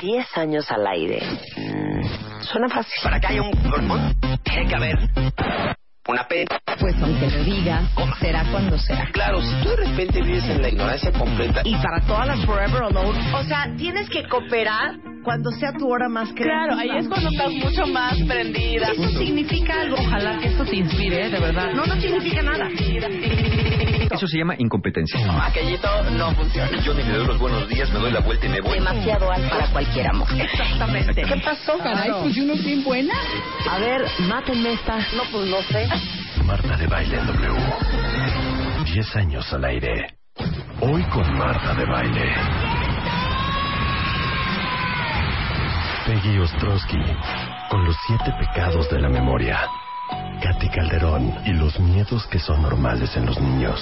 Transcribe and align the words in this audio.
10 0.00 0.38
años 0.38 0.70
al 0.70 0.86
aire. 0.86 1.22
Mm, 1.56 2.42
suena 2.42 2.68
fácil. 2.68 2.92
Para 3.02 3.20
que 3.20 3.26
haya 3.26 3.42
un 3.42 3.50
pulmón, 3.50 4.14
tiene 4.44 4.68
que 4.68 4.74
haber 4.74 4.98
una 6.08 6.26
P. 6.28 6.44
Pues 6.78 6.94
aunque 7.00 7.30
lo 7.30 7.44
diga, 7.44 7.82
será 8.20 8.44
cuando 8.50 8.78
será. 8.78 9.08
Claro, 9.12 9.40
si 9.40 9.54
tú 9.62 9.70
de 9.70 9.76
repente 9.76 10.22
vives 10.22 10.44
en 10.44 10.60
la 10.60 10.68
ignorancia 10.68 11.12
completa. 11.12 11.62
Y 11.64 11.74
para 11.76 12.00
todas 12.00 12.26
las 12.26 12.44
Forever 12.44 12.82
Alone, 12.82 13.34
o 13.34 13.42
sea, 13.44 13.70
tienes 13.76 14.08
que 14.10 14.28
cooperar 14.28 14.96
cuando 15.22 15.50
sea 15.52 15.72
tu 15.72 15.90
hora 15.90 16.08
más 16.08 16.28
creativa. 16.34 16.76
Claro, 16.76 16.78
ahí 16.78 16.98
es 16.98 17.08
cuando 17.08 17.30
estás 17.30 17.52
mucho 17.52 17.86
más 17.86 18.18
prendida. 18.28 18.88
Eso 18.88 19.08
significa 19.18 19.80
algo. 19.80 19.96
Ojalá 19.98 20.38
que 20.38 20.48
esto 20.48 20.64
te 20.64 20.76
inspire, 20.76 21.30
de 21.30 21.40
verdad. 21.40 21.72
No, 21.74 21.86
no 21.86 21.98
significa 22.00 22.42
nada. 22.42 22.68
Eso 24.10 24.26
se 24.28 24.38
llama 24.38 24.54
incompetencia. 24.58 25.18
Aquellito 25.46 25.88
no 26.10 26.34
funciona. 26.34 26.78
Yo 26.82 26.94
ni 26.94 27.02
le 27.02 27.14
doy 27.14 27.26
los 27.26 27.38
buenos 27.38 27.68
días, 27.68 27.90
me 27.90 27.98
doy 27.98 28.12
la 28.12 28.20
vuelta 28.20 28.46
y 28.46 28.48
me 28.50 28.60
voy. 28.60 28.74
Demasiado 28.74 29.32
alto 29.32 29.48
para 29.48 29.66
cualquier 29.68 30.08
amor. 30.08 30.28
Exactamente. 30.38 31.22
¿Qué 31.22 31.36
pasó, 31.42 31.78
Caray, 31.78 32.12
pues 32.22 32.36
uno 32.36 32.54
bien 32.56 32.84
buena. 32.84 33.14
A 33.70 33.78
ver, 33.78 34.04
mátenme 34.28 34.74
esta. 34.74 34.98
No, 35.16 35.22
pues 35.32 35.46
no 35.46 35.62
sé. 35.62 35.88
Marta 36.44 36.76
de 36.76 36.86
Baile 36.86 37.16
W. 37.18 37.54
10 38.84 39.16
años 39.16 39.52
al 39.52 39.64
aire. 39.64 40.18
Hoy 40.80 41.02
con 41.04 41.38
Marta 41.38 41.74
de 41.74 41.84
Baile. 41.84 42.34
Peggy 46.06 46.38
Ostrowski. 46.38 46.98
Con 47.70 47.84
los 47.84 47.96
siete 48.06 48.32
pecados 48.38 48.90
de 48.90 49.00
la 49.00 49.08
memoria. 49.08 49.60
Katy 50.42 50.68
Calderón 50.68 51.34
y 51.46 51.52
los 51.52 51.78
miedos 51.80 52.26
que 52.26 52.38
son 52.38 52.62
normales 52.62 53.16
en 53.16 53.26
los 53.26 53.40
niños. 53.40 53.80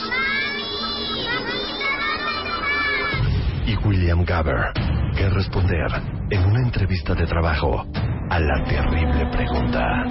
Y 3.67 3.77
William 3.87 4.25
Gaber. 4.25 4.73
Que 5.17 5.29
responder 5.31 5.91
en 6.31 6.45
una 6.45 6.61
entrevista 6.61 7.15
de 7.15 7.27
trabajo 7.27 7.87
a 8.31 8.39
la 8.39 8.65
terrible 8.65 9.27
pregunta. 9.31 10.05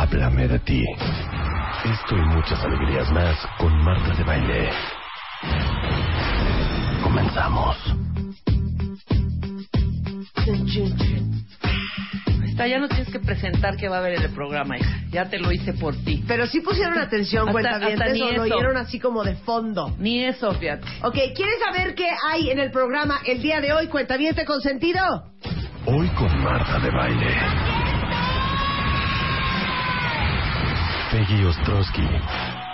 Háblame 0.00 0.48
de 0.48 0.58
ti. 0.60 0.82
Esto 1.84 2.16
y 2.16 2.20
muchas 2.22 2.58
alegrías 2.64 3.12
más 3.12 3.36
con 3.58 3.70
Marta 3.84 4.14
de 4.14 4.24
Baile. 4.24 4.70
Comenzamos. 7.02 7.76
Está, 12.48 12.66
ya 12.66 12.78
no 12.78 12.88
tienes 12.88 13.10
que 13.10 13.20
presentar 13.20 13.76
que 13.76 13.90
va 13.90 13.96
a 13.96 13.98
haber 13.98 14.14
en 14.14 14.22
el 14.22 14.30
programa, 14.30 14.78
hija. 14.78 15.02
Ya 15.10 15.28
te 15.28 15.38
lo 15.38 15.52
hice 15.52 15.74
por 15.74 15.94
ti. 15.94 16.24
Pero 16.26 16.46
sí 16.46 16.62
pusieron 16.62 16.98
atención, 16.98 17.50
hasta 17.50 18.08
ni 18.08 18.22
o 18.22 18.32
lo 18.32 18.44
eso. 18.44 18.54
oyeron 18.54 18.78
así 18.78 18.98
como 18.98 19.22
de 19.22 19.34
fondo. 19.34 19.94
Ni 19.98 20.24
eso, 20.24 20.54
fíjate. 20.54 20.86
Ok, 21.02 21.16
¿quieres 21.36 21.58
saber 21.62 21.94
qué 21.94 22.08
hay 22.26 22.48
en 22.48 22.58
el 22.58 22.70
programa 22.70 23.20
el 23.26 23.42
día 23.42 23.60
de 23.60 23.74
hoy, 23.74 23.88
cuentaviente 23.88 24.46
consentido? 24.46 25.02
Hoy 25.84 26.08
con 26.16 26.42
Marta 26.42 26.78
de 26.78 26.90
Baile. 26.90 27.89
Peggy 31.10 31.44
Ostrowski. 31.44 32.06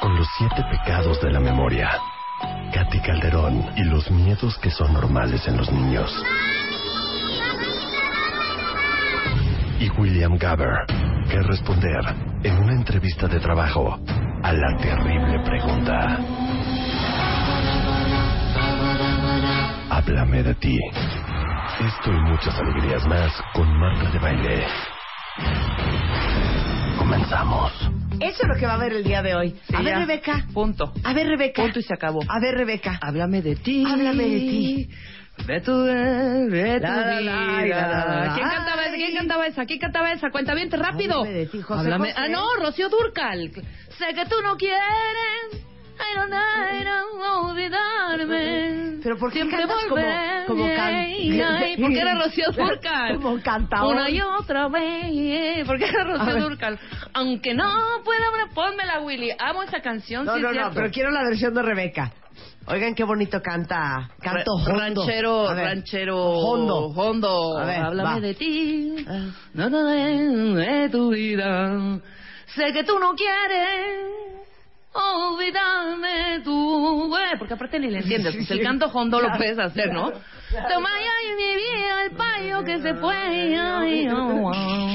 Con 0.01 0.15
los 0.15 0.29
siete 0.37 0.63
pecados 0.71 1.19
de 1.23 1.31
la 1.31 1.41
memoria. 1.41 1.91
Katy 2.71 3.01
Calderón 3.01 3.65
y 3.77 3.85
los 3.85 4.11
miedos 4.11 4.59
que 4.59 4.71
son 4.71 4.93
normales 4.93 5.49
en 5.49 5.57
los 5.57 5.73
niños. 5.73 6.13
Y 9.81 9.89
William 9.99 10.37
Gaber. 10.37 10.85
Que 11.31 11.43
responder 11.43 12.05
en 12.43 12.59
una 12.59 12.73
entrevista 12.75 13.27
de 13.27 13.41
trabajo 13.41 13.99
a 14.43 14.53
la 14.53 14.77
terrible 14.77 15.41
pregunta. 15.41 16.19
Háblame 19.89 20.43
de 20.43 20.55
ti. 20.57 20.79
Esto 21.81 22.13
y 22.13 22.21
muchas 22.21 22.55
alegrías 22.59 23.07
más 23.07 23.33
con 23.55 23.67
Marta 23.79 24.11
de 24.11 24.19
Baile. 24.19 24.67
Comenzamos. 26.99 28.06
Eso 28.21 28.43
es 28.43 28.49
lo 28.49 28.55
que 28.57 28.67
va 28.67 28.73
a 28.73 28.77
haber 28.77 28.93
el 28.93 29.05
día 29.05 29.23
de 29.23 29.35
hoy. 29.35 29.51
Sí, 29.69 29.75
a 29.75 29.79
ver, 29.83 29.93
ya. 29.95 29.99
Rebeca. 30.01 30.47
Punto. 30.53 30.93
A 31.05 31.13
ver, 31.13 31.27
Rebeca. 31.29 31.63
Punto 31.63 31.79
y 31.79 31.83
se 31.83 31.95
acabó. 31.95 32.21
A 32.29 32.41
ver, 32.41 32.55
Rebeca. 32.55 32.99
Háblame 33.01 33.43
de 33.43 33.57
ti. 33.57 33.85
Háblame 33.87 34.25
de 34.25 34.39
ti. 34.39 34.89
De 35.47 35.61
tu, 35.61 35.83
de 35.85 36.77
tu 36.81 36.83
La, 36.87 37.21
la, 37.21 37.63
vida. 37.63 38.33
¿Quién 38.35 38.49
cantaba 38.49 38.85
esa? 38.87 38.97
¿Quién 38.97 39.15
cantaba 39.15 39.47
esa? 39.47 39.67
¿Quién 39.67 39.79
cantaba 39.79 40.13
esa? 40.13 40.31
Cuenta 40.31 40.55
bien, 40.55 40.71
rápido. 40.71 41.19
Háblame 41.21 41.39
de 41.39 41.47
ti, 41.47 41.61
José 41.61 41.81
Háblame- 41.83 42.09
José. 42.09 42.15
Ah, 42.17 42.29
no, 42.29 42.57
Rocío 42.57 42.89
Durcal. 42.89 43.51
Sé 43.99 44.15
que 44.15 44.25
tú 44.27 44.37
no 44.43 44.57
quieres. 44.57 45.63
No, 47.19 47.49
olvidarme. 47.51 48.99
Pero 49.03 49.17
¿por 49.19 49.31
qué 49.31 49.39
Siempre 49.41 49.59
cantas 49.61 49.77
como- 49.85 49.91
volveré. 49.91 50.45
como 50.47 50.65
can- 50.75 50.95
Ay, 50.95 51.41
ay, 51.41 51.77
porque 51.81 51.99
era 52.01 52.15
Rocío 52.17 52.47
Durcal. 52.53 53.17
Como 53.23 53.41
cantador. 53.43 53.95
Una 53.95 54.11
y 54.11 54.21
otra 54.21 54.69
vez. 54.69 55.65
Porque 55.67 55.85
era 55.87 56.03
A 56.15 56.25
Rocío. 56.25 56.43
Durcal. 56.43 56.79
Aunque 57.15 57.55
no 57.55 57.69
pueda, 58.05 58.27
pónmela, 58.55 59.01
Willy. 59.01 59.31
Amo 59.39 59.63
esa 59.63 59.81
canción. 59.81 60.25
No, 60.25 60.35
sí, 60.37 60.41
no, 60.43 60.51
es 60.51 60.57
no, 60.57 60.71
pero 60.75 60.91
quiero 60.91 61.11
la 61.11 61.23
versión 61.25 61.55
de 61.55 61.63
Rebeca. 61.63 62.13
Oigan 62.69 62.95
qué 62.95 63.05
bonito 63.05 63.41
canta. 63.41 64.11
Canto 64.21 64.53
hondo. 64.55 64.73
ranchero, 64.79 65.55
ver. 65.55 65.65
ranchero, 65.65 66.17
Hondo. 66.19 66.87
hondo. 67.01 67.59
A 67.59 67.65
ver, 67.65 67.77
Háblame 67.83 68.15
va. 68.15 68.21
de 68.21 68.35
ti, 68.35 69.07
no, 69.55 69.71
no, 69.71 69.85
de, 69.87 70.55
de 70.55 70.89
tu 70.89 71.11
vida. 71.11 72.01
Sé 72.47 72.73
que 72.73 72.83
tú 72.85 72.99
no 72.99 73.15
quieres 73.15 74.46
olvidarme 74.97 76.41
tú, 76.45 77.09
güey, 77.09 77.39
porque 77.39 77.55
aparte 77.55 77.79
ni 77.79 77.91
le 77.91 77.99
entiendes. 77.99 78.35
pues 78.35 78.51
el 78.51 78.63
canto 78.63 78.87
hondo 78.87 79.21
lo 79.21 79.37
puedes 79.37 79.59
hacer, 79.59 79.93
¿no? 79.93 80.11
Toma 80.11 80.91
ya 80.91 81.37
mi 81.37 81.55
vida 81.57 82.05
el 82.05 82.11
payo 82.13 82.65
que 82.65 82.81
se 82.81 82.95
fue. 82.95 83.15
ay, 83.15 84.09
oh, 84.09 84.51
oh. 84.53 84.93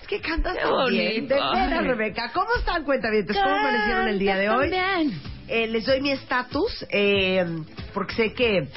Es 0.00 0.06
que 0.06 0.20
cantas 0.20 0.54
Qué 0.54 0.62
tan 0.62 0.86
bien. 0.90 1.28
De 1.28 1.34
veras. 1.34 1.84
Rebeca. 1.84 2.30
¿Cómo 2.32 2.48
están, 2.58 2.84
cuentavientes? 2.84 3.36
¿Cómo 3.36 3.48
amanecieron 3.48 4.08
el 4.08 4.18
día 4.18 4.36
de 4.36 4.48
hoy? 4.48 4.70
También. 4.70 5.20
Eh, 5.48 5.66
les 5.66 5.84
doy 5.84 6.00
mi 6.00 6.12
estatus 6.12 6.86
eh, 6.90 7.44
porque 7.92 8.14
sé 8.14 8.34
que 8.34 8.68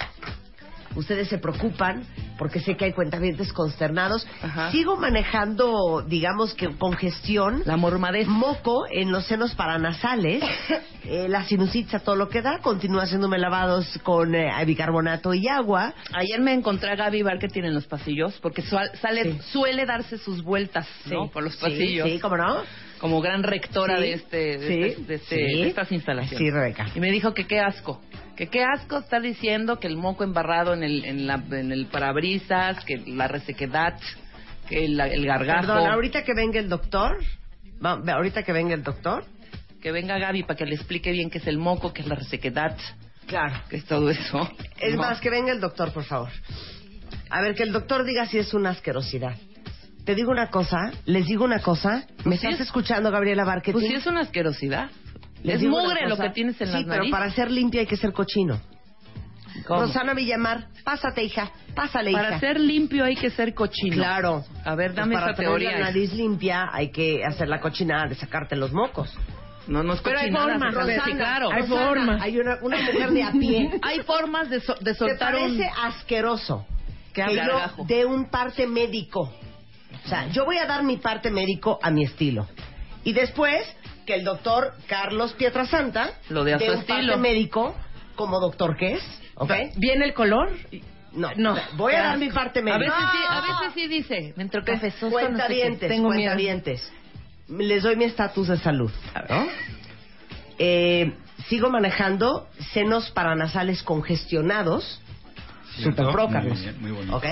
ustedes 0.96 1.28
se 1.30 1.38
preocupan, 1.38 2.04
porque 2.38 2.60
sé 2.60 2.76
que 2.76 2.86
hay 2.86 2.94
cuentavientes 2.94 3.52
consternados. 3.54 4.26
Ajá. 4.42 4.72
Sigo 4.72 4.96
manejando, 4.98 6.04
digamos 6.08 6.54
que 6.54 6.70
congestión, 6.78 7.62
La 7.66 7.78
mormadez. 7.78 8.28
moco 8.28 8.86
en 8.90 9.12
los 9.12 9.26
senos 9.26 9.54
paranasales, 9.56 10.44
eh, 11.06 11.28
la 11.30 11.44
sinusitis 11.46 11.94
a 11.96 12.00
todo 12.00 12.16
lo 12.16 12.30
que 12.30 12.42
da. 12.42 12.60
Continúo 12.60 13.02
haciéndome 13.02 13.38
lavados 13.38 14.00
con 14.04 14.36
eh, 14.36 14.52
bicarbonato 14.66 15.34
y 15.34 15.48
agua. 15.48 15.94
Ayer 16.14 16.40
me 16.42 16.54
encontré 16.54 16.92
a 16.92 16.96
Gaby 16.96 17.24
Bar 17.24 17.40
que 17.40 17.48
tiene 17.48 17.68
en 17.70 17.74
los 17.76 17.86
pasillos, 17.88 18.38
porque 18.42 18.62
sual- 18.62 18.92
sale, 19.02 19.24
Sí. 19.24 19.40
suele 19.52 19.86
darse 19.86 20.18
sus 20.18 20.44
vueltas, 20.44 20.88
¿no? 21.06 21.24
Sí. 21.26 21.30
Por 21.34 21.44
los 21.44 21.54
Sí, 21.54 21.60
pasillos. 21.62 22.10
Sí, 22.10 22.20
¿cómo 22.20 22.38
no? 22.38 22.58
Como 23.04 23.20
gran 23.20 23.44
rectora 23.44 23.98
Sí. 23.98 24.02
de 24.04 24.14
este, 24.14 24.38
de, 24.38 24.68
Sí. 24.68 24.82
este- 24.82 25.04
de 25.04 25.16
este- 25.16 25.36
Sí. 25.36 25.58
de 25.62 25.68
estas 25.68 25.92
instalaciones. 25.92 26.38
Sí, 26.40 26.50
Rebeca. 26.50 26.88
Y 26.96 27.02
me 27.02 27.12
dijo 27.12 27.34
que 27.34 27.46
qué 27.46 27.60
asco, 27.60 28.02
que 28.38 28.48
qué 28.48 28.64
asco 28.64 29.00
está 29.00 29.20
diciendo 29.20 29.78
que 29.78 29.88
el 29.88 29.98
moco 29.98 30.24
embarrado 30.24 30.74
en 30.74 30.84
el, 30.84 31.04
en 31.04 31.28
la, 31.28 31.44
en 31.52 31.74
el 31.74 31.88
parabrisas, 31.88 32.82
que 32.86 33.00
la 33.06 33.28
resequedad, 33.28 34.00
que 34.70 34.86
el, 34.86 34.98
el 35.02 35.26
gargajo. 35.26 35.68
Perdón, 35.68 35.86
ahorita 35.92 36.24
que 36.24 36.34
venga 36.34 36.62
el 36.62 36.70
doctor, 36.70 37.18
ahorita 37.84 38.44
que 38.44 38.54
venga 38.54 38.74
el 38.74 38.84
doctor, 38.84 39.26
Que 39.82 39.92
venga 39.92 40.18
Gaby 40.18 40.44
para 40.44 40.56
que 40.56 40.66
le 40.66 40.76
explique 40.76 41.12
bien 41.12 41.30
qué 41.30 41.40
es 41.40 41.48
el 41.48 41.58
moco, 41.58 41.92
qué 41.92 42.04
es 42.04 42.08
la 42.08 42.16
resequedad, 42.16 42.78
claro. 43.28 43.56
qué 43.70 43.76
es 43.76 43.84
todo 43.84 44.10
eso. 44.10 44.50
Es 44.80 44.96
No. 44.96 45.02
más, 45.02 45.20
que 45.20 45.30
venga 45.30 45.52
el 45.52 45.60
doctor, 45.60 45.92
por 45.92 46.06
favor. 46.06 46.30
A 47.30 47.42
ver, 47.42 47.54
que 47.54 47.64
el 47.64 47.74
doctor 47.74 48.06
diga 48.06 48.26
si 48.28 48.38
es 48.38 48.54
una 48.54 48.70
asquerosidad. 48.70 49.36
Te 50.06 50.16
digo 50.16 50.32
una 50.32 50.50
cosa, 50.50 50.92
les 51.06 51.26
digo 51.26 51.46
una 51.46 51.60
cosa. 51.60 52.06
¿Me 52.20 52.24
Pues 52.24 52.40
sí 52.42 52.48
estás 52.48 52.62
es- 52.62 52.68
escuchando, 52.68 53.10
Gabriela 53.12 53.46
Barquetín? 53.46 53.74
Pues 53.74 53.88
sí 53.88 53.96
es 53.96 54.06
una 54.06 54.22
asquerosidad. 54.22 54.90
Les 55.44 55.62
es 55.62 55.68
mugre 55.68 56.08
lo 56.08 56.18
que 56.18 56.30
tienes 56.30 56.60
en 56.62 56.68
sí, 56.68 56.74
las 56.74 56.84
pero 56.84 56.96
narices. 56.98 57.12
para 57.12 57.30
ser 57.32 57.52
limpia 57.52 57.82
hay 57.82 57.88
que 57.88 57.98
ser 57.98 58.12
cochino. 58.14 58.60
¿Cómo? 59.68 59.82
Rosana 59.82 60.14
Villamar, 60.14 60.68
pásate, 60.84 61.24
hija. 61.24 61.52
Pásale, 61.76 62.12
hija. 62.12 62.22
Para 62.22 62.40
ser 62.40 62.60
limpio 62.60 63.06
hay 63.06 63.16
que 63.16 63.30
ser 63.30 63.54
cochino. 63.54 63.96
Claro. 63.96 64.44
A 64.66 64.76
ver, 64.76 64.88
Pues 64.92 64.96
dame 64.98 65.14
para 65.16 65.28
esa 65.28 65.36
tener 65.36 65.50
teoría. 65.52 65.72
la 65.74 65.80
nariz 65.86 66.12
limpia 66.14 66.70
hay 66.72 66.92
que 66.92 67.24
hacer 67.24 67.48
la 67.48 67.60
cochinada 67.62 68.08
de 68.08 68.16
sacarte 68.16 68.56
los 68.56 68.72
mocos. 68.74 69.16
No, 69.68 69.84
no 69.84 69.94
es 69.94 70.02
Pero 70.02 70.20
hay 70.20 70.32
formas, 70.32 70.74
Rosana, 70.74 71.06
sí, 71.06 71.12
claro. 71.14 71.50
Hay 71.52 71.62
Rosana, 71.62 71.86
formas. 71.88 72.22
Hay 72.22 72.38
una, 72.40 72.58
una 72.62 72.78
mujer 72.82 73.12
de 73.12 73.24
a 73.24 73.32
pie. 73.32 73.72
Hay 73.84 74.00
formas 74.02 74.50
de, 74.50 74.60
so- 74.60 74.76
de 74.76 74.92
¿Te 74.92 74.96
soltar 74.96 75.36
un... 75.36 75.42
parece 75.58 75.70
asqueroso 75.84 76.66
Que 77.14 77.24
que 77.24 77.36
yo 77.36 77.86
dé 77.88 78.06
un 78.06 78.30
parte 78.30 78.68
médico? 78.68 79.32
O 80.06 80.08
sea, 80.08 80.28
yo 80.30 80.46
voy 80.46 80.58
a 80.58 80.66
dar 80.66 80.84
mi 80.84 80.98
parte 80.98 81.32
médico 81.32 81.80
a 81.82 81.90
mi 81.92 82.04
estilo. 82.04 82.48
Y 83.04 83.14
después 83.14 83.66
que 84.06 84.16
el 84.16 84.24
doctor 84.24 84.74
Carlos 84.88 85.34
Pietrasanta 85.34 86.12
Lo 86.30 86.44
dé 86.44 86.54
a 86.56 86.60
su 86.60 86.66
un 86.66 86.72
estilo. 86.80 87.14
parte 87.14 87.18
médico 87.18 87.76
como 88.16 88.40
doctor 88.40 88.76
que 88.78 88.94
es, 88.96 89.22
¿ok? 89.36 89.52
¿Viene 89.78 90.06
el 90.06 90.14
color? 90.14 90.52
No, 91.14 91.30
No. 91.38 91.56
voy 91.78 91.94
a 91.94 92.04
dar 92.04 92.18
mi 92.18 92.30
parte 92.30 92.60
A 92.60 92.64
médica. 92.64 92.80
veces 92.80 93.10
sí, 93.12 93.18
a 93.30 93.42
veces 93.42 93.74
sí 93.76 93.88
dice, 93.88 94.34
me 94.36 94.44
entró 94.44 94.64
cafezoso, 94.64 95.06
no 95.10 95.12
sé 95.12 95.18
qué. 95.20 95.26
Cuentavientes, 95.28 95.90
Tengo 95.90 96.10
miedo. 96.10 96.32
cuentavientes. 96.32 96.92
Les 97.50 97.84
doy 97.84 97.96
mi 97.96 98.06
estatus 98.06 98.48
de 98.48 98.58
salud. 98.58 98.92
¿no? 99.30 99.48
Eh, 100.60 101.14
sigo 101.48 101.70
manejando 101.70 102.48
senos 102.74 103.10
paranasales 103.12 103.84
congestionados. 103.84 105.02
Cierto. 105.76 106.02
Super 106.04 106.14
pro, 106.14 106.26
Muy 106.28 106.34
Carlos. 106.34 106.62
bien, 106.62 106.82
muy 106.82 106.92
bonito. 106.92 107.16
¿Ok? 107.18 107.26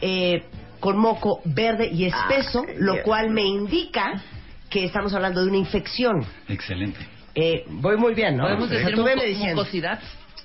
Eh, 0.00 0.44
con 0.82 0.98
moco 0.98 1.40
verde 1.44 1.88
y 1.92 2.06
espeso, 2.06 2.64
lo 2.80 3.02
cual 3.04 3.30
me 3.30 3.42
indica 3.46 4.20
que 4.68 4.84
estamos 4.84 5.14
hablando 5.14 5.40
de 5.40 5.46
una 5.46 5.58
infección. 5.58 6.26
Excelente. 6.48 6.98
Eh, 7.36 7.64
voy 7.68 7.96
muy 7.96 8.14
bien, 8.14 8.36
¿no? 8.36 8.42
Podemos 8.42 8.64
O 8.64 8.68
sea, 8.68 8.78
decir 8.80 8.96
muco- 8.96 9.10
mucosidad. 9.54 10.00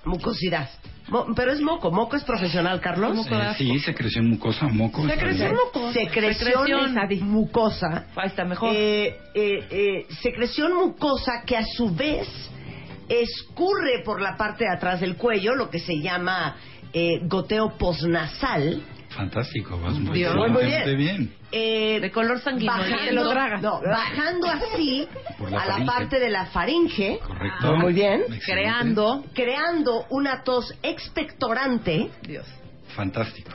Mucosidad. 0.05 0.69
Mo- 1.07 1.25
pero 1.35 1.53
es 1.53 1.59
moco. 1.61 1.89
Moco 1.89 2.15
es 2.17 2.23
profesional, 2.23 2.79
Carlos. 2.81 3.25
Eh, 3.31 3.53
sí, 3.57 3.79
secreción 3.79 4.29
mucosa, 4.29 4.67
moco. 4.67 5.07
Secreción 5.07 5.55
mucosa. 5.55 5.93
Secreción, 5.93 6.93
Secreción. 6.93 7.29
mucosa. 7.31 8.05
Ahí 8.15 8.27
está 8.27 8.45
mejor. 8.45 8.69
Eh, 8.75 9.17
eh, 9.33 9.67
eh, 9.71 10.05
secreción 10.21 10.75
mucosa 10.75 11.41
que 11.47 11.57
a 11.57 11.65
su 11.65 11.95
vez 11.95 12.27
escurre 13.09 14.03
por 14.05 14.21
la 14.21 14.37
parte 14.37 14.65
de 14.65 14.75
atrás 14.75 14.99
del 14.99 15.15
cuello, 15.15 15.55
lo 15.55 15.69
que 15.71 15.79
se 15.79 15.99
llama 15.99 16.57
eh, 16.93 17.21
goteo 17.23 17.75
posnasal. 17.77 18.83
Fantástico, 19.09 19.79
vas 19.79 19.93
muy, 19.99 20.17
Dios, 20.17 20.35
muy, 20.35 20.95
bien. 20.95 21.33
Eh, 21.51 21.99
De 22.01 22.11
color 22.11 22.39
sanguíneo. 22.41 22.73
bajando, 22.75 22.97
que 23.05 23.11
lo 23.13 23.29
traga. 23.29 23.57
no, 23.57 23.81
bajando 23.81 24.47
así 24.47 25.07
la 25.49 25.61
a 25.61 25.79
la 25.79 25.85
parte 25.85 26.19
de 26.19 26.29
la 26.29 26.45
faringe, 26.47 27.19
Correcto. 27.25 27.75
muy 27.77 27.93
bien, 27.93 28.21
Excelente. 28.21 28.45
Creando... 28.45 29.23
creando 29.33 30.05
una 30.09 30.43
tos 30.43 30.73
expectorante, 30.83 32.09
Dios. 32.23 32.45
Fantástico. 32.95 33.51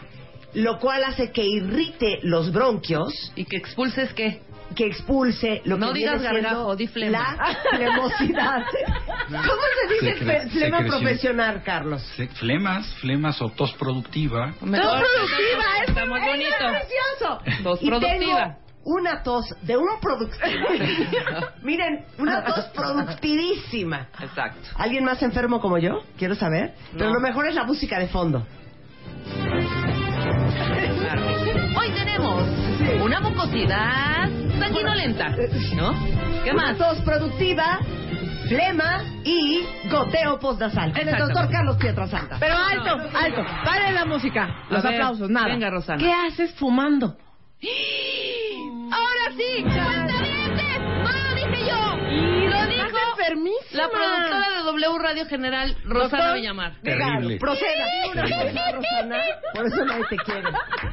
lo 0.54 0.78
cual 0.78 1.04
hace 1.04 1.32
que 1.32 1.44
irrite 1.44 2.18
los 2.22 2.52
bronquios 2.52 3.32
¿Y 3.36 3.44
que 3.44 3.56
expulses 3.56 4.12
qué? 4.14 4.40
Que 4.74 4.86
expulse 4.86 5.62
lo 5.64 5.76
No 5.78 5.88
que 5.92 5.98
digas 6.00 6.20
viene 6.20 6.40
gargajo, 6.42 6.76
di 6.76 6.86
flema. 6.86 7.36
la 7.36 7.56
flemosidad. 7.76 8.62
¿Cómo 9.28 9.42
se 9.42 9.94
dice 9.94 10.24
fle- 10.24 10.50
flema 10.50 10.78
secreción. 10.78 10.88
profesional, 10.88 11.62
Carlos? 11.64 12.02
Se- 12.16 12.28
Flemas, 12.28 12.86
flemas 13.00 13.40
o 13.42 13.50
tos 13.50 13.72
productiva. 13.74 14.52
Mejor. 14.60 14.98
productiva, 14.98 15.64
es- 15.86 15.96
es 15.96 16.08
bonito. 16.08 16.56
precioso. 16.58 17.62
Tos 17.62 17.78
productiva. 17.80 18.00
tengo 18.00 18.62
una 18.84 19.22
tos 19.22 19.44
de 19.62 19.76
un 19.76 19.86
productiva. 20.00 21.52
Miren, 21.62 22.04
una 22.18 22.42
tos 22.44 22.64
productivísima. 22.74 24.08
Exacto. 24.20 24.68
¿Alguien 24.76 25.04
más 25.04 25.22
enfermo 25.22 25.60
como 25.60 25.78
yo? 25.78 26.02
Quiero 26.18 26.34
saber. 26.34 26.74
Pero 26.96 27.12
lo 27.12 27.20
mejor 27.20 27.46
es 27.48 27.54
la 27.54 27.64
música 27.64 27.98
de 27.98 28.08
fondo. 28.08 28.44
Hoy 31.76 31.90
tenemos 31.94 32.42
una 33.02 33.20
mucosidad 33.20 34.28
sanguinolenta, 34.58 35.28
¿no? 35.76 35.94
¿Qué 36.44 36.50
Una 36.52 36.62
más? 36.72 36.78
tos 36.78 37.00
productiva, 37.00 37.78
flema 38.48 39.02
y 39.24 39.60
goteo 39.90 40.38
postnasal. 40.38 40.92
Con 40.92 41.08
el 41.08 41.16
doctor 41.16 41.48
Carlos 41.50 41.76
Pietrasanta. 41.76 42.36
Pero 42.40 42.54
alto, 42.56 43.08
alto. 43.16 43.44
Pare 43.64 43.92
la 43.92 44.04
música. 44.04 44.64
Los 44.70 44.82
ver, 44.82 44.94
aplausos, 44.94 45.30
nada. 45.30 45.46
venga, 45.48 45.70
Rosana. 45.70 45.98
¿Qué 45.98 46.12
haces 46.12 46.54
fumando? 46.54 47.16
¡Ahora 48.92 49.36
sí! 49.36 49.62
¡Cuentavientes! 49.62 50.80
¡No 50.80 51.10
lo 51.10 51.34
dije 51.34 51.66
yo! 51.70 51.91
Y 52.12 52.48
lo 52.48 52.66
dijo 52.66 52.98
enfermísima. 53.10 53.82
la 53.82 53.88
productora 53.88 54.50
de 54.50 54.62
W 54.64 54.98
Radio 54.98 55.26
General, 55.26 55.76
Rosana. 55.84 56.34
Villamar. 56.34 56.74
Terrible. 56.82 57.38
Proceda. 57.38 57.86
Rosana. 58.72 59.22
Por 59.54 59.66
eso 59.66 59.84
nadie 59.84 60.04
te 60.08 60.16
quiere. 60.16 60.48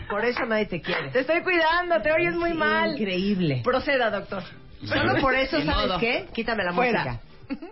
Por 0.10 0.25
eso 0.25 0.45
nadie 0.45 0.66
te 0.66 0.81
quiere. 0.81 1.10
Te 1.10 1.19
estoy 1.21 1.42
cuidando, 1.42 2.01
te 2.01 2.12
oyes 2.12 2.36
muy 2.36 2.54
mal. 2.54 2.94
Increíble. 2.94 3.62
Proceda, 3.63 4.10
doctor. 4.10 4.44
Solo 4.86 5.19
por 5.21 5.36
eso, 5.36 5.62
¿sabes 5.63 5.92
qué? 6.00 6.27
Quítame 6.33 6.63
la 6.63 6.74
Fuera. 6.74 7.19
música. 7.50 7.69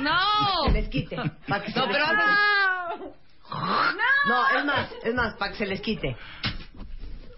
¡No! 0.00 0.64
Se 0.66 0.72
les 0.72 0.88
quite. 0.88 1.16
No, 1.16 1.32
pero 1.46 2.06
antes... 2.06 2.26
No, 4.28 4.58
es 4.58 4.64
más, 4.64 4.88
es 5.04 5.14
más, 5.14 5.34
para 5.36 5.52
que 5.52 5.58
se 5.58 5.66
les 5.66 5.80
quite. 5.80 6.16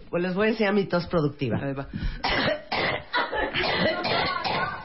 Pues 0.09 0.23
les 0.23 0.33
voy 0.33 0.47
a 0.47 0.49
enseñar 0.51 0.73
mi 0.73 0.85
tos 0.85 1.05
productiva. 1.07 1.57
Ahí 1.61 1.73
va. 1.73 1.87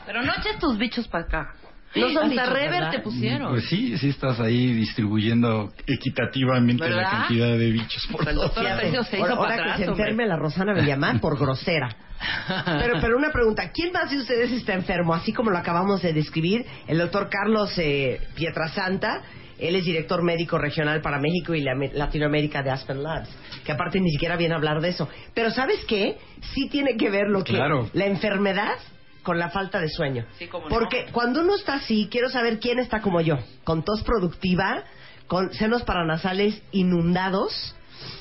Pero 0.06 0.23
no 0.23 0.32
eches 0.38 0.59
tus 0.59 0.79
bichos 0.79 1.09
para 1.09 1.25
acá. 1.25 1.55
No 1.97 2.09
son 2.09 2.17
Hasta 2.25 2.29
bichos, 2.29 2.49
rever 2.53 2.71
¿verdad? 2.71 2.91
te 2.91 2.99
pusieron. 3.00 3.53
Pues 3.53 3.69
sí, 3.69 3.97
sí 3.99 4.09
estás 4.09 4.41
ahí 4.41 4.73
distribuyendo 4.75 5.73
equitativamente 5.87 6.91
la 6.91 7.09
cantidad 7.09 7.56
de 7.56 7.71
bichos 7.71 8.09
por 8.11 8.29
El 8.29 8.35
doctor 8.35 8.65
se 8.65 8.88
hizo 8.88 9.23
ahora, 9.23 9.37
para 9.37 9.37
ahora 9.37 9.55
atrás, 9.55 9.76
que 9.76 9.85
se 9.85 9.91
hombre. 9.91 10.05
enferme 10.05 10.26
la 10.26 10.37
Rosana 10.37 10.75
Villamar 10.75 11.21
por 11.21 11.38
grosera. 11.38 11.88
Pero, 12.81 13.00
pero 13.03 13.19
una 13.19 13.31
pregunta, 13.31 13.70
¿quién 13.70 13.93
más 13.93 14.11
de 14.11 14.17
ustedes 14.19 14.50
está 14.53 14.73
enfermo? 14.73 15.12
Así 15.12 15.32
como 15.32 15.50
lo 15.50 15.59
acabamos 15.59 16.00
de 16.00 16.12
describir, 16.15 16.65
el 16.87 16.97
doctor 16.97 17.29
Carlos 17.29 17.77
eh, 17.77 18.19
Pietrasanta, 18.35 19.20
él 19.59 19.77
es 19.77 19.85
director 19.85 20.23
médico 20.23 20.59
regional 20.59 21.01
para 21.01 21.19
México 21.19 21.55
y 21.55 21.62
la- 21.62 21.75
Latinoamérica 21.93 22.62
de 22.62 22.71
Aspen 22.71 23.03
Labs, 23.03 23.29
que 23.65 23.73
aparte 23.73 24.01
ni 24.01 24.11
siquiera 24.11 24.37
viene 24.37 24.55
a 24.55 24.56
hablar 24.59 24.81
de 24.81 24.89
eso. 24.91 25.09
Pero 25.35 25.51
¿sabes 25.51 25.85
qué? 25.87 26.19
Sí 26.55 26.69
tiene 26.69 26.97
que 26.97 27.11
ver 27.11 27.29
lo 27.29 27.43
que 27.45 27.55
Claro. 27.55 27.89
la 27.93 28.06
enfermedad 28.06 28.75
con 29.23 29.39
la 29.39 29.49
falta 29.51 29.81
de 29.81 29.89
sueño. 29.89 30.27
Sí, 30.39 30.47
cómo 30.49 30.69
no. 30.69 30.75
Porque 30.75 31.06
cuando 31.12 31.41
uno 31.41 31.55
está 31.55 31.75
así, 31.75 32.09
quiero 32.11 32.29
saber 32.29 32.59
quién 32.61 32.79
está 32.79 33.01
como 33.01 33.21
yo, 33.21 33.39
con 33.65 33.83
tos 33.83 34.03
productiva, 34.03 34.85
con 35.27 35.53
senos 35.55 35.83
paranasales 35.85 36.61
inundados, 36.73 37.75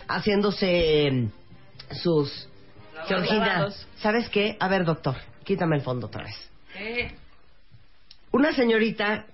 haciéndose 0.07 1.09
mm, 1.11 1.95
sus... 1.95 2.47
Georgina. 3.07 3.67
¿sabes 3.97 4.29
qué? 4.29 4.55
A 4.61 4.69
ver, 4.69 4.85
doctor, 4.85 5.15
quítame 5.43 5.75
el 5.75 5.81
fondo 5.81 6.07
otra 6.07 6.23
vez. 6.23 6.49
¿Qué? 6.71 7.11
Una 8.31 8.53
señorita 8.53 9.25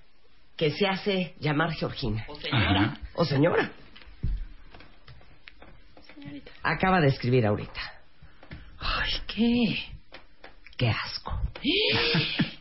que 0.60 0.72
se 0.72 0.86
hace 0.86 1.36
llamar 1.40 1.72
Georgina, 1.72 2.26
O 2.28 2.36
señora. 2.36 2.82
Ajá. 2.82 2.98
o 3.16 3.24
señora, 3.24 3.72
acaba 6.62 7.00
de 7.00 7.08
escribir 7.08 7.46
ahorita. 7.46 7.80
Ay, 8.78 9.12
¿qué? 9.26 9.86
¡Qué 10.76 10.90
asco! 10.90 11.42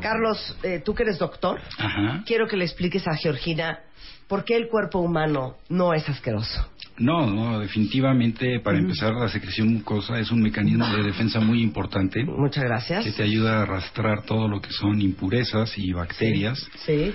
Carlos, 0.00 0.56
eh, 0.62 0.80
tú 0.84 0.94
que 0.94 1.02
eres 1.04 1.18
doctor, 1.18 1.60
Ajá. 1.78 2.22
quiero 2.26 2.46
que 2.46 2.56
le 2.56 2.64
expliques 2.64 3.06
a 3.06 3.14
Georgina 3.16 3.80
por 4.28 4.44
qué 4.44 4.56
el 4.56 4.68
cuerpo 4.68 5.00
humano 5.00 5.56
no 5.68 5.92
es 5.94 6.08
asqueroso. 6.08 6.66
No, 6.98 7.26
no, 7.26 7.58
definitivamente 7.60 8.60
para 8.60 8.78
empezar 8.78 9.14
la 9.14 9.28
secreción 9.28 9.72
mucosa 9.72 10.18
es 10.18 10.30
un 10.30 10.42
mecanismo 10.42 10.86
de 10.94 11.02
defensa 11.02 11.40
muy 11.40 11.62
importante 11.62 12.22
Muchas 12.24 12.62
gracias. 12.64 13.04
que 13.04 13.12
te 13.12 13.22
ayuda 13.22 13.58
a 13.58 13.62
arrastrar 13.62 14.22
todo 14.24 14.48
lo 14.48 14.60
que 14.60 14.70
son 14.70 15.00
impurezas 15.00 15.72
y 15.78 15.92
bacterias. 15.92 16.68
Sí. 16.84 17.14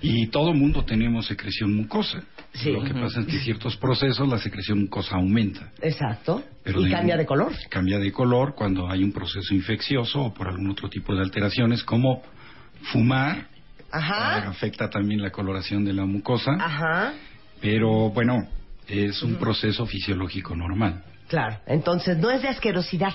Y 0.00 0.28
todo 0.28 0.52
mundo 0.54 0.84
tenemos 0.84 1.26
secreción 1.26 1.74
mucosa. 1.74 2.22
Sí. 2.54 2.70
Lo 2.72 2.84
que 2.84 2.94
pasa 2.94 3.20
es 3.20 3.26
que 3.26 3.32
en 3.36 3.40
ciertos 3.42 3.76
procesos 3.76 4.28
la 4.28 4.38
secreción 4.38 4.80
mucosa 4.82 5.16
aumenta. 5.16 5.72
Exacto. 5.82 6.44
Pero 6.62 6.80
y 6.80 6.84
de- 6.84 6.90
cambia 6.90 7.16
de 7.16 7.26
color. 7.26 7.52
Cambia 7.68 7.98
de 7.98 8.12
color 8.12 8.54
cuando 8.54 8.88
hay 8.88 9.02
un 9.02 9.12
proceso 9.12 9.52
infeccioso 9.54 10.20
o 10.20 10.34
por 10.34 10.48
algún 10.48 10.70
otro 10.70 10.88
tipo 10.88 11.14
de 11.14 11.22
alteraciones 11.22 11.82
como 11.82 12.22
fumar. 12.92 13.48
Ajá. 13.90 14.48
Afecta 14.48 14.88
también 14.88 15.20
la 15.20 15.30
coloración 15.30 15.84
de 15.84 15.92
la 15.92 16.04
mucosa. 16.06 16.52
Ajá. 16.60 17.12
Pero 17.60 18.10
bueno, 18.10 18.46
es 18.86 19.22
un 19.22 19.36
proceso 19.36 19.86
fisiológico 19.86 20.54
normal. 20.54 21.02
Claro. 21.28 21.58
Entonces, 21.66 22.16
no 22.18 22.30
es 22.30 22.42
de 22.42 22.48
asquerosidad. 22.48 23.14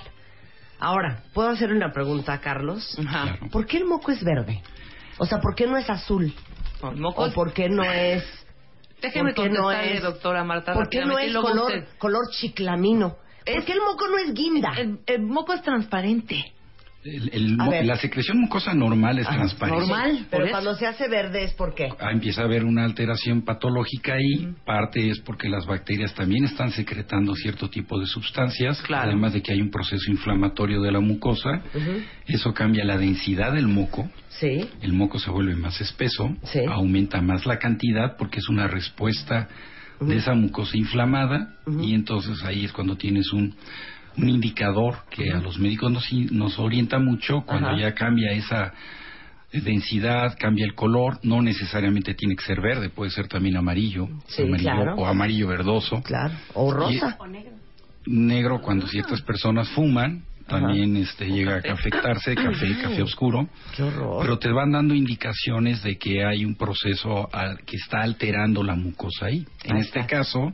Ahora, 0.80 1.24
¿puedo 1.34 1.50
hacer 1.50 1.72
una 1.72 1.92
pregunta 1.94 2.34
a 2.34 2.42
Carlos? 2.42 2.98
Ajá. 3.00 3.24
Claro. 3.38 3.50
¿Por 3.50 3.66
qué 3.66 3.78
el 3.78 3.86
moco 3.86 4.12
es 4.12 4.22
verde? 4.24 4.62
O 5.18 5.26
sea, 5.26 5.40
¿por 5.40 5.56
qué 5.56 5.66
no 5.68 5.78
es 5.78 5.90
azul? 5.90 6.34
Con 6.82 7.00
mocos. 7.00 7.32
¿O 7.32 7.34
por 7.34 7.54
qué 7.54 7.70
no 7.70 7.84
es... 7.84 8.24
Déjeme 9.02 9.34
por 9.34 9.44
qué 9.44 9.50
no 9.50 9.64
contestarle, 9.64 9.96
es- 9.98 10.04
doctora 10.04 10.44
Marta, 10.44 10.74
¿Por 10.74 10.90
qué 10.90 11.06
no 11.06 11.20
es 11.20 11.34
color, 11.36 11.72
color 11.98 12.30
chiclamino? 12.32 13.18
Es- 13.46 13.56
¿Por 13.56 13.66
qué 13.66 13.74
el 13.74 13.82
moco 13.82 14.08
no 14.08 14.18
es 14.18 14.34
guinda? 14.34 14.74
El, 14.78 15.00
el 15.06 15.22
moco 15.22 15.54
es 15.54 15.62
transparente. 15.62 16.54
El- 17.06 17.30
el 17.34 17.88
la 17.88 17.98
secreción 17.98 18.40
mucosa 18.42 18.74
normal 18.74 19.20
es 19.20 19.28
transparente. 19.28 19.82
Normal. 19.88 20.26
Pero 20.32 20.50
cuando 20.50 20.74
se 20.76 20.88
hace 20.88 21.08
verde 21.08 21.44
es 21.44 21.54
por 21.54 21.76
qué. 21.76 21.88
Ah, 22.00 22.12
empieza 22.12 22.42
a 22.42 22.46
haber 22.46 22.64
una 22.66 22.84
alteración 22.84 23.44
patológica 23.44 24.14
ahí. 24.16 24.50
Parte 24.66 25.10
es 25.12 25.20
porque 25.20 25.48
las 25.48 25.68
bacterias 25.68 26.16
también 26.16 26.46
están 26.46 26.72
secretando 26.72 27.36
cierto 27.36 27.70
tipo 27.70 28.00
de 28.00 28.08
sustancias, 28.08 28.82
Claro. 28.82 29.10
además 29.12 29.34
de 29.34 29.44
que 29.44 29.52
hay 29.54 29.62
un 29.62 29.70
proceso 29.70 30.10
inflamatorio 30.10 30.82
de 30.82 30.92
la 30.92 31.00
mucosa. 31.00 31.62
Eso 32.26 32.54
cambia 32.56 32.84
la 32.84 32.98
densidad 32.98 33.54
del 33.54 33.68
moco. 33.68 34.10
Sí. 34.30 34.68
El 34.82 34.94
moco 34.94 35.20
se 35.20 35.30
vuelve 35.30 35.56
más 35.56 35.80
espeso, 35.82 36.36
Sí. 36.44 36.62
aumenta 36.68 37.22
más 37.22 37.46
la 37.46 37.60
cantidad 37.60 38.18
porque 38.18 38.40
es 38.40 38.50
una 38.50 38.68
respuesta 38.68 39.48
de 40.02 40.18
esa 40.18 40.34
mucosa 40.34 40.76
inflamada 40.76 41.54
y 41.82 41.94
entonces 41.94 42.44
ahí 42.44 42.66
es 42.66 42.74
cuando 42.74 42.98
tienes 42.98 43.32
un, 43.32 43.56
un 44.18 44.30
indicador 44.30 44.98
que 45.10 45.32
a 45.32 45.38
los 45.40 45.60
médicos 45.60 45.92
nos, 45.92 46.12
nos 46.32 46.58
orienta 46.60 47.00
mucho 47.00 47.42
cuando 47.46 47.70
Ajá. 47.70 47.78
ya 47.80 47.94
cambia 47.94 48.32
esa 48.32 48.74
densidad, 49.52 50.36
cambia 50.38 50.66
el 50.66 50.76
color, 50.76 51.20
no 51.24 51.42
necesariamente 51.42 52.14
tiene 52.14 52.36
que 52.36 52.44
ser 52.44 52.60
verde, 52.62 52.90
puede 52.90 53.12
ser 53.12 53.28
también 53.28 53.56
amarillo, 53.56 54.10
Sí, 54.28 54.44
amarillo 54.44 54.72
claro. 54.72 54.96
o 54.96 55.06
amarillo 55.06 55.48
verdoso, 55.48 56.02
Claro. 56.04 56.34
O 56.54 56.74
rosa. 56.74 57.18
negro 58.06 58.62
cuando 58.62 58.88
ciertas 58.88 59.22
personas 59.22 59.70
fuman, 59.70 60.24
también 60.48 60.96
este 60.98 61.26
llega 61.28 61.56
a 61.56 61.74
afectarse, 61.74 62.36
café, 62.36 62.78
café 62.80 63.02
oscuro. 63.02 63.48
Qué 63.76 63.82
horror. 63.82 64.22
Pero 64.22 64.38
te 64.38 64.50
van 64.52 64.72
dando 64.74 64.94
indicaciones 64.94 65.82
de 65.82 65.98
que 65.98 66.24
hay 66.24 66.46
un 66.46 66.54
proceso 66.56 67.28
al- 67.34 67.60
que 67.64 67.78
está 67.78 68.02
alterando 68.02 68.62
la 68.62 68.76
mucosa 68.76 69.26
ahí. 69.28 69.44
En 69.64 69.78
Ahí 69.78 69.82
este 69.82 70.06
caso, 70.06 70.54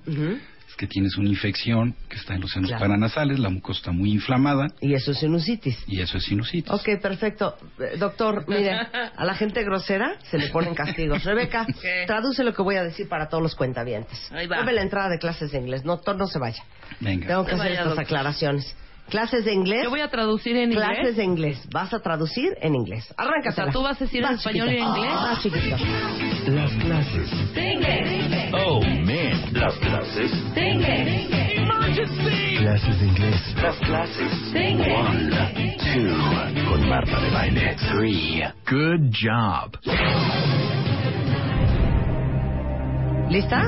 que 0.82 0.88
tienes 0.88 1.16
una 1.16 1.30
infección 1.30 1.94
que 2.10 2.16
está 2.18 2.34
en 2.34 2.42
los 2.42 2.50
senos 2.52 2.70
Claro. 2.72 2.82
paranasales, 2.82 3.38
la 3.38 3.50
mucosa 3.50 3.78
está 3.82 3.92
muy 3.92 4.10
inflamada 4.12 4.66
Y 4.82 4.96
eso 4.96 5.12
es 5.12 5.20
sinusitis. 5.20 5.78
y 5.86 6.02
eso 6.02 6.18
es 6.18 6.24
sinusitis. 6.24 6.72
Ok, 6.72 7.00
perfecto. 7.00 7.56
Eh, 7.80 7.98
Doctor, 8.00 8.46
mire, 8.48 8.72
a 9.16 9.24
la 9.24 9.36
gente 9.36 9.64
grosera 9.64 10.16
se 10.32 10.40
le 10.40 10.48
ponen 10.48 10.74
castigos. 10.74 11.24
Rebeca, 11.24 11.68
¿Qué? 11.82 12.06
traduce 12.08 12.44
lo 12.44 12.56
que 12.56 12.64
voy 12.64 12.78
a 12.78 12.84
decir 12.84 13.08
para 13.08 13.30
todos 13.30 13.44
los 13.44 13.54
cuentavientes. 13.54 14.20
Ahí 14.32 14.48
va. 14.48 14.58
Dame 14.58 14.74
la 14.74 14.82
entrada 14.82 15.08
de 15.10 15.20
clases 15.20 15.52
de 15.52 15.60
inglés. 15.60 15.84
Doctor, 15.84 16.16
no 16.18 16.26
se 16.26 16.40
vaya. 16.40 16.64
Venga. 17.00 17.28
Tengo 17.28 17.44
que 17.46 17.52
Se 17.52 17.56
hacer 17.58 17.66
vaya, 17.68 17.74
estas 17.82 17.86
doctor. 17.90 18.04
aclaraciones. 18.06 18.76
Clases 19.12 19.44
de 19.44 19.54
inglés. 19.54 19.84
Yo 19.84 19.90
voy 19.90 20.00
a 20.00 20.08
traducir 20.10 20.56
en 20.56 20.72
Clases 20.72 20.98
inglés. 21.00 21.18
de 21.18 21.24
inglés. 21.26 21.68
Vas 21.72 21.94
a 21.94 22.00
traducir 22.00 22.54
en 22.62 22.76
inglés. 22.76 23.14
Arráncate. 23.18 23.50
O 23.50 23.52
sea, 23.66 23.72
¿tú 23.72 23.84
vas 23.84 24.02
a 24.02 24.06
decir 24.06 24.24
en 24.24 24.34
español 24.34 24.72
y 24.72 24.78
en 24.78 24.84
inglés? 24.88 25.12
Vas, 25.14 25.44
chiquito. 25.44 25.76
Las 26.48 26.72
clases. 26.72 27.30
Oh, 28.54 28.82
man. 28.82 29.54
Las 29.54 29.76
clases. 29.76 30.32
Clases 32.58 33.00
de 33.02 33.06
inglés. 33.08 33.56
Las 33.62 33.78
clases. 33.80 34.32
One, 34.56 35.76
two. 35.78 36.70
Con 36.70 36.88
Marta 36.90 37.20
de 37.20 37.30
Baile. 37.32 37.76
Three. 37.92 38.44
Good 38.70 39.12
job. 39.12 39.78
¿Lista? 43.30 43.62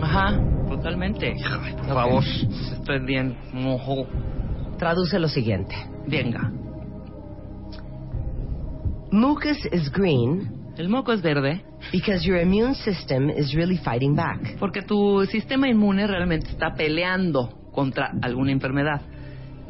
Ajá, 0.00 0.38
totalmente. 0.78 1.34
Por 1.76 1.86
favor, 1.86 2.24
estoy 2.24 2.98
bien 3.04 3.36
mojo. 3.52 4.06
Traduce 4.78 5.18
lo 5.18 5.28
siguiente. 5.28 5.74
Venga. 6.06 6.50
Mucus 9.10 9.58
is 9.72 9.90
green 9.90 10.54
El 10.76 10.88
moco 10.88 11.12
es 11.12 11.22
verde 11.22 11.60
because 11.90 12.24
your 12.24 12.38
immune 12.38 12.74
system 12.74 13.30
is 13.30 13.54
really 13.54 13.78
fighting 13.78 14.14
back. 14.14 14.56
porque 14.60 14.82
tu 14.82 15.24
sistema 15.26 15.68
inmune 15.68 16.06
realmente 16.06 16.48
está 16.50 16.74
peleando 16.74 17.48
contra 17.72 18.12
alguna 18.22 18.52
enfermedad. 18.52 19.00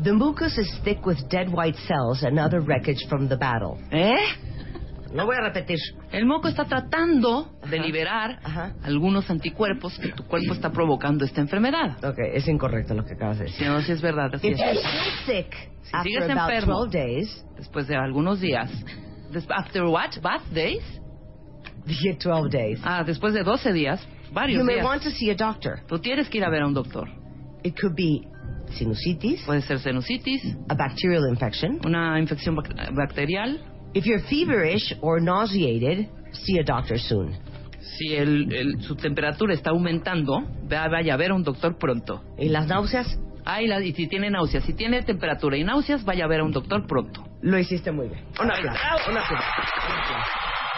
The 0.02 0.12
mucus 0.12 0.58
is 0.58 0.68
thick 0.84 1.04
with 1.06 1.18
dead 1.30 1.48
white 1.50 1.78
cells 1.86 2.22
and 2.24 2.38
other 2.38 2.60
wreckage 2.60 3.06
from 3.08 3.28
the 3.28 3.36
battle. 3.36 3.78
¿Eh? 3.90 4.16
No 5.12 5.24
voy 5.26 5.36
a 5.36 5.40
repetir. 5.40 5.78
El 6.12 6.26
moco 6.26 6.48
está 6.48 6.64
tratando 6.66 7.50
de 7.68 7.76
Ajá. 7.78 7.86
liberar 7.86 8.38
Ajá. 8.44 8.72
algunos 8.82 9.28
anticuerpos 9.30 9.98
que 9.98 10.08
tu 10.12 10.24
cuerpo 10.24 10.52
está 10.52 10.70
provocando 10.70 11.24
esta 11.24 11.40
enfermedad. 11.40 11.96
Ok, 12.04 12.18
es 12.34 12.46
incorrecto 12.48 12.94
lo 12.94 13.04
que 13.04 13.14
acabas 13.14 13.38
de 13.38 13.44
decir. 13.44 13.58
Si 13.58 13.64
no, 13.64 13.80
si 13.80 13.92
es 13.92 14.02
verdad, 14.02 14.34
así 14.34 14.48
es. 14.48 14.58
sick 15.26 15.54
Si 15.82 15.90
after 15.96 16.02
sigues 16.12 16.28
enfermo. 16.30 16.84
12 16.86 16.98
days, 16.98 17.44
Después 17.56 17.86
de 17.88 17.96
algunos 17.96 18.40
días. 18.40 18.70
After 19.50 19.84
what? 19.84 20.10
Bath 20.22 20.42
days? 20.52 20.82
dije 21.86 22.18
12 22.22 22.50
days, 22.50 22.80
Ah, 22.84 23.02
después 23.04 23.32
de 23.34 23.42
12 23.42 23.72
días. 23.72 24.06
Varios 24.32 24.58
you 24.60 24.64
may 24.64 24.74
días. 24.76 24.84
want 24.86 25.02
to 25.02 25.10
see 25.10 25.30
a 25.30 25.34
doctor. 25.34 25.80
Tú 25.86 25.98
tienes 25.98 26.28
que 26.28 26.36
ir 26.38 26.44
a 26.44 26.50
ver 26.50 26.62
a 26.62 26.66
un 26.66 26.74
doctor. 26.74 27.08
It 27.62 27.74
could 27.80 27.94
be 27.96 28.20
sinusitis, 28.74 29.42
Puede 29.46 29.62
ser 29.62 29.78
sinusitis, 29.78 30.54
a 30.68 30.74
bacterial 30.74 31.22
infection. 31.30 31.80
una 31.86 32.18
infección 32.20 32.54
bac- 32.56 32.94
bacterial. 32.94 33.58
If 33.94 34.04
you're 34.04 34.22
feverish 34.28 34.96
or 35.00 35.20
nauseated, 35.20 36.08
see 36.32 36.58
a 36.58 36.64
doctor 36.64 36.98
soon. 36.98 37.32
Si 37.80 38.14
el, 38.14 38.52
el- 38.52 38.82
su 38.82 38.94
temperatura 38.96 39.54
está 39.54 39.70
aumentando, 39.70 40.42
va- 40.70 40.88
vaya 40.88 41.14
a 41.14 41.16
ver 41.16 41.30
a 41.30 41.34
un 41.34 41.42
doctor 41.42 41.78
pronto. 41.78 42.22
Y 42.38 42.48
las 42.48 42.66
náuseas, 42.66 43.18
Ah, 43.50 43.62
y, 43.62 43.66
la- 43.66 43.82
y 43.82 43.94
si 43.94 44.06
tiene 44.08 44.28
náuseas, 44.30 44.62
si 44.64 44.74
tiene 44.74 45.00
temperatura 45.02 45.56
y 45.56 45.64
náuseas, 45.64 46.04
vaya 46.04 46.26
a 46.26 46.28
ver 46.28 46.40
a 46.40 46.44
un 46.44 46.52
doctor 46.52 46.86
pronto. 46.86 47.24
lo 47.40 47.58
hiciste 47.58 47.90
muy 47.92 48.08
bien. 48.08 48.20
Un 48.40 48.50
aplauso, 48.50 49.10
un 49.10 49.16
aplauso. 49.16 49.44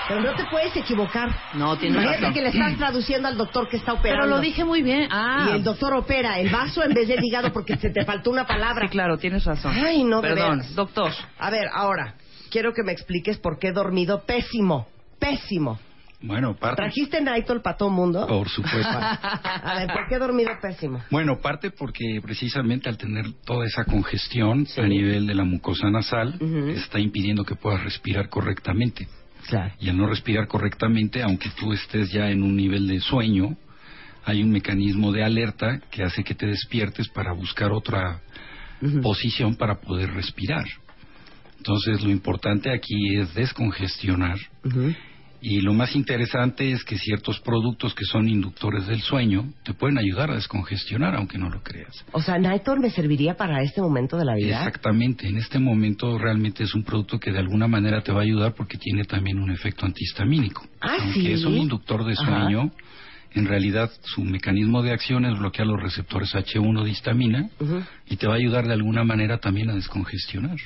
Pero 0.08 0.20
no 0.22 0.34
te 0.34 0.44
puedes 0.50 0.76
equivocar. 0.76 1.30
No, 1.54 1.76
tiene 1.78 1.94
Imagínate 1.94 2.20
razón. 2.20 2.34
que 2.34 2.42
le 2.42 2.48
estás 2.48 2.76
traduciendo 2.76 3.28
al 3.28 3.36
doctor 3.36 3.68
que 3.68 3.76
está 3.76 3.92
operando. 3.94 4.24
Pero 4.24 4.36
lo 4.36 4.40
dije 4.40 4.64
muy 4.64 4.82
bien. 4.82 5.08
Ah, 5.10 5.48
Y 5.50 5.56
el 5.56 5.62
doctor 5.64 5.94
opera 5.94 6.38
el 6.40 6.48
vaso 6.50 6.82
en 6.84 6.92
vez 6.94 7.06
del 7.08 7.24
hígado 7.24 7.52
porque 7.52 7.76
se 7.76 7.90
te 7.90 8.04
faltó 8.04 8.30
una 8.30 8.44
palabra. 8.46 8.86
sí, 8.86 8.90
claro, 8.92 9.18
tienes 9.18 9.44
razón. 9.44 9.72
Ay, 9.74 10.02
no, 10.04 10.20
Perdón, 10.20 10.62
doctor. 10.74 11.12
A 11.38 11.50
ver, 11.50 11.68
ahora, 11.72 12.14
quiero 12.50 12.72
que 12.72 12.82
me 12.82 12.92
expliques 12.92 13.38
por 13.38 13.58
qué 13.58 13.68
he 13.68 13.72
dormido 13.72 14.24
pésimo. 14.26 14.88
Pésimo. 15.18 15.78
Bueno, 16.22 16.54
parte, 16.54 16.82
¿Trajiste 16.82 17.20
Naitol 17.22 17.62
para 17.62 17.78
todo 17.78 17.88
mundo? 17.88 18.26
por 18.26 18.46
supuesto. 18.50 18.88
A 18.92 19.74
ver, 19.78 19.86
¿por 19.90 20.06
qué 20.06 20.16
he 20.16 20.18
dormido 20.18 20.50
pésimo? 20.60 21.02
Bueno, 21.10 21.38
parte 21.40 21.70
porque 21.70 22.20
precisamente 22.22 22.90
al 22.90 22.98
tener 22.98 23.24
toda 23.46 23.64
esa 23.66 23.84
congestión 23.86 24.66
Sí. 24.66 24.80
a 24.82 24.84
nivel 24.86 25.26
de 25.26 25.34
la 25.34 25.44
mucosa 25.44 25.88
nasal, 25.90 26.34
Ujú. 26.38 26.70
está 26.70 26.98
impidiendo 26.98 27.44
que 27.44 27.54
puedas 27.54 27.82
respirar 27.82 28.28
correctamente. 28.28 29.08
Claro. 29.48 29.72
Y 29.80 29.88
al 29.88 29.96
no 29.96 30.06
respirar 30.06 30.46
correctamente, 30.46 31.22
aunque 31.22 31.48
tú 31.58 31.72
estés 31.72 32.10
ya 32.12 32.28
en 32.30 32.42
un 32.42 32.54
nivel 32.54 32.86
de 32.86 33.00
sueño, 33.00 33.56
hay 34.26 34.42
un 34.42 34.50
mecanismo 34.50 35.12
de 35.12 35.24
alerta 35.24 35.80
que 35.90 36.02
hace 36.02 36.22
que 36.22 36.34
te 36.34 36.46
despiertes 36.46 37.08
para 37.08 37.32
buscar 37.32 37.72
otra 37.72 38.20
posición 39.02 39.54
para 39.56 39.80
poder 39.80 40.12
respirar. 40.12 40.64
Entonces, 41.60 42.02
lo 42.02 42.10
importante 42.10 42.70
aquí 42.72 43.16
es 43.16 43.34
descongestionar. 43.34 44.38
Y 45.42 45.60
lo 45.60 45.74
más 45.74 45.94
interesante 45.94 46.70
es 46.72 46.84
que 46.84 46.96
ciertos 46.98 47.38
productos 47.40 47.94
que 47.94 48.04
son 48.04 48.28
inductores 48.28 48.86
del 48.86 49.00
sueño 49.02 49.52
te 49.62 49.74
pueden 49.74 49.98
ayudar 49.98 50.30
a 50.30 50.34
descongestionar, 50.34 51.14
aunque 51.14 51.38
no 51.38 51.50
lo 51.50 51.62
creas. 51.62 52.04
O 52.12 52.20
sea, 52.22 52.38
Naitol 52.38 52.80
me 52.80 52.90
serviría 52.90 53.34
para 53.36 53.62
este 53.62 53.80
momento 53.82 54.16
de 54.16 54.24
la 54.24 54.34
vida. 54.34 54.58
Exactamente, 54.58 55.28
en 55.28 55.36
este 55.36 55.58
momento 55.58 56.18
realmente 56.18 56.64
es 56.64 56.74
un 56.74 56.82
producto 56.82 57.18
que 57.18 57.30
de 57.30 57.38
alguna 57.38 57.68
manera 57.68 58.02
te 58.02 58.12
va 58.12 58.20
a 58.20 58.24
ayudar 58.24 58.54
porque 58.54 58.78
tiene 58.78 59.04
también 59.04 59.38
un 59.38 59.50
efecto 59.50 59.84
antihistamínico. 59.84 60.66
Ah, 60.80 60.96
Aunque 61.00 61.20
¿sí? 61.20 61.32
es 61.32 61.44
un 61.44 61.56
inductor 61.56 62.04
de 62.06 62.12
Ajá. 62.12 62.24
sueño, 62.24 62.70
en 63.32 63.46
realidad 63.46 63.90
su 64.02 64.22
mecanismo 64.24 64.82
de 64.82 64.92
acción 64.92 65.24
es 65.24 65.38
bloquear 65.38 65.66
los 65.66 65.80
receptores 65.80 66.34
H1 66.34 66.84
de 66.84 66.90
histamina 66.90 67.50
y 68.06 68.16
te 68.16 68.26
va 68.26 68.34
a 68.34 68.36
ayudar 68.36 68.66
de 68.66 68.72
alguna 68.74 69.04
manera 69.04 69.38
también 69.38 69.70
a 69.70 69.74
descongestionar. 69.74 70.56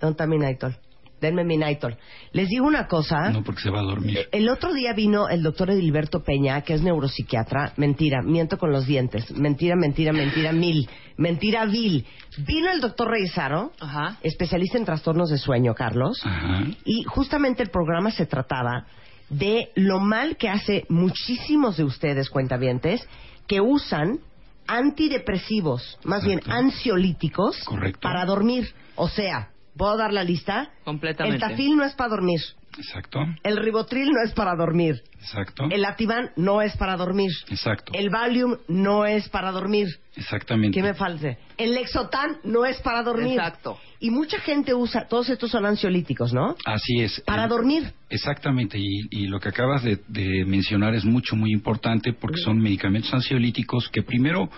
¿Dónde 0.00 0.12
está 0.12 0.26
mi 0.26 0.38
Naitol? 0.38 0.76
Denme 1.20 1.44
mi 1.44 1.58
Naitol. 1.58 1.98
Les 2.32 2.48
digo 2.48 2.66
una 2.66 2.86
cosa. 2.86 3.28
No 3.30 3.44
porque 3.44 3.60
se 3.60 3.68
va 3.68 3.80
a 3.80 3.82
dormir. 3.82 4.16
Eh, 4.16 4.28
El 4.32 4.48
otro 4.48 4.72
día 4.72 4.94
vino 4.94 5.28
el 5.28 5.42
doctor 5.42 5.68
Edilberto 5.70 6.22
Peña, 6.22 6.62
que 6.62 6.72
es 6.72 6.80
neuropsiquiatra. 6.82 7.74
Mentira, 7.76 8.22
miento 8.22 8.56
con 8.56 8.72
los 8.72 8.86
dientes. 8.86 9.30
Mentira, 9.32 9.76
mentira, 9.76 10.14
mentira, 10.14 10.52
mil. 10.52 10.88
Mentira, 11.18 11.66
vil. 11.66 12.06
Vino 12.38 12.70
el 12.72 12.80
doctor 12.80 13.10
Reyesaro, 13.10 13.72
Ajá. 13.80 14.16
especialista 14.22 14.78
en 14.78 14.86
trastornos 14.86 15.28
de 15.28 15.36
sueño, 15.36 15.74
Carlos. 15.74 16.22
Ajá. 16.24 16.64
Y 16.86 17.02
justamente 17.02 17.62
el 17.62 17.68
programa 17.68 18.10
se 18.12 18.24
trataba 18.24 18.86
de 19.28 19.72
lo 19.74 20.00
mal 20.00 20.38
que 20.38 20.48
hace 20.48 20.86
muchísimos 20.88 21.76
de 21.76 21.84
ustedes, 21.84 22.30
cuentavientes, 22.30 23.06
que 23.46 23.60
usan 23.60 24.20
antidepresivos, 24.66 25.98
más 26.04 26.24
bien 26.24 26.40
ansiolíticos, 26.46 27.62
Correcto. 27.64 28.00
para 28.00 28.24
dormir. 28.24 28.72
O 28.96 29.08
sea, 29.08 29.49
¿puedo 29.76 29.96
dar 29.96 30.12
la 30.12 30.24
lista? 30.24 30.70
Completamente. 30.84 31.36
El 31.44 31.50
tafil 31.50 31.76
no 31.76 31.84
es 31.84 31.94
para 31.94 32.10
dormir. 32.10 32.40
Exacto, 32.78 33.18
El 33.42 33.56
ribotril 33.56 34.08
no 34.12 34.22
es 34.24 34.32
para 34.32 34.54
dormir. 34.54 35.02
exacto, 35.20 35.64
El 35.70 35.84
Ativan 35.84 36.30
no 36.36 36.62
es 36.62 36.76
para 36.76 36.96
dormir. 36.96 37.30
exacto, 37.50 37.92
El 37.94 38.10
Valium 38.10 38.58
no 38.68 39.04
es 39.04 39.28
para 39.28 39.50
dormir. 39.50 39.88
exactamente. 40.14 40.76
¿Qué 40.78 40.82
me 40.82 40.94
falta? 40.94 41.36
El 41.58 41.74
Lexotan 41.74 42.36
no 42.44 42.64
es 42.64 42.80
para 42.80 43.02
dormir. 43.02 43.32
Exacto. 43.34 43.76
Y 43.98 44.10
mucha 44.10 44.38
gente 44.38 44.72
usa, 44.72 45.08
todos 45.08 45.28
estos 45.30 45.50
son 45.50 45.66
ansiolíticos, 45.66 46.32
¿no? 46.32 46.54
Así 46.64 47.00
es. 47.00 47.20
Para 47.26 47.42
El- 47.44 47.48
dormir. 47.50 47.92
Exactamente, 48.08 48.78
y, 48.78 49.00
y 49.10 49.26
lo 49.26 49.40
que 49.40 49.48
acabas 49.48 49.82
de, 49.82 49.98
de 50.06 50.44
mencionar 50.46 50.94
es 50.94 51.04
mucho, 51.04 51.34
muy 51.34 51.52
importante 51.52 52.12
porque 52.12 52.38
son 52.40 52.58
medicamentos 52.58 53.12
ansiolíticos 53.12 53.88
que 53.88 54.02
primero 54.02 54.48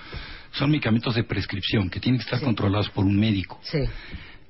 son 0.53 0.71
medicamentos 0.71 1.15
de 1.15 1.25
prescripción, 1.25 1.89
que 1.89 1.99
tienen 1.99 2.19
que 2.19 2.25
estar 2.25 2.39
Sí. 2.41 2.45
controlados 2.45 2.91
por 2.91 3.07
un 3.07 3.19
médico. 3.19 3.59
Sí. 3.63 3.79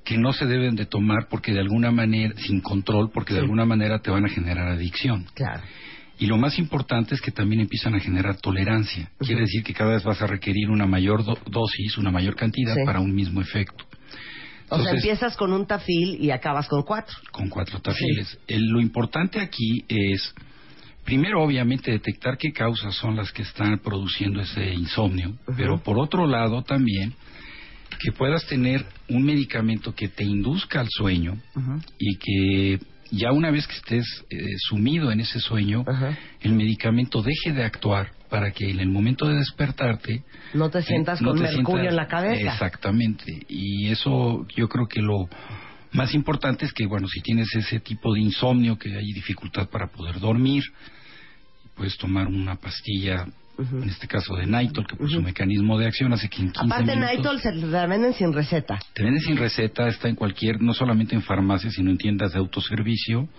Que 0.05 0.17
no 0.17 0.33
se 0.33 0.45
deben 0.45 0.75
de 0.75 0.85
tomar 0.85 1.27
porque 1.29 1.53
de 1.53 1.59
alguna 1.59 1.91
manera, 1.91 2.33
sin 2.37 2.59
control, 2.61 3.09
porque 3.13 3.33
de 3.33 3.39
alguna 3.39 3.65
manera 3.65 3.99
te 3.99 4.11
van 4.11 4.25
a 4.25 4.29
generar 4.29 4.67
adicción. 4.67 5.25
Claro. 5.33 5.63
Y 6.19 6.27
lo 6.27 6.37
más 6.37 6.59
importante 6.59 7.15
es 7.15 7.21
que 7.21 7.31
también 7.31 7.61
empiezan 7.61 7.95
a 7.95 7.99
generar 7.99 8.37
tolerancia. 8.37 9.09
Quiere 9.19 9.41
decir 9.41 9.63
que 9.63 9.73
cada 9.73 9.91
vez 9.93 10.03
vas 10.03 10.21
a 10.21 10.27
requerir 10.27 10.69
una 10.69 10.85
mayor 10.85 11.23
do- 11.23 11.37
dosis, 11.49 11.97
una 11.97 12.11
mayor 12.11 12.35
cantidad 12.35 12.75
Sí. 12.75 12.81
para 12.85 12.99
un 12.99 13.13
mismo 13.15 13.41
efecto. 13.41 13.83
O 14.69 14.81
sea, 14.81 14.91
empiezas 14.93 15.35
con 15.37 15.53
un 15.53 15.65
tafil 15.67 16.17
y 16.19 16.31
acabas 16.31 16.67
con 16.67 16.83
cuatro. 16.83 17.15
con 17.31 17.49
cuatro 17.49 17.79
tafiles. 17.79 18.37
El- 18.47 18.67
lo 18.67 18.79
importante 18.81 19.39
aquí 19.39 19.83
es, 19.87 20.33
primero, 21.03 21.43
obviamente, 21.43 21.91
detectar 21.91 22.37
qué 22.37 22.51
causas 22.51 22.95
son 22.95 23.15
las 23.15 23.31
que 23.31 23.41
están 23.41 23.79
produciendo 23.79 24.41
ese 24.41 24.73
insomnio, 24.73 25.33
pero 25.57 25.81
por 25.83 25.99
otro 25.99 26.25
lado 26.27 26.61
también 26.63 27.13
que 28.03 28.11
puedas 28.11 28.45
tener 28.47 28.85
un 29.09 29.23
medicamento 29.23 29.95
que 29.95 30.09
te 30.09 30.23
induzca 30.23 30.81
al 30.81 30.87
sueño 30.89 31.37
y 31.97 32.17
que 32.17 32.79
ya 33.11 33.31
una 33.31 33.51
vez 33.51 33.65
que 33.67 33.75
estés 33.75 34.05
eh, 34.29 34.37
sumido 34.67 35.11
en 35.11 35.19
ese 35.21 35.39
sueño, 35.39 35.85
el 36.41 36.53
medicamento 36.53 37.21
deje 37.21 37.53
de 37.53 37.63
actuar 37.63 38.11
para 38.29 38.51
que 38.51 38.69
en 38.71 38.79
el 38.79 38.89
momento 38.89 39.27
de 39.27 39.35
despertarte 39.35 40.23
No 40.53 40.69
te 40.69 40.81
sientas 40.81 41.21
eh, 41.21 41.23
no 41.23 41.29
con 41.29 41.37
te 41.37 41.43
mercurio 41.43 41.83
sientas- 41.83 41.89
en 41.91 41.95
la 41.95 42.07
cabeza. 42.07 42.51
Exactamente. 42.53 43.25
Y 43.47 43.87
eso 43.89 44.45
yo 44.55 44.67
creo 44.67 44.87
que 44.87 45.01
lo 45.01 45.29
más 45.91 46.13
importante 46.15 46.65
es 46.65 46.73
que, 46.73 46.87
bueno, 46.87 47.07
si 47.07 47.21
tienes 47.21 47.53
ese 47.55 47.79
tipo 47.79 48.13
de 48.13 48.19
insomnio, 48.21 48.77
que 48.79 48.89
hay 48.97 49.13
dificultad 49.13 49.69
para 49.69 49.87
poder 49.87 50.19
dormir, 50.19 50.63
puedes 51.75 51.95
tomar 51.97 52.27
una 52.27 52.55
pastilla, 52.55 53.27
en 53.57 53.89
este 53.89 54.07
caso 54.07 54.35
de 54.35 54.45
Nitol, 54.47 54.87
que 54.87 54.95
por 54.95 55.09
su 55.09 55.21
mecanismo 55.21 55.77
de 55.77 55.85
acción 55.85 56.11
hace 56.13 56.27
que 56.29 56.41
en 56.41 56.51
15 56.51 56.65
Aparte, 56.65 56.95
minutos... 56.95 57.15
Nitol 57.17 57.39
se 57.41 57.53
la 57.53 57.85
venden 57.85 58.13
sin 58.13 58.33
receta. 58.33 58.79
Te 58.93 59.03
venden 59.03 59.21
sin 59.21 59.37
receta, 59.37 59.87
está 59.87 60.09
en 60.09 60.15
cualquier, 60.15 60.61
no 60.61 60.73
solamente 60.73 61.13
en 61.15 61.21
farmacias, 61.21 61.73
sino 61.73 61.91
en 61.91 61.97
tiendas 61.97 62.33
de 62.33 62.39
autoservicio. 62.39 63.29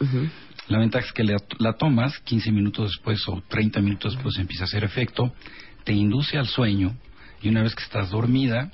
La 0.68 0.78
ventaja 0.78 1.06
es 1.06 1.12
que 1.12 1.24
la, 1.24 1.36
la 1.58 1.72
tomas 1.74 2.18
15 2.20 2.52
minutos 2.52 2.90
después 2.92 3.26
o 3.28 3.42
30 3.48 3.80
minutos 3.80 4.14
después 4.14 4.36
empieza 4.38 4.64
a 4.64 4.66
hacer 4.66 4.84
efecto, 4.84 5.34
te 5.84 5.92
induce 5.92 6.38
al 6.38 6.46
sueño 6.46 6.94
y 7.42 7.48
una 7.48 7.62
vez 7.62 7.74
que 7.74 7.82
estás 7.82 8.10
dormida, 8.10 8.70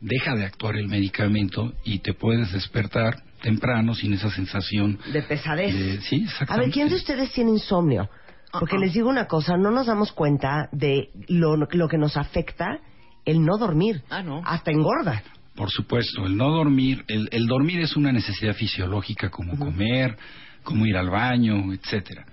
deja 0.00 0.34
de 0.34 0.44
actuar 0.44 0.76
el 0.76 0.88
medicamento 0.88 1.74
y 1.84 1.98
te 2.00 2.14
puedes 2.14 2.50
despertar 2.52 3.22
temprano 3.42 3.94
sin 3.94 4.14
esa 4.14 4.30
sensación 4.30 4.98
De 5.12 5.22
pesadez. 5.22 5.72
de... 5.74 6.00
Sí, 6.00 6.22
exactamente. 6.24 6.52
A 6.52 6.56
ver, 6.56 6.70
¿quién 6.72 6.88
de 6.88 6.96
ustedes 6.96 7.30
tiene 7.32 7.50
insomnio? 7.52 8.08
Porque 8.52 8.78
les 8.78 8.92
digo 8.92 9.08
una 9.08 9.26
cosa, 9.26 9.56
no 9.56 9.70
nos 9.70 9.86
damos 9.86 10.12
cuenta 10.12 10.68
de 10.72 11.10
lo, 11.28 11.56
lo 11.56 11.88
que 11.88 11.98
nos 11.98 12.16
afecta 12.16 12.80
el 13.24 13.44
no 13.44 13.58
dormir. 13.58 14.02
Ah, 14.08 14.22
no. 14.22 14.40
Hasta 14.44 14.70
engorda. 14.70 15.22
Por 15.54 15.70
supuesto, 15.70 16.24
el 16.24 16.36
no 16.36 16.50
dormir, 16.50 17.04
el, 17.08 17.28
el 17.32 17.46
dormir 17.46 17.80
es 17.80 17.96
una 17.96 18.12
necesidad 18.12 18.54
fisiológica 18.54 19.28
como 19.28 19.58
comer, 19.58 20.16
como 20.62 20.86
ir 20.86 20.96
al 20.96 21.10
baño, 21.10 21.72
etcétera. 21.72 22.24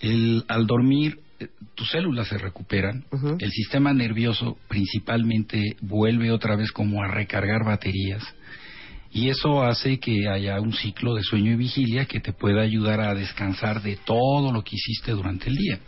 El, 0.00 0.44
al 0.48 0.66
dormir, 0.66 1.18
eh, 1.40 1.48
tus 1.74 1.90
células 1.90 2.28
se 2.28 2.38
recuperan, 2.38 3.04
el 3.38 3.50
sistema 3.50 3.92
nervioso 3.92 4.58
principalmente 4.68 5.76
vuelve 5.80 6.30
otra 6.30 6.54
vez 6.56 6.70
como 6.70 7.02
a 7.02 7.08
recargar 7.08 7.64
baterías 7.64 8.22
y 9.16 9.30
eso 9.30 9.62
hace 9.64 9.98
que 9.98 10.28
haya 10.28 10.60
un 10.60 10.74
ciclo 10.74 11.14
de 11.14 11.22
sueño 11.22 11.52
y 11.52 11.56
vigilia 11.56 12.04
que 12.04 12.20
te 12.20 12.34
pueda 12.34 12.60
ayudar 12.60 13.00
a 13.00 13.14
descansar 13.14 13.80
de 13.80 13.96
todo 13.96 14.52
lo 14.52 14.62
que 14.62 14.76
hiciste 14.76 15.12
durante 15.12 15.48
el 15.48 15.56
día. 15.56 15.78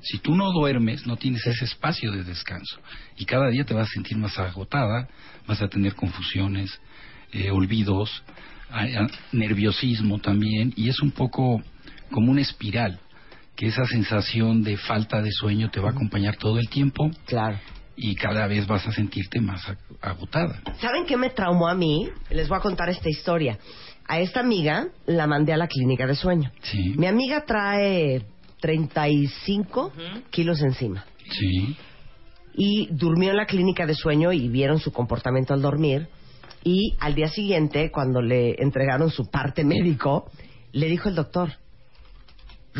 Si 0.00 0.18
tú 0.18 0.36
no 0.36 0.52
duermes, 0.52 1.04
no 1.04 1.16
tienes 1.16 1.44
ese 1.44 1.64
espacio 1.64 2.12
de 2.12 2.22
descanso. 2.22 2.78
Y 3.16 3.24
cada 3.24 3.48
día 3.50 3.64
te 3.64 3.74
vas 3.74 3.88
a 3.88 3.92
sentir 3.92 4.16
más 4.16 4.38
agotada, 4.38 5.08
vas 5.48 5.60
a 5.60 5.66
tener 5.66 5.96
confusiones, 5.96 6.70
eh, 7.32 7.50
olvidos, 7.50 8.22
a- 8.70 8.84
a- 8.84 9.08
nerviosismo 9.32 10.20
también, 10.20 10.72
y 10.76 10.88
es 10.88 11.00
un 11.00 11.10
poco 11.10 11.60
como 12.12 12.30
una 12.30 12.42
espiral, 12.42 13.00
que 13.56 13.66
esa 13.66 13.84
sensación 13.86 14.62
de 14.62 14.76
falta 14.76 15.20
de 15.20 15.32
sueño 15.32 15.68
te 15.70 15.80
va 15.80 15.88
a 15.88 15.92
acompañar 15.92 16.36
todo 16.36 16.60
el 16.60 16.68
tiempo 16.68 17.10
Claro. 17.26 17.58
Y 18.00 18.14
cada 18.14 18.46
vez 18.46 18.66
vas 18.66 18.86
a 18.86 18.92
sentirte 18.92 19.40
más 19.40 19.60
ag- 19.66 19.78
agotada. 20.00 20.62
¿Saben 20.80 21.04
qué 21.04 21.16
me 21.16 21.30
traumó 21.30 21.66
a 21.68 21.74
mí? 21.74 22.08
Les 22.30 22.48
voy 22.48 22.56
a 22.58 22.60
contar 22.60 22.88
esta 22.88 23.08
historia. 23.10 23.58
A 24.06 24.20
esta 24.20 24.40
amiga 24.40 24.86
la 25.06 25.26
mandé 25.26 25.52
a 25.52 25.56
la 25.56 25.66
clínica 25.66 26.06
de 26.06 26.14
sueño. 26.14 26.50
Sí, 26.62 26.94
Mi 26.96 27.06
amiga 27.06 27.44
trae 27.44 28.22
35 28.60 29.92
kilos 30.30 30.60
encima. 30.62 31.04
sí, 31.30 31.76
y 32.54 32.88
durmió 32.90 33.30
en 33.30 33.36
la 33.36 33.46
clínica 33.46 33.86
de 33.86 33.94
sueño 33.94 34.32
y 34.32 34.48
vieron 34.48 34.80
su 34.80 34.92
comportamiento 34.92 35.54
al 35.54 35.62
dormir 35.62 36.08
y 36.64 36.94
al 36.98 37.14
día 37.14 37.28
siguiente 37.28 37.90
cuando 37.92 38.20
le 38.20 38.56
entregaron 38.62 39.10
su 39.10 39.30
parte 39.30 39.62
médico 39.64 40.30
le 40.72 40.86
dijo 40.88 41.08
el 41.08 41.14
doctor 41.14 41.52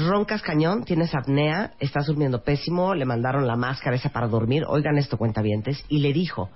roncas 0.07 0.43
cañón, 0.43 0.85
tienes 0.85 1.15
apnea, 1.15 1.73
estás 1.81 2.07
durmiendo 2.07 2.43
pésimo, 2.43 2.95
le 2.95 3.05
mandaron 3.05 3.47
la 3.47 3.57
máscara 3.57 3.97
esa 3.97 4.11
para 4.11 4.29
dormir, 4.29 4.65
oigan 4.69 4.99
esto 4.99 5.17
cuentavientes 5.17 5.85
y 5.89 5.99
le 6.01 6.13
dijo 6.13 6.51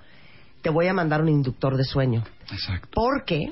te 0.62 0.70
voy 0.70 0.86
a 0.86 0.92
mandar 0.94 1.20
un 1.22 1.28
inductor 1.28 1.76
de 1.76 1.82
sueño 1.84 2.22
exacto. 2.50 2.88
porque 2.94 3.50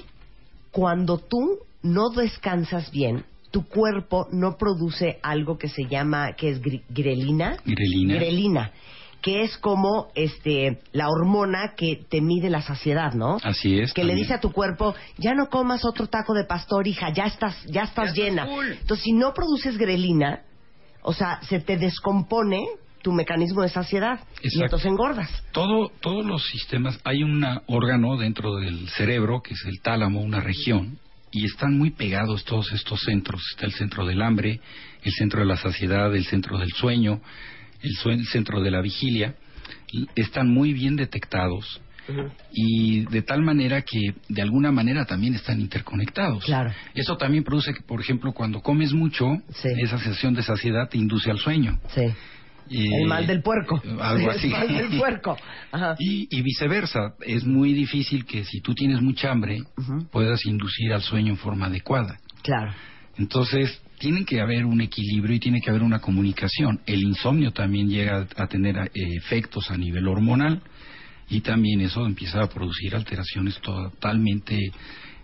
cuando 0.71 1.19
tú 1.19 1.59
no 1.83 2.11
descansas 2.11 2.91
bien 2.93 3.25
tu 3.51 3.67
cuerpo 3.67 4.29
no 4.31 4.57
produce 4.57 5.19
algo 5.23 5.59
que 5.59 5.69
se 5.69 5.87
llama 5.87 6.35
que 6.35 6.51
es 6.51 6.63
gri- 6.63 6.85
grelina 6.89 7.57
Grelina. 7.65 8.15
grelina, 8.15 8.71
que 9.21 9.43
es 9.43 9.57
como 9.59 10.09
este 10.15 10.81
la 10.93 11.09
hormona 11.09 11.75
que 11.77 12.05
te 12.09 12.21
mide 12.21 12.51
la 12.51 12.63
saciedad, 12.63 13.13
¿no? 13.15 13.39
Así 13.43 13.79
es. 13.79 13.93
Que 13.93 14.05
le 14.05 14.15
dice 14.15 14.35
a 14.35 14.41
tu 14.41 14.53
cuerpo, 14.53 14.95
ya 15.19 15.35
no 15.35 15.49
comas 15.49 15.85
otro 15.85 16.07
taco 16.07 16.35
de 16.35 16.45
pastor, 16.45 16.87
hija, 16.87 17.11
ya 17.13 17.25
estás, 17.25 17.57
ya 17.67 17.83
estás 17.83 18.15
llena. 18.15 18.49
Entonces, 18.81 19.05
si 19.05 19.13
no 19.13 19.33
produces 19.35 19.77
grelina, 19.77 20.43
o 21.03 21.13
sea, 21.13 21.41
se 21.43 21.61
te 21.61 21.77
descompone 21.77 22.61
tu 23.03 23.13
mecanismo 23.13 23.63
de 23.63 23.71
saciedad 23.71 24.21
y 24.43 24.63
entonces 24.63 24.87
engordas. 24.87 25.31
Todo, 25.53 25.91
todos 26.01 26.25
los 26.25 26.47
sistemas, 26.49 27.01
hay 27.05 27.23
un 27.23 27.45
órgano 27.67 28.17
dentro 28.17 28.57
del 28.57 28.89
cerebro, 28.91 29.41
que 29.43 29.55
es 29.55 29.65
el 29.67 29.81
tálamo, 29.81 30.21
una 30.21 30.41
región, 30.41 30.99
y 31.31 31.47
están 31.47 31.79
muy 31.79 31.91
pegados 31.91 32.45
todos 32.45 32.73
estos 32.73 33.01
centros. 33.01 33.43
Está 33.53 33.67
el 33.67 33.73
centro 33.73 34.05
del 34.05 34.21
hambre, 34.21 34.61
el 35.03 35.13
centro 35.13 35.41
de 35.41 35.47
la 35.47 35.57
saciedad, 35.57 36.15
el 36.15 36.27
centro 36.27 36.59
del 36.59 36.71
sueño, 36.73 37.21
el, 37.83 38.27
centro 38.27 38.61
de 38.61 38.71
la 38.71 38.81
vigilia. 38.81 39.35
Están 40.15 40.49
muy 40.49 40.73
bien 40.73 40.97
detectados 40.97 41.81
y 42.53 43.05
de 43.07 43.23
tal 43.23 43.43
manera 43.43 43.83
que 43.83 44.15
de 44.29 44.43
alguna 44.43 44.73
manera 44.73 45.05
también 45.05 45.35
están 45.35 45.61
interconectados. 45.61 46.45
Claro. 46.45 46.73
Eso 46.95 47.17
también 47.17 47.45
produce 47.45 47.73
que, 47.73 47.83
por 47.83 48.01
ejemplo, 48.01 48.33
cuando 48.33 48.61
comes 48.61 48.93
mucho, 48.93 49.27
Sí. 49.51 49.69
esa 49.79 49.99
sensación 49.99 50.35
de 50.35 50.43
saciedad 50.43 50.89
te 50.89 50.99
induce 50.99 51.31
al 51.31 51.39
sueño. 51.39 51.79
Sí. 51.95 52.03
Y- 52.69 52.87
El 53.03 53.07
mal 53.09 53.27
del 53.27 53.43
puerco. 53.43 53.81
Algo 54.01 54.31
así. 54.31 54.47
El 54.47 54.53
mal 54.53 54.69
del 54.69 54.99
puerco. 54.99 55.37
Ajá. 55.73 55.97
Y, 55.99 56.27
y 56.37 56.43
viceversa, 56.43 57.15
es 57.25 57.45
muy 57.45 57.73
difícil 57.73 58.25
que 58.25 58.45
si 58.45 58.61
tú 58.61 58.75
tienes 58.75 59.01
mucha 59.01 59.31
hambre 59.31 59.63
puedas 60.11 60.45
inducir 60.47 60.93
al 60.93 61.03
sueño 61.03 61.33
en 61.33 61.37
forma 61.39 61.67
adecuada. 61.67 62.19
Claro. 62.43 62.73
Entonces, 63.19 63.81
tiene 64.01 64.25
que 64.25 64.41
haber 64.41 64.65
un 64.65 64.81
equilibrio 64.81 65.37
y 65.37 65.41
tiene 65.41 65.61
que 65.61 65.69
haber 65.69 65.83
una 65.83 66.01
comunicación. 66.01 66.81
El 66.87 67.03
insomnio 67.03 67.53
también 67.53 67.87
llega 67.87 68.27
a 68.35 68.47
tener 68.47 68.79
eh, 68.79 68.91
efectos 68.95 69.71
a 69.71 69.77
nivel 69.77 70.09
hormonal 70.09 70.63
y 71.29 71.43
también 71.43 71.83
eso 71.83 72.07
empieza 72.07 72.43
a 72.43 72.49
producir 72.49 72.97
alteraciones 72.97 73.61
totalmente 73.61 74.57
eh, 74.57 74.73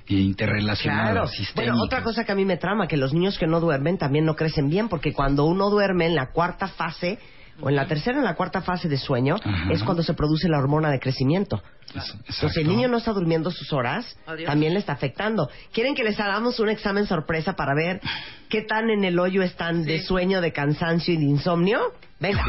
interrelacionadas. 0.09 1.31
Claro. 1.33 1.55
Bueno, 1.55 1.83
otra 1.83 2.03
cosa 2.03 2.25
que 2.25 2.33
a 2.33 2.35
mí 2.35 2.45
me 2.45 2.59
trama, 2.59 2.87
que 2.87 2.99
los 2.99 3.15
niños 3.15 3.39
que 3.39 3.47
no 3.47 3.61
duermen 3.61 3.97
también 3.97 4.27
no 4.27 4.37
crecen 4.37 4.69
bien, 4.69 4.91
porque 4.91 5.15
cuando 5.15 5.47
uno 5.47 5.71
duerme 5.71 6.05
en 6.05 6.15
la 6.15 6.31
cuarta 6.33 6.69
fase, 6.69 7.19
o 7.61 7.69
en 7.71 7.77
la 7.77 7.87
tercera 7.87 8.17
o 8.17 8.21
en 8.21 8.25
la 8.25 8.35
cuarta 8.35 8.61
fase 8.63 8.89
de 8.89 8.97
sueño, 8.97 9.37
Ajá. 9.43 9.73
es 9.73 9.83
cuando 9.83 10.03
se 10.03 10.15
produce 10.15 10.49
la 10.49 10.59
hormona 10.59 10.91
de 10.91 10.99
crecimiento. 11.01 11.63
Es- 11.95 12.15
Entonces, 12.15 12.53
si 12.53 12.61
el 12.61 12.69
niño 12.69 12.89
no 12.89 12.99
está 12.99 13.13
durmiendo 13.13 13.51
sus 13.51 13.73
horas, 13.73 14.17
Adiós. 14.27 14.47
también 14.47 14.73
le 14.75 14.81
está 14.81 14.93
afectando. 14.93 15.49
¿Quieren 15.73 15.95
que 15.95 16.05
les 16.05 16.19
hagamos 16.21 16.59
un 16.61 16.69
examen 16.69 17.07
sorpresa 17.07 17.55
para 17.55 17.75
ver 17.75 18.01
qué 18.49 18.63
tan 18.63 18.91
en 18.91 19.05
el 19.05 19.19
hoyo 19.19 19.43
están 19.43 19.85
de 19.85 20.01
sueño, 20.03 20.41
de 20.41 20.53
cansancio 20.53 21.15
y 21.15 21.17
de 21.17 21.25
insomnio? 21.25 21.81
Venga. 22.19 22.43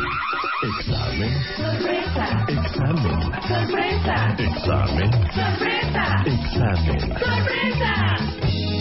Examen. 0.63 1.29
Examen. 2.47 3.31
Examen. 4.39 5.11
Examen. 6.25 6.99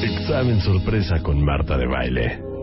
Examen 0.03 0.61
sorpresa 0.61 1.21
con 1.23 1.45
Marta 1.45 1.77
de 1.77 1.87
Baile. 1.87 2.56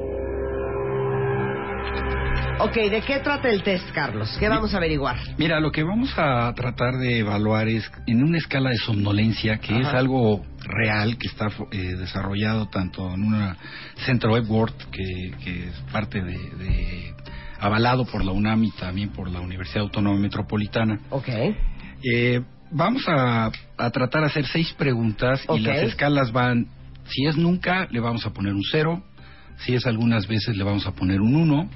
Ok, 2.60 2.76
¿de 2.76 3.02
qué 3.02 3.20
trata 3.20 3.50
el 3.50 3.62
test, 3.64 3.90
Carlos? 3.92 4.36
¿Qué 4.40 4.48
vamos 4.48 4.74
a 4.74 4.78
averiguar? 4.78 5.18
Mira, 5.38 5.60
lo 5.60 5.72
que 5.72 5.84
vamos 5.84 6.14
a 6.18 6.54
tratar 6.54 6.94
de 6.98 7.20
evaluar 7.20 7.68
es 7.68 7.92
en 8.08 8.24
una 8.24 8.38
escala 8.38 8.70
de 8.70 8.78
somnolencia, 8.78 9.58
que 9.58 9.80
es 9.80 9.88
algo 9.88 10.46
real, 10.64 11.18
que 11.18 11.28
está 11.28 11.48
eh, 11.72 11.78
desarrollado 11.98 12.68
tanto 12.70 13.14
en 13.14 13.24
un 13.24 13.56
centro 14.06 14.38
Epworth, 14.38 14.82
que, 14.92 15.32
que 15.44 15.68
es 15.68 15.76
parte 15.92 16.22
de, 16.22 16.32
de- 16.38 17.14
avalado 17.60 18.06
por 18.06 18.24
la 18.24 18.32
UNAM 18.32 18.64
y 18.64 18.72
también 18.72 19.10
por 19.10 19.30
la 19.30 19.42
Universidad 19.42 19.82
Autónoma 19.84 20.20
Metropolitana. 20.20 21.00
Ok. 21.10 21.28
Eh, 22.04 22.42
Vamos 22.76 23.04
a, 23.08 23.52
a 23.78 23.90
tratar 23.92 24.22
de 24.22 24.28
hacer 24.28 24.48
seis 24.48 24.74
preguntas 24.74 25.46
y 25.54 25.60
las 25.60 25.78
escalas 25.84 26.32
van, 26.32 26.66
si 27.06 27.28
es 27.28 27.38
nunca, 27.38 27.88
le 27.92 28.00
vamos 28.00 28.26
a 28.26 28.32
poner 28.34 28.52
un 28.54 28.64
cero, 28.72 29.04
si 29.60 29.76
es 29.76 29.86
algunas 29.86 30.26
veces, 30.28 30.58
le 30.58 30.64
vamos 30.64 30.88
a 30.88 30.92
poner 30.94 31.22
un 31.22 31.36
uno, 31.36 31.70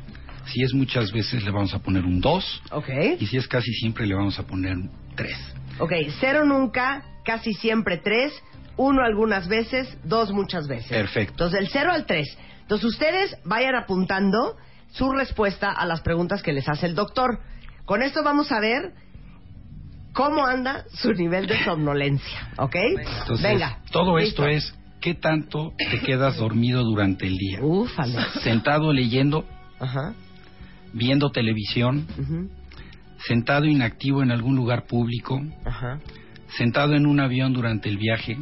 si 0.47 0.63
es 0.63 0.73
muchas 0.73 1.12
veces, 1.12 1.43
le 1.43 1.51
vamos 1.51 1.73
a 1.73 1.79
poner 1.79 2.03
un 2.05 2.19
dos, 2.21 2.62
Ok. 2.71 2.89
y 3.19 3.25
si 3.27 3.38
es 3.38 3.47
casi 3.47 3.71
siempre, 3.73 4.05
le 4.05 4.15
vamos 4.15 4.38
a 4.39 4.43
poner 4.43 4.75
un 4.75 4.91
tres. 5.15 5.38
Ok, 5.79 5.91
cero 6.19 6.45
nunca, 6.45 7.03
casi 7.23 7.53
siempre 7.53 7.97
tres, 7.97 8.33
uno 8.77 9.03
algunas 9.03 9.47
veces, 9.47 9.97
dos 10.03 10.31
muchas 10.31 10.67
veces. 10.67 10.89
Perfecto. 10.89 11.31
Entonces, 11.33 11.60
del 11.60 11.69
cero 11.69 11.91
al 11.91 12.05
tres. 12.05 12.38
Entonces, 12.62 12.86
ustedes 12.89 13.36
vayan 13.45 13.75
apuntando 13.75 14.55
su 14.91 15.12
respuesta 15.12 15.71
a 15.71 15.86
las 15.86 16.01
preguntas 16.01 16.41
que 16.43 16.53
les 16.53 16.67
hace 16.69 16.86
el 16.86 16.95
doctor. 16.95 17.39
Con 17.86 18.01
esto 18.01 18.23
vamos 18.23 18.51
a 18.51 18.60
ver 18.60 18.93
cómo 20.13 20.45
anda 20.45 20.86
su 20.93 21.13
nivel 21.13 21.47
de 21.47 21.63
somnolencia, 21.63 22.49
¿ok? 22.57 22.75
Entonces, 22.75 23.41
Venga. 23.43 23.79
todo 23.91 24.17
listo. 24.17 24.45
esto 24.45 24.47
es, 24.47 24.75
¿qué 24.99 25.13
tanto 25.13 25.73
te 25.77 25.99
quedas 25.99 26.38
dormido 26.38 26.83
durante 26.83 27.27
el 27.27 27.38
día? 27.38 27.60
Ufale. 27.62 28.17
Sentado 28.43 28.91
leyendo, 28.93 29.45
Ajá. 29.79 30.13
Viendo 30.97 31.29
televisión, 31.31 32.05
sentado 33.27 33.65
inactivo 33.65 34.21
en 34.23 34.31
algún 34.31 34.55
lugar 34.55 34.86
público, 34.86 35.41
Ajá. 35.65 35.99
sentado 36.57 36.95
en 36.95 37.05
un 37.05 37.19
avión 37.19 37.53
durante 37.53 37.89
el 37.89 37.97
viaje, 37.97 38.38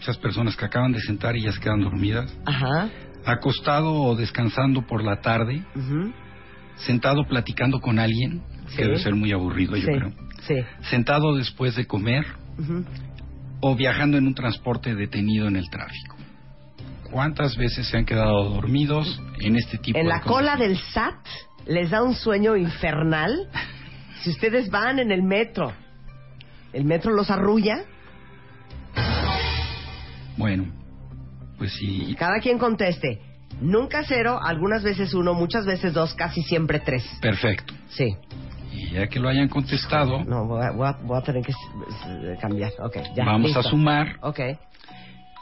esas 0.00 0.16
personas 0.18 0.56
que 0.56 0.64
acaban 0.64 0.92
de 0.92 1.00
sentar 1.00 1.36
y 1.36 1.42
ya 1.42 1.52
se 1.52 1.60
quedan 1.60 1.80
dormidas, 1.82 2.34
Ajá. 2.46 2.88
acostado 3.24 3.92
o 3.92 4.16
descansando 4.16 4.86
por 4.86 5.04
la 5.04 5.20
tarde, 5.20 5.62
sentado 6.76 7.24
platicando 7.28 7.80
con 7.80 7.98
alguien, 7.98 8.42
Sí. 8.68 8.76
que 8.76 8.84
debe 8.84 8.98
ser 8.98 9.14
muy 9.14 9.32
aburrido, 9.32 9.76
yo 9.76 9.86
creo, 9.86 10.12
Sí. 10.42 10.54
sentado 10.90 11.34
después 11.36 11.74
de 11.76 11.86
comer 11.86 12.24
o 13.60 13.74
viajando 13.76 14.16
en 14.16 14.26
un 14.26 14.34
transporte 14.34 14.94
detenido 14.94 15.48
en 15.48 15.56
el 15.56 15.68
tráfico. 15.70 16.16
¿Cuántas 17.10 17.56
veces 17.56 17.88
se 17.88 17.96
han 17.98 18.04
quedado 18.04 18.50
dormidos 18.54 19.20
en 19.40 19.56
este 19.56 19.78
tipo 19.78 19.98
En 19.98 20.04
de 20.04 20.10
la 20.10 20.20
cosas? 20.20 20.32
cola 20.32 20.56
del 20.56 20.78
SAT 20.78 21.26
les 21.66 21.90
da 21.90 22.02
un 22.02 22.14
sueño 22.14 22.56
infernal. 22.56 23.48
Si 24.22 24.30
ustedes 24.30 24.70
van 24.70 24.98
en 24.98 25.10
el 25.10 25.22
metro, 25.22 25.72
el 26.72 26.84
metro 26.84 27.12
los 27.12 27.30
arrulla. 27.30 27.82
Bueno, 30.36 30.66
pues 31.58 31.72
sí, 31.74 32.14
Cada 32.18 32.38
quien 32.40 32.58
conteste. 32.58 33.20
Nunca 33.60 34.04
cero, 34.06 34.38
algunas 34.42 34.82
veces 34.82 35.12
uno, 35.12 35.34
muchas 35.34 35.66
veces 35.66 35.92
dos, 35.92 36.14
casi 36.14 36.42
siempre 36.42 36.80
tres. 36.80 37.04
perfecto. 37.20 37.74
Sí. 37.90 38.16
Y 38.72 38.90
ya 38.92 39.08
que 39.08 39.18
lo 39.18 39.28
hayan 39.28 39.48
contestado, 39.48 40.24
No, 40.24 40.46
voy 40.46 40.62
a, 40.64 40.70
voy 40.70 40.86
a- 40.88 40.98
voy 41.02 41.18
a 41.18 41.22
tener 41.22 41.44
que 41.44 41.52
cambiar. 42.40 42.70
Ok, 42.78 42.96
ya. 43.16 43.24
vamos 43.24 43.48
listo. 43.48 43.60
a 43.60 43.62
sumar 43.64 44.16
Ok. 44.22 44.40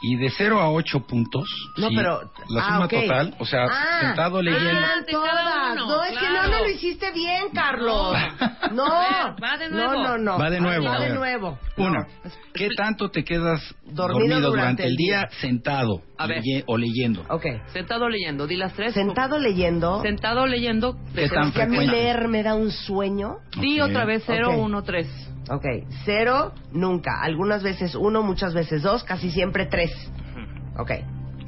Y 0.01 0.15
de 0.15 0.29
0 0.29 0.59
a 0.61 0.69
8 0.71 1.01
puntos, 1.01 1.45
No, 1.77 1.89
sí, 1.89 1.95
pero. 1.95 2.21
la 2.49 2.61
ah, 2.61 2.65
suma 2.67 2.85
ok. 2.85 2.91
total, 2.93 3.35
o 3.39 3.45
sea, 3.45 3.65
Ah, 3.69 3.99
sentado 4.01 4.41
leyendo, 4.41 4.69
ah, 4.69 5.01
de 5.05 5.11
cada 5.11 5.41
todas. 5.41 5.73
uno, 5.73 5.85
No, 5.87 6.03
es 6.03 6.09
que 6.17 6.25
no, 6.25 6.31
claro. 6.31 6.49
no 6.51 6.59
lo 6.59 6.69
hiciste 6.69 7.11
bien, 7.11 7.43
Carlos. 7.53 8.15
No. 8.71 8.85
Va 8.85 9.57
de 9.57 9.67
nuevo. 9.69 9.93
No, 9.93 10.03
no, 10.03 10.17
no. 10.19 10.37
Va 10.37 10.49
de 10.51 10.59
nuevo, 10.61 10.85
Va 10.85 10.97
a 10.97 10.99
de 10.99 11.09
nuevo. 11.15 11.57
Una. 11.77 12.05
¿qué 12.53 12.69
tanto 12.77 13.09
te 13.09 13.23
quedas 13.23 13.61
Dormido 13.83 13.95
dormido, 14.19 14.49
durante 14.51 14.83
durante, 14.83 14.83
el 14.85 14.95
día, 14.95 15.19
día. 15.21 15.29
sentado 15.41 16.03
A 16.19 16.27
ver. 16.27 16.41
leye- 16.43 16.63
o 16.67 16.77
leyendo? 16.77 17.25
Ok. 17.29 17.45
Sentado 17.73 18.07
leyendo, 18.09 18.45
di 18.45 18.57
las 18.57 18.73
tres. 18.73 18.93
Sentado 18.93 19.39
leyendo. 19.39 20.01
Sentado 20.03 20.45
leyendo. 20.45 20.95
¿Qué 21.15 21.27
tan 21.29 21.51
que 21.51 21.63
a 21.63 21.65
mí 21.65 21.77
frecuente? 21.77 21.91
leer 21.91 22.27
me 22.27 22.43
da 22.43 22.53
un 22.53 22.69
sueño. 22.71 23.37
Di 23.59 23.81
Ok. 23.81 23.89
otra 23.89 24.05
vez 24.05 24.23
cero, 24.27 24.49
Ok. 24.51 24.57
uno, 24.59 24.83
tres. 24.83 25.07
Ok. 25.49 25.65
Cero, 26.05 26.53
nunca. 26.71 27.21
Algunas 27.21 27.63
veces 27.63 27.95
uno, 27.95 28.21
muchas 28.23 28.53
veces 28.53 28.83
dos, 28.83 29.03
casi 29.03 29.31
siempre 29.31 29.65
tres. 29.65 29.91
Ok. 30.77 30.91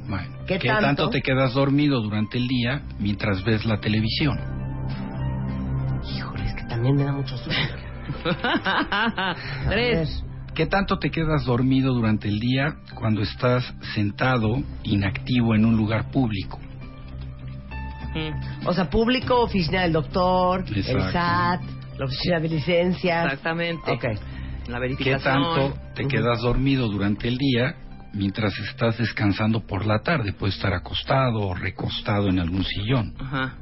Bueno, 0.08 0.36
¿Qué 0.46 0.58
¿Qué, 0.58 0.68
tanto? 0.68 0.82
tanto? 0.86 1.10
te 1.10 1.22
quedas 1.22 1.54
dormido 1.54 2.00
durante 2.02 2.36
el 2.36 2.48
día 2.48 2.82
mientras 2.98 3.44
ves 3.44 3.64
la 3.64 3.80
televisión? 3.80 4.38
Híjole, 6.14 6.44
es 6.44 6.54
que 6.54 6.64
también 6.64 6.96
me 6.96 7.04
da 7.04 7.12
mucho 7.12 7.36
sueño. 7.38 7.58
Tres. 9.68 10.24
¿Qué 10.54 10.66
tanto 10.66 10.98
te 10.98 11.10
quedas 11.10 11.44
dormido 11.46 11.94
durante 11.94 12.28
el 12.28 12.38
día 12.38 12.74
cuando 12.94 13.22
estás 13.22 13.72
sentado, 13.94 14.62
inactivo 14.82 15.54
en 15.54 15.64
un 15.64 15.76
lugar 15.76 16.10
público? 16.10 16.58
Mm, 18.14 18.66
O 18.66 18.74
sea, 18.74 18.90
público, 18.90 19.40
oficina 19.40 19.82
del 19.82 19.92
doctor, 19.92 20.64
el 20.68 20.76
Exacto. 20.78 21.12
SAT, 21.12 21.60
la 22.02 22.06
oficina 22.06 22.40
de 22.40 22.48
licencias. 22.48 23.24
Exactamente. 23.26 23.90
Ok. 23.90 24.04
La 24.68 24.80
¿Qué 24.96 25.16
tanto 25.16 25.74
te 25.94 26.06
quedas 26.06 26.40
dormido 26.40 26.88
durante 26.88 27.28
el 27.28 27.36
día 27.36 27.74
mientras 28.12 28.56
estás 28.58 28.98
descansando 28.98 29.66
por 29.66 29.86
la 29.86 30.00
tarde? 30.00 30.32
Puedes 30.32 30.56
estar 30.56 30.72
acostado 30.72 31.40
o 31.40 31.54
recostado 31.54 32.28
en 32.28 32.38
algún 32.38 32.64
sillón. 32.64 33.14
Ajá. 33.18 33.54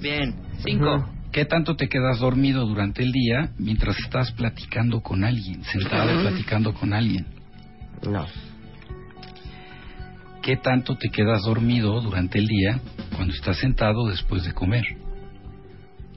Bien. 0.00 0.34
Cinco. 0.58 1.08
¿Qué 1.32 1.44
tanto 1.44 1.76
te 1.76 1.88
quedas 1.88 2.18
dormido 2.18 2.66
durante 2.66 3.02
el 3.02 3.12
día 3.12 3.50
mientras 3.58 3.98
estás 3.98 4.32
platicando 4.32 5.00
con 5.00 5.24
alguien, 5.24 5.62
sentado 5.64 6.20
platicando 6.20 6.72
con 6.72 6.94
alguien? 6.94 7.26
No. 8.06 8.26
¿Qué 10.42 10.56
tanto 10.56 10.96
te 10.96 11.08
quedas 11.10 11.42
dormido 11.42 12.00
durante 12.00 12.38
el 12.38 12.46
día 12.46 12.80
cuando 13.16 13.34
estás 13.34 13.58
sentado 13.58 14.08
después 14.08 14.44
de 14.44 14.52
comer? 14.52 14.84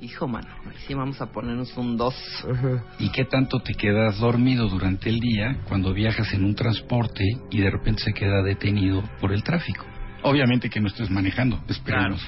Hijo, 0.02 0.28
mano. 0.30 0.48
Sí 0.88 0.94
vamos 0.94 1.20
a 1.22 1.26
ponernos 1.26 1.76
un 1.76 1.98
dos. 1.98 2.16
Ujú. 2.48 2.80
¿Y 3.00 3.10
qué 3.12 3.26
tanto 3.26 3.60
te 3.60 3.74
quedas 3.74 4.18
dormido 4.20 4.70
durante 4.70 5.10
el 5.10 5.20
día 5.20 5.58
cuando 5.68 5.94
viajas 5.94 6.34
en 6.34 6.46
un 6.46 6.56
transporte 6.56 7.24
y 7.52 7.60
de 7.60 7.70
repente 7.70 8.04
se 8.04 8.14
queda 8.14 8.42
detenido 8.42 9.04
por 9.20 9.34
el 9.34 9.44
tráfico? 9.44 9.86
Obviamente 10.24 10.70
que 10.70 10.80
no 10.80 10.88
estés 10.88 11.10
manejando, 11.10 11.60
esperemos. 11.68 12.22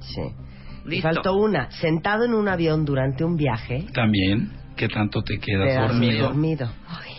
Sí. 0.00 0.22
Y 0.86 0.88
Listo. 0.90 1.08
faltó 1.08 1.34
una. 1.36 1.70
Sentado 1.70 2.24
en 2.24 2.34
un 2.34 2.48
avión 2.48 2.84
durante 2.84 3.22
un 3.24 3.36
viaje. 3.36 3.86
También, 3.92 4.52
¿qué 4.76 4.88
tanto 4.88 5.22
te 5.22 5.38
quedas 5.38 5.68
quedas 5.68 5.90
dormido? 5.92 6.26
dormido. 6.28 6.72
Ay, 6.88 7.12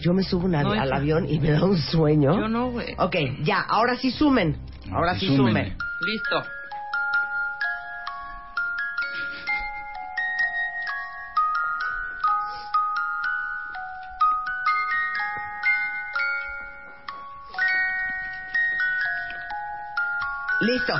yo 0.00 0.12
me 0.12 0.22
subo 0.22 0.46
un 0.46 0.52
avi- 0.54 0.62
No, 0.76 0.80
al 0.80 0.92
avión 0.92 1.28
y 1.28 1.40
me 1.40 1.50
da 1.50 1.64
un 1.64 1.76
sueño. 1.76 2.38
Yo 2.38 2.48
no, 2.48 2.70
güey. 2.70 2.94
Ok, 2.98 3.16
ya, 3.42 3.60
ahora 3.62 3.96
sí 3.96 4.10
sumen. 4.12 4.56
Ahora 4.92 5.14
sí 5.18 5.26
Súmenle. 5.26 5.60
sumen. 5.72 5.76
Listo. 6.06 6.50
Listo. 20.80 20.94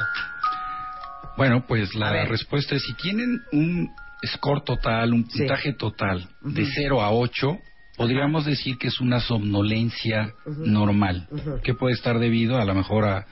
Bueno, 1.37 1.65
pues 1.67 1.95
la 1.95 2.25
respuesta 2.27 2.75
es 2.75 2.83
si 2.83 2.93
tienen 2.95 3.41
un 3.53 3.91
score 4.27 4.63
total, 4.63 5.13
un 5.15 5.29
Sí. 5.31 5.39
puntaje 5.39 5.73
total 5.73 6.29
de 6.43 6.63
Ujú. 6.63 6.71
0 6.75 7.01
a 7.03 7.11
8, 7.13 7.59
podríamos 7.97 8.45
decir 8.45 8.77
que 8.79 8.89
es 8.89 9.01
una 9.01 9.21
somnolencia 9.21 10.33
Ujú. 10.45 10.67
normal, 10.67 11.27
Ujú. 11.31 11.61
que 11.63 11.75
puede 11.75 11.95
estar 11.95 12.19
debido 12.19 12.59
a 12.59 12.65
lo 12.65 12.75
mejor 12.75 13.07
a 13.07 13.27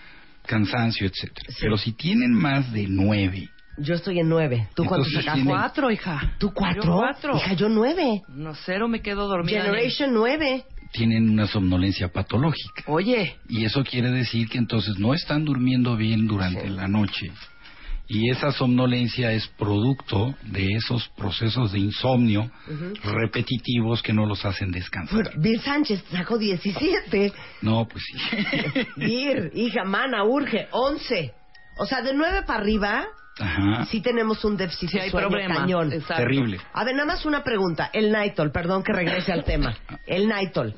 cansancio, 0.46 1.06
etcétera. 1.06 1.46
Sí. 1.50 1.56
Pero 1.60 1.76
si 1.76 1.92
tienen 1.92 2.32
más 2.32 2.72
de 2.72 2.86
9, 2.88 3.48
Yo 3.80 3.94
estoy 3.94 4.18
en 4.18 4.28
nueve. 4.28 4.66
¿Tú 4.74 4.84
cuánto 4.86 5.08
sacaste? 5.08 5.34
tienen- 5.34 5.54
Cuatro, 5.54 5.88
hija. 5.92 6.32
¿Tú 6.40 6.52
cuatro? 6.52 6.82
Yo 6.82 6.92
cuatro. 6.96 7.36
Hija, 7.36 7.52
yo 7.52 7.68
nueve. 7.68 8.22
No, 8.26 8.52
cero 8.66 8.88
me 8.88 9.02
quedo 9.02 9.28
dormida. 9.28 9.62
Generation 9.62 10.12
nueve. 10.12 10.64
Tienen 10.92 11.28
una 11.30 11.46
somnolencia 11.46 12.08
patológica. 12.08 12.82
Oye, 12.86 13.36
Y 13.48 13.64
eso 13.64 13.84
quiere 13.84 14.10
decir 14.10 14.48
que 14.48 14.58
entonces 14.58 14.98
no 14.98 15.14
están 15.14 15.44
durmiendo 15.44 15.96
bien 15.96 16.26
durante 16.26 16.62
Sí. 16.62 16.68
la 16.68 16.88
noche. 16.88 17.30
Y 18.10 18.30
esa 18.30 18.52
somnolencia 18.52 19.32
es 19.32 19.46
producto 19.58 20.34
de 20.44 20.66
esos 20.74 21.08
procesos 21.10 21.72
de 21.72 21.80
insomnio 21.80 22.50
repetitivos 23.04 24.02
que 24.02 24.12
no 24.12 24.24
los 24.26 24.44
hacen 24.44 24.70
descansar. 24.70 25.32
Bill 25.38 25.60
Sánchez 25.60 26.02
sacó 26.10 26.38
17. 26.38 27.32
No, 27.62 27.86
pues 27.86 28.04
sí. 28.04 28.18
Bir, 28.96 29.50
hija, 29.54 29.84
mana, 29.84 30.24
urge, 30.24 30.68
11. 30.72 31.32
O 31.80 31.86
sea, 31.86 32.02
de 32.02 32.14
9 32.14 32.42
para 32.46 32.60
arriba, 32.60 33.06
Ajá. 33.38 33.84
sí 33.86 34.00
tenemos 34.00 34.44
un 34.44 34.56
déficit 34.56 34.88
sí 34.90 34.96
de 34.96 35.04
hay 35.04 35.10
sueño 35.10 35.28
cañón. 35.48 35.92
Exacto. 35.92 36.22
Terrible. 36.22 36.58
A 36.72 36.84
ver, 36.84 36.94
nada 36.94 37.06
más 37.06 37.24
una 37.24 37.42
pregunta. 37.42 37.90
El 37.92 38.12
Nitol, 38.12 38.50
perdón 38.50 38.82
que 38.82 38.92
regrese 38.92 39.32
al 39.32 39.44
tema. 39.44 39.76
El 40.06 40.28
Nitol, 40.28 40.74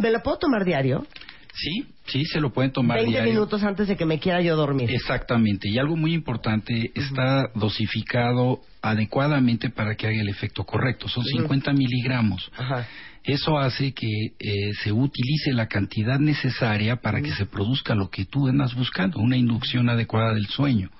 ¿me 0.00 0.10
lo 0.10 0.20
puedo 0.22 0.38
tomar 0.38 0.64
diario? 0.64 1.06
Sí, 1.52 1.84
sí, 2.06 2.24
se 2.24 2.40
lo 2.40 2.52
pueden 2.52 2.72
tomar 2.72 2.98
20 2.98 3.10
diario. 3.10 3.32
minutos 3.32 3.62
antes 3.64 3.88
de 3.88 3.96
que 3.96 4.06
me 4.06 4.18
quiera 4.18 4.40
yo 4.40 4.56
dormir. 4.56 4.90
Exactamente. 4.90 5.68
Y 5.68 5.78
algo 5.78 5.96
muy 5.96 6.14
importante, 6.14 6.92
está 6.94 7.50
dosificado 7.54 8.60
adecuadamente 8.82 9.68
para 9.70 9.94
que 9.94 10.06
haga 10.06 10.20
el 10.20 10.28
efecto 10.28 10.64
correcto. 10.64 11.08
Son 11.08 11.24
50 11.24 11.72
miligramos. 11.72 12.50
Ajá. 12.56 12.86
Eso 13.22 13.58
hace 13.58 13.92
que 13.92 14.06
eh, 14.38 14.72
se 14.82 14.92
utilice 14.92 15.52
la 15.52 15.66
cantidad 15.68 16.18
necesaria 16.18 16.96
para 16.96 17.20
que 17.20 17.32
se 17.32 17.44
produzca 17.46 17.94
lo 17.94 18.08
que 18.08 18.24
tú 18.24 18.48
andas 18.48 18.74
buscando, 18.74 19.18
una 19.20 19.36
inducción 19.36 19.88
adecuada 19.90 20.32
del 20.34 20.46
sueño. 20.46 20.90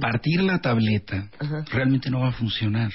Partir 0.00 0.42
la 0.42 0.60
tableta 0.60 1.28
realmente 1.70 2.10
no 2.10 2.20
va 2.20 2.28
a 2.28 2.32
funcionar. 2.32 2.90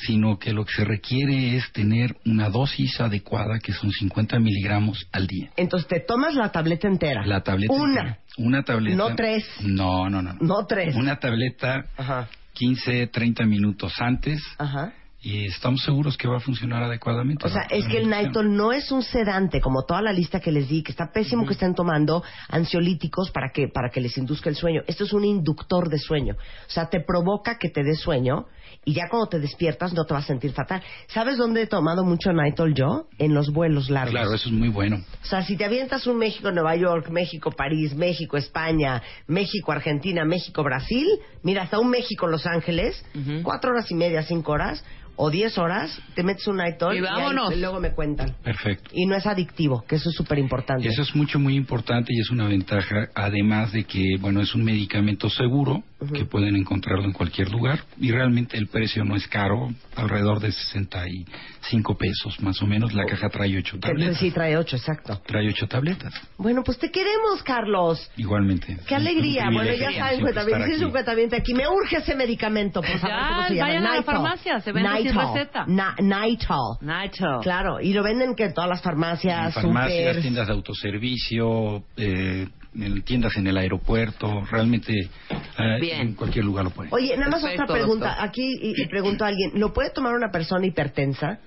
sino 0.00 0.38
que 0.38 0.52
lo 0.52 0.64
que 0.64 0.74
se 0.74 0.84
requiere 0.84 1.56
es 1.56 1.72
tener 1.72 2.14
una 2.24 2.48
dosis 2.50 3.00
adecuada, 3.00 3.58
que 3.58 3.72
son 3.72 3.90
50 3.90 4.38
miligramos 4.38 5.08
al 5.10 5.26
día. 5.26 5.50
Entonces 5.56 5.88
te 5.88 5.98
tomas 5.98 6.34
la 6.36 6.52
tableta 6.52 6.86
entera. 6.86 7.26
La 7.26 7.42
tableta. 7.42 7.72
Una. 7.72 8.00
entera. 8.00 8.18
Una 8.36 8.62
tableta. 8.62 8.96
No 8.96 9.16
tres. 9.16 9.44
No, 9.62 10.08
no, 10.08 10.22
no. 10.22 10.34
No 10.40 10.66
tres. 10.68 10.94
Una 10.94 11.16
tableta 11.18 11.86
Ajá. 11.96 12.28
15, 12.52 13.08
30 13.08 13.44
minutos 13.46 13.92
antes 13.98 14.40
Ajá. 14.58 14.92
Y 15.20 15.46
estamos 15.46 15.82
seguros 15.82 16.16
que 16.16 16.28
va 16.28 16.36
a 16.36 16.40
funcionar 16.40 16.82
adecuadamente. 16.84 17.44
O 17.44 17.48
sea, 17.50 17.62
es 17.70 17.86
que 17.86 17.98
el 17.98 18.08
Nytol 18.08 18.54
no 18.54 18.72
es 18.72 18.92
un 18.92 19.02
sedante, 19.02 19.60
como 19.60 19.84
toda 19.84 20.00
la 20.00 20.12
lista 20.12 20.38
que 20.38 20.52
les 20.52 20.68
di, 20.68 20.82
que 20.82 20.92
está 20.92 21.10
pésimo 21.12 21.44
que 21.44 21.54
estén 21.54 21.74
tomando 21.74 22.22
ansiolíticos 22.48 23.32
para 23.32 23.50
que, 23.50 23.66
para 23.66 23.90
que 23.90 24.00
les 24.00 24.16
induzca 24.16 24.48
el 24.48 24.54
sueño. 24.54 24.82
Esto 24.86 25.04
es 25.04 25.12
un 25.12 25.24
inductor 25.24 25.88
de 25.88 25.98
sueño. 25.98 26.34
O 26.34 26.70
sea, 26.70 26.88
te 26.88 27.00
provoca 27.00 27.58
que 27.58 27.68
te 27.68 27.82
dé 27.82 27.96
sueño 27.96 28.46
y 28.84 28.94
ya 28.94 29.08
cuando 29.08 29.28
te 29.28 29.40
despiertas 29.40 29.92
no 29.92 30.04
te 30.04 30.14
vas 30.14 30.24
a 30.24 30.28
sentir 30.28 30.52
fatal. 30.52 30.82
¿Sabes 31.08 31.36
dónde 31.36 31.62
he 31.62 31.66
tomado 31.66 32.04
mucho 32.04 32.32
Nytol 32.32 32.74
yo? 32.74 33.08
En 33.18 33.34
los 33.34 33.50
vuelos 33.50 33.90
largos. 33.90 34.12
Claro, 34.12 34.34
eso 34.34 34.48
es 34.48 34.54
muy 34.54 34.68
bueno. 34.68 35.02
O 35.22 35.26
sea, 35.26 35.42
si 35.42 35.56
te 35.56 35.64
avientas 35.64 36.06
un 36.06 36.16
México, 36.16 36.52
Nueva 36.52 36.76
York, 36.76 37.10
México, 37.10 37.50
París, 37.50 37.94
México, 37.94 38.36
España, 38.36 39.02
México, 39.26 39.72
Argentina, 39.72 40.24
México, 40.24 40.62
Brasil, 40.62 41.06
mira, 41.42 41.62
hasta 41.62 41.80
un 41.80 41.90
México, 41.90 42.28
Los 42.28 42.46
Ángeles, 42.46 43.04
cuatro 43.42 43.72
horas 43.72 43.90
y 43.90 43.94
media, 43.94 44.22
cinco 44.22 44.52
horas, 44.52 44.84
o 45.20 45.30
diez 45.30 45.58
horas, 45.58 46.00
te 46.14 46.22
metes 46.22 46.46
un 46.46 46.56
Nytol 46.58 46.94
Y 46.94 46.98
ahí 46.98 47.02
vámonos. 47.04 47.56
luego 47.58 47.80
me 47.80 47.90
cuentan. 47.92 48.34
Perfecto. 48.42 48.88
Y 48.94 49.04
no 49.06 49.16
es 49.16 49.26
adictivo, 49.26 49.84
que 49.86 49.96
eso 49.96 50.08
es 50.10 50.14
súper 50.14 50.38
importante. 50.38 50.84
Y 50.84 50.88
eso 50.88 51.02
es 51.02 51.14
mucho, 51.16 51.38
muy 51.40 51.56
importante 51.56 52.12
y 52.14 52.20
es 52.20 52.30
una 52.30 52.46
ventaja, 52.46 53.08
además 53.14 53.72
de 53.72 53.84
que, 53.84 54.16
bueno, 54.20 54.40
es 54.40 54.54
un 54.54 54.62
medicamento 54.64 55.28
seguro, 55.28 55.82
que 56.14 56.24
pueden 56.24 56.54
encontrarlo 56.54 57.04
en 57.04 57.12
cualquier 57.12 57.50
lugar, 57.50 57.80
y 58.00 58.12
realmente 58.12 58.56
el 58.56 58.68
precio 58.68 59.04
no 59.04 59.16
es 59.16 59.26
caro, 59.26 59.68
alrededor 59.96 60.38
de 60.38 60.52
65 60.52 61.96
pesos, 61.96 62.40
más 62.40 62.62
o 62.62 62.66
menos. 62.66 62.94
La 62.94 63.04
caja 63.04 63.28
trae 63.28 63.56
ocho 63.58 63.74
Que- 63.80 63.88
tabletas. 63.88 64.18
Sí, 64.18 64.30
trae 64.30 64.56
ocho, 64.56 64.76
exacto. 64.76 65.20
Trae 65.26 65.48
ocho 65.48 65.66
tabletas, 65.66 66.14
Bueno, 66.36 66.62
pues 66.64 66.78
te 66.78 66.90
queremos, 66.90 67.42
Carlos. 67.44 68.10
igualmente. 68.16 68.76
Qué 68.86 68.94
alegría. 68.94 69.50
Bueno, 69.52 69.72
ya 69.74 69.92
saben, 69.92 70.22
un 70.22 70.28
aquí. 70.28 71.36
aquí. 71.36 71.54
Me 71.54 71.66
urge 71.66 71.96
ese 71.96 72.14
medicamento, 72.14 72.80
por 72.80 72.98
favor. 72.98 73.08
Ya, 73.18 73.28
¿Cómo 73.28 73.48
se 73.48 73.54
llama? 73.54 73.68
vayan 73.68 73.86
a 73.86 73.96
la 73.96 74.02
farmacia, 74.02 74.60
se 74.60 74.72
vende 74.72 74.88
Nytol. 75.12 75.34
receta. 75.34 75.64
Na-. 75.66 75.94
Nacho. 76.00 77.40
Claro, 77.42 77.80
y 77.80 77.92
lo 77.92 78.02
venden 78.02 78.34
que 78.34 78.44
en 78.44 78.54
todas 78.54 78.68
las 78.70 78.82
farmacias, 78.82 79.46
En 79.56 79.62
farmacias, 79.62 79.98
supers. 80.08 80.22
tiendas 80.22 80.46
de 80.46 80.52
autoservicio, 80.52 81.82
eh, 81.96 82.48
en 82.74 83.02
tiendas 83.02 83.36
en 83.36 83.46
el 83.46 83.56
aeropuerto, 83.56 84.42
realmente 84.50 84.92
eh, 85.30 85.78
Bien. 85.80 86.00
en 86.00 86.14
cualquier 86.14 86.44
lugar 86.44 86.64
lo 86.64 86.70
pueden. 86.70 86.92
Oye, 86.92 87.16
nada 87.16 87.30
más 87.30 87.40
Perfecto, 87.40 87.64
otra 87.64 87.74
pregunta. 87.74 88.06
doctor. 88.08 88.28
Aquí 88.28 88.58
y, 88.60 88.82
y 88.82 88.86
pregunto 88.86 89.24
a 89.24 89.28
alguien, 89.28 89.52
¿lo 89.54 89.72
puede 89.72 89.90
tomar 89.90 90.14
una 90.14 90.30
persona 90.30 90.66
hipertensa? 90.66 91.38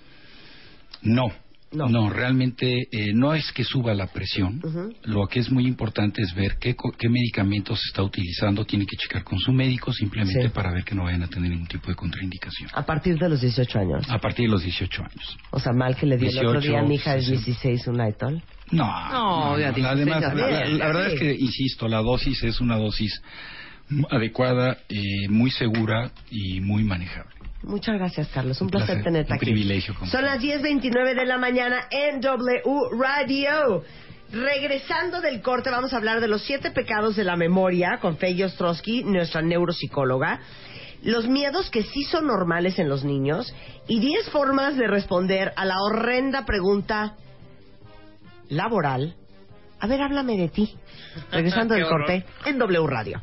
No. 1.04 1.32
No. 1.73 1.88
No, 1.88 2.10
realmente 2.10 2.88
eh, 2.91 3.13
no 3.13 3.34
es 3.34 3.49
que 3.53 3.63
suba 3.63 3.93
la 3.93 4.07
presión. 4.07 4.62
Lo 5.03 5.25
que 5.27 5.39
es 5.39 5.49
muy 5.49 5.65
importante 5.65 6.21
es 6.21 6.36
ver 6.36 6.57
qué, 6.60 6.75
co- 6.75 6.91
qué 6.97 7.07
medicamentos 7.07 7.79
se 7.79 7.88
está 7.89 8.03
utilizando. 8.03 8.65
Tiene 8.65 8.86
que 8.86 8.97
checar 8.97 9.23
con 9.23 9.39
su 9.39 9.53
médico 9.53 9.93
simplemente 9.93 10.43
Sí. 10.43 10.49
para 10.49 10.71
ver 10.73 10.84
que 10.84 10.95
no 10.95 11.03
vayan 11.05 11.23
a 11.23 11.27
tener 11.27 11.49
ningún 11.49 11.67
tipo 11.67 11.88
de 11.88 11.95
contraindicación. 11.95 12.69
A 12.73 12.86
partir 12.86 13.17
de 13.17 13.29
los 13.29 13.39
18 13.39 13.79
años. 13.79 14.05
A 14.10 14.19
partir 14.19 14.47
de 14.47 14.51
los 14.51 14.63
18 14.63 15.01
años. 15.01 15.38
O 15.51 15.60
sea, 15.62 15.71
mal 15.71 15.95
que 15.95 16.05
le 16.05 16.17
di 16.17 16.27
el 16.27 16.38
otro 16.39 16.60
18, 16.60 16.67
día 16.71 16.79
a 16.81 16.84
mi 16.84 16.95
hija 16.95 17.13
de 17.15 17.21
60. 17.21 17.45
16 17.45 17.88
un 17.88 17.97
Nytol. 17.97 18.43
No, 18.71 18.86
No, 19.12 19.60
ya 19.60 19.71
dices, 19.71 19.86
Además, 19.91 20.21
la, 20.21 20.65
la- 20.65 20.88
verdad 20.88 21.13
es 21.13 21.19
que, 21.19 21.34
insisto, 21.34 21.88
la 21.88 22.01
dosis 22.01 22.43
es 22.43 22.60
una 22.62 22.75
dosis 22.77 23.21
adecuada, 24.10 24.77
eh, 24.89 25.27
muy 25.29 25.51
segura 25.51 26.12
y 26.29 26.60
muy 26.62 26.84
manejable. 26.84 27.31
Muchas 27.63 27.95
gracias, 27.95 28.28
Carlos. 28.30 28.60
Un, 28.62 28.65
Un 28.65 28.71
placer, 28.71 28.88
placer, 28.88 29.04
tenerte 29.04 29.32
un 29.34 29.38
aquí. 29.38 29.45
privilegio, 29.45 29.93
como 29.93 30.10
Son 30.10 30.24
las 30.24 30.39
10.29 30.39 31.15
de 31.15 31.26
la 31.26 31.38
mañana 31.38 31.88
en 31.91 32.19
W 32.21 32.62
Radio. 33.00 33.84
Regresando 34.32 35.19
del 35.21 35.41
corte, 35.41 35.69
vamos 35.69 35.93
a 35.93 35.97
hablar 35.97 36.21
de 36.21 36.28
los 36.28 36.41
siete 36.43 36.71
pecados 36.71 37.15
de 37.17 37.24
la 37.26 37.36
memoria 37.36 38.00
con 38.02 38.17
Fey 38.17 38.41
Ostrowski, 38.43 39.04
nuestra 39.04 39.41
neuropsicóloga. 39.41 40.39
Los 41.04 41.28
miedos 41.28 41.69
que 41.69 41.84
sí 41.84 42.04
son 42.04 42.28
normales 42.28 42.80
en 42.80 42.88
los 42.88 43.04
niños 43.04 43.54
y 43.88 44.00
10 44.00 44.30
formas 44.30 44.78
de 44.78 44.88
responder 44.88 45.52
a 45.56 45.65
la 45.65 45.82
horrenda 45.82 46.45
pregunta 46.45 47.15
laboral. 48.50 49.15
A 49.80 49.88
ver, 49.88 50.02
háblame 50.02 50.38
de 50.38 50.47
ti. 50.50 50.76
Regresando 51.32 51.74
del 51.74 51.88
corte 51.88 52.24
en 52.45 52.58
W 52.58 52.88
Radio. 52.88 53.21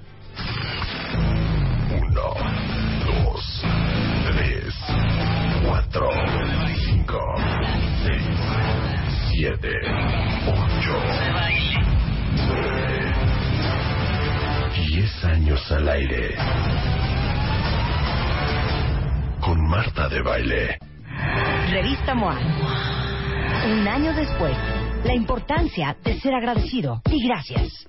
De 20.09 20.23
Baile. 20.23 20.79
Revista 21.71 22.15
MOA. 22.15 22.39
Un 23.67 23.87
año 23.87 24.15
después, 24.15 24.57
la 25.05 25.15
importancia 25.15 25.97
de 26.03 26.19
ser 26.21 26.35
agradecido 26.35 27.03
y 27.11 27.27
gracias. 27.27 27.89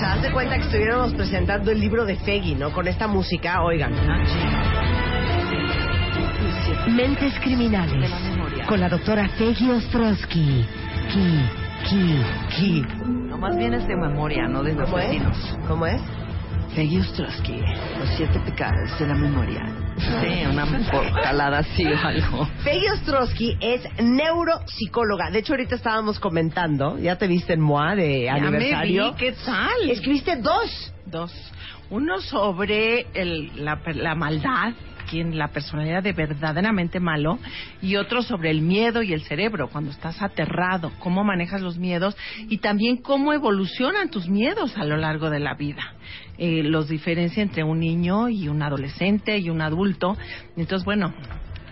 Sea, 0.00 0.12
haz 0.14 0.22
de 0.22 0.32
cuenta 0.32 0.56
que 0.56 0.62
estuviéramos 0.62 1.12
presentando 1.14 1.70
el 1.70 1.80
libro 1.80 2.04
de 2.04 2.16
Feggy, 2.16 2.54
¿no? 2.54 2.72
Con 2.72 2.88
esta 2.88 3.06
música, 3.06 3.62
oigan. 3.62 3.92
Mentes 6.88 7.34
criminales. 7.40 8.10
Con 8.66 8.80
la 8.80 8.88
doctora 8.88 9.28
Feggy 9.28 9.70
Ostrowski. 9.70 10.66
Ki, 11.12 11.40
ki, 11.88 12.22
ki. 12.56 12.86
No, 13.28 13.36
más 13.36 13.56
bien 13.56 13.74
es 13.74 13.86
de 13.86 13.96
memoria, 13.96 14.48
no 14.48 14.62
de 14.62 14.74
¿Cómo 14.74 14.98
es? 14.98 15.04
asesinos. 15.04 15.58
¿Cómo 15.68 15.86
es? 15.86 16.00
Peggy 16.74 16.98
Ostrowski, 17.00 17.60
los 17.98 18.08
siete 18.16 18.38
pecados 18.40 18.98
de 18.98 19.06
la 19.06 19.14
memoria. 19.14 19.62
Sí, 20.00 20.46
una 20.50 20.66
jalada 21.22 21.58
así 21.58 21.84
o 21.86 21.98
algo. 22.06 22.48
Peggy 22.64 22.86
Ostrowski 22.94 23.56
es 23.60 23.82
neuropsicóloga. 24.02 25.30
De 25.30 25.40
hecho, 25.40 25.52
ahorita 25.52 25.74
estábamos 25.74 26.18
comentando, 26.18 26.98
ya 26.98 27.16
te 27.16 27.26
viste 27.26 27.52
en 27.52 27.60
MOA 27.60 27.94
de 27.96 28.24
Ya 28.24 28.34
aniversario. 28.34 29.04
me 29.06 29.10
vi, 29.12 29.16
¿qué 29.16 29.32
tal? 29.44 29.90
Escribiste 29.90 30.36
dos. 30.36 30.92
Dos. 31.06 31.32
Uno 31.90 32.20
sobre 32.20 33.06
el- 33.14 33.64
la, 33.64 33.80
la 33.94 34.14
maldad, 34.14 34.72
quien 35.10 35.36
la 35.36 35.48
personalidad 35.48 36.02
de 36.02 36.12
verdaderamente 36.12 37.00
malo, 37.00 37.38
y 37.82 37.96
otro 37.96 38.22
sobre 38.22 38.50
el 38.50 38.62
miedo 38.62 39.02
y 39.02 39.12
el 39.12 39.22
cerebro, 39.22 39.68
cuando 39.68 39.90
estás 39.90 40.22
aterrado, 40.22 40.92
cómo 41.00 41.24
manejas 41.24 41.60
los 41.60 41.78
miedos 41.78 42.16
y 42.48 42.58
también 42.58 42.98
cómo 42.98 43.32
evolucionan 43.32 44.10
tus 44.10 44.28
miedos 44.28 44.76
a 44.76 44.84
lo 44.84 44.96
largo 44.96 45.30
de 45.30 45.40
la 45.40 45.54
vida. 45.54 45.94
Eh, 46.38 46.62
los 46.62 46.88
diferencia 46.88 47.42
entre 47.42 47.64
un 47.64 47.80
niño 47.80 48.28
y 48.28 48.48
un 48.48 48.62
adolescente 48.62 49.38
y 49.38 49.50
un 49.50 49.60
adulto. 49.60 50.16
Entonces, 50.56 50.84
bueno. 50.84 51.12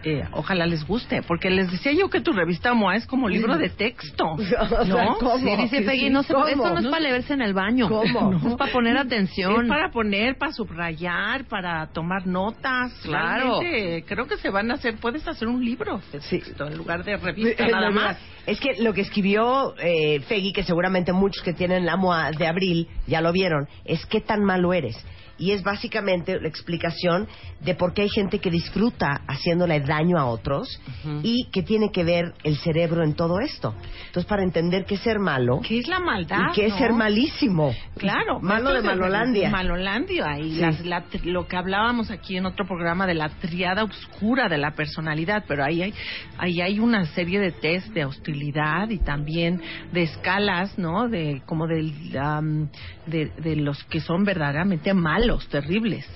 Eh, 0.05 0.25
ojalá 0.33 0.67
les 0.67 0.87
guste, 0.87 1.23
porque 1.23 1.51
les 1.51 1.71
decía 1.71 1.93
yo 1.93 2.09
que 2.11 2.21
tu 2.21 2.33
revista 2.33 2.75
MOA 2.75 2.97
es 2.97 3.07
como 3.07 3.29
libro 3.29 3.57
de 3.57 3.69
texto, 3.69 4.25
O 4.33 4.39
sea, 4.39 4.65
¿no? 4.87 5.17
¿cómo? 5.19 5.39
Sí, 5.39 5.57
dice 5.57 5.83
Peggy, 5.83 6.11
no 6.11 6.23
se, 6.23 6.33
¿cómo? 6.33 6.47
esto 6.47 6.71
no 6.71 6.79
es 6.81 6.87
para 6.87 7.01
leerse 7.01 7.35
en 7.35 7.43
el 7.43 7.55
baño. 7.55 7.89
¿Cómo? 7.89 8.33
No, 8.39 8.51
es 8.51 8.57
para 8.57 8.73
poner 8.73 8.97
atención. 8.99 9.63
Es 9.63 9.69
para 9.69 9.91
poner, 9.91 10.37
para 10.39 10.53
subrayar, 10.53 11.45
para 11.47 11.87
tomar 11.89 12.27
notas. 12.27 12.93
Claro. 13.03 13.61
Realmente, 13.61 14.05
creo 14.07 14.27
que 14.27 14.37
se 14.37 14.51
van 14.51 14.71
a 14.71 14.75
hacer, 14.75 14.97
puedes 14.97 15.27
hacer 15.27 15.49
un 15.49 15.65
libro 15.65 16.01
de 16.13 16.21
Sí. 16.21 16.39
texto 16.41 16.67
en 16.67 16.77
lugar 16.77 17.05
de 17.05 17.17
revista 17.17 17.67
Eh, 17.67 17.71
nada 17.71 17.91
más. 17.91 18.17
Es 18.47 18.59
que 18.61 18.83
lo 18.83 18.93
que 18.95 19.03
escribió 19.03 19.75
eh, 19.79 20.21
Feggy, 20.21 20.53
que 20.53 20.63
seguramente 20.63 21.13
muchos 21.13 21.43
que 21.43 21.53
tienen 21.53 21.85
la 21.85 21.97
MOA 21.97 22.31
de 22.33 22.47
abril 22.47 22.89
ya 23.07 23.21
lo 23.21 23.33
vieron, 23.33 23.69
es 23.85 24.05
qué 24.07 24.21
tan 24.21 24.43
malo 24.45 24.73
eres. 24.73 24.97
Y 25.38 25.53
es 25.53 25.62
básicamente 25.62 26.40
la 26.40 26.48
explicación 26.48 27.29
de 27.61 27.74
por 27.74 27.94
qué 27.94 28.03
hay 28.03 28.09
gente 28.09 28.38
que 28.40 28.51
disfruta 28.51 29.22
haciéndole 29.29 29.81
daño 29.81 30.18
a 30.18 30.27
otros 30.27 30.81
y 31.22 31.48
que 31.53 31.62
tiene 31.62 31.90
que 31.92 32.05
ver 32.05 32.35
el 32.44 32.57
cerebro 32.59 33.05
en 33.05 33.14
todo 33.14 33.38
esto. 33.40 33.74
Entonces, 34.07 34.24
para 34.27 34.42
entender 34.42 34.85
qué 34.85 34.96
es 34.96 35.01
ser 35.01 35.18
malo 35.18 35.61
¿Qué 35.66 35.79
es 35.79 35.88
la 35.88 36.01
maldad? 36.01 36.51
y 36.51 36.55
qué 36.55 36.66
es 36.66 36.72
no? 36.72 36.79
ser 36.79 36.92
malísimo. 36.92 37.74
Claro, 37.96 38.40
Malo 38.40 38.72
de 38.72 38.79
es 38.79 38.85
Malolandia. 38.85 39.51
Malolandia 39.51 40.38
y 40.38 40.53
Sí. 40.53 40.61
las- 40.61 40.85
la 40.85 41.05
lo 41.24 41.46
que 41.46 41.57
hablábamos 41.57 42.11
aquí 42.11 42.37
en 42.37 42.46
otro 42.46 42.66
programa 42.66 43.07
de 43.07 43.14
la 43.14 43.29
triada 43.29 43.85
oscura 43.85 44.48
de 44.48 44.59
la 44.59 44.72
personalidad, 44.72 45.44
pero 45.46 45.64
ahí 45.64 45.83
hay, 45.83 45.94
ahí 46.38 46.61
hay 46.61 46.79
una 46.81 47.07
serie 47.07 47.38
de 47.40 47.53
test 47.53 47.88
de 47.94 48.05
hostilidad 48.05 48.88
y 48.90 48.98
también 48.98 49.61
de 49.92 50.03
escalas, 50.03 50.77
¿no? 50.79 51.09
De 51.09 51.42
como 51.46 51.66
del, 51.66 51.92
am, 52.18 52.68
de, 53.07 53.27
de 53.40 53.57
los 53.57 53.83
que 53.85 54.01
son 54.01 54.24
verdaderamente 54.24 54.92
malos, 54.94 55.28
terribles. 55.49 56.07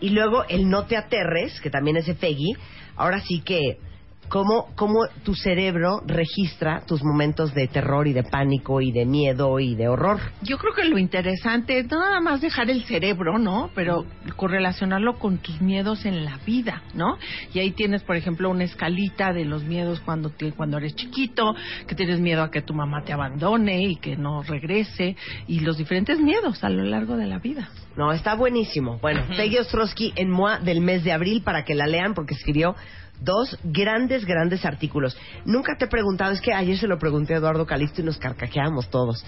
Y 0.00 0.10
luego 0.10 0.44
el 0.48 0.68
no 0.68 0.86
te 0.86 0.96
aterres, 0.96 1.60
que 1.60 1.70
también 1.70 1.96
es 1.96 2.06
de 2.06 2.14
Feggy. 2.14 2.56
Ahora 2.96 3.20
sí 3.20 3.40
que, 3.40 3.78
¿cómo, 4.28 4.68
¿cómo 4.76 5.00
tu 5.24 5.34
cerebro 5.34 6.02
registra 6.06 6.82
tus 6.86 7.02
momentos 7.02 7.54
de 7.54 7.68
terror 7.68 8.06
y 8.06 8.12
de 8.12 8.22
pánico 8.22 8.80
y 8.80 8.92
de 8.92 9.04
miedo 9.06 9.58
y 9.60 9.74
de 9.74 9.88
horror? 9.88 10.20
Yo 10.42 10.58
creo 10.58 10.74
que 10.74 10.84
lo 10.84 10.98
interesante 10.98 11.78
es 11.78 11.90
no 11.90 11.98
nada 12.00 12.20
más 12.20 12.40
dejar 12.40 12.70
el 12.70 12.84
cerebro, 12.84 13.38
¿no? 13.38 13.70
Pero 13.74 14.04
correlacionarlo 14.36 15.18
con 15.18 15.38
tus 15.38 15.60
miedos 15.60 16.04
en 16.06 16.24
la 16.24 16.38
vida, 16.46 16.82
¿no? 16.94 17.18
Y 17.54 17.58
ahí 17.60 17.70
tienes, 17.72 18.02
por 18.02 18.16
ejemplo, 18.16 18.50
una 18.50 18.64
escalita 18.64 19.32
de 19.32 19.44
los 19.44 19.64
miedos 19.64 20.00
cuando 20.00 20.30
te- 20.30 20.52
cuando 20.52 20.78
eres 20.78 20.94
chiquito, 20.94 21.54
que 21.86 21.94
tienes 21.94 22.20
miedo 22.20 22.42
a 22.42 22.50
que 22.50 22.62
tu 22.62 22.74
mamá 22.74 23.02
te 23.04 23.12
abandone 23.12 23.82
y 23.84 23.96
que 23.96 24.16
no 24.16 24.42
regrese, 24.42 25.16
y 25.46 25.60
los 25.60 25.76
diferentes 25.78 26.18
miedos 26.20 26.62
a 26.64 26.68
lo 26.68 26.84
largo 26.84 27.16
de 27.16 27.26
la 27.26 27.38
vida. 27.38 27.68
No, 27.96 28.12
está 28.12 28.34
buenísimo. 28.34 28.98
Bueno, 29.00 29.22
Peggy 29.36 29.56
Ostrowski 29.58 30.12
en 30.16 30.30
MOA 30.30 30.58
del 30.58 30.82
mes 30.82 31.02
de 31.02 31.12
abril 31.12 31.42
para 31.42 31.64
que 31.64 31.74
la 31.74 31.86
lean 31.86 32.12
porque 32.12 32.34
escribió 32.34 32.74
dos 33.20 33.58
grandes, 33.64 34.24
grandes 34.24 34.64
artículos. 34.64 35.16
Nunca 35.44 35.76
te 35.78 35.86
he 35.86 35.88
preguntado, 35.88 36.32
es 36.32 36.40
que 36.40 36.52
ayer 36.52 36.76
se 36.76 36.86
lo 36.86 36.98
pregunté 36.98 37.34
a 37.34 37.38
Eduardo 37.38 37.66
Calixto 37.66 38.02
y 38.02 38.04
nos 38.04 38.18
carcajeamos 38.18 38.88
todos, 38.90 39.24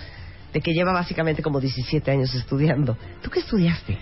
de 0.53 0.61
que 0.61 0.73
lleva 0.73 0.93
básicamente 0.93 1.43
como 1.43 1.61
17 1.61 2.11
años 2.11 2.35
estudiando. 2.35 2.97
¿Tú 3.23 3.31
qué 3.31 3.41
estudiaste? 3.41 3.99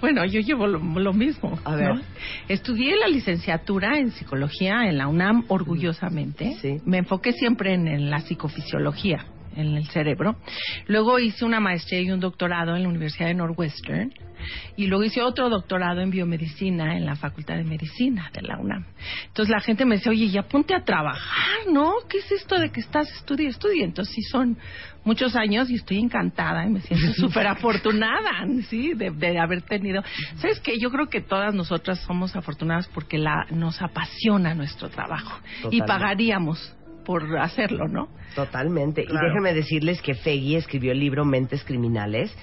Bueno, 0.00 0.24
yo 0.24 0.40
llevo 0.40 0.66
lo, 0.66 0.78
lo 0.78 1.12
mismo. 1.12 1.58
A 1.64 1.74
ver. 1.74 1.94
¿no? 1.94 2.00
Estudié 2.48 2.96
la 2.96 3.06
licenciatura 3.06 3.98
en 3.98 4.12
psicología 4.12 4.88
en 4.88 4.96
la 4.96 5.08
UNAM 5.08 5.44
orgullosamente. 5.48 6.56
Sí. 6.60 6.80
Me 6.86 6.98
enfoqué 6.98 7.32
siempre 7.32 7.74
en, 7.74 7.86
en 7.86 8.10
la 8.10 8.20
psicofisiología, 8.20 9.26
en 9.56 9.76
el 9.76 9.86
cerebro. 9.88 10.36
Luego 10.86 11.18
hice 11.18 11.44
una 11.44 11.60
maestría 11.60 12.00
y 12.00 12.10
un 12.10 12.20
doctorado 12.20 12.76
en 12.76 12.82
la 12.82 12.88
Universidad 12.88 13.28
de 13.28 13.34
Northwestern. 13.34 14.12
Y 14.76 14.86
luego 14.86 15.04
hice 15.04 15.20
otro 15.22 15.50
doctorado 15.50 16.00
en 16.00 16.10
biomedicina 16.10 16.96
en 16.96 17.04
la 17.04 17.14
Facultad 17.14 17.56
de 17.56 17.64
Medicina 17.64 18.30
de 18.32 18.42
la 18.42 18.58
UNAM. 18.58 18.86
Entonces 19.26 19.50
la 19.50 19.60
gente 19.60 19.84
me 19.84 19.96
decía, 19.96 20.12
oye, 20.12 20.28
ya 20.28 20.42
ponte 20.42 20.74
a 20.74 20.82
trabajar, 20.82 21.70
¿no? 21.70 21.92
¿Qué 22.08 22.18
es 22.18 22.32
esto 22.32 22.58
de 22.58 22.70
que 22.70 22.80
estás 22.80 23.10
estudiando? 23.12 23.50
Estudia. 23.50 23.84
Entonces 23.84 24.14
sí 24.14 24.22
son 24.22 24.56
muchos 25.04 25.36
años 25.36 25.70
y 25.70 25.74
estoy 25.74 25.98
encantada 25.98 26.66
y 26.66 26.70
me 26.70 26.80
siento 26.80 27.12
súper 27.16 27.46
afortunada, 27.46 28.46
¿sí? 28.68 28.94
De, 28.94 29.10
de 29.10 29.38
haber 29.38 29.62
tenido. 29.62 30.02
¿Sabes 30.36 30.60
qué? 30.60 30.78
Yo 30.78 30.90
creo 30.90 31.08
que 31.08 31.20
todas 31.20 31.54
nosotras 31.54 32.00
somos 32.00 32.34
afortunadas 32.36 32.88
porque 32.88 33.18
la, 33.18 33.46
nos 33.50 33.80
apasiona 33.82 34.54
nuestro 34.54 34.88
trabajo. 34.88 35.40
Y 35.70 35.82
pagaríamos 35.82 36.74
por 37.04 37.38
hacerlo, 37.38 37.88
¿no? 37.88 38.08
Totalmente. 38.34 39.04
Claro. 39.04 39.26
Y 39.26 39.28
déjenme 39.30 39.54
decirles 39.54 40.00
que 40.02 40.14
Feggy 40.14 40.56
escribió 40.56 40.92
el 40.92 41.00
libro 41.00 41.24
Mentes 41.24 41.64
Criminales, 41.64 42.34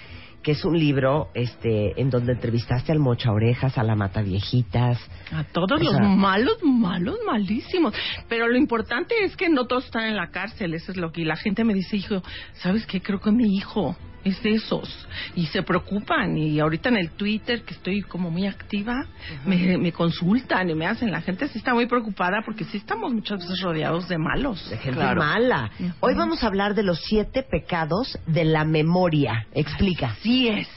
que 0.44 0.52
es 0.52 0.64
un 0.64 0.78
libro 0.78 1.30
este, 1.34 2.00
en 2.00 2.10
donde 2.10 2.34
entrevistaste 2.34 2.92
al 2.92 3.00
Mocha 3.00 3.32
Orejas, 3.32 3.78
a 3.78 3.84
la 3.84 3.96
Mata 3.96 4.22
Viejitas. 4.22 5.00
A 5.34 5.44
todos 5.44 5.82
O 5.82 5.84
los 5.84 5.94
sea- 5.94 6.04
malos, 6.04 6.58
malos, 6.64 7.18
malísimos. 7.26 7.94
Pero 8.30 8.48
lo 8.48 8.58
importante 8.58 9.16
es 9.24 9.36
que 9.36 9.50
no 9.50 9.66
todos 9.66 9.86
están 9.86 10.06
en 10.06 10.16
la 10.16 10.30
cárcel, 10.30 10.74
eso 10.74 10.92
es 10.92 10.98
lo 10.98 11.12
que 11.12 11.22
y 11.22 11.26
la 11.26 11.36
gente 11.36 11.64
me 11.64 11.74
dice, 11.74 11.98
hijo, 11.98 12.22
¿sabes 12.54 12.86
qué? 12.86 13.02
Creo 13.02 13.20
que 13.20 13.32
mi 13.32 13.56
hijo 13.58 13.98
es 14.28 14.42
de 14.44 14.52
esos. 14.54 15.08
Y 15.36 15.46
se 15.48 15.64
preocupan. 15.64 16.38
Y 16.38 16.60
ahorita 16.60 16.90
en 16.90 16.98
el 16.98 17.12
Twitter, 17.12 17.64
que 17.64 17.74
estoy 17.74 18.02
como 18.02 18.30
muy 18.32 18.48
activa, 18.48 19.06
me, 19.46 19.78
me 19.78 19.92
consultan 19.92 20.70
y 20.70 20.76
me 20.76 20.86
hacen. 20.86 21.12
La 21.12 21.22
gente 21.22 21.48
sí 21.48 21.58
está 21.58 21.74
muy 21.74 21.86
preocupada 21.88 22.42
porque 22.46 22.64
sí 22.66 22.78
estamos 22.78 23.14
muchas 23.14 23.40
veces 23.40 23.62
rodeados 23.62 24.08
de 24.08 24.18
malos. 24.18 24.70
De 24.70 24.78
gente 24.78 25.00
Claro. 25.00 25.22
mala. 25.22 25.72
Hoy 26.00 26.14
vamos 26.16 26.44
a 26.44 26.48
hablar 26.48 26.74
de 26.76 26.84
los 26.84 27.00
siete 27.02 27.44
pecados 27.44 28.18
de 28.28 28.46
la 28.46 28.64
memoria. 28.66 29.46
Explica. 29.54 30.08
Así 30.08 30.48
es. 30.48 30.68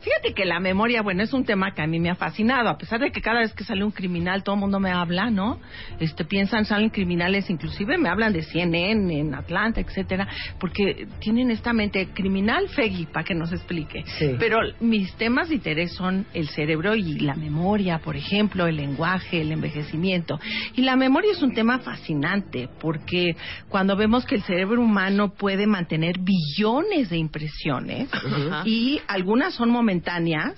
Fíjate 0.00 0.32
que 0.34 0.46
la 0.46 0.60
memoria, 0.60 1.02
bueno, 1.02 1.22
es 1.22 1.32
un 1.32 1.44
tema 1.44 1.74
que 1.74 1.82
a 1.82 1.86
mí 1.86 2.00
me 2.00 2.10
ha 2.10 2.14
fascinado, 2.14 2.70
a 2.70 2.78
pesar 2.78 3.00
de 3.00 3.10
que 3.10 3.20
cada 3.20 3.40
vez 3.40 3.52
que 3.52 3.64
sale 3.64 3.84
un 3.84 3.90
criminal 3.90 4.42
todo 4.42 4.54
el 4.54 4.60
mundo 4.60 4.80
me 4.80 4.90
habla, 4.90 5.30
¿no? 5.30 5.60
Este 5.98 6.24
piensan 6.24 6.64
salen 6.64 6.88
criminales, 6.88 7.50
inclusive 7.50 7.98
me 7.98 8.08
hablan 8.08 8.32
de 8.32 8.42
CNN 8.42 9.18
en 9.20 9.34
Atlanta, 9.34 9.80
etcétera, 9.80 10.26
porque 10.58 11.06
tienen 11.18 11.50
esta 11.50 11.72
mente 11.72 12.08
criminal, 12.14 12.68
Feggy, 12.68 13.06
para 13.06 13.24
que 13.24 13.34
nos 13.34 13.52
explique. 13.52 14.04
Sí. 14.18 14.36
Pero 14.38 14.58
mis 14.80 15.12
temas 15.14 15.50
de 15.50 15.56
interés 15.56 15.92
son 15.92 16.26
el 16.32 16.48
cerebro 16.48 16.94
y 16.94 17.18
la 17.20 17.34
memoria, 17.34 17.98
por 17.98 18.16
ejemplo, 18.16 18.66
el 18.66 18.76
lenguaje, 18.76 19.42
el 19.42 19.52
envejecimiento. 19.52 20.40
Y 20.76 20.82
la 20.82 20.96
memoria 20.96 21.32
es 21.32 21.42
un 21.42 21.52
tema 21.52 21.80
fascinante 21.80 22.68
porque 22.80 23.36
cuando 23.68 23.96
vemos 23.96 24.24
que 24.24 24.36
el 24.36 24.42
cerebro 24.42 24.80
humano 24.80 25.34
puede 25.34 25.66
mantener 25.66 26.18
billones 26.18 27.10
de 27.10 27.18
impresiones 27.18 28.08
y 28.64 29.00
algunas 29.06 29.54
son 29.54 29.70
momentáneas, 29.90 30.54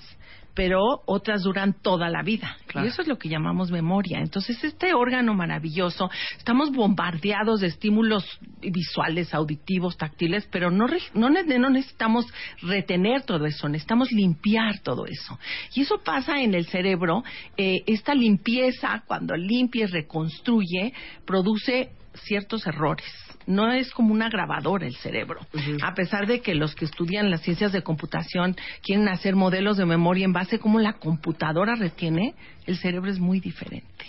pero 0.55 0.79
otras 1.07 1.41
duran 1.41 1.73
toda 1.81 2.09
la 2.09 2.21
vida. 2.21 2.55
Claro. 2.67 2.85
Y 2.85 2.91
eso 2.91 3.01
es 3.01 3.07
lo 3.07 3.17
que 3.17 3.27
llamamos 3.27 3.71
memoria. 3.71 4.19
Entonces, 4.19 4.63
este 4.63 4.93
órgano 4.93 5.33
maravilloso, 5.33 6.11
estamos 6.37 6.71
bombardeados 6.71 7.61
de 7.61 7.67
estímulos 7.67 8.23
visuales, 8.61 9.33
auditivos, 9.33 9.97
táctiles, 9.97 10.47
pero 10.51 10.69
no, 10.69 10.85
re- 10.85 10.99
no, 11.15 11.31
no 11.31 11.69
necesitamos 11.71 12.27
retener 12.61 13.23
todo 13.23 13.47
eso, 13.47 13.67
necesitamos 13.67 14.11
limpiar 14.11 14.77
todo 14.83 15.07
eso. 15.07 15.39
Y 15.73 15.81
eso 15.81 15.97
pasa 16.03 16.39
en 16.39 16.53
el 16.53 16.67
cerebro. 16.67 17.23
eh, 17.57 17.77
esta 17.87 18.13
limpieza, 18.13 19.03
cuando 19.07 19.35
limpia 19.35 19.85
y 19.85 19.87
reconstruye, 19.87 20.93
produce 21.25 21.89
ciertos 22.13 22.67
errores. 22.67 23.07
No 23.47 23.71
es 23.71 23.91
como 23.91 24.13
una 24.13 24.29
grabadora 24.29 24.85
el 24.85 24.95
cerebro. 24.95 25.41
A 25.81 25.93
pesar 25.93 26.27
de 26.27 26.41
que 26.41 26.55
los 26.55 26.75
que 26.75 26.85
estudian 26.85 27.29
las 27.29 27.41
ciencias 27.41 27.71
de 27.71 27.83
computación 27.83 28.55
quieren 28.81 29.07
hacer 29.09 29.35
modelos 29.35 29.77
de 29.77 29.85
memoria 29.85 30.25
en 30.25 30.33
base 30.33 30.57
a 30.57 30.59
cómo 30.59 30.79
la 30.79 30.93
computadora 30.93 31.75
retiene, 31.75 32.35
el 32.65 32.77
cerebro 32.77 33.11
es 33.11 33.19
muy 33.19 33.39
diferente. 33.39 34.05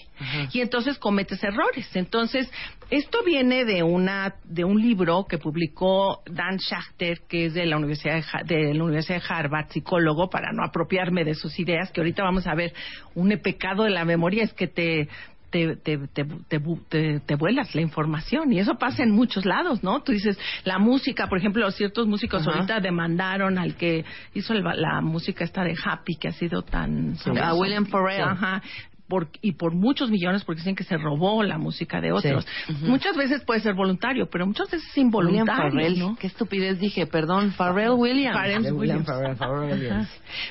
Y 0.52 0.60
entonces 0.60 0.98
cometes 0.98 1.42
errores. 1.42 1.88
Entonces, 1.94 2.48
esto 2.90 3.18
viene 3.24 3.64
de 3.64 3.82
una 3.82 4.36
de 4.44 4.64
un 4.64 4.80
libro 4.80 5.26
que 5.28 5.38
publicó 5.38 6.22
Dan 6.26 6.58
Schachter, 6.58 7.22
que 7.28 7.46
es 7.46 7.54
de 7.54 7.66
la 7.66 7.76
Universidad 7.76 8.22
de, 8.44 8.56
de 8.56 8.74
la 8.74 8.84
Universidad 8.84 9.20
de 9.20 9.24
Harvard, 9.28 9.70
psicólogo, 9.70 10.30
para 10.30 10.52
no 10.52 10.64
apropiarme 10.64 11.24
de 11.24 11.34
sus 11.34 11.58
ideas, 11.58 11.90
que 11.90 12.00
ahorita 12.00 12.22
vamos 12.22 12.46
a 12.46 12.54
ver, 12.54 12.72
un 13.14 13.36
pecado 13.42 13.84
de 13.84 13.90
la 13.90 14.04
memoria 14.04 14.44
es 14.44 14.52
que 14.52 14.68
te 14.68 15.08
te, 15.54 15.76
te, 15.76 15.98
te, 16.08 16.24
te, 16.48 16.60
te- 16.88 17.20
te 17.20 17.34
vuelas 17.36 17.76
la 17.76 17.80
información 17.80 18.52
y 18.52 18.58
eso 18.58 18.74
pasa 18.74 19.04
en 19.04 19.12
muchos 19.12 19.44
lados, 19.46 19.84
¿no? 19.84 20.02
Tú 20.02 20.10
dices, 20.10 20.36
la 20.64 20.80
música, 20.80 21.28
por 21.28 21.38
ejemplo, 21.38 21.70
ciertos 21.70 22.08
músicos 22.08 22.44
ahorita 22.56 22.80
demandaron 22.80 23.56
al 23.56 23.76
que 23.76 24.04
hizo 24.34 24.52
el- 24.52 24.64
la 24.64 25.00
música 25.00 25.44
esta 25.44 25.62
de 25.62 25.76
Happy, 25.84 26.16
que 26.16 26.26
ha 26.26 26.32
sido 26.32 26.62
tan... 26.62 27.16
A 27.40 27.54
William 27.54 27.86
Farrell. 27.86 28.22
Ajá. 28.32 28.62
Por, 29.08 29.28
y 29.42 29.52
por 29.52 29.74
muchos 29.74 30.10
millones 30.10 30.44
porque 30.44 30.60
dicen 30.60 30.74
que 30.74 30.84
se 30.84 30.96
robó 30.96 31.42
la 31.42 31.58
música 31.58 32.00
de 32.00 32.12
otros. 32.12 32.46
Muchas 32.80 33.16
veces 33.16 33.42
puede 33.44 33.60
ser 33.60 33.74
voluntario, 33.74 34.28
pero 34.30 34.46
muchas 34.46 34.70
veces 34.70 34.88
es 34.88 34.96
William 34.96 35.06
involuntario. 35.06 35.70
Farrell. 35.70 35.98
¿no? 35.98 36.16
Qué 36.16 36.26
estupidez 36.26 36.78
dije, 36.78 37.06
perdón. 37.06 37.52
Farrell 37.52 37.90
Williams. 37.90 38.34
Farrell 38.34 38.72
Williams. 38.72 40.08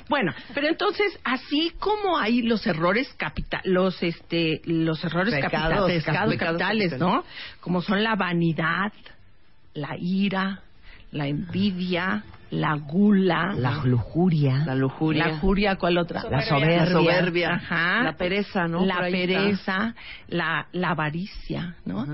Bueno, 0.07 0.33
pero 0.53 0.67
entonces 0.67 1.19
así 1.23 1.71
como 1.79 2.17
hay 2.17 2.41
los 2.43 2.65
errores 2.67 3.11
capital, 3.17 3.61
los 3.65 4.01
este, 4.03 4.61
los 4.65 5.03
errores 5.03 5.33
Pecados, 5.33 5.51
capitales, 5.51 6.03
pecados 6.03 6.35
capitales, 6.35 6.91
capitales. 6.91 6.99
¿no? 6.99 7.23
Como 7.59 7.81
son 7.81 8.03
la 8.03 8.15
vanidad, 8.15 8.93
la 9.73 9.95
ira, 9.97 10.61
la 11.11 11.27
envidia, 11.27 12.23
la 12.53 12.75
gula, 12.75 13.53
La 13.57 13.83
lujuria. 13.83 14.63
La 14.65 14.75
lujuria. 14.75 15.27
la 15.27 15.39
furia, 15.39 15.75
¿cuál 15.75 15.97
otra? 15.97 16.23
La 16.29 16.41
soberbia. 16.43 16.85
La 16.85 16.91
soberbia. 16.91 17.49
Ajá. 17.55 18.03
La 18.03 18.13
pereza, 18.15 18.67
¿no? 18.67 18.85
La 18.85 18.99
pereza, 18.99 19.95
la, 20.27 20.67
la 20.71 20.89
avaricia, 20.91 21.75
¿no? 21.85 22.05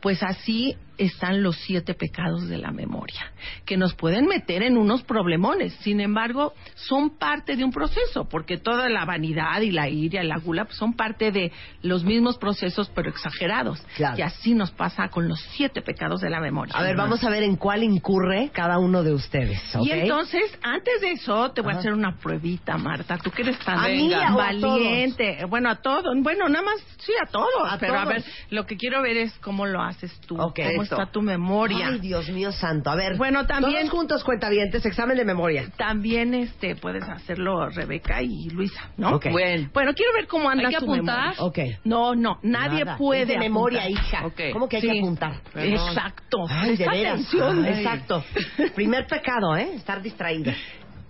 Pues 0.00 0.22
así 0.22 0.76
están 0.98 1.42
los 1.42 1.56
siete 1.56 1.94
pecados 1.94 2.48
de 2.48 2.58
la 2.58 2.70
memoria, 2.70 3.32
que 3.64 3.76
nos 3.76 3.94
pueden 3.94 4.26
meter 4.26 4.62
en 4.62 4.76
unos 4.76 5.02
problemones. 5.02 5.74
Sin 5.80 6.00
embargo, 6.00 6.54
son 6.74 7.18
parte 7.18 7.56
de 7.56 7.64
un 7.64 7.72
proceso, 7.72 8.28
porque 8.28 8.58
toda 8.58 8.88
la 8.88 9.04
vanidad 9.04 9.60
y 9.60 9.70
la 9.70 9.88
ira 9.88 10.22
y 10.22 10.26
la 10.26 10.38
gula 10.38 10.64
pues, 10.64 10.76
son 10.76 10.94
parte 10.94 11.30
de 11.32 11.52
los 11.82 12.04
mismos 12.04 12.38
procesos, 12.38 12.90
pero 12.94 13.10
exagerados. 13.10 13.80
Claro. 13.96 14.18
Y 14.18 14.22
así 14.22 14.54
nos 14.54 14.70
pasa 14.70 15.08
con 15.08 15.28
los 15.28 15.40
siete 15.56 15.82
pecados 15.82 16.20
de 16.20 16.30
la 16.30 16.40
memoria. 16.40 16.74
A 16.76 16.82
ver, 16.82 16.96
vamos 16.96 17.22
a 17.24 17.30
ver 17.30 17.42
en 17.42 17.56
cuál 17.56 17.82
incurre 17.82 18.50
cada 18.52 18.78
uno 18.78 19.02
de 19.02 19.12
ustedes. 19.12 19.60
Y 19.82 19.90
entonces, 19.90 20.42
antes 20.62 21.00
de 21.00 21.12
eso, 21.12 21.50
te 21.52 21.60
voy 21.60 21.70
Ajá. 21.70 21.78
a 21.78 21.80
hacer 21.80 21.92
una 21.92 22.16
pruebita, 22.16 22.76
Marta. 22.78 23.18
Tú 23.18 23.30
que 23.30 23.42
eres 23.42 23.58
tan 23.60 23.78
¿A 23.78 23.88
mí 23.88 24.12
a 24.12 24.32
valiente. 24.32 25.44
Bueno, 25.48 25.70
a 25.70 25.76
todos. 25.76 26.14
Bueno, 26.22 26.48
nada 26.48 26.64
más, 26.64 26.76
sí, 26.98 27.12
a 27.22 27.30
todos. 27.30 27.48
A 27.70 27.78
pero 27.78 27.94
a 27.94 28.04
todos. 28.04 28.14
ver, 28.14 28.24
lo 28.50 28.66
que 28.66 28.76
quiero 28.76 29.02
ver 29.02 29.16
es 29.16 29.32
cómo 29.38 29.66
lo 29.66 29.82
haces 29.82 30.12
tú. 30.26 30.36
Cómo. 30.36 30.52
Está 30.94 31.06
tu 31.06 31.22
memoria. 31.22 31.88
Ay, 31.88 31.98
Dios 32.00 32.28
mío 32.30 32.52
santo. 32.52 32.90
A 32.90 32.94
ver, 32.96 33.16
Bueno, 33.16 33.46
también- 33.46 33.80
todos 33.86 33.90
juntos 33.90 34.24
cuentavientes, 34.24 34.84
examen 34.86 35.16
de 35.16 35.24
memoria. 35.24 35.70
También 35.76 36.34
este 36.34 36.76
puedes 36.76 37.02
hacerlo 37.04 37.68
Rebeca 37.70 38.22
y 38.22 38.48
Luisa, 38.50 38.90
¿no? 38.96 39.18
Bueno. 39.30 39.70
Bueno, 39.72 39.92
quiero 39.94 40.12
ver 40.14 40.26
cómo 40.26 40.48
anda 40.48 40.68
¿Hay 40.68 40.74
que 40.74 40.80
tu 40.80 40.92
apuntar? 40.92 41.34
memoria. 41.36 41.42
Ok. 41.44 41.58
No, 41.84 42.14
no, 42.14 42.38
nadie 42.42 42.84
Nada, 42.84 42.96
puede 42.96 43.22
es 43.22 43.28
de 43.28 43.38
memoria, 43.38 43.88
hija. 43.88 44.22
¿Cómo 44.52 44.68
que 44.68 44.76
hay 44.76 44.82
Sí. 44.82 44.90
que 44.90 44.98
apuntar? 44.98 45.40
Perdón. 45.52 45.72
Exacto. 45.74 46.38
Ay, 46.48 46.76
de 46.76 46.88
veras. 46.88 47.12
atención. 47.14 47.64
Ay. 47.64 47.72
Exacto. 47.78 48.24
Primer 48.74 49.06
pecado, 49.06 49.56
¿eh? 49.56 49.74
Estar 49.74 50.02
distraída. 50.02 50.54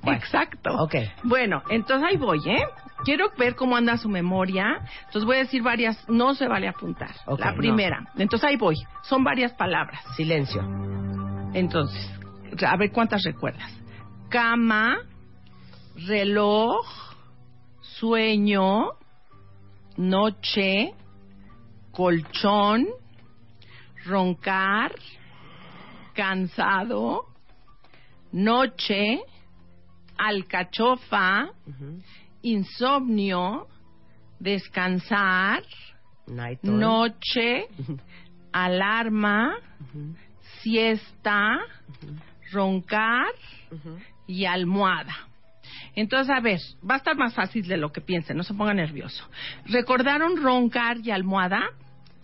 Bueno, 0.02 0.18
Exacto. 0.18 0.70
ok. 0.82 0.94
Bueno, 1.24 1.62
entonces 1.70 2.08
ahí 2.08 2.16
voy, 2.16 2.38
¿eh? 2.46 2.62
Quiero 3.04 3.30
ver 3.38 3.54
cómo 3.54 3.76
anda 3.76 3.96
su 3.96 4.08
memoria. 4.08 4.80
Entonces 5.06 5.24
voy 5.24 5.36
a 5.36 5.40
decir 5.40 5.62
varias, 5.62 6.08
no 6.08 6.34
se 6.34 6.48
vale 6.48 6.68
apuntar. 6.68 7.14
La 7.38 7.52
no. 7.52 7.56
primera. 7.56 8.10
Entonces 8.16 8.48
ahí 8.48 8.56
voy. 8.56 8.76
Son 9.02 9.22
varias 9.22 9.52
palabras. 9.52 10.02
Silencio. 10.16 10.62
Entonces, 11.52 12.10
a 12.66 12.76
ver 12.76 12.90
cuántas 12.92 13.22
recuerdas. 13.24 13.72
Cama, 14.28 14.98
reloj, 16.06 16.84
sueño, 17.80 18.90
noche, 19.96 20.92
colchón, 21.92 22.86
roncar, 24.04 24.92
cansado, 26.14 27.26
noche, 28.32 29.20
alcachofa, 30.18 31.50
insomnio, 32.46 33.66
descansar, 34.38 35.64
noche, 36.62 37.66
alarma, 38.52 39.56
siesta, 40.62 41.58
roncar 42.52 43.32
y 44.28 44.44
almohada. 44.44 45.14
Entonces, 45.96 46.32
a 46.34 46.40
ver, 46.40 46.60
va 46.88 46.94
a 46.94 46.98
estar 46.98 47.16
más 47.16 47.34
fácil 47.34 47.66
de 47.66 47.76
lo 47.76 47.90
que 47.90 48.00
piensen, 48.00 48.36
no 48.36 48.44
se 48.44 48.54
ponga 48.54 48.74
nervioso. 48.74 49.28
¿Recordaron 49.64 50.40
roncar 50.40 50.98
y 50.98 51.10
almohada? 51.10 51.70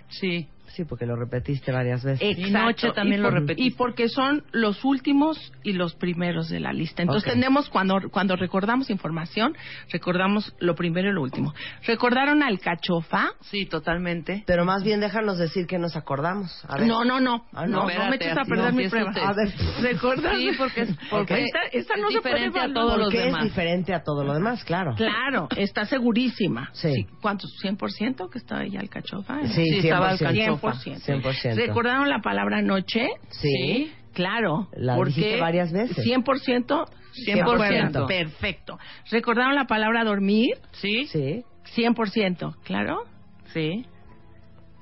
Sí. 0.08 0.46
Sí, 0.74 0.84
porque 0.84 1.06
lo 1.06 1.16
repetiste 1.16 1.70
varias 1.72 2.02
veces. 2.02 2.38
Y 2.38 2.50
noche 2.50 2.90
también 2.94 3.20
Y 3.20 3.22
lo 3.22 3.30
repetiste. 3.30 3.62
Y 3.62 3.70
porque 3.72 4.08
son 4.08 4.44
los 4.52 4.84
últimos 4.84 5.52
y 5.62 5.72
los 5.72 5.94
primeros 5.94 6.48
de 6.48 6.60
la 6.60 6.72
lista. 6.72 7.02
Entonces 7.02 7.30
tenemos, 7.30 7.68
cuando, 7.68 8.00
cuando 8.10 8.36
recordamos 8.36 8.90
información, 8.90 9.54
recordamos 9.90 10.54
lo 10.58 10.74
primero 10.74 11.10
y 11.10 11.12
lo 11.12 11.22
último. 11.22 11.52
¿Recordaron 11.86 12.42
alcachofa? 12.42 13.32
Sí, 13.42 13.66
totalmente. 13.66 14.44
Pero 14.46 14.64
más 14.64 14.82
bien 14.82 15.00
déjanos 15.00 15.38
decir 15.38 15.66
que 15.66 15.78
nos 15.78 15.96
acordamos. 15.96 16.64
A 16.68 16.78
ver. 16.78 16.86
No, 16.86 17.04
no, 17.04 17.20
no. 17.20 17.44
Ah, 17.52 17.66
no, 17.66 17.86
no, 17.86 17.98
no, 17.98 18.08
me 18.10 18.16
eches 18.16 18.36
a 18.36 18.44
perder 18.44 18.72
no, 18.72 18.76
mi 18.78 18.84
sí, 18.84 18.90
prueba. 18.90 19.10
A 19.10 19.32
ver. 19.34 19.52
¿Recuerdas? 19.82 20.36
Sí, 20.38 20.50
porque 20.56 20.80
es, 20.82 20.96
porque 21.10 21.44
Esta, 21.44 21.58
esta 21.72 21.94
es 21.94 22.00
no 22.00 22.10
se 22.10 22.20
puede 22.20 22.34
diferente 22.46 22.60
a 22.60 22.72
todos 22.72 22.98
los 22.98 23.06
Porque 23.08 23.18
es 23.18 23.24
demás. 23.26 23.44
diferente 23.44 23.94
a 23.94 24.02
todo 24.02 24.24
lo 24.24 24.34
demás, 24.34 24.64
claro. 24.64 24.94
Claro, 24.96 25.48
está 25.56 25.84
segurísima. 25.84 26.70
Sí. 26.72 27.06
¿Cuántos? 27.20 27.50
¿100% 27.62 28.30
que 28.30 28.38
estaba 28.38 28.62
ahí 28.62 28.76
alcachofa? 28.76 29.46
Sí, 29.48 29.64
Sí, 29.64 29.78
estaba 29.88 30.16
100%. 30.16 30.60
Alcachofa. 30.68 31.12
100%. 31.12 31.54
¿Recordaron 31.56 32.08
la 32.08 32.20
palabra 32.20 32.62
noche? 32.62 33.08
Sí. 33.30 33.92
Claro. 34.12 34.68
La 34.74 34.96
porque 34.96 35.14
dijiste 35.14 35.40
varias 35.40 35.72
veces. 35.72 36.04
100%. 36.04 36.86
100%. 37.26 38.06
Perfecto. 38.06 38.78
¿Recordaron 39.10 39.54
la 39.54 39.66
palabra 39.66 40.04
dormir? 40.04 40.54
Sí, 40.72 41.06
Sí. 41.06 41.44
100%. 41.74 42.56
¿Claro? 42.64 43.04
sí, 43.52 43.84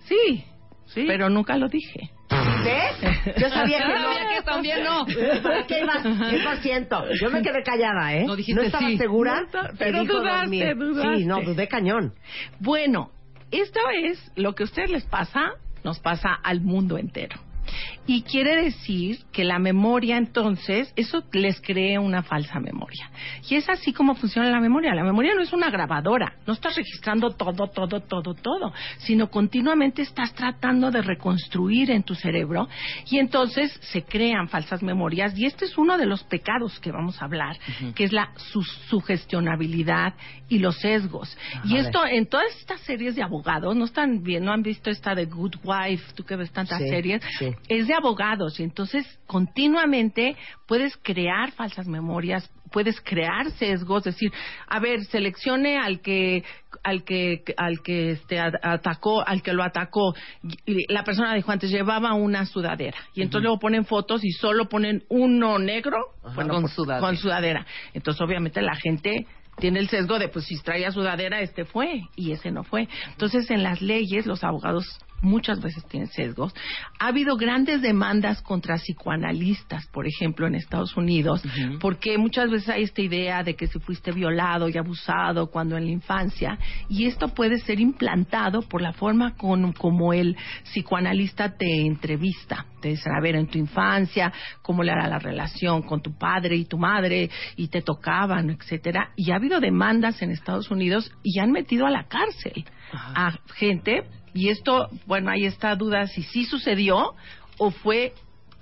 Sí. 0.07 0.45
sí. 0.87 1.05
Pero 1.07 1.29
nunca 1.29 1.57
lo 1.57 1.69
dije. 1.69 2.11
¿Ves? 2.65 3.37
Yo 3.39 3.49
sabía 3.49 3.79
que 3.79 3.85
no. 3.95 4.13
Sabía 4.13 4.29
que 4.37 4.43
también 4.45 4.85
no. 4.85 5.05
¿Para 5.43 5.67
qué 5.67 5.81
ibas? 5.83 6.05
100%. 6.05 7.05
Yo 7.21 7.31
me 7.31 7.43
quedé 7.43 7.63
callada, 7.63 8.15
¿eh? 8.15 8.25
No 8.27 8.37
dijiste 8.37 8.67
estaba 8.67 8.89
sí. 8.89 8.97
segura, 8.99 9.41
No, 9.53 9.61
pero 9.79 10.05
dudaste, 10.05 10.75
dudaste. 10.75 11.17
Sí, 11.19 11.27
no, 11.27 11.41
dudé 11.43 11.69
cañón. 11.69 12.13
Bueno, 12.61 13.11
esto 13.51 13.81
es 14.05 14.33
lo 14.37 14.55
que 14.55 14.63
a 14.65 14.67
ustedes 14.67 14.91
les 14.91 15.05
pasa, 15.07 15.53
nos 15.85 15.99
pasa 15.99 16.33
al 16.35 16.61
mundo 16.61 16.99
entero. 16.99 17.37
Y 18.13 18.23
quiere 18.23 18.57
decir 18.65 19.21
que 19.33 19.45
la 19.45 19.61
memoria, 19.61 20.17
entonces, 20.17 20.93
eso 20.97 21.23
les 21.33 21.61
crea 21.61 22.01
una 22.01 22.25
falsa 22.25 22.59
memoria. 22.59 23.09
Y 23.49 23.55
es 23.55 23.69
así 23.69 23.93
como 23.93 24.17
funciona 24.17 24.51
la 24.51 24.59
memoria. 24.59 24.93
La 24.97 25.05
memoria 25.05 25.33
no 25.33 25.43
es 25.43 25.53
una 25.53 25.71
grabadora, 25.71 26.35
no 26.45 26.55
estás 26.55 26.75
registrando 26.75 27.31
todo, 27.31 27.69
todo, 27.69 28.01
todo, 28.01 28.35
todo, 28.35 28.73
sino 28.99 29.31
continuamente 29.31 30.03
estás 30.03 30.35
tratando 30.35 30.91
de 30.91 31.03
reconstruir 31.03 31.93
en 31.93 32.03
tu 32.03 32.17
cerebro 32.17 32.69
y 33.09 33.19
entonces 33.21 33.71
se 33.81 34.03
crean 34.03 34.49
falsas 34.49 34.83
memorias. 34.83 35.39
Y 35.39 35.47
este 35.47 35.67
es 35.67 35.79
uno 35.79 35.97
de 35.97 36.07
los 36.07 36.25
pecados 36.25 36.81
que 36.81 36.91
vamos 36.91 37.23
a 37.23 37.27
hablar, 37.27 37.57
que 37.95 38.03
es 38.03 38.13
la 38.13 38.31
su- 38.37 38.65
sugestionabilidad 38.89 40.15
y 40.49 40.59
los 40.59 40.77
sesgos. 40.81 41.37
y 41.63 41.77
esto 41.77 42.05
en 42.07 42.27
todas 42.27 42.47
estas 42.59 42.81
series 42.81 43.15
de 43.15 43.23
abogados, 43.23 43.77
no 43.77 43.85
están 43.85 44.25
bien, 44.25 44.45
no 44.45 44.53
han 44.53 44.63
visto 44.63 44.91
esta 44.91 45.15
de 45.15 45.27
Good 45.27 45.57
Wife, 45.63 46.13
tú 46.17 46.25
que 46.25 46.35
ves 46.35 46.51
tantas 46.51 46.79
Sí, 46.81 46.89
series, 46.89 47.23
sí. 47.39 47.51
es 47.69 47.87
de 47.87 48.00
abogados 48.01 48.59
y 48.59 48.65
entonces 48.65 49.07
continuamente 49.27 50.37
puedes 50.67 50.97
crear 50.97 51.53
falsas 51.53 51.87
memorias, 51.87 52.51
puedes 52.73 53.01
crear 53.01 53.51
sesgos, 53.53 54.05
decir, 54.05 54.33
a 54.69 54.81
ver, 54.81 55.05
seleccione 55.05 55.79
al 55.79 56.01
que 56.01 56.45
al 56.83 57.05
que 57.05 57.43
al 57.57 57.83
que 57.83 58.13
este 58.13 58.39
atacó, 58.41 59.27
al 59.27 59.43
que 59.43 59.53
lo 59.53 59.63
atacó. 59.63 60.15
Y 60.67 60.93
la 60.93 61.05
persona 61.05 61.35
dijo 61.35 61.51
antes 61.53 61.71
llevaba 61.71 62.15
una 62.15 62.47
sudadera 62.47 62.99
y 63.15 63.23
entonces 63.23 63.45
luego 63.45 63.59
ponen 63.59 63.85
fotos 63.85 64.25
y 64.25 64.31
solo 64.31 64.69
ponen 64.69 65.05
uno 65.09 65.59
negro 65.59 65.99
Con 66.35 66.69
sudadera. 66.69 67.01
con 67.07 67.17
sudadera. 67.17 67.67
Entonces 67.95 68.21
obviamente 68.23 68.63
la 68.63 68.77
gente 68.77 69.27
tiene 69.59 69.81
el 69.81 69.89
sesgo 69.89 70.19
de 70.19 70.29
pues 70.29 70.47
si 70.47 70.57
traía 70.63 70.91
sudadera 70.91 71.41
este 71.41 71.65
fue 71.65 72.03
y 72.17 72.33
ese 72.33 72.51
no 72.51 72.65
fue. 72.65 72.89
Entonces 73.11 73.51
en 73.51 73.63
las 73.63 73.83
leyes 73.83 74.27
los 74.27 74.43
abogados 74.43 74.87
muchas 75.23 75.61
veces 75.61 75.85
tienen 75.87 76.09
sesgos. 76.09 76.55
Ha 76.99 77.09
habido 77.09 77.37
grandes 77.37 77.83
demandas 77.83 78.43
contra 78.43 78.77
psicoanalistas, 78.77 79.87
por 79.89 80.07
ejemplo, 80.07 80.47
en 80.47 80.55
Estados 80.55 80.97
Unidos, 80.97 81.43
porque 81.81 82.19
muchas 82.19 82.51
veces 82.51 82.69
hay 82.69 82.83
esta 82.85 83.03
idea 83.03 83.43
de 83.43 83.55
que 83.55 83.67
si 83.67 83.79
fuiste 83.79 84.13
violado 84.13 84.69
y 84.69 84.77
abusado 84.77 85.51
cuando 85.51 85.77
en 85.77 85.85
la 85.85 85.91
infancia, 85.91 86.59
y 86.89 87.07
esto 87.07 87.29
puede 87.29 87.59
ser 87.59 87.81
implantado 87.81 88.63
por 88.63 88.83
la 88.83 88.93
forma 88.93 89.37
con, 89.37 89.73
como 89.73 90.13
el 90.13 90.37
psicoanalista 90.65 91.57
te 91.57 91.87
entrevista. 91.87 92.67
Te 92.81 92.89
dice, 92.89 93.11
a 93.11 93.21
ver, 93.21 93.37
en 93.37 93.47
tu 93.47 93.59
infancia, 93.59 94.33
cómo 94.63 94.83
le 94.83 94.93
era 94.93 95.07
la 95.07 95.19
relación 95.19 95.83
con 95.83 96.01
tu 96.01 96.17
padre 96.17 96.57
y 96.57 96.65
tu 96.65 96.79
madre, 96.79 97.29
y 97.57 97.69
te 97.69 97.83
tocaban, 97.83 98.51
etcétera. 98.51 99.11
Y 99.17 99.31
ha 99.31 99.37
habido 99.37 99.61
demandas 99.61 100.23
en 100.23 100.31
Estados 100.31 100.71
Unidos 100.71 101.13
y 101.23 101.39
han 101.41 101.53
metido 101.53 101.87
a 101.87 101.91
la 101.91 102.09
cárcel 102.09 102.65
a 102.93 103.39
gente 103.55 104.05
y 104.35 104.49
esto, 104.49 104.89
bueno, 105.07 105.31
ahí 105.31 105.45
está 105.45 105.75
duda 105.77 106.07
si 106.07 106.23
sí 106.23 106.45
sucedió 106.45 107.15
o 107.59 107.71
fue 107.71 108.15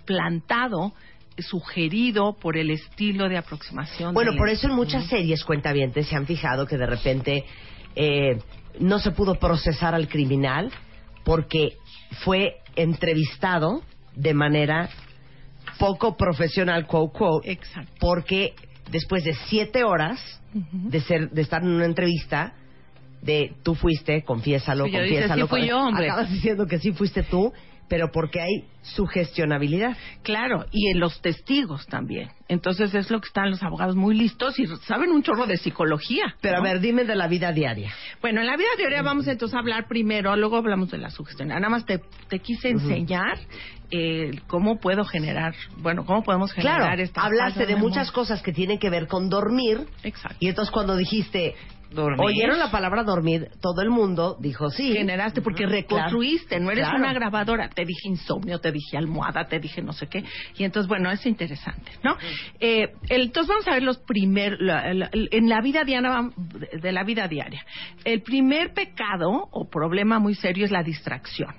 plantado, 0.04 0.92
sugerido 1.38 2.34
por 2.34 2.56
el 2.56 2.70
estilo 2.70 3.28
de 3.28 3.36
aproximación. 3.36 4.14
Bueno, 4.14 4.32
por 4.36 4.48
eso 4.48 4.66
en 4.66 4.74
muchas 4.74 5.06
series 5.06 5.44
cuentavientes 5.44 6.08
se 6.08 6.16
han 6.16 6.26
fijado 6.26 6.66
que 6.66 6.76
de 6.76 6.86
repente 6.86 7.44
eh, 7.94 8.38
no 8.80 8.98
se 8.98 9.12
pudo 9.12 9.36
procesar 9.36 9.94
al 9.94 10.08
criminal 10.08 10.70
porque 11.24 11.76
fue 12.24 12.56
entrevistado 12.74 13.82
de 14.14 14.34
manera 14.34 14.88
poco 15.78 16.16
profesional, 16.16 16.86
quote, 16.86 17.18
quote, 17.18 17.52
Exacto. 17.52 17.92
porque 18.00 18.54
después 18.90 19.22
de 19.24 19.34
siete 19.34 19.84
horas 19.84 20.18
de 20.52 21.00
ser 21.02 21.30
de 21.30 21.42
estar 21.42 21.62
en 21.62 21.68
una 21.68 21.84
entrevista 21.84 22.54
de 23.22 23.52
tú 23.62 23.74
fuiste, 23.74 24.22
confiésalo, 24.24 24.86
ya 24.86 25.02
dices, 25.02 25.28
confiésalo. 25.28 25.44
sí 25.46 25.48
fui 25.50 25.68
yo, 25.68 25.78
hombre. 25.78 26.06
Acabas 26.10 26.30
diciendo 26.30 26.66
que 26.66 26.78
sí 26.78 26.92
fuiste 26.92 27.22
tú, 27.24 27.52
pero 27.88 28.10
porque 28.12 28.40
hay 28.40 28.64
sugestionabilidad. 28.82 29.96
Claro, 30.22 30.66
y 30.72 30.88
en 30.90 31.00
los 31.00 31.20
testigos 31.22 31.86
también. 31.86 32.28
Entonces 32.48 32.94
es 32.94 33.10
lo 33.10 33.20
que 33.20 33.28
están 33.28 33.50
los 33.50 33.62
abogados 33.62 33.96
muy 33.96 34.14
listos 34.14 34.58
y 34.58 34.66
saben 34.86 35.10
un 35.10 35.22
chorro 35.22 35.46
de 35.46 35.56
psicología. 35.56 36.34
Pero 36.40 36.56
¿no? 36.56 36.60
a 36.60 36.72
ver, 36.72 36.80
dime 36.80 37.04
de 37.04 37.16
la 37.16 37.28
vida 37.28 37.52
diaria. 37.52 37.92
Bueno, 38.20 38.40
en 38.40 38.46
la 38.46 38.56
vida 38.56 38.68
diaria 38.76 39.02
vamos 39.02 39.26
entonces 39.26 39.54
a 39.56 39.60
hablar 39.60 39.86
primero, 39.88 40.34
luego 40.36 40.56
hablamos 40.58 40.90
de 40.90 40.98
la 40.98 41.10
sugestión. 41.10 41.48
Nada 41.48 41.68
más 41.68 41.84
te, 41.86 42.00
te 42.28 42.38
quise 42.40 42.68
enseñar 42.70 43.38
eh, 43.90 44.32
cómo 44.48 44.78
puedo 44.80 45.04
generar, 45.04 45.54
bueno, 45.78 46.04
cómo 46.04 46.22
podemos 46.22 46.52
generar 46.52 46.80
Claro, 46.82 47.02
esta 47.02 47.22
hablaste 47.22 47.60
de 47.60 47.74
memoria. 47.74 47.88
muchas 47.88 48.12
cosas 48.12 48.42
que 48.42 48.52
tienen 48.52 48.78
que 48.78 48.90
ver 48.90 49.06
con 49.06 49.30
dormir. 49.30 49.86
Exacto. 50.02 50.36
Y 50.40 50.48
entonces 50.48 50.70
cuando 50.70 50.94
dijiste, 50.96 51.54
Dormir. 51.91 52.20
oyeron 52.20 52.59
la 52.59 52.70
palabra 52.70 53.03
dormir, 53.03 53.49
todo 53.61 53.80
el 53.82 53.91
mundo 53.91 54.36
dijo 54.41 54.68
sí. 54.70 54.93
generaste 54.93 55.41
porque 55.41 55.66
reconstruiste, 55.66 56.61
no 56.61 56.70
eres 56.70 56.84
Claro. 56.84 56.99
una 57.03 57.12
grabadora. 57.12 57.68
Te 57.70 57.84
dije 57.84 58.09
insomnio, 58.09 58.59
te 58.59 58.70
dije 58.72 58.97
almohada, 58.99 59.47
te 59.49 59.59
dije 59.59 59.80
no 59.82 59.93
sé 59.93 60.07
qué. 60.07 60.22
Y 60.57 60.64
entonces, 60.64 60.89
bueno, 60.89 61.11
es 61.11 61.24
interesante, 61.26 61.93
¿no? 62.03 62.16
Eh, 62.61 62.93
el- 63.09 63.22
entonces 63.22 63.49
vamos 63.49 63.68
a 63.68 63.72
ver 63.72 63.82
los 63.82 63.99
primeros, 63.99 64.59
en 64.61 65.49
la 65.49 65.61
vida 65.61 65.84
diaria, 65.84 66.11
vam- 66.11 66.34
de 66.34 66.93
la 66.93 67.05
vida 67.05 67.26
diaria. 67.28 67.64
El 68.05 68.22
primer 68.22 68.72
pecado 68.74 69.49
o 69.51 69.68
problema 69.68 70.18
muy 70.18 70.34
serio 70.34 70.64
es 70.64 70.70
la 70.70 70.82
distracción. 70.82 71.55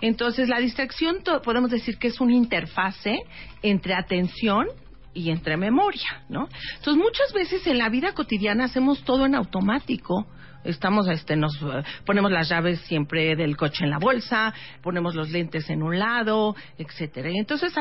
Entonces, 0.00 0.48
la 0.48 0.58
distracción 0.58 1.22
to- 1.22 1.42
podemos 1.42 1.70
decir 1.70 1.98
que 1.98 2.08
es 2.08 2.20
una 2.20 2.34
interfase 2.34 3.22
entre 3.62 3.94
atención 3.94 4.66
y 5.14 5.30
entre 5.30 5.56
memoria, 5.56 6.22
¿no? 6.28 6.48
Entonces, 6.76 7.02
muchas 7.02 7.32
veces 7.32 7.66
en 7.66 7.78
la 7.78 7.88
vida 7.88 8.12
cotidiana 8.12 8.64
hacemos 8.64 9.02
todo 9.04 9.26
en 9.26 9.34
automático. 9.34 10.26
Estamos, 10.62 11.08
este, 11.08 11.36
nos 11.36 11.54
eh, 11.62 11.82
ponemos 12.04 12.30
las 12.30 12.50
llaves 12.50 12.80
siempre 12.82 13.34
del 13.34 13.56
coche 13.56 13.84
en 13.84 13.90
la 13.90 13.98
bolsa, 13.98 14.52
ponemos 14.82 15.14
los 15.14 15.30
lentes 15.30 15.70
en 15.70 15.82
un 15.82 15.98
lado, 15.98 16.54
etcétera. 16.76 17.30
Y 17.30 17.38
entonces 17.38 17.72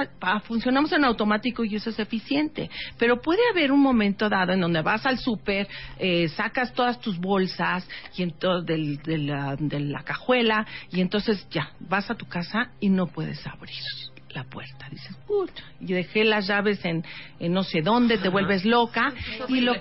funcionamos 0.44 0.92
en 0.94 1.04
automático 1.04 1.66
y 1.66 1.76
eso 1.76 1.90
es 1.90 2.00
eficiente. 2.00 2.70
Pero 2.98 3.22
puede 3.22 3.42
haber 3.52 3.74
un 3.74 3.82
momento 3.82 4.30
dado 4.30 4.54
en 4.54 4.62
donde 4.62 4.82
vas 4.82 5.06
al 5.06 5.20
súper, 5.20 5.68
eh, 5.98 6.30
sacas 6.30 6.72
todas 6.72 7.02
tus 7.02 7.20
bolsas 7.20 7.86
y 8.16 8.24
entonces 8.24 8.66
del, 8.66 8.98
de, 9.04 9.18
la, 9.18 9.58
de 9.58 9.80
la 9.82 10.04
cajuela 10.04 10.66
y 10.90 11.02
entonces 11.02 11.46
ya 11.52 11.74
vas 11.82 12.10
a 12.10 12.16
tu 12.16 12.28
casa 12.28 12.72
y 12.80 12.88
no 12.88 13.08
puedes 13.08 13.46
abrir 13.46 13.76
la 14.30 14.44
puerta. 14.44 14.88
Dices, 14.90 15.16
puta, 15.28 15.62
y 15.80 15.94
dejé 15.94 16.24
las 16.24 16.48
llaves 16.48 16.84
en, 16.86 17.04
en 17.40 17.54
no 17.54 17.64
sé 17.64 17.82
dónde, 17.82 18.18
te 18.18 18.30
vuelves 18.30 18.66
loca 18.66 19.14
y 19.48 19.62
lo 19.62 19.74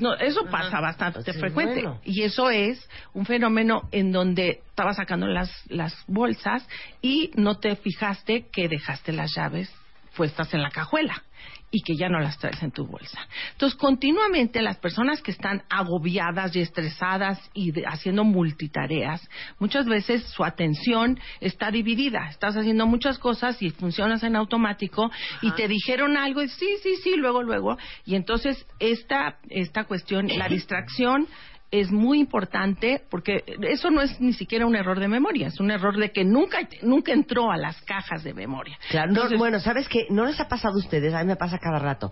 no, 0.00 0.14
eso 0.14 0.44
pasa 0.50 0.80
bastante 0.80 1.20
Pues 1.22 1.34
sí, 1.36 1.40
frecuente. 1.40 1.74
bueno. 1.82 2.00
y 2.04 2.22
eso 2.22 2.50
es 2.50 2.88
un 3.14 3.26
fenómeno 3.26 3.88
en 3.92 4.12
donde 4.12 4.62
estabas 4.68 4.96
sacando 4.96 5.26
las 5.26 5.50
las 5.70 5.94
bolsas 6.06 6.66
y 7.00 7.30
no 7.36 7.58
te 7.58 7.76
fijaste 7.76 8.46
que 8.50 8.68
dejaste 8.68 9.12
las 9.12 9.34
llaves 9.34 9.70
puestas 10.16 10.52
en 10.54 10.62
la 10.62 10.70
cajuela 10.70 11.22
y 11.70 11.82
que 11.82 11.96
ya 11.96 12.08
no 12.08 12.18
las 12.20 12.38
traes 12.38 12.62
en 12.62 12.70
tu 12.70 12.86
bolsa. 12.86 13.18
Entonces, 13.52 13.78
continuamente 13.78 14.62
las 14.62 14.78
personas 14.78 15.20
que 15.20 15.30
están 15.30 15.62
agobiadas 15.68 16.56
y 16.56 16.60
estresadas 16.60 17.38
y 17.52 17.72
de- 17.72 17.84
haciendo 17.86 18.24
multitareas, 18.24 19.28
muchas 19.58 19.86
veces 19.86 20.22
su 20.24 20.44
atención 20.44 21.18
está 21.40 21.70
dividida. 21.70 22.28
Estás 22.30 22.56
haciendo 22.56 22.86
muchas 22.86 23.18
cosas 23.18 23.60
y 23.62 23.70
funcionas 23.70 24.22
en 24.22 24.36
automático 24.36 25.10
y 25.42 25.50
te 25.52 25.68
dijeron 25.68 26.16
algo 26.16 26.42
y 26.42 26.48
sí, 26.48 26.68
sí, 26.82 26.96
sí, 27.02 27.16
luego, 27.16 27.42
luego. 27.42 27.76
Y 28.06 28.14
entonces 28.14 28.66
esta, 28.78 29.38
esta 29.50 29.84
cuestión, 29.84 30.28
la 30.28 30.48
distracción, 30.48 31.26
es 31.70 31.90
muy 31.90 32.18
importante 32.20 33.02
porque 33.10 33.44
eso 33.62 33.90
no 33.90 34.00
es 34.00 34.20
ni 34.20 34.32
siquiera 34.32 34.66
un 34.66 34.74
error 34.74 34.98
de 35.00 35.08
memoria, 35.08 35.48
es 35.48 35.60
un 35.60 35.70
error 35.70 35.96
de 35.98 36.12
que 36.12 36.24
nunca 36.24 36.58
nunca 36.82 37.12
entró 37.12 37.50
a 37.50 37.56
las 37.58 37.80
cajas 37.82 38.24
de 38.24 38.32
memoria. 38.32 38.78
Claro, 38.90 39.12
no, 39.12 39.36
bueno, 39.36 39.60
¿sabes 39.60 39.86
qué? 39.88 40.06
¿No 40.10 40.24
les 40.24 40.40
ha 40.40 40.48
pasado 40.48 40.74
a 40.74 40.78
ustedes? 40.78 41.12
A 41.12 41.20
mí 41.20 41.26
me 41.26 41.36
pasa 41.36 41.58
cada 41.58 41.78
rato. 41.78 42.10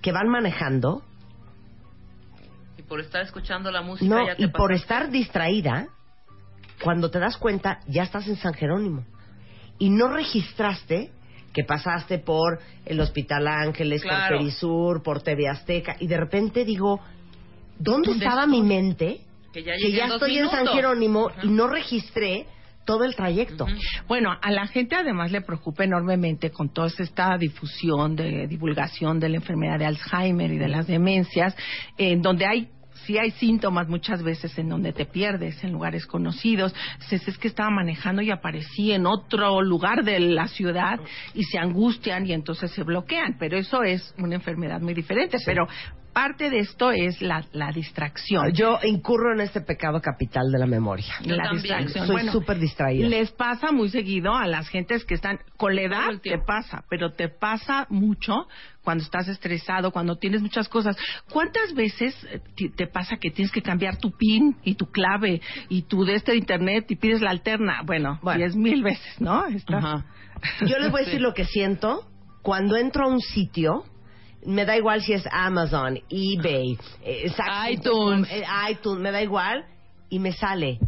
Que 0.00 0.12
van 0.12 0.28
manejando, 0.28 1.02
Y 2.78 2.82
por 2.82 3.00
estar 3.00 3.22
escuchando 3.22 3.70
la 3.70 3.82
música 3.82 4.14
no, 4.14 4.26
ya 4.26 4.36
te 4.36 4.42
y 4.44 4.48
por 4.48 4.72
estar 4.72 5.10
distraída, 5.10 5.88
cuando 6.82 7.10
te 7.10 7.18
das 7.18 7.36
cuenta, 7.36 7.80
ya 7.88 8.02
estás 8.02 8.26
en 8.28 8.36
San 8.36 8.54
Jerónimo. 8.54 9.04
Y 9.78 9.90
no 9.90 10.08
registraste 10.08 11.10
que 11.52 11.64
pasaste 11.64 12.18
por 12.18 12.60
el 12.84 13.00
Hospital 13.00 13.48
Ángeles, 13.48 14.02
Claro. 14.02 14.36
por 14.36 14.38
Perisur, 14.38 15.02
por 15.02 15.22
TV 15.22 15.48
Azteca, 15.48 15.96
y 15.98 16.06
de 16.06 16.16
repente 16.18 16.64
digo, 16.64 17.00
¿dónde 17.78 18.10
¿Dónde 18.10 18.24
estaba 18.24 18.44
estoy? 18.44 18.60
mi 18.60 18.66
mente? 18.66 19.20
Que 19.52 19.62
ya 19.62 19.72
que 19.72 19.78
llegué 19.84 19.96
ya 19.96 20.04
en 20.04 20.08
dos 20.10 20.22
estoy 20.22 20.38
en 20.38 20.50
San. 20.50 20.66
Jerónimo 20.66 21.28
Ajá. 21.28 21.40
y 21.44 21.48
no 21.48 21.66
registré 21.66 22.46
todo 22.84 23.04
el 23.04 23.14
trayecto. 23.16 23.66
Bueno, 24.06 24.36
a 24.40 24.50
la 24.50 24.66
gente 24.68 24.94
además 24.94 25.32
le 25.32 25.40
preocupa 25.40 25.84
enormemente 25.84 26.50
con 26.50 26.72
toda 26.72 26.88
esta 26.98 27.36
difusión 27.36 28.14
de 28.16 28.46
divulgación 28.46 29.18
de 29.18 29.28
la 29.28 29.36
enfermedad 29.36 29.78
de 29.78 29.86
Alzheimer 29.86 30.52
y 30.52 30.58
de 30.58 30.68
las 30.68 30.86
demencias, 30.86 31.54
en 31.98 32.22
donde 32.22 32.46
hay 32.46 32.68
sí 33.04 33.18
hay 33.18 33.30
síntomas 33.32 33.88
muchas 33.88 34.22
veces 34.22 34.58
en 34.58 34.68
donde 34.68 34.92
te 34.92 35.04
pierdes 35.06 35.62
en 35.62 35.72
lugares 35.72 36.06
conocidos. 36.06 36.74
Dices, 37.00 37.28
es 37.28 37.38
que 37.38 37.48
estaba 37.48 37.70
manejando 37.70 38.20
y 38.22 38.30
aparecí 38.30 38.92
en 38.92 39.06
otro 39.06 39.62
lugar 39.62 40.02
de 40.02 40.18
la 40.18 40.48
ciudad 40.48 40.98
y 41.34 41.44
se 41.44 41.58
angustian 41.58 42.26
y 42.26 42.32
entonces 42.32 42.70
se 42.72 42.82
bloquean. 42.82 43.36
Pero 43.38 43.58
eso 43.58 43.82
es 43.82 44.14
una 44.18 44.34
enfermedad 44.34 44.80
muy 44.80 44.94
diferente. 44.94 45.38
Pero 45.44 45.68
parte 46.16 46.48
de 46.48 46.60
esto 46.60 46.92
es 46.92 47.20
la, 47.20 47.44
la 47.52 47.70
distracción. 47.72 48.50
Yo 48.54 48.78
incurro 48.84 49.34
en 49.34 49.40
este 49.42 49.60
pecado 49.60 50.00
capital 50.00 50.50
de 50.50 50.58
la 50.58 50.64
memoria. 50.66 51.12
Yo 51.22 51.36
la 51.36 51.44
también. 51.44 51.62
distracción. 51.62 52.06
Soy 52.06 52.14
Bueno, 52.16 52.32
súper 52.32 52.58
distraída. 52.58 53.06
Les 53.06 53.30
pasa 53.32 53.70
muy 53.70 53.90
seguido 53.90 54.34
a 54.34 54.46
las 54.46 54.66
gentes 54.70 55.04
que 55.04 55.12
están 55.12 55.38
con 55.58 55.74
la 55.76 55.82
edad 55.82 56.08
te 56.22 56.38
pasa, 56.38 56.84
pero 56.88 57.12
te 57.12 57.28
pasa 57.28 57.86
mucho 57.90 58.48
cuando 58.82 59.04
estás 59.04 59.28
estresado, 59.28 59.90
cuando 59.90 60.16
tienes 60.16 60.40
muchas 60.40 60.70
cosas. 60.70 60.96
¿Cuántas 61.30 61.74
veces 61.74 62.14
eh, 62.30 62.40
te 62.74 62.86
pasa 62.86 63.18
que 63.20 63.30
tienes 63.30 63.52
que 63.52 63.60
cambiar 63.60 63.98
tu 63.98 64.10
pin 64.12 64.56
y 64.64 64.74
tu 64.76 64.86
clave 64.86 65.42
y 65.68 65.82
tu 65.82 66.06
de 66.06 66.14
este 66.14 66.32
de 66.32 66.38
internet 66.38 66.86
y 66.88 66.96
pides 66.96 67.20
la 67.20 67.28
alterna? 67.30 67.82
Bueno, 67.84 68.18
Bueno. 68.22 68.38
diez 68.38 68.56
mil 68.56 68.82
veces, 68.82 69.20
¿no? 69.20 69.44
Está- 69.48 70.06
Yo 70.62 70.78
les 70.78 70.90
voy 70.90 71.02
a 71.02 71.04
decir 71.04 71.20
lo 71.20 71.34
que 71.34 71.44
siento 71.44 72.06
cuando 72.40 72.76
entro 72.78 73.04
a 73.04 73.08
un 73.08 73.20
sitio. 73.20 73.84
Me 74.46 74.64
da 74.64 74.76
igual 74.76 75.02
si 75.02 75.12
es 75.12 75.24
Amazon, 75.30 75.98
eBay, 76.08 76.78
eh, 77.04 77.30
Saks- 77.36 77.72
iTunes. 77.72 78.28
eh, 78.30 78.44
iTunes, 78.70 79.00
me 79.00 79.10
da 79.12 79.20
igual. 79.22 79.64
Y 80.08 80.18
me 80.20 80.32
sale 80.32 80.78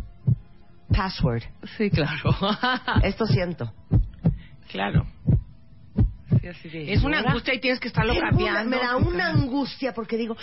password. 0.95 1.43
Sí, 1.77 1.91
claro. 1.91 2.31
Esto 3.03 3.27
siento. 3.27 3.73
Claro. 4.71 5.07
Es 6.43 7.03
una 7.05 7.21
angustia 7.21 7.55
y 7.55 7.61
tienes 7.61 7.81
que 7.81 7.89
estarlo 7.89 8.15
cambiando. 8.15 8.77
me 8.77 8.83
da 8.83 8.97
una 8.97 9.29
angustia 9.29 9.93
porque 9.93 10.17
digo, 10.17 10.37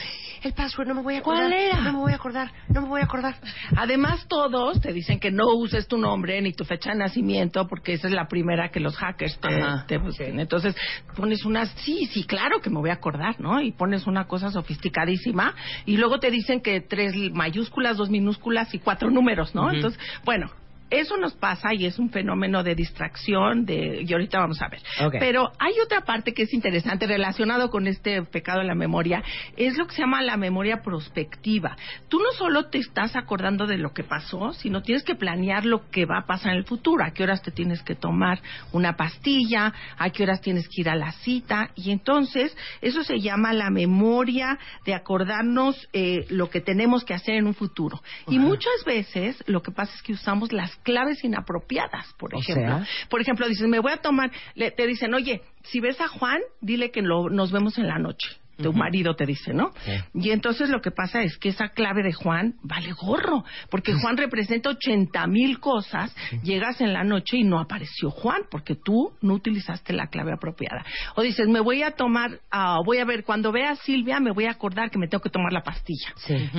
el 0.43 0.53
password 0.53 0.88
no 0.88 0.95
me 0.95 1.01
voy 1.01 1.15
a 1.15 1.19
acordar. 1.19 1.49
¿Cuál 1.49 1.53
era? 1.53 1.81
No 1.81 1.93
me 1.93 1.99
voy 1.99 2.11
a 2.11 2.15
acordar, 2.15 2.51
no 2.69 2.81
me 2.81 2.88
voy 2.88 3.01
a 3.01 3.05
acordar. 3.05 3.36
Además, 3.75 4.25
todos 4.27 4.81
te 4.81 4.93
dicen 4.93 5.19
que 5.19 5.31
no 5.31 5.53
uses 5.55 5.88
tu 5.88 5.97
nombre 5.97 6.41
ni 6.41 6.53
tu 6.53 6.65
fecha 6.65 6.91
de 6.91 6.97
nacimiento 6.97 7.67
porque 7.67 7.93
esa 7.93 8.07
es 8.07 8.13
la 8.13 8.27
primera 8.27 8.69
que 8.69 8.79
los 8.79 8.95
hackers 8.97 9.39
te, 9.39 9.47
Ajá. 9.47 9.86
te. 9.88 9.99
Entonces, 10.19 10.75
pones 11.15 11.45
una, 11.45 11.65
sí, 11.65 12.09
sí, 12.11 12.25
claro 12.25 12.61
que 12.61 12.69
me 12.69 12.79
voy 12.79 12.89
a 12.89 12.93
acordar, 12.93 13.39
¿no? 13.39 13.61
Y 13.61 13.71
pones 13.71 14.07
una 14.07 14.27
cosa 14.27 14.51
sofisticadísima 14.51 15.55
y 15.86 15.97
luego 15.97 16.19
te 16.19 16.31
dicen 16.31 16.61
que 16.61 16.81
tres 16.81 17.13
mayúsculas, 17.31 17.97
dos 17.97 18.09
minúsculas 18.09 18.73
y 18.73 18.79
cuatro 18.79 19.09
números, 19.09 19.53
¿no? 19.55 19.71
Entonces, 19.71 19.99
bueno. 20.23 20.49
Eso 20.89 21.17
nos 21.17 21.33
pasa 21.33 21.73
y 21.73 21.86
es 21.86 21.97
un 21.97 22.09
fenómeno 22.09 22.63
de 22.63 22.75
distracción 22.75 23.65
de 23.65 24.03
y 24.07 24.13
ahorita 24.13 24.39
vamos 24.39 24.61
a 24.61 24.67
ver. 24.67 24.81
Pero 25.19 25.51
hay 25.59 25.73
otra 25.83 26.01
parte 26.01 26.33
que 26.33 26.43
es 26.43 26.53
interesante 26.53 27.07
relacionado 27.07 27.69
con 27.69 27.88
este 27.88 28.21
pecado 28.23 28.59
de 28.59 28.67
la 28.67 28.75
memoria, 28.75 29.23
es 29.57 29.77
lo 29.77 29.88
que 29.88 29.95
se 29.95 30.01
llama 30.01 30.21
la 30.21 30.38
memoria 30.38 30.81
prospectiva. 30.81 31.75
Tú 32.07 32.19
no 32.19 32.31
solo 32.33 32.69
te 32.69 32.77
estás 32.77 33.15
acordando 33.15 33.65
de 33.65 33.77
lo 33.77 33.93
que 33.93 34.03
pasó, 34.03 34.53
sino 34.53 34.81
tienes 34.81 35.03
que 35.03 35.15
planear 35.15 35.65
lo 35.65 35.89
que 35.89 36.05
va 36.05 36.19
a 36.19 36.25
pasar 36.25 36.51
en 36.51 36.59
el 36.59 36.65
futuro, 36.65 37.03
a 37.03 37.11
qué 37.11 37.23
horas 37.23 37.41
te 37.41 37.51
tienes 37.51 37.81
que 37.81 37.95
tomar 37.95 38.41
una 38.71 38.95
pastilla, 38.95 39.73
a 39.97 40.09
qué 40.11 40.23
horas 40.23 40.41
tienes 40.41 40.67
que 40.69 40.81
ir 40.81 40.89
a 40.89 40.95
la 40.95 41.11
cita 41.11 41.71
y 41.75 41.91
entonces 41.91 42.55
eso 42.81 43.03
se 43.03 43.19
llama 43.19 43.53
la 43.53 43.69
memoria 43.69 44.59
de 44.86 44.93
acordarnos 44.93 45.89
eh, 45.93 46.25
lo 46.29 46.49
que 46.49 46.61
tenemos 46.61 47.03
que 47.03 47.13
hacer 47.13 47.36
en 47.36 47.47
un 47.47 47.55
futuro. 47.55 48.01
Y 48.27 48.39
muchas 48.39 48.83
veces 48.86 49.43
lo 49.47 49.61
que 49.61 49.71
pasa 49.71 49.93
es 49.95 50.01
que 50.01 50.13
usamos 50.13 50.51
las 50.51 50.75
claves 50.86 51.21
inapropiadas, 51.25 52.13
por 52.17 52.33
O 52.33 52.39
ejemplo. 52.39 52.77
sea. 52.86 52.88
Por 53.09 53.19
ejemplo, 53.19 53.45
dices, 53.49 53.67
me 53.67 53.79
voy 53.79 53.91
a 53.91 53.97
tomar, 53.97 54.31
le- 54.53 54.71
te 54.71 54.88
dicen, 54.88 55.13
oye, 55.13 55.41
si 55.63 55.81
ves 55.81 55.99
a 55.99 56.07
Juan, 56.07 56.39
dile 56.61 56.91
que 56.91 57.01
lo- 57.01 57.29
nos 57.29 57.51
vemos 57.51 57.77
en 57.77 57.88
la 57.88 57.97
noche. 57.99 58.29
Tu 58.58 58.72
marido 58.74 59.16
te 59.16 59.26
dice, 59.26 59.53
¿no? 59.53 59.72
Y 60.14 60.32
entonces 60.32 60.70
lo 60.70 60.82
que 60.82 60.91
pasa 60.91 61.22
es 61.22 61.38
que 61.38 61.49
esa 61.49 61.70
clave 61.70 62.03
de 62.03 62.14
Juan 62.14 62.56
vale 62.64 62.91
gorro, 62.93 63.43
porque 63.70 63.93
Juan 63.93 64.18
representa 64.18 64.70
80 64.70 65.28
mil 65.28 65.60
cosas, 65.60 66.16
llegas 66.43 66.80
en 66.82 66.93
la 66.93 67.03
noche 67.03 67.38
y 67.38 67.43
no 67.43 67.60
apareció 67.60 68.10
Juan, 68.12 68.43
porque 68.49 68.76
tú 68.76 69.12
no 69.22 69.34
utilizaste 69.34 69.93
la 69.93 70.08
clave 70.08 70.32
apropiada. 70.34 70.86
O 71.16 71.22
dices, 71.22 71.47
me 71.47 71.60
voy 71.60 71.84
a 71.84 71.91
tomar, 71.91 72.39
ah, 72.51 72.80
voy 72.86 72.99
a 72.99 73.06
ver, 73.06 73.24
cuando 73.24 73.51
vea 73.51 73.72
a 73.72 73.76
Silvia 73.76 74.20
me 74.20 74.32
voy 74.32 74.45
a 74.45 74.51
acordar 74.51 74.89
que 74.89 74.97
me 74.99 75.08
tengo 75.08 75.22
que 75.22 75.30
tomar 75.30 75.51
la 75.51 75.62
pastilla. 75.64 76.14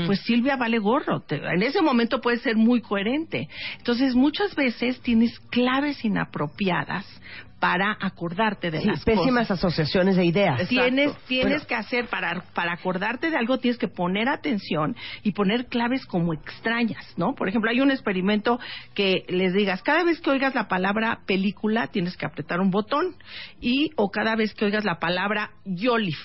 Pues 0.07 0.21
Silvia 0.21 0.57
vale 0.57 0.79
gorro, 0.79 1.21
te- 1.21 1.37
en 1.37 1.63
ese 1.63 1.81
momento 1.83 2.21
puede 2.21 2.39
ser 2.39 2.57
muy 2.57 2.81
coherente. 2.81 3.49
Entonces 3.79 4.15
muchas 4.15 4.55
veces 4.55 5.01
tienes 5.01 5.39
claves 5.51 6.05
inapropiadas 6.05 7.07
para 7.59 7.97
acordarte 8.01 8.71
de 8.71 8.81
Sí, 8.81 8.87
las 8.87 9.03
pésimas 9.05 9.49
cosas. 9.49 9.65
asociaciones 9.65 10.17
de 10.17 10.25
ideas. 10.27 10.69
Tienes, 10.69 11.17
tienes 11.27 11.53
Bueno. 11.53 11.67
que 11.67 11.75
hacer, 11.75 12.07
para, 12.09 12.43
para 12.55 12.75
acordarte 12.75 13.31
de 13.31 13.37
algo, 13.37 13.59
tienes 13.59 13.79
que 13.79 13.89
poner 13.89 14.29
atención 14.29 14.95
y 15.23 15.33
poner 15.33 15.67
claves 15.67 16.05
como 16.07 16.35
extrañas, 16.35 17.15
¿no? 17.17 17.35
Por 17.35 17.49
ejemplo, 17.49 17.71
hay 17.71 17.81
un 17.81 17.91
experimento 17.91 18.61
que 18.95 19.25
les 19.29 19.55
digas, 19.55 19.83
cada 19.83 20.05
vez 20.05 20.21
que 20.21 20.31
oigas 20.31 20.55
la 20.55 20.69
palabra 20.69 21.21
película, 21.27 21.87
tienes 21.87 22.17
que 22.17 22.27
apretar 22.27 22.61
un 22.61 22.71
botón, 22.71 23.17
y, 23.61 23.91
o 23.97 24.11
cada 24.11 24.37
vez 24.37 24.53
que 24.55 24.67
oigas 24.67 24.85
la 24.85 24.99
palabra 24.99 25.51
Yolif, 25.65 26.19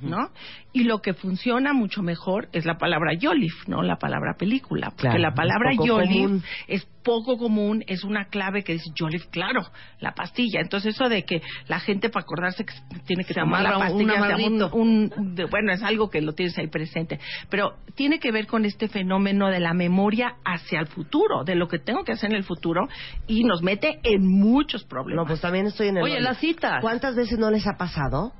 ¿no? 0.00 0.30
Y 0.72 0.84
lo 0.84 1.00
que 1.00 1.14
funciona 1.14 1.72
mucho 1.72 2.02
mejor 2.02 2.48
es 2.52 2.64
la 2.64 2.78
palabra 2.78 3.12
Yolif, 3.14 3.52
no 3.68 3.82
la 3.82 3.96
palabra 3.96 4.34
película. 4.38 4.88
Porque 4.90 5.02
Claro, 5.02 5.18
la 5.18 5.34
palabra 5.34 5.72
Yolif 5.72 6.22
común. 6.24 6.42
es 6.68 6.86
poco 7.02 7.36
común, 7.36 7.84
es 7.86 8.02
una 8.02 8.24
clave 8.26 8.64
que 8.64 8.72
dice 8.74 8.90
Yolif, 8.94 9.26
claro, 9.26 9.60
la 10.00 10.12
pastilla. 10.14 10.60
Entonces 10.62 10.94
eso 10.94 11.08
de 11.10 11.24
que 11.24 11.42
la 11.68 11.78
gente 11.80 12.08
para 12.08 12.22
acordarse 12.22 12.64
que 12.64 12.72
tiene 13.06 13.24
que 13.24 13.34
Se 13.34 13.40
tomar 13.40 13.62
la 13.62 13.78
pastilla, 13.78 14.36
un 14.72 15.34
de- 15.34 15.44
bueno, 15.44 15.72
es 15.72 15.82
algo 15.82 16.08
que 16.08 16.22
lo 16.22 16.32
tienes 16.32 16.56
ahí 16.58 16.68
presente. 16.68 17.20
Pero 17.50 17.74
tiene 17.94 18.18
que 18.18 18.32
ver 18.32 18.46
con 18.46 18.64
este 18.64 18.88
fenómeno 18.88 19.48
de 19.50 19.60
la 19.60 19.74
memoria 19.74 20.36
hacia 20.44 20.80
el 20.80 20.86
futuro, 20.86 21.44
de 21.44 21.54
lo 21.56 21.68
que 21.68 21.78
tengo 21.78 22.04
que 22.04 22.12
hacer 22.12 22.30
en 22.30 22.36
el 22.36 22.44
futuro, 22.44 22.88
y 23.26 23.44
nos 23.44 23.62
mete 23.62 24.00
en 24.02 24.26
muchos 24.26 24.84
problemas. 24.84 25.24
No, 25.24 25.28
pues 25.28 25.40
también 25.42 25.66
estoy 25.66 25.88
en 25.88 25.98
el. 25.98 26.02
Oye, 26.04 26.14
hoyo. 26.14 26.22
las 26.22 26.38
citas. 26.38 26.80
¿Cuántas 26.80 27.14
veces 27.14 27.38
no 27.38 27.50
les 27.50 27.66
ha 27.66 27.76
pasado 27.76 28.32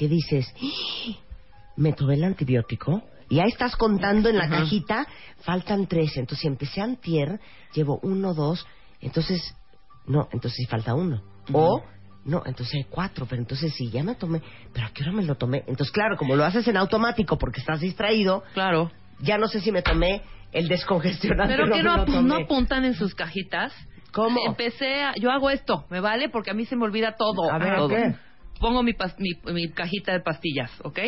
que 0.00 0.08
dices, 0.08 0.46
"¡Ah! 0.56 1.12
me 1.76 1.92
tomé 1.92 2.14
el 2.14 2.24
antibiótico? 2.24 3.02
Y 3.28 3.38
ahí 3.38 3.48
estás 3.50 3.76
contando 3.76 4.30
en 4.30 4.38
la 4.38 4.48
cajita, 4.48 5.06
faltan 5.42 5.86
tres. 5.86 6.16
Entonces, 6.16 6.40
si 6.40 6.48
empecé 6.48 6.80
antier, 6.80 7.38
llevo 7.74 8.00
uno, 8.02 8.32
dos. 8.32 8.66
Entonces, 9.02 9.54
no, 10.06 10.26
entonces 10.32 10.66
falta 10.70 10.94
uno. 10.94 11.22
O, 11.52 11.84
no, 12.24 12.42
entonces 12.46 12.74
hay 12.76 12.84
cuatro. 12.84 13.26
Pero 13.28 13.42
entonces 13.42 13.74
sí, 13.74 13.90
ya 13.90 14.02
me 14.02 14.14
tomé. 14.14 14.40
¿Pero 14.72 14.86
a 14.86 14.90
qué 14.90 15.02
hora 15.02 15.12
me 15.12 15.22
lo 15.22 15.34
tomé? 15.36 15.58
Entonces, 15.68 15.92
claro, 15.92 16.16
como 16.16 16.34
lo 16.34 16.44
haces 16.46 16.66
en 16.66 16.78
automático 16.78 17.36
porque 17.38 17.60
estás 17.60 17.80
distraído, 17.80 18.42
Claro. 18.54 18.90
ya 19.20 19.36
no 19.36 19.46
sé 19.48 19.60
si 19.60 19.70
me 19.70 19.82
tomé 19.82 20.22
el 20.52 20.66
descongestionante. 20.66 21.54
Pero 21.56 21.72
que 21.72 21.82
no, 21.82 21.94
apu- 22.06 22.22
no 22.22 22.34
apuntan 22.36 22.84
en 22.86 22.94
sus 22.94 23.14
cajitas. 23.14 23.72
¿Cómo? 24.12 24.40
Empecé, 24.46 25.04
a- 25.04 25.14
yo 25.20 25.30
hago 25.30 25.50
esto, 25.50 25.84
¿me 25.90 26.00
vale? 26.00 26.30
Porque 26.30 26.50
a 26.50 26.54
mí 26.54 26.64
se 26.64 26.74
me 26.74 26.84
olvida 26.84 27.14
todo. 27.16 27.48
A 27.52 27.58
ver, 27.58 27.76
todo. 27.76 27.88
¿qué? 27.90 28.14
Pongo 28.60 28.82
mi, 28.82 28.92
pas- 28.92 29.16
mi, 29.18 29.30
mi 29.52 29.70
cajita 29.72 30.12
de 30.12 30.20
pastillas, 30.20 30.70
¿ok? 30.84 30.98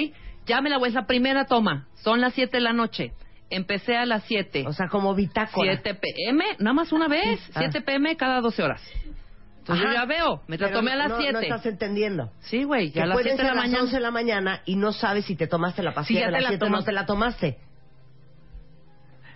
Ya 0.47 0.61
me 0.61 0.71
la 0.71 0.79
voy, 0.79 0.89
es 0.89 0.95
la 0.95 1.07
primera 1.07 1.45
toma. 1.45 1.87
Son 2.03 2.21
las 2.21 2.33
7 2.35 2.57
de 2.57 2.61
la 2.63 2.73
noche. 2.73 3.13
Empecé 3.51 3.97
a 3.97 4.07
las 4.07 4.25
7. 4.25 4.65
O 4.67 4.73
sea, 4.73 4.89
como 4.89 5.15
bitácora. 5.15 5.73
7 5.83 5.95
pm, 6.01 6.45
nada 6.59 6.73
más 6.73 6.91
una 6.91 7.07
vez. 7.07 7.39
Ah. 7.55 7.61
7 7.61 7.83
pm 7.83 8.17
cada 8.17 8.41
12 8.41 8.63
horas. 8.63 8.83
Entonces 9.59 9.85
Ajá. 9.85 9.95
yo 9.95 10.01
ya 10.01 10.05
veo, 10.07 10.43
me 10.49 10.59
la 10.59 10.73
tomé 10.73 10.91
a 10.93 10.97
las 10.97 11.11
no- 11.11 11.19
7. 11.19 11.33
No 11.35 11.41
estás 11.41 11.67
entendiendo. 11.67 12.33
Sí, 12.41 12.65
güey, 12.65 12.91
ya 12.91 13.05
a 13.05 13.07
las 13.07 13.15
pueden 13.15 13.37
7 13.37 13.43
de 13.43 13.49
la 13.49 13.55
las 13.55 13.65
mañana. 13.65 13.83
11 13.85 13.95
de 13.97 14.01
la 14.03 14.11
mañana 14.11 14.63
y 14.65 14.75
no 14.77 14.93
sabes 14.93 15.27
si 15.27 15.37
te 15.37 15.47
tomaste 15.47 15.83
la 15.85 15.93
pastilla 15.95 16.21
ya 16.21 16.27
de 16.27 16.33
las 16.33 16.43
la 16.43 16.49
7 16.49 16.65
o 16.65 16.69
no 16.71 16.83
te 16.83 16.91
la 16.93 17.07
tomaste. 17.07 17.59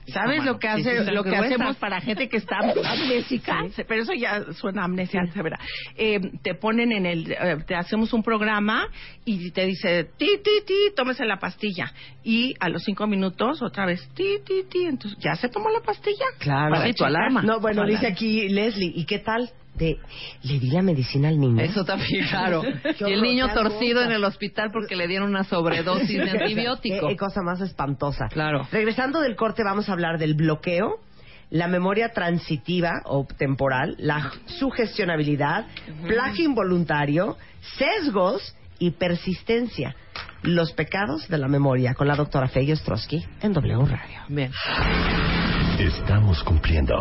¿Sabes 0.08 0.44
lo 0.44 0.58
que 0.58 0.68
sí, 0.68 0.80
hace, 0.80 1.04
sí, 1.04 1.10
lo 1.10 1.24
que 1.24 1.36
hacemos 1.36 1.76
para 1.76 2.00
gente 2.00 2.28
que 2.28 2.36
está 2.36 2.58
amnésica? 2.58 3.64
Pero 3.88 4.02
eso 4.02 4.12
ya 4.12 4.52
suena 4.52 4.84
amnesia 4.84 5.26
severa. 5.32 5.58
Eh, 5.96 6.20
te 6.42 6.54
ponen 6.54 6.92
en 6.92 7.06
el, 7.06 7.32
eh, 7.32 7.56
te 7.66 7.74
hacemos 7.74 8.12
un 8.12 8.22
programa 8.22 8.88
y 9.24 9.50
te 9.50 9.66
dice 9.66 10.04
ti 10.16 10.38
ti 10.42 10.62
ti, 10.66 10.74
tómese 10.94 11.24
la 11.24 11.38
pastilla 11.38 11.92
y 12.22 12.54
a 12.60 12.68
los 12.68 12.82
cinco 12.84 13.06
minutos 13.06 13.62
otra 13.62 13.86
vez 13.86 14.08
ti 14.14 14.38
ti 14.44 14.64
ti, 14.70 14.84
entonces 14.84 15.18
ya 15.20 15.34
se 15.34 15.48
tomó 15.48 15.70
la 15.70 15.80
pastilla. 15.80 16.26
Claro. 16.38 16.74
Para 16.74 16.86
Sí, 16.86 16.94
tu 16.94 17.04
alarma. 17.04 17.42
No, 17.42 17.60
bueno, 17.60 17.84
dice 17.84 18.06
aquí 18.06 18.48
Leslie, 18.48 18.92
¿y 18.94 19.04
qué 19.06 19.18
tal? 19.18 19.50
De, 19.76 19.98
le 20.42 20.58
di 20.58 20.70
la 20.70 20.82
medicina 20.82 21.28
al 21.28 21.38
niño. 21.38 21.62
Eso 21.62 21.84
también, 21.84 22.26
claro. 22.28 22.62
Y 23.00 23.12
el 23.12 23.22
niño 23.22 23.52
torcido 23.52 24.02
en 24.02 24.12
el 24.12 24.24
hospital 24.24 24.70
porque 24.72 24.96
le 24.96 25.06
dieron 25.06 25.28
una 25.28 25.44
sobredosis 25.44 26.18
de 26.18 26.30
antibiótico. 26.42 27.06
Qué, 27.06 27.14
qué 27.14 27.16
cosa 27.16 27.42
más 27.42 27.60
espantosa. 27.60 28.28
Claro. 28.28 28.66
Regresando 28.72 29.20
del 29.20 29.36
corte, 29.36 29.62
vamos 29.62 29.88
a 29.88 29.92
hablar 29.92 30.18
del 30.18 30.34
bloqueo, 30.34 31.00
la 31.50 31.68
memoria 31.68 32.12
transitiva 32.12 33.02
o 33.04 33.26
temporal, 33.26 33.96
la 33.98 34.32
sugestionabilidad, 34.46 35.66
plagio 36.06 36.44
involuntario, 36.44 37.36
sesgos 37.78 38.55
y 38.78 38.92
persistencia. 38.92 39.96
Los 40.42 40.72
pecados 40.72 41.28
de 41.28 41.38
la 41.38 41.48
memoria 41.48 41.94
con 41.94 42.06
la 42.06 42.14
doctora 42.14 42.48
Feggy 42.48 42.72
Ostrowski 42.72 43.24
en 43.40 43.52
W 43.52 43.84
Radio. 43.86 44.20
Bien. 44.28 44.52
Estamos 45.78 46.42
cumpliendo. 46.44 46.94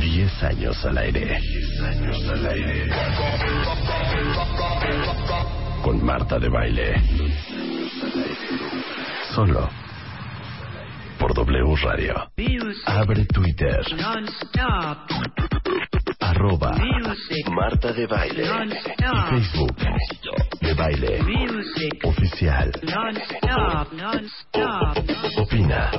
Diez 0.00 0.42
años 0.42 0.84
al 0.84 0.98
aire. 0.98 1.40
Diez 1.40 1.80
años 1.80 2.28
al 2.28 2.46
aire. 2.46 2.88
Con 5.82 6.04
Marta 6.04 6.38
de 6.38 6.48
Baile. 6.48 7.02
Solo. 9.34 9.81
Por 11.22 11.34
W 11.34 11.76
Radio. 11.84 12.14
Abre 12.84 13.24
Twitter. 13.26 13.80
Arroba 16.18 16.76
Marta 17.48 17.92
de 17.92 18.08
Baile. 18.08 18.42
Y 18.42 19.30
Facebook. 19.30 19.76
De 20.60 20.74
Baile. 20.74 21.20
Oficial. 22.02 22.72
Opina. 25.38 25.90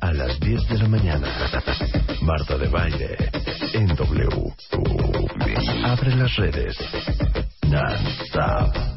A 0.00 0.12
las 0.14 0.40
10 0.40 0.66
de 0.66 0.78
la 0.78 0.88
mañana. 0.88 1.28
Marta 2.22 2.56
de 2.56 2.68
Baile. 2.68 3.16
En 3.74 3.86
W. 3.88 4.28
Abre 5.84 6.16
las 6.16 6.34
redes. 6.36 6.78
Non-stop. 7.68 8.88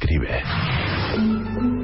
Escribe. 0.00 0.42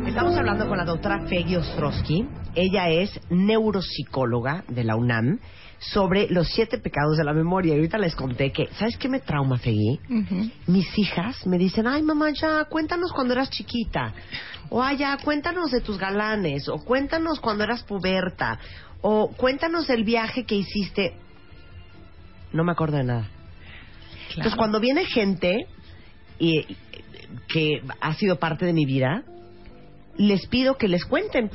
Estamos 0.06 0.36
hablando 0.36 0.68
con 0.68 0.78
la 0.78 0.84
doctora 0.84 1.26
Feggy 1.26 1.56
Ostrowski. 1.56 2.24
Ella 2.54 2.88
es 2.88 3.10
neuropsicóloga 3.28 4.62
de 4.68 4.84
la 4.84 4.94
UNAM 4.94 5.40
sobre 5.80 6.28
los 6.28 6.46
siete 6.46 6.78
pecados 6.78 7.16
de 7.16 7.24
la 7.24 7.32
memoria. 7.32 7.74
Y 7.74 7.78
ahorita 7.78 7.98
les 7.98 8.14
conté 8.14 8.52
que, 8.52 8.68
¿sabes 8.78 8.96
qué 8.98 9.08
me 9.08 9.18
trauma, 9.18 9.58
Feggy? 9.58 9.98
Mis 10.68 10.96
hijas 10.96 11.44
me 11.44 11.58
dicen, 11.58 11.88
ay 11.88 12.02
mamá, 12.02 12.30
ya, 12.30 12.64
cuéntanos 12.66 13.12
cuando 13.12 13.34
eras 13.34 13.50
chiquita. 13.50 14.14
O 14.70 14.80
ay, 14.80 14.98
ya, 14.98 15.16
cuéntanos 15.16 15.72
de 15.72 15.80
tus 15.80 15.98
galanes. 15.98 16.68
O 16.68 16.78
cuéntanos 16.84 17.40
cuando 17.40 17.64
eras 17.64 17.82
puberta. 17.82 18.60
O 19.00 19.32
cuéntanos 19.32 19.88
del 19.88 20.04
viaje 20.04 20.44
que 20.44 20.54
hiciste. 20.54 21.16
No 22.52 22.62
me 22.62 22.70
acuerdo 22.70 22.96
de 22.96 23.04
nada. 23.04 23.28
Entonces, 24.28 24.54
cuando 24.54 24.78
viene 24.78 25.04
gente 25.04 25.66
y, 26.38 26.76
que 27.48 27.82
ha 28.00 28.14
sido 28.14 28.38
parte 28.38 28.66
de 28.66 28.72
mi 28.72 28.84
vida, 28.84 29.24
les 30.16 30.46
pido 30.46 30.76
que 30.76 30.88
les 30.88 31.04
cuenten 31.04 31.50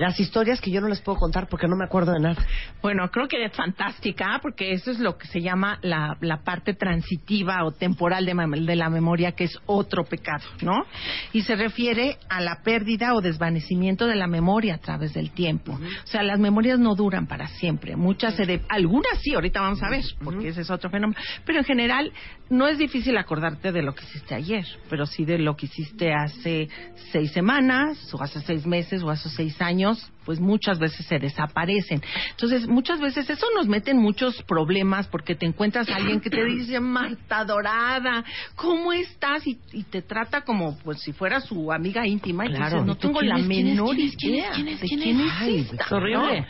las 0.00 0.18
historias 0.18 0.60
que 0.60 0.70
yo 0.70 0.80
no 0.80 0.88
les 0.88 1.00
puedo 1.02 1.18
contar 1.18 1.46
porque 1.48 1.68
no 1.68 1.76
me 1.76 1.84
acuerdo 1.84 2.12
de 2.12 2.20
nada. 2.20 2.42
Bueno, 2.82 3.08
creo 3.10 3.28
que 3.28 3.44
es 3.44 3.52
fantástica 3.52 4.38
porque 4.42 4.72
eso 4.72 4.90
es 4.90 4.98
lo 4.98 5.18
que 5.18 5.26
se 5.28 5.40
llama 5.42 5.78
la, 5.82 6.16
la 6.20 6.38
parte 6.42 6.72
transitiva 6.74 7.64
o 7.64 7.72
temporal 7.72 8.24
de 8.24 8.76
la 8.76 8.88
memoria, 8.88 9.32
que 9.32 9.44
es 9.44 9.58
otro 9.66 10.04
pecado, 10.04 10.44
¿no? 10.62 10.84
Y 11.32 11.42
se 11.42 11.54
refiere 11.54 12.16
a 12.28 12.40
la 12.40 12.62
pérdida 12.62 13.14
o 13.14 13.20
desvanecimiento 13.20 14.06
de 14.06 14.16
la 14.16 14.26
memoria 14.26 14.76
a 14.76 14.78
través 14.78 15.12
del 15.12 15.30
tiempo. 15.32 15.72
O 15.72 16.06
sea, 16.06 16.22
las 16.22 16.38
memorias 16.40 16.78
no 16.78 16.94
duran 16.94 17.26
para 17.26 17.46
siempre. 17.48 17.94
Muchas, 17.96 18.34
se 18.36 18.46
de- 18.46 18.62
algunas 18.68 19.18
sí, 19.22 19.34
ahorita 19.34 19.60
vamos 19.60 19.82
a 19.82 19.90
ver, 19.90 20.04
porque 20.24 20.48
ese 20.48 20.62
es 20.62 20.70
otro 20.70 20.88
fenómeno. 20.88 21.20
Pero 21.44 21.58
en 21.58 21.64
general, 21.64 22.12
no 22.48 22.66
es 22.68 22.78
difícil 22.78 23.16
acordarte 23.18 23.70
de 23.70 23.82
lo 23.82 23.94
que 23.94 24.04
hiciste 24.04 24.34
ayer, 24.34 24.64
pero 24.88 25.04
sí 25.04 25.24
de 25.26 25.38
lo 25.38 25.56
que 25.56 25.66
hiciste 25.66 26.12
hace 26.14 26.68
seis 27.12 27.30
semanas, 27.32 27.98
o 28.14 28.22
hace 28.22 28.40
seis 28.40 28.66
meses, 28.66 29.02
o 29.02 29.10
hace 29.10 29.28
seis 29.28 29.60
años 29.60 29.89
pues 30.24 30.38
muchas 30.38 30.78
veces 30.78 31.06
se 31.06 31.18
desaparecen. 31.18 32.02
Entonces, 32.30 32.68
muchas 32.68 33.00
veces 33.00 33.28
eso 33.28 33.46
nos 33.54 33.66
mete 33.66 33.90
en 33.90 33.98
muchos 33.98 34.40
problemas 34.44 35.06
porque 35.08 35.34
te 35.34 35.46
encuentras 35.46 35.88
a 35.88 35.96
alguien 35.96 36.20
que 36.20 36.30
te 36.30 36.44
dice, 36.44 36.78
Marta 36.78 37.44
Dorada, 37.44 38.24
¿cómo 38.54 38.92
estás? 38.92 39.46
Y, 39.46 39.58
y 39.72 39.82
te 39.84 40.02
trata 40.02 40.42
como 40.42 40.78
pues 40.78 41.00
si 41.00 41.12
fuera 41.12 41.40
su 41.40 41.72
amiga 41.72 42.06
íntima. 42.06 42.44
Y 42.46 42.50
Claro. 42.50 42.64
dices, 42.64 42.86
no 42.86 42.92
¿Y 42.92 42.96
tú 42.96 43.08
tengo 43.08 43.22
la 43.22 43.38
menor 43.38 43.96
idea 43.98 44.52
¿Quién 44.52 44.68
es? 44.68 44.80
de 44.80 44.86
¿Quién 44.86 45.20
es? 45.20 45.72
esta, 45.72 45.96
horrible. 45.96 46.40
¿no? 46.40 46.46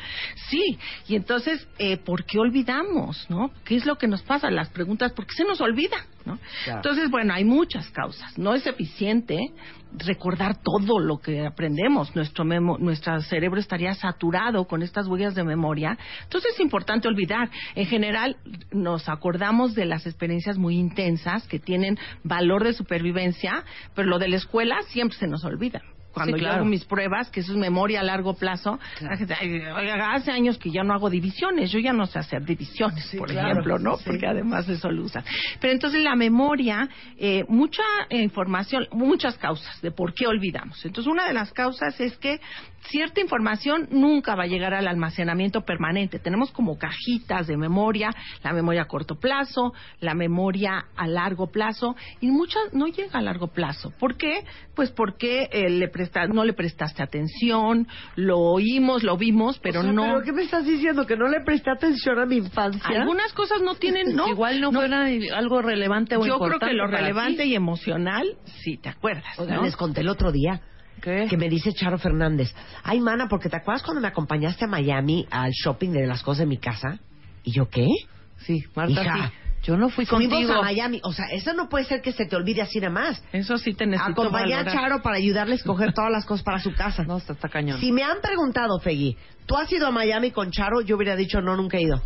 Sí, 0.48 0.78
y 1.08 1.16
entonces, 1.16 1.66
eh, 1.78 1.96
¿por 1.98 2.24
qué 2.24 2.38
olvidamos, 2.38 3.26
no? 3.30 3.50
¿Qué 3.64 3.76
es 3.76 3.86
lo 3.86 3.96
que 3.96 4.06
nos 4.08 4.22
pasa? 4.22 4.50
Las 4.50 4.68
preguntas, 4.70 5.12
¿por 5.12 5.26
qué 5.26 5.34
se 5.34 5.44
nos 5.44 5.60
olvida, 5.60 5.96
no? 6.24 6.38
Claro. 6.64 6.78
Entonces, 6.80 7.10
bueno, 7.10 7.32
hay 7.34 7.44
muchas 7.44 7.88
causas. 7.90 8.36
No 8.38 8.54
es 8.54 8.66
eficiente 8.66 9.38
recordar 9.98 10.56
todo 10.62 10.98
lo 10.98 11.18
que 11.18 11.46
aprendemos. 11.46 12.14
Nuestro, 12.14 12.44
memo- 12.44 12.78
nuestro 12.78 13.20
cerebro 13.22 13.60
estaría 13.60 13.94
saturado 13.94 14.66
con 14.66 14.82
estas 14.82 15.06
huellas 15.06 15.34
de 15.34 15.44
memoria. 15.44 15.98
Entonces, 16.22 16.52
es 16.54 16.60
importante 16.60 17.08
olvidar. 17.08 17.50
En 17.74 17.86
general, 17.86 18.36
nos 18.72 19.08
acordamos 19.08 19.74
de 19.74 19.84
las 19.86 20.06
experiencias 20.06 20.58
muy 20.58 20.76
intensas 20.76 21.46
que 21.46 21.58
tienen 21.58 21.98
valor 22.24 22.64
de 22.64 22.72
supervivencia, 22.72 23.64
pero 23.94 24.08
lo 24.08 24.18
de 24.18 24.28
la 24.28 24.36
escuela 24.36 24.76
siempre 24.88 25.18
se 25.18 25.26
nos 25.26 25.44
olvida. 25.44 25.82
Cuando 26.12 26.34
Sí, 26.36 26.40
yo 26.40 26.46
claro. 26.46 26.62
hago 26.62 26.64
mis 26.70 26.84
pruebas, 26.84 27.30
que 27.30 27.40
eso 27.40 27.52
es 27.52 27.58
memoria 27.58 28.00
a 28.00 28.02
largo 28.02 28.34
plazo, 28.34 28.78
la 29.00 29.16
gente, 29.16 29.34
"Ay, 29.38 29.60
oiga, 29.60 30.12
hace 30.12 30.30
años 30.32 30.58
que 30.58 30.70
ya 30.70 30.82
no 30.82 30.92
hago 30.92 31.08
divisiones, 31.08 31.70
yo 31.70 31.78
ya 31.78 31.92
no 31.92 32.06
sé 32.06 32.18
hacer 32.18 32.44
divisiones, 32.44 33.08
por 33.16 33.28
claro, 33.28 33.50
ejemplo, 33.52 33.78
¿no? 33.78 33.96
sí. 33.96 34.04
Porque 34.06 34.26
además 34.26 34.68
eso 34.68 34.90
lo 34.90 35.04
usan. 35.04 35.24
Pero 35.60 35.72
entonces 35.72 36.02
la 36.02 36.16
memoria, 36.16 36.88
eh, 37.16 37.44
mucha 37.48 37.82
información, 38.10 38.86
muchas 38.92 39.36
causas 39.38 39.80
de 39.82 39.90
por 39.92 40.12
qué 40.14 40.26
olvidamos. 40.26 40.84
Entonces 40.84 41.10
una 41.10 41.26
de 41.26 41.32
las 41.32 41.52
causas 41.52 41.98
es 42.00 42.16
que 42.18 42.40
cierta 42.88 43.20
información 43.20 43.88
nunca 43.90 44.34
va 44.34 44.44
a 44.44 44.46
llegar 44.46 44.74
al 44.74 44.88
almacenamiento 44.88 45.62
permanente. 45.62 46.18
Tenemos 46.18 46.50
como 46.52 46.78
cajitas 46.78 47.46
de 47.46 47.56
memoria, 47.56 48.10
la 48.42 48.52
memoria 48.52 48.82
a 48.82 48.84
corto 48.86 49.16
plazo, 49.16 49.72
la 50.00 50.14
memoria 50.14 50.86
a 50.96 51.06
largo 51.06 51.48
plazo, 51.48 51.96
y 52.20 52.30
muchas 52.30 52.72
no 52.72 52.86
llega 52.86 53.18
a 53.18 53.22
largo 53.22 53.48
plazo. 53.48 53.92
¿Por 53.98 54.16
qué? 54.16 54.44
Pues 54.74 54.90
porque 54.90 55.48
eh, 55.52 55.70
le 55.70 55.88
presta, 55.88 56.26
no 56.26 56.44
le 56.44 56.52
prestaste 56.52 57.02
atención, 57.02 57.86
lo 58.16 58.38
oímos, 58.38 59.02
lo 59.02 59.16
vimos, 59.16 59.58
pero 59.58 59.80
O 59.80 59.82
sea, 59.82 59.92
no. 59.92 60.02
¿Pero 60.02 60.22
qué 60.22 60.32
me 60.32 60.42
estás 60.42 60.64
diciendo? 60.64 61.06
¿Que 61.06 61.16
no 61.16 61.28
le 61.28 61.40
presté 61.40 61.70
atención 61.70 62.18
a 62.18 62.26
mi 62.26 62.36
infancia? 62.36 63.00
Algunas 63.00 63.32
cosas 63.32 63.60
no 63.62 63.74
tienen, 63.74 64.14
no. 64.14 64.28
Igual 64.28 64.60
no, 64.60 64.72
fuera 64.72 65.06
algo 65.34 65.62
relevante 65.62 66.16
o 66.16 66.20
Yo 66.20 66.38
creo 66.38 66.54
importante 66.54 66.66
que 66.66 66.74
lo 66.74 66.86
relevante 66.86 67.42
ti. 67.42 67.50
y 67.50 67.54
emocional, 67.54 68.36
sí, 68.62 68.76
te 68.76 68.88
acuerdas. 68.88 69.38
Oigan, 69.38 69.56
¿no? 69.56 69.62
les 69.64 69.76
conté 69.76 70.00
el 70.00 70.08
otro 70.08 70.32
día 70.32 70.60
¿Qué? 71.00 71.26
que 71.28 71.36
me 71.36 71.48
dice 71.48 71.72
Charo 71.72 71.98
Fernández, 71.98 72.54
ay, 72.82 73.00
mana, 73.00 73.28
porque 73.28 73.48
te 73.48 73.56
acuerdas 73.56 73.82
cuando 73.82 74.00
me 74.00 74.08
acompañaste 74.08 74.64
a 74.64 74.68
Miami 74.68 75.26
al 75.30 75.50
shopping 75.52 75.90
de 75.90 76.06
las 76.06 76.22
cosas 76.22 76.40
de 76.40 76.46
mi 76.46 76.58
casa? 76.58 76.98
¿Y 77.42 77.52
yo 77.52 77.68
qué? 77.68 77.86
Sí, 78.38 78.64
Marta, 78.74 78.92
Hija, 78.92 79.14
sí. 79.16 79.50
Yo 79.62 79.76
no 79.76 79.90
fui 79.90 80.06
Fuimos 80.06 80.28
contigo. 80.30 80.54
a 80.54 80.62
Miami. 80.62 81.00
O 81.04 81.12
sea, 81.12 81.26
eso 81.32 81.52
no 81.52 81.68
puede 81.68 81.84
ser 81.84 82.00
que 82.00 82.12
se 82.12 82.24
te 82.24 82.34
olvide 82.34 82.62
así 82.62 82.80
nada 82.80 82.92
más. 82.92 83.22
Eso 83.32 83.58
sí 83.58 83.74
te 83.74 83.86
necesito 83.86 84.22
Acompañé 84.22 84.54
a. 84.54 84.64
Charo 84.64 85.02
para 85.02 85.16
ayudarle 85.16 85.52
a 85.52 85.56
escoger 85.56 85.92
todas 85.94 86.10
las 86.10 86.24
cosas 86.24 86.42
para 86.44 86.58
su 86.60 86.72
casa. 86.72 87.04
No, 87.04 87.18
está, 87.18 87.34
está 87.34 87.48
cañón. 87.48 87.78
Si 87.78 87.92
me 87.92 88.02
han 88.02 88.20
preguntado, 88.22 88.78
Feggy, 88.80 89.16
¿tú 89.44 89.56
has 89.56 89.70
ido 89.70 89.86
a 89.86 89.90
Miami 89.90 90.30
con 90.30 90.50
Charo? 90.50 90.80
Yo 90.80 90.96
hubiera 90.96 91.14
dicho, 91.14 91.42
no, 91.42 91.56
nunca 91.56 91.76
he 91.76 91.82
ido. 91.82 92.00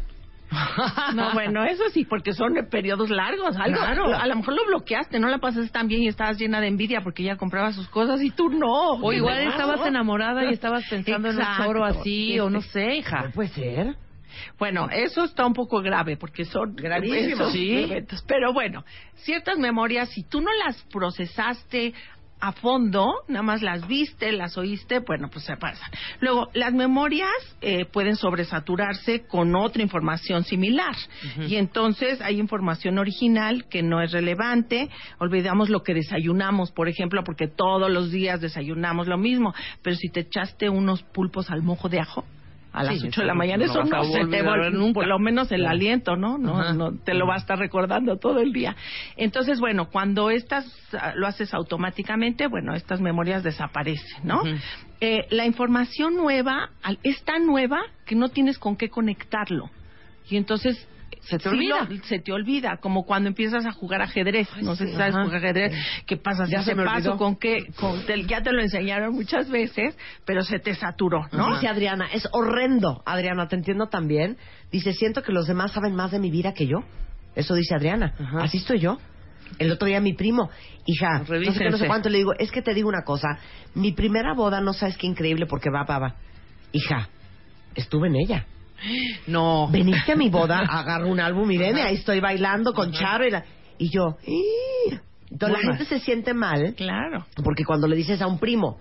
No, 1.15 1.33
bueno, 1.35 1.65
eso 1.65 1.85
sí, 1.93 2.05
porque 2.05 2.33
son 2.33 2.55
periodos 2.71 3.11
largos. 3.11 3.57
Algo, 3.57 3.79
Claro. 3.79 4.15
A 4.15 4.27
lo 4.27 4.37
mejor 4.37 4.55
lo 4.55 4.65
bloqueaste, 4.67 5.19
no 5.19 5.29
la 5.29 5.39
pasaste 5.39 5.71
tan 5.71 5.89
bien 5.89 6.03
y 6.03 6.09
estabas 6.09 6.39
llena 6.39 6.61
de 6.61 6.69
envidia 6.69 7.01
porque 7.03 7.23
ella 7.23 7.37
compraba 7.37 7.73
sus 7.73 7.89
cosas 7.89 8.23
y 8.23 8.31
tú 8.31 8.49
no. 8.51 8.93
O 9.03 9.13
igual 9.13 9.37
¿verdad? 9.39 9.53
estabas 9.53 9.87
enamorada 9.87 10.45
y 10.45 10.53
estabas 10.53 10.85
pensando 10.89 11.31
en 11.31 11.39
un 11.39 11.45
choro 11.57 11.85
así, 11.85 12.39
o 12.41 12.51
no 12.51 12.61
sé, 12.61 12.97
hija. 12.97 13.23
No 13.25 13.31
puede 13.33 13.49
ser. 13.49 13.97
Bueno, 14.59 14.89
eso 14.91 15.25
está 15.25 15.47
un 15.47 15.53
poco 15.55 15.81
grave 15.81 16.17
porque 16.17 16.45
son 16.45 16.75
Gravísimo. 16.75 17.35
esos 17.35 17.53
Sí. 17.53 17.85
eventos. 17.85 18.23
Pero 18.27 18.53
bueno, 18.53 18.85
ciertas 19.15 19.59
memorias, 19.59 20.09
si 20.11 20.25
tú 20.25 20.41
no 20.41 20.51
las 20.65 20.83
procesaste 20.93 21.95
a 22.45 22.53
fondo, 22.53 23.23
nada 23.27 23.43
más 23.43 23.63
las 23.63 23.89
viste, 23.89 24.31
las 24.31 24.59
oíste, 24.59 24.99
bueno, 24.99 25.31
pues 25.33 25.47
se 25.47 25.57
pasan. 25.57 25.89
Luego, 26.21 26.51
las 26.53 26.75
memorias 26.75 27.31
eh, 27.63 27.87
pueden 27.87 28.17
sobresaturarse 28.17 29.27
con 29.27 29.57
otra 29.57 29.83
información 29.83 30.45
similar. 30.45 30.95
Y 31.49 31.57
entonces 31.57 32.21
hay 32.21 32.39
información 32.39 32.99
original 32.99 33.65
que 33.71 33.83
no 33.83 34.03
es 34.03 34.13
relevante. 34.13 34.91
Olvidamos 35.19 35.71
lo 35.71 35.83
que 35.83 35.95
desayunamos, 35.95 36.71
por 36.71 36.91
ejemplo, 36.91 37.25
porque 37.25 37.49
todos 37.49 37.91
los 37.91 38.11
días 38.11 38.43
desayunamos 38.43 39.07
lo 39.07 39.17
mismo. 39.17 39.55
Pero 39.81 39.97
si 39.97 40.11
te 40.11 40.21
echaste 40.21 40.69
unos 40.69 41.03
pulpos 41.03 41.51
al 41.51 41.63
mojo 41.63 41.89
de 41.89 42.01
ajo, 42.01 42.27
a 42.75 42.83
las 42.83 43.01
Sí, 43.01 43.07
8 43.09 43.21
de 43.21 43.27
la 43.27 43.35
mañana, 43.35 43.65
eso 43.65 43.85
no 43.85 44.05
se 44.05 44.27
te 44.27 44.43
va 44.43 44.69
nunca. 44.71 44.95
por 44.95 45.07
lo 45.07 45.19
menos 45.19 45.51
el 45.53 45.65
aliento, 45.65 46.17
¿no? 46.17 46.39
No, 46.39 46.61
Ajá. 46.61 46.73
no 46.75 46.93
te 46.93 47.15
lo 47.15 47.27
va 47.27 47.35
a 47.35 47.39
estar 47.39 47.59
recordando 47.59 48.17
todo 48.17 48.41
el 48.41 48.53
día. 48.53 48.75
Entonces, 49.17 49.61
bueno, 49.61 49.89
cuando 49.91 50.29
estas 50.31 50.67
ah, 51.01 51.13
lo 51.15 51.27
haces 51.29 51.55
automáticamente, 51.55 52.49
bueno, 52.49 52.75
estas 52.75 53.01
memorias 53.01 53.43
desaparecen, 53.45 54.27
¿no? 54.27 54.43
Eh, 55.01 55.27
la 55.31 55.47
información 55.47 56.17
nueva 56.17 56.71
es 57.03 57.23
tan 57.25 57.47
nueva 57.47 57.81
que 58.05 58.17
no 58.17 58.29
tienes 58.29 58.59
con 58.59 58.77
qué 58.77 58.89
conectarlo. 58.91 59.71
Y 60.29 60.37
entonces 60.37 60.89
Se 61.27 61.39
te 61.39 61.45
sí 61.45 61.49
olvida. 61.57 61.87
lo- 61.89 62.05
se 62.05 62.19
te 62.19 62.33
olvida, 62.33 62.77
como 62.81 63.05
cuando 63.05 63.29
empiezas 63.29 63.65
a 63.67 63.73
jugar 63.73 64.03
ajedrez. 64.03 64.49
no 64.63 64.77
sé 64.77 64.87
si 64.89 64.93
sabes 64.93 65.15
Ajá. 65.15 65.25
jugar 65.25 65.39
ajedrez. 65.39 65.73
¿Qué 66.07 66.17
pasa? 66.17 66.45
Ya 66.47 66.61
si 66.61 66.67
se 66.71 66.75
me 66.75 66.85
paso 66.85 66.97
olvidó. 67.13 67.17
con 67.17 67.37
qué, 67.37 67.67
con, 67.81 68.05
te- 68.05 68.25
ya 68.25 68.43
te 68.43 68.53
lo 68.53 68.61
enseñaron 68.61 69.15
muchas 69.15 69.49
veces, 69.51 69.97
pero 70.25 70.43
se 70.43 70.59
te 70.59 70.75
saturó, 70.75 71.27
¿no? 71.33 71.55
Dice 71.55 71.69
Adriana, 71.69 72.07
es 72.13 72.29
horrendo. 72.33 73.03
Adriana, 73.07 73.49
te 73.49 73.57
entiendo 73.57 73.87
también. 73.89 74.37
Dice, 74.71 74.93
siento 74.93 75.23
que 75.23 75.33
los 75.33 75.47
demás 75.47 75.73
saben 75.73 75.95
más 75.95 76.11
de 76.11 76.19
mi 76.19 76.31
vida 76.31 76.53
que 76.53 76.67
yo. 76.67 76.79
Eso 77.35 77.55
dice 77.55 77.75
Adriana. 77.75 78.15
Ajá. 78.19 78.39
Así 78.43 78.59
estoy 78.59 78.79
yo. 78.81 78.99
El 79.59 79.71
otro 79.71 79.87
día 79.87 80.01
mi 80.01 80.15
primo, 80.15 80.51
hija, 80.87 81.19
no 81.21 81.27
sé, 81.27 81.41
qué, 81.59 81.71
no 81.71 81.77
sé 81.77 81.87
cuánto, 81.87 82.09
le 82.09 82.19
digo, 82.19 82.33
es 82.39 82.51
que 82.51 82.61
te 82.63 82.75
digo 82.75 82.89
una 82.89 83.03
cosa, 83.05 83.39
mi 83.75 83.93
primera 83.93 84.35
boda 84.35 84.61
no 84.61 84.73
sabes 84.73 84.97
qué 84.97 85.07
increíble 85.07 85.47
porque 85.47 85.71
va, 85.71 85.85
va, 85.85 85.99
va. 85.99 86.15
Hija, 86.73 87.09
estuve 87.75 88.09
en 88.09 88.17
ella. 88.17 88.47
No. 89.27 89.69
Veniste 89.71 90.13
a 90.13 90.17
mi 90.17 90.29
boda, 90.29 90.59
agarro 90.69 91.09
un 91.09 91.21
álbum 91.21 91.51
y 91.51 91.59
ven, 91.59 91.77
ahí 91.77 91.97
estoy 91.97 92.21
bailando 92.21 92.73
con 92.73 92.93
Charo 92.93 93.27
y, 93.27 93.31
la- 93.31 93.45
y 93.79 93.91
yo, 93.91 94.17
"Ih". 94.27 94.99
entonces 95.31 95.59
la 95.65 95.71
gente 95.73 95.85
se 95.87 95.99
siente 96.01 96.35
mal 96.35 96.75
Claro. 96.77 97.27
porque 97.43 97.65
cuando 97.65 97.89
le 97.89 97.97
dices 97.97 98.21
a 98.23 98.27
un 98.27 98.39
primo 98.39 98.79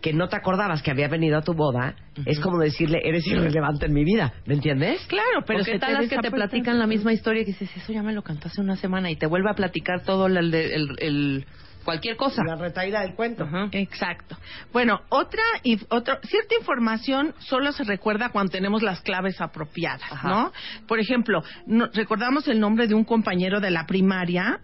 que 0.00 0.12
no 0.12 0.28
te 0.28 0.34
acordabas 0.36 0.82
que 0.82 0.90
había 0.90 1.06
venido 1.06 1.38
a 1.38 1.42
tu 1.42 1.54
boda, 1.54 1.94
es 2.26 2.40
como 2.40 2.58
decirle, 2.58 2.98
eres 3.04 3.24
irrelevante 3.24 3.86
en 3.86 3.92
mi 3.94 4.02
vida, 4.04 4.32
¿me 4.46 4.54
entiendes? 4.54 5.00
Claro, 5.06 5.44
pero 5.46 5.62
¿qué 5.64 5.78
tal 5.78 5.92
las 5.94 6.08
que 6.08 6.18
te 6.18 6.30
platican 6.32 6.80
la 6.80 6.88
misma 6.88 7.12
historia 7.12 7.42
y 7.42 7.44
dices, 7.44 7.70
eso 7.76 7.92
ya 7.92 8.02
me 8.02 8.12
lo 8.12 8.22
cantó 8.22 8.48
hace 8.48 8.60
una 8.60 8.74
semana 8.74 9.12
y 9.12 9.16
te 9.16 9.26
vuelve 9.26 9.48
a 9.50 9.54
platicar 9.54 10.02
todo 10.02 10.26
el, 10.26 10.36
el, 10.38 10.54
el- 10.54 10.96
el- 10.98 11.46
cualquier 11.82 12.16
cosa. 12.16 12.42
La 12.44 12.56
retaída 12.56 13.00
del 13.02 13.14
cuento. 13.14 13.44
Ajá. 13.44 13.68
Exacto. 13.72 14.36
Bueno, 14.72 15.00
otra, 15.08 15.42
inf- 15.64 15.86
cierta 16.26 16.54
información 16.58 17.34
solo 17.40 17.72
se 17.72 17.84
recuerda 17.84 18.30
cuando 18.30 18.52
tenemos 18.52 18.82
las 18.82 19.00
claves 19.00 19.40
apropiadas, 19.40 20.02
Ajá. 20.10 20.28
¿no? 20.28 20.52
Por 20.86 21.00
ejemplo, 21.00 21.42
no- 21.66 21.88
recordamos 21.92 22.48
el 22.48 22.60
nombre 22.60 22.86
de 22.86 22.94
un 22.94 23.04
compañero 23.04 23.60
de 23.60 23.70
la 23.70 23.86
primaria, 23.86 24.60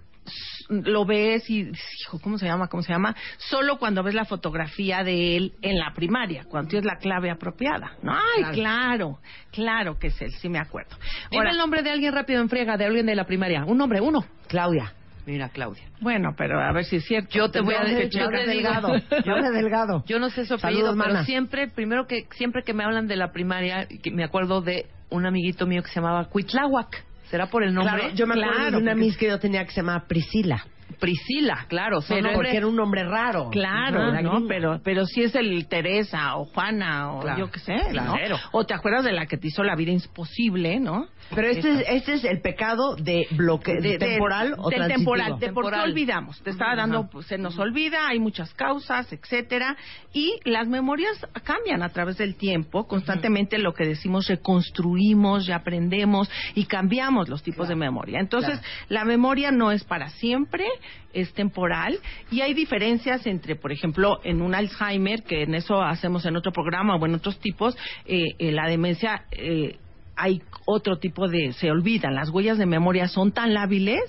lo 0.69 1.07
ves 1.07 1.49
y, 1.49 1.71
hijo, 2.03 2.19
¿cómo 2.21 2.37
se 2.37 2.45
llama? 2.45 2.69
¿Cómo 2.69 2.83
se 2.83 2.93
llama? 2.93 3.17
Solo 3.39 3.79
cuando 3.79 4.03
ves 4.03 4.15
la 4.15 4.27
fotografía 4.27 5.03
de 5.03 5.37
él 5.39 5.55
en 5.63 5.79
la 5.79 5.95
primaria, 5.95 6.45
cuando 6.45 6.69
tienes 6.69 6.85
la 6.85 6.99
clave 6.99 7.31
apropiada. 7.31 7.93
No, 8.03 8.13
ay, 8.13 8.45
claro, 8.53 9.19
claro, 9.51 9.99
que 9.99 10.09
es 10.09 10.21
él, 10.21 10.31
sí 10.33 10.51
me 10.51 10.59
acuerdo. 10.59 10.95
Dime 11.31 11.39
Ahora, 11.39 11.51
el 11.53 11.57
nombre 11.57 11.83
de 11.83 11.91
alguien 11.91 12.13
rápido 12.13 12.43
en 12.43 12.51
friega, 12.51 12.77
de 12.77 12.85
alguien 12.85 13.07
de 13.07 13.15
la 13.15 13.25
primaria. 13.25 13.65
Un 13.65 13.79
nombre, 13.79 14.03
uno. 14.03 14.27
Claudia. 14.49 14.93
Mira, 15.29 15.51
Claudia. 15.51 15.83
bueno, 16.01 16.35
pero 16.37 16.59
a 16.61 16.73
ver 16.73 16.85
si 16.85 16.97
es 16.97 17.05
cierto. 17.05 17.29
Yo 17.33 17.51
te 17.51 17.61
voy 17.61 17.75
a 17.75 17.85
decir, 17.85 18.09
yo 18.11 18.29
te 18.29 18.39
digo- 18.51 18.69
Delgado. 18.71 18.89
Claudia 19.25 19.51
Delgado. 19.51 20.05
Yo 20.07 20.19
no 20.19 20.31
sé 20.31 20.47
su 20.47 20.57
Saludos, 20.59 20.95
pero 20.99 21.13
mana. 21.13 21.25
siempre, 21.25 21.69
primero 21.69 22.07
que 22.07 22.27
siempre 22.37 22.63
que 22.65 22.73
me 22.73 22.83
hablan 22.85 23.07
de 23.07 23.17
la 23.17 23.31
primaria, 23.31 23.87
que 24.03 24.11
me 24.11 24.25
acuerdo 24.25 24.63
de 24.63 24.87
un 25.11 25.27
amiguito 25.27 25.67
mío 25.67 25.83
que 25.83 25.89
se 25.89 25.97
llamaba 26.01 26.25
Cuitláhuac. 26.27 27.05
¿Será 27.31 27.47
por 27.49 27.63
el 27.63 27.75
nombre? 27.75 27.95
Claro, 27.99 28.15
yo 28.15 28.27
me 28.27 28.35
acuerdo 28.35 28.53
Claro, 28.55 28.71
de 28.71 28.77
una 28.83 28.93
porque- 28.93 29.05
miss 29.05 29.17
que 29.19 29.27
yo 29.27 29.39
tenía 29.39 29.65
que 29.65 29.71
se 29.73 29.83
llamaba 29.83 30.05
Priscila. 30.09 30.65
Priscila, 30.99 31.67
claro. 31.69 32.01
son 32.01 32.17
Pero 32.23 32.35
porque 32.35 32.57
era 32.57 32.67
un 32.67 32.75
nombre 32.75 33.05
raro. 33.05 33.51
Claro, 33.51 34.11
¿no? 34.23 34.47
Pero, 34.49 34.81
pero 34.83 35.05
si 35.05 35.23
es 35.23 35.35
el 35.35 35.69
Teresa 35.69 36.37
o 36.37 36.47
Juana 36.47 37.13
o 37.13 37.21
Claro, 37.21 37.39
yo 37.39 37.51
qué 37.51 37.61
sé, 37.61 37.77
claro. 37.91 38.15
¿no? 38.31 38.37
O 38.53 38.65
te 38.65 38.73
acuerdas 38.73 39.05
de 39.05 39.13
la 39.13 39.27
que 39.27 39.37
te 39.37 39.49
hizo 39.49 39.63
la 39.63 39.77
vida 39.77 39.93
imposible, 39.93 40.81
¿no? 40.81 41.07
Pero 41.35 41.49
este 41.49 41.73
es, 41.73 41.85
este 41.89 42.13
es 42.15 42.25
el 42.25 42.41
pecado 42.41 42.97
de 42.97 43.27
bloque 43.33 43.75
De- 43.75 43.91
de- 43.91 43.99
temporal 43.99 44.55
o 44.59 44.71
del 44.71 44.89
temporal, 44.89 45.39
de 45.39 45.53
por 45.53 45.65
qué 45.65 45.71
Temporal. 45.71 45.91
olvidamos. 45.91 46.41
Te 46.43 46.51
estaba 46.51 46.75
dando, 46.75 47.09
pues, 47.11 47.27
se 47.27 47.37
nos 47.39 47.59
olvida, 47.59 48.09
hay 48.09 48.19
muchas 48.19 48.53
causas, 48.55 49.13
etcétera, 49.13 49.77
y 50.13 50.35
las 50.45 50.67
memorias 50.69 51.27
cambian 51.45 51.83
a 51.83 51.91
través 51.91 52.17
del 52.19 52.37
tiempo. 52.37 52.87
Constantemente 52.87 53.59
lo 53.59 53.75
que 53.75 53.85
decimos 53.85 54.27
reconstruimos, 54.29 55.49
y 55.49 55.53
aprendemos 55.53 56.31
y 56.55 56.65
cambiamos 56.67 57.29
los 57.29 57.43
tipos 57.43 57.69
de 57.69 57.75
memoria. 57.77 58.21
Entonces, 58.21 58.61
la 58.89 59.05
memoria 59.05 59.51
no 59.51 59.71
es 59.73 59.85
para 59.85 60.09
siempre, 60.11 60.65
es 61.13 61.33
temporal 61.35 61.99
y 62.31 62.41
hay 62.43 62.55
diferencias 62.55 63.27
entre, 63.27 63.57
por 63.57 63.73
ejemplo, 63.73 64.21
en 64.25 64.43
un 64.43 64.55
Alzheimer, 64.55 65.23
que 65.23 65.43
en 65.43 65.55
eso 65.55 65.83
hacemos 65.83 66.25
en 66.27 66.37
otro 66.37 66.53
programa 66.53 66.97
o 66.97 67.07
en 67.07 67.15
otros 67.15 67.39
tipos, 67.41 67.77
eh, 68.07 68.25
eh, 68.39 68.53
la 68.53 68.67
demencia 68.69 69.25
eh, 69.33 69.79
hay 70.19 70.43
otro 70.67 70.99
tipo 70.99 71.29
de, 71.29 71.53
se 71.53 71.71
olvidan, 71.71 72.15
las 72.15 72.29
huellas 72.31 72.59
de 72.59 72.67
memoria 72.67 73.09
son 73.09 73.33
tan 73.33 73.55
lábiles 73.55 74.01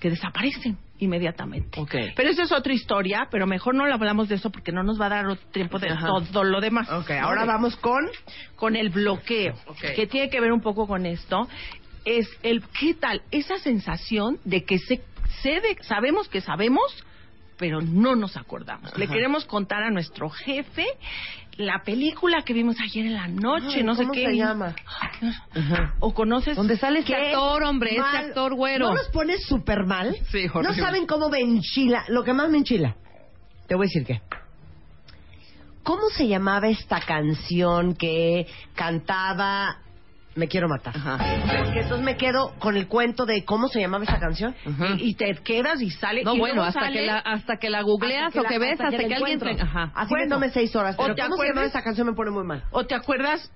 que 0.00 0.10
desaparecen 0.10 0.78
inmediatamente. 1.00 1.80
Pero 2.16 2.30
eso 2.30 2.42
es 2.42 2.52
otra 2.52 2.72
historia, 2.72 3.28
pero 3.30 3.46
mejor 3.46 3.74
no 3.74 3.84
hablamos 3.84 4.28
de 4.28 4.36
eso 4.36 4.50
porque 4.50 4.72
no 4.72 4.82
nos 4.82 5.00
va 5.00 5.06
a 5.06 5.10
dar 5.10 5.26
otro 5.26 5.46
tiempo 5.50 5.78
de 5.78 5.88
todo 6.32 6.44
lo 6.44 6.60
demás. 6.60 6.88
Ok, 6.90 7.10
ahora 7.10 7.44
vamos 7.44 7.76
con... 7.76 8.08
Con 8.56 8.74
el 8.76 8.90
bloqueo, 8.90 9.54
que 9.94 10.06
tiene 10.06 10.28
que 10.30 10.40
ver 10.40 10.52
un 10.52 10.60
poco 10.60 10.86
con 10.86 11.06
esto. 11.06 11.48
Es 12.04 12.28
el, 12.42 12.62
¿qué 12.78 12.94
tal? 12.94 13.22
Esa 13.30 13.58
sensación 13.58 14.38
de 14.44 14.64
que 14.64 14.78
se, 14.78 15.00
se 15.42 15.50
de- 15.60 15.76
sabemos 15.82 16.28
que 16.28 16.40
sabemos, 16.40 16.82
pero 17.56 17.80
no 17.80 18.16
nos 18.16 18.36
acordamos. 18.36 18.96
Le 18.98 19.06
queremos 19.08 19.44
contar 19.44 19.82
a 19.82 19.90
nuestro 19.90 20.30
jefe 20.30 20.86
la 21.58 21.82
película 21.84 22.42
que 22.42 22.52
vimos 22.54 22.76
ayer 22.80 23.04
en 23.06 23.14
la 23.14 23.28
noche, 23.28 23.78
Ay, 23.78 23.82
no 23.82 23.94
sé 23.94 24.02
¿cómo 24.04 24.12
qué. 24.14 24.26
se 24.26 24.36
llama? 24.36 24.74
O 26.00 26.14
conoces... 26.14 26.56
¿Dónde 26.56 26.76
sale 26.78 27.00
este 27.00 27.12
¿Qué 27.14 27.26
actor, 27.30 27.62
hombre? 27.64 27.90
Este 27.90 28.00
mal? 28.00 28.16
actor 28.16 28.54
güero. 28.54 28.88
¿No 28.88 28.94
nos 28.94 29.08
pones 29.08 29.44
súper 29.44 29.84
mal? 29.84 30.16
Sí, 30.30 30.46
No 30.46 30.60
horrible. 30.60 30.80
saben 30.82 31.06
cómo 31.06 31.28
me 31.28 31.40
enchila. 31.40 32.04
Lo 32.08 32.22
que 32.24 32.32
más 32.32 32.48
me 32.48 32.58
enchila. 32.58 32.96
Te 33.66 33.74
voy 33.74 33.86
a 33.86 33.88
decir 33.88 34.06
qué. 34.06 34.22
¿Cómo 35.82 36.08
se 36.10 36.28
llamaba 36.28 36.68
esta 36.68 37.00
canción 37.00 37.94
que 37.94 38.46
cantaba 38.74 39.78
Me 40.38 40.46
quiero 40.46 40.68
matar? 40.68 40.94
Porque 40.94 41.80
entonces 41.80 42.00
me 42.04 42.16
quedo 42.16 42.54
con 42.60 42.76
el 42.76 42.86
cuento 42.86 43.26
de 43.26 43.44
cómo 43.44 43.66
se 43.66 43.80
llamaba 43.80 44.04
esa 44.04 44.20
canción. 44.20 44.54
y, 44.96 45.10
y 45.10 45.14
te 45.14 45.34
quedas 45.42 45.82
y 45.82 45.90
sale. 45.90 46.22
No, 46.22 46.36
y 46.36 46.38
bueno, 46.38 46.62
hasta 46.62 46.80
sale- 46.80 47.00
que, 47.00 47.06
la, 47.06 47.18
hasta 47.18 47.56
que 47.56 47.68
la 47.70 47.82
googleas 47.82 48.34
o 48.36 48.44
que 48.44 48.58
ves, 48.58 48.80
hasta, 48.80 48.96
que, 48.96 49.14
alguien 49.14 49.40
te... 49.40 49.50
Ajá. 49.60 49.90
Así 49.96 50.10
Bueno. 50.10 50.38
me 50.38 50.50
seis 50.50 50.74
horas. 50.76 50.94
¿O 50.96 51.02
Pero 51.02 51.14
te 51.16 51.22
¿cómo 51.22 51.36
se 51.36 51.42
llamaba 51.42 51.50
acuerdas? 51.66 51.70
esa 51.74 51.82
canción? 51.82 52.06
Me 52.06 52.12
pone 52.12 52.30
muy 52.30 52.44
mal. 52.44 52.62
¿O 52.70 52.84
te 52.86 52.94
acuerdas 52.94 53.50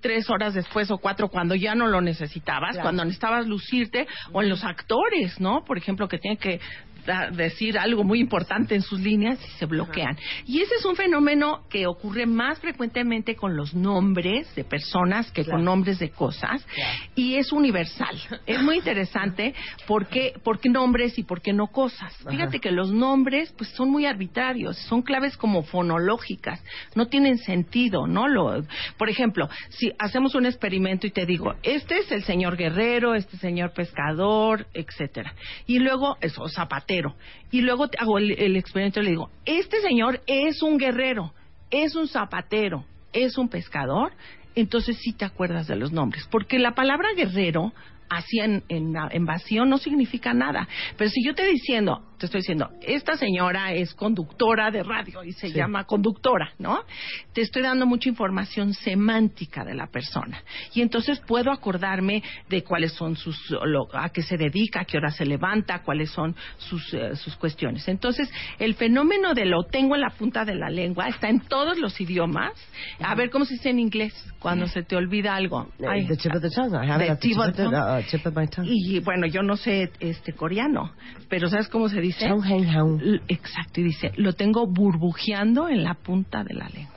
tres 0.00 0.30
horas 0.30 0.54
después 0.54 0.90
o 0.90 0.98
cuatro 0.98 1.28
cuando 1.28 1.54
ya 1.56 1.74
no 1.74 1.86
lo 1.88 2.00
necesitabas, 2.00 2.70
Claro. 2.70 2.84
cuando 2.84 3.04
necesitabas 3.04 3.46
lucirte, 3.46 4.06
o 4.32 4.40
en 4.40 4.48
los 4.48 4.64
actores, 4.64 5.38
¿no? 5.40 5.62
Por 5.66 5.76
ejemplo, 5.76 6.08
que 6.08 6.16
tienen 6.18 6.38
que 6.38 6.58
decir 7.32 7.78
algo 7.78 8.04
muy 8.04 8.20
importante 8.20 8.74
en 8.74 8.82
sus 8.82 9.00
líneas 9.00 9.38
y 9.44 9.58
se 9.58 9.66
bloquean. 9.66 10.16
Y 10.46 10.60
ese 10.60 10.74
es 10.76 10.84
un 10.84 10.96
fenómeno 10.96 11.64
que 11.68 11.86
ocurre 11.86 12.26
más 12.26 12.58
frecuentemente 12.58 13.36
con 13.36 13.56
los 13.56 13.74
nombres 13.74 14.54
de 14.54 14.64
personas 14.64 15.30
que 15.32 15.44
con 15.44 15.64
nombres 15.64 15.98
de 15.98 16.10
cosas 16.10 16.66
y 17.14 17.36
es 17.36 17.52
universal. 17.52 18.16
Es 18.46 18.62
muy 18.62 18.76
interesante 18.76 19.54
porque 19.86 20.34
por 20.42 20.60
qué 20.60 20.68
nombres 20.68 21.18
y 21.18 21.22
por 21.22 21.40
qué 21.40 21.52
no 21.52 21.68
cosas. 21.68 22.14
Fíjate 22.28 22.60
que 22.60 22.70
los 22.70 22.92
nombres 22.92 23.52
pues 23.56 23.70
son 23.70 23.90
muy 23.90 24.06
arbitrarios, 24.06 24.76
son 24.88 25.02
claves 25.02 25.36
como 25.36 25.62
fonológicas, 25.62 26.62
no 26.94 27.06
tienen 27.06 27.38
sentido, 27.38 28.06
¿no? 28.06 28.28
Lo, 28.28 28.62
por 28.96 29.08
ejemplo, 29.08 29.48
si 29.70 29.92
hacemos 29.98 30.34
un 30.34 30.46
experimento 30.46 31.06
y 31.06 31.10
te 31.10 31.26
digo, 31.26 31.54
este 31.62 31.98
es 31.98 32.12
el 32.12 32.24
señor 32.24 32.56
guerrero, 32.56 33.14
este 33.14 33.36
señor 33.38 33.72
pescador, 33.72 34.66
etcétera. 34.74 35.34
Y 35.66 35.78
luego, 35.78 36.16
eso, 36.20 36.48
zapatero. 36.48 36.89
Y 37.50 37.60
luego 37.60 37.86
hago 37.98 38.18
el, 38.18 38.32
el 38.32 38.56
experimento 38.56 39.00
y 39.00 39.04
le 39.04 39.10
digo, 39.10 39.30
este 39.44 39.80
señor 39.80 40.20
es 40.26 40.62
un 40.62 40.78
guerrero, 40.78 41.32
es 41.70 41.94
un 41.94 42.08
zapatero, 42.08 42.84
es 43.12 43.38
un 43.38 43.48
pescador, 43.48 44.12
entonces 44.54 44.98
sí 44.98 45.12
te 45.12 45.24
acuerdas 45.24 45.66
de 45.66 45.76
los 45.76 45.92
nombres. 45.92 46.26
Porque 46.30 46.58
la 46.58 46.74
palabra 46.74 47.08
guerrero, 47.16 47.72
así 48.08 48.40
en, 48.40 48.64
en, 48.68 48.94
en 49.10 49.24
vacío, 49.24 49.64
no 49.64 49.78
significa 49.78 50.34
nada. 50.34 50.68
Pero 50.96 51.10
si 51.10 51.24
yo 51.24 51.34
te 51.34 51.46
diciendo, 51.46 52.02
te 52.20 52.26
estoy 52.26 52.40
diciendo, 52.42 52.68
esta 52.82 53.16
señora 53.16 53.72
es 53.72 53.94
conductora 53.94 54.70
de 54.70 54.82
radio 54.82 55.24
y 55.24 55.32
se 55.32 55.50
llama 55.50 55.84
conductora, 55.84 56.52
¿no? 56.58 56.84
Te 57.32 57.40
estoy 57.40 57.62
dando 57.62 57.86
mucha 57.86 58.10
información 58.10 58.74
semántica 58.74 59.64
de 59.64 59.74
la 59.74 59.86
persona. 59.86 60.42
Y 60.74 60.82
entonces 60.82 61.18
puedo 61.26 61.50
acordarme 61.50 62.22
de 62.50 62.62
cuáles 62.62 62.92
son 62.92 63.16
sus, 63.16 63.50
lo- 63.64 63.88
a 63.94 64.10
qué 64.10 64.20
se 64.22 64.36
dedica, 64.36 64.80
a 64.80 64.84
qué 64.84 64.98
hora 64.98 65.10
se 65.10 65.24
levanta, 65.24 65.82
cuáles 65.82 66.10
son 66.10 66.36
sus, 66.58 66.92
eh, 66.92 67.16
sus 67.16 67.34
cuestiones. 67.36 67.88
Entonces, 67.88 68.30
el 68.58 68.74
fenómeno 68.74 69.32
de 69.32 69.46
lo 69.46 69.64
tengo 69.64 69.94
en 69.94 70.02
la 70.02 70.10
punta 70.10 70.44
de 70.44 70.54
la 70.56 70.68
lengua 70.68 71.08
está 71.08 71.30
en 71.30 71.40
todos 71.40 71.78
los 71.78 71.98
idiomas. 72.02 72.52
A 73.00 73.14
ver 73.14 73.30
cómo 73.30 73.46
se 73.46 73.54
dice 73.54 73.70
en 73.70 73.78
inglés 73.80 74.12
cuando 74.38 74.66
se 74.66 74.82
te 74.82 74.94
olvida 74.94 75.34
algo. 75.34 75.68
Ay, 75.88 76.06
The 76.06 76.16
tip 76.16 76.34
of 76.34 76.42
the 76.42 76.50
tongue. 76.50 76.74
I 76.84 76.86
have 76.90 77.02
it 77.02 77.06
the 77.06 77.12
at 77.12 77.18
the 77.20 77.28
tip 77.28 77.30
tip 77.32 77.38
of 77.40 77.48
of 77.48 77.56
the- 77.56 77.62
tongue. 77.64 77.74
uh, 77.76 78.10
tip 78.10 78.26
of 78.26 78.36
my 78.36 78.46
tongue. 78.46 78.68
Y 78.70 79.00
bueno, 79.00 79.26
yo 79.26 79.42
no 79.42 79.56
sé 79.56 79.90
este 80.00 80.34
coreano, 80.34 80.92
pero 81.30 81.48
¿sabes 81.48 81.68
cómo 81.68 81.88
se 81.88 81.98
dice? 82.00 82.09
Exacto, 83.28 83.80
y 83.80 83.84
dice, 83.84 84.12
lo 84.16 84.32
tengo 84.34 84.66
burbujeando 84.66 85.68
en 85.68 85.84
la 85.84 85.94
punta 85.94 86.42
de 86.44 86.54
la 86.54 86.68
lengua. 86.68 86.90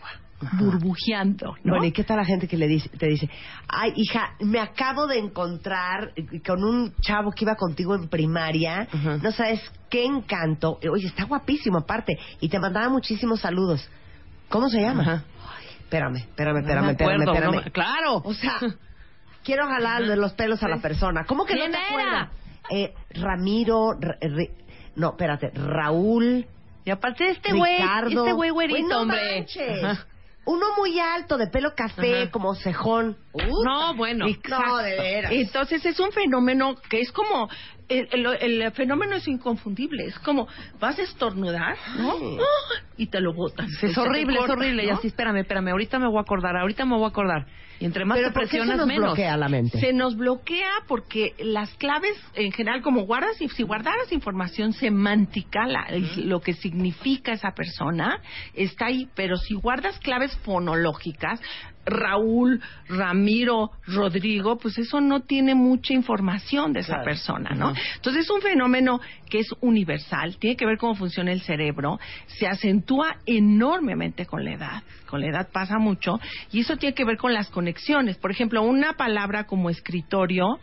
Burbujeando, 0.59 1.55
¿no? 1.64 1.72
Bueno, 1.74 1.86
¿y 1.86 1.91
qué 1.93 2.03
tal 2.03 2.18
la 2.18 2.26
gente 2.26 2.47
que 2.49 2.57
le 2.57 2.68
dice, 2.68 2.89
te 2.89 3.07
dice, 3.07 3.30
ay, 3.70 3.93
hija, 3.95 4.36
me 4.41 4.59
acabo 4.59 5.07
de 5.07 5.20
encontrar 5.20 6.11
con 6.45 6.64
un 6.64 6.93
chavo 7.01 7.32
que 7.32 7.45
iba 7.45 7.55
contigo 7.55 7.95
en 7.95 8.09
primaria, 8.09 8.88
no 9.22 9.32
sabes 9.32 9.61
qué 9.89 10.03
encanto, 10.05 10.80
oye, 10.91 11.07
está 11.07 11.24
guapísimo 11.26 11.78
aparte, 11.80 12.18
y 12.41 12.49
te 12.49 12.59
mandaba 12.59 12.89
muchísimos 12.89 13.39
saludos. 13.39 13.89
¿Cómo 14.49 14.68
se 14.70 14.82
llama? 14.82 15.24
Ay, 15.57 15.66
espérame, 15.80 16.18
espérame, 16.18 16.57
espérame, 16.59 16.86
me 16.88 16.91
espérame, 16.91 17.22
acuerdo, 17.22 17.34
espérame. 17.34 17.55
no 17.55 17.61
me- 17.64 17.72
claro. 17.72 18.16
O 18.26 18.34
sea, 18.34 18.59
quiero 19.45 19.66
jalar 19.68 20.03
de 20.05 20.18
los 20.18 20.34
pelos 20.34 20.61
a 20.61 20.68
la 20.68 20.78
persona. 20.82 21.24
¿Cómo 21.26 21.45
que 21.45 21.53
no 21.55 21.59
¿Quién 21.61 21.72
te 21.72 21.78
era? 21.78 21.88
acuerdas? 21.88 22.30
Eh, 22.70 22.93
Ramiro, 23.22 23.91
no, 24.95 25.09
espérate, 25.11 25.51
Raúl, 25.55 26.45
Y 26.85 26.89
aparte 26.91 27.29
este 27.29 27.53
güey, 27.53 27.77
este 28.09 28.31
güey 28.33 28.49
güerito, 28.51 28.87
no 28.89 29.01
hombre. 29.01 29.37
manches. 29.39 29.99
Uno 30.45 30.65
muy 30.77 30.99
alto, 30.99 31.37
de 31.37 31.47
pelo 31.47 31.73
café, 31.73 32.23
Ajá. 32.23 32.31
como 32.31 32.53
cejón. 32.55 33.15
No, 33.63 33.95
bueno. 33.95 34.25
No, 34.49 34.77
de 34.79 34.97
veras. 34.99 35.31
Entonces 35.31 35.85
es 35.85 35.97
un 36.01 36.11
fenómeno 36.11 36.75
que 36.89 36.99
es 36.99 37.13
como 37.13 37.47
el, 37.87 38.09
el- 38.11 38.61
el 38.61 38.71
fenómeno 38.73 39.15
es 39.15 39.25
inconfundible, 39.27 40.03
es 40.05 40.19
como 40.19 40.47
vas 40.81 40.99
a 40.99 41.03
estornudar, 41.03 41.77
¿no? 41.97 42.11
¡Ah! 42.11 42.83
Y 42.97 43.07
te 43.07 43.21
lo 43.21 43.33
botas. 43.33 43.67
Es 43.81 43.97
horrible, 43.97 44.33
es 44.33 44.39
corta, 44.39 44.53
horrible. 44.55 44.83
Y 44.83 44.87
¿no? 44.87 44.95
así, 44.95 45.07
espérame, 45.07 45.37
espérame. 45.37 45.69
Ahorita 45.69 45.97
me 45.97 46.07
voy 46.07 46.17
a 46.17 46.21
acordar, 46.21 46.57
ahorita 46.57 46.83
me 46.85 46.95
voy 46.97 47.05
a 47.05 47.07
acordar. 47.07 47.45
Y 47.84 47.86
entre 47.86 48.05
más 48.05 48.17
Pero 48.17 48.29
te 48.29 48.34
¿por 48.34 48.43
qué 48.49 48.59
se 48.61 48.65
nos 48.77 48.88
menos. 48.88 49.07
bloquea 49.07 49.36
la 49.36 49.49
mente? 49.49 49.77
Se 49.77 49.91
nos 49.91 50.15
bloquea 50.15 50.71
porque 50.88 51.34
las 51.39 51.69
claves, 51.75 52.13
en 52.34 52.53
general, 52.53 52.81
como 52.81 53.01
guardas, 53.05 53.41
y 53.41 53.49
si 53.49 53.63
guardaras 53.63 54.09
información 54.13 54.71
semántica, 54.71 55.67
la- 55.67 55.88
lo 56.15 56.39
que 56.39 56.53
significa 56.53 57.34
esa 57.34 57.51
persona, 57.51 58.21
está 58.53 58.86
ahí. 58.86 59.09
Pero 59.15 59.36
si 59.36 59.55
guardas 59.55 59.99
claves 59.99 60.34
fonológicas, 60.45 61.41
Raúl, 61.86 62.61
Ramiro, 62.88 63.71
Rodrigo, 63.86 64.57
pues 64.57 64.77
eso 64.77 65.01
no 65.01 65.21
tiene 65.21 65.53
mucha 65.55 65.93
información 65.93 66.73
de 66.73 66.79
esa 66.81 66.93
Claro. 66.93 67.03
persona, 67.05 67.49
¿no? 67.55 67.73
Entonces 67.95 68.23
es 68.25 68.29
un 68.29 68.41
fenómeno 68.41 68.99
que 69.29 69.39
es 69.39 69.47
universal, 69.61 70.38
tiene 70.38 70.55
que 70.55 70.65
ver 70.65 70.77
cómo 70.77 70.95
funciona 70.95 71.31
el 71.31 71.41
cerebro, 71.41 71.99
se 72.27 72.47
acentúa 72.47 73.17
enormemente 73.25 74.25
con 74.25 74.43
la 74.45 74.53
edad, 74.53 74.84
con 75.07 75.21
la 75.21 75.27
edad 75.27 75.49
pasa 75.51 75.77
mucho, 75.77 76.19
y 76.51 76.61
eso 76.61 76.77
tiene 76.77 76.95
que 76.95 77.05
ver 77.05 77.17
con 77.17 77.34
las 77.34 77.49
conexiones. 77.49 78.17
Por 78.17 78.31
ejemplo, 78.31 78.61
una 78.63 78.93
palabra 78.93 79.45
como 79.45 79.69
escritorio 79.69 80.59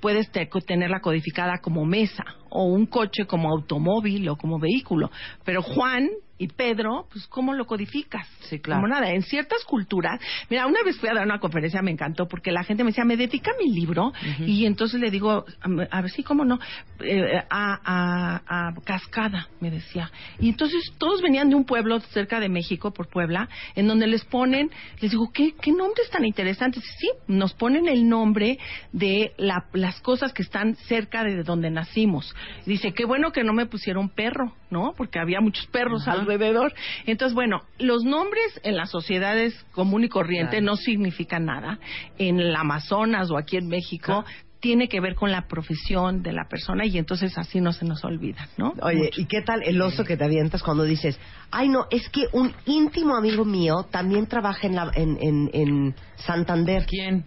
puedes 0.00 0.30
te- 0.30 0.48
tenerla 0.66 1.00
codificada 1.00 1.58
como 1.58 1.84
mesa, 1.84 2.24
o 2.48 2.64
un 2.66 2.86
coche 2.86 3.24
como 3.26 3.50
automóvil 3.50 4.28
o 4.28 4.36
como 4.36 4.58
vehículo, 4.58 5.10
pero 5.44 5.60
Juan 5.62 6.08
y 6.42 6.48
Pedro, 6.48 7.06
pues 7.12 7.26
¿cómo 7.28 7.54
lo 7.54 7.66
codificas? 7.66 8.26
Sí, 8.48 8.58
claro. 8.58 8.80
Como 8.82 8.88
nada, 8.92 9.10
en 9.12 9.22
ciertas 9.22 9.64
culturas, 9.64 10.20
mira, 10.50 10.66
una 10.66 10.82
vez 10.84 10.98
fui 10.98 11.08
a 11.08 11.14
dar 11.14 11.24
una 11.24 11.38
conferencia, 11.38 11.80
me 11.82 11.90
encantó, 11.92 12.26
porque 12.26 12.50
la 12.50 12.64
gente 12.64 12.82
me 12.84 12.90
decía, 12.90 13.04
me 13.04 13.16
dedica 13.16 13.52
mi 13.58 13.70
libro, 13.72 14.12
y 14.46 14.66
entonces 14.66 15.00
le 15.00 15.10
digo, 15.10 15.44
a, 15.60 15.96
a 15.96 16.00
ver, 16.02 16.10
sí, 16.10 16.22
cómo 16.22 16.44
no, 16.44 16.58
Eh, 17.04 17.42
a, 17.50 17.80
a- 17.84 18.68
a 18.68 18.74
Cascada, 18.84 19.48
me 19.60 19.70
decía. 19.70 20.10
Y 20.38 20.48
entonces 20.48 20.82
todos 20.98 21.20
venían 21.22 21.48
de 21.48 21.54
un 21.56 21.64
pueblo 21.64 21.98
cerca 22.00 22.40
de 22.40 22.48
México, 22.48 22.92
por 22.92 23.08
Puebla, 23.08 23.48
en 23.74 23.86
donde 23.88 24.06
les 24.06 24.24
ponen, 24.24 24.70
les 25.00 25.10
digo, 25.10 25.30
¿qué, 25.32 25.54
qué 25.60 25.72
nombres 25.72 26.08
tan 26.10 26.24
interesantes? 26.24 26.82
Sí, 26.98 27.08
nos 27.28 27.54
ponen 27.54 27.88
el 27.88 28.08
nombre 28.08 28.58
de 28.92 29.32
la- 29.38 29.66
las 29.72 30.00
cosas 30.00 30.32
que 30.32 30.42
están 30.42 30.74
cerca 30.76 31.24
de 31.24 31.42
donde 31.42 31.70
nacimos. 31.70 32.34
Dice, 32.66 32.92
qué 32.92 33.04
bueno 33.04 33.32
que 33.32 33.42
no 33.44 33.52
me 33.52 33.66
pusieron 33.66 34.08
perro, 34.08 34.52
¿no? 34.70 34.94
Porque 34.96 35.18
había 35.18 35.40
muchos 35.40 35.66
perros 35.66 36.06
alrededor. 36.32 36.72
Entonces, 37.06 37.34
bueno, 37.34 37.62
los 37.78 38.04
nombres 38.04 38.60
en 38.62 38.76
las 38.76 38.90
sociedades 38.90 39.54
común 39.72 40.04
y 40.04 40.08
corriente 40.08 40.60
no 40.60 40.76
significan 40.76 41.46
nada. 41.46 41.78
En 42.18 42.40
el 42.40 42.54
Amazonas 42.54 43.30
o 43.30 43.38
aquí 43.38 43.56
en 43.56 43.68
México 43.68 44.24
tiene 44.62 44.88
que 44.88 45.00
ver 45.00 45.16
con 45.16 45.32
la 45.32 45.48
profesión 45.48 46.22
de 46.22 46.32
la 46.32 46.44
persona 46.48 46.86
y 46.86 46.96
entonces 46.96 47.36
así 47.36 47.60
no 47.60 47.72
se 47.72 47.84
nos 47.84 48.04
olvida, 48.04 48.48
¿no? 48.56 48.72
Oye, 48.80 49.10
¿y 49.16 49.26
qué 49.26 49.42
tal 49.42 49.60
el 49.64 49.82
oso 49.82 50.04
que 50.04 50.16
te 50.16 50.24
avientas 50.24 50.62
cuando 50.62 50.84
dices, 50.84 51.18
ay 51.50 51.68
no, 51.68 51.86
es 51.90 52.08
que 52.10 52.26
un 52.32 52.54
íntimo 52.64 53.16
amigo 53.16 53.44
mío 53.44 53.88
también 53.90 54.28
trabaja 54.28 54.68
en, 54.68 54.76
la, 54.76 54.92
en, 54.94 55.18
en, 55.20 55.50
en 55.52 55.94
Santander? 56.14 56.86
¿Quién? 56.86 57.24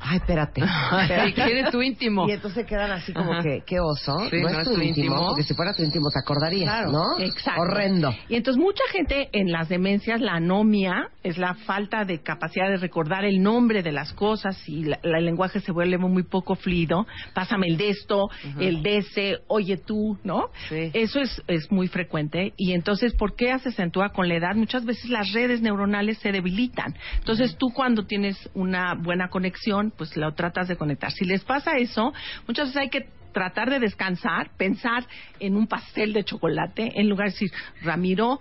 Ay, 0.00 0.16
espérate. 0.18 0.62
Espérate. 0.62 1.34
¿quién 1.34 1.58
es 1.64 1.70
tu 1.70 1.82
íntimo? 1.82 2.28
Y 2.28 2.32
entonces 2.32 2.66
quedan 2.66 2.90
así 2.92 3.12
como 3.12 3.32
Ajá. 3.32 3.42
que, 3.42 3.62
qué 3.66 3.80
oso. 3.80 4.16
Sí, 4.30 4.36
no, 4.40 4.48
es 4.48 4.68
tu 4.68 4.80
íntimo, 4.80 5.26
porque 5.28 5.42
si 5.42 5.54
fuera 5.54 5.72
tu 5.74 5.82
íntimo 5.82 6.08
te 6.10 6.18
acordarías, 6.20 6.90
¿no? 6.90 7.18
Exacto. 7.18 7.60
Horrendo. 7.62 8.14
Y 8.28 8.36
entonces 8.36 8.62
mucha 8.62 8.82
gente 8.92 9.28
en 9.32 9.50
las 9.52 9.68
demencias, 9.68 10.20
la 10.20 10.32
anomia 10.34 11.10
es 11.22 11.38
la 11.38 11.54
falta 11.54 12.04
de 12.04 12.20
capacidad 12.22 12.68
de 12.68 12.76
recordar 12.76 13.24
el 13.24 13.42
nombre 13.42 13.82
de 13.82 13.92
las 13.92 14.12
cosas 14.12 14.56
y 14.68 14.84
la- 14.84 14.98
la- 15.02 15.18
el 15.18 15.24
lenguaje 15.24 15.60
se 15.60 15.72
vuelve 15.72 15.98
muy 15.98 16.22
poco 16.22 16.54
fluido. 16.54 17.06
Pásame 17.34 17.66
el 17.68 17.76
de 17.76 17.90
esto, 17.90 18.28
el 18.60 18.82
de 18.82 18.98
ese, 18.98 19.38
oye 19.48 19.76
tú, 19.76 20.18
¿no? 20.24 20.50
Sí. 20.68 20.90
Eso 20.94 21.20
es, 21.20 21.42
es 21.48 21.70
muy 21.70 21.88
frecuente. 21.88 22.52
Y 22.56 22.72
entonces, 22.72 23.14
¿por 23.14 23.34
qué 23.36 23.56
se 23.58 23.70
acentúa 23.70 24.10
con 24.10 24.28
la 24.28 24.36
edad? 24.36 24.54
Muchas 24.54 24.84
veces 24.84 25.10
las 25.10 25.32
redes 25.32 25.60
neuronales 25.60 26.18
se 26.18 26.32
debilitan. 26.32 26.94
Entonces, 27.18 27.56
tú 27.56 27.70
cuando 27.74 28.04
tienes 28.06 28.48
una 28.54 28.94
buena 28.94 29.28
conexión, 29.28 29.87
pues 29.90 30.16
lo 30.16 30.32
tratas 30.34 30.68
de 30.68 30.76
conectar. 30.76 31.10
Si 31.12 31.24
les 31.24 31.44
pasa 31.44 31.76
eso, 31.76 32.12
muchas 32.46 32.68
veces 32.68 32.82
hay 32.82 32.88
que 32.90 33.08
tratar 33.32 33.70
de 33.70 33.78
descansar, 33.78 34.50
pensar 34.56 35.04
en 35.38 35.56
un 35.56 35.66
pastel 35.66 36.12
de 36.12 36.24
chocolate, 36.24 36.92
en 37.00 37.08
lugar 37.08 37.28
de 37.28 37.32
decir, 37.32 37.50
Ramiro, 37.82 38.40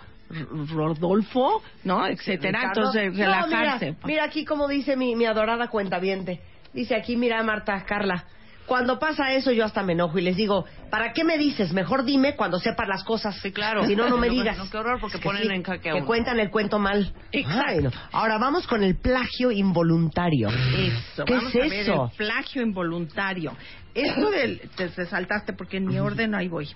Rodolfo, 0.74 1.62
¿no? 1.84 2.06
Etcétera. 2.08 2.60
Ricardo. 2.60 2.82
Entonces, 2.82 3.14
No, 3.14 3.18
relajarse. 3.26 3.86
mira, 3.92 3.98
mira 4.06 4.24
aquí 4.26 4.46
como 4.46 4.68
dice 4.68 4.96
mi, 4.96 5.16
mi 5.16 5.26
adorada 5.26 5.68
cuentaviente. 5.70 6.42
Dice 6.74 6.96
aquí, 6.96 7.16
mira 7.16 7.42
Marta, 7.44 7.84
Carla. 7.86 8.26
Cuando 8.68 9.00
pasa 9.00 9.32
eso 9.34 9.52
yo 9.52 9.64
hasta 9.66 9.82
me 9.82 9.94
enojo 9.94 10.20
y 10.20 10.22
les 10.22 10.36
digo, 10.36 10.66
¿para 10.92 11.14
qué 11.14 11.24
me 11.24 11.38
dices? 11.38 11.72
Mejor 11.74 12.04
dime 12.04 12.36
cuando 12.36 12.60
sepas 12.60 12.88
las 12.88 13.04
cosas. 13.06 13.40
Sí, 13.42 13.52
claro. 13.52 13.86
Si 13.86 13.96
no, 13.96 14.10
no 14.10 14.18
me 14.18 14.30
digas. 14.30 14.58
no, 14.58 14.70
qué 14.70 14.78
horror, 14.78 15.00
porque 15.00 15.20
ponen 15.20 15.50
en 15.50 15.64
jaque 15.64 15.90
a 15.90 15.94
Que 15.94 16.04
cuentan 16.04 16.40
el 16.40 16.52
cuento 16.52 16.78
mal. 16.78 17.14
Exacto. 17.32 17.64
Ay, 17.68 17.80
no. 17.82 17.92
Ahora 18.12 18.38
vamos 18.38 18.68
con 18.68 18.84
el 18.84 18.96
plagio 18.98 19.52
involuntario. 19.52 20.50
Eso, 20.50 21.24
¿Qué 21.26 21.34
vamos 21.34 21.56
es 21.56 21.62
a 21.62 21.64
ver 21.70 21.74
eso? 21.74 22.10
el 22.12 22.18
plagio 22.18 22.62
involuntario. 22.62 23.56
Esto 23.94 24.30
del 24.30 24.60
te, 24.76 24.90
te 24.90 25.06
saltaste 25.08 25.54
porque 25.54 25.78
en 25.78 25.88
mi 25.88 25.98
orden 25.98 26.36
ahí 26.36 26.48
voy. 26.50 26.68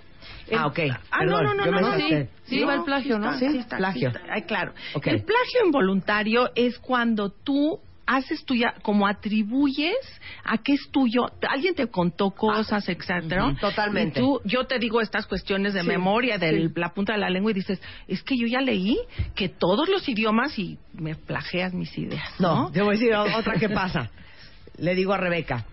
El- 0.48 0.58
Ah, 0.58 0.66
ok. 0.66 0.78
Ah, 1.10 1.24
no, 1.24 1.36
Perdón, 1.38 1.44
no, 1.58 1.66
no, 1.66 1.70
no, 1.72 1.80
no, 1.92 1.96
sí, 1.96 2.26
Sí, 2.44 2.64
va 2.64 2.74
el 2.74 2.82
plagio, 2.84 3.18
¿no? 3.18 3.38
Sí, 3.38 3.44
está, 3.58 3.76
plagio. 3.76 4.08
está. 4.08 4.20
Ay, 4.30 4.42
claro. 4.42 4.72
El 4.94 5.22
plagio 5.24 5.64
involuntario 5.66 6.50
es 6.54 6.78
cuando 6.78 7.30
tú 7.30 7.78
haces 8.16 8.44
tuya, 8.44 8.74
como 8.82 9.06
atribuyes 9.06 9.96
a 10.44 10.58
qué 10.58 10.74
es 10.74 10.88
tuyo. 10.90 11.26
Alguien 11.48 11.74
te 11.74 11.86
contó 11.88 12.30
cosas, 12.30 12.88
etcétera. 12.88 13.46
Ujú, 13.48 13.56
totalmente. 13.56 14.20
Y 14.20 14.22
tú, 14.22 14.40
yo 14.44 14.66
te 14.66 14.78
digo 14.78 15.00
estas 15.00 15.26
cuestiones 15.26 15.74
de 15.74 15.82
Sí, 15.82 15.86
memoria, 15.88 16.38
de 16.38 16.68
sí. 16.68 16.72
la 16.76 16.92
punta 16.92 17.12
de 17.14 17.18
la 17.18 17.30
lengua 17.30 17.50
y 17.50 17.54
dices, 17.54 17.80
es 18.08 18.22
que 18.22 18.36
yo 18.36 18.46
ya 18.46 18.60
leí 18.60 18.98
que 19.34 19.48
todos 19.48 19.88
los 19.88 20.08
idiomas 20.08 20.58
y 20.58 20.78
me 20.92 21.14
plagias 21.14 21.72
mis 21.74 21.96
ideas. 21.98 22.28
No, 22.38 22.64
No, 22.64 22.70
te 22.72 22.82
voy 22.82 22.96
a 22.96 22.98
decir 22.98 23.14
otra 23.14 23.54
que 23.58 23.68
pasa. 23.68 24.10
Le 24.78 24.94
digo 24.94 25.12
a 25.12 25.18
Rebeca, 25.18 25.64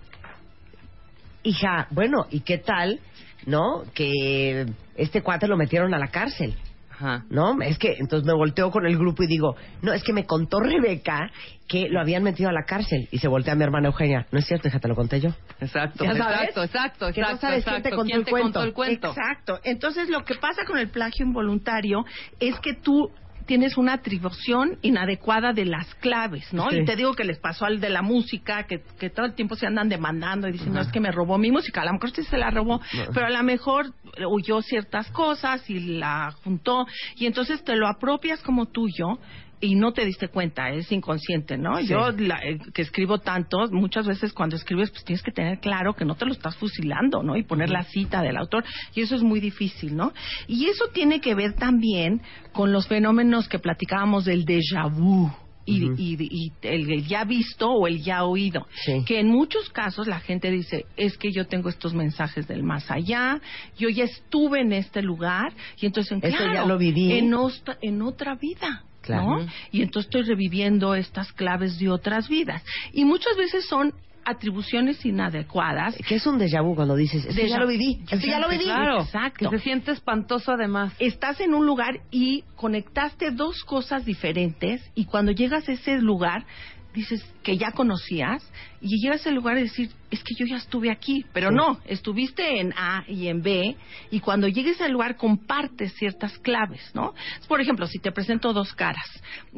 hija, 1.43 1.87
bueno, 1.91 2.27
¿y 2.31 2.41
qué 2.41 2.57
tal, 2.57 2.99
no? 3.45 3.83
Que 3.93 4.65
este 4.95 5.21
cuate 5.21 5.47
lo 5.47 5.57
metieron 5.57 5.93
a 5.93 5.97
la 5.99 6.07
cárcel. 6.07 6.55
Ajá. 6.99 7.23
¿No? 7.29 7.61
Es 7.61 7.77
que 7.77 7.93
entonces 7.97 8.25
me 8.27 8.33
volteo 8.33 8.71
con 8.71 8.85
el 8.85 8.97
grupo 8.97 9.23
y 9.23 9.27
digo, 9.27 9.55
no, 9.81 9.93
es 9.93 10.03
que 10.03 10.11
me 10.11 10.25
contó 10.25 10.59
Rebeca 10.59 11.31
que 11.67 11.87
lo 11.87 12.01
habían 12.01 12.23
metido 12.23 12.49
a 12.49 12.51
la 12.51 12.63
cárcel. 12.65 13.07
Y 13.11 13.19
se 13.19 13.27
voltea 13.29 13.53
a 13.53 13.55
mi 13.55 13.63
hermana 13.63 13.87
Eugenia. 13.87 14.27
No 14.31 14.39
es 14.39 14.45
cierto, 14.45 14.67
hija, 14.67 14.79
te 14.79 14.87
lo 14.89 14.95
conté 14.95 15.21
yo. 15.21 15.29
Exacto, 15.61 16.03
Ya 16.03 16.15
sabes. 16.15 16.49
exacto, 16.49 16.63
exacto, 16.63 17.13
Que 17.13 17.21
no 17.21 17.27
exacto, 17.27 17.47
sabes 17.47 17.63
quién 17.63 17.81
te 17.83 17.89
exacto. 17.89 17.95
contó 17.95 18.05
¿Quién 18.09 18.19
el 18.19 18.25
te 18.25 18.31
cuento? 18.31 18.45
contó 18.59 18.63
el 18.63 18.73
cuento? 18.73 19.07
Exacto. 19.09 19.59
Entonces, 19.63 20.09
lo 20.09 20.25
que 20.25 20.35
pasa 20.35 20.65
con 20.65 20.77
el 20.77 20.89
plagio 20.89 21.25
involuntario 21.25 22.03
es 22.39 22.59
que 22.59 22.73
tú 22.73 23.09
tienes 23.49 23.77
una 23.77 23.93
atribución 23.93 24.77
inadecuada 24.83 25.53
de 25.53 25.65
las 25.65 25.95
claves, 25.95 26.53
¿no? 26.53 26.69
Sí. 26.69 26.77
Y 26.77 26.85
te 26.85 26.95
digo 26.95 27.15
que 27.15 27.23
les 27.23 27.39
pasó 27.39 27.65
al 27.65 27.79
de 27.79 27.89
la 27.89 28.03
música, 28.03 28.67
que, 28.67 28.83
que 28.99 29.09
todo 29.09 29.25
el 29.25 29.33
tiempo 29.33 29.55
se 29.55 29.65
andan 29.65 29.89
demandando 29.89 30.47
y 30.47 30.51
dicen, 30.51 30.71
no, 30.71 30.81
es 30.81 30.89
que 30.89 30.99
me 30.99 31.11
robó 31.11 31.39
mi 31.39 31.49
música. 31.49 31.81
A 31.81 31.85
lo 31.85 31.93
mejor 31.93 32.11
sí 32.11 32.21
se 32.21 32.37
la 32.37 32.51
robó, 32.51 32.79
pero 33.11 33.25
a 33.25 33.31
lo 33.31 33.41
mejor 33.41 33.87
oyó 34.23 34.61
ciertas 34.61 35.09
cosas 35.09 35.67
y 35.67 35.79
la 35.97 36.31
juntó. 36.43 36.85
Y 37.15 37.25
entonces 37.25 37.63
te 37.63 37.75
lo 37.75 37.87
apropias 37.87 38.39
como 38.43 38.67
tuyo 38.67 39.17
y 39.61 39.75
no 39.75 39.91
te 39.91 40.05
diste 40.05 40.29
cuenta, 40.29 40.69
es 40.69 40.91
inconsciente, 40.91 41.57
¿no? 41.57 41.77
Sí. 41.77 41.87
Yo, 41.87 42.11
la- 42.11 42.39
eh, 42.43 42.59
que 42.73 42.81
escribo 42.81 43.19
tanto, 43.19 43.57
muchas 43.71 44.07
veces 44.07 44.31
cuando 44.33 44.55
escribes, 44.55 44.89
pues 44.91 45.03
tienes 45.03 45.21
que 45.23 45.31
tener 45.31 45.59
claro 45.59 45.93
que 45.93 46.05
no 46.05 46.15
te 46.15 46.25
lo 46.25 46.31
estás 46.31 46.55
fusilando, 46.55 47.23
¿no? 47.23 47.35
Y 47.35 47.43
poner 47.43 47.69
la 47.69 47.83
cita 47.83 48.21
del 48.21 48.37
autor, 48.37 48.63
y 48.95 49.01
eso 49.01 49.15
es 49.15 49.23
muy 49.23 49.39
difícil, 49.39 49.95
¿no? 49.95 50.13
Y 50.47 50.65
eso 50.67 50.85
tiene 50.93 51.19
que 51.21 51.35
ver 51.35 51.53
también 51.53 52.21
con 52.53 52.71
los 52.71 52.87
fenómenos 52.87 53.47
que 53.49 53.59
platicábamos 53.59 54.25
del 54.25 54.45
déjà 54.45 54.89
vu. 54.89 55.29
Y, 55.65 55.83
y- 55.97 56.17
y 56.19 56.51
el, 56.63 56.89
el 56.91 57.05
ya 57.05 57.25
visto 57.25 57.69
o 57.69 57.85
el 57.85 58.01
ya 58.01 58.23
oído. 58.23 58.65
Sí. 58.85 59.03
Que 59.05 59.19
en 59.19 59.27
muchos 59.27 59.69
casos 59.69 60.07
la 60.07 60.19
gente 60.19 60.49
dice, 60.49 60.87
es 60.97 61.15
que 61.15 61.31
yo 61.31 61.45
tengo 61.45 61.69
estos 61.69 61.93
mensajes 61.93 62.47
del 62.47 62.63
más 62.63 62.89
allá, 62.89 63.39
yo 63.77 63.87
ya 63.89 64.05
estuve 64.05 64.61
en 64.61 64.73
este 64.73 65.03
lugar, 65.03 65.53
y 65.79 65.85
entonces, 65.85 66.11
Esto 66.23 66.37
claro, 66.37 66.53
ya 66.53 66.65
lo 66.65 66.79
viví. 66.79 67.11
En 67.11 68.01
otra 68.01 68.33
vida. 68.33 68.83
Claro. 69.17 69.43
¿no? 69.43 69.47
Y 69.71 69.81
entonces 69.81 70.07
estoy 70.07 70.23
reviviendo 70.23 70.95
estas 70.95 71.31
claves 71.33 71.79
de 71.79 71.89
otras 71.89 72.29
vidas. 72.29 72.63
Y 72.93 73.05
muchas 73.05 73.35
veces 73.37 73.65
son 73.65 73.93
atribuciones 74.25 75.03
inadecuadas. 75.05 75.95
¿Qué 76.07 76.15
es 76.15 76.27
un 76.27 76.39
déjà 76.39 76.61
vu 76.61 76.75
cuando 76.75 76.95
dices, 76.95 77.25
que 77.35 77.49
ya 77.49 77.57
lo 77.57 77.67
viví? 77.67 78.01
Es 78.09 78.21
que 78.21 78.27
ya 78.27 78.39
lo 78.39 78.49
viví. 78.49 78.65
Claro, 78.65 79.01
Exacto. 79.01 79.49
que 79.49 79.57
se 79.57 79.63
siente 79.63 79.91
espantoso 79.91 80.51
además. 80.51 80.93
Estás 80.99 81.39
en 81.41 81.53
un 81.53 81.65
lugar 81.65 82.01
y 82.11 82.43
conectaste 82.55 83.31
dos 83.31 83.63
cosas 83.63 84.05
diferentes 84.05 84.81
y 84.93 85.05
cuando 85.05 85.31
llegas 85.31 85.67
a 85.67 85.73
ese 85.73 85.99
lugar 85.99 86.45
dices 86.93 87.23
que 87.43 87.57
ya 87.57 87.71
conocías 87.71 88.43
y 88.81 89.01
llegas 89.01 89.25
al 89.25 89.35
lugar 89.35 89.57
y 89.57 89.61
decir, 89.63 89.89
es 90.11 90.23
que 90.23 90.35
yo 90.37 90.45
ya 90.45 90.57
estuve 90.57 90.91
aquí, 90.91 91.25
pero 91.33 91.49
Sí. 91.49 91.55
no, 91.55 91.79
estuviste 91.85 92.59
en 92.59 92.73
A 92.73 93.03
y 93.07 93.27
en 93.27 93.41
B 93.41 93.77
y 94.11 94.19
cuando 94.19 94.47
llegues 94.47 94.81
al 94.81 94.91
lugar 94.91 95.15
compartes 95.15 95.93
ciertas 95.95 96.37
claves, 96.39 96.91
¿no? 96.93 97.13
Por 97.47 97.61
ejemplo, 97.61 97.87
si 97.87 97.99
te 97.99 98.11
presento 98.11 98.53
dos 98.53 98.73
caras, 98.73 99.05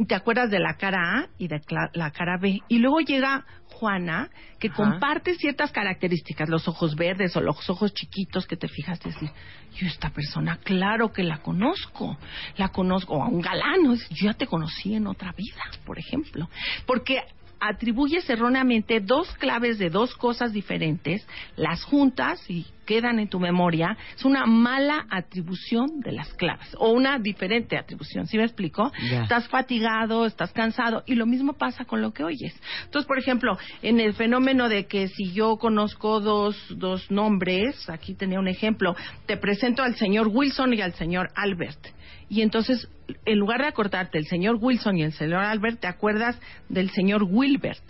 te 0.08 0.16
acuerdas 0.16 0.50
de 0.52 0.60
la 0.60 0.76
cara 0.78 1.20
A 1.20 1.28
y 1.38 1.48
de 1.48 1.62
la 1.94 2.12
cara 2.12 2.38
B 2.40 2.60
y 2.68 2.78
luego 2.80 3.00
llega 3.00 3.46
Juana 3.66 4.30
que 4.60 4.68
Ajá. 4.68 4.76
comparte 4.76 5.34
ciertas 5.36 5.72
características, 5.72 6.50
los 6.50 6.68
ojos 6.68 6.96
verdes 6.96 7.36
o 7.36 7.42
los 7.42 7.68
ojos 7.70 7.94
chiquitos 7.94 8.46
que 8.46 8.58
te 8.58 8.68
fijas 8.68 9.00
decir, 9.00 9.30
yo 9.76 9.88
esta 9.88 10.12
persona 10.12 10.58
claro 10.58 11.12
que 11.12 11.24
la 11.24 11.40
conozco, 11.40 12.18
la 12.58 12.70
conozco, 12.70 13.16
o 13.16 13.24
a 13.24 13.28
un 13.28 13.42
galán, 13.42 13.96
yo 13.96 14.28
ya 14.28 14.34
te 14.34 14.46
conocí 14.46 14.94
en 14.94 15.08
otra 15.08 15.32
vida, 15.32 15.64
por 15.86 15.98
ejemplo, 15.98 16.48
porque 16.86 17.24
atribuyes 17.62 18.28
erróneamente 18.30 19.00
dos 19.00 19.32
claves 19.36 19.78
de 19.78 19.90
dos 19.90 20.16
cosas 20.16 20.52
diferentes, 20.52 21.26
las 21.56 21.84
juntas 21.84 22.44
y 22.50 22.66
quedan 22.86 23.20
en 23.20 23.30
tu 23.30 23.40
memoria, 23.40 23.96
es 24.18 24.26
una 24.26 24.46
mala 24.46 25.06
atribución 25.10 26.02
de 26.02 26.12
las 26.12 26.34
claves 26.34 26.76
o 26.78 26.92
una 26.92 27.20
diferente 27.20 27.78
atribución, 27.78 28.28
¿sí 28.28 28.38
me 28.38 28.44
explico? 28.44 28.92
Estás 29.22 29.48
fatigado, 29.48 30.26
estás 30.26 30.52
cansado 30.52 31.04
y 31.06 31.16
lo 31.16 31.26
mismo 31.26 31.54
pasa 31.54 31.86
con 31.86 32.02
lo 32.02 32.12
que 32.12 32.24
oyes. 32.24 32.60
Entonces, 32.84 33.08
por 33.08 33.20
ejemplo, 33.20 33.58
en 33.82 34.00
el 34.00 34.14
fenómeno 34.14 34.68
de 34.68 34.88
que 34.88 35.08
si 35.08 35.32
yo 35.32 35.58
conozco 35.58 36.20
dos, 36.20 36.58
dos 36.70 37.10
nombres, 37.12 37.90
aquí 37.90 38.16
tenía 38.16 38.40
un 38.40 38.48
ejemplo, 38.48 38.96
te 39.26 39.38
presento 39.38 39.84
al 39.84 39.96
señor 39.96 40.28
Wilson 40.28 40.74
y 40.74 40.82
al 40.82 40.94
señor 40.96 41.30
Albert. 41.36 41.80
Y 42.32 42.42
entonces, 42.44 42.88
en 43.26 43.40
lugar 43.40 43.60
de 43.60 43.68
acordarte 43.68 44.18
el 44.18 44.26
señor 44.26 44.56
Wilson 44.62 44.98
y 44.98 45.04
el 45.04 45.12
señor 45.12 45.44
Albert, 45.44 45.82
te 45.82 45.88
acuerdas 45.88 46.40
del 46.70 46.90
señor 46.92 47.24
Wilbert. 47.24 47.84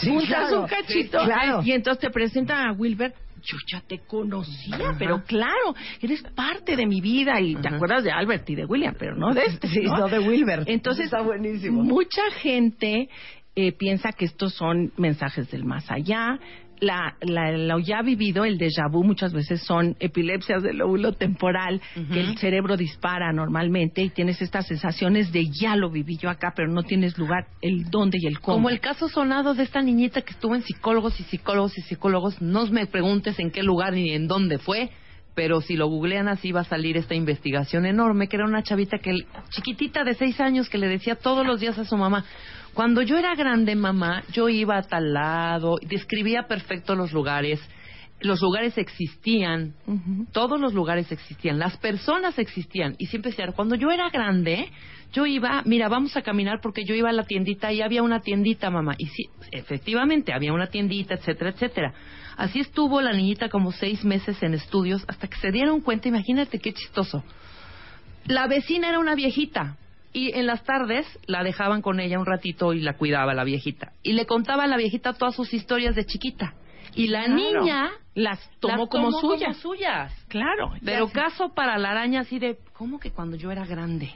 Sí, 0.00 0.08
Juntas 0.08 0.26
claro. 0.48 0.60
un 0.62 0.66
cachito 0.68 1.18
Sí, 1.20 1.26
claro. 1.26 1.60
y 1.62 1.72
entonces 1.72 2.00
te 2.00 2.08
presentan 2.10 2.66
a 2.66 2.72
Wilbert. 2.72 3.14
Yo 3.42 3.56
ya 3.70 3.80
te 3.86 3.98
conocía, 4.00 4.94
pero 4.98 5.22
claro, 5.24 5.74
eres 6.00 6.22
parte 6.34 6.76
de 6.76 6.86
mi 6.86 7.02
vida 7.02 7.40
y 7.42 7.54
te 7.56 7.68
acuerdas 7.68 8.02
de 8.04 8.10
Albert 8.10 8.48
y 8.50 8.54
de 8.54 8.64
William, 8.64 8.94
pero 8.98 9.14
no 9.16 9.34
de 9.34 9.44
este. 9.44 9.68
Sí, 9.68 9.82
no 9.82 10.08
de 10.08 10.18
Wilbert. 10.18 10.66
Entonces, 10.66 11.04
Está 11.04 11.20
buenísimo. 11.20 11.82
mucha 11.84 12.22
gente 12.40 13.08
eh, 13.54 13.72
piensa 13.72 14.12
que 14.12 14.24
estos 14.24 14.54
son 14.54 14.92
mensajes 14.96 15.50
del 15.50 15.64
más 15.64 15.90
allá. 15.90 16.38
La, 16.80 17.16
la, 17.20 17.52
lo 17.52 17.78
ya 17.78 18.02
vivido, 18.02 18.44
el 18.44 18.58
déjà 18.58 18.88
vu, 18.90 19.02
muchas 19.02 19.32
veces 19.32 19.62
son 19.62 19.96
epilepsias 19.98 20.62
del 20.62 20.78
lóbulo 20.78 21.12
temporal, 21.12 21.80
que 22.12 22.20
el 22.20 22.38
cerebro 22.38 22.76
dispara 22.76 23.32
normalmente 23.32 24.02
y 24.02 24.10
tienes 24.10 24.40
estas 24.40 24.66
sensaciones 24.66 25.32
de 25.32 25.46
ya 25.50 25.76
lo 25.76 25.90
viví 25.90 26.16
yo 26.16 26.30
acá, 26.30 26.52
pero 26.54 26.68
no 26.68 26.82
tienes 26.82 27.18
lugar 27.18 27.46
el 27.60 27.90
dónde 27.90 28.18
y 28.20 28.26
el 28.26 28.40
cómo. 28.40 28.58
Como 28.58 28.70
el 28.70 28.80
caso 28.80 29.08
sonado 29.08 29.54
de 29.54 29.64
esta 29.64 29.82
niñita 29.82 30.22
que 30.22 30.32
estuvo 30.32 30.54
en 30.54 30.62
psicólogos 30.62 31.18
y 31.20 31.24
psicólogos 31.24 31.76
y 31.78 31.82
psicólogos. 31.82 32.40
No 32.40 32.66
me 32.66 32.86
preguntes 32.86 33.38
en 33.38 33.50
qué 33.50 33.62
lugar 33.62 33.92
ni 33.94 34.10
en 34.12 34.28
dónde 34.28 34.58
fue, 34.58 34.90
pero 35.34 35.60
si 35.60 35.76
lo 35.76 35.86
googlean 35.86 36.26
así 36.26 36.50
va 36.50 36.62
a 36.62 36.64
salir 36.64 36.96
esta 36.96 37.14
investigación 37.14 37.86
enorme, 37.86 38.28
que 38.28 38.36
era 38.36 38.44
una 38.44 38.62
chavita 38.62 38.98
que 38.98 39.12
chiquitita 39.50 40.02
de 40.02 40.14
seis 40.14 40.40
años 40.40 40.68
que 40.68 40.78
le 40.78 40.88
decía 40.88 41.14
todos 41.14 41.46
los 41.46 41.60
días 41.60 41.78
a 41.78 41.84
su 41.84 41.96
mamá, 41.96 42.24
cuando 42.78 43.02
yo 43.02 43.18
era 43.18 43.34
grande 43.34 43.74
mamá, 43.74 44.22
yo 44.32 44.48
iba 44.48 44.76
a 44.78 44.82
tal 44.82 45.12
lado, 45.12 45.78
describía 45.82 46.44
perfecto 46.46 46.94
los 46.94 47.12
lugares, 47.12 47.60
los 48.20 48.40
lugares 48.40 48.78
existían, 48.78 49.74
todos 50.30 50.60
los 50.60 50.72
lugares 50.74 51.10
existían, 51.10 51.58
las 51.58 51.76
personas 51.78 52.38
existían. 52.38 52.94
Y 52.96 53.06
siempre 53.06 53.32
decía, 53.32 53.50
cuando 53.50 53.74
yo 53.74 53.90
era 53.90 54.08
grande, 54.10 54.70
yo 55.12 55.26
iba, 55.26 55.64
mira, 55.66 55.88
vamos 55.88 56.16
a 56.16 56.22
caminar 56.22 56.60
porque 56.62 56.84
yo 56.84 56.94
iba 56.94 57.08
a 57.08 57.12
la 57.12 57.24
tiendita 57.24 57.72
y 57.72 57.82
había 57.82 58.04
una 58.04 58.20
tiendita, 58.20 58.70
mamá. 58.70 58.94
Y 58.96 59.06
sí, 59.06 59.24
efectivamente, 59.50 60.32
había 60.32 60.52
una 60.52 60.68
tiendita, 60.68 61.14
etcétera, 61.14 61.50
etcétera. 61.50 61.94
Así 62.36 62.60
estuvo 62.60 63.00
la 63.00 63.12
niñita 63.12 63.48
como 63.48 63.72
seis 63.72 64.04
meses 64.04 64.40
en 64.40 64.54
estudios 64.54 65.04
hasta 65.08 65.26
que 65.26 65.38
se 65.38 65.50
dieron 65.50 65.80
cuenta, 65.80 66.06
imagínate 66.06 66.60
qué 66.60 66.72
chistoso. 66.72 67.24
La 68.26 68.46
vecina 68.46 68.88
era 68.88 69.00
una 69.00 69.16
viejita, 69.16 69.76
y 70.18 70.32
en 70.34 70.46
las 70.46 70.64
tardes 70.64 71.06
la 71.26 71.44
dejaban 71.44 71.80
con 71.80 72.00
ella 72.00 72.18
un 72.18 72.26
ratito 72.26 72.72
y 72.72 72.80
la 72.80 72.94
cuidaba 72.96 73.34
la 73.34 73.44
viejita. 73.44 73.92
Y 74.02 74.14
le 74.14 74.26
contaba 74.26 74.64
a 74.64 74.66
la 74.66 74.76
viejita 74.76 75.12
todas 75.12 75.34
sus 75.36 75.54
historias 75.54 75.94
de 75.94 76.04
chiquita. 76.04 76.54
Y 76.94 77.06
la 77.08 77.24
Claro. 77.26 77.34
niña 77.36 77.90
las 78.14 78.40
tomó, 78.58 78.76
las 78.78 78.88
como, 78.88 79.10
tomó 79.10 79.20
suyas. 79.20 79.56
como 79.62 79.74
suyas. 79.76 80.12
Claro. 80.28 80.72
Pero 80.84 81.08
caso 81.08 81.54
para 81.54 81.78
la 81.78 81.90
araña 81.90 82.20
así 82.22 82.38
de, 82.40 82.58
¿cómo 82.72 82.98
que 82.98 83.12
cuando 83.12 83.36
yo 83.36 83.52
era 83.52 83.64
grande? 83.64 84.10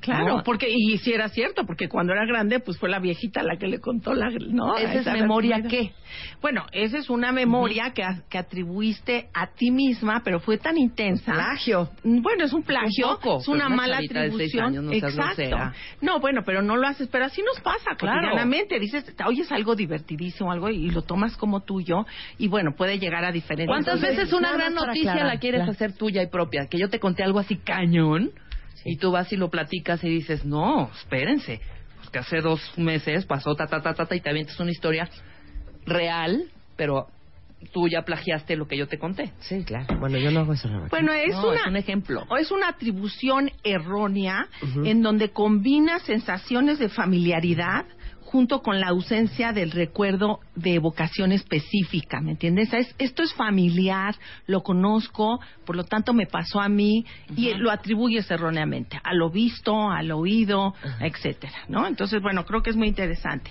Claro, 0.00 0.38
No. 0.38 0.42
porque 0.42 0.66
y 0.68 0.98
si 0.98 1.12
era 1.12 1.28
cierto, 1.28 1.64
porque 1.64 1.88
cuando 1.88 2.12
era 2.12 2.26
grande, 2.26 2.58
pues 2.58 2.76
fue 2.76 2.88
la 2.88 2.98
viejita 2.98 3.42
la 3.44 3.56
que 3.56 3.68
le 3.68 3.78
contó 3.78 4.14
la, 4.14 4.30
¿no? 4.30 4.76
¿Esa 4.76 4.94
es 4.94 5.06
memoria 5.20 5.58
vida. 5.58 5.68
qué? 5.68 5.92
Bueno, 6.40 6.66
esa 6.72 6.98
es 6.98 7.08
una 7.08 7.30
memoria 7.30 7.92
que, 7.94 8.02
a- 8.02 8.22
que 8.28 8.36
atribuiste 8.38 9.28
a 9.32 9.46
ti 9.54 9.70
misma, 9.70 10.22
pero 10.24 10.40
fue 10.40 10.58
tan 10.58 10.76
intensa. 10.76 11.32
Plagio. 11.32 11.88
Mm, 12.02 12.20
Bueno, 12.20 12.44
es 12.44 12.52
un 12.52 12.64
plagio, 12.64 13.10
Un 13.10 13.14
poco, 13.16 13.38
es 13.38 13.48
una 13.48 13.66
una 13.66 13.76
mala 13.76 13.94
chavita 13.96 14.22
de 14.22 14.30
seis 14.32 14.32
atribución. 14.54 14.64
años, 14.66 14.84
no 14.84 14.90
seas 14.90 15.38
Exacto. 15.38 15.76
No, 16.00 16.18
bueno, 16.20 16.42
pero 16.44 16.62
no 16.62 16.76
lo 16.76 16.86
haces, 16.88 17.08
pero 17.08 17.26
así 17.26 17.40
nos 17.42 17.60
pasa 17.60 17.94
Claro. 17.96 18.20
cotidianamente. 18.22 18.80
Dices, 18.80 19.04
oyes 19.24 19.52
algo 19.52 19.76
divertidísimo, 19.76 20.50
algo 20.50 20.68
y 20.68 20.90
lo 20.90 21.02
tomas 21.02 21.36
como 21.36 21.60
tuyo 21.60 22.04
y 22.38 22.48
bueno, 22.48 22.72
puede 22.76 22.98
llegar 22.98 23.24
a 23.24 23.30
diferentes. 23.30 23.68
¿Cuántas 23.68 24.00
veces 24.00 24.32
una 24.32 24.52
gran 24.52 24.74
noticia 24.74 25.12
aclarar, 25.12 25.34
la 25.34 25.40
quieres 25.40 25.68
hacer 25.68 25.92
tuya 25.96 26.22
y 26.22 26.26
propia? 26.26 26.66
Que 26.68 26.78
yo 26.78 26.88
te 26.90 26.98
conté 26.98 27.22
algo 27.22 27.38
así 27.38 27.56
cañón 27.56 28.30
y 28.84 28.96
tú 28.96 29.10
vas 29.10 29.32
y 29.32 29.36
lo 29.36 29.50
platicas 29.50 30.02
y 30.04 30.08
dices, 30.08 30.44
no, 30.44 30.90
espérense, 30.94 31.60
pues 31.98 32.10
que 32.10 32.18
hace 32.18 32.40
dos 32.40 32.60
meses 32.76 33.24
pasó 33.26 33.54
ta, 33.54 33.66
ta, 33.66 33.80
ta, 33.80 33.94
ta, 33.94 34.06
ta, 34.06 34.14
y 34.14 34.20
te 34.20 34.30
avientas 34.30 34.58
una 34.60 34.70
historia 34.70 35.08
real, 35.86 36.44
pero 36.76 37.06
tú 37.72 37.88
ya 37.88 38.02
plagiaste 38.02 38.56
lo 38.56 38.66
que 38.66 38.76
yo 38.76 38.88
te 38.88 38.98
conté. 38.98 39.32
Sí, 39.40 39.62
claro. 39.64 39.98
Bueno, 39.98 40.18
yo 40.18 40.30
no 40.32 40.40
hago 40.40 40.52
eso. 40.52 40.68
Bueno, 40.90 41.12
es, 41.12 41.32
No, 41.34 41.48
una, 41.50 41.60
es 41.60 41.66
un 41.66 41.76
ejemplo. 41.76 42.24
o 42.28 42.36
es 42.36 42.50
una 42.50 42.68
atribución 42.68 43.50
errónea 43.62 44.48
en 44.84 45.02
donde 45.02 45.30
combina 45.30 46.00
sensaciones 46.00 46.78
de 46.80 46.88
familiaridad 46.88 47.84
junto 48.32 48.62
con 48.62 48.80
la 48.80 48.88
ausencia 48.88 49.52
del 49.52 49.70
recuerdo 49.70 50.40
de 50.56 50.74
evocación 50.76 51.32
específica, 51.32 52.22
¿me 52.22 52.30
entiendes? 52.30 52.72
Es- 52.72 52.94
esto 52.98 53.22
es 53.22 53.34
familiar, 53.34 54.14
lo 54.46 54.62
conozco, 54.62 55.38
por 55.66 55.76
lo 55.76 55.84
tanto 55.84 56.14
me 56.14 56.26
pasó 56.26 56.58
a 56.58 56.68
mí 56.70 57.04
y 57.36 57.52
lo 57.52 57.70
atribuyes 57.70 58.30
erróneamente 58.30 58.98
a 59.04 59.12
lo 59.12 59.28
visto, 59.28 59.90
al 59.90 60.10
oído, 60.12 60.74
etcétera, 61.00 61.52
¿no? 61.68 61.86
Entonces, 61.86 62.22
bueno, 62.22 62.46
creo 62.46 62.62
que 62.62 62.70
es 62.70 62.76
muy 62.76 62.88
interesante. 62.88 63.50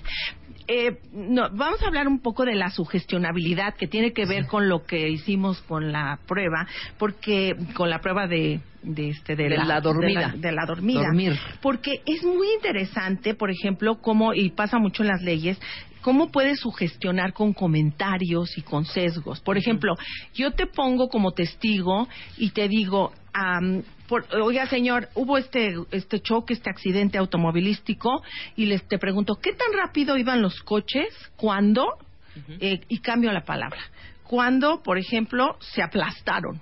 Eh, 0.68 0.98
no, 1.14 1.50
vamos 1.52 1.82
a 1.84 1.88
hablar 1.88 2.08
un 2.08 2.20
poco 2.20 2.46
de 2.46 2.56
la 2.56 2.70
sugestionabilidad 2.70 3.74
que 3.76 3.88
tiene 3.88 4.14
que 4.14 4.26
ver 4.26 4.48
con 4.48 4.70
lo 4.70 4.86
que 4.86 5.10
hicimos 5.10 5.62
con 5.64 5.92
la 5.92 6.20
prueba, 6.28 6.68
porque 6.98 7.56
con 7.74 7.90
la 7.90 8.00
prueba 8.00 8.28
de, 8.28 8.60
de 8.84 9.10
este 9.10 9.36
de, 9.36 9.50
De 9.50 9.58
la 9.58 9.82
dormida. 9.82 10.20
de 10.20 10.28
la, 10.28 10.34
de 10.38 10.52
la 10.52 10.66
dormida, 10.66 11.02
Dormir. 11.04 11.38
porque 11.62 12.02
es 12.06 12.24
muy 12.24 12.48
interesante, 12.56 13.34
por 13.36 13.52
ejemplo, 13.52 14.00
cómo 14.02 14.34
y 14.34 14.50
pasa 14.52 14.78
mucho 14.80 15.04
en 15.04 15.10
las 15.10 15.22
leyes. 15.22 15.60
¿Cómo 16.02 16.32
puedes 16.32 16.60
sugestionar 16.60 17.32
con 17.32 17.54
comentarios 17.54 18.58
y 18.58 18.64
con 18.64 18.86
sesgos? 18.86 19.40
Por 19.40 19.60
ejemplo, 19.60 19.94
yo 20.34 20.50
te 20.50 20.66
pongo 20.66 21.10
como 21.10 21.32
testigo 21.32 22.08
y 22.38 22.50
te 22.50 22.68
digo, 22.68 23.12
am, 23.34 23.84
por- 24.12 24.26
oiga 24.36 24.66
señor, 24.68 25.08
hubo 25.16 25.38
este 25.38 25.74
este 25.92 26.20
choque, 26.20 26.54
este 26.54 26.70
accidente 26.70 27.18
automovilístico 27.18 28.22
y 28.58 28.66
les 28.66 28.86
te 28.86 28.98
pregunto, 29.00 29.36
¿qué 29.42 29.54
tan 29.54 29.72
rápido 29.74 30.18
iban 30.18 30.42
los 30.42 30.62
coches 30.64 31.08
cuando 31.38 31.88
eh, 32.60 32.82
y 32.90 33.00
cambio 33.00 33.32
la 33.32 33.46
palabra, 33.46 33.80
cuando, 34.24 34.84
por 34.84 34.98
ejemplo, 34.98 35.56
se 35.60 35.82
aplastaron? 35.82 36.60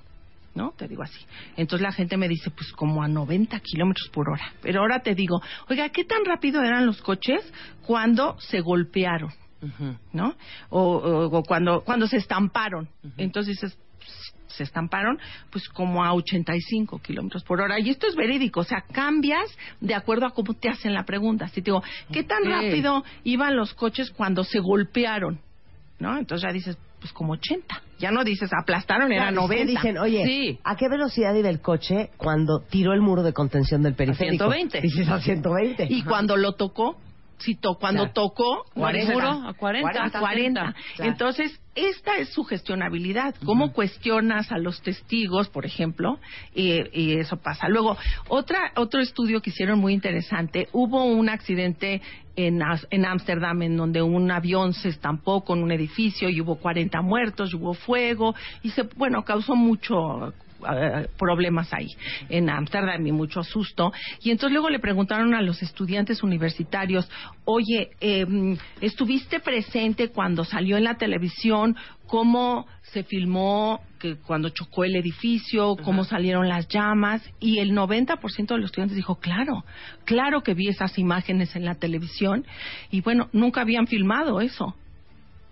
¿no? 0.56 0.74
Te 0.78 0.88
digo 0.88 1.04
así. 1.04 1.20
Entonces 1.58 1.82
la 1.84 1.92
gente 1.94 2.18
me 2.18 2.28
dice, 2.28 2.50
pues 2.52 2.72
como 2.74 3.02
a 3.02 3.08
90 3.08 3.60
kilómetros 3.62 4.10
por 4.10 4.30
hora. 4.30 4.52
Pero 4.62 4.82
ahora 4.82 5.00
te 5.00 5.16
digo, 5.16 5.42
oiga, 5.70 5.90
¿qué 5.90 6.04
tan 6.04 6.26
rápido 6.26 6.62
eran 6.62 6.86
los 6.86 7.02
coches 7.02 7.42
cuando 7.86 8.38
se 8.40 8.60
golpearon? 8.62 9.32
¿No? 10.14 10.36
O, 10.70 10.82
o- 10.82 11.38
o 11.38 11.44
cuando, 11.44 11.82
cuando 11.82 12.08
se 12.08 12.18
estamparon. 12.18 12.90
Entonces 13.18 13.56
dices, 13.62 13.78
se 14.60 14.64
estamparon, 14.64 15.18
pues 15.50 15.68
como 15.70 16.04
a 16.04 16.14
85 16.14 17.00
kilómetros 17.00 17.44
por 17.44 17.62
hora. 17.62 17.80
Y 17.80 17.90
esto 17.90 18.08
es 18.08 18.16
verídico, 18.16 18.60
o 18.60 18.64
sea, 18.64 18.84
cambias 18.92 19.50
de 19.80 19.96
acuerdo 19.96 20.26
a 20.26 20.32
cómo 20.32 20.54
te 20.54 20.70
hacen 20.70 20.94
la 20.94 21.04
pregunta. 21.04 21.48
Si 21.48 21.62
te 21.62 21.72
digo, 21.72 21.82
¿qué 22.12 22.24
tan 22.24 22.44
rápido 22.44 23.04
iban 23.24 23.56
los 23.56 23.74
coches 23.74 24.12
cuando 24.12 24.44
se 24.44 24.60
golpearon? 24.60 25.40
¿No? 26.00 26.18
Entonces 26.18 26.48
ya 26.48 26.54
dices, 26.54 26.78
pues 27.00 27.12
como 27.14 27.34
80. 27.34 27.82
Ya 28.00 28.12
no 28.12 28.24
dices, 28.24 28.50
aplastaron, 28.54 29.12
era 29.12 29.30
Claro, 29.32 29.44
es 29.46 29.50
que 29.50 29.56
90. 29.66 29.72
dicen, 29.82 29.98
oye, 29.98 30.26
Sí. 30.26 30.60
¿a 30.64 30.76
qué 30.76 30.88
velocidad 30.90 31.34
iba 31.36 31.50
el 31.50 31.62
coche 31.62 32.10
cuando 32.18 32.60
tiró 32.70 32.94
el 32.94 33.02
muro 33.02 33.24
de 33.24 33.34
contención 33.34 33.82
del 33.84 33.96
periférico? 33.96 34.50
120. 34.52 34.82
Dices 34.82 35.08
a 35.10 35.20
120. 35.22 35.88
Y 35.90 36.04
cuando 36.04 36.38
lo 36.38 36.54
tocó, 36.54 36.98
si 37.40 37.56
to- 37.56 37.76
cuando 37.80 38.04
Claro. 38.04 38.14
tocó, 38.14 38.66
40. 38.74 39.14
muro, 39.14 39.30
a 39.48 39.54
40, 39.54 39.90
a 39.90 40.20
40. 40.20 40.66
60. 40.66 40.76
Claro. 40.96 41.12
Entonces, 41.12 41.60
esta 41.76 42.18
es 42.18 42.30
su 42.30 42.44
gestionabilidad. 42.44 43.36
¿Cómo 43.46 43.72
cuestionas 43.74 44.52
a 44.52 44.58
los 44.58 44.82
testigos, 44.82 45.50
por 45.50 45.66
ejemplo? 45.66 46.20
Y, 46.54 46.82
y 46.94 47.14
eso 47.20 47.38
pasa. 47.38 47.68
Luego, 47.70 47.98
otra, 48.28 48.72
otro 48.76 49.00
estudio 49.02 49.42
que 49.42 49.50
hicieron 49.52 49.80
muy 49.80 49.94
interesante, 49.94 50.68
hubo 50.74 51.06
un 51.06 51.30
accidente 51.30 52.02
en 52.36 53.06
Ámsterdam 53.06 53.62
en 53.64 53.76
donde 53.76 54.02
un 54.02 54.32
avión 54.32 54.74
se 54.74 54.88
estampó 54.90 55.44
con 55.44 55.62
un 55.62 55.72
edificio 55.74 56.30
y 56.30 56.40
hubo 56.40 56.56
40 56.56 57.02
muertos, 57.02 57.52
y 57.52 57.58
hubo 57.58 57.74
fuego 57.74 58.34
y 58.64 58.70
se, 58.70 58.84
bueno, 58.96 59.24
causó 59.26 59.56
mucho 59.56 60.34
eh, 60.68 61.08
problemas 61.18 61.74
ahí 61.74 61.88
en 62.30 62.50
Ámsterdam 62.50 63.06
y 63.06 63.12
mucho 63.12 63.44
susto. 63.44 63.92
Y 64.22 64.32
entonces 64.32 64.54
luego 64.54 64.70
le 64.70 64.80
preguntaron 64.80 65.34
a 65.34 65.42
los 65.42 65.62
estudiantes 65.62 66.24
universitarios, 66.24 67.10
oye, 67.46 67.92
eh, 68.02 68.26
¿estuviste 68.82 69.40
presente 69.40 70.10
cuando 70.10 70.44
salió 70.44 70.78
en 70.78 70.84
la 70.84 70.98
televisión 70.98 71.76
cómo 72.08 72.66
se 72.82 73.04
filmó 73.04 73.82
que 74.00 74.16
cuando 74.16 74.50
chocó 74.50 74.84
el 74.84 74.96
edificio, 74.96 75.76
cómo 75.84 76.04
salieron 76.04 76.50
las 76.50 76.68
llamas? 76.68 77.22
Y 77.40 77.60
el 77.60 77.74
90% 77.74 78.48
de 78.48 78.58
los 78.58 78.66
estudiantes 78.66 78.96
dijo, 78.96 79.16
claro, 79.16 79.64
claro 80.06 80.42
que 80.42 80.54
vi 80.54 80.68
esas 80.68 80.98
imágenes 80.98 81.56
en 81.56 81.66
la 81.66 81.76
televisión. 81.76 82.46
Y 82.92 83.02
bueno, 83.02 83.30
nunca 83.32 83.62
habían 83.62 83.88
filmado 83.88 84.42
eso. 84.42 84.76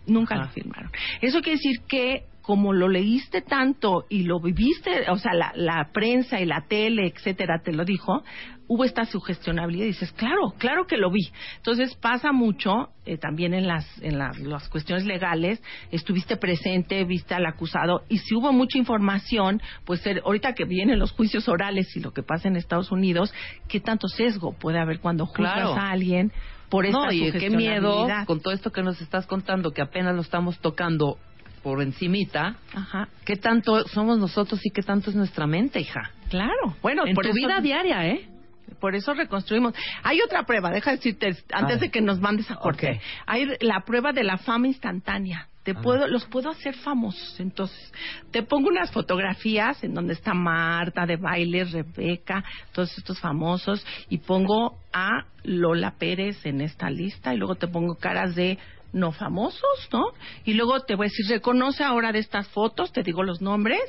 Nunca 0.08 0.36
Ajá. 0.36 0.45
lo 0.45 0.49
filmaron. 0.51 0.91
Eso 1.22 1.41
quiere 1.41 1.58
decir 1.58 1.82
que 1.88 2.24
como 2.48 2.72
lo 2.72 2.88
leíste 2.88 3.41
tanto 3.41 4.06
y 4.10 4.24
lo 4.24 4.39
viviste, 4.39 5.12
o 5.12 5.18
sea, 5.18 5.34
la, 5.34 5.52
la 5.54 5.89
prensa 5.91 6.39
y 6.39 6.45
la 6.45 6.64
tele, 6.70 7.08
etcétera, 7.14 7.60
te 7.62 7.74
lo 7.74 7.84
dijo, 7.84 8.24
hubo 8.70 8.86
esta 8.86 9.04
sugestionabilidad 9.04 9.84
y 9.84 9.88
dices, 9.89 10.14
claro, 10.14 10.54
claro 10.58 10.88
que 10.88 10.95
lo 10.95 11.12
vi. 11.12 11.30
Entonces 11.58 11.93
pasa 11.95 12.32
mucho 12.32 12.88
eh, 13.06 13.18
también 13.18 13.54
en 13.54 13.68
las 13.68 13.86
en 14.02 14.18
la- 14.18 14.32
las 14.41 14.70
cuestiones 14.70 15.06
legales, 15.06 15.62
estuviste 15.91 16.38
presente, 16.38 17.04
viste 17.04 17.36
al 17.36 17.45
acusado 17.45 18.04
y 18.08 18.20
si 18.20 18.34
hubo 18.34 18.54
mucha 18.54 18.78
información, 18.78 19.62
pues 19.84 20.08
eh, 20.08 20.22
ahorita 20.24 20.54
que 20.54 20.64
vienen 20.64 21.00
los 21.00 21.12
juicios 21.12 21.50
orales 21.50 21.93
y 21.98 22.00
lo 22.00 22.12
que 22.14 22.24
pasa 22.24 22.48
en 22.48 22.56
Estados 22.56 22.93
Unidos, 22.93 23.34
qué 23.68 23.82
tanto 23.82 24.08
sesgo 24.08 24.54
puede 24.58 24.80
haber 24.80 25.02
cuando 25.02 25.26
juzgas 25.26 25.54
Claro. 25.54 25.74
a 25.76 25.91
alguien 25.91 26.32
por 26.70 26.86
esta 26.86 26.98
No, 27.08 27.12
y 27.12 27.30
qué 27.34 27.50
miedo 27.50 28.08
con 28.26 28.39
todo 28.41 28.54
esto 28.54 28.72
que 28.72 28.84
nos 28.84 29.02
estás 29.02 29.26
contando, 29.28 29.72
que 29.72 29.82
apenas 29.82 30.16
lo 30.16 30.22
estamos 30.22 30.60
tocando 30.60 31.18
por 31.68 31.82
encimita. 31.82 32.55
Ajá. 32.74 33.09
¿Qué 33.26 33.36
tanto 33.36 33.86
somos 33.89 34.18
nosotros 34.18 34.61
y 34.63 34.70
qué 34.70 34.82
tanto 34.82 35.09
es 35.09 35.18
nuestra 35.18 35.45
mente, 35.47 35.82
hija? 35.82 36.11
Claro, 36.30 36.78
bueno, 36.82 37.05
en 37.05 37.13
por 37.13 37.26
tu 37.26 37.32
eso- 37.32 37.36
vida 37.36 37.59
diaria, 37.59 38.07
¿eh? 38.07 38.26
Por 38.80 38.95
eso 38.95 39.13
reconstruimos. 39.13 39.74
Hay 40.01 40.22
otra 40.22 40.43
prueba, 40.43 40.70
deja 40.72 40.91
decirte, 40.91 41.36
antes 41.51 41.82
de 41.82 41.89
que 41.92 42.00
nos 42.00 42.21
mandes 42.21 42.50
a 42.51 42.55
corte. 42.55 42.92
Ok. 42.92 43.01
Hay 43.25 43.47
la 43.59 43.82
prueba 43.82 44.13
de 44.13 44.24
la 44.24 44.37
fama 44.37 44.67
instantánea. 44.67 45.47
Te 45.63 45.74
puedo, 45.74 46.08
los 46.08 46.24
puedo 46.25 46.50
hacer 46.50 46.74
famosos. 46.75 47.37
Entonces, 47.42 47.92
te 48.32 48.43
pongo 48.43 48.70
unas 48.70 48.89
fotografías 48.92 49.83
en 49.83 49.93
donde 49.93 50.13
está 50.13 50.33
Marta 50.33 51.05
de 51.05 51.17
baile, 51.17 51.66
Rebeca, 51.66 52.46
todos 52.71 52.97
estos 52.97 53.20
famosos, 53.20 53.86
y 54.08 54.20
pongo 54.20 54.78
a 54.93 55.25
Lola 55.43 55.96
Pérez 56.00 56.46
en 56.46 56.62
esta 56.62 56.89
lista, 56.89 57.33
y 57.33 57.37
luego 57.37 57.55
te 57.55 57.67
pongo 57.67 57.96
caras 57.96 58.36
de 58.36 58.58
no 58.97 59.11
famosos, 59.11 59.89
¿no? 59.91 60.05
Y 60.43 60.53
luego 60.53 60.82
te 60.82 60.95
voy 60.95 61.05
a 61.05 61.09
decir, 61.09 61.25
reconoce 61.28 61.83
ahora 61.83 62.11
de 62.11 62.19
estas 62.19 62.47
fotos, 62.49 62.91
te 62.91 63.03
digo 63.03 63.24
los 63.24 63.41
nombres, 63.41 63.79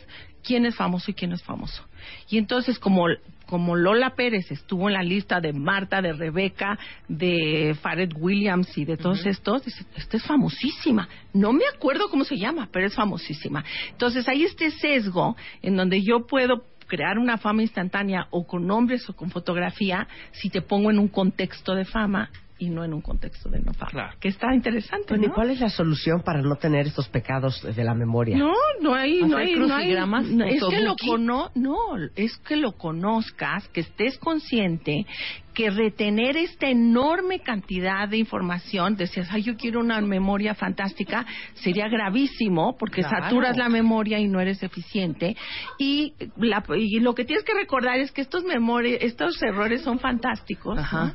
quién 0.42 0.66
es 0.66 0.76
famoso 0.76 1.10
y 1.10 1.14
quién 1.14 1.30
no 1.30 1.36
es 1.36 1.42
famoso. 1.42 1.84
Y 2.28 2.38
entonces, 2.38 2.78
como, 2.78 3.06
como 3.46 3.76
Lola 3.76 4.14
Pérez 4.14 4.50
estuvo 4.50 4.88
en 4.88 4.94
la 4.94 5.02
lista 5.02 5.40
de 5.40 5.52
Marta, 5.52 6.00
de 6.00 6.12
Rebeca, 6.12 6.78
de 7.08 7.76
Fared 7.80 8.12
Williams 8.16 8.76
y 8.78 8.84
de 8.84 8.96
todos 8.96 9.26
estos, 9.26 9.64
dice, 9.64 9.84
esta 9.96 10.16
es 10.16 10.24
famosísima. 10.24 11.08
No 11.32 11.52
me 11.52 11.64
acuerdo 11.74 12.08
cómo 12.08 12.24
se 12.24 12.38
llama, 12.38 12.68
pero 12.72 12.86
es 12.86 12.94
famosísima. 12.94 13.64
Entonces, 13.90 14.28
hay 14.28 14.44
este 14.44 14.70
sesgo 14.70 15.36
en 15.62 15.76
donde 15.76 16.02
yo 16.02 16.26
puedo 16.26 16.64
crear 16.86 17.18
una 17.18 17.36
fama 17.36 17.62
instantánea 17.62 18.26
o 18.30 18.46
con 18.46 18.66
nombres 18.66 19.08
o 19.08 19.12
con 19.14 19.30
fotografía 19.30 20.08
si 20.32 20.48
te 20.48 20.62
pongo 20.62 20.90
en 20.90 20.98
un 20.98 21.08
contexto 21.08 21.74
de 21.74 21.84
fama 21.84 22.30
y 22.58 22.70
no 22.70 22.84
en 22.84 22.92
un 22.94 23.00
contexto 23.00 23.48
de 23.48 23.60
no 23.60 23.72
fama. 23.72 24.14
Que 24.20 24.28
está 24.28 24.54
interesante, 24.54 25.06
Bueno, 25.10 25.26
¿y 25.26 25.28
cuál 25.30 25.50
es 25.50 25.60
la 25.60 25.68
solución 25.70 26.22
para 26.22 26.42
no 26.42 26.56
tener 26.56 26.86
estos 26.86 27.08
pecados 27.08 27.62
de 27.62 27.84
la 27.84 27.94
memoria? 27.94 28.36
No, 28.36 28.52
no 28.80 28.94
hay, 28.94 29.20
no 29.22 29.36
¿Hacer 29.36 29.38
hay, 29.48 29.54
no 29.54 29.74
hay- 29.74 29.84
crucigramas? 29.84 30.26
no, 30.26 30.44
es 30.44 30.62
que 30.64 30.80
lo 30.80 30.96
cono, 30.96 31.50
no, 31.54 31.76
es 32.16 32.36
que 32.38 32.56
lo 32.56 32.72
conozcas, 32.72 33.68
que 33.68 33.80
estés 33.80 34.18
consciente 34.18 35.06
que 35.54 35.70
retener 35.70 36.36
esta 36.36 36.68
enorme 36.68 37.40
cantidad 37.40 38.08
de 38.08 38.16
información, 38.16 38.94
decías, 38.94 39.26
ay, 39.32 39.42
yo 39.42 39.56
quiero 39.56 39.80
una 39.80 40.00
memoria 40.00 40.54
fantástica, 40.54 41.26
sería 41.54 41.88
gravísimo 41.88 42.76
porque 42.78 43.02
Claro. 43.02 43.24
saturas 43.24 43.56
la 43.56 43.68
memoria 43.68 44.20
y 44.20 44.28
no 44.28 44.38
eres 44.40 44.62
eficiente. 44.62 45.36
Y, 45.76 46.14
la- 46.36 46.62
y 46.76 47.00
lo 47.00 47.12
que 47.16 47.24
tienes 47.24 47.44
que 47.44 47.54
recordar 47.54 47.98
es 47.98 48.12
que 48.12 48.20
estos 48.20 48.44
memori- 48.44 48.98
estos 49.00 49.42
errores 49.42 49.82
son 49.82 49.98
fantásticos, 49.98 50.76
¿no? 50.76 51.12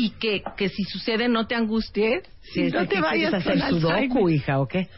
Y 0.00 0.10
que, 0.10 0.44
que 0.56 0.68
si 0.68 0.84
sucede 0.84 1.28
no 1.28 1.48
te 1.48 1.56
angusties, 1.56 2.22
Sí, 2.40 2.70
no 2.70 2.82
¿qué 2.82 2.86
te 2.86 3.00
vayas 3.00 3.30
con 3.30 3.40
hacer 3.40 3.68
sudoku, 3.68 4.28
hija, 4.30 4.60
o 4.60 4.68
qué? 4.68 4.88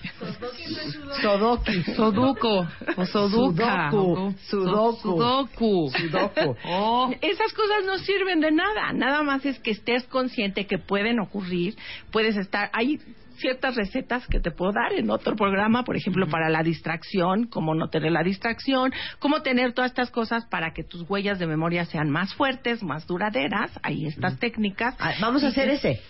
Sodoki. 1.23 1.83
Soduco 1.97 2.69
o 2.97 3.07
Soduca. 3.07 3.91
Sudoku. 3.91 4.35
Sudoku. 4.47 4.99
Sudoku. 5.01 5.91
Sudoku. 5.91 6.57
Oh. 6.67 7.11
Esas 7.23 7.53
cosas 7.55 7.85
no 7.87 7.97
sirven 7.99 8.41
de 8.41 8.53
nada. 8.53 8.93
Nada 8.93 9.23
más 9.23 9.47
es 9.47 9.59
que 9.59 9.71
estés 9.71 10.05
consciente 10.05 10.67
que 10.67 10.77
pueden 10.77 11.19
ocurrir. 11.19 11.77
Puedes 12.13 12.37
estar. 12.37 12.71
Hay 12.75 13.01
ciertas 13.41 13.77
recetas 13.77 14.27
que 14.27 14.41
te 14.41 14.51
puedo 14.51 14.73
dar 14.73 14.93
en 14.93 15.11
otro 15.11 15.35
programa, 15.35 15.83
por 15.85 15.97
ejemplo, 15.97 16.29
para 16.29 16.49
la 16.49 16.63
distracción, 16.63 17.47
cómo 17.47 17.75
no 17.75 17.89
tener 17.89 18.13
la 18.13 18.23
distracción, 18.23 18.93
cómo 19.19 19.43
tener 19.43 19.73
todas 19.73 19.91
estas 19.91 20.11
cosas 20.11 20.47
para 20.47 20.73
que 20.73 20.85
tus 20.85 21.09
huellas 21.09 21.39
de 21.39 21.47
memoria 21.47 21.85
sean 21.85 22.11
más 22.11 22.35
fuertes, 22.35 22.83
más 22.83 23.07
duraderas. 23.07 23.79
Hay 23.83 24.07
estas 24.07 24.39
técnicas. 24.39 24.95
Ah, 24.99 25.15
Vamos 25.21 25.43
a 25.45 25.49
hacer 25.49 25.69
ese. 25.71 26.01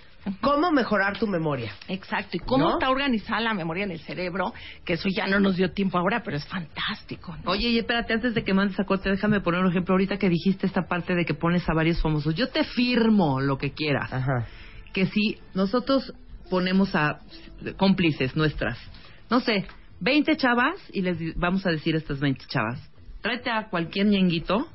¿Cómo 0.43 0.71
mejorar 0.71 1.19
tu 1.19 1.27
memoria? 1.27 1.73
Exacto. 1.89 2.37
¿Y 2.37 2.41
cómo 2.41 2.65
¿No? 2.65 2.73
está 2.75 2.91
organizada 2.91 3.41
la 3.41 3.55
memoria 3.55 3.85
en 3.85 3.91
el 3.91 4.01
cerebro? 4.01 4.53
Que 4.85 4.95
eso 4.95 5.09
ya 5.09 5.27
no 5.27 5.41
nos 5.41 5.57
dio 5.57 5.73
tiempo 5.73 5.97
ahora, 5.99 6.23
pero 6.23 6.37
es 6.37 6.47
fantástico. 6.47 7.35
¿no? 7.43 7.53
Oye, 7.53 7.69
y 7.69 7.79
espérate, 7.79 8.13
antes 8.13 8.35
de 8.35 8.45
que 8.45 8.53
mandes 8.53 8.79
a 8.79 8.85
corte, 8.85 9.09
déjame 9.09 9.41
poner 9.41 9.61
un 9.63 9.71
ejemplo. 9.71 9.95
Ahorita 9.95 10.19
que 10.19 10.29
dijiste 10.29 10.67
esta 10.67 10.83
parte 10.83 11.15
de 11.15 11.25
que 11.25 11.35
pones 11.35 11.67
a 11.69 11.75
varios 11.75 12.03
famosos. 12.03 12.35
Yo 12.35 12.49
te 12.49 12.65
firmo 12.65 13.41
lo 13.41 13.57
que 13.57 13.73
quieras. 13.73 14.13
Ajá. 14.13 14.47
Que 14.93 15.07
si 15.07 15.39
nosotros 15.55 16.13
ponemos 16.51 16.95
a 16.95 17.21
cómplices 17.77 18.37
nuestras, 18.37 18.79
no 19.31 19.41
sé, 19.41 19.67
20 20.01 20.37
chavas, 20.37 20.77
y 20.93 21.03
les 21.03 21.19
vamos 21.37 21.65
a 21.67 21.71
decir 21.71 21.95
a 21.95 21.99
estas 21.99 22.21
20 22.21 22.45
chavas, 22.47 22.81
tráete 23.23 23.51
a 23.51 23.69
cualquier 23.69 24.07
ñenguito 24.07 24.67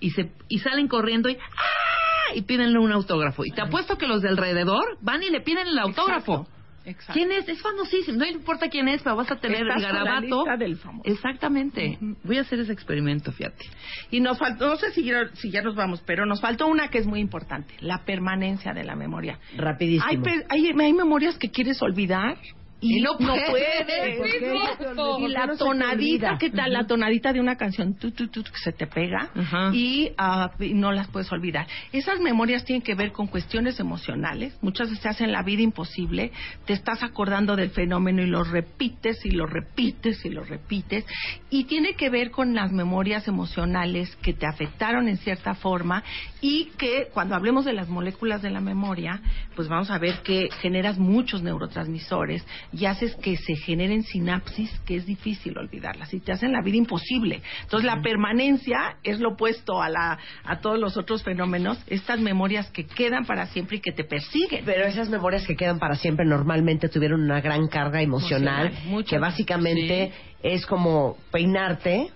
y, 0.00 0.10
se, 0.10 0.30
y 0.48 0.58
salen 0.60 0.88
corriendo 0.88 1.28
y 1.28 1.36
¡ah! 1.36 2.34
y 2.34 2.42
pídenle 2.42 2.78
un 2.78 2.92
autógrafo. 2.92 3.44
Y 3.44 3.50
te 3.50 3.60
apuesto 3.60 3.98
que 3.98 4.06
los 4.06 4.22
de 4.22 4.28
alrededor 4.28 4.98
van 5.00 5.22
y 5.22 5.30
le 5.30 5.40
piden 5.40 5.66
el 5.66 5.78
autógrafo. 5.78 6.42
Exacto. 6.42 6.59
Exacto. 6.90 7.12
¿Quién 7.14 7.32
es? 7.32 7.48
Es 7.48 7.60
famosísimo. 7.62 8.18
No 8.18 8.26
importa 8.26 8.68
quién 8.68 8.88
es, 8.88 9.02
pero 9.02 9.16
vas 9.16 9.30
a 9.30 9.36
tener 9.36 9.62
Estás 9.62 9.76
el 9.76 9.82
con 9.88 9.92
la 9.94 10.04
garabato. 10.04 10.36
lista 10.44 10.56
del 10.56 10.76
famoso. 10.76 11.08
Exactamente. 11.10 11.98
Voy 12.24 12.38
a 12.38 12.42
hacer 12.42 12.60
ese 12.60 12.72
experimento, 12.72 13.32
fíjate. 13.32 13.64
Y 14.10 14.20
nos 14.20 14.38
faltó, 14.38 14.66
no 14.68 14.76
sé 14.76 14.90
si 14.92 15.04
ya, 15.04 15.28
si 15.34 15.50
ya 15.50 15.62
nos 15.62 15.74
vamos, 15.76 16.02
pero 16.06 16.26
nos 16.26 16.40
faltó 16.40 16.66
una 16.66 16.88
que 16.88 16.98
es 16.98 17.06
muy 17.06 17.20
importante, 17.20 17.74
la 17.80 18.04
permanencia 18.04 18.72
de 18.72 18.84
la 18.84 18.96
memoria. 18.96 19.38
Rapidísimo. 19.56 20.04
Hay, 20.08 20.18
pe- 20.18 20.46
hay, 20.48 20.66
hay 20.78 20.92
memorias 20.92 21.38
que 21.38 21.50
quieres 21.50 21.80
olvidar 21.82 22.36
y, 22.80 22.98
Y 22.98 23.00
no 23.02 23.16
puedes. 23.18 23.50
puedes. 23.50 24.16
¿Por 24.18 24.30
qué 24.30 24.40
no? 24.40 24.54
Y 24.54 24.94
¿Por 24.94 25.18
qué 25.18 25.28
la 25.28 25.46
no 25.46 25.56
tonadita? 25.56 26.38
¿qué 26.38 26.50
tal? 26.50 26.72
La 26.72 26.86
tonadita 26.86 27.32
de 27.32 27.40
una 27.40 27.56
canción 27.56 27.94
tu, 27.94 28.10
tu, 28.12 28.28
tu, 28.28 28.42
que 28.42 28.50
se 28.62 28.72
te 28.72 28.86
pega 28.86 29.30
y, 29.72 30.10
ah, 30.18 30.50
y 30.58 30.74
no 30.74 30.92
las 30.92 31.08
puedes 31.08 31.30
olvidar. 31.32 31.66
Esas 31.92 32.20
memorias 32.20 32.64
tienen 32.64 32.82
que 32.82 32.94
ver 32.94 33.12
con 33.12 33.26
cuestiones 33.26 33.78
emocionales. 33.80 34.56
Muchas 34.62 34.90
veces 34.90 35.06
hacen 35.06 35.32
la 35.32 35.42
vida 35.42 35.62
imposible. 35.62 36.32
Te 36.66 36.72
estás 36.72 37.02
acordando 37.02 37.56
del 37.56 37.70
fenómeno 37.70 38.22
y 38.22 38.26
lo 38.26 38.44
repites 38.44 39.24
y 39.24 39.30
lo 39.30 39.46
repites 39.46 40.24
y 40.24 40.30
lo 40.30 40.44
repites. 40.44 41.04
Y 41.50 41.64
tiene 41.64 41.94
que 41.94 42.10
ver 42.10 42.30
con 42.30 42.54
las 42.54 42.72
memorias 42.72 43.28
emocionales 43.28 44.14
que 44.16 44.32
te 44.32 44.46
afectaron 44.46 45.08
en 45.08 45.16
cierta 45.18 45.54
forma 45.54 46.02
y 46.40 46.66
que 46.78 47.08
cuando 47.12 47.34
hablemos 47.34 47.64
de 47.64 47.72
las 47.72 47.88
moléculas 47.88 48.42
de 48.42 48.50
la 48.50 48.60
memoria, 48.60 49.20
pues 49.54 49.68
vamos 49.68 49.90
a 49.90 49.98
ver 49.98 50.22
que 50.22 50.48
generas 50.60 50.98
muchos 50.98 51.42
neurotransmisores 51.42 52.46
y 52.72 52.84
haces 52.86 53.16
que 53.16 53.36
se 53.36 53.56
generen 53.56 54.02
sinapsis 54.02 54.70
que 54.86 54.96
es 54.96 55.06
difícil 55.06 55.56
olvidarlas 55.58 56.12
y 56.14 56.20
te 56.20 56.32
hacen 56.32 56.52
la 56.52 56.62
vida 56.62 56.76
imposible. 56.76 57.42
Entonces 57.62 57.84
la 57.84 58.00
permanencia 58.02 58.96
es 59.02 59.20
lo 59.20 59.30
opuesto 59.30 59.82
a, 59.82 59.88
la, 59.88 60.18
a 60.44 60.60
todos 60.60 60.78
los 60.78 60.96
otros 60.96 61.22
fenómenos, 61.22 61.82
estas 61.86 62.20
memorias 62.20 62.70
que 62.70 62.86
quedan 62.86 63.24
para 63.24 63.46
siempre 63.46 63.78
y 63.78 63.80
que 63.80 63.92
te 63.92 64.04
persiguen. 64.04 64.64
Pero 64.64 64.84
esas 64.86 65.08
memorias 65.08 65.46
que 65.46 65.56
quedan 65.56 65.78
para 65.78 65.96
siempre 65.96 66.24
normalmente 66.26 66.88
tuvieron 66.88 67.22
una 67.22 67.40
gran 67.40 67.66
carga 67.68 68.02
emocional, 68.02 68.72
que 69.08 69.18
básicamente 69.18 70.12
es 70.42 70.64
como 70.66 71.16
peinarte 71.32 72.08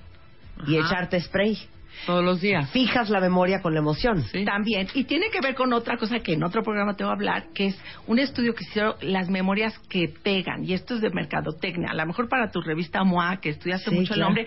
y 0.66 0.78
Ajá. 0.78 0.86
echarte 0.86 1.20
spray. 1.20 1.59
Todos 2.06 2.24
los 2.24 2.40
días. 2.40 2.70
Fijas 2.70 3.10
la 3.10 3.20
memoria 3.20 3.60
con 3.62 3.72
la 3.74 3.81
emoción. 3.81 4.22
Sí. 4.24 4.44
También, 4.44 4.89
y 4.94 5.05
tiene 5.05 5.31
que 5.31 5.40
ver 5.40 5.55
con 5.55 5.72
otra 5.72 5.97
cosa 5.97 6.18
que 6.20 6.35
en 6.35 6.43
otro 6.44 6.62
programa 6.62 6.94
te 6.97 7.05
voy 7.05 7.10
a 7.10 7.14
hablar, 7.14 7.47
que 7.55 7.66
es 7.66 7.78
un 8.06 8.18
estudio 8.18 8.55
que 8.55 8.64
hicieron 8.64 8.94
las 9.01 9.28
memorias 9.31 9.78
que 9.89 10.09
pegan, 10.22 10.64
y 10.64 10.74
esto 10.74 10.94
es 10.94 11.01
de 11.01 11.10
mercadotecnia, 11.10 11.89
a 11.90 11.94
lo 11.94 12.06
mejor 12.06 12.28
para 12.28 12.51
tu 12.51 12.60
revista 12.60 13.02
MOA, 13.05 13.39
que 13.40 13.51
estudiaste 13.51 13.90
Sí, 13.90 13.97
mucho 13.97 14.14
claro. 14.14 14.31
el 14.31 14.35
nombre, 14.36 14.47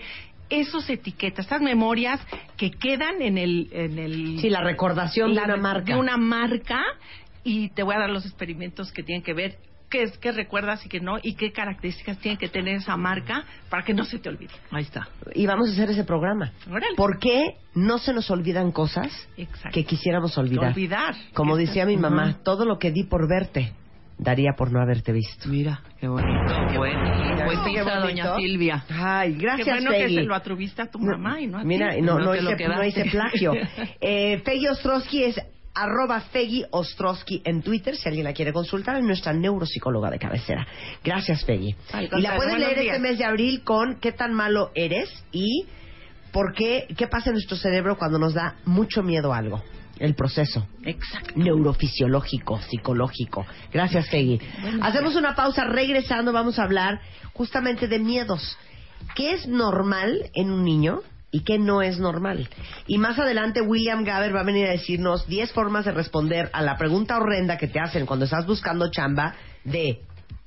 esos 0.50 0.88
etiquetas, 0.88 1.44
estas 1.46 1.60
memorias 1.60 2.20
que 2.56 2.70
quedan 2.70 3.20
en 3.20 3.36
el... 3.38 3.68
En 3.72 3.98
el 3.98 4.38
Sí, 4.40 4.48
la 4.50 4.62
recordación 4.62 5.34
la 5.34 5.42
de 5.42 5.52
una 5.54 5.56
marca. 5.62 5.92
de 5.92 5.98
una 5.98 6.16
marca, 6.16 6.82
y 7.44 7.68
te 7.70 7.82
voy 7.82 7.94
a 7.94 7.98
dar 7.98 8.10
los 8.10 8.24
experimentos 8.26 8.92
que 8.92 9.02
tienen 9.02 9.22
que 9.22 9.32
ver 9.34 9.56
qué 9.88 10.02
es 10.02 10.18
que 10.18 10.32
recuerdas 10.32 10.84
y 10.84 10.88
qué 10.88 11.00
no, 11.00 11.18
y 11.22 11.34
qué 11.34 11.52
características 11.52 12.18
tiene 12.18 12.36
que 12.38 12.48
tener 12.48 12.76
esa 12.76 12.96
marca 12.96 13.44
para 13.70 13.82
que 13.84 13.94
no 13.94 14.04
se 14.04 14.18
te 14.18 14.28
olvide. 14.28 14.52
Ahí 14.70 14.82
está. 14.84 15.08
Y 15.34 15.46
vamos 15.46 15.68
a 15.68 15.72
hacer 15.72 15.90
ese 15.90 16.04
programa. 16.04 16.52
Órale. 16.68 16.94
¿Por 16.96 17.18
qué 17.18 17.56
no 17.74 17.98
se 17.98 18.12
nos 18.12 18.30
olvidan 18.30 18.72
cosas 18.72 19.10
Exacto. 19.36 19.70
que 19.72 19.84
quisiéramos 19.84 20.36
olvidar? 20.38 20.72
Olvidar. 20.72 21.14
Como 21.34 21.56
decía 21.56 21.86
mi 21.86 21.96
mamá, 21.96 22.38
todo 22.44 22.64
lo 22.64 22.78
que 22.78 22.90
di 22.92 23.04
por 23.04 23.28
verte, 23.28 23.72
daría 24.18 24.52
por 24.56 24.72
no 24.72 24.80
haberte 24.80 25.12
visto. 25.12 25.48
Mira, 25.48 25.80
qué 26.00 26.08
bonito. 26.08 26.28
Bueno, 26.76 27.36
Qué 27.38 27.44
poetisa, 27.44 27.84
bonito. 27.84 28.00
doña 28.00 28.36
Silvia. 28.36 28.84
Ay, 28.90 29.34
gracias, 29.34 29.64
Qué 29.66 29.72
bueno 29.72 29.90
Peggy. 29.90 30.14
que 30.16 30.20
se 30.22 30.26
lo 30.26 30.34
atreviste 30.34 30.82
a 30.82 30.86
tu 30.90 30.98
mamá 30.98 31.40
y 31.40 31.46
no 31.46 31.58
a 31.58 31.64
Mira, 31.64 31.94
ti. 31.94 32.02
no, 32.02 32.18
No 32.18 32.24
no, 32.26 32.34
hice, 32.34 32.68
no 32.68 32.84
hice 32.84 33.04
plagio. 33.06 33.52
Eh, 34.00 34.42
Peggy 34.44 34.66
Ostrowski 34.68 35.22
es 35.24 35.40
arroba 35.82 36.22
Peggy 36.32 36.64
Ostrowski 36.70 37.40
en 37.44 37.62
Twitter, 37.62 37.96
si 37.96 38.08
alguien 38.08 38.24
la 38.24 38.32
quiere 38.32 38.52
consultar, 38.52 38.96
es 38.96 39.02
nuestra 39.04 39.32
neuropsicóloga 39.32 40.10
de 40.10 40.18
cabecera. 40.18 40.66
Gracias, 41.04 41.44
Peggy. 41.44 41.74
Al 41.92 42.04
Y 42.18 42.20
la 42.22 42.36
buenos 42.36 42.58
leer 42.58 42.80
días. 42.80 42.96
este 42.96 43.08
mes 43.08 43.18
de 43.18 43.24
abril 43.24 43.62
con 43.64 43.98
¿Qué 44.00 44.12
tan 44.12 44.32
malo 44.34 44.70
eres? 44.74 45.08
y 45.32 45.66
¿Por 46.32 46.52
qué? 46.54 46.86
¿Qué 46.96 47.06
pasa 47.08 47.30
en 47.30 47.34
nuestro 47.34 47.56
cerebro 47.56 47.96
cuando 47.96 48.18
nos 48.18 48.34
da 48.34 48.56
mucho 48.66 49.02
miedo 49.02 49.32
a 49.32 49.38
algo? 49.38 49.62
El 49.98 50.14
proceso 50.14 50.66
Exacto. 50.84 51.32
neurofisiológico, 51.36 52.60
psicológico. 52.60 53.46
Gracias, 53.72 54.08
Peggy. 54.08 54.38
Hacemos 54.82 55.16
una 55.16 55.34
pausa, 55.34 55.64
regresando 55.64 56.32
vamos 56.32 56.58
a 56.58 56.64
hablar 56.64 57.00
justamente 57.32 57.88
de 57.88 57.98
miedos. 57.98 58.56
¿Qué 59.14 59.32
es 59.32 59.48
normal 59.48 60.30
en 60.34 60.50
un 60.50 60.64
niño 60.64 61.00
y 61.30 61.40
qué 61.40 61.58
no 61.58 61.82
es 61.82 61.98
normal? 61.98 62.48
Y 62.86 62.98
más 62.98 63.18
adelante 63.18 63.60
William 63.60 64.04
Gaber 64.04 64.34
va 64.34 64.40
a 64.40 64.44
venir 64.44 64.66
a 64.66 64.70
decirnos 64.70 65.26
10 65.26 65.52
formas 65.52 65.84
de 65.84 65.92
responder 65.92 66.50
a 66.52 66.62
la 66.62 66.76
pregunta 66.76 67.18
horrenda 67.18 67.58
que 67.58 67.68
te 67.68 67.80
hacen 67.80 68.06
cuando 68.06 68.24
estás 68.24 68.46
buscando 68.46 68.90
chamba 68.90 69.34
de 69.64 70.00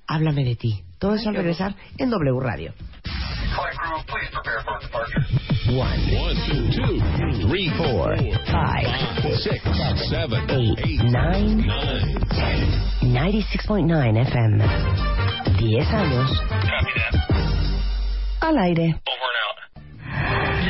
háblame 0.07 0.43
de 0.43 0.55
ti. 0.55 0.83
Todo 0.99 1.15
eso 1.15 1.29
al 1.29 1.35
regresar 1.35 1.75
en 1.97 2.09
W 2.09 2.39
Radio. 2.39 2.73
One, 5.67 5.99
One, 6.17 6.35
two, 6.47 6.69
two, 6.75 7.47
three, 7.47 7.69
four, 7.77 8.15
Five, 8.47 8.87
six, 9.43 9.63
seven, 10.09 10.49
eight, 10.49 11.01
nine, 11.03 11.65
nine. 11.65 12.91
96.9 13.01 14.17
FM. 14.27 14.63
10 15.59 15.93
años. 15.93 16.31
Al 18.41 18.57
aire. 18.57 19.01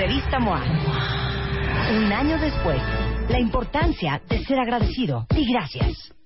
Revista 0.01 0.39
MOA. 0.39 0.63
Un 1.91 2.11
año 2.11 2.39
después, 2.39 2.81
la 3.29 3.39
importancia 3.39 4.19
de 4.27 4.43
ser 4.45 4.59
agradecido 4.59 5.27
y 5.37 5.45
gracias. 5.53 6.11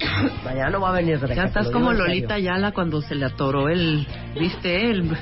Mañana 0.44 0.70
no 0.70 0.80
va 0.80 0.90
a 0.90 0.92
venir 0.92 1.20
Rebeca, 1.20 1.42
Ya 1.42 1.48
estás 1.48 1.70
como 1.70 1.92
Lolita 1.92 2.34
serio. 2.34 2.52
Yala 2.52 2.72
cuando 2.72 3.00
se 3.02 3.14
le 3.14 3.26
atoró 3.26 3.68
el, 3.68 4.06
¿viste? 4.38 4.90
El, 4.90 5.10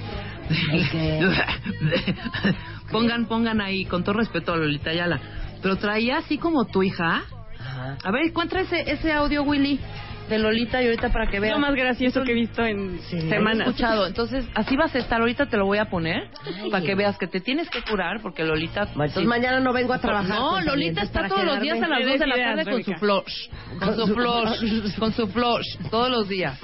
pongan, 2.91 3.27
pongan 3.27 3.61
ahí, 3.61 3.85
con 3.85 4.05
todo 4.05 4.15
respeto 4.15 4.53
a 4.53 4.57
Lolita 4.57 4.93
Yala. 4.93 5.21
Pero 5.63 5.77
traía 5.77 6.19
así 6.19 6.39
como 6.39 6.67
tu 6.67 6.83
hija. 6.83 7.23
Ajá. 7.59 7.97
A 8.05 8.11
ver, 8.11 8.27
encuentra 8.27 8.61
ese, 8.61 8.91
ese 8.91 9.13
audio, 9.13 9.43
Willy, 9.43 9.81
de 10.29 10.39
Lolita 10.39 10.83
y 10.83 10.87
ahorita 10.87 11.11
para 11.11 11.27
que 11.31 11.41
veas. 11.41 11.55
Lo 11.55 11.61
más 11.61 11.75
gracioso 11.75 12.23
que 12.23 12.33
he 12.33 12.35
visto 12.35 12.65
en 12.65 12.99
Sí. 13.09 13.17
He 13.17 13.29
semanas. 13.29 13.69
escuchado. 13.69 14.07
Entonces, 14.07 14.47
así 14.55 14.77
vas 14.77 14.95
a 14.95 14.99
estar. 14.99 15.21
Ahorita 15.21 15.47
te 15.47 15.57
lo 15.57 15.67
voy 15.67 15.79
a 15.79 15.87
poner 15.87 16.31
Ay. 16.45 16.71
para 16.71 16.85
que 16.85 16.95
veas 16.95 17.17
que 17.19 17.27
te 17.27 17.41
tienes 17.41 17.69
que 17.71 17.83
curar 17.83 18.21
porque 18.23 18.45
Lolita. 18.45 18.83
Entonces 18.83 19.15
sí. 19.15 19.27
mañana 19.27 19.61
no 19.61 19.73
vengo 19.73 19.93
a 19.93 19.99
trabajar. 20.01 20.39
No, 20.39 20.61
Lolita 20.61 21.03
está 21.03 21.29
todos 21.29 21.45
los 21.45 21.61
días 21.61 21.81
a 21.83 21.89
las 21.89 22.05
2 22.05 22.19
de 22.19 22.27
la 22.27 22.35
tarde 22.37 22.65
con 22.65 22.83
su 22.85 22.93
flush. 22.95 23.49
Con 23.79 23.97
su 23.97 24.07
flush. 24.15 24.99
Con 24.99 25.13
su 25.13 25.27
flush. 25.29 25.67
Todos 25.91 26.11
los 26.11 26.29
días. 26.29 26.59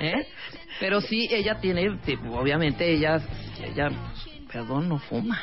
¿eh? 0.00 0.26
Pero 0.78 1.00
sí, 1.00 1.28
ella 1.30 1.56
tiene. 1.60 1.96
tipo, 2.04 2.30
Obviamente, 2.38 2.90
ella. 2.90 3.20
ella 3.62 3.90
perdón, 4.52 4.88
no 4.88 4.98
fuma. 4.98 5.38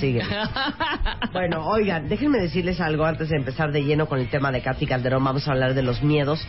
Sigue. 0.00 0.22
Bueno, 1.32 1.66
oigan, 1.66 2.08
déjenme 2.08 2.38
decirles 2.38 2.80
algo 2.80 3.04
antes 3.04 3.28
de 3.28 3.36
empezar 3.36 3.70
de 3.70 3.82
lleno 3.82 4.06
con 4.06 4.18
el 4.18 4.30
tema 4.30 4.50
de 4.50 4.62
Katy 4.62 4.86
Calderón. 4.86 5.22
Vamos 5.22 5.46
a 5.46 5.52
hablar 5.52 5.74
de 5.74 5.82
los 5.82 6.02
miedos 6.02 6.46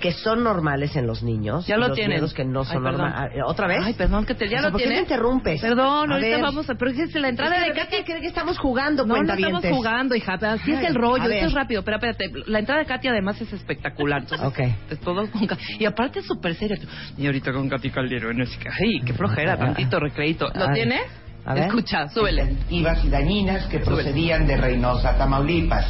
que 0.00 0.12
son 0.12 0.42
normales 0.42 0.96
en 0.96 1.06
los 1.06 1.22
niños. 1.22 1.66
Ya 1.66 1.76
y 1.76 1.78
lo 1.80 1.88
los 1.88 1.96
miedos 1.98 2.34
que 2.34 2.44
no 2.44 2.64
son 2.64 2.82
normales. 2.82 3.32
¿Otra 3.46 3.66
vez? 3.68 3.78
Ay, 3.84 3.94
perdón, 3.94 4.26
que 4.26 4.34
te, 4.34 4.48
ya 4.48 4.56
O 4.56 4.60
sea, 4.60 4.68
lo 4.68 4.72
¿por 4.72 4.80
qué 4.80 4.86
tienes. 4.88 4.98
me 4.98 5.02
interrumpes? 5.14 5.60
Perdón, 5.60 6.10
A 6.10 6.14
ahorita 6.14 6.36
ver. 6.36 6.42
vamos 6.42 6.68
a. 6.70 6.74
Pero 6.74 6.90
es 6.90 7.12
que 7.12 7.18
la 7.20 7.28
entrada 7.28 7.56
Es 7.56 7.62
que 7.64 7.68
de 7.80 7.86
Katy. 7.86 8.04
cree 8.04 8.20
que 8.20 8.26
estamos 8.26 8.58
jugando, 8.58 9.06
No, 9.06 9.22
no 9.22 9.32
estamos 9.34 9.64
jugando, 9.64 10.14
hija. 10.14 10.34
Así 10.40 10.72
es 10.72 10.82
el 10.84 10.94
rollo. 10.94 11.24
Esto 11.30 11.46
es 11.46 11.52
rápido. 11.52 11.82
Pero 11.84 11.96
espérate. 11.98 12.30
La 12.46 12.58
entrada 12.58 12.80
de 12.80 12.86
Katy 12.86 13.08
además 13.08 13.40
es 13.40 13.52
espectacular. 13.52 14.22
Entonces, 14.22 14.46
Ok. 14.46 14.58
es 14.90 15.00
todo 15.00 15.30
con 15.30 15.48
Y 15.78 15.84
aparte 15.84 16.20
es 16.20 16.26
súper 16.26 16.54
seria. 16.54 16.78
Y 17.16 17.26
ahorita 17.26 17.52
con 17.52 17.68
Katy 17.68 17.90
Calderón. 17.90 18.40
Es 18.40 18.56
que, 18.56 18.68
ay, 18.68 19.00
qué 19.04 19.12
flojera, 19.12 19.56
tantito 19.56 20.00
recreito. 20.00 20.48
¿Lo 20.54 20.66
Ay. 20.68 20.74
tienes? 20.74 21.02
A 21.44 21.54
ver. 21.54 21.64
Escucha, 21.64 22.08
súbele. 22.08 22.56
Ibas 22.68 23.04
y 23.04 23.08
dañinas 23.08 23.66
que 23.66 23.78
procedían 23.80 24.46
de 24.46 24.56
Reynosa, 24.56 25.16
Tamaulipas. 25.16 25.86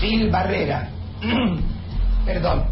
Phil 0.00 0.30
Barrera. 0.30 0.88
Perdón. 2.26 2.64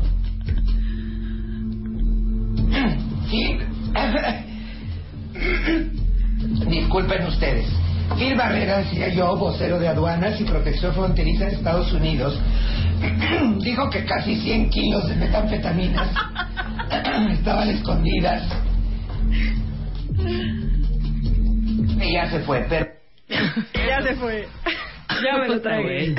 Disculpen 6.68 7.26
ustedes. 7.26 7.66
Phil 8.18 8.36
Barrera, 8.36 8.78
decía 8.78 9.08
yo, 9.08 9.36
vocero 9.36 9.78
de 9.78 9.88
aduanas 9.88 10.40
y 10.40 10.44
protección 10.44 10.94
fronteriza 10.94 11.46
de 11.46 11.52
Estados 11.52 11.92
Unidos, 11.92 12.38
dijo 13.60 13.90
que 13.90 14.04
casi 14.04 14.36
100 14.36 14.70
kilos 14.70 15.08
de 15.08 15.16
metanfetaminas 15.16 16.10
estaban 17.32 17.70
escondidas. 17.70 18.42
Y 22.00 22.12
ya 22.12 22.30
se 22.30 22.40
fue, 22.40 22.66
pero... 22.68 22.86
Ya 23.86 24.02
se 24.02 24.14
fue. 24.16 24.48
Ya 25.08 25.38
me 25.38 25.48
lo 25.48 25.60
tragué. 25.60 26.14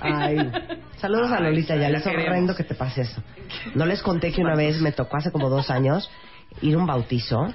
Ay, 0.00 0.50
saludos 0.98 1.32
a 1.32 1.40
Lolita, 1.40 1.76
ya 1.76 1.88
les 1.88 2.06
horrendo 2.06 2.54
que 2.54 2.64
te 2.64 2.74
pase 2.74 3.02
eso. 3.02 3.22
No 3.74 3.84
les 3.84 4.00
conté 4.02 4.32
que 4.32 4.40
una 4.40 4.56
vez 4.56 4.80
me 4.80 4.92
tocó 4.92 5.18
hace 5.18 5.30
como 5.30 5.50
dos 5.50 5.68
años 5.70 6.10
ir 6.62 6.74
a 6.74 6.78
un 6.78 6.86
bautizo 6.86 7.52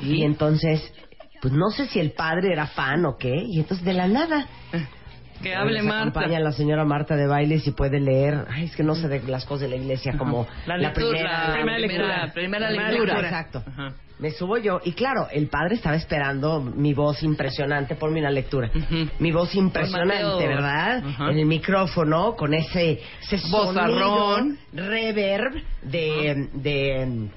y 0.00 0.22
entonces, 0.24 0.92
pues 1.42 1.52
no 1.52 1.68
sé 1.70 1.86
si 1.88 2.00
el 2.00 2.12
padre 2.12 2.52
era 2.52 2.66
fan 2.66 3.04
o 3.04 3.18
qué, 3.18 3.34
y 3.34 3.60
entonces 3.60 3.84
de 3.84 3.92
la 3.92 4.08
nada. 4.08 4.46
Que 5.42 5.54
hable 5.54 5.82
Marta. 5.82 6.00
acompaña 6.20 6.40
la 6.40 6.52
señora 6.52 6.84
Marta 6.84 7.16
de 7.16 7.26
baile 7.26 7.58
si 7.60 7.70
puede 7.70 7.98
leer. 8.00 8.44
Ay, 8.50 8.64
es 8.64 8.76
que 8.76 8.82
no 8.82 8.94
sé 8.94 9.08
de 9.08 9.20
las 9.22 9.44
cosas 9.44 9.62
de 9.62 9.76
la 9.76 9.76
iglesia 9.82 10.16
como 10.18 10.46
La 10.66 10.76
lectura, 10.76 11.08
primera, 11.10 11.46
la 11.48 11.52
primera 11.54 11.78
lectura. 11.78 12.30
Primera 12.34 12.68
Primera 12.68 12.90
lectura. 12.90 13.20
Exacto. 13.20 13.62
Ajá. 13.66 13.92
Me 14.18 14.32
subo 14.32 14.58
yo 14.58 14.82
y 14.84 14.92
claro, 14.92 15.28
el 15.32 15.46
padre 15.48 15.76
estaba 15.76 15.96
esperando 15.96 16.60
mi 16.60 16.92
voz 16.92 17.22
impresionante, 17.22 17.94
ponme 17.94 18.20
una 18.20 18.30
lectura. 18.30 18.70
Ujú. 18.74 19.08
Mi 19.18 19.32
voz 19.32 19.54
impresionante. 19.54 20.46
¿verdad? 20.46 21.02
Ajá. 21.06 21.30
En 21.30 21.38
el 21.38 21.46
micrófono 21.46 22.36
con 22.36 22.52
ese, 22.52 23.00
ese 23.22 23.38
Vozarrón. 23.50 24.58
sonido 24.72 24.90
reverb 24.90 25.54
de, 25.84 26.48
de, 26.52 27.28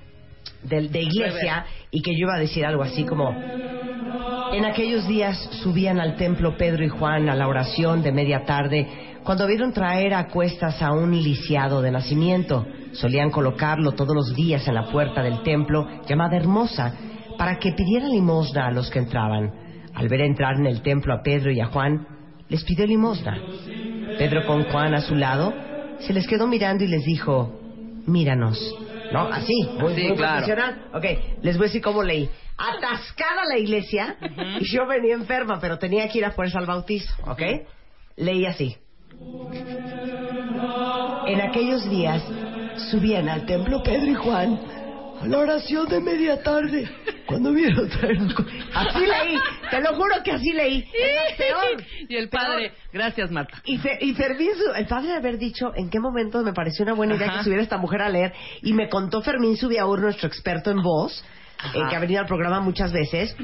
de, 0.63 0.87
de 0.89 1.01
iglesia 1.01 1.65
y 1.89 2.01
que 2.01 2.11
yo 2.11 2.25
iba 2.27 2.35
a 2.35 2.39
decir 2.39 2.65
algo 2.65 2.83
así 2.83 3.05
como 3.05 3.31
en 4.57 4.65
aquellos 4.65 5.07
días 5.07 5.37
subían 5.63 5.99
al 5.99 6.15
templo 6.15 6.55
Pedro 6.57 6.83
y 6.83 6.89
Juan 6.89 7.27
a 7.27 7.35
la 7.35 7.47
oración 7.47 8.03
de 8.03 8.11
media 8.11 8.45
tarde 8.45 8.87
cuando 9.23 9.47
vieron 9.47 9.73
traer 9.73 10.13
a 10.13 10.27
cuestas 10.27 10.81
a 10.81 10.91
un 10.91 11.11
lisiado 11.11 11.81
de 11.81 11.91
nacimiento. 11.91 12.65
Solían 12.91 13.31
colocarlo 13.31 13.93
todos 13.93 14.15
los 14.15 14.35
días 14.35 14.67
en 14.67 14.75
la 14.75 14.91
puerta 14.91 15.23
del 15.23 15.41
templo 15.41 15.87
llamada 16.07 16.37
Hermosa 16.37 16.93
para 17.37 17.57
que 17.57 17.71
pidiera 17.71 18.07
limosna 18.07 18.67
a 18.67 18.71
los 18.71 18.89
que 18.91 18.99
entraban. 18.99 19.51
Al 19.95 20.07
ver 20.07 20.21
entrar 20.21 20.55
en 20.55 20.67
el 20.67 20.81
templo 20.81 21.13
a 21.13 21.23
Pedro 21.23 21.51
y 21.51 21.59
a 21.59 21.67
Juan, 21.67 22.05
les 22.49 22.63
pidió 22.63 22.85
limosna. 22.85 23.39
Pedro 24.19 24.45
con 24.45 24.65
Juan 24.65 24.93
a 24.93 25.01
su 25.01 25.15
lado 25.15 25.53
se 25.99 26.13
les 26.13 26.27
quedó 26.27 26.47
mirando 26.47 26.83
y 26.83 26.87
les 26.87 27.03
dijo, 27.05 27.59
míranos. 28.05 28.59
¿No? 29.11 29.27
Así, 29.27 29.53
muy, 29.79 29.93
muy 29.93 30.15
claro. 30.15 30.45
profesional. 30.45 30.85
Ok, 30.93 31.05
les 31.41 31.57
voy 31.57 31.65
a 31.65 31.67
decir 31.67 31.81
cómo 31.81 32.03
leí. 32.03 32.29
Atascada 32.57 33.43
la 33.49 33.57
iglesia 33.57 34.15
y 34.59 34.65
yo 34.65 34.85
venía 34.87 35.15
enferma, 35.15 35.59
pero 35.59 35.77
tenía 35.79 36.07
que 36.09 36.19
ir 36.19 36.25
a 36.25 36.31
fuerza 36.31 36.59
al 36.59 36.65
bautizo, 36.65 37.11
¿ok? 37.25 37.41
Leí 38.17 38.45
así. 38.45 38.77
En 41.27 41.41
aquellos 41.41 41.89
días 41.89 42.21
subían 42.91 43.29
al 43.29 43.45
templo 43.45 43.81
Pedro 43.83 44.11
y 44.11 44.15
Juan 44.15 44.59
a 45.21 45.27
la 45.27 45.37
oración 45.37 45.87
de 45.87 45.99
media 46.01 46.41
tarde 46.43 46.89
cuando 47.25 47.53
vieron 47.53 47.87
traer 47.89 48.17
Así 48.73 48.99
leí, 48.99 49.37
te 49.71 49.79
lo 49.81 49.95
juro 49.95 50.15
que 50.23 50.31
así 50.31 50.51
leí. 50.51 50.85
Era 50.93 51.21
peor. 51.37 51.83
Y 52.09 52.15
el 52.17 52.27
padre, 52.29 52.69
Peor. 52.71 52.81
gracias 52.91 53.31
Marta. 53.31 53.61
Y, 53.65 53.77
Fe- 53.77 53.97
y 54.01 54.13
Fermín, 54.13 54.49
el 54.75 54.85
padre 54.87 55.09
de 55.09 55.15
haber 55.15 55.37
dicho 55.37 55.71
en 55.75 55.89
qué 55.89 55.99
momento 55.99 56.41
me 56.43 56.51
pareció 56.53 56.83
una 56.83 56.93
buena 56.93 57.15
idea 57.15 57.27
Ajá. 57.29 57.37
que 57.37 57.43
subiera 57.45 57.63
esta 57.63 57.77
mujer 57.77 58.01
a 58.01 58.09
leer. 58.09 58.33
Y 58.61 58.73
me 58.73 58.89
contó 58.89 59.21
Fermín 59.21 59.55
Subiaur, 59.55 60.01
nuestro 60.01 60.27
experto 60.27 60.69
en 60.71 60.81
voz, 60.81 61.23
eh, 61.73 61.79
que 61.89 61.95
ha 61.95 61.99
venido 61.99 62.21
al 62.21 62.27
programa 62.27 62.59
muchas 62.59 62.91
veces, 62.91 63.35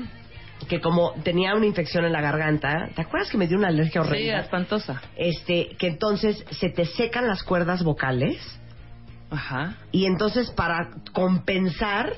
que 0.68 0.82
como 0.82 1.14
tenía 1.24 1.56
una 1.56 1.66
infección 1.66 2.06
en 2.06 2.12
la 2.12 2.22
garganta, 2.22 2.90
¿te 2.96 3.02
acuerdas 3.02 3.30
que 3.30 3.38
me 3.38 3.48
dio 3.48 3.58
una 3.58 3.70
alergia 3.70 4.02
Sí, 4.04 4.08
horrenda? 4.08 4.40
espantosa. 4.42 5.02
Este, 5.16 5.76
que 5.78 5.88
entonces 5.88 6.44
se 6.52 6.70
te 6.70 6.86
secan 6.86 7.28
las 7.28 7.44
cuerdas 7.44 7.84
vocales 7.84 8.38
Ajá. 9.32 9.76
y 9.92 10.06
entonces 10.06 10.52
para 10.52 10.90
compensar 11.14 12.14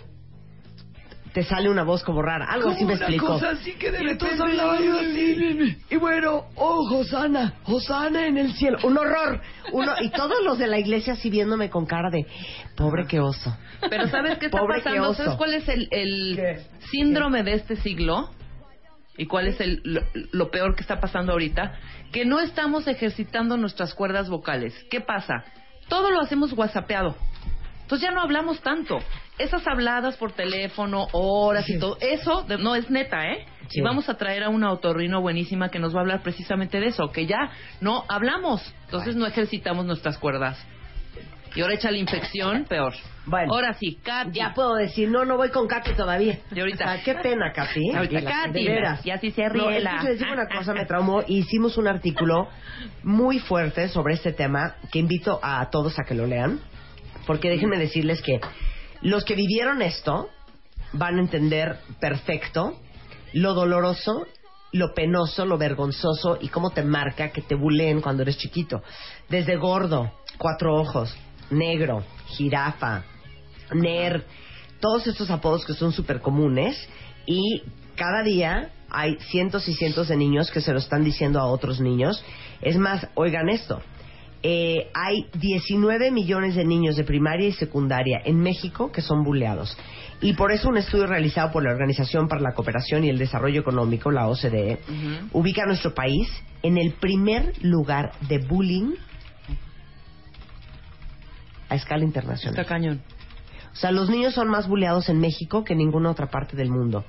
te 1.34 1.44
sale 1.44 1.70
una 1.70 1.84
voz 1.84 2.03
como 2.03 2.22
rara. 2.22 2.45
Algo 2.49 2.72
así 2.72 2.86
me 2.86 2.94
explicó. 2.94 3.34
así 3.34 3.74
que 3.74 3.91
de 3.91 4.03
Y 4.03 4.10
entonces 4.10 4.40
hablaba 4.40 4.80
yo 4.80 4.99
así. 4.99 5.78
Y 5.90 5.95
bueno, 5.95 6.45
oh, 6.56 6.88
Josana, 6.90 7.53
Josana 7.64 8.28
en 8.28 8.38
el 8.38 8.53
cielo. 8.53 8.80
Un 8.84 8.98
horror. 8.98 9.41
Uno, 9.72 9.94
y 10.02 10.10
todos 10.10 10.44
los 10.44 10.58
de 10.58 10.68
la 10.68 10.78
iglesia 10.78 11.14
así 11.14 11.30
viéndome 11.30 11.70
con 11.70 11.86
cara 11.86 12.10
de, 12.10 12.26
pobre 12.76 13.06
que 13.08 13.20
oso. 13.20 13.56
Pero 13.90 14.08
¿sabes 14.10 14.38
qué 14.40 14.48
está 14.48 14.60
Pobre 14.60 14.82
pasando? 14.82 15.14
¿Sabes 15.14 15.36
cuál 15.36 15.53
es 15.53 15.68
el, 15.70 15.88
el 15.91 16.36
¿Qué? 16.36 16.62
síndrome 16.90 17.44
de 17.44 17.53
este 17.53 17.78
siglo? 17.78 18.30
¿Y 19.18 19.26
cuál 19.26 19.48
es 19.48 19.60
el, 19.62 19.82
lo, 19.84 20.02
lo 20.32 20.52
peor 20.52 20.76
que 20.76 20.82
está 20.82 20.99
pasando 20.99 21.32
ahorita? 21.32 21.76
Que 22.12 22.26
no 22.26 22.40
estamos 22.40 22.88
ejercitando 22.88 23.56
nuestras 23.56 23.94
cuerdas 23.94 24.30
vocales. 24.30 24.74
¿Qué 24.90 24.99
pasa? 24.99 25.45
Todo 25.88 26.12
lo 26.12 26.20
hacemos 26.20 26.53
whatsappeado. 26.53 27.16
Entonces 27.84 28.08
ya 28.08 28.16
no 28.16 28.22
hablamos 28.22 28.62
tanto. 28.62 28.99
Esas 29.43 29.65
habladas 29.68 30.18
por 30.18 30.31
teléfono, 30.31 31.07
horas 31.13 31.68
y 31.69 31.80
todo, 31.80 31.97
eso 31.99 32.43
de- 32.43 32.57
no 32.57 32.76
es 32.76 32.89
neta, 32.89 33.27
¿eh? 33.31 33.45
Sí. 33.69 33.80
Y 33.80 33.81
vamos 33.81 34.09
a 34.09 34.18
traer 34.18 34.43
a 34.43 34.49
una 34.49 34.72
otorrino 34.72 35.22
buenísima 35.22 35.69
que 35.69 35.80
nos 35.80 35.93
va 35.95 35.99
a 35.99 36.01
hablar 36.01 36.22
precisamente 36.23 36.80
de 36.80 36.88
eso, 36.88 37.11
que 37.11 37.26
ya 37.26 37.51
no 37.80 38.03
hablamos. 38.09 38.61
Entonces 38.85 39.15
no 39.15 39.26
ejercitamos 39.26 39.85
nuestras 39.85 40.18
cuerdas. 40.18 40.57
Y 41.53 41.61
ahora 41.61 41.73
echa 41.76 41.91
la 41.91 41.97
infección, 41.97 42.63
peor. 42.65 42.93
Bueno. 43.26 43.53
Ahora 43.53 43.73
sí, 43.73 43.99
Katy. 44.01 44.31
Ya 44.31 44.53
puedo 44.53 44.76
decir, 44.76 45.09
no, 45.09 45.26
no 45.26 45.35
voy 45.35 45.49
con 45.49 45.68
Katy 45.68 45.91
todavía. 45.93 46.39
Y 46.53 46.59
ahorita. 46.59 46.85
O 46.85 46.88
sea, 46.88 47.03
qué 47.03 47.15
pena, 47.15 47.51
Katy. 47.53 47.91
Ahorita, 47.93 48.19
Y 48.19 48.22
la- 48.23 48.31
Katy, 48.31 48.68
y 49.03 49.11
así 49.11 49.31
se 49.31 49.49
ríe 49.49 49.61
No, 49.61 49.69
es 49.69 49.77
que 49.77 49.84
la- 49.84 50.03
les 50.03 50.19
digo 50.19 50.31
una 50.31 50.47
cosa, 50.47 50.73
me 50.73 50.85
traumó. 50.85 51.23
Hicimos 51.27 51.77
un 51.77 51.88
artículo 51.88 52.47
muy 53.03 53.39
fuerte 53.39 53.89
sobre 53.89 54.13
este 54.13 54.31
tema 54.31 54.76
que 54.91 54.99
invito 54.99 55.39
a 55.43 55.69
todos 55.69 55.99
a 55.99 56.03
que 56.07 56.15
lo 56.15 56.26
lean. 56.26 56.59
Porque 57.27 57.49
déjenme 57.49 57.77
decirles 57.77 58.22
que 58.22 58.39
los 59.02 59.26
que 59.26 59.36
vivieron 59.36 59.82
esto 59.82 60.30
van 60.94 61.18
a 61.18 61.22
entender 61.22 61.80
perfecto 61.99 62.78
lo 63.34 63.53
doloroso, 63.53 64.26
lo 64.73 64.94
penoso, 64.94 65.45
lo 65.45 65.57
vergonzoso 65.57 66.38
y 66.41 66.49
cómo 66.49 66.72
te 66.72 66.84
marca 66.84 67.32
que 67.32 67.41
te 67.41 67.56
buleen 67.56 68.02
cuando 68.02 68.23
eres 68.23 68.38
chiquito. 68.38 68.82
Desde 69.30 69.56
gordo, 69.56 70.11
cuatro 70.38 70.76
ojos, 70.76 71.15
negro, 71.49 72.03
jirafa, 72.28 73.03
nerd, 73.73 74.23
todos 74.80 75.07
estos 75.07 75.30
apodos 75.30 75.65
que 75.65 75.73
son 75.73 75.91
súper 75.91 76.22
comunes 76.22 76.78
y 77.26 77.64
cada 77.95 78.23
día 78.23 78.72
hay 78.90 79.18
cientos 79.30 79.68
y 79.69 79.73
cientos 79.73 80.10
de 80.10 80.18
niños 80.18 80.52
que 80.52 80.61
se 80.61 80.73
lo 80.73 80.80
están 80.80 81.03
diciendo 81.03 81.40
a 81.40 81.45
otros 81.45 81.80
niños. 81.80 82.23
Es 82.61 82.78
más, 82.78 83.07
oigan 83.15 83.49
esto, 83.49 83.82
eh, 84.43 84.89
hay 84.93 85.27
19 85.39 86.11
millones 86.11 86.55
de 86.55 86.65
niños 86.65 86.95
de 86.95 87.03
primaria 87.03 87.47
y 87.47 87.51
secundaria 87.51 88.22
en 88.26 88.38
México 88.38 88.91
que 88.91 89.01
son 89.01 89.23
buleados. 89.23 89.77
Y 90.22 90.34
por 90.34 90.51
eso 90.51 90.69
un 90.69 90.77
estudio 90.77 91.07
realizado 91.07 91.51
por 91.51 91.63
la 91.63 91.72
Organización 91.72 92.27
para 92.27 92.41
la 92.41 92.53
Cooperación 92.53 93.03
y 93.03 93.09
el 93.09 93.18
Desarrollo 93.18 93.61
Económico, 93.61 94.11
la 94.11 94.27
OCDE, 94.27 94.80
ubica 95.34 95.63
a 95.63 95.65
nuestro 95.65 95.93
país 95.93 96.27
en 96.61 96.77
el 96.77 96.93
primer 96.93 97.53
lugar 97.63 98.11
de 98.27 98.38
bullying 98.38 98.93
a 101.69 101.76
escala 101.76 102.03
internacional. 102.03 102.59
Está 102.59 102.68
cañón. 102.68 103.01
O 103.73 103.76
sea, 103.76 103.91
los 103.91 104.09
niños 104.09 104.34
son 104.34 104.49
más 104.49 104.68
buleados 104.68 105.07
en 105.09 105.19
México 105.19 105.63
que 105.63 105.73
en 105.73 105.80
ninguna 105.80 106.11
otra 106.11 106.27
parte 106.30 106.57
del 106.57 106.69
mundo. 106.69 107.05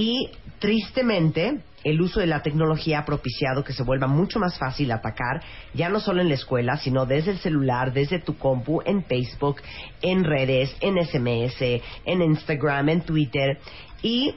Y 0.00 0.30
tristemente, 0.60 1.60
el 1.84 2.00
uso 2.00 2.20
de 2.20 2.26
la 2.26 2.40
tecnología 2.40 3.00
ha 3.00 3.04
propiciado 3.04 3.64
que 3.64 3.74
se 3.74 3.82
vuelva 3.82 4.06
mucho 4.06 4.38
más 4.38 4.58
fácil 4.58 4.90
atacar, 4.92 5.42
ya 5.74 5.90
no 5.90 6.00
solo 6.00 6.22
en 6.22 6.28
la 6.30 6.36
escuela, 6.36 6.78
sino 6.78 7.04
desde 7.04 7.32
el 7.32 7.38
celular, 7.38 7.92
desde 7.92 8.18
tu 8.18 8.38
compu, 8.38 8.80
en 8.86 9.04
Facebook, 9.04 9.60
en 10.00 10.24
redes, 10.24 10.74
en 10.80 10.96
SMS, 11.04 11.82
en 12.06 12.22
Instagram, 12.22 12.88
en 12.88 13.02
Twitter. 13.02 13.58
Y 14.00 14.36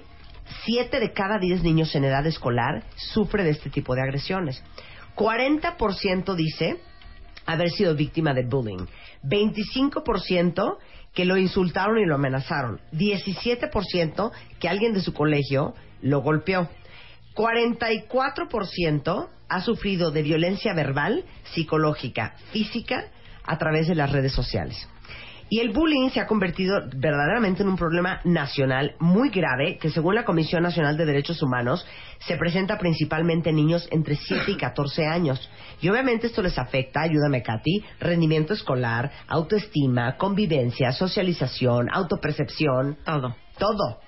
siete 0.66 1.00
de 1.00 1.14
cada 1.14 1.40
diez 1.40 1.64
niños 1.64 1.96
en 1.96 2.04
edad 2.04 2.28
escolar 2.28 2.84
sufre 2.98 3.46
de 3.46 3.52
este 3.52 3.70
tipo 3.70 3.96
de 3.96 4.02
agresiones. 4.02 4.62
40% 5.16 6.36
dice 6.36 6.82
haber 7.46 7.70
sido 7.70 7.96
víctima 7.96 8.34
de 8.34 8.44
bullying. 8.44 8.86
25% 9.24 10.78
que 11.14 11.26
lo 11.26 11.38
insultaron 11.38 12.00
y 12.00 12.06
lo 12.06 12.16
amenazaron. 12.16 12.80
17% 12.92 14.32
que 14.60 14.70
alguien 14.70 14.94
de 14.94 15.02
su 15.02 15.14
colegio 15.14 15.74
lo 16.02 16.22
golpeó. 16.22 16.70
44% 17.36 19.30
ha 19.50 19.62
sufrido 19.62 20.12
de 20.12 20.24
violencia 20.24 20.74
verbal, 20.74 21.26
psicológica, 21.54 22.36
física 22.52 23.06
a 23.44 23.58
través 23.58 23.88
de 23.88 23.96
las 23.96 24.12
redes 24.12 24.34
sociales. 24.34 24.88
Y 25.54 25.60
el 25.60 25.70
bullying 25.70 26.10
se 26.10 26.20
ha 26.20 26.26
convertido 26.26 26.82
verdaderamente 26.96 27.62
en 27.62 27.70
un 27.70 27.76
problema 27.76 28.20
nacional 28.24 28.96
muy 28.98 29.30
grave 29.30 29.78
que 29.78 29.92
según 29.92 30.16
la 30.16 30.26
Comisión 30.26 30.64
Nacional 30.64 30.98
de 30.98 31.06
Derechos 31.06 31.44
Humanos 31.44 31.86
se 32.26 32.38
presenta 32.38 32.80
principalmente 32.80 33.52
en 33.52 33.58
niños 33.58 33.88
entre 33.92 34.16
7 34.16 34.50
y 34.50 34.58
14 34.58 35.06
años. 35.06 35.48
Y 35.80 35.90
obviamente 35.90 36.26
esto 36.26 36.42
les 36.42 36.58
afecta, 36.58 37.02
ayúdame 37.02 37.44
Katy, 37.44 37.84
rendimiento 38.00 38.56
escolar, 38.56 39.12
autoestima, 39.28 40.18
convivencia, 40.18 40.92
socialización, 40.92 41.88
autopercepción, 41.94 42.98
Todo. 43.06 43.36
todo. 43.60 44.00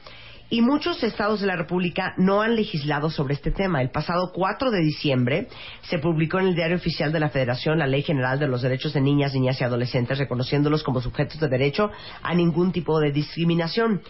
Y 0.50 0.62
muchos 0.62 1.02
estados 1.04 1.42
de 1.42 1.48
la 1.48 1.56
República 1.56 2.14
no 2.18 2.42
han 2.42 2.56
legislado 2.56 3.10
sobre 3.10 3.34
este 3.34 3.50
tema. 3.50 3.82
El 3.82 3.90
pasado 3.90 4.32
4 4.32 4.70
de 4.70 4.80
diciembre 4.82 5.48
se 5.90 5.98
publicó 5.98 6.40
en 6.40 6.48
el 6.48 6.56
Diario 6.56 6.78
Oficial 6.78 7.12
de 7.12 7.20
la 7.20 7.30
Federación 7.30 7.80
la 7.80 7.88
Ley 7.88 8.04
General 8.04 8.38
de 8.38 8.48
los 8.48 8.62
Derechos 8.62 8.94
de 8.94 9.02
Niñas, 9.02 9.34
Niñas 9.34 9.60
y 9.60 9.64
Adolescentes, 9.64 10.20
reconociéndolos 10.20 10.84
como 10.84 11.02
sujetos 11.02 11.40
de 11.40 11.48
derecho 11.48 11.90
a 12.22 12.36
ningún 12.36 12.72
tipo 12.72 13.00
de 13.00 13.12
discriminación. 13.12 14.02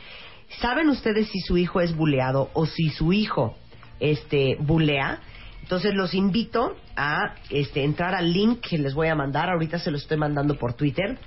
¿Saben 0.60 0.90
ustedes 0.90 1.30
si 1.30 1.40
su 1.40 1.58
hijo 1.58 1.80
es 1.80 1.96
buleado 1.96 2.50
o 2.54 2.66
si 2.66 2.90
su 2.90 3.14
hijo 3.14 3.56
este, 4.02 4.58
bulea? 4.60 5.22
Entonces 5.62 5.94
los 5.96 6.14
invito 6.14 6.76
a 6.98 7.36
este, 7.50 7.86
entrar 7.86 8.14
al 8.14 8.34
link 8.34 8.60
que 8.60 8.78
les 8.78 8.94
voy 8.94 9.08
a 9.08 9.16
mandar. 9.16 9.50
Ahorita 9.50 9.80
se 9.80 9.90
lo 9.90 9.98
estoy 9.98 10.18
mandando 10.18 10.58
por 10.58 10.74
Twitter. 10.74 11.18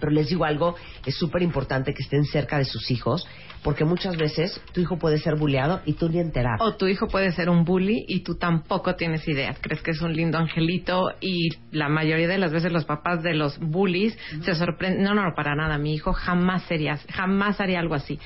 Pero 0.00 0.12
les 0.12 0.28
digo 0.28 0.44
algo, 0.44 0.76
es 1.04 1.16
súper 1.16 1.42
importante 1.42 1.92
que 1.92 2.02
estén 2.02 2.24
cerca 2.24 2.58
de 2.58 2.64
sus 2.64 2.90
hijos, 2.90 3.26
porque 3.62 3.84
muchas 3.84 4.16
veces 4.16 4.60
tu 4.72 4.80
hijo 4.80 4.98
puede 4.98 5.18
ser 5.18 5.36
buleado 5.36 5.80
y 5.84 5.94
tú 5.94 6.08
ni 6.08 6.18
enterado. 6.18 6.64
O 6.64 6.76
tu 6.76 6.86
hijo 6.86 7.08
puede 7.08 7.32
ser 7.32 7.48
un 7.50 7.64
bully 7.64 8.04
y 8.08 8.20
tú 8.20 8.36
tampoco 8.36 8.94
tienes 8.94 9.26
idea. 9.28 9.54
Crees 9.60 9.82
que 9.82 9.90
es 9.92 10.00
un 10.00 10.12
lindo 10.12 10.38
angelito 10.38 11.12
y 11.20 11.50
la 11.70 11.88
mayoría 11.88 12.28
de 12.28 12.38
las 12.38 12.52
veces 12.52 12.72
los 12.72 12.84
papás 12.84 13.22
de 13.22 13.34
los 13.34 13.58
bullies 13.58 14.16
se 14.42 14.54
sorprenden. 14.54 15.02
No, 15.02 15.14
no, 15.14 15.34
para 15.34 15.54
nada. 15.54 15.78
Mi 15.78 15.94
hijo 15.94 16.12
jamás 16.12 16.62
sería, 16.64 16.98
jamás 17.10 17.60
haría 17.60 17.80
algo 17.80 17.94
así. 17.94 18.18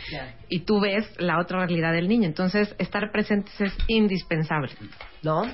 Y 0.49 0.61
tú 0.61 0.81
ves 0.81 1.09
la 1.19 1.41
otra 1.41 1.61
realidad 1.61 1.93
del 1.93 2.09
niño. 2.09 2.27
Entonces, 2.27 2.75
estar 2.79 3.11
presentes 3.11 3.59
es 3.61 3.77
indispensable. 3.89 4.73
¿No? 5.23 5.45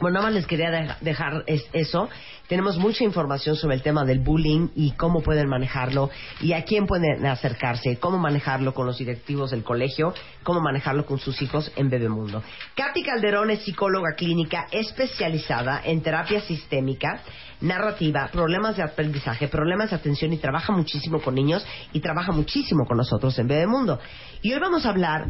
Bueno, 0.00 0.14
nada 0.14 0.26
más 0.26 0.34
les 0.34 0.46
quería 0.46 0.70
deja- 0.70 0.96
dejar 1.00 1.44
es- 1.46 1.66
eso. 1.72 2.08
Tenemos 2.48 2.76
mucha 2.76 3.04
información 3.04 3.56
sobre 3.56 3.74
el 3.76 3.82
tema 3.82 4.04
del 4.04 4.18
bullying 4.20 4.68
y 4.76 4.92
cómo 4.92 5.22
pueden 5.22 5.48
manejarlo 5.48 6.10
y 6.40 6.52
a 6.52 6.62
quién 6.64 6.86
pueden 6.86 7.24
acercarse, 7.24 7.98
cómo 7.98 8.18
manejarlo 8.18 8.74
con 8.74 8.86
los 8.86 8.98
directivos 8.98 9.50
del 9.50 9.64
colegio, 9.64 10.12
cómo 10.42 10.60
manejarlo 10.60 11.06
con 11.06 11.18
sus 11.18 11.40
hijos 11.40 11.72
en 11.76 11.88
Bebemundo. 11.88 12.42
Katy 12.74 13.02
Calderón 13.02 13.50
es 13.50 13.62
psicóloga 13.62 14.14
clínica 14.14 14.66
especializada 14.70 15.80
en 15.84 16.02
terapia 16.02 16.40
sistémica, 16.42 17.22
narrativa, 17.62 18.28
problemas 18.30 18.76
de 18.76 18.82
aprendizaje, 18.82 19.48
problemas 19.48 19.88
de 19.90 19.96
atención 19.96 20.32
y 20.34 20.36
trabaja 20.36 20.70
muchísimo 20.72 21.22
con 21.22 21.34
niños 21.34 21.64
y 21.94 22.00
trabaja 22.00 22.30
muchísimo 22.32 22.84
con 22.86 22.98
nosotros 22.98 23.38
en 23.38 23.48
Bebemundo. 23.48 23.98
Y 24.42 24.52
hoy 24.52 24.60
vamos 24.60 24.84
a 24.84 24.90
hablar 24.90 25.28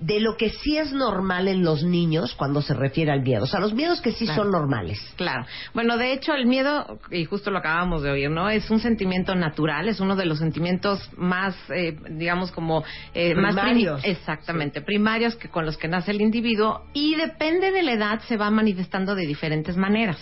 de 0.00 0.18
lo 0.20 0.36
que 0.36 0.50
sí 0.50 0.78
es 0.78 0.92
normal 0.92 1.46
en 1.48 1.62
los 1.62 1.84
niños 1.84 2.34
cuando 2.34 2.62
se 2.62 2.74
refiere 2.74 3.12
al 3.12 3.22
miedo. 3.22 3.44
O 3.44 3.46
sea, 3.46 3.60
los 3.60 3.74
miedos 3.74 4.00
que 4.00 4.12
sí 4.12 4.24
Claro. 4.24 4.42
son 4.44 4.50
normales. 4.52 4.98
Claro. 5.16 5.44
Bueno, 5.74 5.96
de 5.98 6.12
hecho, 6.12 6.32
el 6.34 6.46
miedo, 6.46 6.98
y 7.10 7.24
justo 7.26 7.50
lo 7.50 7.58
acabamos 7.58 8.02
de 8.02 8.10
oír, 8.10 8.30
¿no? 8.30 8.48
Es 8.48 8.70
un 8.70 8.80
sentimiento 8.80 9.34
natural, 9.34 9.88
es 9.88 10.00
uno 10.00 10.16
de 10.16 10.24
los 10.24 10.38
sentimientos 10.38 11.10
más, 11.16 11.54
eh, 11.70 11.96
digamos, 12.10 12.50
como... 12.52 12.82
eh, 13.14 13.34
más 13.34 13.54
prim- 13.54 13.60
Primarios. 13.70 14.00
Exactamente, 14.04 14.80
primarios 14.80 15.36
que 15.36 15.48
con 15.48 15.66
los 15.66 15.76
que 15.76 15.88
nace 15.88 16.10
el 16.12 16.20
individuo 16.22 16.82
y 16.94 17.14
depende 17.16 17.70
de 17.70 17.82
la 17.82 17.92
edad 17.92 18.20
se 18.28 18.36
va 18.36 18.50
manifestando 18.50 19.14
de 19.14 19.26
diferentes 19.26 19.76
maneras. 19.76 20.18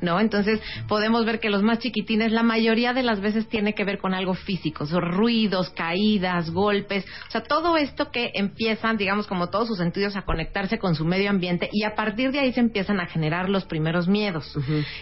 ¿No? 0.00 0.20
Entonces 0.20 0.60
podemos 0.88 1.24
ver 1.24 1.40
que 1.40 1.50
los 1.50 1.62
más 1.62 1.78
chiquitines 1.78 2.32
la 2.32 2.42
mayoría 2.42 2.92
de 2.92 3.02
las 3.02 3.20
veces 3.20 3.48
tiene 3.48 3.74
que 3.74 3.84
ver 3.84 3.98
con 3.98 4.14
algo 4.14 4.34
físico, 4.34 4.86
son 4.86 5.02
ruidos, 5.02 5.70
caídas, 5.70 6.50
golpes, 6.50 7.04
o 7.28 7.30
sea, 7.30 7.42
todo 7.42 7.76
esto 7.76 8.10
que 8.10 8.32
empiezan, 8.34 8.96
digamos, 8.96 9.26
como 9.26 9.48
todos 9.48 9.68
sus 9.68 9.78
sentidos 9.78 10.16
a 10.16 10.22
conectarse 10.22 10.78
con 10.78 10.94
su 10.94 11.04
medio 11.04 11.30
ambiente 11.30 11.68
y 11.72 11.84
a 11.84 11.94
partir 11.94 12.32
de 12.32 12.40
ahí 12.40 12.52
se 12.52 12.60
empiezan 12.60 13.00
a 13.00 13.06
generar 13.06 13.48
los 13.48 13.64
primeros 13.64 14.08
miedos. 14.08 14.56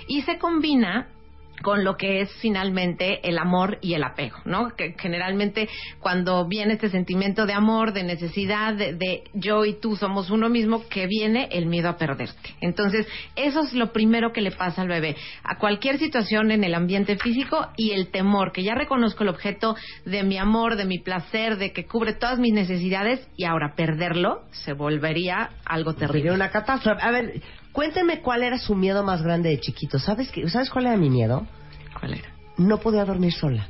Y 0.07 0.23
se 0.23 0.39
combina 0.39 1.09
con 1.63 1.85
lo 1.85 1.97
que 1.97 2.21
es 2.21 2.31
finalmente 2.41 3.27
el 3.29 3.39
amor 3.39 3.79
y 3.81 3.95
el 3.95 4.05
apego, 4.05 4.37
¿no? 4.45 4.75
Que 4.77 4.95
generalmente 4.99 5.69
cuando 6.01 6.47
viene 6.47 6.75
este 6.75 6.91
sentimiento 6.91 7.47
de 7.47 7.53
amor, 7.53 7.93
de 7.93 8.03
necesidad, 8.03 8.75
de, 8.75 8.95
de, 8.95 9.25
yo 9.33 9.65
y 9.65 9.75
tú 9.75 9.97
somos 9.97 10.31
uno 10.31 10.49
mismo, 10.49 10.89
que 10.89 11.07
viene 11.07 11.49
el 11.53 11.67
miedo 11.67 11.89
a 11.89 11.97
perderte. 11.97 12.55
Entonces, 12.61 13.07
eso 13.37 13.63
es 13.63 13.73
lo 13.73 13.93
primero 13.93 14.33
que 14.33 14.41
le 14.41 14.51
pasa 14.51 14.83
al 14.83 14.89
bebé, 14.89 15.17
a 15.43 15.59
cualquier 15.59 15.99
situación 15.99 16.51
en 16.51 16.65
el 16.65 16.75
ambiente 16.75 17.17
físico 17.17 17.69
y 17.77 17.93
el 17.93 18.09
temor, 18.09 18.53
que 18.53 18.63
ya 18.63 18.75
reconozco 18.75 19.23
el 19.23 19.31
objeto 19.31 19.77
de 20.05 20.23
mi 20.23 20.39
amor, 20.39 20.77
de 20.77 20.85
mi 20.85 20.99
placer, 20.99 21.57
de 21.57 21.73
que 21.73 21.87
cubre 21.87 22.15
todas 22.15 22.39
mis 22.39 22.53
necesidades 22.53 23.27
y 23.37 23.45
ahora 23.45 23.75
perderlo 23.75 24.43
se 24.51 24.73
volvería 24.73 25.51
algo 25.65 25.95
terrible. 25.95 26.21
Sería 26.21 26.35
una 26.35 26.51
catástrofe. 26.51 27.03
A 27.03 27.11
ver, 27.11 27.43
Cuénteme 27.75 28.21
cuál 28.23 28.43
era 28.45 28.57
su 28.57 28.75
miedo 28.77 29.03
más 29.03 29.21
grande 29.23 29.49
de 29.51 29.59
chiquito. 29.61 29.99
¿Sabes, 29.99 30.31
qué? 30.31 30.49
¿Sabes 30.49 30.71
cuál 30.71 30.87
era 30.87 30.97
mi 30.97 31.11
miedo? 31.11 31.45
¿Cuál 31.99 32.15
era? 32.15 32.29
No 32.57 32.79
podía 32.79 33.05
dormir 33.05 33.33
sola. 33.33 33.69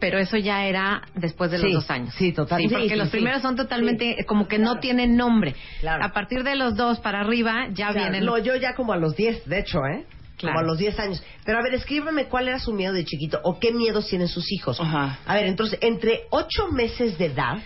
Pero 0.00 0.18
eso 0.18 0.36
ya 0.36 0.64
era 0.64 1.02
después 1.14 1.50
de 1.52 1.58
los 1.58 1.66
Sí, 1.68 1.72
dos 1.74 1.90
años. 1.90 2.12
sí, 2.14 2.32
totalmente. 2.32 2.74
porque 2.74 2.88
Sí, 2.88 2.96
los 2.96 3.08
sí, 3.08 3.12
primeros 3.12 3.40
son 3.40 3.54
totalmente 3.54 4.16
como 4.26 4.48
que 4.48 4.58
no 4.58 4.80
tienen 4.80 5.16
nombre. 5.16 5.54
Claro. 5.80 6.04
A 6.04 6.08
partir 6.12 6.42
de 6.42 6.56
los 6.56 6.74
dos 6.74 6.98
para 6.98 7.20
arriba 7.20 7.68
ya 7.72 7.92
Claro, 7.92 8.00
vienen. 8.10 8.24
No, 8.24 8.36
yo 8.38 8.56
ya 8.56 8.74
como 8.74 8.92
a 8.92 8.96
los 8.96 9.14
10, 9.14 9.46
de 9.48 9.60
hecho, 9.60 9.78
¿eh? 9.86 10.06
Claro. 10.36 10.54
Como 10.56 10.58
a 10.58 10.62
los 10.68 10.78
10 10.78 10.98
años. 10.98 11.22
Pero 11.44 11.58
a 11.58 11.62
ver, 11.62 11.74
escríbeme 11.74 12.24
cuál 12.24 12.48
era 12.48 12.58
su 12.58 12.72
miedo 12.72 12.94
de 12.94 13.04
chiquito 13.04 13.38
o 13.44 13.60
qué 13.60 13.72
miedos 13.72 14.08
tienen 14.08 14.26
sus 14.26 14.50
hijos. 14.50 14.80
A 14.80 15.18
ver, 15.34 15.46
entonces, 15.46 15.78
entre 15.82 16.22
8 16.30 16.72
meses 16.72 17.16
de 17.16 17.26
edad 17.26 17.58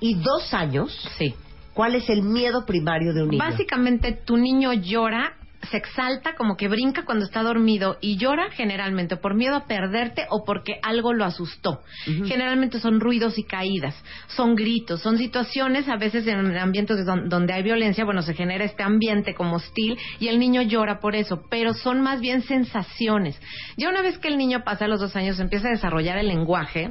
y 0.00 0.14
2 0.14 0.54
años, 0.54 1.06
sí. 1.18 1.34
¿Cuál 1.76 1.94
es 1.94 2.08
el 2.08 2.22
miedo 2.22 2.64
primario 2.66 3.12
de 3.12 3.22
un 3.22 3.28
niño? 3.28 3.44
Básicamente 3.44 4.12
tu 4.12 4.36
niño 4.36 4.72
llora, 4.72 5.34
se 5.70 5.76
exalta, 5.78 6.34
como 6.36 6.56
que 6.56 6.68
brinca 6.68 7.04
cuando 7.04 7.24
está 7.24 7.42
dormido 7.42 7.98
y 8.00 8.16
llora 8.18 8.50
generalmente 8.52 9.16
por 9.16 9.34
miedo 9.34 9.56
a 9.56 9.64
perderte 9.66 10.26
o 10.30 10.44
porque 10.44 10.78
algo 10.82 11.12
lo 11.12 11.24
asustó. 11.24 11.80
Generalmente 12.04 12.78
son 12.78 13.00
ruidos 13.00 13.36
y 13.36 13.42
caídas, 13.42 13.94
son 14.28 14.54
gritos, 14.54 15.00
son 15.02 15.18
situaciones, 15.18 15.88
a 15.88 15.96
veces 15.96 16.26
en 16.28 16.56
ambientes 16.56 17.04
don- 17.04 17.28
donde 17.28 17.52
hay 17.52 17.62
violencia, 17.64 18.04
bueno, 18.04 18.22
se 18.22 18.34
genera 18.34 18.64
este 18.64 18.82
ambiente 18.84 19.34
como 19.34 19.56
hostil 19.56 19.98
y 20.20 20.28
el 20.28 20.38
niño 20.38 20.62
llora 20.62 21.00
por 21.00 21.14
eso, 21.16 21.42
pero 21.50 21.74
son 21.74 22.00
más 22.00 22.20
bien 22.20 22.42
sensaciones. 22.42 23.40
Ya 23.76 23.88
una 23.88 24.02
vez 24.02 24.18
que 24.18 24.28
el 24.28 24.38
niño 24.38 24.62
pasa 24.64 24.86
los 24.88 25.00
dos 25.00 25.16
años, 25.16 25.40
empieza 25.40 25.68
a 25.68 25.72
desarrollar 25.72 26.16
el 26.18 26.28
lenguaje, 26.28 26.90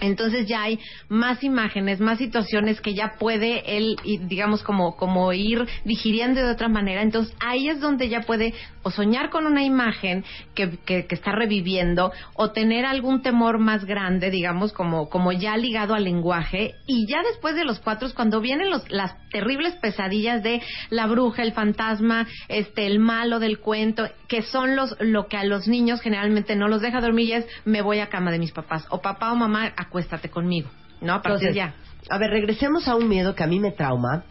entonces 0.00 0.46
ya 0.46 0.62
hay 0.62 0.78
más 1.08 1.42
imágenes, 1.42 2.00
más 2.00 2.18
situaciones 2.18 2.80
que 2.80 2.94
ya 2.94 3.14
puede 3.18 3.76
él, 3.76 3.96
digamos, 4.28 4.62
como, 4.62 4.96
como 4.96 5.32
ir 5.32 5.66
digiriendo 5.84 6.40
de 6.40 6.50
otra 6.50 6.68
manera. 6.68 7.02
Entonces 7.02 7.34
ahí 7.40 7.68
es 7.68 7.80
donde 7.80 8.08
ya 8.08 8.20
puede 8.22 8.54
o 8.82 8.90
soñar 8.90 9.30
con 9.30 9.46
una 9.46 9.64
imagen 9.64 10.24
que, 10.54 10.78
que, 10.84 11.06
que 11.06 11.14
está 11.14 11.32
reviviendo 11.32 12.12
o 12.34 12.52
tener 12.52 12.86
algún 12.86 13.22
temor 13.22 13.58
más 13.58 13.84
grande, 13.84 14.30
digamos, 14.30 14.72
como, 14.72 15.08
como 15.08 15.32
ya 15.32 15.56
ligado 15.56 15.94
al 15.94 16.04
lenguaje. 16.04 16.74
Y 16.86 17.06
ya 17.06 17.22
después 17.22 17.54
de 17.56 17.64
los 17.64 17.80
cuatro 17.80 18.06
cuando 18.14 18.40
vienen 18.40 18.70
los, 18.70 18.88
las 18.90 19.16
terribles 19.30 19.74
pesadillas 19.76 20.42
de 20.42 20.62
la 20.90 21.06
bruja, 21.06 21.42
el 21.42 21.52
fantasma, 21.52 22.26
este, 22.48 22.86
el 22.86 22.98
malo 22.98 23.38
del 23.38 23.58
cuento, 23.58 24.08
que 24.28 24.42
son 24.42 24.76
los, 24.76 24.96
lo 25.00 25.26
que 25.26 25.36
a 25.36 25.44
los 25.44 25.66
niños 25.66 26.00
generalmente 26.00 26.56
no 26.56 26.68
los 26.68 26.80
deja 26.80 27.00
dormir 27.00 27.28
y 27.28 27.32
es 27.32 27.46
me 27.64 27.82
voy 27.82 27.98
a 27.98 28.08
cama 28.08 28.30
de 28.30 28.38
mis 28.38 28.52
papás. 28.52 28.86
O 28.90 29.00
papá 29.00 29.32
o 29.32 29.36
mamá, 29.36 29.72
acuéstate 29.86 30.30
conmigo. 30.30 30.68
¿No? 31.00 31.14
A 31.14 31.22
partir 31.22 31.48
Entonces, 31.48 31.56
ya. 31.56 31.74
A 32.08 32.18
ver, 32.18 32.30
regresemos 32.30 32.88
a 32.88 32.96
un 32.96 33.08
miedo 33.08 33.34
que 33.34 33.42
a 33.42 33.46
mí 33.46 33.58
me 33.60 33.72
trauma, 33.72 34.24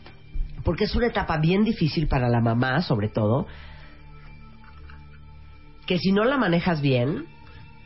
porque 0.63 0.85
es 0.85 0.95
una 0.95 1.07
etapa 1.07 1.37
bien 1.37 1.63
difícil 1.63 2.07
para 2.07 2.29
la 2.29 2.41
mamá, 2.41 2.81
sobre 2.81 3.09
todo, 3.09 3.47
que 5.85 5.99
si 5.99 6.11
no 6.11 6.23
la 6.23 6.37
manejas 6.37 6.81
bien, 6.81 7.25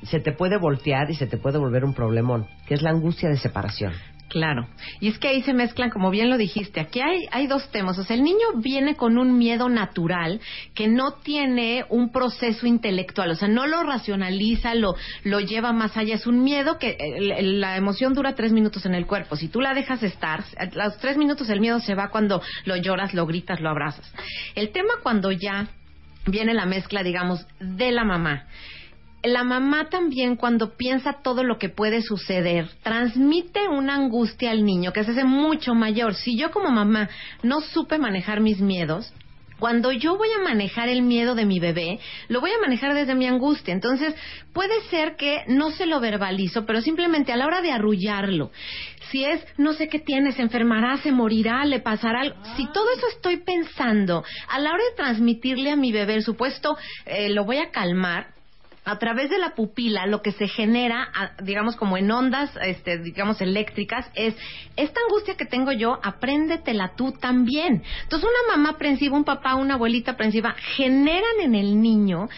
se 0.04 0.20
te 0.20 0.32
puede 0.32 0.58
voltear 0.58 1.10
y 1.12 1.16
se 1.16 1.28
te 1.28 1.38
puede 1.38 1.58
volver 1.58 1.84
un 1.84 1.94
problemón, 1.94 2.48
que 2.68 2.74
es 2.74 2.82
la 2.82 2.92
angustia 2.92 3.30
de 3.30 3.38
separación. 3.38 3.94
Claro. 4.30 4.68
Y 5.00 5.08
es 5.08 5.18
que 5.18 5.28
ahí 5.28 5.42
se 5.42 5.54
mezclan, 5.54 5.90
como 5.90 6.12
bien 6.12 6.30
lo 6.30 6.38
dijiste, 6.38 6.80
aquí 6.80 7.02
hay, 7.02 7.26
hay 7.32 7.48
dos 7.48 7.70
temas. 7.72 7.98
O 7.98 8.04
sea, 8.04 8.16
el 8.16 8.24
niño 8.24 8.46
viene 8.58 8.96
con 8.96 9.18
un 9.18 9.40
miedo 9.40 9.70
natural 9.70 10.40
que 10.76 10.88
no 10.88 11.14
tiene 11.14 11.84
un 11.90 12.12
proceso 12.12 12.68
intelectual, 12.68 13.32
o 13.32 13.36
sea, 13.36 13.48
no 13.48 13.66
lo 13.66 13.82
racionaliza, 13.82 14.76
lo, 14.76 14.96
lo 15.24 15.40
lleva 15.40 15.74
más 15.74 15.98
allá. 15.98 16.16
Es 16.16 16.28
un 16.28 16.44
miedo 16.44 16.78
que 16.78 16.96
eh, 17.00 17.42
la 17.42 17.76
emoción 17.76 18.14
dura 18.14 18.36
tres 18.36 18.54
minutos 18.54 18.86
en 18.86 18.94
el 18.94 19.08
cuerpo. 19.08 19.36
Si 19.36 19.48
tú 19.48 19.62
la 19.62 19.74
dejas 19.74 20.04
estar, 20.04 20.44
a 20.58 20.66
los 20.66 20.98
tres 21.00 21.18
minutos 21.18 21.50
el 21.50 21.60
miedo 21.60 21.80
se 21.80 21.96
va 21.96 22.10
cuando 22.10 22.42
lo 22.66 22.78
lloras, 22.78 23.16
lo 23.16 23.26
gritas, 23.26 23.60
lo 23.62 23.70
abrazas. 23.70 24.14
El 24.54 24.70
tema 24.70 24.94
cuando 25.02 25.32
ya 25.32 25.68
viene 26.28 26.54
la 26.54 26.68
mezcla, 26.68 27.02
digamos, 27.02 27.48
de 27.60 27.92
la 27.92 28.04
mamá 28.04 28.46
la 29.24 29.44
mamá 29.44 29.90
también 29.90 30.36
cuando 30.36 30.78
piensa 30.78 31.22
todo 31.22 31.44
lo 31.44 31.58
que 31.58 31.70
puede 31.70 32.02
suceder, 32.02 32.70
transmite 32.84 33.68
una 33.68 33.96
angustia 33.96 34.52
al 34.52 34.64
niño 34.64 34.94
que 34.94 35.04
se 35.04 35.12
hace 35.12 35.24
mucho 35.24 35.76
mayor. 35.76 36.16
Si 36.16 36.38
yo 36.38 36.52
como 36.52 36.70
mamá 36.70 37.10
no 37.44 37.62
supe 37.62 37.98
manejar 37.98 38.40
mis 38.40 38.62
miedos, 38.62 39.14
cuando 39.60 39.92
yo 39.92 40.18
voy 40.18 40.30
a 40.32 40.42
manejar 40.42 40.88
el 40.88 41.02
miedo 41.02 41.36
de 41.36 41.46
mi 41.46 41.60
bebé, 41.60 42.00
lo 42.30 42.40
voy 42.40 42.52
a 42.52 42.62
manejar 42.62 42.94
desde 42.94 43.14
mi 43.14 43.28
angustia. 43.28 43.74
Entonces, 43.74 44.16
puede 44.54 44.82
ser 44.90 45.18
que 45.18 45.44
no 45.48 45.72
se 45.72 45.86
lo 45.86 46.00
verbalizo, 46.00 46.66
pero 46.66 46.80
simplemente 46.80 47.34
a 47.34 47.38
la 47.38 47.46
hora 47.46 47.62
de 47.62 47.72
arrullarlo, 47.72 48.52
si 49.12 49.26
es, 49.26 49.46
no 49.58 49.74
sé 49.74 49.90
qué 49.90 50.00
tiene, 50.00 50.32
se 50.32 50.44
enfermará, 50.44 50.98
se 50.98 51.12
morirá, 51.12 51.66
le 51.66 51.80
pasará 51.80 52.22
algo. 52.22 52.38
Si 52.56 52.72
todo 52.72 52.86
eso 52.96 53.08
estoy 53.10 53.38
pensando, 53.38 54.24
a 54.48 54.60
la 54.60 54.72
hora 54.72 54.84
de 54.92 54.96
transmitirle 54.96 55.72
a 55.72 55.76
mi 55.76 55.92
bebé 55.92 56.16
el 56.16 56.24
supuesto, 56.24 56.78
eh, 57.06 57.30
lo 57.30 57.44
voy 57.44 57.58
a 57.58 57.72
calmar, 57.72 58.39
a 58.90 58.98
través 58.98 59.30
de 59.30 59.38
la 59.38 59.54
pupila 59.54 60.08
lo 60.08 60.22
que 60.22 60.32
se 60.32 60.48
genera, 60.48 61.10
digamos 61.44 61.76
como 61.76 61.98
en 61.98 62.10
ondas, 62.10 62.52
este, 62.62 62.98
digamos 62.98 63.40
eléctricas, 63.40 64.10
es 64.16 64.36
esta 64.76 65.00
angustia 65.08 65.36
que 65.36 65.46
tengo 65.46 65.72
yo, 65.72 66.00
apréndetela 66.04 66.94
tú 66.96 67.12
también. 67.12 67.84
Entonces 68.04 68.28
una 68.28 68.58
mamá 68.58 68.76
aprensiva, 68.76 69.16
un 69.16 69.24
papá, 69.24 69.56
una 69.56 69.76
abuelita 69.76 70.12
aprensiva, 70.12 70.56
generan 70.76 71.40
en 71.42 71.54
el 71.54 71.80
niño 71.82 72.30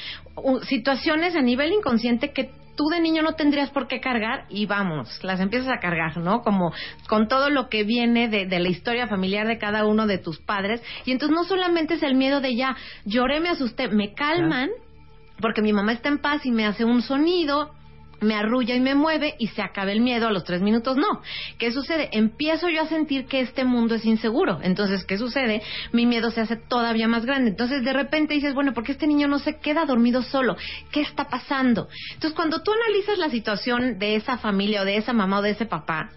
situaciones 0.64 1.36
a 1.36 1.42
nivel 1.42 1.72
inconsciente 1.72 2.32
que 2.34 2.52
tú 2.76 2.86
de 2.90 3.00
niño 3.00 3.22
no 3.22 3.34
tendrías 3.34 3.70
por 3.70 3.88
qué 3.88 4.00
cargar 4.00 4.46
y 4.50 4.66
vamos, 4.66 5.24
las 5.24 5.40
empiezas 5.40 5.70
a 5.70 5.80
cargar, 5.80 6.18
¿no? 6.18 6.42
Como 6.42 6.74
con 7.08 7.28
todo 7.28 7.50
lo 7.50 7.70
que 7.70 7.84
viene 7.84 8.28
de, 8.28 8.46
de 8.46 8.60
la 8.60 8.70
historia 8.70 9.08
familiar 9.08 9.48
de 9.48 9.58
cada 9.58 9.86
uno 9.86 10.08
de 10.08 10.18
tus 10.18 10.40
padres. 10.40 10.82
Y 11.06 11.12
entonces 11.12 11.36
no 11.36 11.44
solamente 11.44 11.94
es 11.94 12.04
el 12.04 12.16
miedo 12.16 12.42
de 12.42 12.56
ya, 12.56 12.76
lloré, 13.06 13.40
me 13.40 13.50
asusté, 13.50 13.88
me 13.88 14.14
calman 14.14 14.70
porque 15.42 15.62
mi 15.62 15.74
mamá 15.74 15.94
está 15.94 16.10
en 16.10 16.20
paz 16.20 16.46
y 16.46 16.52
me 16.52 16.66
hace 16.66 16.86
un 16.86 17.02
sonido, 17.02 17.74
me 18.22 18.36
arrulla 18.36 18.76
y 18.76 18.80
me 18.80 18.96
mueve 18.96 19.36
y 19.40 19.48
se 19.48 19.62
acaba 19.62 19.92
el 19.92 20.00
miedo 20.00 20.28
a 20.28 20.32
los 20.32 20.44
tres 20.44 20.62
minutos. 20.62 20.96
No. 20.96 21.22
¿Qué 21.58 21.72
sucede? 21.72 22.10
Empiezo 22.14 22.70
yo 22.70 22.84
a 22.84 22.88
sentir 22.88 23.26
que 23.26 23.42
este 23.42 23.66
mundo 23.66 23.96
es 23.96 24.06
inseguro. 24.06 24.60
Entonces, 24.62 25.04
¿qué 25.06 25.18
sucede? 25.18 25.62
Mi 25.92 26.06
miedo 26.06 26.32
se 26.32 26.42
hace 26.42 26.56
todavía 26.56 27.08
más 27.08 27.26
grande. 27.26 27.50
Entonces, 27.50 27.84
de 27.84 27.94
repente 27.94 28.36
dices, 28.36 28.54
bueno, 28.54 28.74
¿por 28.74 28.84
qué 28.84 28.94
este 28.94 29.08
niño 29.08 29.28
no 29.28 29.40
se 29.40 29.58
queda 29.58 29.86
dormido 29.86 30.22
solo? 30.22 30.56
¿Qué 30.92 31.02
está 31.02 31.26
pasando? 31.30 31.90
Entonces, 32.14 32.36
cuando 32.36 32.62
tú 32.62 32.72
analizas 32.72 33.18
la 33.18 33.30
situación 33.30 33.98
de 33.98 34.16
esa 34.16 34.38
familia 34.38 34.84
o 34.84 34.86
de 34.86 34.98
esa 34.98 35.14
mamá 35.14 35.40
o 35.40 35.42
de 35.42 35.52
ese 35.52 35.66
papá, 35.66 36.12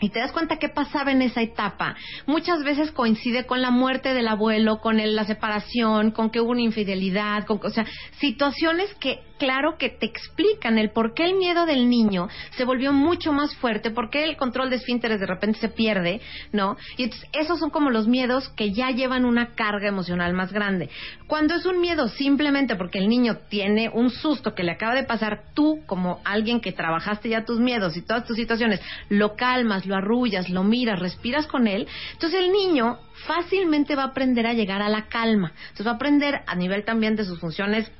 y 0.00 0.10
te 0.10 0.20
das 0.20 0.32
cuenta 0.32 0.58
qué 0.58 0.68
pasaba 0.68 1.10
en 1.12 1.22
esa 1.22 1.42
etapa. 1.42 1.96
Muchas 2.26 2.62
veces 2.62 2.92
coincide 2.92 3.46
con 3.46 3.60
la 3.62 3.70
muerte 3.70 4.14
del 4.14 4.28
abuelo, 4.28 4.80
con 4.80 5.00
el- 5.00 5.16
la 5.16 5.24
separación, 5.24 6.12
con 6.12 6.30
que 6.30 6.40
hubo 6.40 6.50
una 6.50 6.62
infidelidad, 6.62 7.44
con, 7.46 7.60
o 7.62 7.70
sea, 7.70 7.84
situaciones 8.20 8.94
que, 8.94 9.20
claro, 9.38 9.76
que 9.78 9.88
te 9.88 10.06
explican 10.06 10.78
el 10.78 10.90
por 10.90 11.14
qué 11.14 11.24
el 11.24 11.34
miedo 11.36 11.66
del 11.66 11.88
niño 11.88 12.28
se 12.56 12.64
volvió 12.64 12.92
mucho 12.92 13.32
más 13.32 13.54
fuerte, 13.56 13.90
por 13.90 14.10
qué 14.10 14.24
el 14.24 14.36
control 14.36 14.70
de 14.70 14.76
esfínteres 14.76 15.20
de 15.20 15.26
repente 15.26 15.58
se 15.60 15.68
pierde, 15.68 16.20
¿no? 16.52 16.76
Y 16.96 17.04
entonces, 17.04 17.28
esos 17.32 17.58
son 17.58 17.70
como 17.70 17.90
los 17.90 18.06
miedos 18.06 18.48
que 18.50 18.72
ya 18.72 18.90
llevan 18.90 19.24
una 19.24 19.54
carga 19.54 19.88
emocional 19.88 20.32
más 20.34 20.52
grande. 20.52 20.90
Cuando 21.26 21.54
es 21.54 21.66
un 21.66 21.80
miedo 21.80 22.08
simplemente 22.08 22.76
porque 22.76 22.98
el 22.98 23.08
niño 23.08 23.38
tiene 23.48 23.88
un 23.88 24.10
susto 24.10 24.54
que 24.54 24.62
le 24.62 24.72
acaba 24.72 24.94
de 24.94 25.04
pasar, 25.04 25.44
tú, 25.54 25.80
como 25.86 26.20
alguien 26.24 26.60
que 26.60 26.72
trabajaste 26.72 27.28
ya 27.28 27.44
tus 27.44 27.58
miedos 27.58 27.96
y 27.96 28.02
todas 28.02 28.24
tus 28.24 28.36
situaciones, 28.36 28.80
lo 29.08 29.36
calmas, 29.36 29.86
lo 29.88 29.96
arrullas, 29.96 30.48
lo 30.48 30.62
miras, 30.62 31.00
respiras 31.00 31.46
con 31.46 31.66
él, 31.66 31.88
entonces 32.12 32.40
el 32.40 32.52
niño 32.52 32.98
fácilmente 33.26 33.96
va 33.96 34.04
a 34.04 34.06
aprender 34.06 34.46
a 34.46 34.52
llegar 34.52 34.82
a 34.82 34.88
la 34.88 35.08
calma. 35.08 35.52
Entonces 35.62 35.86
va 35.86 35.92
a 35.92 35.94
aprender 35.94 36.42
a 36.46 36.54
nivel 36.54 36.84
también 36.84 37.16
de 37.16 37.24
sus 37.24 37.40
funciones 37.40 37.90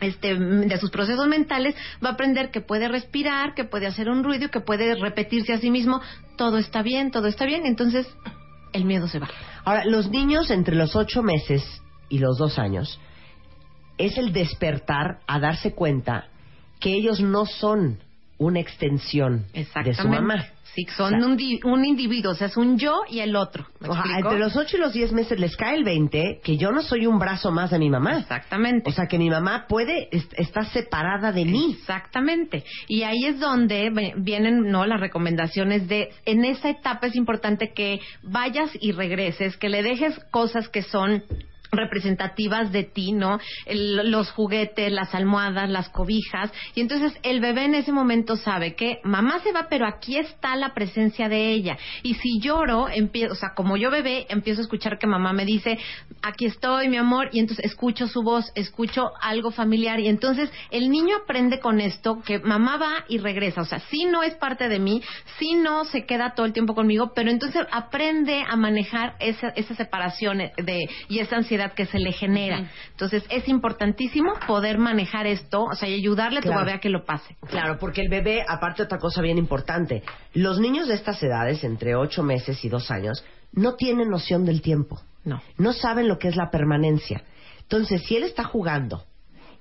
este, 0.00 0.34
de 0.36 0.78
sus 0.78 0.90
procesos 0.90 1.26
mentales, 1.26 1.74
va 2.04 2.10
a 2.10 2.12
aprender 2.12 2.50
que 2.50 2.60
puede 2.60 2.86
respirar, 2.86 3.54
que 3.54 3.64
puede 3.64 3.86
hacer 3.86 4.08
un 4.08 4.22
ruido, 4.22 4.48
que 4.48 4.60
puede 4.60 4.94
repetirse 4.94 5.52
a 5.52 5.58
sí 5.58 5.70
mismo, 5.70 6.00
todo 6.36 6.58
está 6.58 6.82
bien, 6.82 7.10
todo 7.10 7.26
está 7.26 7.46
bien, 7.46 7.66
entonces 7.66 8.06
el 8.72 8.84
miedo 8.84 9.08
se 9.08 9.18
va. 9.18 9.28
Ahora, 9.64 9.84
los 9.84 10.08
niños 10.10 10.50
entre 10.50 10.76
los 10.76 10.94
ocho 10.94 11.22
meses 11.22 11.64
y 12.08 12.18
los 12.18 12.38
dos 12.38 12.58
años 12.58 13.00
es 13.96 14.16
el 14.18 14.32
despertar 14.32 15.18
a 15.26 15.40
darse 15.40 15.74
cuenta 15.74 16.28
que 16.78 16.92
ellos 16.94 17.20
no 17.20 17.44
son 17.44 17.98
una 18.38 18.60
extensión 18.60 19.46
de 19.52 19.94
su 19.94 20.08
mamá. 20.08 20.46
Son 20.96 21.14
un, 21.22 21.36
di- 21.36 21.60
un 21.64 21.84
individuo, 21.84 22.32
o 22.32 22.34
sea, 22.34 22.46
es 22.48 22.56
un 22.56 22.78
yo 22.78 23.02
y 23.08 23.20
el 23.20 23.34
otro. 23.36 23.66
Entre 23.80 24.38
los 24.38 24.56
8 24.56 24.76
y 24.76 24.80
los 24.80 24.92
10 24.92 25.12
meses 25.12 25.38
les 25.38 25.56
cae 25.56 25.76
el 25.76 25.84
20 25.84 26.40
que 26.42 26.56
yo 26.56 26.70
no 26.72 26.82
soy 26.82 27.06
un 27.06 27.18
brazo 27.18 27.50
más 27.50 27.70
de 27.70 27.78
mi 27.78 27.90
mamá. 27.90 28.18
Exactamente. 28.18 28.88
O 28.88 28.92
sea, 28.92 29.06
que 29.06 29.18
mi 29.18 29.30
mamá 29.30 29.66
puede, 29.68 30.08
est- 30.10 30.32
está 30.36 30.64
separada 30.64 31.32
de 31.32 31.44
mí. 31.44 31.76
Exactamente. 31.78 32.64
Y 32.86 33.02
ahí 33.02 33.24
es 33.24 33.38
donde 33.40 33.90
vienen 34.16 34.70
no 34.70 34.86
las 34.86 35.00
recomendaciones 35.00 35.88
de 35.88 36.10
en 36.24 36.44
esa 36.44 36.70
etapa 36.70 37.06
es 37.08 37.16
importante 37.16 37.72
que 37.72 38.00
vayas 38.22 38.70
y 38.80 38.92
regreses, 38.92 39.56
que 39.56 39.68
le 39.68 39.82
dejes 39.82 40.18
cosas 40.30 40.68
que 40.68 40.82
son 40.82 41.22
representativas 41.72 42.72
de 42.72 42.84
ti, 42.84 43.12
¿no? 43.12 43.38
El- 43.66 44.10
los 44.10 44.30
juguetes, 44.30 44.92
las 44.92 45.14
almohadas, 45.14 45.68
las 45.68 45.88
cobijas. 45.90 46.50
Y 46.74 46.80
entonces 46.80 47.18
el 47.22 47.40
bebé 47.40 47.64
en 47.64 47.74
ese 47.74 47.92
momento 47.92 48.36
sabe 48.36 48.74
que 48.74 49.00
mamá 49.04 49.40
se 49.40 49.52
va, 49.52 49.66
pero 49.68 49.86
aquí 49.86 50.16
está 50.16 50.56
la 50.56 50.74
presencia 50.74 51.28
de 51.28 51.50
ella. 51.50 51.76
Y 52.02 52.14
si 52.14 52.40
lloro, 52.40 52.88
empiezo, 52.88 53.32
o 53.32 53.36
sea, 53.36 53.50
como 53.54 53.76
yo 53.76 53.90
bebé, 53.90 54.26
empiezo 54.28 54.60
a 54.60 54.64
escuchar 54.64 54.98
que 54.98 55.06
mamá 55.06 55.32
me 55.32 55.44
dice, 55.44 55.78
aquí 56.22 56.46
estoy, 56.46 56.88
mi 56.88 56.96
amor, 56.96 57.28
y 57.32 57.40
entonces 57.40 57.64
escucho 57.64 58.06
su 58.08 58.22
voz, 58.22 58.50
escucho 58.54 59.10
algo 59.20 59.50
familiar. 59.50 60.00
Y 60.00 60.08
entonces 60.08 60.50
el 60.70 60.88
niño 60.90 61.16
aprende 61.22 61.60
con 61.60 61.80
esto 61.80 62.20
que 62.24 62.38
mamá 62.38 62.76
va 62.76 63.04
y 63.08 63.18
regresa. 63.18 63.60
O 63.60 63.64
sea, 63.64 63.80
sí 63.90 64.04
no 64.04 64.22
es 64.22 64.34
parte 64.36 64.68
de 64.68 64.78
mí, 64.78 65.02
sí 65.38 65.54
no 65.54 65.84
se 65.84 66.06
queda 66.06 66.34
todo 66.34 66.46
el 66.46 66.52
tiempo 66.52 66.74
conmigo, 66.74 67.12
pero 67.14 67.30
entonces 67.30 67.66
aprende 67.70 68.42
a 68.48 68.56
manejar 68.56 69.14
esa, 69.20 69.48
esa 69.50 69.74
separación 69.74 70.38
de, 70.38 70.88
y 71.08 71.18
esa 71.18 71.36
ansiedad 71.36 71.57
que 71.74 71.86
se 71.86 71.98
le 71.98 72.12
genera. 72.12 72.70
Entonces 72.90 73.24
es 73.30 73.48
importantísimo 73.48 74.32
poder 74.46 74.78
manejar 74.78 75.26
esto, 75.26 75.64
o 75.64 75.74
sea, 75.74 75.88
y 75.88 75.94
ayudarle 75.94 76.38
a 76.38 76.42
tu 76.42 76.48
Claro. 76.48 76.64
bebé 76.64 76.76
a 76.76 76.80
que 76.80 76.88
lo 76.88 77.04
pase. 77.04 77.36
Claro, 77.48 77.78
porque 77.78 78.00
el 78.00 78.08
bebé, 78.08 78.44
aparte 78.46 78.82
otra 78.82 78.98
cosa 78.98 79.20
bien 79.22 79.38
importante, 79.38 80.02
los 80.34 80.58
niños 80.60 80.88
de 80.88 80.94
estas 80.94 81.22
edades, 81.22 81.64
entre 81.64 81.94
8 81.96 82.22
meses 82.22 82.64
y 82.64 82.68
2 82.68 82.90
años, 82.90 83.24
no 83.52 83.74
tienen 83.74 84.10
noción 84.10 84.44
del 84.44 84.62
tiempo. 84.62 85.00
No. 85.24 85.42
No 85.56 85.72
saben 85.72 86.08
lo 86.08 86.18
que 86.18 86.28
es 86.28 86.36
la 86.36 86.50
permanencia. 86.50 87.22
Entonces, 87.62 88.02
si 88.04 88.16
él 88.16 88.22
está 88.24 88.44
jugando 88.44 89.04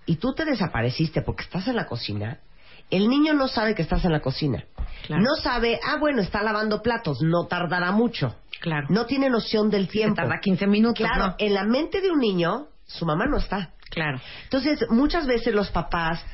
y 0.05 0.15
tú 0.17 0.33
te 0.33 0.45
desapareciste 0.45 1.21
porque 1.21 1.43
estás 1.43 1.67
en 1.67 1.75
la 1.75 1.85
cocina, 1.87 2.39
el 2.89 3.07
niño 3.09 3.33
no 3.33 3.47
sabe 3.47 3.75
que 3.75 3.81
estás 3.81 4.03
en 4.05 4.11
la 4.11 4.19
cocina. 4.21 4.63
Claro. 5.05 5.21
No 5.23 5.35
sabe, 5.35 5.79
ah, 5.83 5.97
bueno, 5.99 6.21
está 6.21 6.41
lavando 6.43 6.81
platos, 6.81 7.21
no 7.21 7.45
tardará 7.47 7.91
mucho. 7.91 8.35
Claro. 8.59 8.87
No 8.89 9.05
tiene 9.05 9.29
noción 9.29 9.69
del 9.69 9.87
tiempo. 9.87 10.15
tarda 10.15 10.39
15 10.41 10.67
minutos, 10.67 10.97
Claro, 11.07 11.27
¿no? 11.27 11.35
en 11.37 11.53
la 11.53 11.63
mente 11.63 12.01
de 12.01 12.09
un 12.11 12.19
niño, 12.19 12.67
su 12.85 13.05
mamá 13.05 13.25
no 13.25 13.37
está. 13.37 13.71
Claro. 13.89 14.19
Entonces, 14.43 14.85
muchas 14.89 15.25
veces 15.27 15.53
los 15.53 15.69
papás 15.69 16.25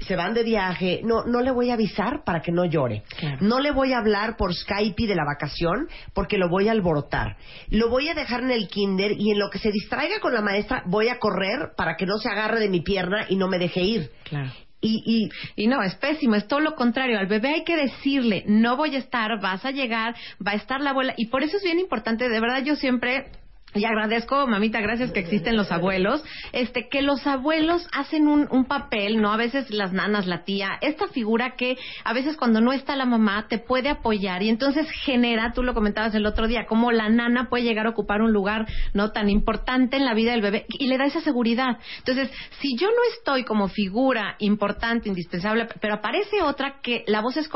se 0.00 0.16
van 0.16 0.34
de 0.34 0.42
viaje, 0.42 1.00
no, 1.04 1.24
no 1.24 1.42
le 1.42 1.50
voy 1.52 1.70
a 1.70 1.74
avisar 1.74 2.24
para 2.24 2.40
que 2.40 2.50
no 2.50 2.64
llore. 2.64 3.02
Claro. 3.18 3.38
No 3.40 3.60
le 3.60 3.70
voy 3.70 3.92
a 3.92 3.98
hablar 3.98 4.36
por 4.36 4.54
Skype 4.54 5.06
de 5.06 5.14
la 5.14 5.24
vacación 5.24 5.88
porque 6.14 6.38
lo 6.38 6.48
voy 6.48 6.68
a 6.68 6.72
alborotar. 6.72 7.36
Lo 7.68 7.88
voy 7.88 8.08
a 8.08 8.14
dejar 8.14 8.40
en 8.42 8.50
el 8.50 8.66
kinder 8.68 9.12
y 9.16 9.30
en 9.30 9.38
lo 9.38 9.48
que 9.50 9.58
se 9.58 9.70
distraiga 9.70 10.18
con 10.20 10.32
la 10.32 10.40
maestra 10.40 10.82
voy 10.86 11.08
a 11.08 11.18
correr 11.18 11.72
para 11.76 11.96
que 11.96 12.06
no 12.06 12.18
se 12.18 12.28
agarre 12.28 12.58
de 12.60 12.68
mi 12.68 12.80
pierna 12.80 13.26
y 13.28 13.36
no 13.36 13.46
me 13.48 13.58
deje 13.58 13.80
ir. 13.82 14.10
Claro. 14.24 14.50
Y, 14.84 15.30
y, 15.54 15.66
no, 15.68 15.80
es 15.82 15.94
pésimo, 15.94 16.34
es 16.34 16.48
todo 16.48 16.58
lo 16.58 16.74
contrario. 16.74 17.16
Al 17.16 17.28
bebé 17.28 17.54
hay 17.54 17.64
que 17.64 17.76
decirle, 17.76 18.42
no 18.48 18.76
voy 18.76 18.96
a 18.96 18.98
estar, 18.98 19.40
vas 19.40 19.64
a 19.64 19.70
llegar, 19.70 20.16
va 20.44 20.52
a 20.52 20.56
estar 20.56 20.80
la 20.80 20.90
abuela. 20.90 21.14
Y 21.16 21.26
por 21.26 21.44
eso 21.44 21.56
es 21.56 21.62
bien 21.62 21.78
importante, 21.78 22.28
de 22.28 22.40
verdad 22.40 22.62
yo 22.64 22.74
siempre... 22.74 23.26
Y 23.74 23.86
agradezco, 23.86 24.46
mamita, 24.46 24.82
gracias 24.82 25.12
que 25.12 25.20
existen 25.20 25.56
los 25.56 25.72
abuelos, 25.72 26.22
este, 26.52 26.88
que 26.88 27.00
los 27.00 27.26
abuelos 27.26 27.88
hacen 27.92 28.28
un, 28.28 28.46
un 28.50 28.66
papel, 28.66 29.22
¿no? 29.22 29.32
A 29.32 29.38
veces 29.38 29.70
las 29.70 29.94
nanas, 29.94 30.26
la 30.26 30.44
tía, 30.44 30.78
esta 30.82 31.08
figura 31.08 31.56
que 31.56 31.78
a 32.04 32.12
veces 32.12 32.36
cuando 32.36 32.60
no 32.60 32.74
está 32.74 32.96
la 32.96 33.06
mamá 33.06 33.46
te 33.48 33.58
puede 33.58 33.88
apoyar 33.88 34.42
y 34.42 34.50
entonces 34.50 34.86
genera, 34.90 35.52
tú 35.54 35.62
lo 35.62 35.72
comentabas 35.72 36.14
el 36.14 36.26
otro 36.26 36.48
día, 36.48 36.66
como 36.66 36.92
la 36.92 37.08
nana 37.08 37.48
puede 37.48 37.64
llegar 37.64 37.86
a 37.86 37.90
ocupar 37.90 38.20
un 38.20 38.32
lugar 38.32 38.66
no 38.92 39.10
tan 39.12 39.30
importante 39.30 39.96
en 39.96 40.04
la 40.04 40.12
vida 40.12 40.32
del 40.32 40.42
bebé 40.42 40.66
y 40.68 40.88
le 40.88 40.98
da 40.98 41.06
esa 41.06 41.22
seguridad. 41.22 41.78
Entonces, 41.98 42.30
si 42.60 42.76
yo 42.76 42.88
no 42.88 43.16
estoy 43.16 43.44
como 43.44 43.68
figura 43.68 44.36
importante, 44.38 45.08
indispensable, 45.08 45.66
pero 45.80 45.94
aparece 45.94 46.42
otra 46.42 46.80
que 46.82 47.04
la 47.06 47.22
voz 47.22 47.38
es 47.38 47.48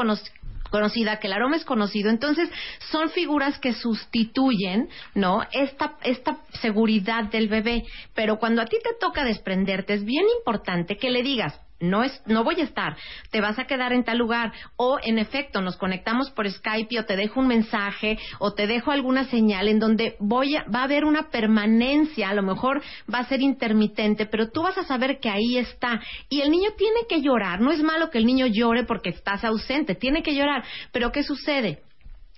conocida, 0.69 1.19
que 1.19 1.27
el 1.27 1.33
aroma 1.33 1.57
es 1.57 1.65
conocido, 1.65 2.11
entonces 2.11 2.49
son 2.91 3.11
figuras 3.11 3.59
que 3.59 3.73
sustituyen, 3.73 4.89
¿no? 5.15 5.43
Esta, 5.53 5.97
esta 6.03 6.39
seguridad 6.61 7.25
del 7.25 7.49
bebé. 7.49 7.85
Pero 8.15 8.39
cuando 8.39 8.63
a 8.63 8.67
ti 8.67 8.77
te 8.83 8.95
toca 8.99 9.25
desprenderte, 9.25 9.95
es 9.95 10.05
bien 10.05 10.27
importante 10.39 10.97
que 10.97 11.11
le 11.11 11.23
digas, 11.23 11.61
no 11.81 12.03
es 12.03 12.23
no 12.27 12.45
voy 12.45 12.61
a 12.61 12.65
estar, 12.65 12.97
te 13.31 13.41
vas 13.41 13.59
a 13.59 13.67
quedar 13.67 13.93
en 13.93 14.05
tal 14.05 14.19
lugar 14.19 14.53
o 14.77 14.99
en 15.03 15.19
efecto 15.19 15.61
nos 15.61 15.77
conectamos 15.77 16.31
por 16.31 16.51
Skype 16.51 16.99
o 16.99 17.05
te 17.05 17.17
dejo 17.17 17.41
un 17.41 17.49
mensaje 17.49 18.19
o 18.39 18.55
te 18.55 18.67
dejo 18.67 18.91
alguna 18.91 19.25
señal 19.25 19.69
en 19.69 19.79
donde 19.79 20.17
voy 20.19 20.57
a, 20.57 20.65
va 20.65 20.81
a 20.81 20.85
haber 20.85 21.05
una 21.05 21.31
permanencia, 21.31 22.31
a 22.31 22.35
lo 22.35 22.43
mejor 22.43 22.83
va 23.13 23.19
a 23.19 23.29
ser 23.29 23.41
intermitente, 23.41 24.27
pero 24.27 24.51
tú 24.51 24.63
vas 24.63 24.79
a 24.79 24.85
saber 24.85 25.19
que 25.21 25.29
ahí 25.29 25.59
está 25.59 26.01
y 26.29 26.41
el 26.41 26.51
niño 26.51 26.71
tiene 26.77 27.01
que 27.09 27.21
llorar, 27.21 27.61
no 27.61 27.73
es 27.73 27.83
malo 27.83 28.11
que 28.11 28.19
el 28.19 28.27
niño 28.27 28.47
llore 28.47 28.85
porque 28.85 29.11
estás 29.11 29.45
ausente, 29.45 29.95
tiene 29.95 30.23
que 30.23 30.35
llorar, 30.35 30.65
pero 30.93 31.13
¿qué 31.13 31.23
sucede? 31.23 31.81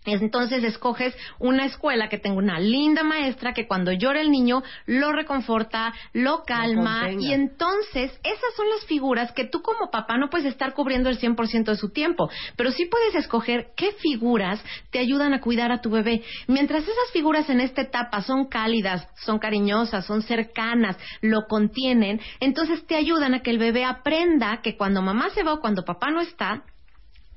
Entonces 0.05 0.65
escoges 0.65 1.15
una 1.39 1.66
escuela 1.66 2.09
que 2.09 2.19
tenga 2.19 2.39
una 2.39 2.59
linda 2.59 3.03
maestra 3.03 3.53
que 3.53 3.66
cuando 3.66 3.93
llora 3.93 4.20
el 4.20 4.31
niño 4.31 4.62
lo 4.87 5.12
reconforta, 5.12 5.93
lo 6.12 6.45
calma 6.45 7.11
y 7.11 7.33
entonces 7.33 8.19
esas 8.23 8.55
son 8.57 8.69
las 8.70 8.85
figuras 8.87 9.33
que 9.33 9.45
tú 9.45 9.61
como 9.62 9.91
papá 9.91 10.16
no 10.16 10.31
puedes 10.31 10.47
estar 10.47 10.75
cubriendo 10.75 11.09
el 11.09 11.19
100% 11.19 11.65
de 11.65 11.77
su 11.77 11.91
tiempo, 11.91 12.31
pero 12.57 12.70
sí 12.70 12.87
puedes 12.87 13.15
escoger 13.15 13.73
qué 13.77 13.93
figuras 13.93 14.62
te 14.91 14.99
ayudan 14.99 15.35
a 15.35 15.41
cuidar 15.41 15.73
a 15.73 15.81
tu 15.81 15.91
bebé. 15.91 16.23
Mientras 16.47 16.83
esas 16.83 17.11
figuras 17.12 17.49
en 17.51 17.61
esta 17.61 17.83
etapa 17.83 18.23
son 18.23 18.47
cálidas, 18.47 19.07
son 19.25 19.39
cariñosas, 19.39 20.07
son 20.07 20.23
cercanas, 20.23 20.97
lo 21.20 21.47
contienen, 21.47 22.20
entonces 22.41 22.87
te 22.87 22.97
ayudan 22.97 23.35
a 23.35 23.41
que 23.41 23.51
el 23.51 23.59
bebé 23.59 23.85
aprenda 23.85 24.61
que 24.62 24.77
cuando 24.77 25.03
mamá 25.03 25.31
se 25.31 25.43
va 25.43 25.55
o 25.55 25.61
cuando 25.61 25.85
papá 25.85 26.11
no 26.11 26.20
está, 26.20 26.65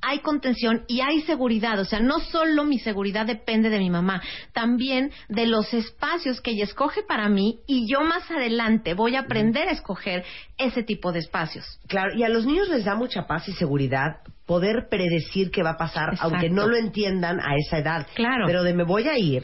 hay 0.01 0.19
contención 0.19 0.83
y 0.87 1.01
hay 1.01 1.21
seguridad. 1.21 1.79
O 1.79 1.85
sea, 1.85 1.99
no 1.99 2.19
solo 2.19 2.65
mi 2.65 2.79
seguridad 2.79 3.25
depende 3.25 3.69
de 3.69 3.79
mi 3.79 3.89
mamá, 3.89 4.21
también 4.53 5.11
de 5.29 5.45
los 5.45 5.73
espacios 5.73 6.41
que 6.41 6.51
ella 6.51 6.63
escoge 6.63 7.03
para 7.03 7.29
mí 7.29 7.59
y 7.67 7.87
yo 7.87 8.01
más 8.01 8.29
adelante 8.31 8.93
voy 8.93 9.15
a 9.15 9.21
aprender 9.21 9.67
a 9.67 9.71
escoger 9.71 10.23
ese 10.57 10.83
tipo 10.83 11.11
de 11.11 11.19
espacios. 11.19 11.79
Claro, 11.87 12.15
y 12.15 12.23
a 12.23 12.29
los 12.29 12.45
niños 12.45 12.69
les 12.69 12.85
da 12.85 12.95
mucha 12.95 13.27
paz 13.27 13.47
y 13.47 13.53
seguridad 13.53 14.17
poder 14.45 14.87
predecir 14.89 15.51
qué 15.51 15.63
va 15.63 15.71
a 15.71 15.77
pasar, 15.77 16.09
Exacto. 16.13 16.33
aunque 16.33 16.49
no 16.49 16.67
lo 16.67 16.75
entiendan 16.75 17.39
a 17.39 17.55
esa 17.55 17.77
edad. 17.77 18.07
Claro. 18.15 18.45
Pero 18.47 18.63
de 18.63 18.73
me 18.73 18.83
voy 18.83 19.07
a 19.07 19.17
ir, 19.17 19.43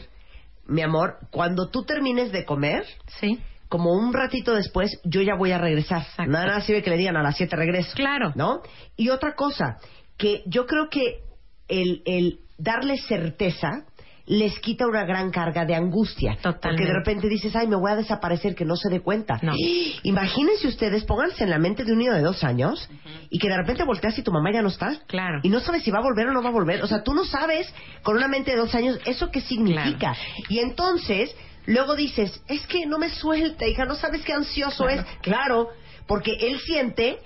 mi 0.66 0.82
amor, 0.82 1.18
cuando 1.30 1.70
tú 1.70 1.84
termines 1.84 2.30
de 2.32 2.44
comer, 2.44 2.84
Sí. 3.20 3.38
como 3.68 3.92
un 3.92 4.12
ratito 4.12 4.54
después, 4.54 5.00
yo 5.04 5.22
ya 5.22 5.34
voy 5.34 5.52
a 5.52 5.58
regresar. 5.58 6.02
Exacto. 6.02 6.30
Nada 6.30 6.46
más 6.46 6.64
sirve 6.66 6.82
que 6.82 6.90
le 6.90 6.96
digan 6.96 7.16
a 7.16 7.22
las 7.22 7.36
7 7.36 7.56
regreso. 7.56 7.92
Claro. 7.94 8.32
¿No? 8.34 8.60
Y 8.96 9.08
otra 9.10 9.34
cosa, 9.34 9.78
que 10.18 10.42
yo 10.46 10.66
creo 10.66 10.88
que 10.90 11.20
el, 11.68 12.02
el 12.04 12.40
darle 12.58 12.98
certeza 12.98 13.84
les 14.26 14.58
quita 14.60 14.86
una 14.86 15.06
gran 15.06 15.30
carga 15.30 15.64
de 15.64 15.74
angustia. 15.74 16.32
Porque 16.42 16.56
Totalmente. 16.58 16.86
de 16.86 16.92
repente 16.92 17.28
dices, 17.30 17.56
ay, 17.56 17.66
me 17.66 17.76
voy 17.76 17.90
a 17.92 17.96
desaparecer, 17.96 18.54
que 18.54 18.66
no 18.66 18.76
se 18.76 18.90
dé 18.90 19.00
cuenta. 19.00 19.38
No. 19.42 19.54
Imagínense 20.02 20.68
ustedes, 20.68 21.04
pónganse 21.04 21.44
en 21.44 21.50
la 21.50 21.58
mente 21.58 21.82
de 21.84 21.92
un 21.92 21.98
niño 21.98 22.12
de 22.12 22.20
dos 22.20 22.44
años 22.44 22.90
y 23.30 23.38
que 23.38 23.48
de 23.48 23.56
repente 23.56 23.84
volteas 23.84 24.18
y 24.18 24.22
tu 24.22 24.30
mamá 24.30 24.52
ya 24.52 24.60
no 24.60 24.68
está. 24.68 25.00
Claro. 25.06 25.40
Y 25.42 25.48
no 25.48 25.60
sabes 25.60 25.82
si 25.82 25.90
va 25.90 26.00
a 26.00 26.02
volver 26.02 26.26
o 26.26 26.32
no 26.32 26.42
va 26.42 26.50
a 26.50 26.52
volver. 26.52 26.82
O 26.82 26.86
sea, 26.86 27.02
tú 27.02 27.14
no 27.14 27.24
sabes 27.24 27.72
con 28.02 28.16
una 28.18 28.28
mente 28.28 28.50
de 28.50 28.58
dos 28.58 28.74
años 28.74 28.98
eso 29.06 29.30
qué 29.30 29.40
significa. 29.40 30.14
Y 30.50 30.58
entonces, 30.58 31.34
luego 31.64 31.96
dices, 31.96 32.42
es 32.48 32.66
que 32.66 32.84
no 32.84 32.98
me 32.98 33.08
suelta, 33.08 33.66
hija, 33.66 33.86
no 33.86 33.94
sabes 33.94 34.22
qué 34.26 34.34
ansioso 34.34 34.84
Claro. 34.84 35.00
es. 35.00 35.06
Claro, 35.22 35.68
porque 36.06 36.32
él 36.38 36.58
siente 36.60 37.18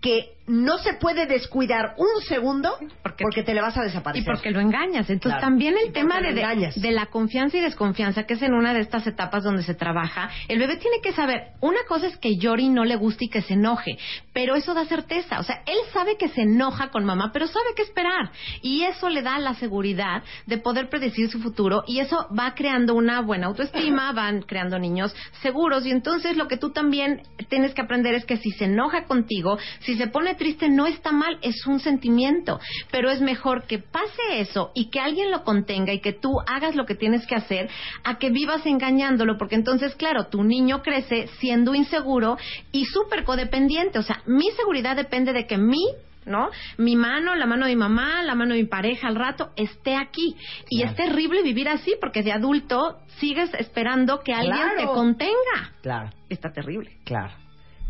que 0.00 0.35
no 0.46 0.78
se 0.78 0.94
puede 0.94 1.26
descuidar 1.26 1.94
un 1.96 2.22
segundo 2.22 2.76
porque, 3.18 3.42
te 3.42 3.54
le 3.54 3.60
vas 3.60 3.76
a 3.76 3.82
Y 3.82 3.84
desaparecer. 3.84 4.24
porque 4.32 4.50
lo 4.50 4.60
engañas. 4.60 5.08
Entonces 5.10 5.38
Claro. 5.38 5.40
también 5.40 5.74
Y 5.82 5.86
el 5.86 5.92
tema 5.92 6.20
de, 6.20 6.32
de, 6.76 6.90
la 6.92 7.06
confianza 7.06 7.56
y 7.56 7.60
desconfianza, 7.60 8.24
que 8.24 8.34
es 8.34 8.42
en 8.42 8.54
una 8.54 8.72
de 8.72 8.80
estas 8.80 9.06
etapas 9.06 9.42
donde 9.42 9.62
se 9.62 9.74
trabaja, 9.74 10.30
el 10.48 10.58
bebé 10.58 10.76
tiene 10.76 10.98
que 11.02 11.12
saber, 11.12 11.48
una 11.60 11.80
cosa 11.88 12.06
es 12.06 12.16
que 12.18 12.36
llore 12.36 12.62
y 12.62 12.68
no 12.68 12.84
le 12.84 12.96
guste 12.96 13.24
y 13.24 13.28
que 13.28 13.42
se 13.42 13.54
enoje, 13.54 13.98
pero 14.32 14.54
eso 14.54 14.74
da 14.74 14.84
certeza. 14.84 15.40
O 15.40 15.42
sea, 15.42 15.62
él 15.66 15.78
sabe 15.92 16.16
que 16.16 16.28
se 16.28 16.42
enoja 16.42 16.90
con 16.90 17.04
mamá, 17.04 17.30
pero 17.32 17.46
sabe 17.46 17.66
qué 17.74 17.82
esperar. 17.82 18.30
Y 18.62 18.82
eso 18.84 19.08
le 19.08 19.22
da 19.22 19.38
la 19.38 19.54
seguridad 19.54 20.22
de 20.46 20.58
poder 20.58 20.88
predecir 20.88 21.30
su 21.30 21.40
futuro 21.40 21.82
y 21.86 21.98
eso 22.00 22.28
va 22.38 22.54
creando 22.54 22.94
una 22.94 23.20
buena 23.20 23.46
autoestima, 23.48 24.12
van 24.12 24.42
creando 24.42 24.78
niños 24.78 25.14
seguros 25.42 25.84
y 25.86 25.90
entonces 25.90 26.36
lo 26.36 26.46
que 26.48 26.56
tú 26.56 26.70
también 26.70 27.22
tienes 27.48 27.74
que 27.74 27.80
aprender 27.82 28.14
es 28.14 28.24
que 28.24 28.36
si 28.36 28.50
se 28.52 28.66
enoja 28.66 29.04
contigo, 29.04 29.58
si 29.80 29.96
se 29.96 30.06
pone 30.06 30.35
triste, 30.36 30.68
no 30.68 30.86
está 30.86 31.12
mal, 31.12 31.38
es 31.42 31.66
un 31.66 31.80
sentimiento, 31.80 32.60
pero 32.90 33.10
es 33.10 33.20
mejor 33.20 33.64
que 33.64 33.78
pase 33.78 34.40
eso 34.40 34.70
y 34.74 34.90
que 34.90 35.00
alguien 35.00 35.30
lo 35.30 35.44
contenga 35.44 35.92
y 35.92 36.00
que 36.00 36.12
tú 36.12 36.30
hagas 36.46 36.74
lo 36.74 36.86
que 36.86 36.94
tienes 36.94 37.26
que 37.26 37.34
hacer 37.34 37.68
a 38.04 38.18
que 38.18 38.30
vivas 38.30 38.64
engañándolo, 38.66 39.38
porque 39.38 39.54
entonces, 39.54 39.94
claro, 39.94 40.26
tu 40.26 40.44
niño 40.44 40.82
crece 40.82 41.28
siendo 41.38 41.74
inseguro 41.74 42.36
y 42.72 42.84
súper 42.86 43.24
codependiente, 43.24 43.98
o 43.98 44.02
sea, 44.02 44.22
mi 44.26 44.50
seguridad 44.52 44.96
depende 44.96 45.32
de 45.32 45.46
que 45.46 45.58
mi 45.58 45.84
¿no? 46.26 46.50
Mi 46.76 46.96
mano, 46.96 47.34
la 47.34 47.46
mano 47.46 47.66
de 47.66 47.72
mi 47.72 47.78
mamá, 47.78 48.22
la 48.24 48.34
mano 48.34 48.54
de 48.54 48.62
mi 48.62 48.66
pareja 48.66 49.06
al 49.08 49.14
rato, 49.14 49.52
esté 49.56 49.94
aquí. 49.94 50.36
Y 50.68 50.82
es 50.82 50.94
terrible 50.96 51.42
vivir 51.42 51.68
así 51.68 51.94
porque 52.00 52.24
de 52.24 52.32
adulto 52.32 52.98
sigues 53.18 53.54
esperando 53.54 54.20
que 54.24 54.34
alguien 54.34 54.76
te 54.76 54.86
contenga. 54.86 55.72
Claro, 55.82 56.10
Está 56.28 56.52
terrible. 56.52 56.98
claro. 57.04 57.32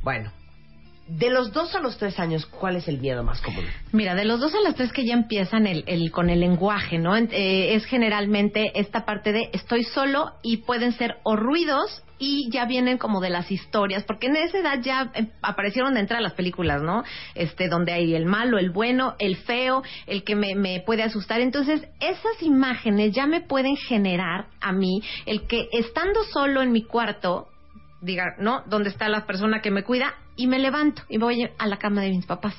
Bueno, 0.03 0.31
de 1.09 1.31
los 1.31 1.53
dos 1.53 1.75
a 1.75 1.81
los 1.81 1.99
tres 1.99 2.19
años, 2.19 2.47
¿cuál 2.47 2.77
es 2.77 2.89
el 2.89 2.99
miedo 2.99 3.23
más 3.23 3.41
común? 3.41 3.65
Mira, 3.93 4.15
de 4.15 4.25
los 4.25 4.41
dos 4.41 4.55
a 4.55 4.61
las 4.61 4.75
tres 4.75 4.93
que 4.93 5.05
ya 5.07 5.15
empiezan 5.15 5.67
el, 5.67 5.85
el- 5.87 6.11
con 6.11 6.31
el 6.31 6.41
lenguaje, 6.41 6.99
¿no? 6.99 7.17
Eh, 7.17 7.75
es 7.75 7.85
generalmente 7.87 8.73
esta 8.79 9.05
parte 9.05 9.33
de 9.33 9.51
estoy 9.53 9.85
solo 9.85 10.33
y 10.43 10.59
pueden 10.59 10.93
ser 10.93 11.19
o 11.23 11.37
ruidos 11.37 12.03
y 12.19 12.49
ya 12.51 12.65
vienen 12.65 12.99
como 12.99 13.21
de 13.21 13.31
las 13.31 13.51
historias, 13.53 14.03
porque 14.05 14.27
en 14.29 14.37
esa 14.37 14.59
edad 14.59 14.81
ya 14.83 15.11
eh, 15.15 15.29
aparecieron 15.43 15.95
de 15.95 16.07
las 16.21 16.33
películas, 16.33 16.83
¿no? 16.83 17.05
Este, 17.35 17.69
donde 17.69 17.93
hay 17.93 18.15
el 18.15 18.27
malo, 18.27 18.59
el 18.59 18.71
bueno, 18.71 19.15
el 19.19 19.37
feo, 19.37 19.83
el 20.07 20.25
que 20.25 20.35
me, 20.35 20.55
me 20.55 20.81
puede 20.81 21.03
asustar. 21.03 21.41
Entonces, 21.41 21.87
esas 22.01 22.43
imágenes 22.43 23.13
ya 23.15 23.27
me 23.27 23.43
pueden 23.43 23.77
generar 23.77 24.47
a 24.61 24.73
mí 24.73 25.03
el 25.27 25.47
que 25.47 25.69
estando 25.73 26.25
solo 26.33 26.63
en 26.63 26.73
mi 26.73 26.83
cuarto, 26.83 27.49
diga, 28.01 28.25
¿no? 28.39 28.63
¿Dónde 28.67 28.89
está 28.91 29.09
la 29.09 29.27
persona 29.27 29.61
que 29.61 29.71
me 29.71 29.83
cuida? 29.85 30.15
Y 30.37 30.47
me 30.47 30.59
levanto 30.59 31.03
y 31.09 31.19
voy 31.19 31.49
a 31.59 31.67
la 31.67 31.79
cama 31.79 32.03
de 32.03 32.11
mis 32.11 32.27
papás. 32.27 32.55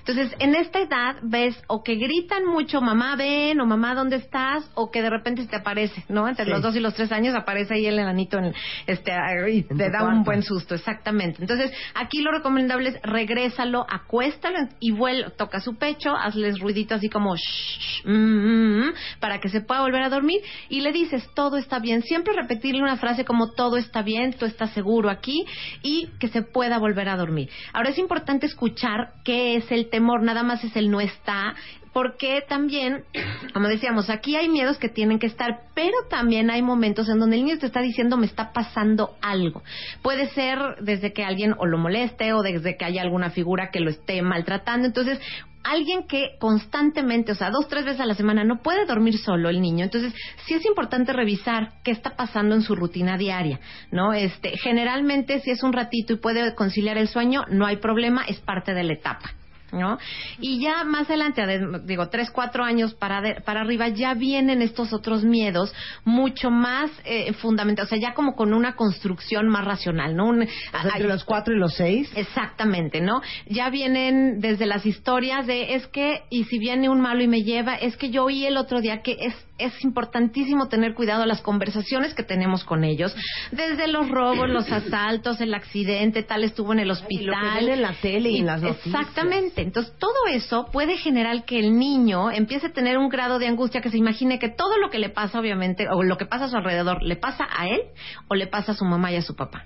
Entonces, 0.00 0.34
en 0.40 0.54
esta 0.56 0.80
edad 0.80 1.16
ves 1.22 1.56
o 1.68 1.82
que 1.84 1.94
gritan 1.94 2.44
mucho, 2.44 2.80
mamá, 2.80 3.14
ven, 3.16 3.60
o 3.60 3.66
mamá, 3.66 3.94
¿dónde 3.94 4.16
estás? 4.16 4.68
O 4.74 4.90
que 4.90 5.00
de 5.00 5.10
repente 5.10 5.42
se 5.42 5.48
te 5.48 5.56
aparece, 5.56 6.04
¿no? 6.08 6.28
Entre 6.28 6.44
Sí. 6.44 6.50
los 6.50 6.60
dos 6.60 6.74
y 6.74 6.80
los 6.80 6.94
tres 6.94 7.12
años 7.12 7.34
aparece 7.36 7.74
ahí 7.74 7.86
el 7.86 7.98
enanito 7.98 8.38
en, 8.38 8.52
este, 8.86 9.12
y 9.52 9.62
te 9.62 9.90
da 9.90 10.00
cuarto. 10.00 10.16
un 10.16 10.24
buen 10.24 10.42
susto, 10.42 10.74
exactamente. 10.74 11.40
Entonces, 11.40 11.72
aquí 11.94 12.20
lo 12.20 12.32
recomendable 12.32 12.90
es 12.90 13.02
regrésalo, 13.02 13.86
acuéstalo 13.88 14.58
y 14.80 14.90
vuelve, 14.90 15.30
toca 15.30 15.60
su 15.60 15.76
pecho, 15.76 16.14
hazles 16.16 16.58
ruidito 16.58 16.94
así 16.96 17.08
como 17.08 17.36
shh, 17.36 18.06
mm, 18.06 18.10
mm, 18.10 18.80
mm, 18.88 18.92
para 19.20 19.38
que 19.38 19.48
se 19.48 19.60
pueda 19.60 19.82
volver 19.82 20.02
a 20.02 20.08
dormir 20.08 20.40
y 20.68 20.80
le 20.80 20.90
dices 20.92 21.28
todo 21.34 21.56
está 21.58 21.78
bien. 21.78 22.02
Siempre 22.02 22.34
repetirle 22.34 22.82
una 22.82 22.96
frase 22.96 23.24
como 23.24 23.52
todo 23.52 23.76
está 23.76 24.02
bien, 24.02 24.32
tú 24.32 24.46
estás 24.46 24.70
seguro 24.72 25.10
aquí 25.10 25.44
y 25.82 26.08
que 26.18 26.26
se 26.28 26.42
pueda 26.42 26.78
volver 26.78 27.08
a 27.08 27.12
dormir. 27.12 27.19
Ahora 27.72 27.90
es 27.90 27.98
importante 27.98 28.46
escuchar 28.46 29.12
qué 29.24 29.56
es 29.56 29.70
el 29.70 29.90
temor, 29.90 30.22
nada 30.22 30.42
más 30.42 30.64
es 30.64 30.74
el 30.76 30.90
no 30.90 31.00
está, 31.00 31.54
porque 31.92 32.42
también, 32.48 33.04
como 33.52 33.68
decíamos, 33.68 34.10
aquí 34.10 34.36
hay 34.36 34.48
miedos 34.48 34.78
que 34.78 34.88
tienen 34.88 35.18
que 35.18 35.26
estar, 35.26 35.62
pero 35.74 35.96
también 36.08 36.50
hay 36.50 36.62
momentos 36.62 37.08
en 37.08 37.18
donde 37.18 37.36
el 37.36 37.44
niño 37.44 37.58
te 37.58 37.66
está 37.66 37.80
diciendo 37.80 38.16
me 38.16 38.26
está 38.26 38.52
pasando 38.52 39.16
algo. 39.20 39.62
Puede 40.02 40.28
ser 40.30 40.58
desde 40.80 41.12
que 41.12 41.24
alguien 41.24 41.54
o 41.58 41.66
lo 41.66 41.78
moleste 41.78 42.32
o 42.32 42.42
desde 42.42 42.76
que 42.76 42.84
haya 42.84 43.02
alguna 43.02 43.30
figura 43.30 43.70
que 43.70 43.80
lo 43.80 43.90
esté 43.90 44.22
maltratando. 44.22 44.86
Entonces, 44.86 45.20
alguien 45.62 46.04
que 46.06 46.36
constantemente, 46.38 47.32
o 47.32 47.34
sea, 47.34 47.50
dos, 47.50 47.68
tres 47.68 47.84
veces 47.84 48.00
a 48.00 48.06
la 48.06 48.14
semana 48.14 48.44
no 48.44 48.62
puede 48.62 48.86
dormir 48.86 49.18
solo 49.18 49.48
el 49.48 49.60
niño. 49.60 49.84
Entonces, 49.84 50.14
sí 50.46 50.54
es 50.54 50.64
importante 50.64 51.12
revisar 51.12 51.74
qué 51.82 51.90
está 51.90 52.16
pasando 52.16 52.54
en 52.54 52.62
su 52.62 52.74
rutina 52.74 53.16
diaria, 53.16 53.60
¿no? 53.90 54.12
Este, 54.12 54.56
generalmente, 54.58 55.40
si 55.40 55.50
es 55.50 55.62
un 55.62 55.72
ratito 55.72 56.12
y 56.12 56.16
puede 56.16 56.54
conciliar 56.54 56.98
el 56.98 57.08
sueño, 57.08 57.44
no 57.48 57.66
hay 57.66 57.76
problema, 57.76 58.24
es 58.26 58.38
parte 58.40 58.74
de 58.74 58.84
la 58.84 58.94
etapa. 58.94 59.34
¿No? 59.72 59.98
Y 60.40 60.60
ya 60.60 60.82
más 60.84 61.08
adelante, 61.08 61.42
ade- 61.42 61.82
digo, 61.84 62.08
tres, 62.08 62.30
cuatro 62.30 62.64
años 62.64 62.94
para, 62.94 63.20
de- 63.20 63.40
para 63.40 63.60
arriba, 63.60 63.88
ya 63.88 64.14
vienen 64.14 64.62
estos 64.62 64.92
otros 64.92 65.22
miedos 65.22 65.72
mucho 66.04 66.50
más 66.50 66.90
eh, 67.04 67.32
fundamentales, 67.34 67.88
o 67.88 67.94
sea, 67.94 67.98
ya 68.10 68.14
como 68.14 68.34
con 68.34 68.52
una 68.52 68.74
construcción 68.74 69.48
más 69.48 69.64
racional, 69.64 70.16
¿no? 70.16 70.26
Un- 70.26 70.42
entre 70.42 70.90
hay- 70.92 71.02
los 71.02 71.24
cuatro 71.24 71.54
y 71.54 71.58
los 71.58 71.74
seis. 71.74 72.10
Exactamente, 72.16 73.00
¿no? 73.00 73.22
Ya 73.46 73.70
vienen 73.70 74.40
desde 74.40 74.66
las 74.66 74.84
historias 74.86 75.46
de 75.46 75.74
es 75.74 75.86
que, 75.88 76.22
y 76.30 76.44
si 76.44 76.58
viene 76.58 76.88
un 76.88 77.00
malo 77.00 77.22
y 77.22 77.28
me 77.28 77.42
lleva, 77.42 77.76
es 77.76 77.96
que 77.96 78.10
yo 78.10 78.24
oí 78.24 78.46
el 78.46 78.56
otro 78.56 78.80
día 78.80 79.02
que 79.02 79.16
es, 79.20 79.34
es 79.60 79.84
importantísimo 79.84 80.68
tener 80.68 80.94
cuidado 80.94 81.22
a 81.22 81.26
las 81.26 81.40
conversaciones 81.40 82.14
que 82.14 82.22
tenemos 82.22 82.64
con 82.64 82.84
ellos, 82.84 83.14
desde 83.52 83.88
los 83.88 84.08
robos, 84.08 84.48
los 84.48 84.70
asaltos, 84.72 85.40
el 85.40 85.54
accidente, 85.54 86.22
tal 86.22 86.44
estuvo 86.44 86.72
en 86.72 86.80
el 86.80 86.90
hospital. 86.90 87.68
en 87.68 87.82
la 87.82 87.94
tele 88.00 88.30
y 88.30 88.38
en 88.38 88.46
las 88.46 88.62
noticias. 88.62 88.86
Exactamente. 88.86 89.62
Entonces, 89.62 89.92
todo 89.98 90.26
eso 90.28 90.66
puede 90.72 90.96
generar 90.96 91.44
que 91.44 91.58
el 91.58 91.78
niño 91.78 92.30
empiece 92.30 92.68
a 92.68 92.72
tener 92.72 92.98
un 92.98 93.08
grado 93.08 93.38
de 93.38 93.46
angustia 93.46 93.80
que 93.80 93.90
se 93.90 93.98
imagine 93.98 94.38
que 94.38 94.48
todo 94.48 94.78
lo 94.78 94.90
que 94.90 94.98
le 94.98 95.10
pasa, 95.10 95.38
obviamente, 95.38 95.86
o 95.88 96.02
lo 96.02 96.16
que 96.16 96.26
pasa 96.26 96.46
a 96.46 96.48
su 96.48 96.56
alrededor, 96.56 97.02
le 97.02 97.16
pasa 97.16 97.46
a 97.50 97.66
él 97.66 97.82
o 98.28 98.34
le 98.34 98.46
pasa 98.46 98.72
a 98.72 98.74
su 98.74 98.84
mamá 98.84 99.12
y 99.12 99.16
a 99.16 99.22
su 99.22 99.34
papá. 99.34 99.64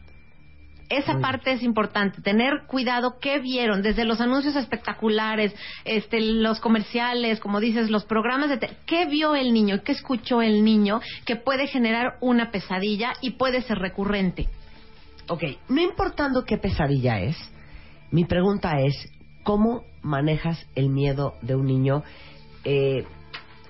Esa 0.91 1.19
parte 1.19 1.53
es 1.53 1.63
importante, 1.63 2.21
tener 2.21 2.65
cuidado 2.67 3.19
qué 3.21 3.39
vieron, 3.39 3.83
desde 3.83 4.05
los 4.05 4.21
anuncios 4.21 4.55
espectaculares, 4.55 5.55
este, 5.85 6.21
los 6.21 6.61
comerciales, 6.61 7.41
como 7.41 7.59
dices, 7.61 7.91
los 7.91 8.05
programas 8.05 8.51
de 8.51 8.59
te- 8.59 8.77
qué 8.87 9.07
vio 9.07 9.35
el 9.35 9.53
niño, 9.53 9.83
qué 9.83 9.93
escuchó 9.93 10.43
el 10.43 10.63
niño, 10.63 11.01
que 11.25 11.37
puede 11.37 11.67
generar 11.69 12.19
una 12.21 12.51
pesadilla 12.51 13.15
y 13.23 13.31
puede 13.33 13.63
ser 13.63 13.79
recurrente. 13.79 14.49
Ok, 15.29 15.43
no 15.69 15.81
importando 15.81 16.45
qué 16.45 16.59
pesadilla 16.59 17.19
es, 17.21 17.37
mi 18.11 18.25
pregunta 18.27 18.79
es, 18.81 18.95
¿cómo 19.43 19.85
manejas 20.03 20.67
el 20.75 20.91
miedo 20.91 21.35
de 21.41 21.55
un 21.57 21.65
niño 21.67 22.03
eh, 22.65 23.05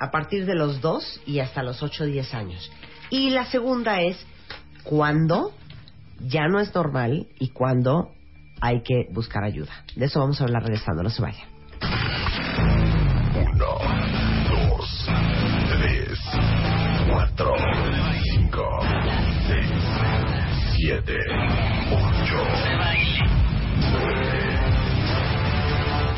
a 0.01 0.11
partir 0.11 0.47
de 0.47 0.55
los 0.57 0.81
dos 0.81 1.21
y 1.27 1.39
hasta 1.39 1.63
los 1.63 1.83
ocho 1.83 2.05
o 2.05 2.07
diez 2.07 2.35
años? 2.35 2.71
Y 3.11 3.31
la 3.31 3.45
segunda 3.47 4.01
es, 4.03 4.19
¿cuándo 4.83 5.53
ya 6.21 6.49
no 6.49 6.61
es 6.61 6.75
normal 6.75 7.27
y 7.39 7.51
cuándo 7.51 8.13
hay 8.61 8.83
que 8.83 9.07
buscar 9.13 9.45
ayuda? 9.45 9.73
De 9.97 10.07
eso 10.07 10.21
vamos 10.21 10.41
a 10.41 10.45
hablar 10.45 10.63
regresando, 10.63 11.03
no 11.03 11.11
se 11.11 11.23
vayan. 11.23 11.49
Uno, 13.35 13.79
dos, 14.51 15.09
tres, 15.69 16.19
cuatro, 17.11 17.55
cinco, 18.23 18.81
seis, 19.47 19.71
siete, 20.77 21.19
ocho, 21.91 22.45
nueve, 23.93 24.59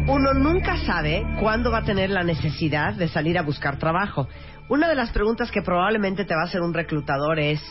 Uno 0.07 0.33
nunca 0.33 0.77
sabe 0.85 1.23
cuándo 1.39 1.71
va 1.71 1.79
a 1.79 1.83
tener 1.83 2.09
la 2.09 2.23
necesidad 2.23 2.93
de 2.93 3.07
salir 3.07 3.37
a 3.37 3.43
buscar 3.43 3.77
trabajo. 3.77 4.27
Una 4.69 4.87
de 4.87 4.95
las 4.95 5.11
preguntas 5.11 5.51
que 5.51 5.61
probablemente 5.61 6.25
te 6.25 6.35
va 6.35 6.41
a 6.41 6.45
hacer 6.45 6.61
un 6.61 6.73
reclutador 6.73 7.39
es, 7.39 7.61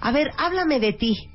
a 0.00 0.12
ver, 0.12 0.30
háblame 0.38 0.80
de 0.80 0.92
ti. 0.92 1.30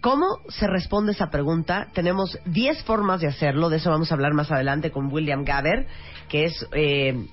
¿Cómo 0.00 0.40
se 0.48 0.66
responde 0.66 1.12
esa 1.12 1.30
pregunta? 1.30 1.88
Tenemos 1.92 2.38
10 2.44 2.84
formas 2.84 3.20
de 3.20 3.28
hacerlo, 3.28 3.68
de 3.68 3.78
eso 3.78 3.90
vamos 3.90 4.10
a 4.10 4.14
hablar 4.14 4.34
más 4.34 4.50
adelante 4.52 4.90
con 4.90 5.12
William 5.12 5.44
Gaber, 5.44 5.86
que 6.28 6.44
es 6.44 6.66
eh, 6.72 7.26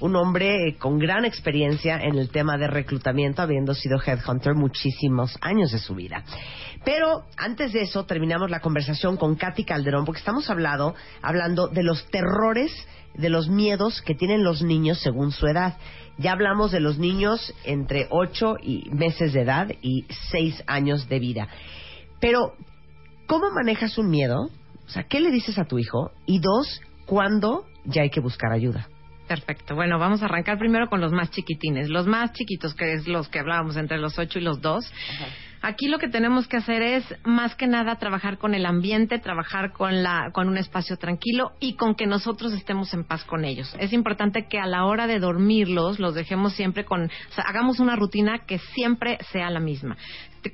un 0.00 0.16
hombre 0.16 0.76
con 0.78 0.98
gran 0.98 1.24
experiencia 1.24 1.96
en 1.96 2.16
el 2.16 2.30
tema 2.30 2.56
de 2.58 2.68
reclutamiento, 2.68 3.42
habiendo 3.42 3.74
sido 3.74 3.98
headhunter 4.04 4.54
muchísimos 4.54 5.36
años 5.40 5.72
de 5.72 5.78
su 5.78 5.94
vida. 5.94 6.24
Pero 6.84 7.24
antes 7.36 7.72
de 7.72 7.82
eso 7.82 8.04
terminamos 8.04 8.50
la 8.50 8.60
conversación 8.60 9.16
con 9.16 9.34
Katy 9.36 9.64
Calderón, 9.64 10.04
porque 10.04 10.20
estamos 10.20 10.48
hablando, 10.50 10.94
hablando 11.22 11.68
de 11.68 11.82
los 11.82 12.06
terrores, 12.10 12.72
de 13.14 13.30
los 13.30 13.48
miedos 13.48 14.00
que 14.02 14.14
tienen 14.14 14.44
los 14.44 14.62
niños 14.62 15.00
según 15.00 15.32
su 15.32 15.46
edad. 15.46 15.76
Ya 16.18 16.32
hablamos 16.32 16.72
de 16.72 16.80
los 16.80 16.98
niños 16.98 17.54
entre 17.64 18.06
8 18.10 18.56
y 18.62 18.90
meses 18.90 19.32
de 19.32 19.42
edad 19.42 19.68
y 19.82 20.04
6 20.30 20.64
años 20.66 21.08
de 21.08 21.18
vida. 21.18 21.48
Pero, 22.20 22.54
¿cómo 23.26 23.50
manejas 23.50 23.98
un 23.98 24.10
miedo? 24.10 24.50
O 24.86 24.90
sea, 24.90 25.04
¿qué 25.04 25.20
le 25.20 25.30
dices 25.30 25.58
a 25.58 25.64
tu 25.64 25.78
hijo? 25.78 26.12
Y 26.26 26.40
dos, 26.40 26.80
¿cuándo 27.06 27.66
ya 27.84 28.02
hay 28.02 28.10
que 28.10 28.20
buscar 28.20 28.52
ayuda? 28.52 28.88
Perfecto. 29.28 29.74
Bueno, 29.74 29.98
vamos 29.98 30.22
a 30.22 30.24
arrancar 30.24 30.58
primero 30.58 30.88
con 30.88 31.02
los 31.02 31.12
más 31.12 31.30
chiquitines. 31.30 31.90
Los 31.90 32.06
más 32.06 32.32
chiquitos, 32.32 32.74
que 32.74 32.94
es 32.94 33.06
los 33.06 33.28
que 33.28 33.38
hablábamos 33.38 33.76
entre 33.76 33.98
los 33.98 34.18
8 34.18 34.38
y 34.38 34.42
los 34.42 34.62
2. 34.62 34.92
Aquí 35.60 35.88
lo 35.88 35.98
que 35.98 36.08
tenemos 36.08 36.46
que 36.46 36.56
hacer 36.56 36.82
es, 36.82 37.04
más 37.24 37.54
que 37.54 37.66
nada, 37.66 37.96
trabajar 37.96 38.38
con 38.38 38.54
el 38.54 38.64
ambiente, 38.64 39.18
trabajar 39.18 39.72
con, 39.72 40.02
la, 40.02 40.30
con 40.32 40.48
un 40.48 40.56
espacio 40.56 40.96
tranquilo 40.96 41.52
y 41.60 41.74
con 41.74 41.94
que 41.94 42.06
nosotros 42.06 42.52
estemos 42.52 42.94
en 42.94 43.04
paz 43.04 43.24
con 43.24 43.44
ellos. 43.44 43.74
Es 43.78 43.92
importante 43.92 44.46
que 44.48 44.58
a 44.58 44.66
la 44.66 44.84
hora 44.84 45.06
de 45.06 45.18
dormirlos, 45.18 45.98
los 45.98 46.14
dejemos 46.14 46.52
siempre 46.54 46.84
con, 46.84 47.04
o 47.06 47.32
sea, 47.32 47.44
hagamos 47.44 47.80
una 47.80 47.96
rutina 47.96 48.40
que 48.46 48.58
siempre 48.58 49.18
sea 49.32 49.50
la 49.50 49.60
misma. 49.60 49.96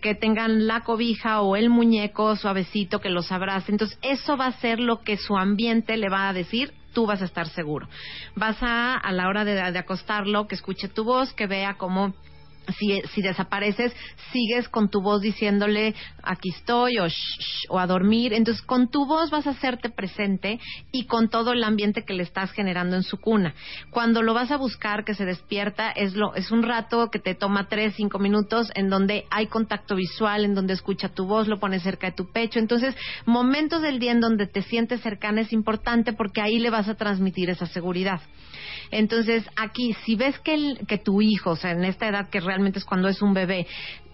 Que 0.01 0.14
tengan 0.14 0.66
la 0.66 0.81
cobija 0.81 1.43
o 1.43 1.56
el 1.56 1.68
muñeco 1.68 2.36
suavecito, 2.36 3.01
que 3.01 3.10
los 3.10 3.31
abrace. 3.31 3.70
Entonces, 3.70 3.98
eso 4.02 4.36
va 4.36 4.47
a 4.47 4.52
ser 4.52 4.81
lo 4.81 5.02
que 5.02 5.18
su 5.18 5.36
ambiente 5.36 5.97
le 5.98 6.09
va 6.09 6.28
a 6.28 6.32
decir, 6.32 6.72
tú 6.94 7.06
vas 7.06 7.20
a 7.20 7.26
estar 7.26 7.48
seguro. 7.48 7.89
Vas 8.35 8.56
a, 8.62 8.94
a 8.94 9.12
la 9.12 9.28
hora 9.28 9.44
de, 9.44 9.55
de 9.55 9.78
acostarlo, 9.78 10.47
que 10.47 10.55
escuche 10.55 10.89
tu 10.89 11.05
voz, 11.05 11.35
que 11.35 11.47
vea 11.47 11.74
cómo 11.74 12.14
si, 12.78 13.01
si 13.15 13.23
desapareces, 13.23 13.93
sigues 14.32 14.69
con 14.69 14.89
tu 14.89 15.01
voz 15.01 15.20
diciéndole 15.20 15.95
aquí 16.23 16.51
estoy 16.51 16.99
o, 16.99 17.07
shh, 17.07 17.66
o 17.69 17.78
a 17.78 17.86
dormir. 17.86 18.32
Entonces, 18.32 18.62
con 18.62 18.89
tu 18.89 19.07
voz 19.07 19.31
vas 19.31 19.47
a 19.47 19.51
hacerte 19.51 19.91
presente 19.91 20.61
y 20.93 21.07
con 21.07 21.28
todo 21.28 21.53
el 21.53 21.65
ambiente 21.65 22.05
que 22.05 22.15
le 22.15 22.23
estás 22.23 22.53
generando 22.53 22.97
en 22.97 23.03
su 23.03 23.19
cuna. 23.19 23.55
Cuando 23.91 24.23
lo 24.23 24.35
vas 24.35 24.51
a 24.51 24.57
buscar, 24.57 25.05
que 25.05 25.15
se 25.15 25.24
despierta, 25.24 25.91
es, 25.91 26.15
lo, 26.15 26.35
es 26.35 26.51
un 26.51 26.62
rato 26.62 27.11
que 27.11 27.19
te 27.19 27.35
toma 27.35 27.69
tres, 27.69 27.95
cinco 27.97 28.19
minutos 28.19 28.70
en 28.74 28.89
donde 28.89 29.27
hay 29.31 29.47
contacto 29.47 29.95
visual, 29.95 30.45
en 30.45 30.55
donde 30.55 30.74
escucha 30.74 31.09
tu 31.09 31.27
voz, 31.27 31.49
lo 31.49 31.59
pones 31.59 31.82
cerca 31.82 32.09
de 32.09 32.16
tu 32.16 32.31
pecho. 32.31 32.59
Entonces, 32.59 32.95
momentos 33.27 33.82
del 33.82 33.99
día 33.99 34.12
en 34.12 34.20
donde 34.20 34.47
te 34.47 34.62
sientes 34.62 35.01
cercana 35.01 35.43
es 35.43 35.53
importante 35.53 36.12
porque 36.12 36.41
ahí 36.41 36.59
le 36.59 36.70
vas 36.70 36.89
a 36.89 36.95
transmitir 36.95 37.51
esa 37.51 37.66
seguridad. 37.66 38.20
Entonces, 38.90 39.44
aquí, 39.56 39.94
si 40.05 40.16
ves 40.16 40.39
que, 40.40 40.55
el, 40.55 40.78
que 40.86 40.98
tu 40.98 41.20
hijo, 41.20 41.51
o 41.51 41.56
sea, 41.56 41.73
en 41.73 41.85
esta 41.85 42.09
edad 42.09 42.28
que 42.28 42.40
realmente 42.40 42.78
es 42.78 42.85
cuando 42.85 43.09
es 43.09 43.23
un 43.23 43.35
bebé, 43.35 43.66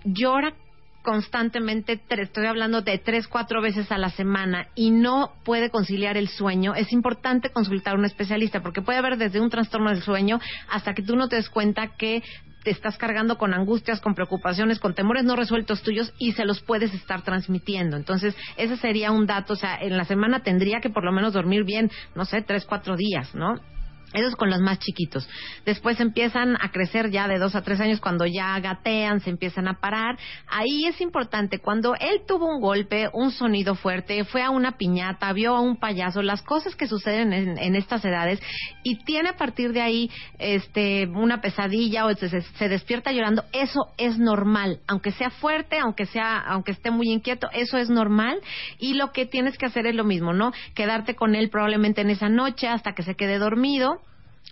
llora 0.04 0.54
constantemente, 1.02 1.98
estoy 2.08 2.46
hablando 2.46 2.82
de 2.82 2.98
tres, 2.98 3.26
cuatro 3.26 3.62
veces 3.62 3.90
a 3.90 3.98
la 3.98 4.10
semana 4.10 4.68
y 4.74 4.90
no 4.90 5.32
puede 5.44 5.70
conciliar 5.70 6.16
el 6.16 6.28
sueño, 6.28 6.74
es 6.74 6.92
importante 6.92 7.50
consultar 7.50 7.94
a 7.94 7.98
un 7.98 8.04
especialista 8.04 8.60
porque 8.60 8.82
puede 8.82 8.98
haber 8.98 9.16
desde 9.16 9.40
un 9.40 9.50
trastorno 9.50 9.90
del 9.90 10.02
sueño 10.02 10.40
hasta 10.68 10.94
que 10.94 11.02
tú 11.02 11.16
no 11.16 11.28
te 11.28 11.36
des 11.36 11.48
cuenta 11.48 11.96
que 11.96 12.22
te 12.62 12.70
estás 12.70 12.98
cargando 12.98 13.38
con 13.38 13.54
angustias, 13.54 14.02
con 14.02 14.14
preocupaciones, 14.14 14.78
con 14.78 14.94
temores 14.94 15.24
no 15.24 15.36
resueltos 15.36 15.82
tuyos 15.82 16.12
y 16.18 16.32
se 16.32 16.44
los 16.44 16.60
puedes 16.60 16.92
estar 16.92 17.22
transmitiendo. 17.22 17.96
Entonces, 17.96 18.36
ese 18.58 18.76
sería 18.76 19.12
un 19.12 19.26
dato, 19.26 19.54
o 19.54 19.56
sea, 19.56 19.76
en 19.80 19.96
la 19.96 20.04
semana 20.04 20.42
tendría 20.42 20.80
que 20.80 20.90
por 20.90 21.04
lo 21.04 21.12
menos 21.12 21.32
dormir 21.32 21.64
bien, 21.64 21.90
no 22.14 22.26
sé, 22.26 22.42
tres, 22.42 22.66
cuatro 22.66 22.96
días, 22.96 23.34
¿no? 23.34 23.54
Eso 24.12 24.26
es 24.26 24.36
con 24.36 24.50
los 24.50 24.60
más 24.60 24.80
chiquitos. 24.80 25.28
Después 25.64 26.00
empiezan 26.00 26.56
a 26.60 26.70
crecer 26.72 27.10
ya 27.10 27.28
de 27.28 27.38
dos 27.38 27.54
a 27.54 27.62
tres 27.62 27.80
años 27.80 28.00
cuando 28.00 28.26
ya 28.26 28.58
gatean, 28.58 29.20
se 29.20 29.30
empiezan 29.30 29.68
a 29.68 29.74
parar. 29.74 30.18
Ahí 30.48 30.86
es 30.86 31.00
importante, 31.00 31.60
cuando 31.60 31.94
él 31.94 32.22
tuvo 32.26 32.46
un 32.46 32.60
golpe, 32.60 33.08
un 33.12 33.30
sonido 33.30 33.76
fuerte, 33.76 34.24
fue 34.24 34.42
a 34.42 34.50
una 34.50 34.72
piñata, 34.72 35.32
vio 35.32 35.54
a 35.54 35.60
un 35.60 35.76
payaso, 35.76 36.22
las 36.22 36.42
cosas 36.42 36.74
que 36.74 36.88
suceden 36.88 37.32
en, 37.32 37.56
en 37.56 37.76
estas 37.76 38.04
edades 38.04 38.40
y 38.82 38.96
tiene 39.04 39.30
a 39.30 39.36
partir 39.36 39.72
de 39.72 39.80
ahí 39.80 40.10
este, 40.38 41.06
una 41.06 41.40
pesadilla 41.40 42.06
o 42.06 42.14
se, 42.14 42.40
se, 42.40 42.68
despierta 42.68 43.12
llorando, 43.12 43.44
eso 43.52 43.80
es 43.96 44.18
normal. 44.18 44.80
Aunque 44.88 45.12
sea 45.12 45.30
fuerte, 45.30 45.78
aunque, 45.78 46.06
sea, 46.06 46.38
aunque 46.38 46.72
esté 46.72 46.90
muy 46.90 47.10
inquieto, 47.10 47.48
eso 47.52 47.78
es 47.78 47.90
normal 47.90 48.40
y 48.78 48.94
lo 48.94 49.12
que 49.12 49.26
tienes 49.26 49.56
que 49.56 49.66
hacer 49.66 49.86
es 49.86 49.94
lo 49.94 50.04
mismo, 50.04 50.32
¿no? 50.32 50.52
Quedarte 50.74 51.14
con 51.14 51.34
él 51.34 51.50
probablemente 51.50 52.00
en 52.00 52.10
esa 52.10 52.28
noche 52.28 52.66
hasta 52.66 52.92
que 52.92 53.02
se 53.02 53.14
quede 53.14 53.38
dormido 53.38 53.99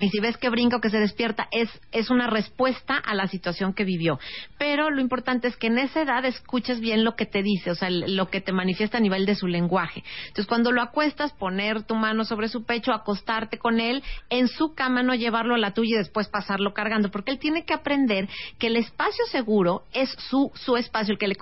y 0.00 0.10
si 0.10 0.20
ves 0.20 0.36
que 0.36 0.50
brinca 0.50 0.76
o 0.76 0.80
que 0.80 0.90
se 0.90 0.98
despierta, 0.98 1.48
es, 1.50 1.68
es 1.92 2.10
una 2.10 2.28
respuesta 2.28 2.96
a 2.96 3.14
la 3.14 3.26
situación 3.26 3.74
que 3.74 3.84
vivió. 3.84 4.18
Pero 4.58 4.90
lo 4.90 5.00
importante 5.00 5.48
es 5.48 5.56
que 5.56 5.68
en 5.68 5.78
esa 5.78 6.02
edad 6.02 6.24
escuches 6.24 6.80
bien 6.80 7.04
lo 7.04 7.16
que 7.16 7.26
te 7.26 7.42
dice, 7.42 7.70
o 7.70 7.74
sea, 7.74 7.90
lo 7.90 8.28
que 8.28 8.40
te 8.40 8.52
manifiesta 8.52 8.98
a 8.98 9.00
nivel 9.00 9.26
de 9.26 9.34
su 9.34 9.46
lenguaje. 9.46 10.04
Entonces, 10.28 10.46
cuando 10.46 10.72
lo 10.72 10.82
acuestas, 10.82 11.32
poner 11.32 11.82
tu 11.82 11.94
mano 11.94 12.24
sobre 12.24 12.48
su 12.48 12.64
pecho, 12.64 12.92
acostarte 12.92 13.58
con 13.58 13.80
él, 13.80 14.02
en 14.30 14.48
su 14.48 14.74
cama, 14.74 15.02
no 15.02 15.14
llevarlo 15.14 15.54
a 15.54 15.58
la 15.58 15.74
tuya 15.74 15.96
y 15.96 15.98
después 15.98 16.28
pasarlo 16.28 16.72
cargando, 16.74 17.10
porque 17.10 17.32
él 17.32 17.38
tiene 17.38 17.64
que 17.64 17.74
aprender 17.74 18.28
que 18.58 18.68
el 18.68 18.76
espacio 18.76 19.24
seguro 19.26 19.82
es 19.92 20.10
su, 20.28 20.52
su 20.54 20.76
espacio, 20.76 21.12
el 21.12 21.18
que 21.18 21.28
le 21.28 21.36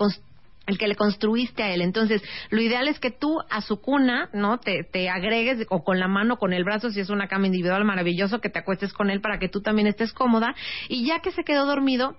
el 0.66 0.78
que 0.78 0.88
le 0.88 0.96
construiste 0.96 1.62
a 1.62 1.72
él. 1.72 1.80
Entonces, 1.80 2.22
lo 2.50 2.60
ideal 2.60 2.88
es 2.88 2.98
que 2.98 3.10
tú 3.10 3.38
a 3.50 3.60
su 3.60 3.80
cuna, 3.80 4.28
¿no? 4.32 4.58
Te, 4.58 4.84
te 4.84 5.08
agregues 5.08 5.66
o 5.70 5.84
con 5.84 5.98
la 6.00 6.08
mano, 6.08 6.38
con 6.38 6.52
el 6.52 6.64
brazo, 6.64 6.90
si 6.90 7.00
es 7.00 7.10
una 7.10 7.28
cama 7.28 7.46
individual 7.46 7.84
maravilloso, 7.84 8.40
que 8.40 8.50
te 8.50 8.58
acuestes 8.58 8.92
con 8.92 9.10
él 9.10 9.20
para 9.20 9.38
que 9.38 9.48
tú 9.48 9.60
también 9.60 9.86
estés 9.86 10.12
cómoda. 10.12 10.54
Y 10.88 11.06
ya 11.06 11.20
que 11.20 11.30
se 11.30 11.44
quedó 11.44 11.66
dormido, 11.66 12.16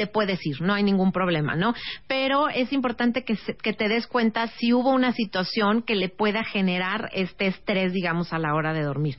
te 0.00 0.06
puedes 0.06 0.46
ir, 0.46 0.62
no 0.62 0.72
hay 0.72 0.82
ningún 0.82 1.12
problema, 1.12 1.56
¿no? 1.56 1.74
Pero 2.06 2.48
es 2.48 2.72
importante 2.72 3.22
que, 3.22 3.36
se, 3.36 3.54
que 3.54 3.74
te 3.74 3.86
des 3.86 4.06
cuenta 4.06 4.46
si 4.46 4.72
hubo 4.72 4.88
una 4.88 5.12
situación 5.12 5.82
que 5.82 5.94
le 5.94 6.08
pueda 6.08 6.42
generar 6.42 7.10
este 7.12 7.48
estrés, 7.48 7.92
digamos, 7.92 8.32
a 8.32 8.38
la 8.38 8.54
hora 8.54 8.72
de 8.72 8.82
dormir. 8.82 9.18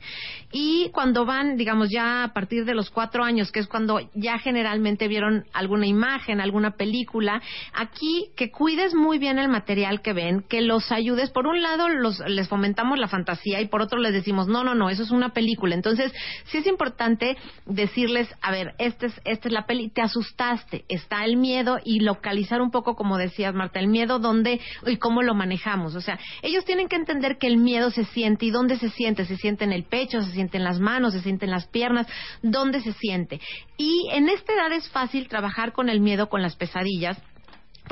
Y 0.50 0.90
cuando 0.92 1.24
van, 1.24 1.56
digamos, 1.56 1.88
ya 1.88 2.24
a 2.24 2.32
partir 2.32 2.64
de 2.64 2.74
los 2.74 2.90
cuatro 2.90 3.22
años, 3.22 3.52
que 3.52 3.60
es 3.60 3.68
cuando 3.68 4.00
ya 4.14 4.40
generalmente 4.40 5.06
vieron 5.06 5.44
alguna 5.52 5.86
imagen, 5.86 6.40
alguna 6.40 6.72
película, 6.72 7.40
aquí 7.74 8.30
que 8.34 8.50
cuides 8.50 8.92
muy 8.92 9.18
bien 9.18 9.38
el 9.38 9.48
material 9.48 10.02
que 10.02 10.12
ven, 10.12 10.42
que 10.48 10.62
los 10.62 10.90
ayudes. 10.90 11.30
Por 11.30 11.46
un 11.46 11.62
lado, 11.62 11.88
los, 11.90 12.18
les 12.26 12.48
fomentamos 12.48 12.98
la 12.98 13.06
fantasía 13.06 13.60
y 13.60 13.68
por 13.68 13.82
otro 13.82 14.00
les 14.00 14.14
decimos, 14.14 14.48
no, 14.48 14.64
no, 14.64 14.74
no, 14.74 14.90
eso 14.90 15.04
es 15.04 15.12
una 15.12 15.32
película. 15.32 15.76
Entonces, 15.76 16.12
sí 16.46 16.58
es 16.58 16.66
importante 16.66 17.36
decirles, 17.66 18.28
a 18.42 18.50
ver, 18.50 18.74
esta 18.78 19.06
es, 19.06 19.20
esta 19.24 19.46
es 19.46 19.54
la 19.54 19.64
peli, 19.64 19.88
te 19.88 20.02
asustaste 20.02 20.71
está 20.88 21.24
el 21.24 21.36
miedo 21.36 21.78
y 21.84 22.00
localizar 22.00 22.60
un 22.60 22.70
poco, 22.70 22.94
como 22.96 23.18
decías, 23.18 23.54
Marta, 23.54 23.80
el 23.80 23.88
miedo 23.88 24.18
dónde 24.18 24.60
y 24.86 24.96
cómo 24.96 25.22
lo 25.22 25.34
manejamos. 25.34 25.94
O 25.94 26.00
sea, 26.00 26.18
ellos 26.42 26.64
tienen 26.64 26.88
que 26.88 26.96
entender 26.96 27.38
que 27.38 27.46
el 27.46 27.56
miedo 27.56 27.90
se 27.90 28.04
siente 28.04 28.46
y 28.46 28.50
dónde 28.50 28.76
se 28.76 28.90
siente. 28.90 29.24
Se 29.24 29.36
siente 29.36 29.64
en 29.64 29.72
el 29.72 29.84
pecho, 29.84 30.22
se 30.22 30.32
siente 30.32 30.56
en 30.56 30.64
las 30.64 30.80
manos, 30.80 31.12
se 31.12 31.20
siente 31.20 31.44
en 31.44 31.50
las 31.50 31.66
piernas, 31.66 32.06
dónde 32.42 32.80
se 32.80 32.92
siente. 32.92 33.40
Y 33.76 34.08
en 34.12 34.28
esta 34.28 34.52
edad 34.52 34.72
es 34.72 34.88
fácil 34.90 35.28
trabajar 35.28 35.72
con 35.72 35.88
el 35.88 36.00
miedo, 36.00 36.28
con 36.28 36.42
las 36.42 36.56
pesadillas 36.56 37.18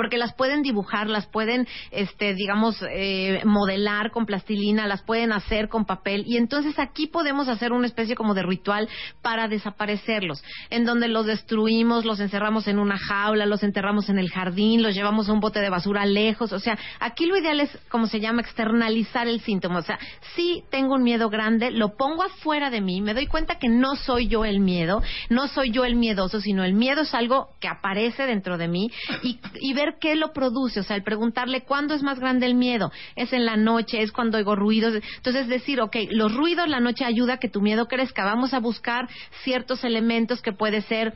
porque 0.01 0.17
las 0.17 0.33
pueden 0.33 0.63
dibujar, 0.63 1.11
las 1.11 1.27
pueden, 1.27 1.69
este, 1.91 2.33
digamos, 2.33 2.83
eh, 2.91 3.43
modelar 3.45 4.11
con 4.11 4.25
plastilina, 4.25 4.87
las 4.87 5.03
pueden 5.03 5.31
hacer 5.31 5.69
con 5.69 5.85
papel 5.85 6.25
y 6.27 6.39
entonces 6.39 6.79
aquí 6.79 7.07
podemos 7.07 7.49
hacer 7.49 7.71
una 7.73 7.87
especie 7.87 8.15
como 8.15 8.33
de 8.33 8.43
ritual 8.43 8.89
para 9.21 9.47
desaparecerlos, 9.47 10.43
en 10.71 10.87
donde 10.87 11.07
los 11.07 11.27
destruimos, 11.27 12.07
los 12.07 12.19
encerramos 12.19 12.67
en 12.67 12.79
una 12.79 12.97
jaula, 12.97 13.45
los 13.45 13.63
enterramos 13.63 14.09
en 14.09 14.19
el 14.19 14.31
jardín, 14.31 14.83
los 14.83 14.95
llevamos 14.95 15.29
a 15.29 15.35
un 15.35 15.41
bote 15.41 15.61
de 15.61 15.69
basura 15.69 16.07
lejos, 16.07 16.51
o 16.55 16.61
sea, 16.61 16.79
aquí 16.99 17.27
lo 17.27 17.37
ideal 17.37 17.61
es, 17.61 17.79
como 17.91 18.07
se 18.07 18.21
llama, 18.21 18.41
externalizar 18.41 19.29
el 19.29 19.43
síntoma, 19.43 19.81
o 19.81 19.83
sea, 19.83 19.99
si 20.35 20.65
tengo 20.71 20.95
un 20.95 21.03
miedo 21.03 21.29
grande, 21.29 21.71
lo 21.71 21.95
pongo 21.99 22.23
afuera 22.23 22.71
de 22.71 22.81
mí, 22.81 23.03
me 23.03 23.13
doy 23.13 23.27
cuenta 23.27 23.59
que 23.59 23.69
no 23.69 23.97
soy 23.97 24.29
yo 24.29 24.47
el 24.47 24.61
miedo, 24.61 25.03
no 25.29 25.47
soy 25.49 25.73
yo 25.73 25.85
el 25.85 25.97
miedoso, 25.97 26.41
sino 26.41 26.65
el 26.65 26.73
miedo 26.73 27.03
es 27.03 27.13
algo 27.13 27.51
que 27.61 27.69
aparece 27.69 28.23
dentro 28.25 28.57
de 28.57 28.67
mí 28.67 28.91
y, 29.23 29.39
y 29.61 29.75
ver 29.75 29.90
qué 29.99 30.17
lo 30.17 30.33
produce, 30.33 30.81
o 30.81 30.83
sea, 30.83 30.97
el 30.97 31.03
preguntarle 31.03 31.63
cuándo 31.63 31.95
es 31.95 32.03
más 32.03 32.19
grande 32.19 32.47
el 32.47 32.55
miedo, 32.55 32.93
es 33.17 33.33
en 33.33 33.45
la 33.45 33.57
noche, 33.57 34.03
es 34.03 34.13
cuando 34.13 34.39
oigo 34.39 34.57
ruidos, 34.57 34.95
entonces 35.17 35.49
decir, 35.49 35.81
ok, 35.81 35.97
los 36.11 36.35
ruidos 36.35 36.69
la 36.69 36.81
noche 36.81 37.05
ayuda 37.05 37.35
a 37.35 37.39
que 37.39 37.49
tu 37.49 37.61
miedo 37.61 37.89
crezca, 37.89 38.25
vamos 38.25 38.55
a 38.55 38.61
buscar 38.61 39.09
ciertos 39.43 39.85
elementos 39.85 40.43
que 40.43 40.53
puede 40.53 40.83
ser 40.83 41.15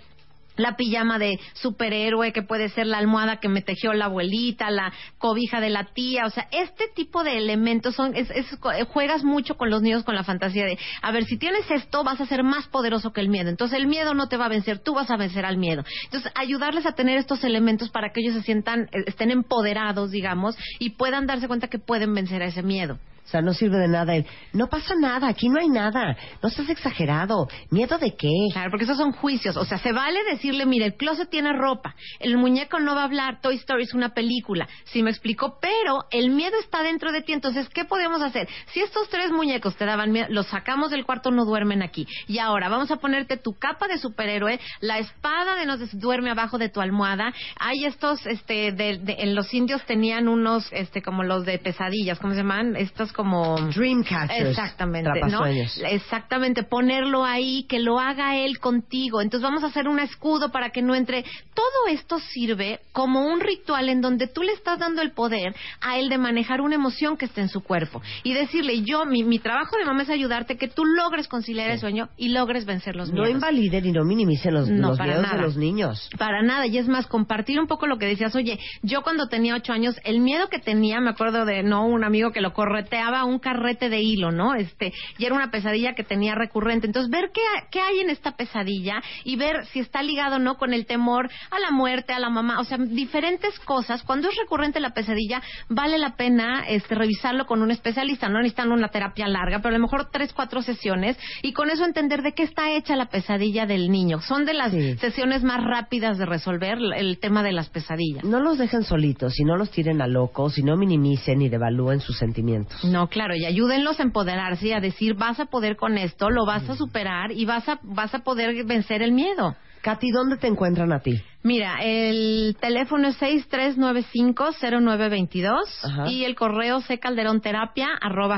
la 0.56 0.76
pijama 0.76 1.18
de 1.18 1.38
superhéroe, 1.54 2.32
que 2.32 2.42
puede 2.42 2.68
ser 2.68 2.86
la 2.86 2.98
almohada 2.98 3.38
que 3.38 3.48
me 3.48 3.62
tejió 3.62 3.92
la 3.92 4.06
abuelita, 4.06 4.70
la 4.70 4.92
cobija 5.18 5.60
de 5.60 5.70
la 5.70 5.84
tía, 5.92 6.26
o 6.26 6.30
sea, 6.30 6.48
este 6.50 6.88
tipo 6.94 7.24
de 7.24 7.36
elementos 7.38 7.94
son, 7.94 8.14
es, 8.14 8.30
es, 8.30 8.46
juegas 8.88 9.24
mucho 9.24 9.56
con 9.56 9.70
los 9.70 9.82
niños 9.82 10.04
con 10.04 10.14
la 10.14 10.24
fantasía 10.24 10.64
de, 10.64 10.78
a 11.02 11.10
ver, 11.12 11.24
si 11.24 11.36
tienes 11.36 11.70
esto, 11.70 12.04
vas 12.04 12.20
a 12.20 12.26
ser 12.26 12.42
más 12.42 12.66
poderoso 12.68 13.12
que 13.12 13.20
el 13.20 13.28
miedo, 13.28 13.50
entonces 13.50 13.78
el 13.78 13.86
miedo 13.86 14.14
no 14.14 14.28
te 14.28 14.36
va 14.36 14.46
a 14.46 14.48
vencer, 14.48 14.78
tú 14.78 14.94
vas 14.94 15.10
a 15.10 15.16
vencer 15.16 15.44
al 15.44 15.56
miedo. 15.56 15.84
Entonces, 16.04 16.30
ayudarles 16.34 16.86
a 16.86 16.92
tener 16.92 17.18
estos 17.18 17.42
elementos 17.44 17.90
para 17.90 18.10
que 18.10 18.20
ellos 18.20 18.34
se 18.34 18.42
sientan, 18.42 18.88
estén 19.06 19.30
empoderados, 19.30 20.10
digamos, 20.10 20.56
y 20.78 20.90
puedan 20.90 21.26
darse 21.26 21.48
cuenta 21.48 21.68
que 21.68 21.78
pueden 21.78 22.14
vencer 22.14 22.42
a 22.42 22.46
ese 22.46 22.62
miedo. 22.62 22.98
O 23.24 23.28
sea, 23.28 23.40
no 23.40 23.54
sirve 23.54 23.78
de 23.78 23.88
nada 23.88 24.14
no 24.52 24.68
pasa 24.68 24.94
nada, 24.94 25.28
aquí 25.28 25.48
no 25.48 25.58
hay 25.58 25.68
nada, 25.68 26.16
no 26.42 26.48
estás 26.48 26.68
exagerado, 26.68 27.48
¿miedo 27.70 27.98
de 27.98 28.14
qué? 28.14 28.30
Claro, 28.52 28.70
porque 28.70 28.84
esos 28.84 28.98
son 28.98 29.12
juicios, 29.12 29.56
o 29.56 29.64
sea, 29.64 29.78
se 29.78 29.92
vale 29.92 30.22
decirle, 30.30 30.66
mire, 30.66 30.86
el 30.86 30.94
closet 30.94 31.28
tiene 31.30 31.52
ropa, 31.52 31.94
el 32.20 32.36
muñeco 32.36 32.78
no 32.78 32.94
va 32.94 33.02
a 33.02 33.04
hablar, 33.04 33.40
Toy 33.40 33.56
Story 33.56 33.84
es 33.84 33.94
una 33.94 34.10
película, 34.14 34.68
si 34.84 35.02
me 35.02 35.10
explico, 35.10 35.58
pero 35.60 36.04
el 36.10 36.30
miedo 36.30 36.54
está 36.60 36.82
dentro 36.82 37.12
de 37.12 37.22
ti, 37.22 37.32
entonces, 37.32 37.68
¿qué 37.70 37.84
podemos 37.84 38.22
hacer? 38.22 38.48
Si 38.72 38.80
estos 38.80 39.08
tres 39.08 39.30
muñecos 39.30 39.76
te 39.76 39.86
daban 39.86 40.12
miedo, 40.12 40.26
los 40.30 40.46
sacamos 40.46 40.90
del 40.90 41.04
cuarto, 41.04 41.30
no 41.30 41.44
duermen 41.44 41.82
aquí, 41.82 42.06
y 42.28 42.38
ahora 42.38 42.68
vamos 42.68 42.90
a 42.90 42.96
ponerte 42.96 43.36
tu 43.36 43.54
capa 43.54 43.88
de 43.88 43.98
superhéroe, 43.98 44.60
la 44.80 44.98
espada 44.98 45.56
de 45.56 45.66
no 45.66 45.78
duerme 45.94 46.30
abajo 46.30 46.58
de 46.58 46.68
tu 46.68 46.80
almohada, 46.80 47.32
hay 47.58 47.84
estos, 47.84 48.24
este, 48.26 48.72
de, 48.72 48.98
de, 48.98 49.16
en 49.20 49.34
los 49.34 49.52
indios 49.54 49.84
tenían 49.86 50.28
unos, 50.28 50.68
este, 50.72 51.02
como 51.02 51.24
los 51.24 51.44
de 51.44 51.58
pesadillas, 51.58 52.18
¿cómo 52.18 52.34
se 52.34 52.40
llaman? 52.40 52.76
Estos 52.76 53.12
como 53.14 53.56
Dreamcatchers. 53.74 54.50
Exactamente, 54.50 55.20
¿no? 55.30 55.46
Exactamente, 55.46 56.62
ponerlo 56.64 57.24
ahí, 57.24 57.64
que 57.68 57.78
lo 57.78 57.98
haga 57.98 58.36
él 58.36 58.58
contigo. 58.58 59.22
Entonces 59.22 59.42
vamos 59.42 59.64
a 59.64 59.68
hacer 59.68 59.88
un 59.88 59.98
escudo 59.98 60.50
para 60.50 60.70
que 60.70 60.82
no 60.82 60.94
entre. 60.94 61.24
Todo 61.54 61.88
esto 61.90 62.18
sirve 62.18 62.80
como 62.92 63.26
un 63.26 63.40
ritual 63.40 63.88
en 63.88 64.00
donde 64.00 64.26
tú 64.26 64.42
le 64.42 64.52
estás 64.52 64.78
dando 64.78 65.00
el 65.00 65.12
poder 65.12 65.54
a 65.80 65.98
él 65.98 66.08
de 66.08 66.18
manejar 66.18 66.60
una 66.60 66.74
emoción 66.74 67.16
que 67.16 67.26
esté 67.26 67.40
en 67.40 67.48
su 67.48 67.62
cuerpo 67.62 68.02
y 68.22 68.34
decirle, 68.34 68.82
yo, 68.82 69.06
mi, 69.06 69.24
mi 69.24 69.38
trabajo 69.38 69.76
de 69.78 69.84
mamá 69.84 70.02
es 70.02 70.10
ayudarte 70.10 70.56
que 70.56 70.68
tú 70.68 70.84
logres 70.84 71.28
conciliar 71.28 71.70
el 71.70 71.78
sueño 71.78 72.08
y 72.16 72.28
logres 72.28 72.64
vencer 72.64 72.96
los 72.96 73.10
miedos. 73.10 73.28
No 73.28 73.34
invaliden 73.34 73.86
y 73.86 73.92
no 73.92 74.04
minimicen 74.04 74.54
los, 74.54 74.68
no, 74.68 74.88
los 74.88 75.00
miedos 75.00 75.22
nada. 75.22 75.36
de 75.36 75.42
los 75.42 75.56
niños. 75.56 76.10
Para 76.18 76.42
nada, 76.42 76.66
y 76.66 76.78
es 76.78 76.88
más, 76.88 77.06
compartir 77.06 77.60
un 77.60 77.66
poco 77.66 77.86
lo 77.86 77.98
que 77.98 78.06
decías, 78.06 78.34
oye, 78.34 78.58
yo 78.82 79.02
cuando 79.02 79.28
tenía 79.28 79.54
ocho 79.54 79.72
años, 79.72 79.96
el 80.04 80.20
miedo 80.20 80.48
que 80.48 80.58
tenía, 80.58 81.00
me 81.00 81.10
acuerdo 81.10 81.44
de, 81.44 81.62
no, 81.62 81.86
un 81.86 82.04
amigo 82.04 82.32
que 82.32 82.40
lo 82.40 82.52
corretea 82.52 83.03
un 83.24 83.38
carrete 83.38 83.88
de 83.88 84.00
hilo, 84.00 84.30
¿no? 84.30 84.54
Este, 84.54 84.92
y 85.18 85.24
era 85.24 85.34
una 85.34 85.50
pesadilla 85.50 85.94
que 85.94 86.04
tenía 86.04 86.34
recurrente. 86.34 86.86
Entonces, 86.86 87.10
ver 87.10 87.30
qué, 87.32 87.40
qué 87.70 87.80
hay 87.80 88.00
en 88.00 88.10
esta 88.10 88.32
pesadilla 88.32 89.02
y 89.24 89.36
ver 89.36 89.66
si 89.66 89.80
está 89.80 90.02
ligado 90.02 90.36
o 90.36 90.38
no 90.38 90.56
con 90.56 90.72
el 90.72 90.86
temor 90.86 91.30
a 91.50 91.58
la 91.58 91.70
muerte, 91.70 92.12
a 92.12 92.18
la 92.18 92.30
mamá, 92.30 92.60
o 92.60 92.64
sea, 92.64 92.78
diferentes 92.78 93.58
cosas. 93.60 94.02
Cuando 94.02 94.28
es 94.28 94.36
recurrente 94.36 94.80
la 94.80 94.94
pesadilla, 94.94 95.42
vale 95.68 95.98
la 95.98 96.16
pena 96.16 96.64
este, 96.68 96.94
revisarlo 96.94 97.46
con 97.46 97.62
un 97.62 97.70
especialista. 97.70 98.28
No 98.28 98.38
necesitan 98.38 98.72
una 98.72 98.88
terapia 98.88 99.28
larga, 99.28 99.58
pero 99.58 99.74
a 99.74 99.78
lo 99.78 99.82
mejor 99.82 100.10
tres, 100.10 100.32
cuatro 100.32 100.62
sesiones 100.62 101.18
y 101.42 101.52
con 101.52 101.70
eso 101.70 101.84
entender 101.84 102.22
de 102.22 102.32
qué 102.32 102.42
está 102.42 102.72
hecha 102.72 102.96
la 102.96 103.06
pesadilla 103.06 103.66
del 103.66 103.90
niño. 103.90 104.20
Son 104.20 104.44
de 104.44 104.54
las 104.54 104.72
sesiones 104.72 105.42
más 105.42 105.62
rápidas 105.62 106.18
de 106.18 106.26
resolver 106.26 106.78
el 106.96 107.18
tema 107.18 107.42
de 107.42 107.52
las 107.52 107.68
pesadillas. 107.68 108.24
No 108.24 108.40
los 108.40 108.58
dejen 108.58 108.82
solitos, 108.82 109.38
y 109.38 109.44
no 109.44 109.56
los 109.56 109.70
tiren 109.70 110.00
a 110.00 110.06
locos, 110.06 110.58
y 110.58 110.62
no 110.62 110.76
minimicen 110.76 111.38
ni 111.38 111.48
devalúen 111.48 112.00
sus 112.00 112.18
sentimientos. 112.18 112.84
No, 112.94 113.08
claro, 113.08 113.34
y 113.34 113.44
ayúdenlos 113.44 113.98
a 113.98 114.04
empoderarse 114.04 114.68
y 114.68 114.72
a 114.72 114.78
decir, 114.78 115.14
vas 115.14 115.40
a 115.40 115.46
poder 115.46 115.74
con 115.74 115.98
esto, 115.98 116.30
lo 116.30 116.46
vas 116.46 116.70
a 116.70 116.76
superar 116.76 117.32
y 117.32 117.44
vas 117.44 117.68
a, 117.68 117.80
vas 117.82 118.14
a 118.14 118.20
poder 118.20 118.64
vencer 118.64 119.02
el 119.02 119.10
miedo. 119.10 119.56
Katy, 119.82 120.12
¿dónde 120.12 120.36
te 120.36 120.46
encuentran 120.46 120.92
a 120.92 121.00
ti? 121.00 121.20
Mira, 121.42 121.78
el 121.82 122.56
teléfono 122.60 123.08
es 123.08 123.20
6395-0922 123.20 126.08
y 126.08 126.22
el 126.22 126.36
correo 126.36 126.80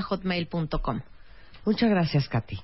hotmail.com. 0.01 1.03
Muchas 1.66 1.91
gracias, 1.91 2.27
Katy. 2.27 2.59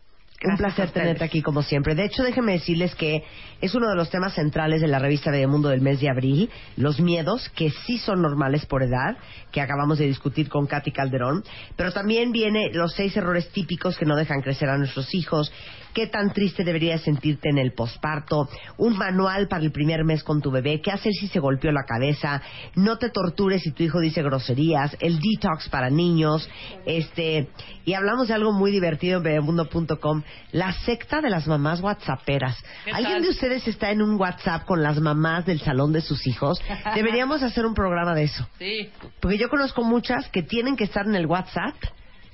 Un 0.45 0.57
placer 0.57 0.91
tenerte 0.91 1.25
aquí 1.25 1.41
como 1.41 1.63
siempre. 1.63 1.95
De 1.95 2.05
hecho, 2.05 2.23
déjenme 2.25 2.53
decirles 2.53 2.95
que 2.95 3.23
es 3.61 3.75
uno 3.75 3.89
de 3.89 3.95
los 3.95 4.11
temas 4.11 4.35
centrales 4.35 4.81
de 4.81 4.89
la 4.89 4.99
revista 4.99 5.31
de 5.31 5.47
Mundo 5.47 5.69
del 5.69 5.81
mes 5.81 6.01
de 6.01 6.11
abril, 6.11 6.51
los 6.77 7.01
miedos, 7.01 7.49
que 7.51 7.71
sí 7.71 7.99
son 7.99 8.23
normales 8.23 8.67
por 8.67 8.83
edad, 8.83 9.17
que 9.53 9.61
acabamos 9.61 9.99
de 9.99 10.07
discutir 10.07 10.49
con 10.49 10.67
Katy 10.67 10.91
Calderón, 10.91 11.45
pero 11.77 11.93
también 11.93 12.33
viene 12.33 12.71
los 12.73 12.93
seis 12.95 13.17
errores 13.17 13.51
típicos 13.51 13.97
que 13.97 14.05
no 14.05 14.17
dejan 14.17 14.43
crecer 14.43 14.69
a 14.69 14.79
nuestros 14.79 15.15
hijos, 15.15 15.53
qué 15.93 16.07
tan 16.07 16.33
triste 16.33 16.65
deberías 16.65 17.03
sentirte 17.03 17.49
en 17.49 17.59
el 17.59 17.73
posparto, 17.73 18.49
un 18.79 18.97
manual 18.97 19.49
para 19.49 19.63
el 19.63 19.73
primer 19.73 20.05
mes 20.05 20.23
con 20.23 20.41
tu 20.41 20.51
bebé, 20.51 20.81
qué 20.81 20.91
hacer 20.91 21.13
si 21.13 21.29
se 21.29 21.41
golpeó 21.41 21.73
la 21.73 21.85
cabeza, 21.85 22.43
no 22.75 22.99
te 22.99 23.11
tortures 23.11 23.63
si 23.63 23.73
tu 23.73 23.83
hijo 23.83 24.01
dice 24.01 24.23
groserías, 24.23 24.97
el 25.01 25.21
detox 25.21 25.69
para 25.69 25.91
niños, 25.91 26.49
este, 26.87 27.49
y 27.85 27.95
hablamos 27.95 28.29
de 28.29 28.35
algo 28.35 28.53
muy 28.53 28.71
divertido 28.71 29.19
en 29.19 29.25
bebemundo.com, 29.25 30.23
la 30.53 30.73
secta 30.73 31.21
de 31.21 31.31
las 31.31 31.47
mamás 31.47 31.81
whatsapperas. 31.81 32.57
¿Alguien 32.93 33.23
de 33.23 33.31
ustedes 33.31 33.67
está 33.69 33.91
en 33.91 34.03
un 34.03 34.21
WhatsApp 34.21 34.65
con 34.65 34.83
las 34.83 35.01
mamás 35.01 35.47
del 35.47 35.61
salón 35.61 35.93
de 35.93 36.01
sus 36.01 36.27
hijos? 36.27 36.61
Deberíamos 36.95 37.43
hacer 37.43 37.67
un 37.67 37.75
programa 37.75 38.15
de 38.15 38.25
eso. 38.25 38.47
Sí. 38.63 38.91
Porque 39.21 39.39
yo 39.39 39.49
conozco 39.49 39.83
muchas 39.83 40.29
que 40.29 40.43
tienen 40.43 40.77
que 40.77 40.85
estar 40.85 41.05
en 41.05 41.17
el 41.17 41.27
WhatsApp 41.27 41.75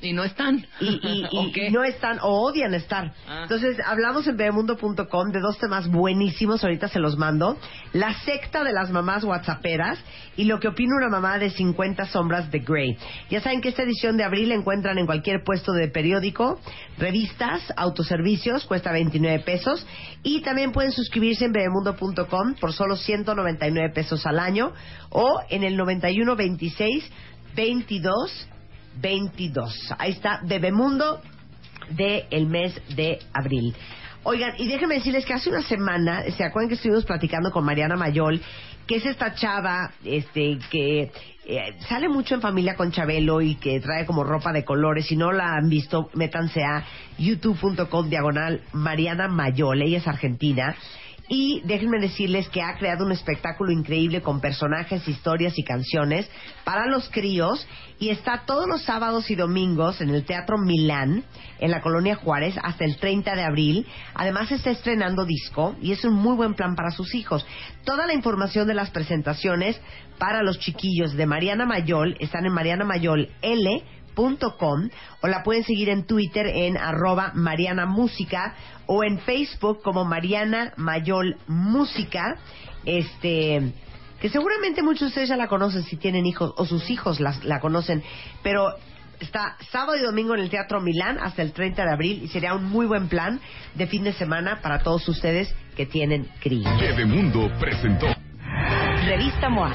y 0.01 0.13
no 0.13 0.25
están. 0.25 0.67
Y, 0.81 1.71
no 1.73 1.85
están 1.85 2.19
o 2.23 2.29
odian 2.43 2.75
estar. 2.75 3.13
Ah. 3.27 3.41
Entonces, 3.43 3.79
hablamos 3.85 4.27
en 4.27 4.37
bebemundo.com 4.37 5.31
de 5.33 5.41
dos 5.41 5.59
temas 5.59 5.89
buenísimos, 5.89 6.63
ahorita 6.63 6.89
se 6.89 6.99
los 6.99 7.17
mando. 7.17 7.59
La 7.93 8.15
secta 8.21 8.65
de 8.65 8.73
las 8.73 8.91
mamás 8.91 9.25
whatsapperas 9.25 9.99
y 10.37 10.45
lo 10.45 10.61
que 10.61 10.69
opina 10.69 10.97
una 10.97 11.09
mamá 11.09 11.39
de 11.39 11.51
50 11.51 12.07
sombras 12.07 12.51
de 12.51 12.61
Grey. 12.61 12.97
Ya 13.31 13.41
saben 13.41 13.61
que 13.61 13.71
esta 13.71 13.83
edición 13.83 14.17
de 14.17 14.25
abril 14.25 14.51
la 14.51 14.55
encuentran 14.55 14.99
en 14.99 15.07
cualquier 15.07 15.43
puesto 15.43 15.73
de 15.73 15.89
periódico, 15.89 16.61
revistas, 16.99 17.63
autoservicios, 17.77 18.65
cuesta 18.65 18.93
29 18.93 19.41
pesos. 19.41 19.85
Y 20.23 20.43
también 20.43 20.73
pueden 20.73 20.93
suscribirse 20.93 21.45
en 21.45 21.53
bebemundo.com 21.53 22.55
por 22.61 22.73
solo 22.73 22.97
199 22.97 23.93
pesos 23.95 24.27
al 24.27 24.39
año 24.39 24.73
o 25.11 25.41
en 25.51 25.65
el 25.65 25.77
9126 25.77 27.11
22 27.57 28.49
22. 29.01 29.95
Ahí 29.99 30.13
está 30.13 30.41
Bebemundo 30.45 31.21
del 31.91 32.25
el 32.31 32.47
mes 32.47 32.81
de 32.95 33.19
abril. 33.33 33.75
Oigan, 34.25 34.55
y 34.59 34.67
déjenme 34.67 34.97
decirles 34.97 35.25
que 35.25 35.33
hace 35.33 35.49
una 35.49 35.63
semana, 35.63 36.23
¿se 36.37 36.45
acuerdan 36.45 36.69
que 36.69 36.75
estuvimos 36.75 37.05
platicando 37.05 37.51
con 37.51 37.65
Mariana 37.65 37.97
Mayol, 37.97 38.41
que 38.87 38.97
es 38.97 39.07
esta 39.07 39.35
chava 39.35 39.93
este, 40.05 40.59
que 40.71 41.13
eh, 41.47 41.75
sale 41.89 42.09
mucho 42.09 42.35
en 42.35 42.41
familia 42.41 42.75
con 42.75 42.91
Chabelo 42.91 43.41
y 43.41 43.55
que 43.55 43.81
trae 43.81 44.05
como 44.05 44.25
ropa 44.25 44.53
de 44.53 44.65
colores? 44.65 45.07
Si 45.07 45.17
no 45.17 45.33
la 45.33 45.55
han 45.55 45.69
visto, 45.69 46.11
métanse 46.15 46.63
a 46.63 46.85
youtube.com 47.17 48.11
diagonal 48.11 48.63
Mariana 48.73 49.29
Mayol, 49.29 49.83
ella 49.83 49.99
es 49.99 50.09
argentina 50.09 50.77
y 51.29 51.61
déjenme 51.65 52.01
decirles 52.01 52.49
que 52.49 52.63
ha 52.63 52.77
creado 52.77 53.05
un 53.05 53.13
espectáculo 53.13 53.71
increíble 53.71 54.23
con 54.23 54.41
personajes, 54.41 55.07
historias 55.07 55.59
y 55.59 55.63
canciones 55.63 56.29
para 56.65 56.87
los 56.87 57.09
críos 57.11 57.67
y 57.99 58.09
está 58.11 58.45
todos 58.47 58.67
los 58.67 58.83
sábados 58.83 59.31
y 59.31 59.35
domingos 59.35 60.01
en 60.01 60.11
el 60.11 60.25
Teatro 60.25 60.57
Milán, 60.57 61.25
en 61.59 61.71
la 61.71 61.81
Colonia 61.83 62.17
Juárez, 62.17 62.55
hasta 62.63 62.85
el 62.85 62.97
30 62.97 63.35
de 63.35 63.43
abril. 63.43 63.87
Además 64.15 64.51
está 64.53 64.71
estrenando 64.71 65.25
disco 65.25 65.77
y 65.83 65.93
es 65.93 66.05
un 66.05 66.15
muy 66.15 66.37
buen 66.37 66.55
plan 66.55 66.75
para 66.75 66.91
sus 66.91 67.15
hijos. 67.15 67.47
Toda 67.85 68.07
la 68.07 68.15
información 68.15 68.67
de 68.67 68.75
las 68.75 68.91
presentaciones 68.91 69.81
para 70.19 70.43
los 70.43 70.59
chiquillos 70.59 71.15
de 71.15 71.27
Mariana 71.27 71.67
Mayol 71.67 72.17
están 72.21 72.47
en 72.47 72.53
Mariana 72.53 72.85
Mayol 72.85 73.31
L 73.43 73.85
o 74.19 75.29
la 75.29 75.43
pueden 75.43 75.65
seguir 75.65 75.89
en 75.89 76.05
Twitter 76.05 76.47
en 76.47 76.77
arroba 76.77 77.33
Mariana 77.35 77.87
Música 77.87 78.55
o 78.87 79.05
en 79.05 79.19
Facebook 79.21 79.83
como 79.83 80.05
Mariana 80.05 80.73
Mayol 80.77 81.37
Música. 81.47 82.37
Este 82.85 83.73
que 84.21 84.29
seguramente 84.29 84.83
muchos 84.83 85.01
de 85.03 85.07
ustedes 85.07 85.29
ya 85.29 85.37
la 85.37 85.47
conocen 85.47 85.85
si 85.85 85.97
tienen 85.97 86.27
hijos 86.27 86.53
o 86.57 86.67
sus 86.67 86.91
hijos 86.91 87.21
la 87.21 87.61
conocen, 87.61 88.03
pero 88.43 88.75
está 89.21 89.57
sábado 89.71 89.97
y 89.97 90.03
domingo 90.03 90.35
en 90.35 90.41
el 90.41 90.51
Teatro 90.51 90.81
Milán 90.81 91.19
hasta 91.21 91.43
el 91.43 91.53
30 91.53 91.85
de 91.85 91.93
abril 91.93 92.23
y 92.25 92.29
sería 92.29 92.55
un 92.55 92.65
muy 92.65 92.87
buen 92.87 93.09
plan 93.09 93.41
de 93.75 93.87
fin 93.87 94.05
de 94.05 94.13
semana 94.13 94.61
para 94.61 94.81
todos 94.81 95.09
ustedes 95.09 95.55
que 95.77 95.87
tienen 95.87 96.29
críos. 96.41 96.69
Mundo 97.07 97.51
presentó 97.61 98.07
Revista 99.05 99.49
MOA. 99.49 99.73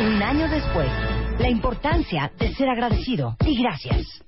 Un 0.00 0.22
año 0.22 0.48
después 0.48 0.88
la 1.38 1.48
importancia 1.48 2.32
de 2.38 2.54
ser 2.54 2.68
agradecido 2.68 3.36
y 3.46 3.62
gracias. 3.62 4.27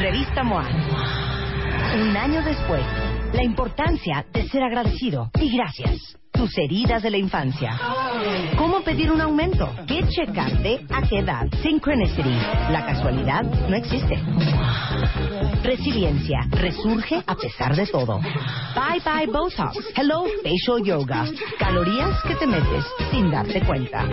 Revista 0.00 0.42
MOA. 0.44 0.66
Un 2.00 2.16
año 2.16 2.42
después, 2.42 2.84
la 3.32 3.42
importancia 3.42 4.24
de 4.32 4.48
ser 4.48 4.62
agradecido 4.62 5.30
y 5.40 5.56
gracias 5.56 6.18
tus 6.38 6.56
heridas 6.56 7.02
de 7.02 7.10
la 7.10 7.16
infancia. 7.16 7.76
¿Cómo 8.56 8.80
pedir 8.82 9.10
un 9.10 9.20
aumento? 9.20 9.68
¿Qué 9.88 10.06
checarte? 10.06 10.86
¿A 10.88 11.02
qué 11.02 11.18
edad? 11.18 11.48
Synchronicity. 11.62 12.38
La 12.70 12.86
casualidad 12.86 13.42
no 13.42 13.74
existe. 13.74 14.16
Resiliencia. 15.62 16.46
Resurge 16.50 17.22
a 17.26 17.34
pesar 17.34 17.74
de 17.74 17.86
todo. 17.86 18.20
Bye 18.20 19.00
bye 19.04 19.26
Botox. 19.26 19.76
Hello 19.96 20.24
Facial 20.42 20.82
Yoga. 20.84 21.26
Calorías 21.58 22.22
que 22.22 22.34
te 22.36 22.46
metes 22.46 22.84
sin 23.10 23.30
darte 23.30 23.60
cuenta. 23.62 24.06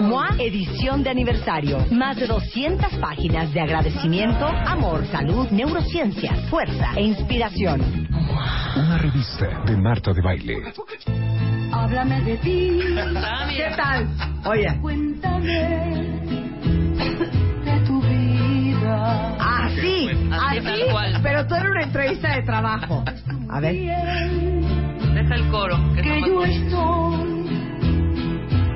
MOA 0.00 0.30
edición 0.38 1.02
de 1.02 1.10
aniversario. 1.10 1.84
Más 1.90 2.16
de 2.16 2.26
200 2.26 2.92
páginas 2.96 3.52
de 3.52 3.60
agradecimiento, 3.60 4.46
amor, 4.46 5.06
salud, 5.06 5.48
neurociencia, 5.50 6.34
fuerza 6.50 6.92
e 6.96 7.02
inspiración. 7.02 8.08
Una 8.76 8.98
revista 8.98 9.62
de 9.66 9.76
Marta 9.76 10.12
de 10.12 10.22
Baile. 10.22 10.62
Háblame 11.72 12.20
de 12.22 12.36
ti. 12.38 12.80
¿Qué 13.56 13.74
tal? 13.76 14.08
Oye. 14.44 14.78
Cuéntame 14.80 16.27
vida. 18.88 19.36
Así, 19.38 20.08
así, 20.32 20.58
así 20.58 21.20
pero 21.22 21.46
tú 21.46 21.54
eres 21.54 21.70
una 21.70 21.82
entrevista 21.82 22.34
de 22.34 22.42
trabajo. 22.42 23.04
A 23.48 23.60
ver. 23.60 23.74
Deja 23.74 25.34
el 25.34 25.48
coro. 25.50 25.76
Que, 25.94 26.02
que 26.02 26.20
yo 26.20 26.44
estoy 26.44 27.48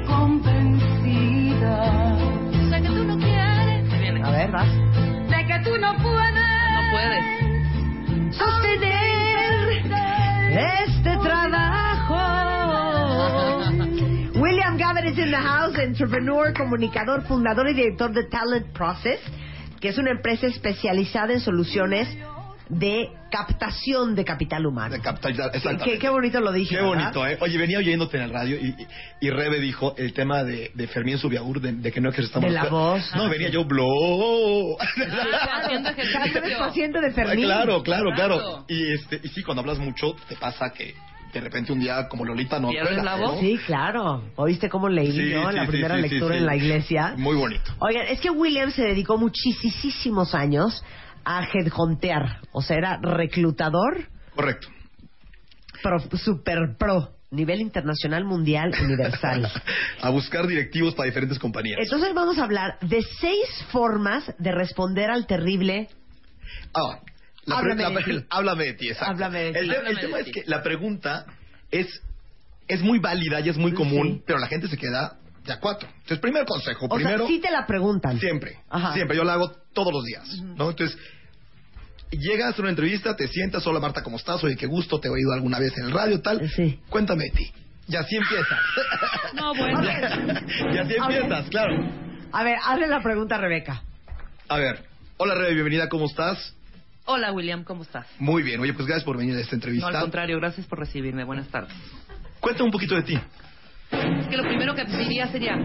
convencida. 0.06 1.76
Sé 2.70 2.82
que 2.82 2.88
tú 2.88 3.04
no 3.04 3.18
quieres. 3.18 3.92
A 4.24 4.30
ver, 4.30 4.50
vas. 4.50 4.68
De 5.28 5.46
que 5.46 5.58
tú 5.64 5.78
no 5.78 5.94
puedes. 5.96 6.34
No 6.72 6.80
puedes. 6.92 7.24
Sostener 8.36 9.68
este 10.50 11.16
trabajo. 11.22 12.18
William 14.40 14.76
Gavin 14.76 15.06
is 15.06 15.18
in 15.18 15.30
the 15.30 15.36
house, 15.36 15.78
entrepreneur, 15.78 16.52
comunicador, 16.52 17.22
fundador 17.22 17.68
y 17.68 17.74
director 17.74 18.12
de 18.12 18.24
Talent 18.24 18.72
Process 18.72 19.20
que 19.82 19.88
es 19.88 19.98
una 19.98 20.12
empresa 20.12 20.46
especializada 20.46 21.32
en 21.34 21.40
soluciones 21.40 22.08
de 22.68 23.10
captación 23.30 24.14
de 24.14 24.24
capital 24.24 24.64
humano. 24.64 24.94
De 24.94 25.00
capital, 25.02 25.34
Qué, 25.34 25.58
exactamente. 25.58 25.98
qué 25.98 26.08
bonito 26.08 26.40
lo 26.40 26.52
dije. 26.52 26.74
Qué 26.76 26.80
¿verdad? 26.82 27.12
bonito, 27.12 27.26
¿eh? 27.26 27.36
Oye, 27.40 27.58
venía 27.58 27.78
oyéndote 27.78 28.16
en 28.16 28.22
el 28.22 28.30
radio 28.30 28.56
y, 28.56 28.68
y, 28.68 28.86
y 29.26 29.30
Rebe 29.30 29.60
dijo 29.60 29.94
el 29.98 30.14
tema 30.14 30.42
de, 30.44 30.70
de 30.72 30.86
Fermín 30.86 31.18
Subiaur, 31.18 31.60
de, 31.60 31.72
de 31.72 31.92
que 31.92 32.00
no 32.00 32.08
ejercitamos... 32.08 32.48
De 32.48 32.54
la 32.54 32.64
voz. 32.66 33.14
No, 33.14 33.28
venía 33.28 33.50
yo, 33.50 33.64
blow. 33.66 34.78
Haciendo 34.80 35.90
Claro, 35.92 36.24
eres 36.24 36.92
de 36.92 37.08
Ah, 37.08 37.12
Fermín. 37.12 37.44
claro, 37.44 37.82
claro. 37.82 38.10
Claro. 38.14 38.64
Y, 38.68 38.92
este, 38.94 39.20
y 39.22 39.28
sí, 39.28 39.42
cuando 39.42 39.60
hablas 39.60 39.78
mucho, 39.78 40.14
te 40.28 40.36
pasa 40.36 40.70
que 40.72 40.94
de 41.32 41.40
repente 41.40 41.72
un 41.72 41.80
día, 41.80 42.08
como 42.08 42.24
Lolita, 42.24 42.58
no... 42.60 42.68
¿Pierdes 42.68 42.88
juegas, 42.98 43.04
la 43.04 43.16
¿no? 43.16 43.32
voz? 43.32 43.40
Sí, 43.40 43.58
claro. 43.66 44.24
¿Oíste 44.36 44.68
cómo 44.68 44.88
leí 44.88 45.10
Sí, 45.12 45.30
yo 45.30 45.48
sí, 45.48 45.54
la 45.56 45.62
sí, 45.64 45.68
primera 45.70 45.96
sí, 45.96 46.02
lectura 46.02 46.34
sí. 46.34 46.38
en 46.40 46.46
la 46.46 46.56
iglesia? 46.56 47.14
Muy 47.16 47.36
bonito. 47.36 47.72
Oigan, 47.78 48.06
es 48.08 48.20
que 48.20 48.30
William 48.30 48.70
se 48.70 48.82
dedicó 48.82 49.16
muchísimos 49.16 50.34
años 50.34 50.84
a 51.24 51.44
headhuntear. 51.52 52.40
O 52.52 52.60
sea, 52.62 52.76
era 52.76 52.98
reclutador 53.00 54.08
Correcto. 54.34 54.68
pro, 55.82 56.00
super 56.18 56.76
pro, 56.78 57.10
nivel 57.30 57.60
internacional, 57.60 58.24
mundial, 58.24 58.72
universal. 58.84 59.50
a 60.02 60.10
buscar 60.10 60.46
directivos 60.46 60.94
para 60.94 61.06
diferentes 61.06 61.38
compañías. 61.38 61.78
Entonces 61.82 62.12
vamos 62.14 62.38
a 62.38 62.44
hablar 62.44 62.78
de 62.82 63.02
seis 63.20 63.46
formas 63.70 64.34
de 64.38 64.52
responder 64.52 65.10
al 65.10 65.26
terrible 65.26 65.88
Ah, 66.74 66.98
la 67.44 67.58
Háblame 67.58 67.84
de 67.84 68.02
ti. 68.04 68.26
háblame 68.30 68.64
de 68.64 68.72
ti, 68.74 68.88
exacto. 68.88 69.12
Háblame 69.12 69.38
de 69.40 69.48
el, 69.48 69.54
ti. 69.54 69.58
el 69.60 69.70
Háblame 69.76 70.00
tema 70.00 70.16
de 70.18 70.22
es 70.22 70.32
que 70.32 70.42
la 70.46 70.62
pregunta 70.62 71.26
es, 71.70 71.86
es 72.68 72.80
muy 72.82 72.98
válida 72.98 73.40
y 73.40 73.48
es 73.48 73.56
muy 73.56 73.72
común, 73.72 74.16
Sí. 74.18 74.22
pero 74.26 74.38
la 74.38 74.46
gente 74.46 74.68
se 74.68 74.76
queda 74.76 75.16
de 75.44 75.52
a 75.52 75.58
cuatro. 75.58 75.88
Entonces, 75.88 76.18
primer 76.20 76.44
consejo, 76.46 76.86
O 76.86 76.94
primero, 76.94 77.18
sea, 77.18 77.26
sí 77.26 77.40
te 77.40 77.50
la 77.50 77.66
preguntan. 77.66 78.18
siempre, 78.20 78.58
Ajá. 78.70 78.92
siempre, 78.94 79.16
yo 79.16 79.24
la 79.24 79.32
hago 79.34 79.50
todos 79.72 79.92
los 79.92 80.04
días, 80.04 80.28
¿no? 80.56 80.70
Entonces, 80.70 80.96
llegas 82.10 82.56
a 82.58 82.62
una 82.62 82.70
entrevista, 82.70 83.16
te 83.16 83.26
sientas, 83.28 83.66
hola 83.66 83.80
Marta, 83.80 84.02
¿cómo 84.02 84.16
estás? 84.18 84.42
Oye, 84.44 84.56
qué 84.56 84.66
gusto, 84.66 85.00
te 85.00 85.08
he 85.08 85.10
oído 85.10 85.32
alguna 85.32 85.58
vez 85.58 85.76
en 85.78 85.84
el 85.86 85.90
radio, 85.92 86.20
tal. 86.20 86.48
Sí. 86.50 86.78
Cuéntame 86.88 87.24
de 87.24 87.30
ti. 87.30 87.52
Y 87.88 87.96
así 87.96 88.16
empiezas. 88.16 88.60
No, 89.34 89.52
bueno. 89.54 89.82
y 90.72 90.78
así 90.78 90.94
A 91.00 91.04
empiezas, 91.06 91.48
claro. 91.48 91.74
A 92.32 92.44
ver, 92.44 92.56
hazle 92.64 92.86
la 92.86 93.02
pregunta 93.02 93.34
a 93.36 93.38
Rebeca. 93.38 93.82
A 94.48 94.58
ver, 94.58 94.84
hola 95.16 95.34
Rebe, 95.34 95.54
bienvenida, 95.54 95.88
¿cómo 95.88 96.04
estás? 96.06 96.54
Hola, 97.04 97.32
William, 97.32 97.64
¿cómo 97.64 97.82
estás? 97.82 98.06
Muy 98.18 98.42
bien, 98.42 98.60
oye, 98.60 98.72
pues 98.74 98.86
gracias 98.86 99.04
por 99.04 99.16
venir 99.16 99.36
a 99.36 99.40
esta 99.40 99.52
No, 99.52 99.56
entrevista. 99.56 99.88
al 99.88 100.00
contrario, 100.00 100.36
gracias 100.38 100.66
por 100.66 100.78
recibirme. 100.78 101.24
Buenas 101.24 101.48
tardes. 101.48 101.72
Cuéntame 102.40 102.66
un 102.66 102.70
poquito 102.72 102.94
de 102.94 103.02
ti. 103.02 103.18
Es 103.90 104.26
que 104.28 104.36
lo 104.36 104.44
primero 104.44 104.74
que 104.74 104.84
te 104.84 104.96
diría 104.96 105.26
sería, 105.30 105.56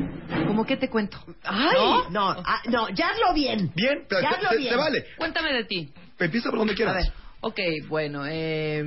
¿cómo 0.48 0.66
qué 0.66 0.76
te 0.78 0.90
cuento? 0.90 1.18
Ay, 1.44 1.76
¿No? 1.76 2.10
no, 2.10 2.30
ah, 2.44 2.62
no, 2.70 2.90
ya 2.90 3.08
hazlo 3.10 3.34
bien. 3.34 3.72
Bien, 3.76 4.04
pero 4.10 4.22
Ya 4.22 4.32
se, 4.32 4.36
hazlo 4.48 4.58
bien. 4.58 4.70
se 4.74 4.76
vale. 4.78 5.06
Cuéntame 5.18 5.54
de 5.54 5.64
ti. 5.66 5.90
Empieza 6.20 6.50
por 6.50 6.60
donde 6.60 6.74
quieras. 6.76 6.96
A 6.96 6.98
ver. 6.98 7.14
Ok, 7.42 7.60
bueno, 7.88 8.24
eh, 8.28 8.84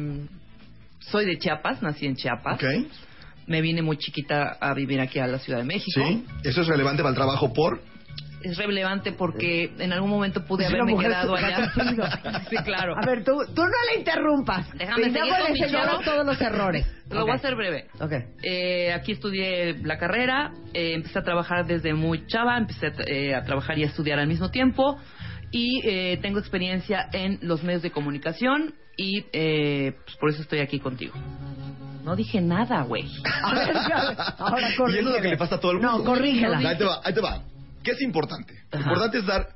soy 0.99 1.25
de 1.27 1.39
Chiapas, 1.39 1.81
nací 1.83 2.05
en 2.07 2.17
Chiapas. 2.17 2.57
Ok. 2.57 2.65
Me 3.47 3.61
vine 3.63 3.81
muy 3.81 3.97
chiquita 3.97 4.59
a 4.61 4.75
vivir 4.75 5.01
aquí 5.01 5.19
a 5.19 5.27
la 5.27 5.39
Ciudad 5.39 5.61
de 5.61 5.65
México. 5.65 6.01
Sí. 6.07 6.25
Eso 6.45 6.61
es 6.61 6.67
relevante 6.67 7.03
para 7.03 7.11
el 7.11 7.17
trabajo 7.17 7.53
por. 7.53 7.81
Es 8.43 8.57
relevante 8.57 9.13
porque 9.13 9.73
en 9.79 9.93
algún 9.93 10.11
momento 10.11 10.45
pude 10.45 10.65
Es 10.65 10.71
haberme 10.71 10.93
mujer 10.93 11.11
quedado 11.11 11.35
que 11.35 11.45
allá. 11.45 11.73
sí, 12.51 12.57
claro. 12.65 12.95
A 12.97 13.07
ver, 13.07 13.25
tú, 13.25 13.33
tú 13.55 13.63
no 13.63 13.69
la 13.69 13.99
interrumpas. 13.99 14.73
Déjame 14.75 15.05
seguir 15.05 15.23
le 15.51 15.57
señalo 15.57 16.01
todos 16.01 16.25
los 16.25 16.41
errores. 16.41 16.87
Lo 17.11 17.23
voy 17.23 17.33
a 17.33 17.35
hacer 17.35 17.57
breve. 17.57 17.89
Ok. 18.01 18.13
Eh, 18.43 18.93
aquí 18.93 19.13
estudié 19.13 19.75
la 19.83 19.99
carrera, 19.99 20.53
eh, 20.73 20.93
empecé 20.95 21.19
a 21.19 21.23
trabajar 21.23 21.67
desde 21.67 21.93
muy 21.93 22.25
chava, 22.27 22.57
empecé 22.57 22.87
a, 22.87 22.93
eh, 23.07 23.35
a 23.35 23.43
trabajar 23.43 23.77
y 23.79 23.83
a 23.83 23.87
estudiar 23.87 24.21
al 24.21 24.29
mismo 24.29 24.51
tiempo 24.51 24.97
y 25.51 25.81
eh, 25.85 26.19
tengo 26.23 26.39
experiencia 26.39 27.09
en 27.13 27.39
los 27.43 27.63
medios 27.63 27.83
de 27.83 27.91
comunicación 27.91 28.75
y 28.97 29.25
eh, 29.33 29.97
pues 30.05 30.17
por 30.17 30.31
eso 30.31 30.43
estoy 30.43 30.61
aquí 30.61 30.79
contigo. 30.79 31.15
No 32.05 32.17
dije 32.17 32.41
nada, 32.41 32.83
güey. 32.83 33.05
Ahora 33.43 34.69
Y 34.69 34.73
eso 34.73 34.87
es 34.87 35.05
lo 35.05 35.21
que 35.21 35.29
le 35.29 35.37
pasa 35.37 35.57
a 35.57 35.61
todo 35.61 35.73
el 35.73 35.79
mundo. 35.79 35.99
No, 35.99 36.05
corrígela. 36.05 36.59
Ahí 36.59 36.79
te 36.79 36.85
va, 36.85 37.01
ahí 37.05 37.15
te 37.15 37.21
va. 37.21 37.43
¿Qué 37.83 37.93
es 37.93 38.01
importante? 38.03 38.55
Lo 38.73 38.81
importante 38.81 39.19
es 39.19 39.27
dar. 39.27 39.49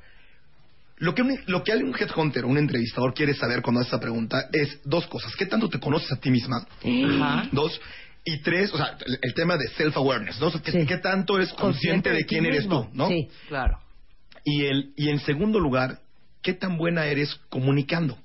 Lo 0.97 1.13
que, 1.13 1.21
un, 1.21 1.37
lo 1.47 1.61
que 1.63 1.73
un 1.75 1.93
headhunter 1.99 2.45
un 2.45 2.57
entrevistador 2.57 3.13
quiere 3.13 3.33
saber 3.33 3.61
cuando 3.61 3.81
hace 3.81 3.89
esa 3.89 3.99
pregunta 3.99 4.47
es 4.53 4.79
dos 4.85 5.05
cosas. 5.07 5.35
¿Qué 5.35 5.45
tanto 5.45 5.67
te 5.69 5.79
conoces 5.79 6.09
a 6.11 6.15
ti 6.15 6.31
misma? 6.31 6.65
Ajá. 6.83 7.49
Dos. 7.51 7.79
Y 8.23 8.37
tres, 8.39 8.73
o 8.73 8.77
sea, 8.77 8.97
el, 9.05 9.19
el 9.21 9.33
tema 9.35 9.57
de 9.57 9.67
self-awareness, 9.77 10.39
¿no? 10.39 10.47
O 10.47 10.51
sea, 10.51 10.61
¿qué, 10.61 10.71
Sí. 10.71 10.85
qué 10.87 10.97
tanto 10.97 11.35
eres 11.37 11.51
consciente, 11.53 12.09
de, 12.11 12.19
ti 12.19 12.23
quién 12.23 12.45
eres 12.45 12.61
mismo. 12.61 12.85
tú, 12.89 12.97
no? 12.97 13.07
Sí. 13.09 13.27
Claro. 13.49 13.77
Y, 14.45 14.65
el, 14.65 14.93
y 14.95 15.09
en 15.09 15.19
segundo 15.19 15.59
lugar, 15.59 15.99
¿qué 16.41 16.53
tan 16.53 16.77
buena 16.77 17.05
eres 17.05 17.35
comunicando? 17.49 18.17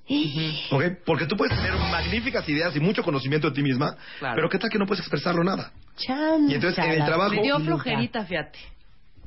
¿Ok? 0.71 0.85
Porque 1.05 1.27
tú 1.27 1.37
puedes 1.37 1.55
tener 1.57 1.73
magníficas 1.75 2.49
ideas 2.49 2.75
y 2.77 2.81
mucho 2.81 3.03
conocimiento 3.03 3.51
de 3.51 3.57
ti 3.57 3.63
misma, 3.63 3.97
Claro. 4.21 4.37
pero 4.37 4.49
¿qué 4.49 4.59
tal 4.59 4.71
que 4.71 4.79
no 4.79 4.87
puedes 4.87 5.01
expresarlo 5.01 5.43
nada? 5.45 5.73
Chan, 5.97 6.49
Y 6.49 6.55
entonces, 6.55 6.79
en 6.79 6.91
el 6.93 6.99
chala, 6.99 7.07
trabajo- 7.07 7.35
Me 7.35 7.43
dio 7.43 7.59
flojerita, 7.61 8.25
fíjate. 8.25 8.59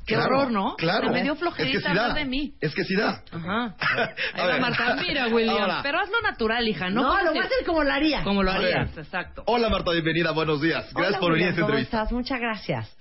Qué 0.06 0.14
Claro, 0.14 0.36
horror, 0.38 0.50
¿no? 0.52 0.76
Claro. 0.76 1.10
Me 1.10 1.22
dio 1.22 1.32
Es 1.32 1.38
flojerita 1.38 1.78
que 1.78 1.82
sí 1.82 1.88
hablar 1.88 2.14
de 2.14 2.24
mí. 2.26 2.54
Es 2.60 2.74
que 2.74 2.84
sí 2.84 2.94
da. 2.94 3.22
Ajá. 3.32 3.74
Ahí 4.34 4.48
va. 4.48 4.58
Marta, 4.58 4.96
mira, 4.96 5.28
William. 5.28 5.56
Ahora. 5.58 5.80
Pero 5.82 5.98
hazlo 6.00 6.20
natural, 6.22 6.68
hija. 6.68 6.90
No, 6.90 7.02
lo 7.22 7.30
voy 7.30 7.38
a 7.38 7.44
hacer 7.44 7.64
como 7.64 7.82
lo 7.84 7.92
haría. 7.92 8.22
Como 8.22 8.42
lo 8.42 8.50
harías, 8.50 8.96
exacto. 8.98 9.42
Hola 9.46 9.68
Marta, 9.70 9.92
bienvenida, 9.92 10.32
buenos 10.32 10.60
días. 10.60 10.92
Gracias 10.92 11.08
Hola, 11.08 11.18
por 11.20 11.32
venir 11.32 11.46
a 11.46 11.50
esta 11.50 11.60
William, 11.62 11.66
¿Cómo 11.66 11.78
entrevista. 11.78 11.96
estás? 12.02 12.12
Muchas 12.12 12.40
gracias. 12.40 12.96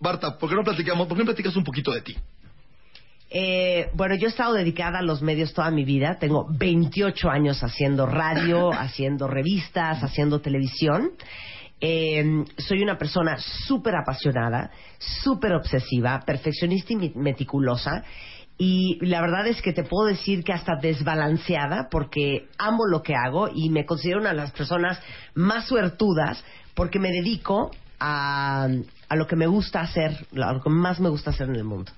Marta, 0.00 0.36
¿por 0.38 0.48
qué 0.50 0.54
no 0.56 0.62
platicamos? 0.62 1.08
¿Por 1.08 1.16
qué 1.16 1.22
no 1.24 1.26
platicas 1.26 1.56
un 1.56 1.64
poquito 1.64 1.90
de 1.92 2.02
ti? 2.02 2.16
Eh, 3.30 3.90
bueno, 3.94 4.14
yo 4.14 4.26
he 4.26 4.30
estado 4.30 4.54
dedicada 4.54 5.00
a 5.00 5.02
los 5.02 5.20
medios 5.20 5.52
toda 5.52 5.70
mi 5.70 5.84
vida. 5.84 6.16
Tengo 6.18 6.46
28 6.50 7.28
años 7.30 7.62
haciendo 7.62 8.06
radio, 8.06 8.72
haciendo 8.78 9.26
revistas, 9.26 10.02
haciendo 10.02 10.40
televisión. 10.40 11.10
Eh, 11.80 12.44
soy 12.56 12.82
una 12.82 12.98
persona 12.98 13.36
súper 13.38 13.94
apasionada, 13.96 14.70
súper 14.98 15.52
obsesiva, 15.52 16.20
perfeccionista 16.26 16.92
y 16.92 17.12
meticulosa. 17.14 18.04
Y 18.56 18.98
la 19.06 19.20
verdad 19.20 19.46
es 19.46 19.62
que 19.62 19.72
te 19.72 19.84
puedo 19.84 20.08
decir 20.08 20.42
que 20.42 20.52
hasta 20.52 20.76
desbalanceada 20.82 21.88
porque 21.90 22.48
amo 22.58 22.86
lo 22.86 23.02
que 23.02 23.14
hago 23.14 23.48
y 23.54 23.70
me 23.70 23.86
considero 23.86 24.20
una 24.20 24.30
de 24.30 24.36
las 24.36 24.50
personas 24.50 25.00
más 25.34 25.66
suertudas 25.66 26.44
porque 26.74 26.98
me 26.98 27.10
dedico 27.10 27.70
a, 28.00 28.66
a 29.08 29.16
lo 29.16 29.26
que 29.28 29.36
me 29.36 29.46
gusta 29.46 29.80
hacer, 29.80 30.26
a 30.42 30.52
lo 30.52 30.60
que 30.60 30.70
más 30.70 30.98
me 30.98 31.08
gusta 31.08 31.30
hacer 31.30 31.48
en 31.48 31.54
el 31.54 31.64
mundo. 31.64 31.92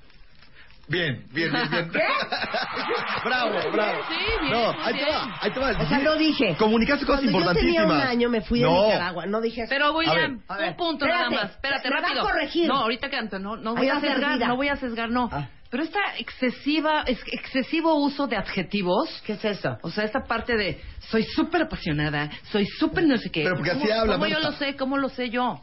Bien, 0.90 1.24
bien, 1.32 1.52
bien, 1.52 1.70
bien. 1.70 1.90
bravo, 3.24 3.70
bravo. 3.72 3.98
Sí, 4.08 4.14
bien, 4.40 4.52
no, 4.52 4.70
ahí 4.84 4.92
te 4.94 5.04
bien. 5.04 5.08
va, 5.16 5.38
ahí 5.40 5.50
te 5.52 5.60
va. 5.60 5.70
O 5.70 5.86
sea, 5.88 5.98
no 5.98 6.16
dije. 6.16 6.56
Comunicaste 6.58 7.06
cosas 7.06 7.20
Cuando 7.30 7.40
yo 7.40 7.52
tenía 7.54 7.82
importantísimas. 7.82 8.04
un 8.04 8.08
año 8.10 8.28
me 8.28 8.40
fui 8.42 8.58
de 8.60 8.66
No. 8.66 8.86
Nicaragua. 8.86 9.26
No 9.26 9.40
dije 9.40 9.62
eso. 9.62 9.70
Pero 9.70 9.92
William, 9.94 10.40
A 10.48 10.56
ver, 10.56 10.70
un 10.70 10.76
punto 10.76 11.04
espérate, 11.06 11.30
nada 11.30 11.42
más. 11.44 11.50
Espérate, 11.52 11.88
me 11.88 11.94
va 11.94 11.98
a 12.00 12.02
rápido. 12.02 12.22
corregir. 12.24 12.68
No, 12.68 12.74
ahorita 12.78 13.08
que 13.08 13.16
antes, 13.16 13.40
no, 13.40 13.56
no 13.56 13.74
voy 13.76 13.88
a 13.88 13.92
va 13.94 13.98
a 13.98 14.00
sesgar, 14.00 14.38
no 14.40 14.56
voy 14.56 14.68
a 14.68 14.76
sesgar, 14.76 15.08
no. 15.10 15.28
Ah. 15.30 15.48
Pero 15.70 15.84
esta 15.84 16.00
excesiva, 16.18 17.04
es- 17.06 17.22
excesivo 17.30 17.94
uso 17.94 18.26
de 18.26 18.36
adjetivos. 18.36 19.22
¿Qué 19.24 19.34
es 19.34 19.44
eso? 19.44 19.78
O 19.82 19.90
sea, 19.90 20.02
esta 20.02 20.24
parte 20.24 20.56
de 20.56 20.80
soy 20.98 21.22
súper 21.22 21.62
apasionada, 21.62 22.28
soy 22.50 22.66
súper 22.66 23.04
no 23.06 23.16
sé 23.18 23.30
qué. 23.30 23.44
Pero 23.44 23.54
porque 23.54 23.70
¿Cómo- 23.70 23.84
así 23.84 23.92
habla, 23.92 24.14
¿Cómo 24.14 24.26
yo 24.26 24.34
Marta. 24.40 24.50
lo 24.50 24.56
sé? 24.56 24.76
¿Cómo 24.76 24.98
lo 24.98 25.08
sé 25.08 25.30
yo? 25.30 25.60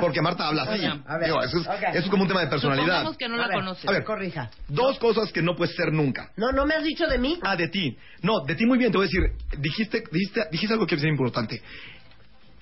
Porque 0.00 0.20
Marta 0.22 0.46
habla 0.48 0.62
así. 0.62 0.84
A 0.84 1.16
ver, 1.18 1.26
Digo, 1.26 1.42
eso, 1.42 1.58
es, 1.58 1.66
ok. 1.66 1.74
eso 1.90 1.98
es 2.04 2.08
como 2.08 2.22
un 2.22 2.28
tema 2.28 2.40
de 2.40 2.46
personalidad. 2.48 2.84
Supongamos 3.06 3.16
que 3.16 3.28
no 3.28 3.34
A 3.34 3.38
la 3.38 3.46
ver, 3.48 3.56
conoces. 3.56 3.88
A 3.88 3.92
ver, 3.92 4.04
Corrija. 4.04 4.50
Dos 4.68 4.98
cosas 4.98 5.32
que 5.32 5.42
no 5.42 5.54
puedes 5.56 5.74
ser 5.76 5.92
nunca. 5.92 6.30
No, 6.36 6.52
no 6.52 6.66
me 6.66 6.74
has 6.74 6.84
dicho 6.84 7.06
de 7.06 7.18
mí. 7.18 7.38
Ah, 7.42 7.56
de 7.56 7.68
ti. 7.68 7.96
No, 8.22 8.40
de 8.46 8.54
ti 8.54 8.66
muy 8.66 8.78
bien. 8.78 8.90
Te 8.92 8.98
voy 8.98 9.06
a 9.06 9.08
decir, 9.08 9.20
dijiste, 9.58 10.04
dijiste, 10.10 10.46
dijiste 10.50 10.72
algo 10.74 10.86
que 10.86 10.94
es 10.94 11.04
importante. 11.04 11.62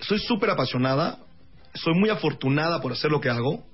Soy 0.01 0.19
súper 0.19 0.51
apasionada, 0.51 1.19
soy 1.75 1.95
muy 1.95 2.11
afortunada 2.11 2.81
por 2.81 2.93
hacer 2.93 3.11
lo 3.11 3.21
que 3.21 3.29
hago 3.31 3.65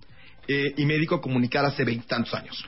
eh, 0.47 0.75
y 0.77 0.85
me 0.85 0.95
dedico 0.95 1.17
a 1.17 1.21
comunicar 1.21 1.65
hace 1.65 1.85
veintitantos 1.85 2.35
años. 2.35 2.65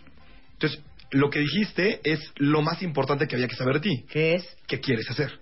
Entonces, 0.55 0.81
lo 1.12 1.28
que 1.31 1.40
dijiste 1.40 2.01
es 2.05 2.20
lo 2.36 2.62
más 2.62 2.82
importante 2.82 3.27
que 3.27 3.35
había 3.35 3.48
que 3.48 3.57
saber 3.57 3.74
de 3.74 3.81
ti. 3.81 4.05
¿Qué 4.11 4.35
es? 4.36 4.57
¿Qué 4.66 4.81
quieres 4.81 5.11
hacer? 5.11 5.39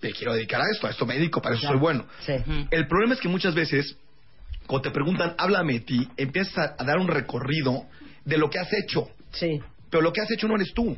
Te 0.00 0.12
quiero 0.12 0.32
dedicar 0.34 0.60
a 0.60 0.64
esto, 0.72 0.86
a 0.86 0.90
esto 0.90 1.04
me 1.04 1.14
dedico, 1.14 1.42
para 1.42 1.54
eso 1.56 1.62
Claro. 1.62 1.74
soy 1.74 1.80
bueno. 1.80 2.06
Sí. 2.24 2.32
El 2.70 2.86
problema 2.86 3.14
es 3.14 3.20
que 3.20 3.28
muchas 3.28 3.54
veces, 3.54 3.96
cuando 4.70 4.88
te 4.88 4.94
preguntan, 4.94 5.34
háblame 5.36 5.74
de 5.74 5.80
ti, 5.80 6.08
empiezas 6.16 6.56
a, 6.58 6.74
a 6.78 6.84
dar 6.84 6.98
un 6.98 7.08
recorrido 7.08 7.86
de 8.24 8.38
lo 8.38 8.48
que 8.48 8.58
has 8.60 8.72
hecho. 8.72 9.08
Sí. 9.32 9.60
Pero 9.90 10.00
lo 10.02 10.12
que 10.12 10.20
has 10.20 10.30
hecho 10.30 10.46
no 10.46 10.54
eres 10.54 10.72
tú. 10.72 10.96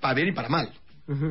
Para 0.00 0.14
bien 0.14 0.28
y 0.28 0.32
para 0.32 0.48
mal. 0.48 0.70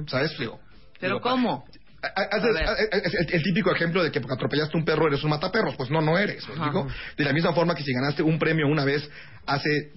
¿Sabes? 0.08 0.38
Digo, 0.38 0.60
¿Pero 1.00 1.16
digo, 1.16 1.22
cómo? 1.22 1.66
haces- 2.02 2.90
es 3.06 3.14
el, 3.14 3.34
el 3.36 3.44
típico 3.44 3.72
ejemplo 3.72 4.04
de 4.04 4.12
que 4.12 4.20
porque 4.20 4.36
atropellaste 4.36 4.76
un 4.78 4.84
perro 4.84 5.08
eres 5.08 5.24
un 5.24 5.30
mataperros. 5.30 5.76
Pues 5.78 5.90
no, 5.90 6.02
no 6.02 6.18
eres. 6.18 6.46
¿me 6.50 6.54
Ajá. 6.56 6.66
explico? 6.66 6.88
De 7.18 7.24
la 7.24 7.32
misma 7.34 7.54
forma 7.54 7.74
que 7.76 7.84
si 7.84 7.94
ganaste 7.94 8.22
un 8.24 8.38
premio 8.38 8.68
una 8.68 8.84
vez 8.84 9.10
hace 9.46 9.92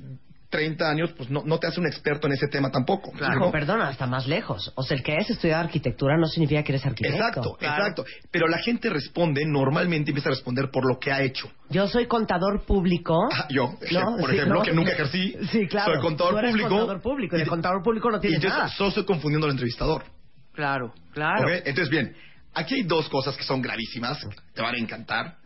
30 0.49 0.89
años, 0.89 1.13
pues 1.17 1.29
no, 1.29 1.43
no 1.45 1.59
te 1.59 1.67
hace 1.67 1.81
un 1.81 1.87
experto 1.87 2.27
en 2.29 2.35
ese 2.35 2.47
tema 2.49 2.71
tampoco. 2.71 3.11
¿me 3.13 3.19
Claro, 3.19 3.51
perdona, 3.51 3.89
hasta 3.89 4.07
más 4.07 4.27
lejos. 4.29 4.73
O 4.77 4.83
sea, 4.83 4.97
el 4.97 5.03
que 5.03 5.13
hayas 5.13 5.29
estudiado 5.31 5.65
arquitectura 5.65 6.17
no 6.17 6.27
significa 6.27 6.63
que 6.63 6.73
eres 6.73 6.87
arquitecto. 6.87 7.17
Exacto, 7.17 7.57
exacto. 7.61 8.05
Pero 8.31 8.47
la 8.47 8.59
gente 8.59 8.89
responde, 8.89 9.45
normalmente 9.45 10.11
empieza 10.11 10.29
a 10.29 10.33
responder 10.33 10.71
por 10.71 10.87
lo 10.89 10.99
que 11.01 11.11
ha 11.11 11.21
hecho. 11.23 11.51
Yo 11.71 11.89
soy 11.89 12.07
contador 12.07 12.65
público. 12.65 13.19
Ah, 13.33 13.47
yo, 13.51 13.75
¿no? 13.93 14.17
por 14.19 14.31
Sí, 14.31 14.37
ejemplo, 14.37 14.59
¿no? 14.59 14.63
que 14.63 14.73
nunca 14.73 14.93
ejercí. 14.93 15.35
Sí, 15.51 15.67
claro. 15.67 15.95
Soy 15.95 16.03
contador 16.03 16.33
Tú 16.35 16.39
eres 16.39 16.51
público. 16.53 16.69
contador 16.71 17.03
público 17.03 17.37
y 17.37 17.41
de 17.41 17.47
contador 17.47 17.83
público 17.83 18.11
no 18.11 18.17
Y 18.19 18.21
tienes 18.21 18.41
yo 18.41 18.49
nada. 18.49 18.69
solo 18.69 18.89
estoy 18.91 19.05
confundiendo 19.05 19.47
al 19.47 19.53
entrevistador. 19.53 20.05
Claro, 20.53 20.95
claro. 21.13 21.49
Entonces, 21.51 21.91
bien, 21.91 22.15
aquí 22.55 22.77
hay 22.77 22.83
dos 22.85 23.09
cosas 23.09 23.37
que 23.37 23.43
son 23.43 23.61
gravísimas, 23.61 24.19
que 24.21 24.29
te 24.55 24.63
van 24.63 24.75
a 24.75 24.79
encantar. 24.79 25.37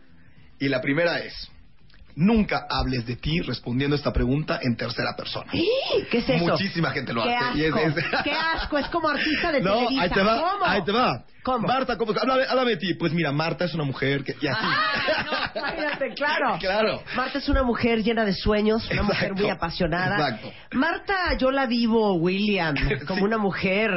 Y 0.59 0.69
la 0.69 0.79
primera 0.79 1.17
es, 1.19 1.33
nunca 2.15 2.65
hables 2.69 3.05
de 3.05 3.15
ti 3.15 3.39
respondiendo 3.41 3.95
esta 3.95 4.11
pregunta 4.13 4.59
en 4.61 4.75
tercera 4.75 5.15
persona. 5.15 5.51
¿Qué 6.09 6.17
es 6.19 6.29
eso? 6.29 6.37
Muchísima 6.45 6.91
gente 6.91 7.13
lo 7.13 7.23
Qué 7.23 7.35
hace. 7.35 7.57
y 7.59 7.63
es- 7.65 7.73
asco, 7.73 7.87
es- 7.99 8.23
qué 8.23 8.31
asco, 8.31 8.77
es 8.77 8.87
como 8.87 9.09
artista 9.09 9.51
de 9.51 9.61
no, 9.61 9.73
Televisa. 9.75 10.01
ahí 10.03 10.09
te 10.09 10.21
va, 10.21 10.37
¿Cómo? 10.51 10.65
ahí 10.65 10.83
te 10.83 10.91
va. 10.91 11.23
¿Cómo? 11.43 11.67
Marta, 11.67 11.97
¿cómo? 11.97 12.11
Háblame, 12.11 12.43
háblame 12.47 12.69
de 12.71 12.77
ti. 12.77 12.93
Pues 12.93 13.13
mira, 13.13 13.31
Marta 13.31 13.65
es 13.65 13.73
una 13.73 13.83
mujer 13.83 14.23
que... 14.23 14.35
Y 14.39 14.47
así. 14.47 14.65
Imagínate, 15.55 16.13
claro. 16.15 16.57
Claro. 16.59 17.03
Marta 17.15 17.39
es 17.39 17.49
una 17.49 17.63
mujer 17.63 18.03
llena 18.03 18.25
de 18.25 18.33
sueños, 18.33 18.87
una 18.91 19.01
mujer 19.03 19.23
Exacto, 19.31 19.41
muy 19.41 19.49
apasionada. 19.51 20.15
exacto. 20.29 20.51
Marta, 20.73 21.15
yo 21.39 21.49
la 21.49 21.65
vivo, 21.65 22.13
William, 22.15 22.75
como 23.07 23.23
una 23.23 23.37
mujer 23.39 23.89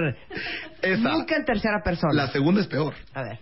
Esa. 0.81 0.97
nunca 1.11 1.37
en 1.37 1.45
tercera 1.45 1.83
persona. 1.85 2.15
La 2.15 2.29
segunda 2.29 2.63
es 2.63 2.67
peor. 2.67 2.95
A 3.13 3.23
ver. 3.23 3.39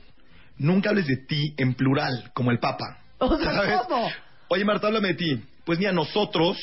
Nunca 0.59 0.91
hables 0.91 1.07
de 1.07 1.17
ti 1.19 1.55
en 1.57 1.75
plural, 1.75 2.31
como 2.35 2.51
el 2.51 2.59
Papa. 2.59 2.99
O 3.19 3.37
sea. 3.39 3.85
¿cómo? 3.87 4.09
Oye, 4.55 4.65
Marta, 4.65 4.87
háblame 4.89 5.09
de 5.09 5.15
ti. 5.15 5.43
Pues 5.65 5.79
mira, 5.79 5.93
nosotros 5.93 6.59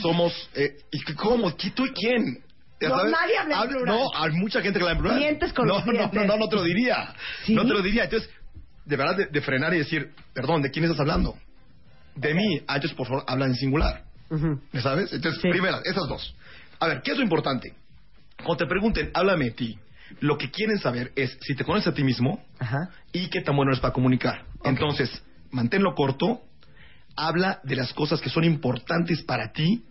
somos... 0.00 0.32
Eh, 0.54 0.76
¿y 0.92 1.00
qué- 1.04 1.14
¿Cómo? 1.14 1.50
¿Qui- 1.56 1.74
¿Tú 1.74 1.84
y 1.86 1.90
quién? 1.92 2.42
¿Ya 2.80 2.88
No, 2.88 2.96
sabes? 2.96 3.12
nadie 3.12 3.36
habla 3.38 3.62
en 3.64 3.68
plural. 3.68 3.96
No, 3.98 4.06
hay 4.14 4.30
mucha 4.32 4.62
gente 4.62 4.78
que 4.78 4.82
habla 4.84 4.92
en 4.96 4.98
plural. 4.98 5.18
Dientes 5.18 5.52
con 5.52 5.66
no, 5.68 5.74
los 5.74 5.86
no, 5.86 5.92
dientes. 5.92 6.14
no, 6.14 6.26
no, 6.26 6.36
no 6.38 6.48
te 6.48 6.56
lo 6.56 6.62
diría. 6.62 7.14
¿Sí? 7.44 7.54
No 7.54 7.62
te 7.62 7.68
lo 7.74 7.82
diría. 7.82 8.04
Entonces, 8.04 8.30
de 8.86 8.96
verdad, 8.96 9.16
de, 9.16 9.26
de 9.26 9.40
frenar 9.42 9.74
y 9.74 9.78
decir, 9.78 10.10
perdón, 10.32 10.62
¿de 10.62 10.70
quién 10.70 10.84
estás 10.84 11.00
hablando? 11.00 11.36
De 12.14 12.32
mí. 12.34 12.60
Ah, 12.66 12.76
entonces, 12.76 12.96
por 12.96 13.06
favor, 13.08 13.24
habla 13.26 13.46
en 13.46 13.54
singular. 13.56 14.04
Ujú. 14.30 14.60
¿Ya 14.72 14.80
sabes? 14.80 15.12
Entonces, 15.12 15.40
primera, 15.42 15.80
esas 15.84 16.08
dos. 16.08 16.34
A 16.80 16.86
ver, 16.86 17.02
¿qué 17.02 17.10
es 17.12 17.16
lo 17.18 17.22
importante? 17.24 17.74
Cuando 18.38 18.56
te 18.56 18.66
pregunten, 18.66 19.10
háblame 19.14 19.46
de 19.46 19.50
ti, 19.52 19.78
lo 20.20 20.38
que 20.38 20.50
quieren 20.50 20.78
saber 20.78 21.12
es 21.16 21.36
si 21.42 21.54
te 21.54 21.64
conoces 21.64 21.88
a 21.88 21.94
ti 21.94 22.02
mismo 22.04 22.42
Ajá. 22.58 22.90
y 23.12 23.28
qué 23.28 23.40
tan 23.42 23.56
bueno 23.56 23.70
eres 23.72 23.80
para 23.80 23.92
comunicar. 23.92 24.44
Entonces, 24.64 25.22
manténlo 25.50 25.94
corto, 25.94 26.40
habla 27.16 27.60
de 27.64 27.76
las 27.76 27.92
cosas 27.92 28.20
que 28.20 28.28
son 28.30 28.44
importantes 28.44 29.22
para 29.22 29.52
ti 29.52 29.84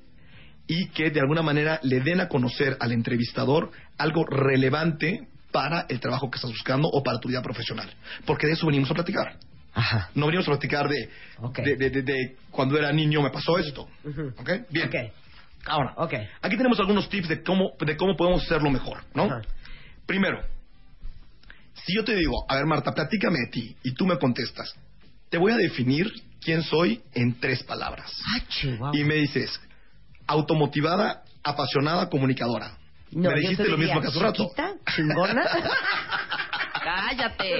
y 0.67 0.87
que 0.89 1.09
de 1.09 1.19
alguna 1.19 1.41
manera 1.41 1.79
le 1.83 1.99
den 1.99 2.21
a 2.21 2.27
conocer 2.27 2.77
al 2.79 2.91
entrevistador 2.91 3.71
algo 3.97 4.25
relevante 4.25 5.27
para 5.51 5.85
el 5.89 5.99
trabajo 5.99 6.29
que 6.31 6.37
estás 6.37 6.51
buscando 6.51 6.87
o 6.87 7.03
para 7.03 7.19
tu 7.19 7.27
vida 7.29 7.41
profesional. 7.41 7.89
Porque 8.25 8.47
de 8.47 8.53
eso 8.53 8.65
venimos 8.65 8.89
a 8.91 8.93
platicar. 8.95 9.37
Ajá. 9.73 10.09
No 10.15 10.25
venimos 10.27 10.47
a 10.47 10.51
platicar 10.51 10.87
de, 10.87 11.09
Ok. 11.39 11.59
de, 11.59 11.75
de- 11.75 11.89
de- 11.89 12.01
de 12.03 12.35
cuando 12.51 12.77
era 12.77 12.91
niño 12.91 13.21
me 13.21 13.29
pasó 13.31 13.57
esto. 13.57 13.87
¿Ok? 14.37 14.49
Bien. 14.69 14.87
Ok. 14.87 14.95
Ahora, 15.65 15.95
aquí 16.41 16.57
tenemos 16.57 16.79
algunos 16.79 17.07
tips 17.09 17.29
de 17.29 17.41
cómo, 17.43 17.71
de 17.79 17.95
cómo 17.95 18.15
podemos 18.17 18.43
hacerlo 18.43 18.69
mejor, 18.69 19.03
¿no? 19.15 19.29
Primero, 20.05 20.41
si 21.85 21.95
yo 21.95 22.03
te 22.03 22.15
digo, 22.15 22.45
a 22.49 22.55
ver 22.55 22.65
Marta, 22.65 22.93
platícame 22.93 23.39
de 23.39 23.47
ti, 23.51 23.75
y 23.83 23.93
tú 23.93 24.05
me 24.05 24.17
contestas, 24.17 24.73
te 25.29 25.37
voy 25.37 25.53
a 25.53 25.55
definir 25.57 26.11
quién 26.43 26.63
soy 26.63 27.01
en 27.13 27.39
tres 27.39 27.63
palabras. 27.63 28.11
Ah. 28.35 28.91
Y 28.93 29.03
me 29.03 29.15
dices, 29.15 29.59
automotivada, 30.27 31.23
apasionada, 31.43 32.09
comunicadora. 32.09 32.77
No, 33.11 33.29
me 33.29 33.39
dijiste 33.39 33.63
te 33.63 33.69
lo 33.69 33.77
mismo 33.77 34.01
que 34.01 34.07
hace 34.07 34.19
rato. 34.19 34.43
Chiquita, 34.43 34.73
chingona. 34.95 35.43
Cállate. 36.83 37.59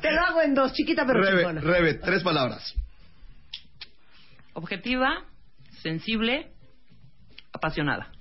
Te 0.00 0.12
lo 0.12 0.20
hago 0.22 0.42
en 0.42 0.54
dos, 0.54 0.72
chiquita 0.72 1.04
pero 1.06 1.22
Rebe, 1.22 1.38
chingona. 1.38 1.60
Rebe, 1.60 1.94
tres 1.94 2.22
palabras. 2.22 2.74
Objetiva, 4.54 5.24
sensible, 5.82 6.52
apasionada. 7.52 8.11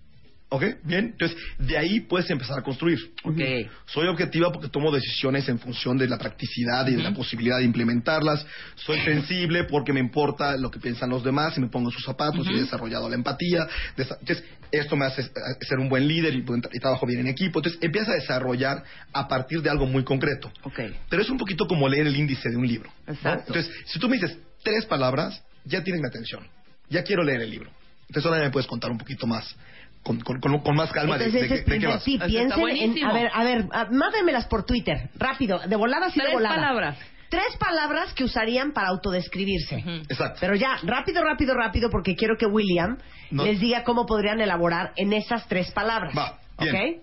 ¿Ok? 0.53 0.65
Bien. 0.83 1.05
Entonces, 1.13 1.37
de 1.59 1.77
ahí 1.77 2.01
puedes 2.01 2.29
empezar 2.29 2.59
a 2.59 2.61
construir. 2.61 2.99
Ok. 3.23 3.39
Soy 3.85 4.07
objetiva 4.07 4.51
porque 4.51 4.67
tomo 4.67 4.91
decisiones 4.91 5.47
en 5.47 5.57
función 5.57 5.97
de 5.97 6.09
la 6.09 6.17
practicidad 6.17 6.85
y 6.89 6.95
de 6.95 7.03
la 7.03 7.13
posibilidad 7.13 7.59
de 7.59 7.63
implementarlas. 7.63 8.45
Soy 8.75 8.99
sensible 8.99 9.63
porque 9.63 9.93
me 9.93 10.01
importa 10.01 10.57
lo 10.57 10.69
que 10.69 10.77
piensan 10.77 11.09
los 11.09 11.23
demás 11.23 11.57
y 11.57 11.61
me 11.61 11.67
pongo 11.67 11.87
en 11.87 11.93
sus 11.93 12.03
zapatos 12.03 12.45
y 12.49 12.53
he 12.53 12.59
desarrollado 12.59 13.07
la 13.07 13.15
empatía. 13.15 13.65
Entonces, 13.95 14.43
esto 14.73 14.97
me 14.97 15.05
hace 15.05 15.21
eh, 15.21 15.29
ser 15.61 15.79
un 15.79 15.87
buen 15.87 16.05
líder 16.05 16.35
y, 16.35 16.43
y 16.73 16.79
trabajo 16.79 17.05
bien 17.05 17.21
en 17.21 17.27
equipo. 17.27 17.59
Entonces, 17.59 17.79
empieza 17.81 18.11
a 18.11 18.15
desarrollar 18.15 18.83
a 19.13 19.29
partir 19.29 19.61
de 19.61 19.69
algo 19.69 19.85
muy 19.85 20.03
concreto. 20.03 20.51
Ok. 20.63 20.81
Pero 21.09 21.21
es 21.21 21.29
un 21.29 21.37
poquito 21.37 21.65
como 21.65 21.87
leer 21.87 22.07
el 22.07 22.15
índice 22.17 22.49
de 22.49 22.57
un 22.57 22.67
libro. 22.67 22.91
¿no? 23.07 23.13
Exacto. 23.13 23.53
Entonces, 23.53 23.73
si 23.85 23.99
tú 23.99 24.09
me 24.09 24.17
dices 24.17 24.37
tres 24.63 24.83
palabras, 24.83 25.41
ya 25.63 25.81
tienes 25.81 26.01
mi 26.01 26.07
atención. 26.09 26.45
Ya 26.89 27.03
quiero 27.03 27.23
leer 27.23 27.39
el 27.39 27.49
libro. 27.49 27.71
Entonces, 28.09 28.29
ahora 28.29 28.43
me 28.43 28.51
puedes 28.51 28.67
contar 28.67 28.91
un 28.91 28.97
poquito 28.97 29.25
más, 29.25 29.55
con, 30.03 30.19
con- 30.21 30.39
con- 30.39 30.75
más 30.75 30.91
calma 30.91 31.17
de- 31.17 31.25
Entonces, 31.25 31.49
de, 31.49 31.55
ese 31.55 31.55
qué- 31.55 31.59
es 31.61 31.65
de 31.65 31.79
qué 31.79 31.87
vas. 31.87 32.07
está 32.07 32.25
Piensen 32.25 32.69
en... 32.97 33.03
A 33.05 33.13
ver, 33.13 33.29
a 33.33 33.43
ver, 33.43 33.65
a- 33.71 33.85
mándenmelas 33.91 34.45
por 34.47 34.65
Twitter. 34.65 35.09
Rápido, 35.15 35.59
de 35.59 35.75
volada, 35.75 36.09
sí 36.09 36.19
de 36.19 36.25
Tres 36.25 36.33
volada. 36.33 36.55
palabras. 36.55 36.97
Tres 37.29 37.55
palabras 37.59 38.11
que 38.13 38.25
usarían 38.25 38.73
para 38.73 38.89
autodescribirse. 38.89 39.75
Exacto. 40.09 40.39
Pero 40.41 40.55
ya, 40.55 40.77
rápido, 40.83 41.23
rápido, 41.23 41.53
rápido, 41.53 41.89
porque 41.89 42.15
quiero 42.15 42.35
que 42.37 42.45
William 42.45 42.97
No. 43.29 43.45
les 43.45 43.59
diga 43.59 43.83
cómo 43.85 44.05
podrían 44.05 44.41
elaborar 44.41 44.91
en 44.97 45.13
esas 45.13 45.47
tres 45.47 45.71
palabras. 45.71 46.13
Va, 46.17 46.39
bien. 46.59 46.75
¿Ok? 46.75 47.01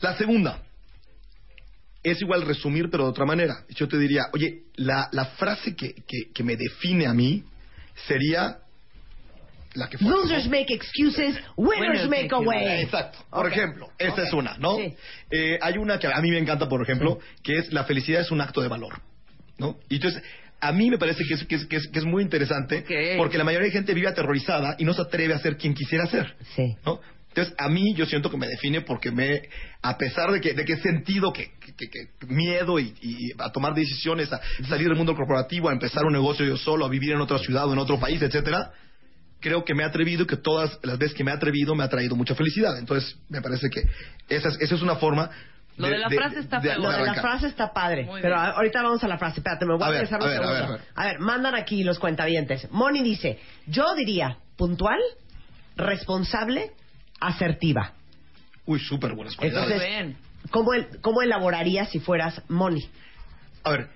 La 0.00 0.16
segunda 0.16 0.60
es 2.04 2.20
igual 2.20 2.42
resumir, 2.42 2.88
pero 2.90 3.04
de 3.04 3.10
otra 3.10 3.24
manera. 3.24 3.54
Yo 3.70 3.88
te 3.88 3.96
diría, 3.98 4.22
oye, 4.32 4.62
la, 4.76 5.08
la 5.12 5.24
frase 5.24 5.74
que, 5.76 5.94
que, 6.06 6.30
que 6.34 6.42
me 6.44 6.56
define 6.56 7.06
a 7.06 7.14
mí 7.14 7.42
sería 8.06 8.58
la 9.74 9.88
que 9.88 9.98
fue. 9.98 10.08
Losers 10.10 10.48
make 10.48 10.72
excuses, 10.72 11.36
winners 11.56 11.80
Winners 12.06 12.08
make 12.08 12.22
make 12.24 12.34
a 12.34 12.38
way. 12.40 12.82
Exacto. 12.82 13.18
Por 13.30 13.46
ejemplo, 13.50 13.88
esta 13.98 14.22
es 14.22 14.32
una, 14.32 14.56
¿no? 14.58 14.76
Sí. 14.76 14.94
Eh, 15.30 15.58
hay 15.60 15.78
una 15.78 15.98
que 15.98 16.06
a 16.08 16.20
mí 16.20 16.30
me 16.30 16.38
encanta, 16.38 16.68
por 16.68 16.82
ejemplo, 16.82 17.18
que 17.42 17.58
es 17.58 17.72
la 17.72 17.84
felicidad 17.84 18.20
es 18.20 18.30
un 18.30 18.40
acto 18.40 18.60
de 18.60 18.68
valor, 18.68 19.00
¿no? 19.58 19.78
Y 19.88 19.96
entonces, 19.96 20.22
a 20.60 20.72
mí 20.72 20.90
me 20.90 20.98
parece 20.98 21.24
que 21.24 21.34
es, 21.34 21.44
que 21.44 21.54
es, 21.56 21.66
que 21.66 21.76
es, 21.76 21.88
que 21.88 21.98
es 21.98 22.04
muy 22.04 22.22
interesante 22.22 22.84
porque 23.18 23.38
la 23.38 23.44
mayoría 23.44 23.66
de 23.66 23.72
gente 23.72 23.94
vive 23.94 24.08
aterrorizada 24.08 24.76
y 24.78 24.84
no 24.84 24.94
se 24.94 25.02
atreve 25.02 25.34
a 25.34 25.38
ser 25.38 25.56
quien 25.56 25.74
quisiera 25.74 26.06
ser. 26.06 26.36
Sí. 26.54 26.76
¿no? 26.86 27.00
Entonces, 27.28 27.54
a 27.58 27.68
mí 27.70 27.94
yo 27.94 28.04
siento 28.04 28.30
que 28.30 28.36
me 28.36 28.46
define 28.46 28.82
porque 28.82 29.10
me, 29.10 29.40
a 29.80 29.96
pesar 29.96 30.30
de 30.32 30.40
que, 30.42 30.52
de 30.52 30.66
que 30.66 30.74
he 30.74 30.80
sentido 30.82 31.32
que, 31.32 31.50
que- 31.58 31.72
que- 31.74 31.88
que 31.88 32.26
miedo 32.26 32.78
y, 32.78 32.92
y 33.00 33.30
a 33.38 33.50
tomar 33.50 33.72
decisiones, 33.74 34.30
a 34.32 34.38
salir 34.68 34.86
del 34.88 34.96
mundo 34.98 35.16
corporativo, 35.16 35.70
a 35.70 35.72
empezar 35.72 36.04
un 36.04 36.12
negocio 36.12 36.44
yo 36.44 36.58
solo, 36.58 36.84
a 36.84 36.90
vivir 36.90 37.12
en 37.12 37.22
otra 37.22 37.38
ciudad 37.38 37.66
o 37.66 37.72
en 37.72 37.78
otro 37.78 37.98
país, 37.98 38.20
etcétera, 38.20 38.70
creo 39.42 39.64
que 39.64 39.74
me 39.74 39.82
he 39.82 39.86
atrevido 39.86 40.22
y 40.22 40.26
que 40.26 40.36
todas 40.38 40.78
las 40.82 40.96
veces 40.98 41.14
que 41.14 41.22
me 41.24 41.30
he 41.30 41.34
atrevido 41.34 41.74
me 41.74 41.84
ha 41.84 41.88
traído 41.90 42.16
mucha 42.16 42.34
felicidad. 42.34 42.78
Entonces, 42.78 43.18
me 43.28 43.42
parece 43.42 43.68
que 43.68 43.82
esa 44.34 44.48
es, 44.48 44.58
esa 44.60 44.74
es 44.76 44.80
una 44.82 44.96
forma 44.96 45.28
Lo 45.76 45.88
de 45.88 45.98
la 45.98 46.08
frase 46.08 46.38
está. 46.40 46.62
Lo 46.76 46.90
de 46.90 47.04
la 47.04 47.14
frase 47.14 47.48
está 47.48 47.72
padre. 47.72 48.08
Pero 48.22 48.36
ahorita 48.38 48.82
vamos 48.82 49.04
a 49.04 49.08
la 49.08 49.18
frase. 49.18 49.40
Espérate, 49.40 49.66
me 49.66 49.74
voy 49.74 49.82
a, 49.82 49.86
A 49.86 49.90
ver, 49.90 50.08
a 50.10 50.16
un 50.16 50.20
ver, 50.24 50.42
a 50.42 50.46
segundo. 50.48 50.72
ver, 50.72 50.80
A 50.94 51.04
ver, 51.06 51.18
mandan 51.20 51.54
aquí 51.54 51.82
los 51.84 51.98
cuentavientes. 51.98 52.70
Moni 52.70 53.02
dice, 53.02 53.38
yo 53.66 53.94
diría 53.94 54.38
puntual, 54.56 55.00
responsable, 55.76 56.70
asertiva. 57.20 57.92
Uy, 58.66 58.78
súper 58.78 59.14
buenas 59.14 59.34
cualidades. 59.36 59.82
Entonces. 59.82 60.16
¿cómo, 60.50 60.72
el- 60.74 61.00
¿cómo 61.00 61.22
elaborarías 61.22 61.88
si 61.90 61.98
fueras 62.00 62.42
Moni? 62.48 62.88
A 63.64 63.70
ver, 63.70 63.88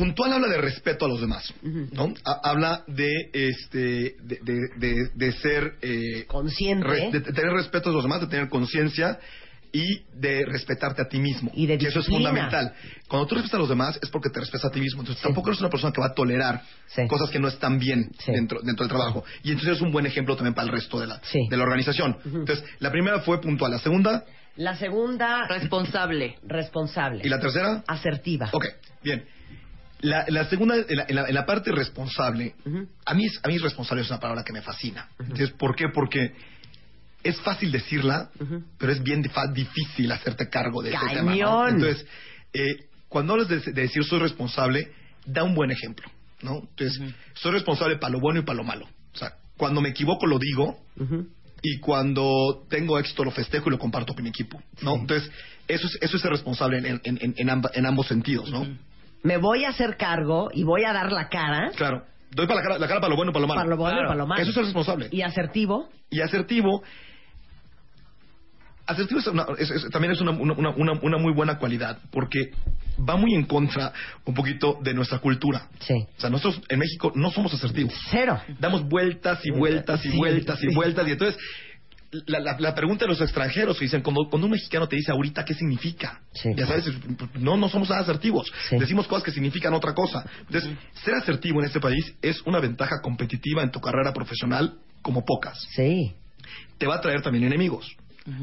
puntual 0.00 0.32
habla 0.32 0.48
de 0.48 0.58
respeto 0.58 1.04
a 1.04 1.08
los 1.08 1.20
demás, 1.20 1.52
¿no? 1.62 2.14
Ha- 2.24 2.40
habla 2.50 2.84
de 2.86 3.08
este 3.32 4.16
de, 4.22 4.38
de- 4.42 4.68
de- 4.78 5.10
de 5.14 5.32
ser 5.32 5.74
eh, 5.82 6.24
Consciente. 6.26 6.86
re- 6.86 7.10
de 7.10 7.20
tener 7.20 7.52
respeto 7.52 7.90
a 7.90 7.92
los 7.92 8.02
demás, 8.02 8.20
de 8.20 8.26
tener 8.26 8.48
conciencia 8.48 9.18
y 9.72 10.02
de 10.14 10.44
respetarte 10.46 11.02
a 11.02 11.08
ti 11.08 11.18
mismo. 11.20 11.50
Y 11.54 11.66
de 11.66 11.78
Que 11.78 11.86
eso 11.88 12.00
es 12.00 12.06
fundamental. 12.06 12.72
Cuando 13.06 13.26
tú 13.28 13.34
respetas 13.36 13.54
a 13.54 13.58
los 13.58 13.68
demás 13.68 13.98
es 14.02 14.08
porque 14.10 14.28
te 14.30 14.40
respetas 14.40 14.64
a 14.64 14.70
ti 14.70 14.80
mismo. 14.80 15.02
Entonces 15.02 15.22
tampoco 15.22 15.50
eres 15.50 15.60
una 15.60 15.70
persona 15.70 15.92
que 15.92 16.00
va 16.00 16.08
a 16.08 16.14
tolerar 16.14 16.62
Sí. 16.88 17.06
cosas 17.06 17.30
que 17.30 17.38
no 17.38 17.46
están 17.46 17.78
bien 17.78 18.10
Sí. 18.18 18.32
dentro, 18.32 18.60
dentro 18.62 18.84
del 18.84 18.90
trabajo. 18.96 19.22
Y 19.44 19.52
entonces 19.52 19.76
es 19.76 19.80
un 19.82 19.92
buen 19.92 20.06
ejemplo 20.06 20.34
también 20.34 20.54
para 20.54 20.66
el 20.66 20.72
resto 20.72 20.98
de 20.98 21.06
la, 21.06 21.20
Sí. 21.22 21.46
de 21.48 21.56
la 21.56 21.62
organización. 21.62 22.16
Entonces, 22.24 22.64
la 22.80 22.90
primera 22.90 23.20
fue 23.20 23.40
puntual. 23.40 23.70
La 23.70 23.78
segunda 23.78 24.24
La 24.56 24.74
segunda, 24.76 25.46
Responsable. 25.46 26.36
responsable. 26.42 27.22
y 27.24 27.28
la 27.28 27.38
tercera. 27.38 27.84
Asertiva. 27.86 28.48
Ok, 28.52 28.64
bien. 29.04 29.24
La, 30.02 30.24
la 30.28 30.44
segunda, 30.48 30.76
en 30.76 30.96
la, 30.96 31.04
en 31.08 31.14
la- 31.14 31.28
en 31.28 31.34
la 31.34 31.44
parte 31.46 31.72
responsable, 31.72 32.54
Ujú. 32.64 32.88
a 33.04 33.14
mí, 33.14 33.26
a 33.42 33.48
mí 33.48 33.58
responsable 33.58 34.02
es 34.02 34.08
una 34.10 34.18
palabra 34.20 34.42
que 34.44 34.52
me 34.52 34.62
fascina. 34.62 35.08
Entonces, 35.18 35.50
¿por 35.50 35.76
qué? 35.76 35.88
Porque 35.92 36.32
es 37.22 37.38
fácil 37.42 37.70
decirla, 37.70 38.30
pero 38.78 38.92
es 38.92 39.02
bien 39.02 39.22
dif- 39.22 39.52
difícil 39.52 40.10
hacerte 40.10 40.48
cargo 40.48 40.82
de 40.82 40.90
ese 40.90 40.98
tema. 41.16 41.32
¿no? 41.50 41.68
Entonces, 41.68 42.06
eh, 42.54 42.86
cuando 43.08 43.34
hablas 43.34 43.48
de, 43.48 43.60
de 43.60 43.72
decir 43.82 44.02
soy 44.04 44.20
responsable, 44.20 44.90
da 45.26 45.42
un 45.44 45.54
buen 45.54 45.70
ejemplo, 45.70 46.10
¿no? 46.42 46.60
Entonces, 46.60 46.98
soy 47.34 47.52
responsable 47.52 47.98
para 47.98 48.12
lo 48.12 48.20
bueno 48.20 48.40
y 48.40 48.42
para 48.42 48.56
lo 48.56 48.64
malo. 48.64 48.86
O 49.12 49.18
sea, 49.18 49.34
cuando 49.58 49.82
me 49.82 49.90
equivoco 49.90 50.26
lo 50.26 50.38
digo 50.38 50.78
y 51.62 51.78
cuando 51.80 52.64
tengo 52.70 52.98
éxito 52.98 53.22
lo 53.22 53.30
festejo 53.32 53.68
y 53.68 53.72
lo 53.72 53.78
comparto 53.78 54.14
con 54.14 54.22
mi 54.22 54.30
equipo, 54.30 54.62
¿no? 54.80 54.94
Entonces, 54.94 55.30
eso 55.68 55.86
es, 55.88 55.98
eso 56.00 56.16
es 56.16 56.22
ser 56.22 56.30
responsable 56.30 56.78
en, 56.78 56.86
en, 56.86 57.18
en, 57.20 57.34
en 57.36 57.50
amba- 57.50 57.70
en 57.74 57.84
ambos 57.84 58.06
sentidos, 58.06 58.50
¿no? 58.50 58.66
Me 59.22 59.36
voy 59.36 59.64
a 59.64 59.70
hacer 59.70 59.96
cargo 59.96 60.50
y 60.52 60.64
voy 60.64 60.84
a 60.84 60.92
dar 60.92 61.12
la 61.12 61.28
cara. 61.28 61.70
Claro. 61.76 62.04
Doy 62.30 62.46
para 62.46 62.60
la 62.60 62.62
cara, 62.62 62.78
la 62.78 62.88
cara 62.88 63.00
para 63.00 63.10
lo 63.10 63.16
bueno 63.16 63.30
y 63.30 63.34
para 63.34 63.40
lo 63.42 63.48
malo. 63.48 63.58
Para 63.60 63.70
lo 63.70 63.76
bueno 63.76 63.98
y 63.98 64.02
para 64.04 64.14
lo 64.14 64.26
malo. 64.26 64.40
Eso 64.40 64.50
es 64.50 64.54
ser 64.54 64.64
responsable. 64.64 65.08
Y 65.10 65.22
asertivo. 65.22 65.88
Y 66.10 66.20
asertivo. 66.20 66.82
Asertivo 68.86 69.20
es 69.20 69.26
una- 69.28 69.46
es- 69.58 69.70
es- 69.70 69.90
también 69.90 70.12
es 70.12 70.20
una, 70.20 70.32
una, 70.32 70.52
una- 70.54 70.70
una- 70.70 70.92
una 71.02 71.18
muy 71.18 71.32
buena 71.32 71.58
cualidad 71.58 71.98
porque 72.10 72.50
va 73.08 73.16
muy 73.16 73.34
en 73.34 73.44
contra 73.44 73.92
un 74.24 74.34
poquito 74.34 74.78
de 74.82 74.94
nuestra 74.94 75.18
cultura. 75.20 75.68
Sí. 75.80 75.94
O 76.16 76.20
sea, 76.20 76.28
nosotros 76.30 76.60
en 76.68 76.78
México 76.80 77.12
no 77.14 77.30
somos 77.30 77.54
asertivos. 77.54 77.94
Cero. 78.10 78.40
Damos 78.58 78.88
vueltas 78.88 79.40
y 79.44 79.50
vueltas 79.52 80.04
y 80.04 80.10
Sí, 80.10 80.16
vueltas 80.16 80.58
y 80.62 80.68
sí. 80.68 80.74
vueltas. 80.74 81.06
Y 81.06 81.10
entonces, 81.12 81.40
la, 82.26 82.40
la- 82.40 82.56
la 82.58 82.74
pregunta 82.74 83.04
de 83.04 83.08
los 83.10 83.20
extranjeros 83.20 83.78
que 83.78 83.84
dicen, 83.84 84.02
cuando, 84.02 84.28
cuando 84.28 84.46
un 84.46 84.52
mexicano 84.52 84.88
te 84.88 84.96
dice 84.96 85.12
ahorita, 85.12 85.44
¿qué 85.44 85.54
significa? 85.54 86.20
Ya 86.56 86.66
sabes, 86.66 86.86
no, 87.34 87.56
no 87.56 87.68
somos 87.68 87.88
nada 87.88 88.02
asertivos. 88.02 88.50
Decimos 88.70 89.06
cosas 89.06 89.22
que 89.24 89.30
significan 89.30 89.72
otra 89.74 89.94
cosa. 89.94 90.24
Entonces, 90.40 90.70
ser 91.04 91.14
asertivo 91.14 91.60
en 91.60 91.66
este 91.66 91.80
país 91.80 92.14
es 92.20 92.40
una 92.46 92.58
ventaja 92.58 92.96
competitiva 93.02 93.62
en 93.62 93.70
tu 93.70 93.80
carrera 93.80 94.12
profesional 94.12 94.74
como 95.02 95.24
pocas. 95.24 95.58
Sí. 95.74 96.12
Te 96.78 96.86
va 96.86 96.96
a 96.96 97.00
traer 97.00 97.22
también 97.22 97.44
enemigos. 97.44 97.94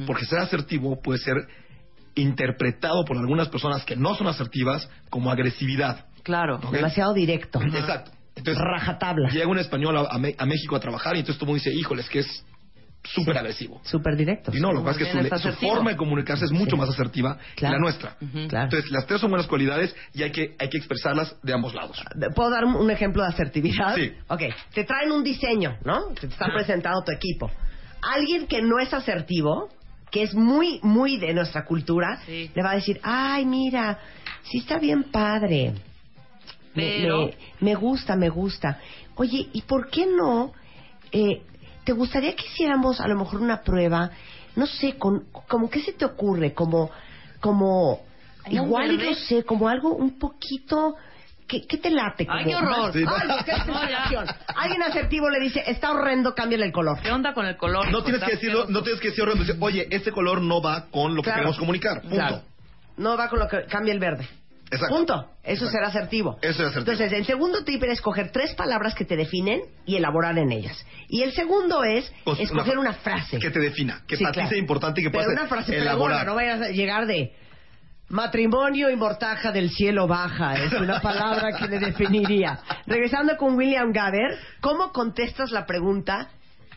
Porque 0.05 0.25
ser 0.25 0.39
asertivo 0.39 0.99
puede 1.01 1.19
ser 1.19 1.35
interpretado 2.15 3.05
por 3.05 3.17
algunas 3.17 3.47
personas 3.49 3.83
que 3.85 3.95
no 3.95 4.15
son 4.15 4.27
asertivas 4.27 4.89
como 5.09 5.31
agresividad. 5.31 6.05
Claro. 6.23 6.59
Demasiado 6.71 7.13
directo. 7.13 7.61
Exacto. 7.61 8.11
Entonces, 8.35 8.61
Rajatabla. 8.63 9.29
Llega 9.29 9.47
un 9.47 9.57
español 9.59 9.97
a, 9.97 10.01
a 10.11 10.45
México 10.45 10.75
a 10.75 10.79
trabajar 10.79 11.15
y 11.15 11.19
entonces 11.19 11.39
todo 11.39 11.49
el 11.51 11.55
mundo 11.55 11.63
dice, 11.63 11.77
híjole, 11.77 12.01
es 12.01 12.09
que 12.09 12.19
es 12.19 12.45
súper 13.03 13.37
agresivo. 13.37 13.79
Súper 13.85 14.15
directo. 14.17 14.51
Y 14.53 14.59
no, 14.59 14.71
lo 14.73 14.79
que 14.81 14.85
pasa 14.87 15.01
es 15.01 15.29
que 15.29 15.51
su, 15.51 15.51
forma 15.67 15.91
de 15.91 15.97
comunicarse 15.97 16.45
es 16.45 16.51
mucho 16.51 16.71
Sí. 16.71 16.77
más 16.77 16.89
asertiva 16.89 17.37
que 17.55 17.63
la 17.65 17.77
nuestra. 17.79 18.17
Claro. 18.49 18.65
Entonces, 18.65 18.91
las 18.91 19.05
tres 19.07 19.21
son 19.21 19.29
buenas 19.29 19.47
cualidades 19.47 19.95
y 20.13 20.23
hay 20.23 20.31
que, 20.31 20.55
hay 20.59 20.69
que 20.69 20.77
expresarlas 20.77 21.35
de 21.41 21.53
ambos 21.53 21.73
lados. 21.73 22.03
¿Puedo 22.35 22.49
dar 22.49 22.65
un- 22.65 22.91
ejemplo 22.91 23.23
de 23.23 23.29
asertividad? 23.29 23.95
Sí. 23.95 24.11
Ok, 24.27 24.41
te 24.73 24.83
traen 24.83 25.11
un 25.11 25.23
diseño, 25.23 25.77
¿no? 25.85 26.07
Te 26.19 26.27
están 26.27 26.51
presentando 26.51 27.01
tu 27.03 27.11
equipo. 27.11 27.49
Alguien 28.01 28.47
que 28.47 28.61
no 28.61 28.79
es 28.79 28.93
asertivo, 28.93 29.69
que 30.11 30.23
es 30.23 30.33
muy, 30.33 30.79
muy 30.83 31.17
de 31.17 31.33
nuestra 31.33 31.65
cultura, 31.65 32.21
le 32.27 32.63
va 32.63 32.71
a 32.71 32.75
decir, 32.75 32.99
ay, 33.03 33.45
mira, 33.45 33.99
sí 34.43 34.59
está 34.59 34.79
bien 34.79 35.03
padre. 35.11 35.73
Me- 36.75 36.99
Pero- 37.01 37.25
Me, 37.27 37.33
me 37.61 37.75
gusta, 37.75 38.15
me 38.15 38.29
gusta. 38.29 38.79
Oye, 39.15 39.47
¿y 39.53 39.61
por 39.63 39.89
qué 39.89 40.05
no? 40.05 40.51
eh, 41.13 41.41
¿Te 41.87 41.93
gustaría 41.93 42.35
que 42.35 42.45
hiciéramos 42.45 42.99
a 42.99 43.07
lo 43.07 43.15
mejor 43.15 43.39
una 43.39 43.61
prueba? 43.61 44.11
No 44.57 44.67
sé, 44.67 44.97
con, 44.97 45.23
como 45.47 45.69
qué 45.69 45.79
se 45.79 45.93
te 45.93 46.03
ocurre, 46.03 46.53
como, 46.53 46.91
como, 47.39 48.01
¿Como 48.43 48.49
un 48.49 48.51
igual, 48.51 48.97
no 48.97 49.13
sé, 49.13 49.45
como 49.45 49.69
algo 49.69 49.95
un 49.95 50.19
poquito... 50.19 50.97
¿Qué, 51.47 51.65
qué 51.65 51.77
te 51.77 51.89
late? 51.89 52.27
Ay, 52.29 52.43
Como- 52.43 52.49
qué 52.49 52.55
horror. 52.57 52.91
Ay, 52.93 52.99
Sí. 53.39 53.45
qué 53.45 53.51
desesperación. 53.53 54.25
Alguien 54.53 54.83
asertivo 54.83 55.29
le 55.29 55.39
dice, 55.39 55.63
está 55.65 55.91
horrendo, 55.91 56.35
cámbiale 56.35 56.65
el 56.65 56.73
color. 56.73 56.99
¿Qué 57.01 57.09
onda 57.09 57.33
con 57.33 57.45
el 57.45 57.55
color? 57.55 57.89
No 57.89 58.03
tienes 58.03 58.21
que 58.21 58.31
decirlo, 58.31 58.65
no 58.67 58.83
tienes 58.83 58.99
que 58.99 59.07
decirlo, 59.11 59.33
decir, 59.35 59.55
oye, 59.61 59.87
este 59.89 60.11
color 60.11 60.41
no 60.41 60.61
va 60.61 60.87
con 60.91 61.15
lo 61.15 61.23
que 61.23 61.31
queremos 61.31 61.57
comunicar. 61.57 62.01
Punto. 62.01 62.15
Claro. 62.17 62.41
No 62.97 63.15
va 63.15 63.29
con 63.29 63.39
lo 63.39 63.47
que 63.47 63.63
cambia 63.63 63.93
el 63.93 63.99
verde. 63.99 64.27
Exacto. 64.69 64.95
Punto. 64.95 65.29
Eso 65.43 65.69
será 65.69 65.87
asertivo. 65.87 66.37
Eso 66.41 66.49
es 66.63 66.69
asertivo. 66.71 66.79
Entonces, 66.91 67.11
el 67.13 67.25
segundo 67.25 67.63
tip 67.63 67.81
es 67.83 67.91
escoger 67.93 68.31
tres 68.31 68.53
palabras 68.55 68.93
que 68.95 69.05
te 69.05 69.15
definen 69.15 69.61
y 69.85 69.95
elaborar 69.95 70.37
en 70.37 70.51
ellas. 70.51 70.85
Y 71.07 71.21
el 71.23 71.31
segundo 71.31 71.83
es 71.85 72.11
Pues, 72.25 72.39
escoger 72.41 72.77
una- 72.77 72.89
una, 72.89 72.99
frase. 72.99 73.39
Que 73.39 73.49
te 73.49 73.59
defina, 73.59 74.03
que 74.07 74.17
Sí, 74.17 74.23
para 74.23 74.31
ti 74.33 74.35
claro. 74.39 74.49
sea 74.49 74.57
importante 74.59 75.01
y 75.01 75.05
que 75.05 75.09
Pero 75.09 75.23
puedas 75.23 75.39
una 75.39 75.47
frase 75.49 75.77
elaborar. 75.77 76.25
no 76.25 76.35
vayas 76.35 76.61
a 76.61 76.69
llegar 76.69 77.05
de 77.07 77.31
matrimonio 78.09 78.89
y 78.89 78.95
mortaja 78.95 79.51
del 79.51 79.69
cielo 79.69 80.07
baja. 80.07 80.53
Es 80.55 80.73
una 80.73 80.99
palabra 81.01 81.57
que 81.57 81.67
le 81.67 81.79
definiría. 81.79 82.59
Regresando 82.85 83.37
con 83.37 83.55
William 83.55 83.91
Gaber, 83.91 84.37
¿cómo 84.61 84.91
contestas 84.91 85.51
la 85.51 85.65
pregunta 85.65 86.29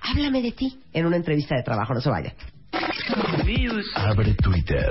háblame 0.03 0.43
de 0.43 0.53
ti 0.53 0.81
en 0.93 1.07
una 1.07 1.17
entrevista 1.17 1.57
de 1.57 1.63
trabajo? 1.63 1.93
No 1.95 2.01
se 2.01 2.11
vaya. 2.11 2.35
Abre 3.97 4.35
Twitter. 4.35 4.91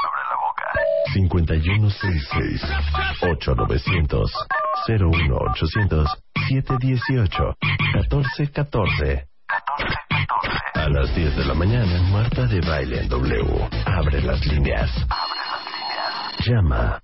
5166 1.13 2.61
8900 3.21 4.31
01800 4.87 6.07
718 6.47 7.57
1414 7.93 9.27
A 10.73 10.89
las 10.89 11.15
10 11.15 11.35
de 11.37 11.45
la 11.45 11.53
mañana, 11.53 12.01
Marta 12.11 12.47
de 12.47 12.61
Baile 12.61 13.01
en 13.01 13.09
W. 13.09 13.69
Abre 13.85 14.21
las 14.21 14.45
líneas. 14.47 14.89
Llama. 16.45 17.01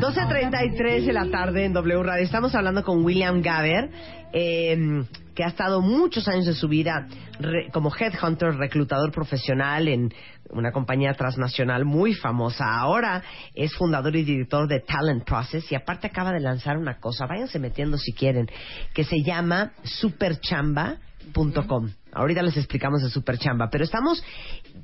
12.33 0.00 1.04
de 1.04 1.12
la 1.12 1.30
tarde 1.30 1.64
en 1.64 1.72
W 1.72 2.02
Radio. 2.02 2.24
Estamos 2.24 2.54
hablando 2.54 2.82
con 2.84 3.04
William 3.04 3.42
Gaber, 3.42 3.90
eh, 4.32 5.04
que 5.40 5.44
ha 5.44 5.48
estado 5.48 5.80
muchos 5.80 6.28
años 6.28 6.44
de 6.44 6.52
su 6.52 6.68
vida 6.68 7.08
re- 7.38 7.70
como 7.72 7.90
headhunter, 7.98 8.56
reclutador 8.56 9.10
profesional 9.10 9.88
en 9.88 10.12
una 10.50 10.70
compañía 10.70 11.14
transnacional 11.14 11.86
muy 11.86 12.12
famosa. 12.12 12.78
Ahora 12.78 13.22
es 13.54 13.72
fundador 13.74 14.14
y 14.16 14.24
director 14.24 14.68
de 14.68 14.80
Talent 14.80 15.24
Process 15.24 15.72
y 15.72 15.74
aparte 15.74 16.08
acaba 16.08 16.30
de 16.32 16.40
lanzar 16.40 16.76
una 16.76 17.00
cosa, 17.00 17.24
váyanse 17.24 17.58
metiendo 17.58 17.96
si 17.96 18.12
quieren, 18.12 18.50
que 18.92 19.02
se 19.04 19.22
llama 19.22 19.72
superchamba.com. 19.82 21.88
Ahorita 22.12 22.42
les 22.42 22.58
explicamos 22.58 23.00
de 23.02 23.08
Superchamba, 23.08 23.70
pero 23.70 23.84
estamos 23.84 24.22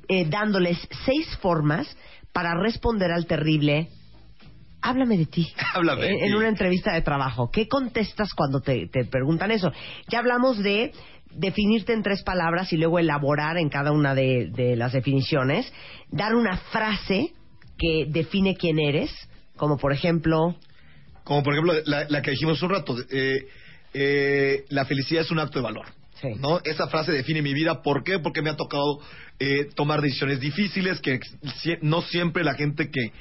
eh, 0.07 0.25
dándoles 0.27 0.79
seis 1.05 1.27
formas 1.39 1.87
para 2.33 2.55
responder 2.59 3.11
al 3.11 3.27
terrible 3.27 3.89
Háblame 4.87 5.17
de 5.17 5.25
ti. 5.25 5.51
Háblame 5.73 6.05
de 6.05 6.27
en, 6.27 6.35
una 6.35 6.47
entrevista 6.47 6.93
de 6.93 7.01
trabajo. 7.01 7.49
¿Qué 7.51 7.67
contestas 7.67 8.33
cuando 8.33 8.61
te, 8.61 8.87
te 8.87 9.03
preguntan 9.03 9.51
eso? 9.51 9.71
Ya 10.09 10.19
hablamos 10.19 10.63
de 10.63 10.93
definirte 11.29 11.91
en 11.91 12.03
tres 12.03 12.23
palabras 12.23 12.71
y 12.71 12.77
luego 12.77 12.97
elaborar 12.97 13.57
en 13.57 13.67
cada 13.67 13.91
una 13.91 14.15
de, 14.15 14.49
de 14.55 14.77
las 14.77 14.93
definiciones. 14.93 15.71
Dar 16.09 16.35
una 16.35 16.57
frase 16.57 17.33
que 17.77 18.05
define 18.07 18.55
quién 18.55 18.79
eres, 18.79 19.11
como 19.57 19.77
por 19.77 19.91
ejemplo... 19.91 20.55
Como 21.25 21.43
por 21.43 21.53
ejemplo 21.53 21.73
la, 21.85 22.05
la 22.07 22.21
que 22.21 22.31
dijimos 22.31 22.63
un 22.63 22.69
rato, 22.69 22.95
eh, 23.11 23.45
eh, 23.93 24.63
la 24.69 24.85
felicidad 24.85 25.23
es 25.23 25.31
un 25.31 25.39
acto 25.39 25.59
de 25.59 25.63
valor. 25.63 25.87
¿no? 26.39 26.61
Esa 26.63 26.87
frase 26.87 27.11
define 27.11 27.41
mi 27.41 27.53
vida. 27.53 27.81
¿Por 27.81 28.03
qué? 28.03 28.19
Porque 28.19 28.41
me 28.41 28.49
ha 28.49 28.55
tocado 28.55 28.99
eh, 29.39 29.67
tomar 29.75 30.01
decisiones 30.01 30.39
difíciles, 30.39 31.01
que 31.01 31.19
no 31.81 32.01
siempre 32.03 32.45
la 32.45 32.55
gente 32.55 32.89
que 32.89 33.11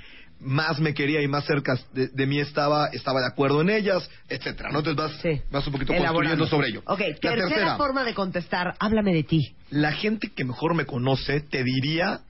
más 0.41 0.79
me 0.81 0.93
quería 0.95 1.23
y 1.23 1.29
más 1.29 1.45
cerca 1.47 1.79
de, 1.95 2.09
de 2.09 2.27
mí 2.27 2.39
estaba 2.41 2.89
estaba 2.89 3.21
de 3.21 3.27
acuerdo 3.27 3.63
en 3.63 3.71
ellas, 3.71 4.09
etcétera, 4.29 4.71
¿no? 4.71 4.81
Entonces 4.81 4.97
vas, 5.23 5.41
vas 5.51 5.67
un 5.67 5.73
poquito 5.73 5.93
elaborando. 5.93 6.15
construyendo 6.15 6.47
sobre 6.47 6.69
ello. 6.69 6.83
Ok, 6.87 7.01
La 7.01 7.15
tercera, 7.15 7.49
tercera, 7.49 7.77
forma 7.77 8.05
de 8.05 8.15
contestar. 8.15 8.75
Háblame 8.79 9.15
de 9.15 9.23
ti. 9.23 9.55
la 9.71 9.93
gente 9.93 10.29
que 10.35 10.45
mejor 10.45 10.75
me 10.75 10.85
conoce 10.85 11.41
te 11.41 11.65
diría 11.65 12.21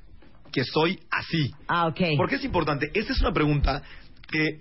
que 0.53 0.63
soy 0.65 1.01
así. 1.11 1.53
Ah, 1.69 1.89
ok. 1.89 2.01
¿Por 2.17 2.29
qué 2.29 2.37
es 2.37 2.45
importante? 2.45 2.91
Esta 2.95 3.13
es 3.13 3.21
una 3.21 3.33
pregunta 3.33 3.83
que 4.31 4.61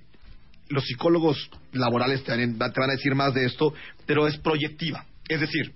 los 0.70 0.84
psicólogos 0.84 1.50
laborales 1.72 2.24
te 2.24 2.32
van, 2.32 2.62
a- 2.62 2.72
te 2.72 2.80
van 2.82 2.90
a 2.90 2.94
decir 2.94 3.14
más 3.16 3.34
de 3.36 3.46
esto, 3.46 3.74
pero 4.08 4.28
es 4.28 4.38
proyectiva. 4.38 5.06
Es 5.30 5.40
decir, 5.40 5.72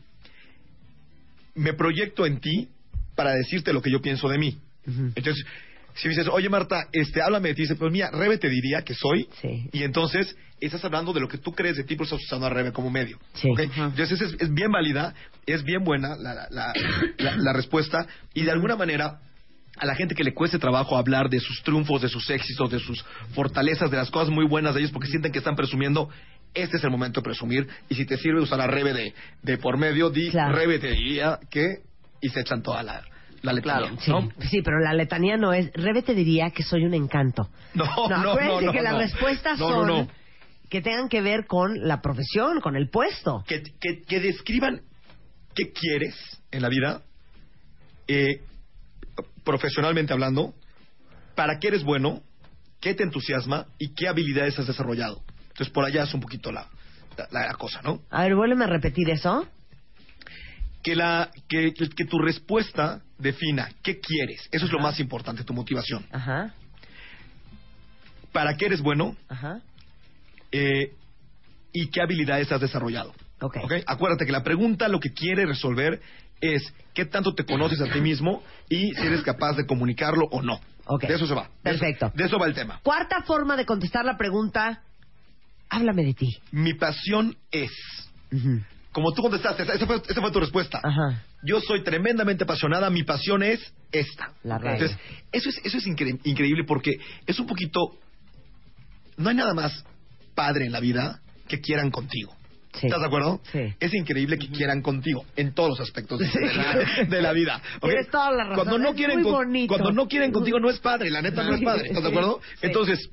me 1.56 1.74
proyecto 1.74 2.26
en 2.26 2.40
ti 2.40 2.70
para 3.16 3.32
decirte 3.34 3.74
lo 3.74 3.82
que 3.82 3.92
yo 3.92 4.02
pienso 4.02 4.28
de 4.30 4.38
mí. 4.40 4.58
Entonces, 4.88 5.46
si 5.96 6.08
me 6.08 6.14
dices, 6.16 6.28
oye 6.32 6.50
Marta, 6.50 6.88
este, 6.92 7.22
háblame 7.22 7.50
de 7.50 7.56
ti, 7.56 7.62
dice, 7.64 7.76
pues 7.76 7.92
mira, 7.92 8.10
Rebe 8.12 8.38
te 8.38 8.50
diría 8.50 8.82
que 8.84 8.94
soy, 8.94 9.28
y 9.72 9.84
entonces 9.84 10.36
estás 10.62 10.84
hablando 10.86 11.14
de 11.14 11.20
lo 11.22 11.28
que 11.28 11.38
tú 11.38 11.54
crees 11.54 11.78
de 11.78 11.84
ti, 11.84 11.96
por 11.96 12.06
eso 12.06 12.16
estás 12.16 12.28
usando 12.28 12.48
a 12.48 12.50
Rebe 12.50 12.72
como 12.72 12.90
medio. 12.90 13.18
¿ok? 13.52 13.60
Entonces 13.78 14.22
es, 14.22 14.36
es 14.40 14.54
bien 14.54 14.72
válida, 14.72 15.14
es 15.46 15.64
bien 15.64 15.84
buena 15.84 16.16
la, 16.18 16.34
la- 16.34 16.74
la- 17.18 17.54
respuesta, 17.54 18.06
y 18.34 18.44
de 18.44 18.52
alguna 18.52 18.76
manera 18.76 19.20
a 19.78 19.86
la 19.86 19.96
gente 19.96 20.14
que 20.16 20.24
le 20.26 20.34
cueste 20.34 20.60
trabajo 20.60 20.98
hablar 20.98 21.30
de 21.30 21.40
sus 21.40 21.64
triunfos, 21.64 22.02
de 22.02 22.10
sus 22.10 22.30
éxitos, 22.30 22.70
de 22.72 22.80
sus 22.80 23.04
fortalezas, 23.34 23.90
de 23.90 23.96
las 23.98 24.12
cosas 24.12 24.30
muy 24.30 24.46
buenas 24.46 24.74
de 24.74 24.82
ellos, 24.82 24.92
porque 24.92 25.08
sienten 25.08 25.32
que 25.32 25.38
están 25.40 25.56
presumiendo, 25.56 26.10
este 26.54 26.78
es 26.78 26.84
el 26.84 26.90
momento 26.90 27.22
de 27.22 27.24
presumir. 27.24 27.68
Y 27.88 27.96
si 27.96 28.06
te 28.06 28.18
sirve 28.18 28.42
usar 28.42 28.60
a 28.60 28.68
Rebe 28.68 28.94
de, 28.94 29.14
de 29.44 29.58
por 29.58 29.78
medio, 29.78 30.10
di 30.10 30.30
Rebe 30.52 30.80
te 30.80 30.90
diría 30.92 31.40
que... 31.50 31.78
Y 32.22 32.28
se 32.30 32.42
echan 32.42 32.62
toda 32.62 32.84
la, 32.84 33.02
la 33.42 33.54
letanía, 33.54 33.92
Sí, 34.00 34.12
¿no? 34.12 34.30
sí, 34.40 34.62
pero 34.64 34.80
la 34.80 34.94
letanía 34.94 35.38
no 35.38 35.54
es. 35.54 35.72
Rebe 35.74 36.02
te 36.02 36.14
diría 36.14 36.50
que 36.52 36.64
soy 36.64 36.86
un 36.86 36.94
encanto. 36.94 37.50
No, 37.74 37.86
no, 37.86 38.32
acuérdense 38.32 38.66
no, 38.66 38.68
no, 38.68 38.72
que 38.72 38.82
las 38.82 38.94
no. 38.94 39.00
respuestas 39.00 39.60
No, 39.60 39.70
no, 39.70 39.76
son 39.76 39.88
no. 39.88 40.08
que 40.70 40.82
tengan 40.82 41.08
que 41.10 41.22
ver 41.22 41.46
con 41.48 41.88
la 41.88 42.02
profesión, 42.02 42.60
con 42.62 42.76
el 42.76 42.90
puesto. 42.90 43.44
que, 43.48 43.62
que, 43.80 44.02
que 44.08 44.20
describan 44.20 44.82
qué 45.56 45.72
quieres 45.72 46.16
en 46.52 46.62
la 46.62 46.70
vida, 46.70 47.02
eh, 48.08 48.42
profesionalmente 49.44 50.14
hablando, 50.14 50.54
para 51.36 51.60
qué 51.60 51.70
eres 51.70 51.84
bueno, 51.84 52.22
qué 52.82 52.94
te 52.94 53.04
entusiasma 53.04 53.66
y 53.78 53.94
qué 53.94 54.08
habilidades 54.08 54.58
has 54.60 54.68
desarrollado. 54.68 55.22
Entonces, 55.50 55.70
por 55.70 55.86
allá 55.86 56.04
es 56.04 56.14
un 56.14 56.22
poquito 56.22 56.52
la, 56.52 56.68
la, 57.32 57.48
la 57.48 57.54
cosa, 57.56 57.82
¿no? 57.84 58.02
A 58.10 58.24
ver, 58.24 58.36
vuélveme 58.36 58.66
a 58.66 58.68
repetir 58.68 59.10
eso. 59.10 59.48
Que, 60.84 60.96
la, 60.96 61.30
que, 61.50 61.74
que 61.74 62.06
tu 62.06 62.20
respuesta 62.20 63.02
defina 63.18 63.70
qué 63.84 64.00
quieres. 64.00 64.48
Eso 64.52 64.66
es 64.66 64.72
lo 64.72 64.80
más 64.80 65.00
importante, 65.00 65.44
tu 65.44 65.54
motivación. 65.54 66.06
Ajá, 66.12 66.54
¿Para 68.32 68.56
qué 68.58 68.68
eres 68.68 68.82
bueno? 68.82 69.16
ajá. 69.28 69.60
eh, 70.52 70.94
y 71.72 71.88
qué 71.92 72.02
habilidades 72.02 72.52
has 72.52 72.62
desarrollado. 72.62 73.14
Ok. 73.42 73.58
¿Ok? 73.64 73.74
Acuérdate 73.86 74.26
que 74.26 74.32
la 74.32 74.44
pregunta 74.44 74.88
lo 74.88 75.00
que 75.00 75.12
quiere 75.14 75.46
resolver 75.46 76.02
es 76.42 76.74
qué 76.94 77.06
tanto 77.06 77.34
te 77.36 77.46
conoces 77.46 77.80
a 77.82 77.92
ti 77.92 78.02
mismo 78.02 78.42
y 78.70 78.92
si 78.96 79.06
eres 79.06 79.22
capaz 79.22 79.54
de 79.56 79.66
comunicarlo 79.68 80.26
o 80.32 80.42
no. 80.42 80.60
Ok. 80.86 81.04
De 81.04 81.14
eso 81.16 81.28
se 81.28 81.34
va. 81.36 81.50
De 81.64 81.72
eso- 81.72 81.80
Perfecto. 81.80 82.12
de 82.16 82.24
eso 82.26 82.40
va 82.40 82.48
el 82.48 82.54
tema. 82.56 82.80
Cuarta 82.84 83.22
forma 83.24 83.56
de 83.56 83.66
contestar 83.66 84.04
la 84.06 84.18
pregunta, 84.18 84.82
háblame 85.70 86.04
de 86.04 86.14
ti. 86.16 86.38
Mi 86.52 86.74
pasión 86.74 87.38
es. 87.52 87.72
Ujú. 88.32 88.62
Como 89.02 89.14
tú 89.14 89.22
contestaste, 89.22 89.64
esa 89.64 89.86
fue, 89.86 90.02
esa 90.08 90.20
fue 90.22 90.32
tu 90.32 90.40
respuesta. 90.42 90.80
Ajá. 90.84 91.24
Yo 91.44 91.62
soy 91.62 91.84
tremendamente 91.84 92.44
apasionada, 92.44 92.90
mi 92.90 93.04
pasión 93.04 93.44
es 93.44 93.74
esta. 93.94 94.34
La 94.44 94.58
radio. 94.58 94.74
Entonces, 94.74 94.98
eso 95.32 95.50
es, 95.50 95.62
eso 95.64 95.78
es 95.78 95.86
incre- 95.88 96.20
increíble 96.26 96.64
porque 96.68 96.98
es 97.26 97.40
un 97.40 97.48
poquito... 97.48 97.80
No 99.18 99.30
hay 99.30 99.36
nada 99.36 99.54
más 99.54 99.86
padre 100.36 100.66
en 100.66 100.72
la 100.74 100.80
vida 100.82 101.22
que 101.48 101.60
quieran 101.62 101.92
contigo. 101.92 102.36
Sí. 102.74 102.86
¿Estás 102.88 103.00
de 103.00 103.08
acuerdo? 103.08 103.42
Sí. 103.52 103.74
Es 103.80 103.94
increíble 103.94 104.38
que 104.38 104.48
quieran 104.50 104.82
contigo 104.82 105.26
en 105.36 105.54
todos 105.54 105.70
los 105.70 105.80
aspectos 105.80 106.20
de, 106.20 106.28
la, 106.56 107.06
de 107.08 107.22
la 107.22 107.32
vida. 107.34 107.62
¿ok? 107.82 107.90
Tienes 107.90 108.10
toda 108.10 108.32
la 108.32 108.44
razón, 108.44 108.56
Cuando 108.56 108.78
no 108.80 108.90
es 108.90 108.96
quieren 108.96 109.16
muy 109.22 109.24
con- 109.24 109.34
bonito. 109.34 109.68
cuando 109.74 109.92
no 109.92 110.08
quieren 110.08 110.32
contigo 110.32 110.60
no 110.60 110.70
es 110.70 110.80
padre, 110.80 111.10
la 111.10 111.22
neta 111.22 111.44
no 111.44 111.56
es 111.56 111.62
padre. 111.62 111.88
¿Estás 111.88 112.04
de 112.04 112.10
acuerdo? 112.10 112.40
Sí. 112.60 112.68
Entonces, 112.68 113.10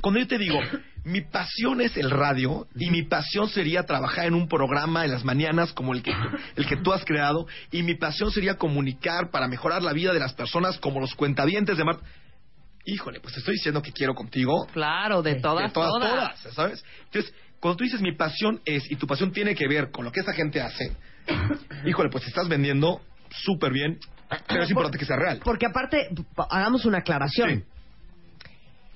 cuando 0.00 0.18
yo 0.20 0.26
te 0.26 0.38
digo, 0.38 0.58
mi 1.04 1.22
pasión 1.22 1.80
es 1.80 1.96
el 1.96 2.10
radio 2.10 2.66
y 2.76 2.90
mi 2.90 3.02
pasión 3.02 3.48
sería 3.48 3.84
trabajar 3.84 4.26
en 4.26 4.34
un 4.34 4.48
programa 4.48 5.04
en 5.04 5.12
las 5.12 5.24
mañanas 5.24 5.72
como 5.72 5.94
el 5.94 6.02
que, 6.02 6.12
el 6.56 6.66
que 6.66 6.76
tú 6.76 6.92
has 6.92 7.04
creado 7.04 7.46
y 7.70 7.82
mi 7.82 7.94
pasión 7.94 8.30
sería 8.30 8.56
comunicar 8.56 9.30
para 9.30 9.48
mejorar 9.48 9.82
la 9.82 9.92
vida 9.92 10.12
de 10.12 10.20
las 10.20 10.34
personas 10.34 10.78
como 10.78 11.00
los 11.00 11.14
cuentavientes 11.14 11.76
de 11.76 11.84
Marta. 11.84 12.04
Híjole, 12.84 13.20
pues 13.20 13.34
te 13.34 13.40
estoy 13.40 13.54
diciendo 13.54 13.82
que 13.82 13.92
quiero 13.92 14.14
contigo. 14.14 14.66
Claro, 14.72 15.22
de 15.22 15.36
todas, 15.36 15.68
de 15.68 15.74
todas, 15.74 15.90
todas. 15.90 16.10
todas, 16.42 16.54
¿sabes? 16.54 16.84
Entonces, 17.04 17.34
cuando 17.60 17.76
tú 17.76 17.84
dices 17.84 18.00
mi 18.00 18.12
pasión 18.12 18.60
es 18.64 18.90
y 18.90 18.96
tu 18.96 19.06
pasión 19.06 19.32
tiene 19.32 19.54
que 19.54 19.68
ver 19.68 19.90
con 19.90 20.04
lo 20.04 20.12
que 20.12 20.20
esa 20.20 20.32
gente 20.32 20.60
hace, 20.60 20.96
híjole, 21.86 22.08
pues 22.10 22.24
te 22.24 22.30
estás 22.30 22.48
vendiendo 22.48 23.00
súper 23.30 23.72
bien, 23.72 23.98
pero 24.48 24.62
es 24.62 24.70
importante 24.70 24.98
que 24.98 25.04
sea 25.04 25.16
real. 25.16 25.40
Porque 25.44 25.66
aparte, 25.66 26.08
hagamos 26.50 26.84
una 26.84 26.98
aclaración. 26.98 27.50
Sí. 27.50 27.79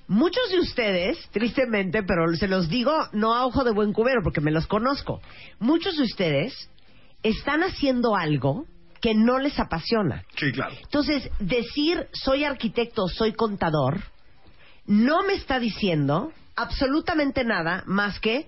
Muchos 0.07 0.49
de 0.51 0.59
ustedes, 0.59 1.17
tristemente, 1.31 2.03
pero 2.03 2.31
se 2.35 2.47
los 2.47 2.69
digo 2.69 2.93
no 3.13 3.33
a 3.33 3.45
ojo 3.45 3.63
de 3.63 3.71
buen 3.71 3.91
cubero 3.91 4.21
porque 4.23 4.41
me 4.41 4.51
los 4.51 4.67
conozco, 4.67 5.21
muchos 5.59 5.97
de 5.97 6.03
ustedes 6.03 6.69
están 7.23 7.63
haciendo 7.63 8.15
algo 8.15 8.65
que 9.01 9.15
no 9.15 9.39
les 9.39 9.59
apasiona. 9.59 10.23
Sí, 10.37 10.51
claro. 10.51 10.75
Entonces, 10.81 11.29
decir 11.39 12.07
soy 12.13 12.43
arquitecto, 12.43 13.07
soy 13.07 13.33
contador, 13.33 14.01
no 14.85 15.23
me 15.23 15.33
está 15.33 15.59
diciendo 15.59 16.31
absolutamente 16.55 17.43
nada 17.43 17.83
más 17.87 18.19
que 18.19 18.45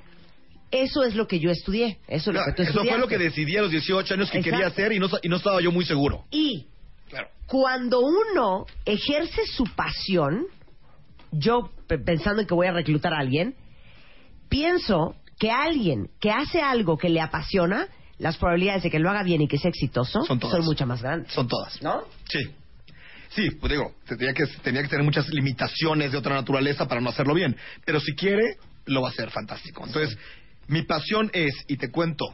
eso 0.70 1.04
es 1.04 1.16
lo 1.16 1.28
que 1.28 1.40
yo 1.40 1.50
estudié. 1.50 1.98
Eso 2.08 2.32
es 2.32 2.38
lo 2.38 2.44
que 2.46 2.54
tú 2.54 2.62
Eso 2.64 2.84
fue 2.84 2.98
lo 2.98 3.08
que 3.08 3.18
decidí 3.18 3.58
a 3.58 3.62
los 3.62 3.72
18 3.72 4.14
años 4.14 4.30
que 4.30 4.42
quería 4.42 4.68
hacer 4.68 4.92
y 4.92 5.00
no, 5.00 5.08
y 5.22 5.30
no 5.30 5.38
estaba 5.38 5.62
yo 5.62 5.72
muy 5.72 5.86
seguro. 5.86 6.26
Y 6.30 6.68
Claro. 7.10 7.30
cuando 7.46 8.02
uno 8.02 8.66
ejerce 8.86 9.46
su 9.48 9.64
pasión, 9.76 10.46
yo 11.32 11.72
pe- 11.88 12.00
pensando 12.00 12.42
en 12.42 12.48
que 12.48 12.54
voy 12.54 12.68
a 12.68 12.72
reclutar 12.72 13.14
a 13.14 13.20
alguien, 13.20 13.56
pienso 14.50 15.16
que 15.40 15.52
alguien 15.52 16.10
que 16.20 16.32
hace 16.32 16.62
algo 16.62 16.98
que 16.98 17.10
le 17.10 17.22
apasiona, 17.22 17.88
las 18.18 18.38
probabilidades 18.38 18.84
de 18.84 18.90
que 18.90 19.00
lo 19.00 19.10
haga 19.10 19.24
bien 19.24 19.42
y 19.42 19.48
que 19.48 19.58
sea 19.58 19.70
exitoso 19.70 20.24
Son 20.24 20.40
todas. 20.40 20.64
mucho 20.66 20.86
más 20.88 21.02
grandes. 21.02 21.32
Son 21.32 21.48
todas. 21.48 21.82
¿No? 21.82 22.02
Sí. 22.30 22.40
Sí, 23.30 23.52
pues 23.52 23.72
digo, 23.72 23.94
tenía 24.08 24.34
que, 24.34 24.46
tenía 24.64 24.82
que 24.82 24.88
tener 24.88 25.04
muchas 25.06 25.28
limitaciones 25.30 26.12
de 26.12 26.18
otra 26.18 26.34
naturaleza 26.34 26.88
para 26.88 27.02
no 27.02 27.10
hacerlo 27.10 27.34
bien. 27.36 27.56
Pero 27.86 28.00
si 28.00 28.16
quiere, 28.16 28.56
lo 28.86 29.02
va 29.02 29.10
a 29.10 29.12
hacer 29.12 29.30
fantástico. 29.30 29.86
Entonces, 29.86 30.18
mi 30.68 30.82
pasión 30.84 31.30
es, 31.34 31.54
y 31.68 31.78
te 31.78 31.92
cuento, 31.92 32.26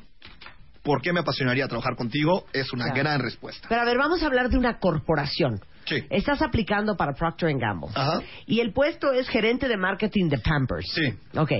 ¿por 0.83 1.01
qué 1.01 1.11
me 1.11 1.19
apasionaría 1.21 1.67
trabajar 1.67 1.95
contigo? 1.97 2.45
Es 2.53 2.71
una 2.71 2.85
Claro. 2.85 2.99
gran 2.99 3.19
respuesta. 3.21 3.67
Pero 3.67 3.81
a 3.81 3.85
ver, 3.85 3.97
vamos 3.97 4.21
a 4.23 4.27
hablar 4.27 4.49
de 4.49 4.57
una 4.57 4.77
corporación. 4.79 5.59
Sí. 5.85 6.03
Estás 6.09 6.41
aplicando 6.41 6.95
para 6.95 7.13
Procter 7.13 7.55
Gamble. 7.57 7.89
Ajá. 7.93 8.21
Y 8.45 8.59
el 8.59 8.71
puesto 8.73 9.11
es 9.11 9.27
gerente 9.27 9.67
de 9.67 9.77
marketing 9.77 10.29
de 10.29 10.37
Pampers. 10.39 10.87
Sí. 10.93 11.13
Ok. 11.37 11.51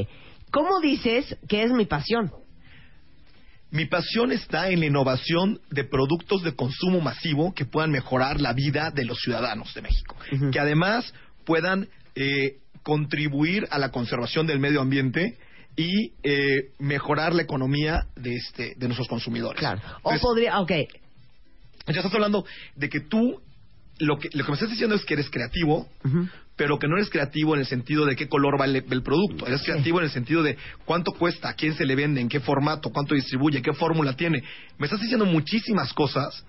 ¿Cómo 0.52 0.80
dices 0.80 1.38
que 1.48 1.64
es 1.64 1.72
mi 1.72 1.86
pasión? 1.86 2.32
Mi 3.72 3.86
pasión 3.86 4.32
está 4.32 4.70
en 4.70 4.82
la 4.82 4.86
innovación 4.86 5.60
de 5.72 5.84
productos 5.84 6.44
de 6.44 6.56
consumo 6.56 7.02
masivo 7.02 7.56
que 7.56 7.66
puedan 7.66 7.90
mejorar 7.90 8.40
la 8.40 8.54
vida 8.54 8.92
de 8.92 9.04
los 9.04 9.18
ciudadanos 9.20 9.74
de 9.74 9.82
México. 9.82 10.16
Que 10.52 10.60
además 10.60 11.12
puedan 11.44 11.90
eh, 12.16 12.60
contribuir 12.84 13.68
a 13.72 13.80
la 13.80 13.90
conservación 13.90 14.46
del 14.46 14.60
medio 14.60 14.80
ambiente 14.80 15.40
y 15.76 16.14
eh, 16.22 16.70
mejorar 16.78 17.34
la 17.34 17.42
economía 17.42 18.06
de, 18.16 18.36
este, 18.36 18.76
de 18.78 18.88
nuestros 18.88 19.08
consumidores. 19.08 19.60
Claro. 19.60 19.82
O 20.04 20.14
podría, 20.20 20.60
ok, 20.60 20.72
ya 21.88 22.00
estás 22.00 22.14
hablando 22.14 22.46
de 22.76 22.90
que 22.90 23.02
tú, 23.02 23.42
lo 24.00 24.18
que, 24.18 24.30
lo 24.34 24.44
que 24.44 24.52
me 24.52 24.56
estás 24.56 24.70
diciendo 24.70 24.96
es 24.96 25.06
que 25.06 25.14
eres 25.14 25.30
creativo, 25.30 25.88
pero 26.56 26.78
que 26.80 26.88
no 26.88 26.96
eres 26.96 27.10
creativo 27.10 27.54
en 27.54 27.62
el 27.62 27.66
sentido 27.66 28.06
de 28.06 28.16
qué 28.16 28.28
color 28.28 28.60
va 28.60 28.66
el, 28.66 28.76
el 28.76 29.04
producto. 29.04 29.48
Eres 29.48 29.64
creativo 29.64 30.00
en 30.00 30.06
el 30.06 30.12
sentido 30.12 30.44
de 30.44 30.58
cuánto 30.86 31.12
cuesta, 31.14 31.50
a 31.50 31.54
quién 31.54 31.74
se 31.76 31.86
le 31.86 31.96
vende, 31.96 32.22
en 32.22 32.30
qué 32.30 32.40
formato, 32.40 32.90
cuánto 32.92 33.16
distribuye, 33.16 33.62
qué 33.62 33.74
fórmula 33.74 34.16
tiene. 34.16 34.44
Me 34.78 34.86
estás 34.88 35.00
diciendo 35.02 35.26
muchísimas 35.26 35.94
cosas 35.94 36.46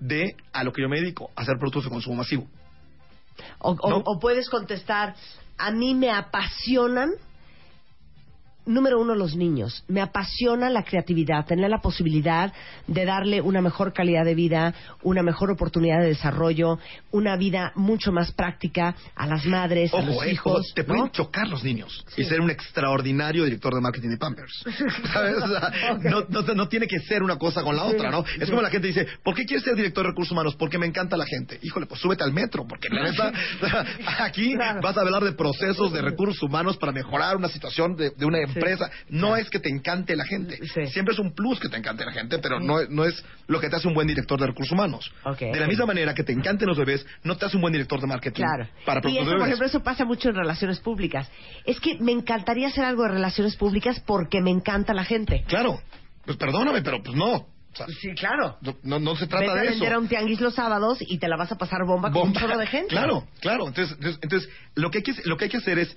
de 0.00 0.34
a 0.52 0.64
lo 0.64 0.72
que 0.72 0.82
yo 0.82 0.88
me 0.88 1.00
dedico, 1.00 1.30
a 1.36 1.42
hacer 1.42 1.56
productos 1.58 1.84
de 1.84 1.90
consumo 1.90 2.16
masivo. 2.16 2.48
O, 3.58 3.76
o- 3.80 3.90
¿No? 3.90 4.02
o 4.04 4.18
puedes 4.20 4.48
contestar, 4.48 5.14
a 5.58 5.70
mí 5.70 5.94
me 5.94 6.10
apasionan, 6.10 7.10
número 8.66 9.00
uno, 9.00 9.14
los 9.14 9.36
niños. 9.36 9.84
Me 9.88 10.00
apasiona 10.00 10.70
la 10.70 10.82
creatividad, 10.84 11.46
tener 11.46 11.70
la 11.70 11.80
posibilidad 11.80 12.52
de 12.86 13.04
darle 13.04 13.40
una 13.40 13.60
mejor 13.60 13.92
calidad 13.92 14.24
de 14.24 14.34
vida, 14.34 14.74
una 15.02 15.22
mejor 15.22 15.50
oportunidad 15.50 16.00
de 16.00 16.08
desarrollo, 16.08 16.78
una 17.10 17.36
vida 17.36 17.72
mucho 17.74 18.12
más 18.12 18.32
práctica 18.32 18.94
a 19.14 19.26
las 19.26 19.44
madres, 19.46 19.92
a 19.92 19.98
Ojo, 19.98 20.06
los 20.06 20.24
eh, 20.24 20.32
hijos. 20.32 20.72
te 20.74 20.82
¿no? 20.82 20.88
pueden 20.88 21.10
chocar 21.10 21.48
los 21.48 21.62
niños 21.64 22.04
y 22.16 22.24
ser 22.24 22.40
un 22.40 22.50
extraordinario 22.50 23.44
director 23.44 23.74
de 23.74 23.80
marketing 23.80 24.10
de 24.10 24.16
Pampers. 24.18 24.64
¿Sabes? 25.12 25.36
O 25.42 25.48
sea, 25.48 25.72
no, 26.10 26.24
no- 26.28 26.54
no 26.54 26.68
tiene 26.68 26.86
que 26.86 27.00
ser 27.00 27.22
una 27.22 27.36
cosa 27.38 27.62
con 27.62 27.74
la 27.76 27.84
otra, 27.84 28.10
¿no? 28.10 28.24
Es 28.38 28.48
como 28.50 28.62
la 28.62 28.70
gente 28.70 28.86
dice, 28.88 29.06
¿por 29.22 29.34
qué 29.34 29.44
quieres 29.44 29.64
ser 29.64 29.74
director 29.74 30.04
de 30.04 30.10
recursos 30.10 30.32
humanos? 30.32 30.54
Porque 30.56 30.78
me 30.78 30.86
encanta 30.86 31.16
la 31.16 31.24
gente. 31.26 31.58
Híjole, 31.62 31.86
pues 31.86 32.00
súbete 32.00 32.24
al 32.24 32.32
metro, 32.32 32.66
porque 32.68 32.88
la 32.90 33.02
neta, 33.04 33.32
aquí 34.20 34.54
vas 34.56 34.96
a 34.96 35.00
hablar 35.00 35.24
de 35.24 35.32
procesos 35.32 35.92
de 35.92 36.02
recursos 36.02 36.42
humanos 36.42 36.76
para 36.76 36.92
mejorar 36.92 37.36
una 37.36 37.48
situación 37.48 37.96
de, 37.96 38.10
de 38.10 38.24
una 38.26 38.38
empresa. 38.54 38.90
No 39.08 39.36
es 39.36 39.48
que 39.50 39.58
te 39.58 39.68
encante 39.68 40.16
la 40.16 40.24
gente. 40.24 40.58
Siempre 40.88 41.14
es 41.14 41.18
un 41.18 41.34
plus 41.34 41.58
que 41.60 41.68
te 41.68 41.76
encante 41.76 42.04
la 42.04 42.12
gente, 42.12 42.38
pero 42.38 42.60
no, 42.60 42.78
no 42.88 43.04
es 43.04 43.24
lo 43.46 43.60
que 43.60 43.68
te 43.68 43.76
hace 43.76 43.88
un 43.88 43.94
buen 43.94 44.06
director 44.06 44.38
de 44.40 44.46
recursos 44.46 44.72
humanos. 44.72 45.12
De 45.38 45.58
la 45.60 45.66
misma 45.66 45.86
manera 45.86 46.14
que 46.14 46.22
te 46.22 46.32
encanten 46.32 46.68
los 46.68 46.78
bebés, 46.78 47.04
no 47.24 47.36
te 47.36 47.46
hace 47.46 47.56
un 47.56 47.62
buen 47.62 47.72
director 47.72 48.00
de 48.00 48.06
marketing 48.06 48.42
Claro. 48.44 48.68
para 48.86 49.00
y 49.10 49.18
eso, 49.18 49.30
de 49.30 49.36
por 49.36 49.46
ejemplo, 49.46 49.66
eso 49.66 49.82
pasa 49.82 50.04
mucho 50.04 50.28
en 50.28 50.36
relaciones 50.36 50.80
públicas. 50.80 51.28
Es 51.64 51.80
que 51.80 51.98
me 51.98 52.12
encantaría 52.12 52.68
hacer 52.68 52.84
algo 52.84 53.02
de 53.04 53.10
relaciones 53.10 53.56
públicas 53.56 54.00
porque 54.06 54.40
me 54.40 54.50
encanta 54.50 54.94
la 54.94 55.04
gente. 55.04 55.44
Claro. 55.48 55.80
Pues 56.24 56.36
perdóname, 56.36 56.82
pero 56.82 57.02
pues 57.02 57.16
no. 57.16 57.32
O 57.34 57.74
sea, 57.74 57.86
Sí, 58.00 58.14
claro. 58.14 58.58
no, 58.82 58.98
no, 59.00 59.16
se 59.16 59.26
trata 59.26 59.44
Vete 59.46 59.50
a 59.58 59.62
de 59.62 59.68
vender 59.70 59.88
eso. 59.88 59.96
a 59.96 59.98
un 59.98 60.06
tianguis 60.08 60.40
los 60.42 60.54
sábados 60.54 60.98
y 61.00 61.18
te 61.18 61.26
la 61.26 61.36
vas 61.36 61.50
a 61.52 61.56
pasar 61.56 61.86
bomba, 61.86 62.10
con 62.12 62.28
un 62.28 62.34
chorro 62.34 62.58
de 62.58 62.66
gente. 62.66 62.88
Claro, 62.90 63.26
claro. 63.40 63.66
Entonces, 63.68 63.96
entonces, 63.96 64.18
entonces, 64.22 64.50
lo, 64.74 64.90
que 64.90 64.98
hay 64.98 65.02
que, 65.04 65.14
lo 65.24 65.36
que 65.38 65.44
hay 65.44 65.50
que 65.50 65.56
hacer 65.56 65.78
es 65.78 65.96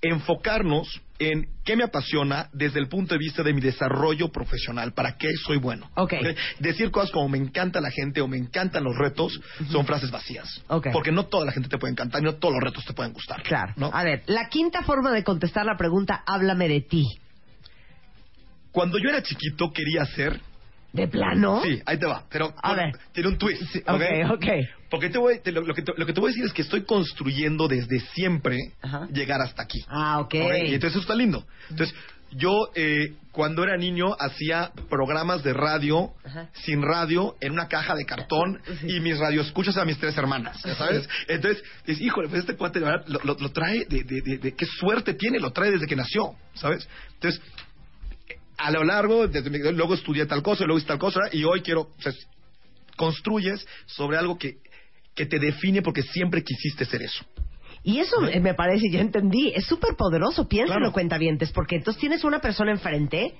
enfocarnos 0.00 1.00
en 1.20 1.46
qué 1.64 1.76
me 1.76 1.84
apasiona 1.84 2.48
desde 2.52 2.80
el 2.80 2.88
punto 2.88 3.14
de 3.14 3.18
vista 3.18 3.42
de 3.42 3.52
mi 3.52 3.60
desarrollo 3.60 4.32
profesional, 4.32 4.94
para 4.94 5.16
qué 5.16 5.28
soy 5.46 5.58
bueno. 5.58 5.90
Ok. 5.94 6.14
Decir 6.58 6.90
cosas 6.90 7.10
como 7.10 7.28
me 7.28 7.38
encanta 7.38 7.80
la 7.80 7.90
gente 7.90 8.22
o 8.22 8.26
me 8.26 8.38
encantan 8.38 8.82
los 8.82 8.96
retos 8.96 9.38
son 9.70 9.86
frases 9.86 10.10
vacías. 10.10 10.62
Ok. 10.68 10.88
Porque 10.92 11.12
no 11.12 11.26
toda 11.26 11.44
la 11.44 11.52
gente 11.52 11.68
te 11.68 11.78
puede 11.78 11.92
encantar 11.92 12.22
no 12.22 12.34
todos 12.34 12.54
los 12.54 12.62
retos 12.62 12.84
te 12.84 12.92
pueden 12.92 13.12
gustar. 13.12 13.42
Claro. 13.42 13.74
¿no? 13.76 13.90
A 13.92 14.02
ver, 14.02 14.22
la 14.26 14.48
quinta 14.48 14.82
forma 14.82 15.12
de 15.12 15.22
contestar 15.22 15.64
la 15.66 15.76
pregunta, 15.76 16.22
háblame 16.26 16.68
de 16.68 16.80
ti. 16.80 17.06
Cuando 18.72 18.98
yo 18.98 19.10
era 19.10 19.22
chiquito 19.22 19.70
quería 19.72 20.04
ser... 20.06 20.40
¿De 20.92 21.06
plano? 21.08 21.62
Sí, 21.62 21.80
ahí 21.86 21.98
te 21.98 22.06
va. 22.06 22.24
Pero 22.30 22.52
A 22.62 22.68
con- 22.68 22.76
ver. 22.76 22.92
tiene 23.12 23.28
un 23.28 23.38
twist. 23.38 23.62
ok, 23.86 24.02
ok. 24.32 24.46
Porque 24.90 25.08
te 25.08 25.18
voy, 25.18 25.38
te- 25.40 25.52
lo, 25.52 25.60
lo 25.62 25.74
que 25.74 25.82
te, 25.82 25.92
lo 25.96 26.04
que 26.06 26.12
te 26.12 26.20
voy 26.20 26.30
a 26.30 26.32
decir 26.32 26.44
es 26.44 26.52
que 26.52 26.62
estoy 26.62 26.82
construyendo 26.82 27.68
desde 27.68 28.00
siempre 28.14 28.56
llegar 29.12 29.40
hasta 29.40 29.62
aquí. 29.62 29.78
Ah, 29.88 30.18
ok. 30.20 30.34
Y 30.34 30.74
entonces 30.74 30.90
eso 30.90 31.00
está 31.00 31.14
lindo. 31.14 31.46
Entonces, 31.70 31.94
yo 32.32 32.70
eh, 32.76 33.14
cuando 33.32 33.64
era 33.64 33.76
niño 33.76 34.14
hacía 34.18 34.70
programas 34.88 35.42
de 35.42 35.52
radio 35.52 36.12
sin 36.64 36.80
radio 36.82 37.36
en 37.40 37.52
una 37.52 37.66
caja 37.68 37.94
de 37.96 38.04
cartón 38.04 38.60
y 38.86 39.00
mis 39.00 39.18
radioescuchas 39.18 39.76
a 39.76 39.84
mis 39.84 39.98
tres 39.98 40.16
hermanas, 40.16 40.60
¿ya 40.64 40.74
sabes? 40.76 41.08
Entonces, 41.28 41.62
dices, 41.86 42.02
híjole, 42.04 42.28
pues 42.28 42.40
este 42.40 42.54
cuate 42.56 42.80
lo, 42.80 42.88
lo- 43.24 43.36
lo 43.38 43.52
trae 43.52 43.84
de, 43.88 44.02
de, 44.04 44.20
de- 44.22 44.38
de- 44.38 44.54
qué 44.54 44.66
suerte 44.66 45.14
tiene, 45.14 45.38
lo 45.40 45.52
trae 45.52 45.70
desde 45.72 45.86
que 45.86 45.96
nació, 45.96 46.34
¿sabes? 46.54 46.88
Entonces, 47.14 47.40
a 48.62 48.70
lo 48.70 48.84
largo, 48.84 49.26
desde 49.28 49.50
mi- 49.50 49.58
luego 49.58 49.94
estudié 49.94 50.26
tal 50.26 50.42
cosa, 50.42 50.64
luego 50.64 50.78
hice 50.78 50.88
tal 50.88 50.98
cosa, 50.98 51.20
y 51.32 51.44
hoy 51.44 51.62
quiero, 51.62 51.82
o 51.98 52.02
sea, 52.02 52.12
construyes 52.96 53.66
sobre 53.86 54.16
algo 54.18 54.38
que, 54.38 54.58
que 55.14 55.26
te 55.26 55.38
define 55.38 55.82
porque 55.82 56.02
siempre 56.02 56.42
quisiste 56.42 56.84
ser 56.84 57.02
eso. 57.02 57.24
Y 57.82 57.98
eso 57.98 58.20
me 58.20 58.52
parece, 58.54 58.90
ya 58.90 59.00
entendí, 59.00 59.52
es 59.54 59.64
súper 59.64 59.96
poderoso, 59.96 60.46
piénsalo, 60.46 60.80
Claro. 60.80 60.92
cuentavientes, 60.92 61.50
porque 61.50 61.76
entonces 61.76 61.98
tienes 62.00 62.24
una 62.24 62.38
persona 62.40 62.70
enfrente 62.72 63.34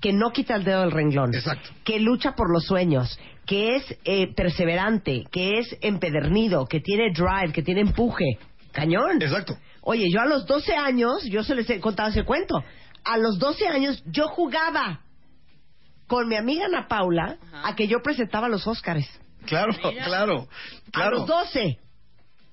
que 0.00 0.12
no 0.12 0.30
quita 0.32 0.56
el 0.56 0.64
dedo 0.64 0.80
del 0.80 0.90
renglón, 0.90 1.32
Exacto. 1.32 1.70
que 1.84 2.00
lucha 2.00 2.34
por 2.34 2.52
los 2.52 2.64
sueños, 2.64 3.16
que 3.46 3.76
es 3.76 3.96
eh, 4.04 4.34
perseverante, 4.34 5.24
que 5.30 5.58
es 5.58 5.76
empedernido, 5.80 6.66
que 6.66 6.80
tiene 6.80 7.12
drive, 7.12 7.52
que 7.52 7.62
tiene 7.62 7.82
empuje. 7.82 8.38
Cañón. 8.72 9.22
Exacto. 9.22 9.56
Oye, 9.82 10.06
yo 10.12 10.20
a 10.20 10.26
los 10.26 10.44
12 10.46 10.74
años, 10.74 11.22
yo 11.30 11.44
se 11.44 11.54
les 11.54 11.70
he 11.70 11.78
contado 11.78 12.08
ese 12.08 12.24
cuento, 12.24 12.64
a 13.04 13.18
los 13.18 13.38
12 13.38 13.68
años 13.68 14.02
yo 14.06 14.28
jugaba 14.28 15.00
con 16.06 16.28
mi 16.28 16.36
amiga 16.36 16.66
Ana 16.66 16.86
Paula 16.88 17.38
a 17.64 17.74
que 17.74 17.86
yo 17.88 18.02
presentaba 18.02 18.48
los 18.48 18.66
Óscares. 18.66 19.08
Claro, 19.46 19.74
claro, 20.04 20.48
A 20.86 20.90
claro. 20.90 21.18
los 21.18 21.26
12. 21.26 21.78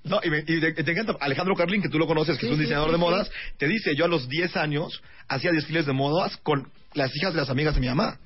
No, 0.04 0.20
y, 0.24 0.30
me- 0.30 0.40
y 0.40 0.60
te, 0.60 0.74
te 0.84 0.92
encanta 0.92 1.16
Alejandro 1.20 1.56
Carlín, 1.56 1.82
que 1.82 1.90
tú 1.90 2.00
lo 2.00 2.08
conoces, 2.08 2.36
que 2.38 2.42
Sí, 2.42 2.48
es 2.48 2.54
un 2.54 2.60
diseñador 2.60 2.88
sí, 2.88 2.92
de 2.94 2.98
sí. 2.98 3.02
modas, 3.02 3.32
te 3.58 3.68
dice, 3.68 3.96
yo 3.96 4.06
a 4.06 4.08
los 4.08 4.28
10 4.28 4.58
años 4.58 5.02
hacía 5.28 5.52
desfiles 5.52 5.86
de 5.86 5.94
modas 5.94 6.38
con 6.38 6.72
las 6.94 7.16
hijas 7.16 7.34
de 7.34 7.40
las 7.42 7.50
amigas 7.50 7.76
de 7.76 7.82
mi 7.82 7.88
mamá. 7.88 8.18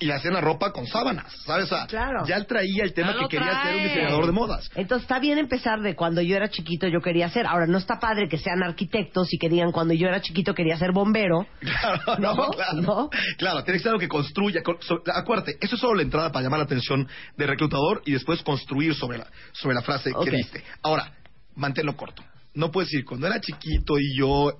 Y 0.00 0.06
le 0.06 0.14
hacían 0.14 0.34
la 0.34 0.40
ropa 0.40 0.70
con 0.72 0.86
sábanas, 0.86 1.26
¿sabes? 1.44 1.68
Claro. 1.88 2.24
ya 2.26 2.36
él 2.36 2.46
traía 2.46 2.84
el 2.84 2.92
tema 2.94 3.14
Ya 3.14 3.18
que 3.20 3.28
quería 3.36 3.62
ser 3.62 3.76
un 3.76 3.82
diseñador 3.82 4.26
de 4.26 4.32
modas. 4.32 4.70
Entonces 4.76 5.02
está 5.02 5.18
bien 5.18 5.38
empezar 5.38 5.80
de 5.80 5.96
cuando 5.96 6.20
yo 6.22 6.36
era 6.36 6.48
chiquito 6.50 6.86
yo 6.86 7.00
quería 7.00 7.28
ser. 7.30 7.46
Ahora 7.46 7.66
no 7.66 7.78
está 7.78 7.98
padre 7.98 8.28
que 8.28 8.38
sean 8.38 8.62
arquitectos 8.62 9.32
y 9.34 9.38
que 9.38 9.48
digan 9.48 9.72
cuando 9.72 9.94
yo 9.94 10.06
era 10.06 10.20
chiquito 10.20 10.54
quería 10.54 10.76
ser 10.78 10.92
bombero. 10.92 11.46
Claro, 11.60 12.18
no, 12.18 12.34
¿No? 12.34 12.50
claro. 12.50 12.80
¿No? 12.80 13.10
Claro, 13.38 13.64
tiene 13.64 13.78
que 13.78 13.82
ser 13.82 13.90
algo 13.90 14.00
que 14.00 14.08
construya. 14.08 14.62
con- 14.62 14.80
so- 14.82 15.02
acuérdate, 15.12 15.56
eso 15.60 15.74
es 15.74 15.80
solo 15.80 15.94
la 15.96 16.02
entrada 16.02 16.30
para 16.30 16.44
llamar 16.44 16.58
la 16.60 16.64
atención 16.66 17.08
del 17.36 17.48
reclutador 17.48 18.02
y 18.06 18.12
después 18.12 18.42
construir 18.42 18.94
sobre 18.94 19.18
la, 19.18 19.26
sobre 19.52 19.74
la 19.74 19.82
frase 19.82 20.12
que 20.24 20.30
diste. 20.30 20.62
Ahora, 20.82 21.12
manténlo 21.56 21.96
corto. 21.96 22.22
No 22.54 22.70
puedes 22.70 22.90
decir, 22.90 23.04
cuando 23.04 23.26
era 23.26 23.40
chiquito 23.40 23.98
y 23.98 24.16
yo... 24.18 24.52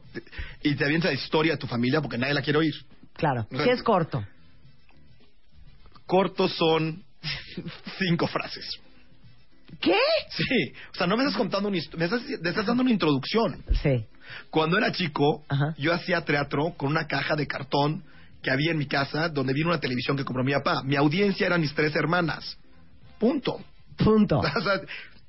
Y 0.63 0.75
te 0.75 0.85
avientas 0.85 1.11
la 1.13 1.15
historia 1.19 1.53
de 1.53 1.59
tu 1.59 1.67
familia 1.67 2.01
porque 2.01 2.19
nadie 2.19 2.35
la 2.35 2.43
quiere 2.43 2.59
oír. 2.59 2.75
Claro. 3.15 3.47
Si 3.51 3.69
es 3.71 3.83
corto. 3.83 4.25
Cortos 6.09 6.53
son 6.57 7.05
cinco 7.99 8.27
frases. 8.27 8.81
¿Qué? 9.81 9.95
Sí. 10.31 10.73
O 10.93 10.95
sea, 10.97 11.07
no 11.07 11.17
me 11.17 11.25
estás 11.25 11.37
contando 11.37 11.69
una 11.69 11.79
me 11.97 12.05
estás, 12.07 12.23
me 12.41 12.49
estás 12.49 12.67
dando 12.67 12.83
una 12.83 12.91
introducción. 12.91 13.63
Sí. 13.83 14.07
Cuando 14.51 14.79
era 14.79 14.91
chico, 14.91 15.45
yo 15.77 15.93
hacía 15.93 16.25
teatro 16.25 16.75
con 16.77 16.89
una 16.91 17.07
caja 17.07 17.37
de 17.37 17.47
cartón 17.47 18.03
que 18.43 18.51
había 18.51 18.71
en 18.71 18.79
mi 18.79 18.87
casa 18.87 19.29
donde 19.29 19.53
vino 19.53 19.69
una 19.69 19.79
televisión 19.81 20.17
que 20.17 20.25
compró 20.25 20.43
mi 20.43 20.53
papá. 20.55 20.83
Mi 20.83 20.97
audiencia 20.97 21.47
eran 21.47 21.61
mis 21.61 21.75
tres 21.75 21.95
hermanas. 21.95 22.57
Punto. 23.19 23.61
Punto. 23.97 24.41
O 24.57 24.61
sea, 24.63 24.81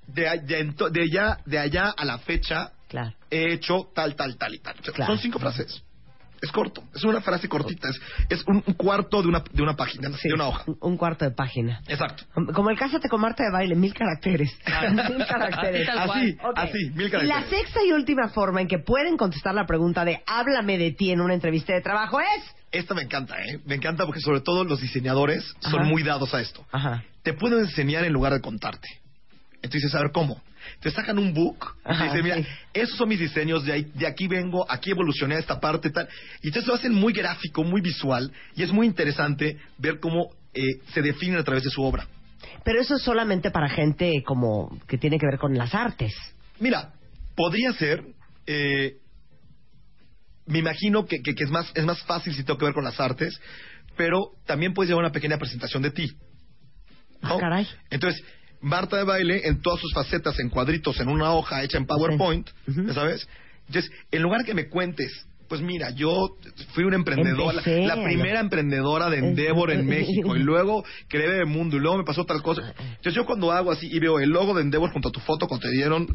de, 0.07 0.39
de 0.41 0.73
de 0.91 1.01
allá, 1.03 1.37
de 1.45 1.59
allá 1.59 1.93
a 1.95 2.05
la 2.05 2.17
fecha 2.19 2.71
Claro. 2.87 3.13
he 3.29 3.53
hecho 3.53 3.89
tal, 3.93 4.15
tal, 4.15 4.37
tal 4.37 4.55
y 4.55 4.59
tal. 4.59 4.75
Claro. 4.77 5.13
Son 5.13 5.19
cinco 5.21 5.37
frases. 5.37 5.83
Es 6.41 6.51
corto. 6.51 6.83
Es 6.95 7.03
una 7.03 7.21
frase 7.21 7.47
cortita. 7.49 7.89
Es, 7.89 7.99
es 8.29 8.43
un, 8.47 8.63
un 8.65 8.73
cuarto 8.75 9.21
de 9.21 9.27
una, 9.27 9.43
de 9.51 9.61
una 9.61 9.75
página, 9.75 10.09
de 10.09 10.33
una 10.33 10.47
hoja. 10.47 10.63
Un- 10.81 10.97
cuarto 10.97 11.25
de 11.25 11.31
página. 11.31 11.81
Exacto. 11.87 12.23
Como 12.53 12.69
el 12.69 12.77
Cásate 12.77 13.09
con 13.09 13.21
Marta 13.21 13.43
de 13.43 13.51
Baile, 13.51 13.75
mil 13.75 13.93
caracteres. 13.93 14.57
mil 14.91 15.25
caracteres. 15.25 15.89
Así, 15.89 16.37
así, 16.55 16.89
mil 16.91 17.07
Y 17.07 17.09
la 17.09 17.19
caracteres. 17.19 17.49
sexta 17.49 17.79
y 17.87 17.91
última 17.91 18.29
forma 18.29 18.61
en 18.61 18.67
que 18.67 18.79
pueden 18.79 19.17
contestar 19.17 19.53
la 19.53 19.65
pregunta 19.65 20.05
de 20.05 20.21
háblame 20.25 20.77
de 20.77 20.91
ti 20.91 21.11
en 21.11 21.21
una 21.21 21.33
entrevista 21.33 21.73
de 21.73 21.81
trabajo 21.81 22.19
es... 22.19 22.43
Esta 22.71 22.93
me 22.93 23.01
encanta, 23.01 23.35
¿eh? 23.43 23.59
Me 23.65 23.75
encanta 23.75 24.05
porque 24.05 24.21
sobre 24.21 24.41
todo 24.41 24.63
los 24.63 24.79
diseñadores 24.79 25.55
son 25.59 25.87
muy 25.87 26.03
dados 26.03 26.33
a 26.35 26.41
esto. 26.41 26.65
Ajá. 26.71 27.03
Te 27.23 27.33
puedo 27.33 27.59
enseñar 27.59 28.03
en 28.03 28.13
lugar 28.13 28.31
de 28.33 28.41
contarte. 28.41 28.87
Entonces, 29.61 29.93
a 29.95 29.99
ver, 29.99 30.11
¿cómo? 30.11 30.41
Te 30.79 30.91
sacan 30.91 31.17
un 31.19 31.33
book 31.33 31.75
y 31.79 31.83
te 31.83 31.89
Ajá, 31.91 32.03
dicen, 32.05 32.23
mira, 32.23 32.35
sí. 32.37 32.45
esos 32.73 32.97
son 32.97 33.09
mis 33.09 33.19
diseños, 33.19 33.65
de, 33.65 33.73
ahí- 33.73 33.91
de 33.93 34.07
aquí 34.07 34.27
vengo, 34.27 34.65
aquí 34.69 34.91
evolucioné 34.91 35.35
a 35.35 35.39
esta 35.39 35.59
parte, 35.59 35.89
tal. 35.89 36.07
Y 36.41 36.47
entonces 36.47 36.67
lo 36.67 36.75
hacen 36.75 36.93
muy 36.93 37.13
gráfico, 37.13 37.63
muy 37.63 37.81
visual, 37.81 38.31
y 38.55 38.63
es 38.63 38.71
muy 38.71 38.85
interesante 38.87 39.57
ver 39.77 39.99
cómo 39.99 40.29
eh, 40.53 40.61
se 40.93 41.01
definen 41.01 41.37
a 41.39 41.43
través 41.43 41.63
de 41.63 41.69
su 41.69 41.81
obra. 41.83 42.07
Pero 42.63 42.81
eso 42.81 42.95
es 42.95 43.01
solamente 43.03 43.51
para 43.51 43.69
gente 43.69 44.11
como 44.25 44.79
que 44.87 44.97
tiene 44.97 45.17
que 45.19 45.25
ver 45.25 45.37
con 45.39 45.57
las 45.57 45.73
artes. 45.75 46.13
Mira, 46.59 46.93
podría 47.35 47.73
ser, 47.73 48.03
eh, 48.47 48.97
me 50.45 50.59
imagino 50.59 51.05
que, 51.05 51.21
que- 51.21 51.35
que 51.35 51.43
es, 51.43 51.49
más, 51.51 51.71
es 51.75 51.83
más 51.85 52.01
fácil 52.03 52.33
si 52.33 52.43
tengo 52.43 52.57
que 52.57 52.65
ver 52.65 52.73
con 52.73 52.83
las 52.83 52.99
artes, 52.99 53.39
pero 53.95 54.31
también 54.45 54.73
puedes 54.73 54.89
llevar 54.89 55.03
una 55.05 55.11
pequeña 55.11 55.37
presentación 55.37 55.83
de 55.83 55.91
ti. 55.91 56.07
Ah, 57.21 57.35
caray. 57.39 57.67
Entonces, 57.89 58.23
Marta 58.61 58.97
de 58.97 59.03
baile 59.03 59.47
en 59.47 59.61
todas 59.61 59.79
sus 59.79 59.93
facetas, 59.93 60.37
en 60.39 60.49
cuadritos, 60.49 60.99
en 60.99 61.07
una 61.09 61.31
hoja 61.33 61.63
hecha 61.63 61.77
en 61.77 61.85
PowerPoint, 61.85 62.49
¿ya 62.87 62.93
¿sabes? 62.93 63.27
Entonces, 63.67 63.91
en 64.11 64.21
lugar 64.21 64.43
que 64.43 64.53
me 64.53 64.67
cuentes, 64.67 65.25
pues 65.47 65.61
mira, 65.61 65.89
yo 65.91 66.37
fui 66.73 66.83
una 66.83 66.95
emprendedora, 66.95 67.53
la, 67.53 67.61
Empecé, 67.61 67.87
la 67.87 67.95
primera 68.03 68.39
emprendedora 68.39 69.09
de 69.09 69.17
Endeavor 69.17 69.71
en 69.71 69.79
México, 69.87 70.35
y 70.35 70.39
luego 70.43 70.83
creé 71.07 71.27
Bebemundo, 71.27 71.77
y 71.77 71.79
luego 71.79 71.97
me 71.97 72.03
pasó 72.03 72.23
tal 72.25 72.41
cosa. 72.43 72.61
Entonces, 72.77 73.13
yo 73.15 73.25
cuando 73.25 73.51
hago 73.51 73.71
así 73.71 73.87
y 73.91 73.97
veo 73.99 74.19
el 74.19 74.29
logo 74.29 74.53
de 74.53 74.61
Endeavor 74.61 74.91
junto 74.91 75.09
a 75.09 75.11
tu 75.11 75.19
foto, 75.21 75.47
cuando 75.47 75.67
te 75.67 75.71
dieron, 75.73 76.05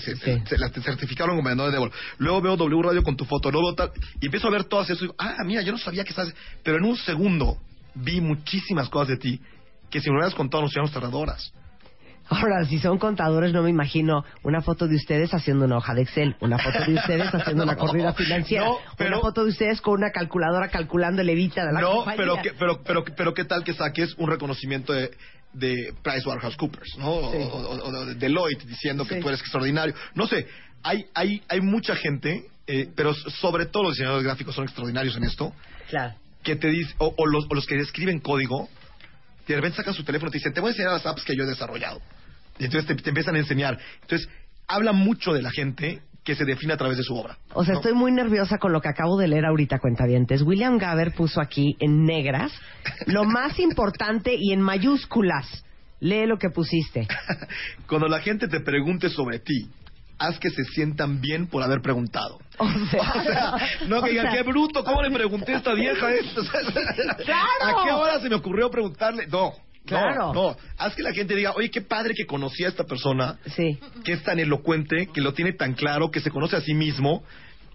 se- 0.00 0.58
la- 0.58 0.70
te 0.70 0.80
certificaron 0.80 1.36
como 1.36 1.46
vendedor 1.48 1.70
de 1.70 1.76
Endeavor. 1.76 1.98
Luego 2.18 2.40
veo 2.40 2.56
W 2.56 2.82
Radio 2.82 3.02
con 3.02 3.16
tu 3.16 3.24
foto, 3.26 3.50
luego 3.50 3.74
tal, 3.74 3.90
y 4.20 4.26
empiezo 4.26 4.48
a 4.48 4.50
ver 4.50 4.64
todas 4.64 4.88
eso, 4.88 5.00
y 5.04 5.08
digo, 5.08 5.14
ah, 5.18 5.36
mira, 5.44 5.60
yo 5.62 5.72
no 5.72 5.78
sabía 5.78 6.04
que 6.04 6.10
estás, 6.10 6.32
pero 6.62 6.78
en 6.78 6.84
un 6.84 6.96
segundo 6.96 7.58
vi 7.94 8.20
muchísimas 8.22 8.88
cosas 8.88 9.08
de 9.08 9.16
ti 9.18 9.40
que 9.90 10.00
si 10.00 10.10
me 10.10 10.16
hubieras 10.16 10.34
contado 10.34 10.62
nos 10.62 10.72
hubiéramos 10.72 10.92
tardado 10.92 11.18
horas. 11.18 11.52
Ahora, 12.30 12.64
si 12.64 12.78
son 12.78 12.96
contadores, 12.98 13.52
no 13.52 13.62
me 13.62 13.68
imagino 13.68 14.24
una 14.42 14.62
foto 14.62 14.88
de 14.88 14.96
ustedes 14.96 15.34
haciendo 15.34 15.66
una 15.66 15.76
hoja 15.76 15.92
de 15.92 16.02
Excel, 16.02 16.36
una 16.40 16.58
foto 16.58 16.78
de 16.86 16.94
ustedes 16.94 17.34
haciendo 17.34 17.64
una 17.64 17.76
corrida 17.76 18.14
financiera, 18.14 18.64
no, 18.64 18.76
pero- 18.96 19.10
una 19.18 19.20
foto 19.20 19.44
de 19.44 19.50
ustedes 19.50 19.82
con 19.82 19.94
una 19.94 20.10
calculadora 20.10 20.68
calculando 20.68 21.20
el 21.20 21.28
evita 21.28 21.66
de 21.66 21.72
la 21.74 21.80
No, 21.82 21.96
compañía. 21.96 22.16
pero, 22.16 22.36
que, 22.42 22.52
pero, 22.58 22.82
pero, 22.82 23.04
pero 23.04 23.34
qué 23.34 23.44
tal 23.44 23.62
que 23.62 23.74
saques 23.74 24.14
un 24.16 24.30
reconocimiento 24.30 24.94
de, 24.94 25.10
de 25.52 25.92
PricewaterhouseCoopers, 26.02 26.96
¿no? 26.98 27.10
O- 27.12 27.30
Sí. 27.32 27.38
O, 27.42 27.56
o- 27.58 27.88
o 27.88 28.06
de 28.06 28.14
Deloitte 28.14 28.64
diciendo 28.66 29.06
que 29.06 29.16
tú 29.20 29.28
eres 29.28 29.40
extraordinario. 29.40 29.94
No 30.14 30.26
sé, 30.26 30.46
hay, 30.82 31.04
hay, 31.14 31.42
hay 31.46 31.60
mucha 31.60 31.94
gente, 31.94 32.44
eh, 32.66 32.88
pero 32.96 33.12
sobre 33.12 33.66
todo 33.66 33.82
los 33.82 33.92
diseñadores 33.92 34.24
gráficos 34.24 34.54
son 34.54 34.64
extraordinarios 34.64 35.14
en 35.18 35.24
esto, 35.24 35.52
Claro. 35.90 36.14
que 36.42 36.56
te 36.56 36.68
dicen, 36.68 36.94
o, 36.98 37.12
o 37.18 37.26
los, 37.26 37.44
o 37.50 37.54
los 37.54 37.66
que 37.66 37.76
escriben 37.78 38.20
código, 38.20 38.70
que 39.46 39.52
de 39.52 39.56
repente 39.56 39.76
sacan 39.76 39.94
su 39.94 40.04
teléfono 40.04 40.28
y 40.28 40.32
te 40.32 40.38
dicen, 40.38 40.52
te 40.52 40.60
voy 40.60 40.68
a 40.68 40.72
enseñar 40.72 40.92
las 40.92 41.06
apps 41.06 41.24
que 41.24 41.36
yo 41.36 41.44
he 41.44 41.46
desarrollado. 41.46 42.00
Y 42.58 42.64
entonces 42.64 42.86
te, 42.86 42.94
te 43.02 43.10
empiezan 43.10 43.36
a 43.36 43.38
enseñar. 43.38 43.78
Entonces, 44.02 44.28
habla 44.66 44.92
mucho 44.92 45.32
de 45.32 45.42
la 45.42 45.50
gente 45.50 46.02
que 46.24 46.34
se 46.34 46.44
define 46.44 46.72
a 46.72 46.76
través 46.76 46.96
de 46.96 47.04
su 47.04 47.14
obra. 47.14 47.36
O 47.52 47.64
sea, 47.64 47.74
¿no? 47.74 47.80
estoy 47.80 47.92
muy 47.92 48.10
nerviosa 48.10 48.58
con 48.58 48.72
lo 48.72 48.80
que 48.80 48.88
acabo 48.88 49.18
de 49.18 49.28
leer 49.28 49.44
ahorita, 49.44 49.78
cuentavientes. 49.78 50.42
William 50.42 50.78
Gaber 50.78 51.12
puso 51.12 51.40
aquí 51.40 51.76
en 51.80 52.04
negras 52.04 52.50
lo 53.06 53.24
más 53.24 53.58
importante 53.58 54.34
y 54.34 54.52
en 54.52 54.60
mayúsculas. 54.60 55.64
Lee 56.00 56.26
lo 56.26 56.38
que 56.38 56.48
pusiste. 56.50 57.06
Cuando 57.86 58.08
la 58.08 58.20
gente 58.20 58.48
te 58.48 58.60
pregunte 58.60 59.10
sobre 59.10 59.38
ti, 59.38 59.68
haz 60.26 60.38
que 60.38 60.50
se 60.50 60.64
sientan 60.64 61.20
bien 61.20 61.46
por 61.46 61.62
haber 61.62 61.80
preguntado. 61.80 62.38
O 62.58 62.68
sea, 62.90 63.12
O 63.16 63.22
sea, 63.22 63.56
no 63.88 64.02
que 64.02 64.10
digan, 64.10 64.32
qué 64.32 64.42
bruto, 64.42 64.84
¿cómo 64.84 65.02
le 65.02 65.10
pregunté 65.10 65.54
a 65.54 65.58
esta 65.58 65.74
vieja 65.74 66.12
esto? 66.12 66.40
O 66.40 66.44
sea, 66.44 66.60
¡Claro! 67.24 67.80
¿A 67.80 67.84
qué 67.84 67.90
hora 67.92 68.20
se 68.20 68.28
me 68.28 68.36
ocurrió 68.36 68.70
preguntarle? 68.70 69.26
No. 69.26 69.52
Claro. 69.86 70.32
No, 70.32 70.50
no. 70.50 70.56
Haz 70.78 70.94
que 70.94 71.02
la 71.02 71.12
gente 71.12 71.34
diga, 71.34 71.52
oye, 71.56 71.70
qué 71.70 71.82
padre 71.82 72.14
que 72.14 72.24
conocí 72.26 72.64
a 72.64 72.68
esta 72.68 72.84
persona, 72.84 73.38
Sí. 73.54 73.78
que 74.04 74.12
es 74.14 74.22
tan 74.22 74.38
elocuente, 74.38 75.08
que 75.12 75.20
lo 75.20 75.34
tiene 75.34 75.52
tan 75.52 75.74
claro, 75.74 76.10
que 76.10 76.20
se 76.20 76.30
conoce 76.30 76.56
a 76.56 76.60
sí 76.62 76.72
mismo, 76.74 77.22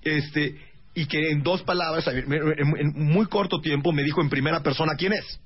este, 0.03 0.55
y 0.95 1.05
que 1.05 1.29
en 1.31 1.43
dos 1.43 1.61
palabras, 1.63 2.07
en, 2.07 2.93
muy 2.95 3.27
corto 3.27 3.59
tiempo, 3.61 3.91
me 3.91 4.03
dijo 4.03 4.21
en 4.21 4.29
primera 4.29 4.61
persona 4.63 4.93
quién 4.97 5.13
es. 5.13 5.39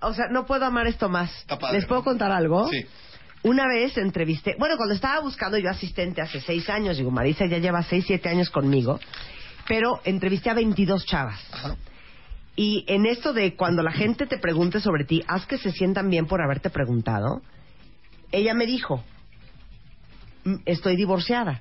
O 0.00 0.14
sea, 0.14 0.26
no 0.30 0.46
puedo 0.46 0.64
amar 0.64 0.86
esto 0.86 1.08
más. 1.08 1.30
padre, 1.46 1.78
¿Les 1.78 1.86
puedo 1.86 2.02
contar 2.02 2.32
algo? 2.32 2.68
Sí. 2.70 2.86
Una 3.44 3.66
vez 3.66 3.96
entrevisté, 3.98 4.54
bueno, 4.58 4.76
cuando 4.76 4.94
estaba 4.94 5.20
buscando 5.20 5.58
yo 5.58 5.68
asistente 5.68 6.22
hace 6.22 6.40
seis 6.40 6.68
años, 6.70 6.96
digo, 6.96 7.10
Marisa 7.10 7.46
ya 7.46 7.58
lleva 7.58 7.82
seis, 7.82 8.04
siete 8.06 8.28
años 8.28 8.50
conmigo, 8.50 9.00
pero 9.66 10.00
entrevisté 10.04 10.50
a 10.50 10.54
22 10.54 11.04
chavas. 11.06 11.40
Y 12.54 12.84
en 12.86 13.06
esto 13.06 13.32
de 13.32 13.56
cuando 13.56 13.82
la 13.82 13.92
gente 13.92 14.26
te 14.26 14.38
pregunte 14.38 14.80
sobre 14.80 15.04
ti, 15.04 15.24
haz 15.26 15.46
que 15.46 15.58
se 15.58 15.72
sientan 15.72 16.08
bien 16.08 16.26
por 16.26 16.40
haberte 16.40 16.70
preguntado. 16.70 17.42
Ella 18.30 18.54
me 18.54 18.66
dijo, 18.66 19.02
"Mm, 20.44 20.56
estoy 20.64 20.96
divorciada. 20.96 21.60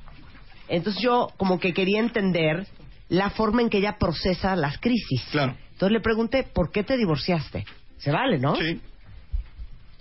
Entonces 0.67 1.01
yo 1.01 1.29
como 1.37 1.59
que 1.59 1.73
quería 1.73 1.99
entender 1.99 2.67
la 3.09 3.29
forma 3.29 3.61
en 3.61 3.69
que 3.69 3.79
ella 3.79 3.97
procesa 3.97 4.55
las 4.55 4.77
crisis. 4.77 5.21
Claro. 5.31 5.55
Entonces 5.73 5.91
le 5.91 5.99
pregunté, 5.99 6.43
¿por 6.43 6.71
qué 6.71 6.83
te 6.83 6.95
divorciaste? 6.95 7.65
Se 7.97 8.11
vale, 8.11 8.37
¿no? 8.37 8.55
Sí. 8.55 8.79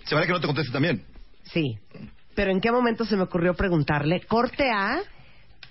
Se 0.05 0.15
vale 0.15 0.27
que 0.27 0.33
no 0.33 0.39
te 0.39 0.47
conteste 0.47 0.71
también. 0.71 1.03
Sí. 1.53 1.77
Pero 2.35 2.51
¿en 2.51 2.61
qué 2.61 2.71
momento 2.71 3.05
se 3.05 3.15
me 3.17 3.23
ocurrió 3.23 3.53
preguntarle? 3.53 4.21
Corte 4.21 4.69
A, 4.71 4.99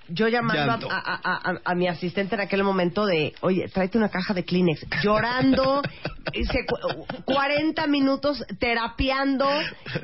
yo 0.09 0.29
llamando 0.29 0.91
a, 0.91 0.97
a- 0.99 1.51
a- 1.53 1.61
a- 1.65 1.75
mi 1.75 1.87
asistente 1.89 2.35
en 2.35 2.41
aquel 2.43 2.63
momento 2.65 3.07
de, 3.07 3.33
oye, 3.41 3.69
tráete 3.69 3.97
una 3.97 4.09
caja 4.09 4.35
de 4.35 4.45
Kleenex, 4.45 4.85
llorando, 5.03 5.81
y 6.35 6.45
se- 6.45 6.67
cu- 6.67 7.07
40 7.25 7.87
minutos 7.87 8.45
terapiando. 8.59 9.49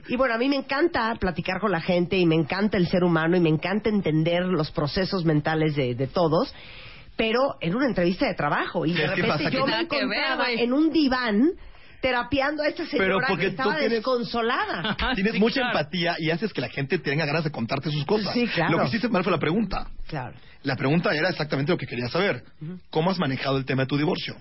Y 0.08 0.16
bueno, 0.16 0.34
a 0.34 0.38
mí 0.38 0.48
me 0.48 0.56
encanta 0.56 1.14
platicar 1.20 1.60
con 1.60 1.72
la 1.72 1.80
gente 1.80 2.16
y 2.16 2.24
me 2.24 2.36
encanta 2.36 2.76
el 2.78 2.88
ser 2.88 3.04
humano 3.04 3.36
y 3.36 3.40
me 3.40 3.50
encanta 3.50 3.88
entender 3.90 4.44
los 4.44 4.70
procesos 4.70 5.24
mentales 5.24 5.74
de, 5.76 5.94
de 5.94 6.06
todos. 6.06 6.54
Pero 7.16 7.56
en 7.60 7.74
una 7.74 7.86
entrevista 7.86 8.26
de 8.26 8.34
trabajo 8.34 8.84
y 8.86 8.92
de 8.92 9.06
repente 9.06 9.50
yo 9.50 9.66
me 9.66 9.80
encontraba 9.80 10.50
en 10.52 10.72
un 10.72 10.90
diván 10.90 11.50
terapiando 12.06 12.62
a 12.62 12.68
esta 12.68 12.84
Pero 12.90 13.04
señora 13.04 13.26
porque 13.28 13.42
que 13.44 13.50
tú 13.50 13.56
estaba 13.56 13.76
tienes- 13.78 13.90
desconsolada. 13.90 14.96
Tienes 15.14 15.32
Sí, 15.34 15.38
mucha 15.40 15.60
claro. 15.60 15.78
empatía 15.78 16.16
y 16.18 16.30
haces 16.30 16.52
que 16.52 16.60
la 16.60 16.68
gente 16.68 16.98
tenga 16.98 17.26
ganas 17.26 17.44
de 17.44 17.50
contarte 17.50 17.90
sus 17.90 18.04
cosas. 18.04 18.32
Sí, 18.32 18.46
claro. 18.46 18.72
Lo 18.72 18.82
que 18.82 18.88
hiciste 18.88 19.08
mal 19.08 19.22
fue 19.24 19.32
la 19.32 19.38
pregunta. 19.38 19.88
Claro. 20.06 20.34
La 20.62 20.76
pregunta 20.76 21.14
era 21.14 21.28
exactamente 21.30 21.72
lo 21.72 21.78
que 21.78 21.86
quería 21.86 22.08
saber. 22.08 22.44
¿Cómo 22.90 23.10
has 23.10 23.18
manejado 23.18 23.58
el 23.58 23.64
tema 23.64 23.82
de 23.82 23.86
tu 23.88 23.96
divorcio? 23.96 24.36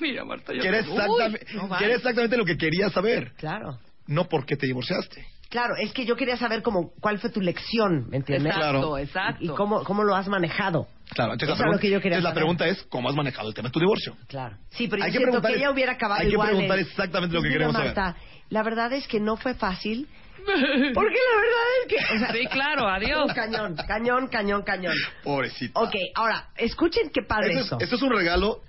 Mira, 0.00 0.24
Marta, 0.24 0.54
ya 0.54 0.60
Que 0.62 0.68
era, 0.68 0.82
te- 0.82 0.90
exactamente, 0.90 1.46
no 1.54 1.76
que 1.76 1.84
era 1.84 1.94
exactamente 1.94 2.36
lo 2.38 2.44
que 2.46 2.56
quería 2.56 2.88
saber. 2.90 3.32
Claro. 3.36 3.78
No 4.06 4.28
por 4.28 4.46
qué 4.46 4.56
te 4.56 4.66
divorciaste. 4.66 5.26
Claro, 5.50 5.74
es 5.76 5.92
que 5.92 6.06
yo 6.06 6.16
quería 6.16 6.36
saber 6.36 6.62
cómo, 6.62 6.92
cuál 7.00 7.18
fue 7.18 7.28
tu 7.30 7.40
lección, 7.40 8.08
¿me 8.08 8.18
entiendes? 8.18 8.54
Exacto, 8.54 8.70
Claro. 8.80 8.98
exacto. 8.98 9.44
Y 9.44 9.48
cómo, 9.48 9.82
cómo 9.84 10.04
lo 10.04 10.14
has 10.14 10.28
manejado. 10.28 10.86
Claro, 11.10 11.32
entonces, 11.32 11.54
Eso 11.56 11.64
la, 11.64 11.70
es 11.70 11.74
lo 11.74 11.80
que 11.80 11.90
yo 11.90 12.00
quería 12.00 12.18
entonces 12.18 12.22
la 12.22 12.30
saber. 12.30 12.40
pregunta 12.40 12.68
es 12.68 12.82
¿cómo 12.88 13.08
has 13.08 13.16
manejado 13.16 13.48
el 13.48 13.54
tema 13.54 13.68
de 13.68 13.72
tu 13.72 13.80
divorcio? 13.80 14.16
Claro. 14.28 14.56
Sí, 14.70 14.86
pero 14.88 15.02
Hay 15.02 15.10
yo 15.10 15.18
que 15.18 15.26
siento 15.26 15.42
que 15.46 15.54
ella 15.56 15.70
hubiera 15.72 15.92
acabado 15.94 16.20
hay 16.20 16.28
que 16.28 16.32
igual. 16.34 16.50
preguntar 16.50 16.78
en- 16.78 16.86
exactamente 16.86 17.34
lo 17.34 17.42
que 17.42 17.48
Mira, 17.48 17.58
queremos 17.58 17.76
saber. 17.76 17.96
Marta, 17.96 18.20
la 18.48 18.62
verdad 18.62 18.92
es 18.92 19.08
que 19.08 19.18
no 19.18 19.36
fue 19.36 19.54
fácil. 19.54 20.08
Porque 20.94 21.16
la 21.18 21.36
verdad 21.36 21.66
es 21.82 21.88
que... 21.88 22.14
o 22.14 22.18
sea, 22.20 22.32
Sí, 22.32 22.46
claro, 22.46 22.88
adiós. 22.88 23.32
Cañón, 23.34 23.74
cañón, 23.88 24.28
cañón, 24.28 24.62
cañón. 24.62 24.94
Pobrecito. 25.24 25.78
Ok, 25.80 25.94
ahora, 26.14 26.48
escuchen 26.56 27.10
qué 27.12 27.22
padre 27.22 27.54
Esto 27.54 27.64
eso. 27.64 27.76
es, 27.78 27.82
esto 27.84 27.96
es 27.96 28.02
un 28.02 28.12
regalo 28.12 28.60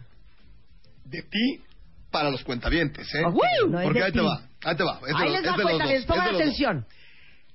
de 1.05 1.21
ti 1.21 1.61
para 2.09 2.29
los 2.31 2.43
cuentavientes, 2.43 3.07
¿eh? 3.13 3.23
Ok, 3.23 3.37
no 3.69 3.79
es 3.79 3.83
Porque 3.85 3.99
de 3.99 4.05
ahí 4.05 4.11
te 4.11 4.19
ti. 4.19 4.25
va, 4.25 4.41
ahí 4.63 4.75
te 4.75 4.83
va. 4.83 4.99
Es 5.07 5.15
de 5.15 5.23
Ahí 5.23 5.29
les 5.31 5.39
es 5.39 5.45
da 5.45 5.51
de 5.51 5.57
los 5.57 5.63
cuenta, 5.63 5.83
dos, 5.83 5.93
les 5.93 6.05
pongan 6.05 6.35
atención. 6.35 6.85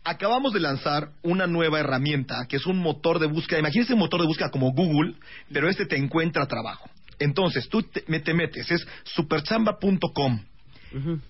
Acabamos 0.04 0.52
de 0.52 0.60
lanzar 0.60 1.10
una 1.22 1.46
nueva 1.46 1.80
herramienta 1.80 2.46
que 2.48 2.56
es 2.56 2.66
un 2.66 2.78
motor 2.78 3.18
de 3.18 3.26
búsqueda. 3.26 3.58
Imagínense 3.58 3.92
un 3.94 3.98
motor 3.98 4.20
de 4.20 4.26
búsqueda 4.26 4.50
como 4.50 4.70
Google, 4.72 5.14
pero 5.52 5.68
este 5.68 5.86
te 5.86 5.96
encuentra 5.96 6.46
trabajo. 6.46 6.88
Entonces, 7.18 7.68
tú 7.68 7.82
te, 7.82 8.02
te 8.02 8.34
metes, 8.34 8.70
es 8.70 8.86
superchamba.com, 9.04 10.40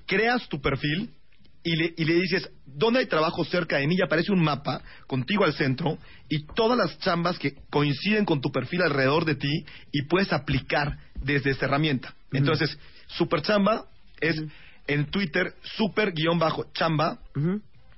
creas 0.05 0.49
tu 0.49 0.61
perfil 0.61 1.11
y 1.63 1.77
le, 1.77 1.95
y 1.97 2.05
le 2.05 2.15
dices, 2.15 2.51
¿dónde 2.65 3.01
hay 3.01 3.07
trabajo 3.07 3.45
cerca 3.45 3.79
de 3.79 3.87
mí? 3.87 3.97
Y 3.97 4.03
aparece 4.03 4.33
un 4.33 4.43
mapa 4.43 4.83
contigo 5.07 5.45
al 5.45 5.55
centro 5.55 5.99
y 6.29 6.45
todas 6.55 6.77
las 6.77 6.99
chambas 6.99 7.39
que 7.39 7.55
coinciden 7.71 8.25
con 8.25 8.41
tu 8.41 8.51
perfil 8.51 8.83
alrededor 8.83 9.25
de 9.25 9.37
ti 9.37 9.65
y 9.93 10.03
puedes 10.03 10.33
aplicar 10.33 10.99
desde 11.21 11.51
esta 11.51 11.67
herramienta. 11.67 12.15
Entonces, 12.33 12.79
Superchamba 13.07 13.87
es 14.21 14.43
en 14.89 15.07
Twitter 15.11 15.55
super-chamba, 15.63 17.19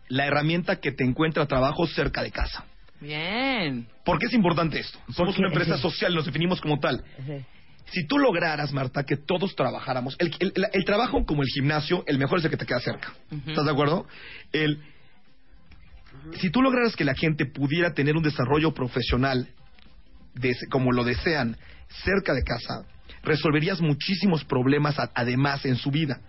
la 0.09 0.27
herramienta 0.27 0.77
que 0.81 0.93
te 0.93 1.05
encuentra 1.05 1.47
trabajo 1.47 1.87
cerca 1.87 2.23
de 2.23 2.31
casa. 2.31 2.65
Bien. 3.01 3.87
¿Por 4.05 4.19
qué 4.19 4.27
es 4.27 4.33
importante 4.35 4.81
esto? 4.81 4.99
Somos 5.15 5.39
una 5.39 5.49
empresa 5.49 5.77
social, 5.79 6.15
nos 6.15 6.27
definimos 6.27 6.61
como 6.61 6.79
tal. 6.81 7.05
Si 7.91 8.07
tú 8.07 8.19
lograras, 8.19 8.73
Marta, 8.73 9.05
que 9.05 9.17
todos 9.17 9.55
trabajáramos, 9.55 10.17
el, 10.19 10.35
el- 10.41 10.53
el- 10.57 10.67
el 10.73 10.85
trabajo 10.85 11.25
como 11.25 11.43
el 11.43 11.49
gimnasio, 11.49 12.05
el 12.07 12.19
mejor 12.19 12.39
es 12.39 12.45
el 12.45 12.51
que 12.51 12.57
te 12.57 12.67
queda 12.67 12.81
cerca. 12.81 13.13
¿Estás 13.47 13.65
de 13.65 13.71
acuerdo? 13.71 14.07
El, 14.53 14.83
si 16.41 16.51
tú 16.51 16.61
lograras 16.63 16.97
que 16.97 17.05
la 17.05 17.15
gente 17.15 17.47
pudiera 17.47 17.95
tener 17.95 18.17
un 18.17 18.23
desarrollo 18.23 18.75
profesional 18.75 19.49
des- 20.35 20.67
como 20.71 20.93
lo 20.93 21.05
desean 21.05 21.57
cerca 22.05 22.35
de 22.35 22.43
casa, 22.43 22.85
resolverías 23.23 23.81
muchísimos 23.81 24.45
problemas 24.45 24.99
a- 24.99 25.11
además 25.15 25.65
en 25.65 25.77
su 25.77 25.91
vida. 25.91 26.21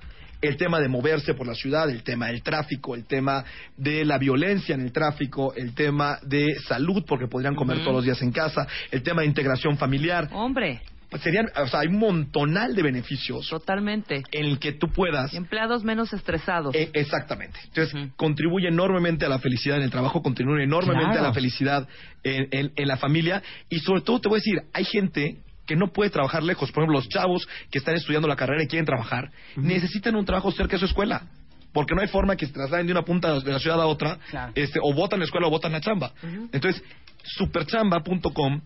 El 0.42 0.56
tema 0.58 0.80
de 0.80 0.88
moverse 0.88 1.34
por 1.34 1.46
la 1.48 1.54
ciudad, 1.56 1.90
el 1.90 2.02
tema 2.04 2.28
del 2.28 2.42
tráfico, 2.42 2.96
el 2.96 3.06
tema 3.06 3.44
de 3.76 4.06
la 4.06 4.18
violencia 4.18 4.74
en 4.76 4.82
el 4.82 4.92
tráfico, 4.94 5.54
el 5.56 5.74
tema 5.76 6.18
de 6.24 6.56
salud, 6.68 7.04
porque 7.06 7.28
podrían 7.28 7.56
comer 7.56 7.80
todos 7.80 7.94
los 7.94 8.06
días 8.06 8.22
en 8.22 8.32
casa, 8.32 8.66
el 8.92 9.04
tema 9.04 9.22
de 9.22 9.28
integración 9.28 9.78
familiar. 9.78 10.30
Hombre, 10.32 10.82
Pues 11.10 11.24
serían, 11.24 11.48
o 11.58 11.68
sea, 11.68 11.80
hay 11.80 11.88
un 11.88 11.98
montonal 11.98 12.76
de 12.76 12.84
beneficios 12.84 13.50
totalmente. 13.50 14.22
en 14.32 14.46
el 14.46 14.60
que 14.60 14.74
tú 14.74 14.90
puedas 14.90 15.34
empleados 15.34 15.84
menos 15.84 16.14
estresados. 16.14 16.76
eh, 16.76 16.90
exactamente. 16.94 17.60
Entonces, 17.66 18.12
contribuye 18.16 18.68
enormemente 18.68 19.26
a 19.26 19.30
la 19.30 19.40
felicidad 19.40 19.78
en 19.78 19.84
el 19.84 19.90
trabajo, 19.90 20.22
contribuye 20.22 20.64
enormemente 20.66 21.14
Claro. 21.14 21.26
a 21.26 21.28
la 21.30 21.34
felicidad 21.34 21.88
en, 22.24 22.48
en- 22.52 22.72
en 22.76 22.88
la 22.88 22.98
familia. 22.98 23.42
Y 23.70 23.80
sobre 23.80 24.02
todo, 24.02 24.22
te 24.22 24.30
voy 24.30 24.38
a 24.38 24.42
decir, 24.42 24.60
hay 24.72 24.86
gente 24.86 25.40
que 25.70 25.76
no 25.76 25.94
puede 25.94 26.10
trabajar 26.10 26.42
lejos. 26.42 26.72
Por 26.72 26.82
ejemplo, 26.82 26.98
los 26.98 27.08
chavos 27.10 27.48
que 27.70 27.78
están 27.78 27.94
estudiando 27.94 28.28
la 28.28 28.36
carrera 28.36 28.64
y 28.64 28.68
quieren 28.68 28.88
trabajar, 28.88 29.30
necesitan 29.56 30.16
un 30.16 30.26
trabajo 30.26 30.52
cerca 30.52 30.74
de 30.74 30.80
su 30.80 30.86
escuela. 30.86 31.28
Porque 31.72 31.94
no 31.94 32.02
hay 32.02 32.08
forma 32.08 32.36
que 32.36 32.48
se 32.48 32.52
trasladen 32.54 32.88
de 32.88 32.94
una 32.94 33.04
punta 33.04 33.40
de 33.40 33.52
la 33.52 33.60
ciudad 33.60 33.80
a 33.80 33.86
otra, 33.86 34.18
Claro. 34.32 34.52
este, 34.56 34.80
o 34.82 34.92
votan 34.96 35.20
la 35.20 35.26
escuela 35.26 35.46
o 35.46 35.52
votan 35.52 35.72
la 35.72 35.80
chamba. 35.80 36.12
Entonces, 36.52 36.82
superchamba.com, 37.24 38.62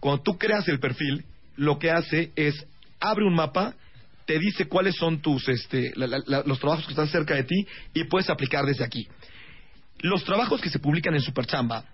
cuando 0.00 0.22
tú 0.22 0.36
creas 0.36 0.66
el 0.68 0.80
perfil, 0.80 1.24
lo 1.54 1.78
que 1.78 1.92
hace 1.92 2.32
es 2.34 2.66
abre 2.98 3.24
un 3.24 3.34
mapa, 3.34 3.74
te 4.26 4.38
dice 4.40 4.66
cuáles 4.66 4.96
son 4.96 5.20
tus 5.20 5.48
este, 5.48 5.92
la- 5.94 6.08
la- 6.08 6.22
la- 6.26 6.42
los 6.44 6.58
trabajos 6.58 6.84
que 6.86 6.92
están 6.92 7.06
cerca 7.08 7.34
de 7.34 7.44
ti 7.44 7.66
y 7.94 8.04
puedes 8.04 8.28
aplicar 8.30 8.64
desde 8.64 8.84
aquí. 8.84 9.06
Los 10.00 10.24
trabajos 10.24 10.60
que 10.60 10.70
se 10.70 10.80
publican 10.80 11.14
en 11.14 11.20
Superchamba 11.20 11.84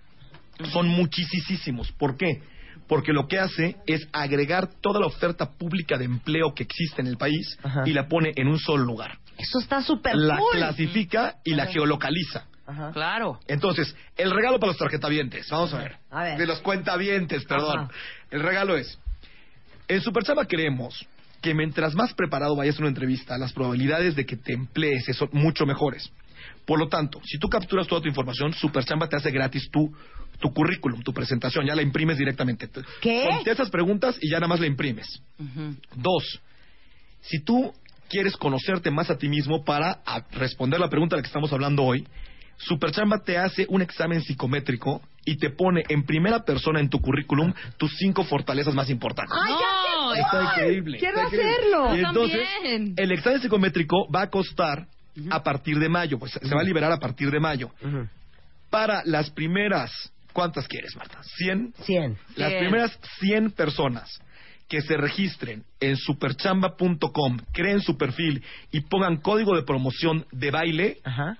son 0.71 0.87
muchísimos. 0.87 1.91
¿Por 1.91 2.17
qué? 2.17 2.41
Porque 2.87 3.13
lo 3.13 3.27
que 3.27 3.39
hace 3.39 3.75
es 3.85 4.07
agregar 4.11 4.69
toda 4.81 4.99
la 4.99 5.05
oferta 5.07 5.51
pública 5.57 5.97
de 5.97 6.05
empleo 6.05 6.53
que 6.55 6.63
existe 6.63 7.01
en 7.01 7.07
el 7.07 7.17
país 7.17 7.57
Ajá. 7.63 7.83
y 7.85 7.93
la 7.93 8.07
pone 8.07 8.31
en 8.35 8.47
un 8.47 8.59
solo 8.59 8.83
lugar. 8.83 9.17
Eso 9.37 9.59
está 9.59 9.81
súper 9.81 10.15
La 10.15 10.37
cool. 10.37 10.51
clasifica 10.53 11.35
y 11.43 11.53
la 11.53 11.67
geolocaliza. 11.67 12.45
Ajá. 12.65 12.91
Claro. 12.91 13.39
Entonces, 13.47 13.95
el 14.17 14.31
regalo 14.31 14.59
para 14.59 14.71
los 14.71 14.77
tarjetavientes, 14.77 15.47
vamos 15.49 15.73
a 15.73 15.79
ver. 15.79 15.97
A 16.09 16.23
ver. 16.23 16.37
De 16.37 16.45
los 16.45 16.59
cuentavientes, 16.61 17.45
perdón. 17.45 17.79
Ajá. 17.79 17.91
El 18.31 18.41
regalo 18.41 18.75
es, 18.77 18.99
en 19.87 20.01
Superchamba 20.01 20.45
creemos 20.45 21.07
que 21.41 21.53
mientras 21.53 21.95
más 21.95 22.13
preparado 22.13 22.55
vayas 22.55 22.75
a 22.77 22.79
una 22.79 22.89
entrevista, 22.89 23.37
las 23.37 23.53
probabilidades 23.53 24.15
de 24.15 24.25
que 24.25 24.35
te 24.35 24.53
emplees 24.53 25.05
son 25.15 25.29
mucho 25.31 25.65
mejores. 25.65 26.11
Por 26.69 26.77
lo 26.77 26.87
tanto, 26.87 27.19
si 27.25 27.39
tú 27.39 27.47
capturas 27.49 27.87
toda 27.87 27.99
tu 27.99 28.07
información, 28.07 28.53
Superchamba 28.53 29.07
te 29.09 29.15
hace 29.15 29.31
gratis 29.31 29.71
tu, 29.71 29.91
tu 30.39 30.53
currículum, 30.53 31.01
tu 31.01 31.11
presentación, 31.11 31.65
ya 31.65 31.73
la 31.73 31.81
imprimes 31.81 32.19
directamente. 32.19 32.67
Te- 32.67 32.81
¿Qué? 33.01 33.25
Contestas 33.27 33.71
preguntas 33.71 34.15
y 34.21 34.29
ya 34.29 34.37
nada 34.37 34.49
más 34.49 34.59
la 34.59 34.67
imprimes. 34.67 35.07
Dos, 35.95 36.23
si 37.21 37.39
tú 37.43 37.73
quieres 38.07 38.37
conocerte 38.37 38.91
más 38.91 39.09
a 39.09 39.17
ti 39.17 39.27
mismo 39.29 39.63
para 39.65 39.99
a- 40.05 40.21
responder 40.33 40.79
la 40.79 40.89
pregunta 40.91 41.15
de 41.15 41.21
la 41.21 41.23
que 41.23 41.27
estamos 41.29 41.51
hablando 41.51 41.83
hoy, 41.83 42.07
Superchamba 42.57 43.23
te 43.23 43.37
hace 43.39 43.65
un 43.69 43.81
examen 43.81 44.21
psicométrico 44.21 45.01
y 45.25 45.37
te 45.37 45.49
pone 45.49 45.81
en 45.89 46.03
primera 46.03 46.43
persona 46.43 46.79
en 46.81 46.89
tu 46.89 46.99
currículum 46.99 47.51
tus 47.77 47.91
cinco 47.97 48.23
fortalezas 48.25 48.75
más 48.75 48.89
importantes. 48.91 49.35
¡Ay, 49.41 49.53
No, 49.53 50.13
ya 50.15 50.21
Está 50.21 50.43
increíble. 50.43 50.99
¡Quiero 50.99 51.21
está 51.21 51.35
increíble. 51.35 51.55
hacerlo! 51.55 51.95
Y 51.95 51.99
entonces, 52.05 52.47
también. 52.53 52.93
el 52.97 53.11
examen 53.11 53.41
psicométrico 53.41 54.07
va 54.13 54.21
a 54.23 54.29
costar 54.29 54.87
a 55.29 55.43
partir 55.43 55.79
de 55.79 55.89
mayo, 55.89 56.17
pues 56.19 56.31
se 56.31 56.55
va 56.55 56.61
a 56.61 56.63
liberar 56.63 56.91
a 56.91 56.97
partir 56.97 57.31
de 57.31 57.39
mayo. 57.39 57.71
Para 58.69 59.01
las 59.05 59.29
primeras, 59.31 59.91
¿cuántas 60.33 60.67
quieres, 60.67 60.95
Marta? 60.95 61.19
¿100? 61.39 61.73
100. 61.83 62.17
Las 62.35 62.49
Cien. 62.49 62.59
primeras 62.59 62.99
100 63.19 63.51
personas 63.51 64.21
que 64.67 64.81
se 64.81 64.95
registren 64.95 65.63
en 65.79 65.97
superchamba.com, 65.97 67.37
creen 67.51 67.81
su 67.81 67.97
perfil 67.97 68.43
y 68.71 68.81
pongan 68.81 69.17
código 69.17 69.55
de 69.55 69.63
promoción 69.63 70.25
de 70.31 70.51
baile, 70.51 70.97
Ajá. 71.03 71.37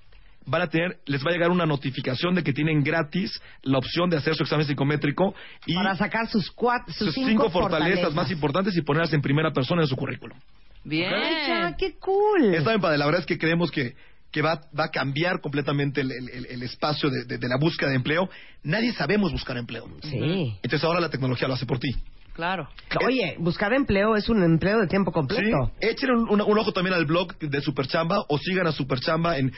van 0.47 0.63
a 0.63 0.67
tener, 0.67 0.97
les 1.05 1.23
va 1.23 1.29
a 1.29 1.33
llegar 1.33 1.51
una 1.51 1.67
notificación 1.67 2.33
de 2.33 2.43
que 2.43 2.53
tienen 2.53 2.83
gratis 2.83 3.39
la 3.61 3.77
opción 3.77 4.09
de 4.09 4.17
hacer 4.17 4.35
su 4.35 4.41
examen 4.41 4.65
psicométrico 4.65 5.35
y 5.67 5.75
Para 5.75 5.95
sacar 5.95 6.27
sus, 6.27 6.49
cuatro, 6.49 6.91
sus, 6.91 7.13
sus 7.13 7.23
cinco, 7.23 7.51
fortalezas, 7.51 7.89
fortalezas 7.89 8.15
más 8.15 8.31
importantes 8.31 8.75
y 8.75 8.81
ponerlas 8.81 9.13
en 9.13 9.21
primera 9.21 9.51
persona 9.51 9.83
en 9.83 9.87
su 9.87 9.95
currículum. 9.95 10.37
Bien. 10.83 11.13
Ay, 11.13 11.35
ya, 11.47 11.75
qué 11.77 11.95
cool. 11.99 12.53
Está 12.55 12.69
bien, 12.71 12.81
padre. 12.81 12.97
La 12.97 13.05
verdad 13.05 13.21
es 13.21 13.25
que 13.27 13.37
creemos 13.37 13.69
que, 13.71 13.95
que 14.31 14.41
va, 14.41 14.61
va 14.77 14.85
a 14.85 14.89
cambiar 14.91 15.41
completamente 15.41 16.01
el, 16.01 16.11
el- 16.11 16.63
espacio 16.63 17.09
de, 17.09 17.25
de- 17.25 17.37
de 17.37 17.47
la 17.47 17.57
búsqueda 17.59 17.89
de 17.89 17.95
empleo. 17.95 18.29
Nadie 18.63 18.93
sabemos 18.93 19.31
buscar 19.31 19.57
empleo. 19.57 19.85
Sí. 20.03 20.57
Entonces 20.63 20.83
ahora 20.83 20.99
la 20.99 21.09
tecnología 21.09 21.47
lo 21.47 21.53
hace 21.55 21.65
por 21.65 21.79
ti. 21.79 21.89
Claro. 22.33 22.69
Oye, 23.05 23.35
buscar 23.39 23.73
empleo 23.73 24.15
es 24.15 24.29
un 24.29 24.41
empleo 24.43 24.79
de 24.79 24.87
tiempo 24.87 25.11
completo. 25.11 25.71
Sí, 25.81 25.87
echen 25.87 26.11
un, 26.11 26.29
un- 26.29 26.41
un 26.41 26.57
ojo 26.57 26.71
también 26.71 26.93
al 26.95 27.05
blog 27.05 27.37
de 27.37 27.59
Superchamba 27.61 28.23
o 28.29 28.37
sigan 28.37 28.65
a 28.67 28.71
Superchamba 28.71 29.37
en, 29.37 29.51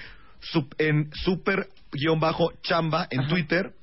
sup- 0.53 0.73
en 0.79 1.11
super-chamba 1.13 3.07
en 3.09 3.27
Twitter. 3.27 3.73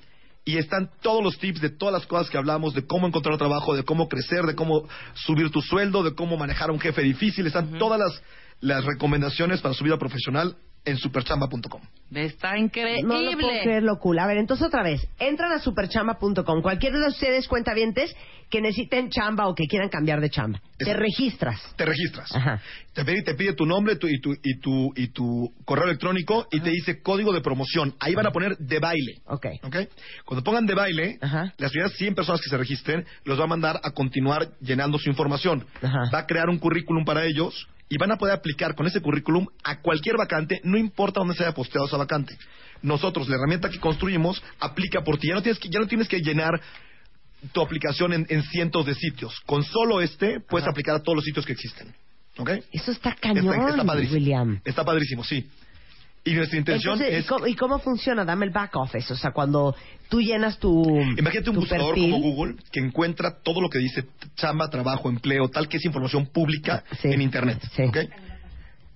Y 0.48 0.56
están 0.56 0.88
todos 1.02 1.22
los 1.22 1.38
tips 1.38 1.60
de 1.60 1.68
todas 1.68 1.92
las 1.92 2.06
cosas 2.06 2.30
que 2.30 2.38
hablamos, 2.38 2.72
de 2.72 2.86
cómo 2.86 3.06
encontrar 3.06 3.36
trabajo, 3.36 3.76
de 3.76 3.82
cómo 3.82 4.08
crecer, 4.08 4.46
de 4.46 4.54
cómo 4.54 4.88
subir 5.12 5.50
tu 5.50 5.60
sueldo, 5.60 6.02
de 6.02 6.14
cómo 6.14 6.38
manejar 6.38 6.70
a 6.70 6.72
un 6.72 6.80
jefe 6.80 7.02
difícil. 7.02 7.46
Están 7.46 7.76
todas 7.76 8.00
las, 8.00 8.22
las 8.60 8.82
recomendaciones 8.86 9.60
para 9.60 9.74
su 9.74 9.84
vida 9.84 9.98
profesional 9.98 10.56
en 10.88 10.96
superchamba.com. 10.96 11.80
Está 12.14 12.56
increíble. 12.56 13.02
No 13.02 13.20
lo 13.20 13.32
puedo 13.38 13.60
creerlo 13.62 13.98
cool. 13.98 14.18
A 14.18 14.26
ver, 14.26 14.38
entonces 14.38 14.66
otra 14.66 14.82
vez, 14.82 15.06
entran 15.18 15.52
a 15.52 15.58
superchamba.com. 15.58 16.62
Cualquiera 16.62 16.98
de 16.98 17.08
ustedes 17.08 17.46
cuentavientes 17.48 18.14
que 18.48 18.62
necesiten 18.62 19.10
chamba 19.10 19.46
o 19.46 19.54
que 19.54 19.66
quieran 19.66 19.90
cambiar 19.90 20.20
de 20.22 20.30
chamba. 20.30 20.58
Te 20.78 20.94
registras. 20.94 21.60
Te 21.76 21.84
registras. 21.84 22.30
Te, 22.94 23.04
pide, 23.04 23.22
te 23.22 23.34
pide 23.34 23.52
tu 23.52 23.66
nombre 23.66 23.96
tu- 23.96 24.08
y, 24.08 24.20
tu, 24.20 24.32
y, 24.42 24.58
tu, 24.58 24.92
y 24.96 25.08
tu 25.08 25.52
correo 25.66 25.84
electrónico 25.84 26.46
y 26.50 26.60
te 26.60 26.70
dice 26.70 27.02
código 27.02 27.32
de 27.34 27.42
promoción. 27.42 27.94
Ahí 28.00 28.14
van 28.14 28.26
a 28.26 28.30
poner 28.30 28.56
de 28.56 28.78
baile. 28.78 29.20
Ok. 29.26 29.46
¿ok? 29.64 29.76
Cuando 30.24 30.42
pongan 30.42 30.64
de 30.64 30.74
baile, 30.74 31.18
las 31.58 31.70
primeras 31.72 31.92
100 31.98 32.14
personas 32.14 32.40
que 32.40 32.48
se 32.48 32.56
registren 32.56 33.04
los 33.24 33.38
va 33.38 33.44
a 33.44 33.48
mandar 33.48 33.80
a 33.82 33.90
continuar 33.90 34.48
llenando 34.62 34.98
su 34.98 35.10
información. 35.10 35.66
Va 36.14 36.20
a 36.20 36.26
crear 36.26 36.48
un 36.48 36.58
currículum 36.58 37.04
para 37.04 37.26
ellos 37.26 37.68
y 37.88 37.96
van 37.96 38.12
a 38.12 38.16
poder 38.16 38.34
aplicar 38.34 38.74
con 38.74 38.86
ese 38.86 39.00
currículum 39.00 39.46
a 39.64 39.80
cualquier 39.80 40.16
vacante, 40.16 40.60
no 40.64 40.76
importa 40.76 41.20
dónde 41.20 41.34
se 41.34 41.44
haya 41.44 41.54
posteado 41.54 41.86
esa 41.86 41.96
vacante. 41.96 42.36
Nosotros, 42.82 43.28
la 43.28 43.36
herramienta 43.36 43.70
que 43.70 43.80
construimos, 43.80 44.42
aplica 44.60 45.02
por 45.02 45.18
ti. 45.18 45.28
Ya 45.28 45.34
no 45.34 45.42
tienes 45.42 45.58
que, 45.58 45.68
ya 45.68 45.80
no 45.80 45.86
tienes 45.86 46.06
que 46.08 46.20
llenar 46.20 46.60
tu 47.52 47.60
aplicación 47.60 48.12
en, 48.12 48.26
en 48.28 48.42
cientos 48.42 48.84
de 48.86 48.94
sitios. 48.94 49.40
Con 49.46 49.62
solo 49.64 50.00
este 50.00 50.40
puedes 50.40 50.68
aplicar 50.68 50.96
a 50.96 51.02
todos 51.02 51.16
los 51.16 51.24
sitios 51.24 51.46
que 51.46 51.52
existen. 51.52 51.94
¿Ok? 52.36 52.50
Eso 52.70 52.92
está 52.92 53.14
cañón, 53.14 53.52
Está, 53.52 53.70
está 53.70 53.84
padrísimo. 53.84 54.14
William. 54.14 54.60
Está 54.64 54.84
padrísimo, 54.84 55.24
sí. 55.24 55.48
Y 56.30 56.34
nuestra 56.34 56.58
intención 56.58 56.94
Entonces, 56.94 57.14
¿y 57.16 57.20
es... 57.20 57.26
cómo, 57.26 57.46
y 57.46 57.54
cómo 57.54 57.78
funciona? 57.78 58.24
Dame 58.24 58.46
el 58.46 58.52
back 58.52 58.76
office. 58.76 59.12
O 59.12 59.16
sea, 59.16 59.30
cuando 59.32 59.74
tú 60.08 60.20
llenas 60.20 60.58
tu. 60.58 60.84
Imagínate 61.16 61.50
un 61.50 61.54
tu 61.56 61.60
buscador 61.60 61.94
perfil. 61.94 62.10
como 62.12 62.22
Google 62.24 62.56
que 62.70 62.80
encuentra 62.80 63.36
todo 63.42 63.60
lo 63.60 63.68
que 63.70 63.78
dice 63.78 64.04
chamba, 64.36 64.68
trabajo, 64.68 65.08
empleo, 65.08 65.48
tal 65.48 65.68
que 65.68 65.76
es 65.78 65.84
información 65.84 66.26
pública 66.26 66.84
en 67.02 67.22
Internet. 67.22 67.58
¿ok? 67.86 67.96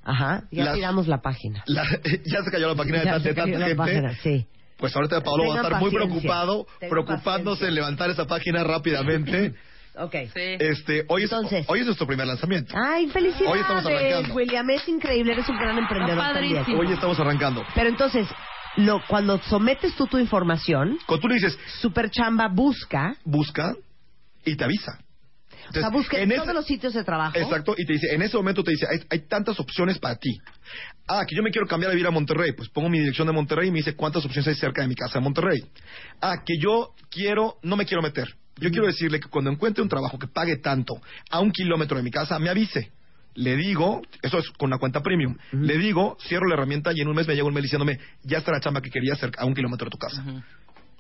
Ajá. 0.05 0.45
Ya 0.51 0.65
Las- 0.65 0.75
tiramos 0.75 1.07
la 1.09 1.19
página. 1.23 1.63
La- 1.67 1.85
ya 2.25 2.43
se 2.43 2.51
cayó 2.51 2.69
la 2.69 2.75
página 2.75 2.99
de, 2.99 3.05
Ya 3.05 3.13
tan- 3.13 3.23
se 3.23 3.29
de 3.31 3.35
cayó 3.35 3.53
tanta 3.53 3.59
la 3.61 3.67
gente. 3.67 3.77
página, 3.77 4.15
sí. 4.23 4.47
Pues 4.79 4.97
ahorita 4.97 5.21
Pablo 5.23 5.49
va 5.49 5.55
a 5.55 5.63
estar 5.63 5.81
muy 5.81 5.91
preocupado, 5.93 6.67
preocupándose 6.81 7.69
en 7.69 7.75
levantar 7.77 8.11
esa 8.11 8.27
página 8.27 8.65
rápidamente. 8.65 9.55
Ok. 9.95 10.15
Este, 10.35 11.05
hoy, 11.09 11.25
es, 11.25 11.33
hoy 11.67 11.81
es 11.81 11.87
nuestro 11.87 12.07
primer 12.07 12.27
lanzamiento. 12.27 12.75
Ay, 12.77 13.09
felicidades, 13.09 13.49
Hoy 13.53 13.61
estamos 13.61 13.87
arrancando. 13.87 14.35
William. 14.35 14.71
Es 14.71 14.89
increíble. 14.89 15.33
Eres 15.33 15.49
un 15.49 15.59
gran 15.59 15.79
emprendedor 15.79 16.33
también. 16.33 16.65
Hoy 16.79 16.93
estamos 16.93 17.21
arrancando. 17.21 17.65
Pero 17.75 17.89
entonces, 17.89 18.27
lo, 18.77 19.03
cuando 19.07 19.39
sometes 19.43 19.95
tú 19.97 20.07
tu 20.07 20.19
información, 20.19 20.99
Cuando 21.07 21.21
tú 21.23 21.29
le 21.29 21.35
dices, 21.35 21.59
Superchamba 21.81 22.49
busca, 22.49 23.17
busca 23.25 23.75
y 24.45 24.57
te 24.57 24.65
avisa. 24.65 24.99
o 25.69 25.73
sea, 25.73 25.91
busca 25.91 26.19
en 26.19 26.31
todos 26.31 26.55
los 26.55 26.67
sitios 26.67 26.95
de 26.95 27.05
trabajo. 27.05 27.37
Exacto, 27.37 27.75
y 27.77 27.85
te 27.85 27.93
dice, 27.93 28.15
en 28.15 28.23
ese 28.23 28.37
momento 28.37 28.65
te 28.65 28.71
dice, 28.71 28.87
hay, 28.91 29.01
hay 29.11 29.27
tantas 29.29 29.61
opciones 29.61 29.99
para 29.99 30.17
ti. 30.17 30.39
Ah, 31.07 31.25
que 31.29 31.37
yo 31.37 31.43
me 31.43 31.51
quiero 31.51 31.67
cambiar 31.67 31.91
de 31.91 31.97
vivir 31.97 32.09
a 32.09 32.11
Monterrey, 32.11 32.53
pues 32.53 32.71
pongo 32.71 32.89
mi 32.89 32.99
dirección 32.99 33.27
de 33.27 33.35
Monterrey 33.35 33.69
y 33.69 33.71
me 33.71 33.79
dice 33.79 33.95
cuántas 33.95 34.25
opciones 34.25 34.49
hay 34.49 34.55
cerca 34.55 34.81
de 34.81 34.89
mi 34.89 34.95
casa 34.95 35.19
de 35.19 35.21
Monterrey. 35.25 35.63
Ah, 36.23 36.37
que 36.47 36.55
yo 36.59 36.95
quiero, 37.11 37.57
no 37.63 37.77
me 37.77 37.85
quiero 37.85 38.03
meter. 38.03 38.35
Yo 38.59 38.71
quiero 38.71 38.87
decirle 38.87 39.19
que 39.21 39.29
cuando 39.29 39.51
encuentre 39.51 39.83
un 39.83 39.89
trabajo 39.89 40.19
que 40.19 40.27
pague 40.29 40.57
tanto 40.59 40.95
a 41.31 41.41
un 41.41 41.51
kilómetro 41.51 41.97
de 41.97 42.03
mi 42.03 42.11
casa, 42.11 42.39
me 42.39 42.49
avise. 42.51 42.91
Le 43.35 43.57
digo, 43.57 44.03
eso 44.21 44.39
es 44.39 44.51
con 44.51 44.69
una 44.69 44.77
cuenta 44.79 45.01
premium, 45.01 45.37
le 45.53 45.79
digo, 45.79 46.19
cierro 46.29 46.47
la 46.47 46.53
herramienta 46.55 46.93
y 46.95 47.01
en 47.01 47.09
un 47.09 47.17
mes 47.17 47.27
me 47.27 47.35
llega 47.35 47.47
un 47.47 47.55
mail 47.55 47.63
diciéndome, 47.63 47.99
ya 48.23 48.39
está 48.39 48.53
la 48.53 48.61
chamba 48.61 48.83
que 48.83 48.91
quería 48.91 49.15
cerca, 49.17 49.41
a 49.43 49.47
un 49.47 49.55
kilómetro 49.55 49.87
de 49.87 49.91
tu 49.91 49.97
casa. 49.97 50.23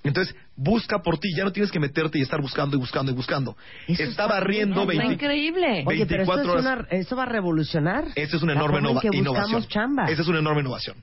Entonces, 0.02 0.34
busca 0.56 1.00
por 1.02 1.18
ti, 1.18 1.28
ya 1.36 1.44
no 1.44 1.52
tienes 1.52 1.70
que 1.70 1.78
meterte 1.78 2.18
y 2.18 2.22
estar 2.22 2.40
buscando 2.40 2.74
y 2.76 2.80
buscando 2.80 3.12
y 3.12 3.14
buscando. 3.14 3.54
está 3.86 4.26
barriendo 4.26 4.86
20 4.86 5.12
increíble. 5.12 5.84
Oye, 5.86 6.06
pero 6.06 6.22
esto, 6.22 6.32
24 6.34 6.42
es 6.42 6.48
horas. 6.48 6.64
una, 6.90 6.98
esto 6.98 7.14
va 7.16 7.22
a 7.24 7.26
revolucionar. 7.26 8.06
Esa 8.16 8.36
es 8.36 8.42
una 8.42 8.54
la 8.54 8.60
enorme 8.60 8.78
innova- 8.80 9.14
innovación. 9.14 9.68
chamba. 9.68 10.06
Esa 10.10 10.22
es 10.22 10.28
una 10.28 10.38
enorme 10.38 10.62
innovación. 10.62 10.96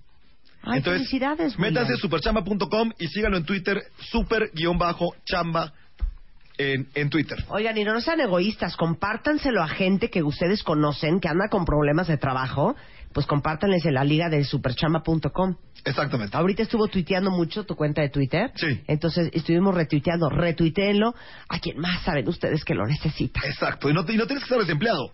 Ay, 0.63 0.79
Entonces, 0.79 1.03
felicidades. 1.07 1.57
Métanse 1.59 1.93
a 1.93 1.97
superchamba.com 1.97 2.91
y 2.99 3.07
síganlo 3.07 3.37
en 3.37 3.45
Twitter, 3.45 3.81
super-chamba 3.99 5.73
en, 6.59 6.89
en 6.93 7.09
Twitter. 7.09 7.43
Oigan, 7.47 7.77
y 7.77 7.85
no 7.85 7.99
sean 8.01 8.19
egoístas, 8.19 8.75
compártanselo 8.75 9.63
a 9.63 9.67
gente 9.69 10.09
que 10.09 10.21
ustedes 10.21 10.61
conocen, 10.61 11.21
que 11.21 11.29
anda 11.29 11.47
con 11.49 11.63
problemas 11.63 12.07
de 12.07 12.17
trabajo, 12.17 12.75
pues 13.13 13.25
compártanles 13.25 13.85
en 13.85 13.93
la 13.93 14.03
liga 14.03 14.29
de 14.29 14.43
superchamba.com. 14.43 15.55
Exactamente. 15.85 16.35
Ahorita 16.35 16.61
estuvo 16.63 16.87
tuiteando 16.89 17.31
mucho 17.31 17.63
tu 17.63 17.75
cuenta 17.75 18.01
de 18.01 18.09
Twitter. 18.09 18.51
Sí. 18.55 18.81
Entonces 18.87 19.29
estuvimos 19.33 19.73
retuiteando, 19.73 20.29
retuiteenlo 20.29 21.15
a 21.47 21.59
quien 21.59 21.79
más 21.79 22.03
saben 22.03 22.27
ustedes 22.27 22.65
que 22.65 22.75
lo 22.75 22.85
necesita. 22.85 23.39
Exacto. 23.45 23.89
Y 23.89 23.93
no, 23.93 24.01
y 24.01 24.17
no 24.17 24.27
tienes 24.27 24.43
que 24.43 24.53
estar 24.53 24.59
desempleado. 24.59 25.11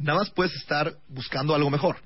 Nada 0.00 0.18
más 0.18 0.30
puedes 0.30 0.54
estar 0.56 0.92
buscando 1.08 1.54
algo 1.54 1.70
mejor. 1.70 1.96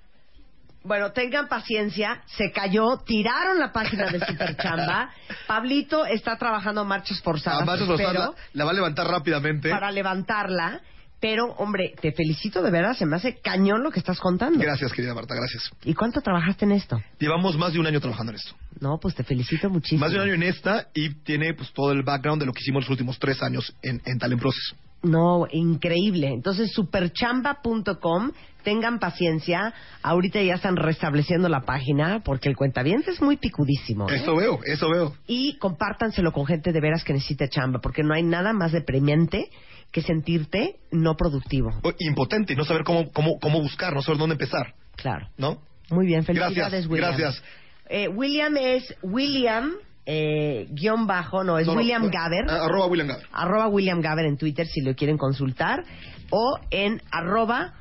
Bueno, 0.84 1.12
tengan 1.12 1.48
paciencia, 1.48 2.22
se 2.36 2.50
cayó, 2.50 2.98
tiraron 3.04 3.58
la 3.58 3.72
página 3.72 4.06
de 4.10 4.18
Superchamba. 4.24 5.10
Pablito 5.46 6.04
está 6.06 6.36
trabajando 6.36 6.80
a 6.80 6.84
marchas 6.84 7.20
forzadas, 7.22 7.80
eso 7.80 7.94
espero, 7.94 8.12
la, 8.12 8.34
la 8.52 8.64
va 8.64 8.70
a 8.70 8.74
levantar 8.74 9.06
rápidamente. 9.06 9.70
para 9.70 9.90
levantarla. 9.90 10.80
Pero, 11.20 11.52
hombre, 11.58 11.94
te 12.00 12.10
felicito 12.10 12.62
de 12.64 12.72
verdad, 12.72 12.96
se 12.96 13.06
me 13.06 13.14
hace 13.14 13.38
cañón 13.40 13.84
lo 13.84 13.92
que 13.92 14.00
estás 14.00 14.18
contando. 14.18 14.58
Gracias, 14.58 14.92
querida 14.92 15.14
Marta, 15.14 15.36
gracias. 15.36 15.70
¿Y 15.84 15.94
cuánto 15.94 16.20
trabajaste 16.20 16.64
en 16.64 16.72
esto? 16.72 17.00
Llevamos 17.20 17.56
más 17.56 17.72
de 17.72 17.78
un 17.78 17.86
año 17.86 18.00
trabajando 18.00 18.32
en 18.32 18.38
esto. 18.38 18.56
No, 18.80 18.98
pues 19.00 19.14
te 19.14 19.22
felicito 19.22 19.70
muchísimo. 19.70 20.00
Más 20.00 20.10
de 20.10 20.16
un 20.16 20.24
año 20.24 20.34
en 20.34 20.42
esta 20.42 20.88
y 20.94 21.14
tiene 21.22 21.54
pues 21.54 21.72
todo 21.72 21.92
el 21.92 22.02
background 22.02 22.40
de 22.42 22.46
lo 22.46 22.52
que 22.52 22.58
hicimos 22.60 22.82
los 22.82 22.90
últimos 22.90 23.20
tres 23.20 23.40
años 23.40 23.72
en, 23.82 24.02
en 24.04 24.18
Talent 24.18 24.40
Process. 24.40 24.74
No, 25.02 25.46
increíble. 25.50 26.28
Entonces, 26.28 26.70
superchamba.com, 26.72 28.30
tengan 28.62 28.98
paciencia. 28.98 29.74
Ahorita 30.02 30.40
ya 30.42 30.54
están 30.54 30.76
restableciendo 30.76 31.48
la 31.48 31.62
página 31.62 32.20
porque 32.24 32.48
el 32.48 32.56
cuentaviente 32.56 33.10
es 33.10 33.20
muy 33.20 33.36
picudísimo. 33.36 34.08
¿eh? 34.08 34.16
Eso 34.16 34.36
veo, 34.36 34.60
eso 34.64 34.88
veo. 34.90 35.14
Y 35.26 35.58
compártanselo 35.58 36.32
con 36.32 36.46
gente 36.46 36.72
de 36.72 36.80
veras 36.80 37.04
que 37.04 37.12
necesita 37.12 37.48
chamba, 37.48 37.80
porque 37.80 38.02
no 38.02 38.14
hay 38.14 38.22
nada 38.22 38.52
más 38.52 38.72
deprimente 38.72 39.50
que 39.90 40.02
sentirte 40.02 40.76
no 40.90 41.16
productivo. 41.16 41.70
O- 41.82 41.92
Impotente, 41.98 42.54
no 42.56 42.64
saber 42.64 42.84
cómo, 42.84 43.10
cómo, 43.12 43.38
cómo 43.40 43.60
buscar, 43.60 43.92
no 43.94 44.02
saber 44.02 44.18
dónde 44.18 44.34
empezar. 44.34 44.74
Claro. 44.96 45.28
¿No? 45.36 45.58
Muy 45.90 46.06
bien, 46.06 46.24
felicidades, 46.24 46.56
Gracias, 46.56 46.86
William. 46.86 47.16
gracias. 47.16 47.42
Eh, 47.90 48.08
William 48.08 48.56
es 48.56 48.94
William, 49.02 49.72
eh, 50.06 50.66
guion 50.70 51.06
bajo, 51.06 51.44
no, 51.44 51.58
es 51.58 51.66
No, 51.66 51.74
William 51.74 52.02
no, 52.02 52.10
Gaber. 52.10 52.50
Arroba 52.50 52.86
William 52.86 53.08
Gaber. 53.08 53.26
arroba 53.32 53.68
William 53.68 54.00
Gaber 54.00 54.26
en 54.26 54.36
Twitter 54.36 54.66
si 54.66 54.80
lo 54.80 54.94
quieren 54.94 55.16
consultar 55.18 55.84
o 56.30 56.58
en 56.70 57.00
arroba 57.10 57.74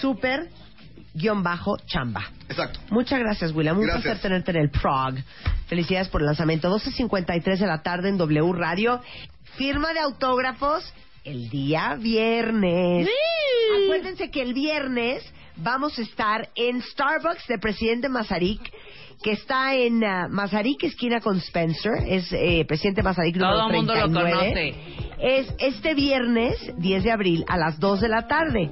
super 0.00 0.48
guion 1.14 1.42
bajo 1.42 1.76
chamba. 1.86 2.22
Exacto. 2.48 2.80
Muchas 2.90 3.18
gracias, 3.20 3.52
William. 3.52 3.76
Un 3.78 3.84
Gracias. 3.84 4.02
placer 4.04 4.22
tenerte 4.22 4.50
en 4.52 4.56
el 4.58 4.70
PROG. 4.70 5.14
Felicidades 5.66 6.08
por 6.08 6.20
el 6.20 6.26
lanzamiento. 6.26 6.68
12.53 6.74 7.58
de 7.58 7.66
la 7.66 7.82
tarde 7.82 8.08
en 8.08 8.16
W 8.18 8.52
Radio. 8.54 9.00
Firma 9.56 9.92
de 9.92 10.00
autógrafos 10.00 10.92
el 11.24 11.50
día 11.50 11.96
viernes. 11.98 13.08
Acuérdense 13.84 14.30
que 14.30 14.42
el 14.42 14.54
viernes 14.54 15.22
vamos 15.56 15.98
a 15.98 16.02
estar 16.02 16.48
en 16.54 16.80
Starbucks 16.80 17.46
de 17.48 17.58
Presidente 17.58 18.08
Mazarik 18.08 18.60
que 19.22 19.32
está 19.32 19.74
en 19.74 20.04
ah, 20.04 20.28
Mazarik, 20.28 20.84
esquina 20.84 21.20
con 21.20 21.38
Spencer. 21.38 21.92
Es 22.06 22.32
eh, 22.32 22.64
Presidente 22.66 23.02
Mazarik 23.02 23.36
número 23.36 23.58
Todo 23.58 23.68
el 23.68 23.76
mundo 23.76 23.94
lo 23.94 24.08
39. 24.08 24.74
Es 25.20 25.52
este 25.58 25.94
viernes, 25.94 26.72
10 26.76 27.04
de 27.04 27.10
abril, 27.10 27.44
a 27.48 27.56
las 27.56 27.78
2 27.80 28.00
de 28.00 28.08
la 28.08 28.26
tarde. 28.28 28.70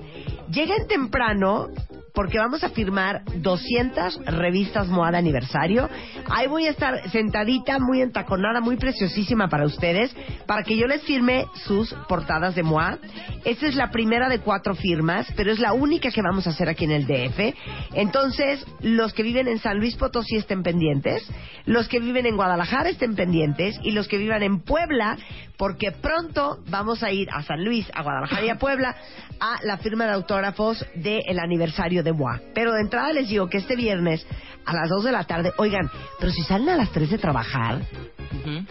Lleguen 0.50 0.86
temprano 0.86 1.68
porque 2.17 2.39
vamos 2.39 2.65
a 2.65 2.70
firmar 2.70 3.20
200 3.27 4.25
revistas 4.25 4.89
MOA 4.89 5.11
de 5.11 5.19
aniversario. 5.19 5.86
Ahí 6.31 6.47
voy 6.47 6.67
a 6.67 6.70
estar 6.70 7.11
sentadita, 7.11 7.78
muy 7.78 8.01
entaconada, 8.01 8.62
muy 8.62 8.78
preciosísima 8.78 9.49
para 9.49 9.67
ustedes, 9.67 10.17
para 10.47 10.62
que 10.62 10.78
yo 10.78 10.86
les 10.86 11.03
firme 11.03 11.45
sus 11.67 11.93
portadas 12.09 12.55
de 12.55 12.62
MOA. 12.62 12.97
Esta 13.45 13.67
es 13.67 13.75
la 13.75 13.91
primera 13.91 14.31
de 14.31 14.41
cuatro 14.41 14.75
firmas, 14.75 15.31
pero 15.36 15.53
es 15.53 15.59
la 15.59 15.75
única 15.75 16.11
que 16.11 16.23
vamos 16.23 16.47
a 16.47 16.51
hacer 16.51 16.70
aquí 16.70 16.86
en 16.86 16.93
el 16.93 17.07
DF. 17.07 17.55
Entonces, 17.93 18.67
los 18.81 19.12
que 19.12 19.23
viven 19.23 19.47
en 19.47 19.59
San 19.59 19.78
Luis 19.78 19.95
Potosí 19.97 20.36
estén 20.36 20.62
pendientes, 20.62 21.23
los 21.67 21.86
que 21.86 22.01
viven 22.01 22.25
en 22.25 22.36
Guadalajara 22.36 22.89
estén 22.89 23.15
pendientes 23.15 23.78
y 23.83 23.91
los 23.91 24.09
que 24.09 24.17
vivan 24.17 24.43
en 24.43 24.61
Puebla, 24.61 25.19
porque 25.57 25.93
pronto 25.93 26.59
vamos 26.68 27.02
a 27.02 27.10
ir 27.10 27.28
a 27.31 27.43
San 27.43 27.65
Luis, 27.65 27.86
a 27.94 28.02
Guadalajara 28.02 28.44
y 28.44 28.51
a 28.51 28.59
Puebla 28.59 28.97
a 29.41 29.59
la 29.62 29.78
firma 29.78 30.07
de 30.07 30.12
autógrafos 30.12 30.85
del 30.94 31.39
aniversario 31.39 32.02
de 32.02 32.12
MOA. 32.12 32.41
Pero 32.55 32.73
de 32.73 32.83
entrada 32.83 33.12
les 33.12 33.28
digo 33.28 33.49
que 33.49 33.59
este 33.59 33.76
viernes 33.76 34.26
a 34.65 34.75
las 34.75 34.89
2 34.89 35.05
de 35.05 35.12
la 35.12 35.25
tarde, 35.25 35.52
oigan, 35.59 35.91
pero 36.18 36.33
si 36.33 36.43
salen 36.43 36.68
a 36.70 36.76
las 36.76 36.91
3 36.91 37.10
de 37.10 37.18
trabajar, 37.18 37.81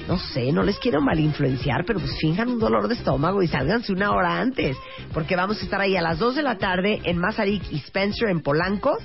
no 0.08 0.17
sé, 0.17 0.51
no 0.51 0.64
les 0.64 0.77
quiero 0.80 1.01
mal 1.01 1.19
influenciar, 1.19 1.84
pero 1.85 2.00
pues 2.00 2.17
finjan 2.19 2.50
un 2.50 2.59
dolor 2.59 2.88
de 2.88 2.95
estómago 2.95 3.42
y 3.42 3.48
sálganse 3.48 3.92
una 3.92 4.11
hora 4.11 4.40
antes, 4.40 4.77
porque 5.14 5.35
vamos 5.35 5.61
a 5.61 5.64
estar 5.66 5.82
ahí 5.82 5.95
a 5.95 6.01
las 6.01 6.19
2 6.19 6.35
de 6.35 6.43
la 6.43 6.58
tarde 6.58 7.01
en 7.03 7.17
Mazarik 7.17 7.64
y 7.72 7.77
Spencer 7.77 8.30
en 8.30 8.42
Polanco, 8.42 8.98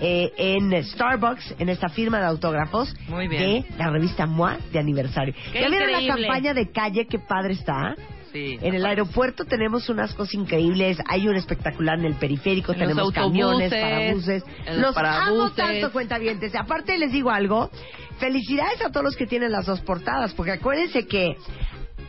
eh, 0.00 0.32
en 0.36 0.82
Starbucks, 0.84 1.56
en 1.58 1.68
esta 1.68 1.88
firma 1.88 2.18
de 2.18 2.26
autógrafos 2.26 2.94
Muy 3.08 3.28
bien. 3.28 3.62
de 3.62 3.64
la 3.78 3.90
revista 3.90 4.26
MOA 4.26 4.58
de 4.72 4.78
aniversario. 4.78 5.34
¡Qué 5.52 5.60
¿Ya 5.60 5.68
vieron 5.68 5.92
la 5.92 6.14
campaña 6.14 6.54
de 6.54 6.70
calle? 6.70 7.06
Qué 7.06 7.18
padre 7.18 7.54
está. 7.54 7.94
Sí. 8.32 8.58
En 8.60 8.74
el 8.74 8.86
aeropuerto 8.86 9.44
tenemos 9.44 9.88
unas 9.88 10.14
cosas 10.14 10.34
increíbles. 10.34 10.98
Hay 11.06 11.28
un 11.28 11.36
espectacular 11.36 11.98
en 11.98 12.06
el 12.06 12.14
periférico. 12.14 12.72
En 12.72 12.78
tenemos 12.78 13.12
camiones, 13.12 13.70
parabuses. 13.70 14.42
en 14.66 14.80
los 14.80 14.94
Los 14.94 15.04
amo 15.04 15.50
tanto, 15.50 15.92
cuentavientes. 15.92 16.54
Aparte, 16.54 16.96
les 16.98 17.12
digo 17.12 17.30
algo. 17.30 17.70
Felicidades 18.18 18.80
a 18.82 18.90
todos 18.90 19.04
los 19.04 19.16
que 19.16 19.26
tienen 19.26 19.52
las 19.52 19.66
dos 19.66 19.80
portadas. 19.80 20.32
Porque 20.34 20.52
acuérdense 20.52 21.06
que 21.06 21.36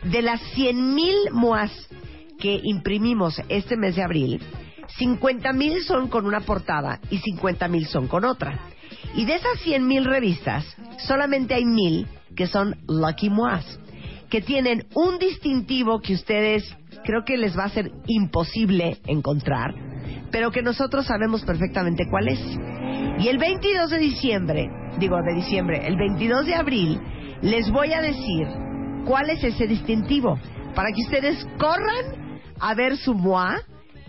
de 0.04 0.22
las 0.22 0.40
100 0.54 0.94
mil 0.94 1.16
MOAS 1.32 1.70
que 2.38 2.60
imprimimos 2.62 3.40
este 3.48 3.76
mes 3.76 3.96
de 3.96 4.02
abril, 4.02 4.40
50 4.98 5.52
mil 5.52 5.82
son 5.84 6.08
con 6.08 6.26
una 6.26 6.40
portada 6.40 7.00
y 7.10 7.18
50 7.18 7.68
mil 7.68 7.86
son 7.86 8.08
con 8.08 8.24
otra. 8.24 8.60
Y 9.14 9.24
de 9.26 9.34
esas 9.34 9.60
100 9.60 9.86
mil 9.86 10.04
revistas, 10.04 10.64
solamente 11.06 11.54
hay 11.54 11.64
mil 11.64 12.06
que 12.34 12.46
son 12.46 12.76
Lucky 12.88 13.30
MOAS 13.30 13.80
que 14.34 14.40
tienen 14.40 14.88
un 14.96 15.20
distintivo 15.20 16.00
que 16.00 16.12
ustedes 16.12 16.64
creo 17.04 17.24
que 17.24 17.36
les 17.36 17.56
va 17.56 17.66
a 17.66 17.68
ser 17.68 17.92
imposible 18.08 18.98
encontrar, 19.06 19.72
pero 20.32 20.50
que 20.50 20.60
nosotros 20.60 21.06
sabemos 21.06 21.44
perfectamente 21.44 22.08
cuál 22.10 22.26
es. 22.26 22.40
Y 23.20 23.28
el 23.28 23.38
22 23.38 23.90
de 23.90 23.98
diciembre, 23.98 24.68
digo 24.98 25.16
de 25.22 25.34
diciembre, 25.36 25.86
el 25.86 25.96
22 25.96 26.46
de 26.46 26.54
abril, 26.56 27.00
les 27.42 27.70
voy 27.70 27.92
a 27.92 28.00
decir 28.00 28.48
cuál 29.06 29.30
es 29.30 29.44
ese 29.44 29.68
distintivo, 29.68 30.36
para 30.74 30.88
que 30.90 31.02
ustedes 31.02 31.46
corran 31.56 32.40
a 32.58 32.74
ver 32.74 32.96
su 32.96 33.14
MOA 33.14 33.60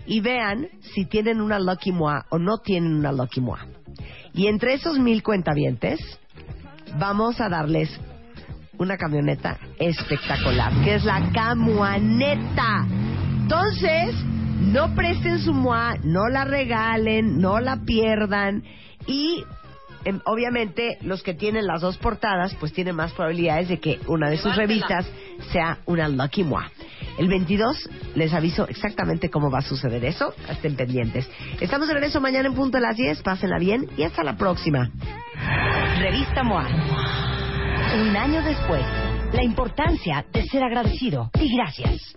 y 0.06 0.18
vean 0.18 0.66
si 0.92 1.04
tienen 1.04 1.40
una 1.40 1.60
Lucky 1.60 1.92
MOA 1.92 2.26
o 2.30 2.40
no 2.40 2.58
tienen 2.58 2.96
una 2.96 3.12
Lucky 3.12 3.40
MOA. 3.40 3.64
Y 4.34 4.48
entre 4.48 4.74
esos 4.74 4.98
mil 4.98 5.22
cuentavientes, 5.22 6.00
vamos 6.98 7.40
a 7.40 7.48
darles 7.48 7.96
una 8.78 8.96
camioneta 8.96 9.58
espectacular, 9.78 10.72
que 10.84 10.94
es 10.96 11.04
la 11.04 11.30
Camuaneta. 11.32 12.86
Entonces, 13.42 14.14
no 14.60 14.94
presten 14.94 15.38
su 15.38 15.52
MOA, 15.52 15.96
no 16.02 16.28
la 16.28 16.44
regalen, 16.44 17.38
no 17.38 17.60
la 17.60 17.82
pierdan 17.84 18.64
y 19.06 19.44
em, 20.04 20.20
obviamente 20.24 20.98
los 21.02 21.22
que 21.22 21.34
tienen 21.34 21.66
las 21.66 21.82
dos 21.82 21.98
portadas 21.98 22.54
pues 22.58 22.72
tienen 22.72 22.96
más 22.96 23.12
probabilidades 23.12 23.68
de 23.68 23.78
que 23.78 24.00
una 24.06 24.30
de 24.30 24.38
sus 24.38 24.56
revistas 24.56 25.06
sea 25.52 25.78
una 25.86 26.08
Lucky 26.08 26.42
MOA. 26.44 26.70
El 27.18 27.28
22 27.28 27.88
les 28.14 28.32
aviso 28.32 28.66
exactamente 28.68 29.30
cómo 29.30 29.50
va 29.50 29.58
a 29.58 29.62
suceder 29.62 30.04
eso. 30.04 30.34
Estén 30.48 30.76
pendientes. 30.76 31.28
Estamos 31.60 31.88
de 31.88 31.94
regreso 31.94 32.20
mañana 32.20 32.48
en 32.48 32.54
punto 32.54 32.78
de 32.78 32.82
las 32.82 32.96
10. 32.96 33.22
Pásenla 33.22 33.58
bien 33.58 33.88
y 33.96 34.02
hasta 34.02 34.22
la 34.22 34.36
próxima. 34.36 34.90
Revista 35.98 36.42
MOA. 36.42 37.45
Un 37.94 38.16
año 38.16 38.42
después, 38.42 38.84
la 39.32 39.42
importancia 39.42 40.24
de 40.32 40.46
ser 40.48 40.62
agradecido 40.62 41.30
y 41.40 41.54
gracias. 41.56 42.16